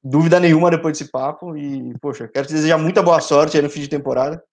dúvida 0.10 0.40
nenhuma 0.40 0.72
depois 0.72 0.98
desse 0.98 1.11
papo. 1.11 1.56
E, 1.58 1.94
poxa, 2.00 2.27
quero 2.27 2.48
te 2.48 2.53
desejar 2.53 2.77
muita 2.77 3.03
boa 3.03 3.19
sorte 3.19 3.58
aí 3.58 3.64
no 3.64 3.69
fim 3.69 3.82
de 3.82 3.90
temporada. 3.90 4.44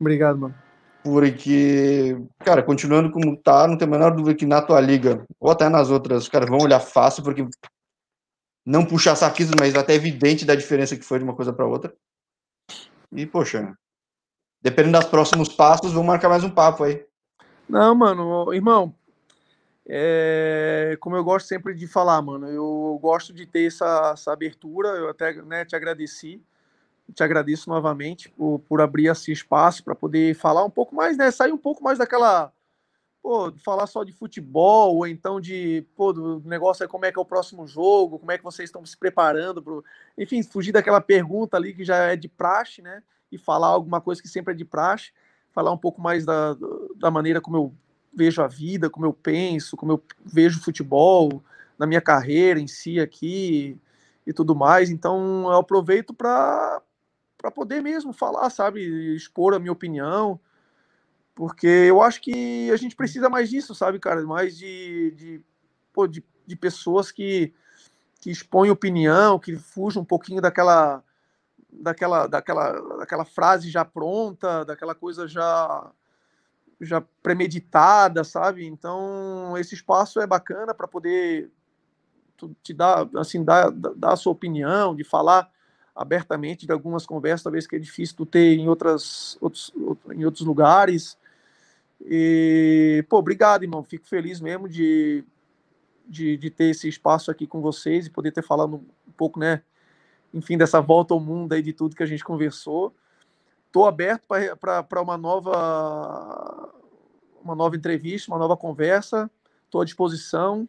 Obrigado, 0.00 0.38
mano. 0.38 0.54
Porque, 1.02 2.16
cara, 2.44 2.62
continuando 2.62 3.10
como 3.10 3.36
tá, 3.36 3.66
não 3.66 3.76
tem 3.76 3.88
a 3.88 3.90
menor 3.90 4.14
dúvida 4.14 4.36
que 4.36 4.46
na 4.46 4.62
tua 4.62 4.80
liga, 4.80 5.24
ou 5.40 5.50
até 5.50 5.68
nas 5.68 5.90
outras, 5.90 6.24
os 6.24 6.28
caras 6.28 6.48
vão 6.48 6.60
olhar 6.60 6.78
fácil, 6.78 7.24
porque 7.24 7.44
não 8.64 8.84
puxar 8.84 9.16
saquismo, 9.16 9.56
mas 9.58 9.74
até 9.74 9.94
evidente 9.94 10.44
da 10.44 10.54
diferença 10.54 10.96
que 10.96 11.04
foi 11.04 11.18
de 11.18 11.24
uma 11.24 11.34
coisa 11.34 11.52
para 11.52 11.66
outra. 11.66 11.92
E, 13.10 13.26
poxa, 13.26 13.76
dependendo 14.62 14.98
dos 15.00 15.08
próximos 15.08 15.48
passos, 15.48 15.92
vamos 15.92 16.06
marcar 16.06 16.28
mais 16.28 16.44
um 16.44 16.50
papo 16.50 16.84
aí. 16.84 17.04
Não, 17.68 17.94
mano, 17.94 18.52
irmão, 18.52 18.94
é, 19.94 20.96
como 21.00 21.16
eu 21.16 21.22
gosto 21.22 21.46
sempre 21.46 21.74
de 21.74 21.86
falar, 21.86 22.22
mano, 22.22 22.48
eu 22.48 22.98
gosto 23.02 23.30
de 23.30 23.44
ter 23.44 23.66
essa, 23.66 24.12
essa 24.14 24.32
abertura, 24.32 24.88
eu 24.88 25.10
até 25.10 25.34
né, 25.42 25.66
te 25.66 25.76
agradeci, 25.76 26.42
te 27.14 27.22
agradeço 27.22 27.68
novamente 27.68 28.30
por, 28.30 28.60
por 28.60 28.80
abrir 28.80 29.08
esse 29.08 29.30
espaço 29.30 29.84
para 29.84 29.94
poder 29.94 30.34
falar 30.34 30.64
um 30.64 30.70
pouco 30.70 30.94
mais, 30.94 31.18
né, 31.18 31.30
sair 31.30 31.52
um 31.52 31.58
pouco 31.58 31.84
mais 31.84 31.98
daquela, 31.98 32.50
pô, 33.22 33.52
falar 33.62 33.86
só 33.86 34.02
de 34.02 34.12
futebol, 34.12 34.96
ou 34.96 35.06
então 35.06 35.38
de, 35.38 35.86
pô, 35.94 36.10
do 36.10 36.40
negócio 36.40 36.82
é 36.82 36.88
como 36.88 37.04
é 37.04 37.12
que 37.12 37.18
é 37.18 37.22
o 37.22 37.26
próximo 37.26 37.66
jogo, 37.66 38.18
como 38.18 38.32
é 38.32 38.38
que 38.38 38.44
vocês 38.44 38.70
estão 38.70 38.86
se 38.86 38.96
preparando, 38.96 39.62
pro... 39.62 39.84
enfim, 40.16 40.42
fugir 40.42 40.72
daquela 40.72 41.02
pergunta 41.02 41.58
ali 41.58 41.74
que 41.74 41.84
já 41.84 41.96
é 41.96 42.16
de 42.16 42.30
praxe, 42.30 42.80
né, 42.80 43.02
e 43.30 43.36
falar 43.36 43.66
alguma 43.66 44.00
coisa 44.00 44.22
que 44.22 44.28
sempre 44.28 44.54
é 44.54 44.56
de 44.56 44.64
praxe, 44.64 45.12
falar 45.50 45.70
um 45.70 45.76
pouco 45.76 46.00
mais 46.00 46.24
da, 46.24 46.56
da 46.96 47.10
maneira 47.10 47.38
como 47.38 47.56
eu 47.58 47.74
vejo 48.14 48.42
a 48.42 48.46
vida, 48.48 48.90
como 48.90 49.06
eu 49.06 49.12
penso, 49.12 49.76
como 49.76 49.92
eu 49.92 50.02
vejo 50.24 50.62
futebol 50.62 51.42
na 51.78 51.86
minha 51.86 52.00
carreira 52.00 52.60
em 52.60 52.66
si 52.66 53.00
aqui 53.00 53.78
e 54.26 54.32
tudo 54.32 54.54
mais. 54.54 54.90
Então 54.90 55.44
eu 55.50 55.56
aproveito 55.56 56.14
para 56.14 56.80
para 57.38 57.50
poder 57.50 57.82
mesmo 57.82 58.12
falar, 58.12 58.48
sabe, 58.50 59.16
expor 59.16 59.52
a 59.52 59.58
minha 59.58 59.72
opinião, 59.72 60.38
porque 61.34 61.66
eu 61.66 62.00
acho 62.00 62.20
que 62.20 62.70
a 62.70 62.76
gente 62.76 62.94
precisa 62.94 63.28
mais 63.28 63.50
disso, 63.50 63.74
sabe, 63.74 63.98
cara, 63.98 64.22
mais 64.22 64.56
de, 64.56 65.10
de, 65.16 65.42
pô, 65.92 66.06
de, 66.06 66.24
de 66.46 66.54
pessoas 66.54 67.10
que, 67.10 67.52
que 68.20 68.30
expõem 68.30 68.70
opinião, 68.70 69.40
que 69.40 69.56
fujam 69.56 70.02
um 70.02 70.06
pouquinho 70.06 70.40
daquela 70.40 71.02
daquela 71.72 72.26
daquela 72.28 72.98
daquela 72.98 73.24
frase 73.24 73.70
já 73.70 73.84
pronta, 73.84 74.64
daquela 74.64 74.94
coisa 74.94 75.26
já 75.26 75.90
já 76.84 77.00
premeditada, 77.22 78.24
sabe? 78.24 78.66
Então, 78.66 79.56
esse 79.56 79.74
espaço 79.74 80.20
é 80.20 80.26
bacana 80.26 80.74
para 80.74 80.88
poder 80.88 81.50
te 82.62 82.74
dar, 82.74 83.08
assim, 83.16 83.44
dar, 83.44 83.70
dar 83.70 84.12
a 84.12 84.16
sua 84.16 84.32
opinião, 84.32 84.94
de 84.94 85.04
falar 85.04 85.50
abertamente 85.94 86.66
de 86.66 86.72
algumas 86.72 87.06
conversas, 87.06 87.42
talvez 87.42 87.66
que 87.66 87.76
é 87.76 87.78
difícil 87.78 88.16
tu 88.16 88.26
ter 88.26 88.56
em 88.58 88.68
outras, 88.68 89.36
outros, 89.40 89.72
em 90.10 90.24
outros 90.24 90.44
lugares. 90.44 91.18
E, 92.00 93.04
pô, 93.08 93.18
obrigado, 93.18 93.62
irmão. 93.62 93.84
Fico 93.84 94.06
feliz 94.06 94.40
mesmo 94.40 94.68
de, 94.68 95.22
de, 96.08 96.36
de 96.36 96.50
ter 96.50 96.70
esse 96.70 96.88
espaço 96.88 97.30
aqui 97.30 97.46
com 97.46 97.60
vocês 97.60 98.06
e 98.06 98.10
poder 98.10 98.32
ter 98.32 98.42
falado 98.42 98.76
um 98.76 99.12
pouco, 99.16 99.38
né? 99.38 99.62
Enfim, 100.34 100.56
dessa 100.56 100.80
volta 100.80 101.12
ao 101.14 101.20
mundo 101.20 101.52
aí 101.52 101.62
de 101.62 101.72
tudo 101.72 101.94
que 101.94 102.02
a 102.02 102.06
gente 102.06 102.24
conversou. 102.24 102.94
Estou 103.72 103.86
aberto 103.86 104.26
para 104.60 105.00
uma 105.00 105.16
nova 105.16 106.68
uma 107.42 107.54
nova 107.54 107.74
entrevista, 107.74 108.30
uma 108.30 108.38
nova 108.38 108.54
conversa. 108.54 109.30
Estou 109.64 109.80
à 109.80 109.84
disposição. 109.86 110.68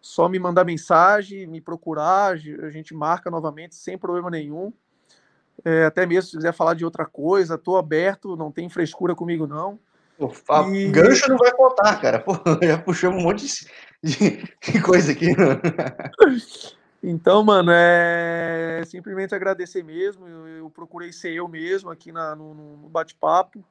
Só 0.00 0.28
me 0.28 0.38
mandar 0.38 0.64
mensagem, 0.64 1.44
me 1.48 1.60
procurar, 1.60 2.34
a 2.34 2.70
gente 2.70 2.94
marca 2.94 3.32
novamente 3.32 3.74
sem 3.74 3.98
problema 3.98 4.30
nenhum. 4.30 4.72
É, 5.64 5.86
até 5.86 6.06
mesmo 6.06 6.30
se 6.30 6.36
quiser 6.36 6.52
falar 6.52 6.74
de 6.74 6.84
outra 6.84 7.04
coisa, 7.04 7.56
estou 7.56 7.76
aberto, 7.76 8.36
não 8.36 8.52
tem 8.52 8.70
frescura 8.70 9.12
comigo 9.12 9.48
não. 9.48 9.76
Pô, 10.16 10.32
e... 10.72 10.88
Gancho 10.92 11.28
não 11.28 11.38
vai 11.38 11.50
faltar, 11.50 12.00
cara. 12.00 12.20
Pô, 12.20 12.32
já 12.62 12.78
puxamos 12.78 13.20
um 13.20 13.26
monte 13.26 13.66
de, 14.00 14.44
de 14.72 14.82
coisa 14.82 15.10
aqui. 15.10 15.34
Então, 17.08 17.44
mano, 17.44 17.70
é 17.72 18.82
simplesmente 18.84 19.32
agradecer 19.32 19.84
mesmo. 19.84 20.26
Eu, 20.26 20.48
eu 20.48 20.70
procurei 20.70 21.12
ser 21.12 21.32
eu 21.32 21.46
mesmo 21.46 21.88
aqui 21.88 22.10
na, 22.10 22.34
no, 22.34 22.52
no 22.52 22.88
bate-papo. 22.88 23.64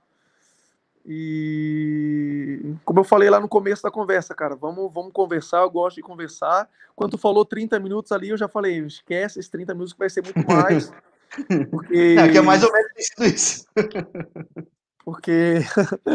E 1.05 2.75
como 2.85 3.01
eu 3.01 3.03
falei 3.03 3.30
lá 3.30 3.38
no 3.38 3.49
começo 3.49 3.83
da 3.83 3.91
conversa, 3.91 4.33
cara, 4.33 4.55
vamos, 4.55 4.91
vamos 4.91 5.11
conversar, 5.11 5.64
eu 5.64 5.69
gosto 5.69 5.97
de 5.97 6.01
conversar. 6.01 6.69
Quando 6.95 7.11
tu 7.11 7.17
falou 7.17 7.43
30 7.43 7.77
minutos 7.77 8.14
ali, 8.14 8.30
eu 8.30 8.38
já 8.38 8.47
falei, 8.47 8.80
esquece 8.80 9.38
esses 9.38 9.51
30 9.51 9.73
minutos 9.73 9.91
que 9.91 9.99
vai 9.99 10.09
ser 10.09 10.23
muito 10.23 10.47
mais. 10.47 10.91
Porque... 11.69 12.15
É, 12.17 12.30
que 12.30 12.38
é 12.38 12.41
mais 12.41 12.64
ou 12.64 12.72
menos 12.72 12.91
isso. 13.19 13.67
porque, 15.03 15.55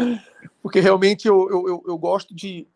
porque 0.63 0.79
realmente 0.79 1.27
eu, 1.27 1.47
eu, 1.51 1.83
eu, 1.85 1.97
gosto 1.97 2.33
de, 2.33 2.67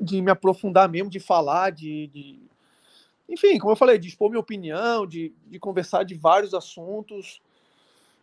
de 0.00 0.22
me 0.22 0.30
aprofundar 0.30 0.88
mesmo, 0.88 1.10
de 1.10 1.20
falar, 1.20 1.70
de, 1.70 2.06
de, 2.06 2.49
enfim, 3.30 3.58
como 3.58 3.72
eu 3.72 3.76
falei, 3.76 3.96
de 3.96 4.08
expor 4.08 4.28
minha 4.28 4.40
opinião, 4.40 5.06
de, 5.06 5.32
de 5.46 5.58
conversar 5.60 6.02
de 6.02 6.14
vários 6.16 6.52
assuntos, 6.52 7.40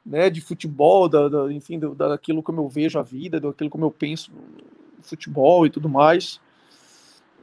né, 0.05 0.29
de 0.29 0.41
futebol, 0.41 1.07
da, 1.07 1.29
da 1.29 1.51
enfim, 1.51 1.79
do, 1.79 1.95
daquilo 1.95 2.43
como 2.43 2.61
eu 2.61 2.67
vejo 2.67 2.99
a 2.99 3.03
vida, 3.03 3.39
daquilo 3.39 3.69
como 3.69 3.85
eu 3.85 3.91
penso 3.91 4.31
futebol 5.01 5.65
e 5.65 5.69
tudo 5.69 5.87
mais. 5.87 6.41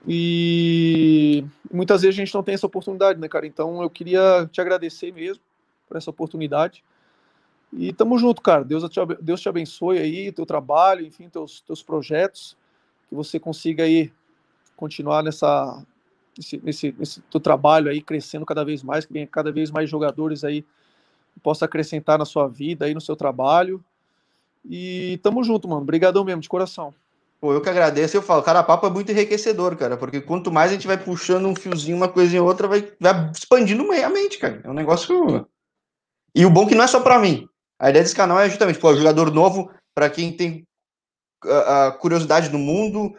E 0.06 1.42
muitas 1.72 2.02
vezes 2.02 2.18
a 2.18 2.22
gente 2.22 2.34
não 2.34 2.42
tem 2.42 2.54
essa 2.54 2.66
oportunidade, 2.66 3.18
né, 3.18 3.28
cara? 3.28 3.46
Então 3.46 3.82
eu 3.82 3.88
queria 3.88 4.46
te 4.52 4.60
agradecer 4.60 5.10
mesmo 5.10 5.42
por 5.88 5.96
essa 5.96 6.10
oportunidade. 6.10 6.84
E 7.72 7.92
tamo 7.94 8.18
junto, 8.18 8.42
cara. 8.42 8.62
Deus 8.62 8.86
te, 8.90 9.00
Deus 9.22 9.40
te 9.40 9.48
abençoe 9.48 9.98
aí, 9.98 10.30
teu 10.30 10.44
trabalho, 10.44 11.06
enfim, 11.06 11.30
teus, 11.30 11.62
teus 11.62 11.82
projetos, 11.82 12.56
que 13.08 13.14
você 13.14 13.40
consiga 13.40 13.84
aí 13.84 14.12
continuar 14.76 15.22
nessa, 15.22 15.82
nesse, 16.36 16.60
nesse, 16.62 16.94
nesse 16.98 17.20
teu 17.22 17.40
trabalho 17.40 17.90
aí, 17.90 18.00
crescendo 18.00 18.46
cada 18.46 18.64
vez 18.64 18.82
mais, 18.82 19.04
que 19.04 19.12
venha 19.12 19.26
cada 19.26 19.52
vez 19.52 19.70
mais 19.70 19.88
jogadores 19.88 20.44
aí 20.44 20.64
possa 21.42 21.64
acrescentar 21.64 22.18
na 22.18 22.24
sua 22.24 22.46
vida 22.48 22.86
aí, 22.86 22.94
no 22.94 23.00
seu 23.00 23.16
trabalho. 23.16 23.82
E 24.64 25.18
tamo 25.22 25.42
junto, 25.42 25.68
mano. 25.68 25.82
Obrigadão 25.82 26.24
mesmo, 26.24 26.40
de 26.40 26.48
coração. 26.48 26.94
Pô, 27.40 27.52
eu 27.52 27.60
que 27.60 27.68
agradeço. 27.68 28.16
Eu 28.16 28.22
falo, 28.22 28.42
cara, 28.42 28.62
papo 28.62 28.86
é 28.86 28.90
muito 28.90 29.12
enriquecedor, 29.12 29.76
cara, 29.76 29.96
porque 29.96 30.20
quanto 30.20 30.50
mais 30.50 30.70
a 30.70 30.74
gente 30.74 30.86
vai 30.86 30.96
puxando 30.96 31.46
um 31.46 31.54
fiozinho, 31.54 31.96
uma 31.96 32.08
coisinha 32.08 32.42
ou 32.42 32.48
outra, 32.48 32.66
vai, 32.66 32.90
vai 32.98 33.30
expandindo 33.30 33.82
a 33.92 34.08
mente, 34.08 34.38
cara. 34.38 34.60
É 34.64 34.70
um 34.70 34.74
negócio. 34.74 35.46
E 36.34 36.46
o 36.46 36.50
bom 36.50 36.64
é 36.64 36.68
que 36.68 36.74
não 36.74 36.84
é 36.84 36.86
só 36.86 37.00
para 37.00 37.18
mim. 37.18 37.46
A 37.78 37.90
ideia 37.90 38.02
desse 38.02 38.16
canal 38.16 38.40
é 38.40 38.48
justamente, 38.48 38.78
pô, 38.78 38.94
jogador 38.94 39.30
novo, 39.30 39.70
para 39.94 40.08
quem 40.08 40.34
tem 40.34 40.66
a, 41.44 41.88
a 41.88 41.92
curiosidade 41.92 42.48
do 42.48 42.58
mundo, 42.58 43.14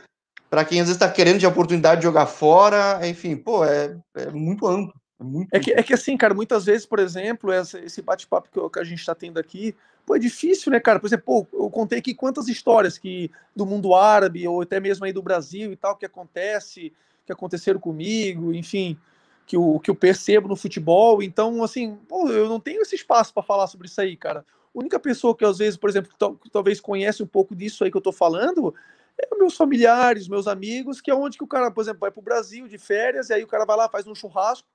para 0.55 0.63
quem 0.63 0.79
às 0.79 0.87
vezes 0.87 0.95
está 0.95 1.11
querendo 1.11 1.37
de 1.37 1.45
oportunidade 1.45 1.99
de 1.99 2.07
jogar 2.07 2.27
fora, 2.27 3.05
enfim, 3.05 3.35
pô, 3.35 3.65
é, 3.65 3.97
é 4.15 4.31
muito 4.31 4.65
amplo. 4.65 4.93
É, 5.19 5.23
muito 5.25 5.49
é, 5.53 5.59
que, 5.59 5.73
é 5.73 5.83
que 5.83 5.93
assim, 5.93 6.15
cara, 6.15 6.33
muitas 6.33 6.63
vezes, 6.63 6.85
por 6.85 6.97
exemplo, 6.97 7.51
essa, 7.51 7.77
esse 7.77 8.01
bate-papo 8.01 8.47
que, 8.49 8.69
que, 8.69 8.79
a 8.79 8.83
gente 8.85 8.99
está 8.99 9.13
tendo 9.13 9.37
aqui, 9.37 9.75
pô, 10.05 10.15
é 10.15 10.19
difícil, 10.19 10.71
né, 10.71 10.79
cara? 10.79 10.97
Por 10.97 11.07
exemplo, 11.07 11.25
pô, 11.25 11.47
eu 11.65 11.69
contei 11.69 11.99
aqui 11.99 12.13
quantas 12.13 12.47
histórias 12.47 12.97
que 12.97 13.29
do 13.53 13.65
mundo 13.65 13.93
árabe, 13.93 14.47
ou 14.47 14.61
até 14.61 14.79
mesmo 14.79 15.03
aí 15.03 15.11
do 15.11 15.21
Brasil 15.21 15.73
e 15.73 15.75
tal, 15.75 15.97
que 15.97 16.05
acontece, 16.05 16.93
que 17.25 17.33
aconteceram 17.33 17.81
comigo, 17.81 18.53
enfim, 18.53 18.97
que 19.45 19.57
eu, 19.57 19.77
que 19.83 19.91
eu 19.91 19.95
percebo 19.95 20.47
no 20.47 20.55
futebol. 20.55 21.21
Então, 21.21 21.65
assim, 21.65 21.97
pô, 22.07 22.29
eu 22.29 22.47
não 22.47 22.61
tenho 22.61 22.81
esse 22.81 22.95
espaço 22.95 23.33
para 23.33 23.43
falar 23.43 23.67
sobre 23.67 23.87
isso 23.87 23.99
aí, 23.99 24.15
cara. 24.15 24.45
A 24.73 24.79
única 24.79 25.01
pessoa 25.01 25.35
que 25.35 25.43
às 25.43 25.57
vezes, 25.57 25.75
por 25.75 25.89
exemplo, 25.89 26.09
que 26.41 26.49
talvez 26.49 26.79
conhece 26.79 27.21
um 27.21 27.27
pouco 27.27 27.53
disso 27.53 27.83
aí 27.83 27.91
que 27.91 27.97
eu 27.97 28.01
tô 28.01 28.13
falando 28.13 28.73
meus 29.37 29.55
familiares, 29.55 30.27
meus 30.27 30.47
amigos, 30.47 31.01
que 31.01 31.09
é 31.09 31.15
onde 31.15 31.37
que 31.37 31.43
o 31.43 31.47
cara, 31.47 31.71
por 31.71 31.81
exemplo, 31.81 31.99
vai 32.01 32.11
para 32.11 32.19
o 32.19 32.23
Brasil 32.23 32.67
de 32.67 32.77
férias, 32.77 33.29
e 33.29 33.33
aí 33.33 33.43
o 33.43 33.47
cara 33.47 33.65
vai 33.65 33.77
lá, 33.77 33.89
faz 33.89 34.07
um 34.07 34.15
churrasco, 34.15 34.67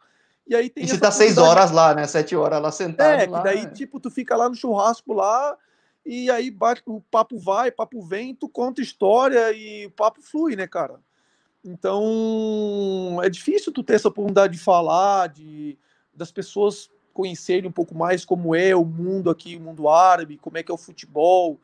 e 0.47 0.55
aí 0.55 0.71
tem. 0.71 0.85
E 0.85 0.89
você 0.89 0.99
tá 0.99 1.11
seis 1.11 1.39
horas 1.39 1.71
lá, 1.71 1.95
né? 1.95 2.07
Sete 2.07 2.35
horas 2.35 2.61
lá 2.61 2.73
sentado. 2.73 3.21
É, 3.21 3.27
lá, 3.27 3.39
que 3.39 3.45
daí, 3.45 3.65
é. 3.65 3.69
tipo, 3.69 4.01
tu 4.01 4.11
fica 4.11 4.37
lá 4.37 4.49
no 4.49 4.55
churrasco 4.55 5.13
lá, 5.13 5.57
e 6.05 6.31
aí 6.31 6.51
bate, 6.51 6.83
o 6.87 7.01
papo 7.11 7.39
vai, 7.39 7.71
papo 7.71 8.03
vem, 8.03 8.35
tu 8.35 8.49
conta 8.49 8.81
história 8.81 9.53
e 9.53 9.87
o 9.87 9.91
papo 9.91 10.23
flui, 10.23 10.57
né, 10.57 10.67
cara? 10.67 10.99
Então, 11.63 13.21
é 13.23 13.29
difícil 13.29 13.73
tu 13.73 13.83
ter 13.83 13.95
essa 13.95 14.09
oportunidade 14.09 14.55
de 14.55 14.59
falar, 14.59 15.29
de 15.29 15.79
das 16.13 16.33
pessoas 16.33 16.91
conhecerem 17.13 17.69
um 17.69 17.73
pouco 17.73 17.95
mais 17.95 18.25
como 18.25 18.55
é 18.55 18.75
o 18.75 18.85
mundo 18.85 19.31
aqui, 19.31 19.57
o 19.57 19.61
mundo 19.61 19.89
árabe, 19.89 20.39
como 20.39 20.59
é 20.59 20.63
que 20.63 20.71
é 20.71 20.75
o 20.75 20.79
futebol, 20.79 21.61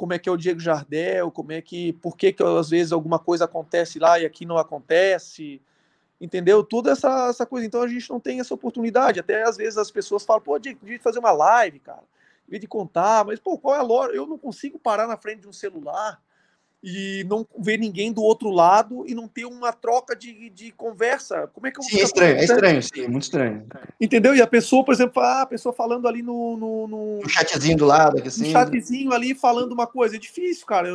como 0.00 0.14
é 0.14 0.18
que 0.18 0.30
é 0.30 0.32
o 0.32 0.36
Diego 0.38 0.58
Jardel, 0.58 1.30
como 1.30 1.52
é 1.52 1.60
que, 1.60 1.92
por 1.92 2.16
que, 2.16 2.32
que 2.32 2.42
às 2.42 2.70
vezes 2.70 2.90
alguma 2.90 3.18
coisa 3.18 3.44
acontece 3.44 3.98
lá 3.98 4.18
e 4.18 4.24
aqui 4.24 4.46
não 4.46 4.56
acontece, 4.56 5.60
entendeu? 6.18 6.64
Toda 6.64 6.92
essa, 6.92 7.28
essa 7.28 7.44
coisa. 7.44 7.66
Então 7.66 7.82
a 7.82 7.86
gente 7.86 8.08
não 8.08 8.18
tem 8.18 8.40
essa 8.40 8.54
oportunidade. 8.54 9.20
Até 9.20 9.42
às 9.42 9.58
vezes 9.58 9.76
as 9.76 9.90
pessoas 9.90 10.24
falam, 10.24 10.40
pô, 10.40 10.58
de, 10.58 10.72
de 10.72 10.98
fazer 10.98 11.18
uma 11.18 11.32
live, 11.32 11.80
cara, 11.80 12.02
de 12.48 12.66
contar, 12.66 13.26
mas 13.26 13.38
pô, 13.38 13.58
qual 13.58 13.76
é 13.76 13.78
a 13.78 13.82
lógica? 13.82 14.16
Eu 14.16 14.26
não 14.26 14.38
consigo 14.38 14.78
parar 14.78 15.06
na 15.06 15.18
frente 15.18 15.40
de 15.40 15.48
um 15.48 15.52
celular 15.52 16.18
e 16.82 17.24
não 17.28 17.46
ver 17.58 17.78
ninguém 17.78 18.10
do 18.10 18.22
outro 18.22 18.48
lado 18.48 19.04
e 19.06 19.14
não 19.14 19.28
ter 19.28 19.44
uma 19.44 19.70
troca 19.70 20.16
de, 20.16 20.48
de 20.48 20.72
conversa. 20.72 21.46
Como 21.52 21.66
é 21.66 21.70
que 21.70 21.78
eu 21.78 21.82
Sim, 21.82 22.00
é 22.00 22.02
estranho, 22.02 22.36
é 22.38 22.44
estranho, 22.44 22.82
sim, 22.82 23.04
é 23.04 23.08
muito 23.08 23.24
estranho. 23.24 23.66
Entendeu? 24.00 24.34
E 24.34 24.40
a 24.40 24.46
pessoa, 24.46 24.82
por 24.82 24.94
exemplo, 24.94 25.22
ah, 25.22 25.42
a 25.42 25.46
pessoa 25.46 25.74
falando 25.74 26.08
ali 26.08 26.22
no, 26.22 26.56
no, 26.56 26.88
no, 26.88 27.20
no 27.20 27.28
chatzinho 27.28 27.76
do 27.76 27.84
lado, 27.84 28.22
assim. 28.26 28.46
no 28.46 28.50
chatzinho 28.50 29.12
ali 29.12 29.34
falando 29.34 29.72
uma 29.72 29.86
coisa, 29.86 30.16
é 30.16 30.18
difícil, 30.18 30.66
cara. 30.66 30.88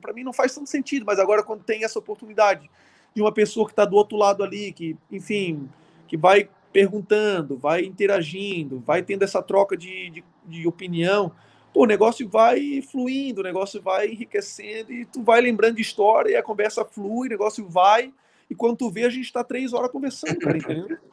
Para 0.00 0.12
mim 0.12 0.22
não 0.22 0.32
faz 0.32 0.54
tanto 0.54 0.70
sentido, 0.70 1.04
mas 1.04 1.18
agora 1.18 1.42
quando 1.42 1.64
tem 1.64 1.82
essa 1.82 1.98
oportunidade 1.98 2.70
de 3.12 3.20
uma 3.20 3.32
pessoa 3.32 3.66
que 3.66 3.72
está 3.72 3.84
do 3.84 3.96
outro 3.96 4.16
lado 4.16 4.44
ali, 4.44 4.72
que, 4.72 4.96
enfim, 5.10 5.68
que 6.06 6.16
vai 6.16 6.48
perguntando, 6.72 7.56
vai 7.56 7.84
interagindo, 7.84 8.78
vai 8.78 9.02
tendo 9.02 9.24
essa 9.24 9.42
troca 9.42 9.76
de, 9.76 10.10
de, 10.10 10.24
de 10.46 10.68
opinião 10.68 11.32
pô, 11.76 11.82
o 11.82 11.86
negócio 11.86 12.26
vai 12.26 12.80
fluindo, 12.80 13.42
o 13.42 13.44
negócio 13.44 13.82
vai 13.82 14.08
enriquecendo 14.08 14.90
e 14.90 15.04
tu 15.04 15.22
vai 15.22 15.42
lembrando 15.42 15.76
de 15.76 15.82
história 15.82 16.30
e 16.30 16.36
a 16.36 16.42
conversa 16.42 16.86
flui, 16.86 17.28
o 17.28 17.30
negócio 17.30 17.68
vai. 17.68 18.14
E 18.48 18.54
quando 18.54 18.78
tu 18.78 18.90
vê, 18.90 19.04
a 19.04 19.10
gente 19.10 19.26
está 19.26 19.44
três 19.44 19.74
horas 19.74 19.90
conversando, 19.90 20.38
cara, 20.38 20.56
entendeu? 20.56 20.96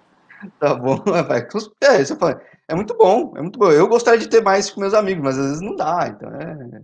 Tá 0.59 0.73
bom, 0.75 0.97
vai. 1.07 1.47
É, 1.81 2.01
isso 2.01 2.17
é 2.67 2.75
muito 2.75 2.93
bom, 2.97 3.33
é 3.37 3.41
muito 3.41 3.57
bom. 3.57 3.71
Eu 3.71 3.87
gostaria 3.87 4.19
de 4.19 4.27
ter 4.27 4.43
mais 4.43 4.69
com 4.69 4.81
meus 4.81 4.93
amigos, 4.93 5.23
mas 5.23 5.39
às 5.39 5.45
vezes 5.45 5.61
não 5.61 5.73
dá, 5.73 6.09
então 6.09 6.29
é. 6.35 6.81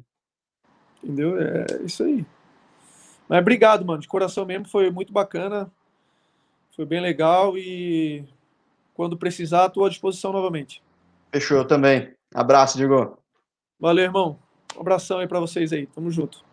Entendeu? 1.04 1.38
É 1.38 1.66
isso 1.84 2.06
aí. 2.06 2.26
Mas 3.28 3.42
obrigado, 3.42 3.86
mano. 3.86 4.00
De 4.00 4.08
coração 4.08 4.46
mesmo, 4.46 4.66
foi 4.66 4.90
muito 4.90 5.12
bacana. 5.12 5.70
Foi 6.74 6.86
bem 6.86 7.02
legal 7.02 7.58
e 7.58 8.24
quando 8.94 9.18
precisar, 9.18 9.66
estou 9.66 9.86
à 9.86 9.90
disposição 9.90 10.32
novamente. 10.32 10.82
Fechou, 11.30 11.58
eu 11.58 11.68
também. 11.68 12.14
Abraço, 12.34 12.78
Diego. 12.78 13.19
Valeu, 13.80 14.04
irmão. 14.04 14.38
Um 14.76 14.82
abração 14.82 15.20
aí 15.20 15.28
para 15.28 15.40
vocês 15.40 15.72
aí. 15.72 15.86
Tamo 15.88 16.12
junto. 16.12 16.49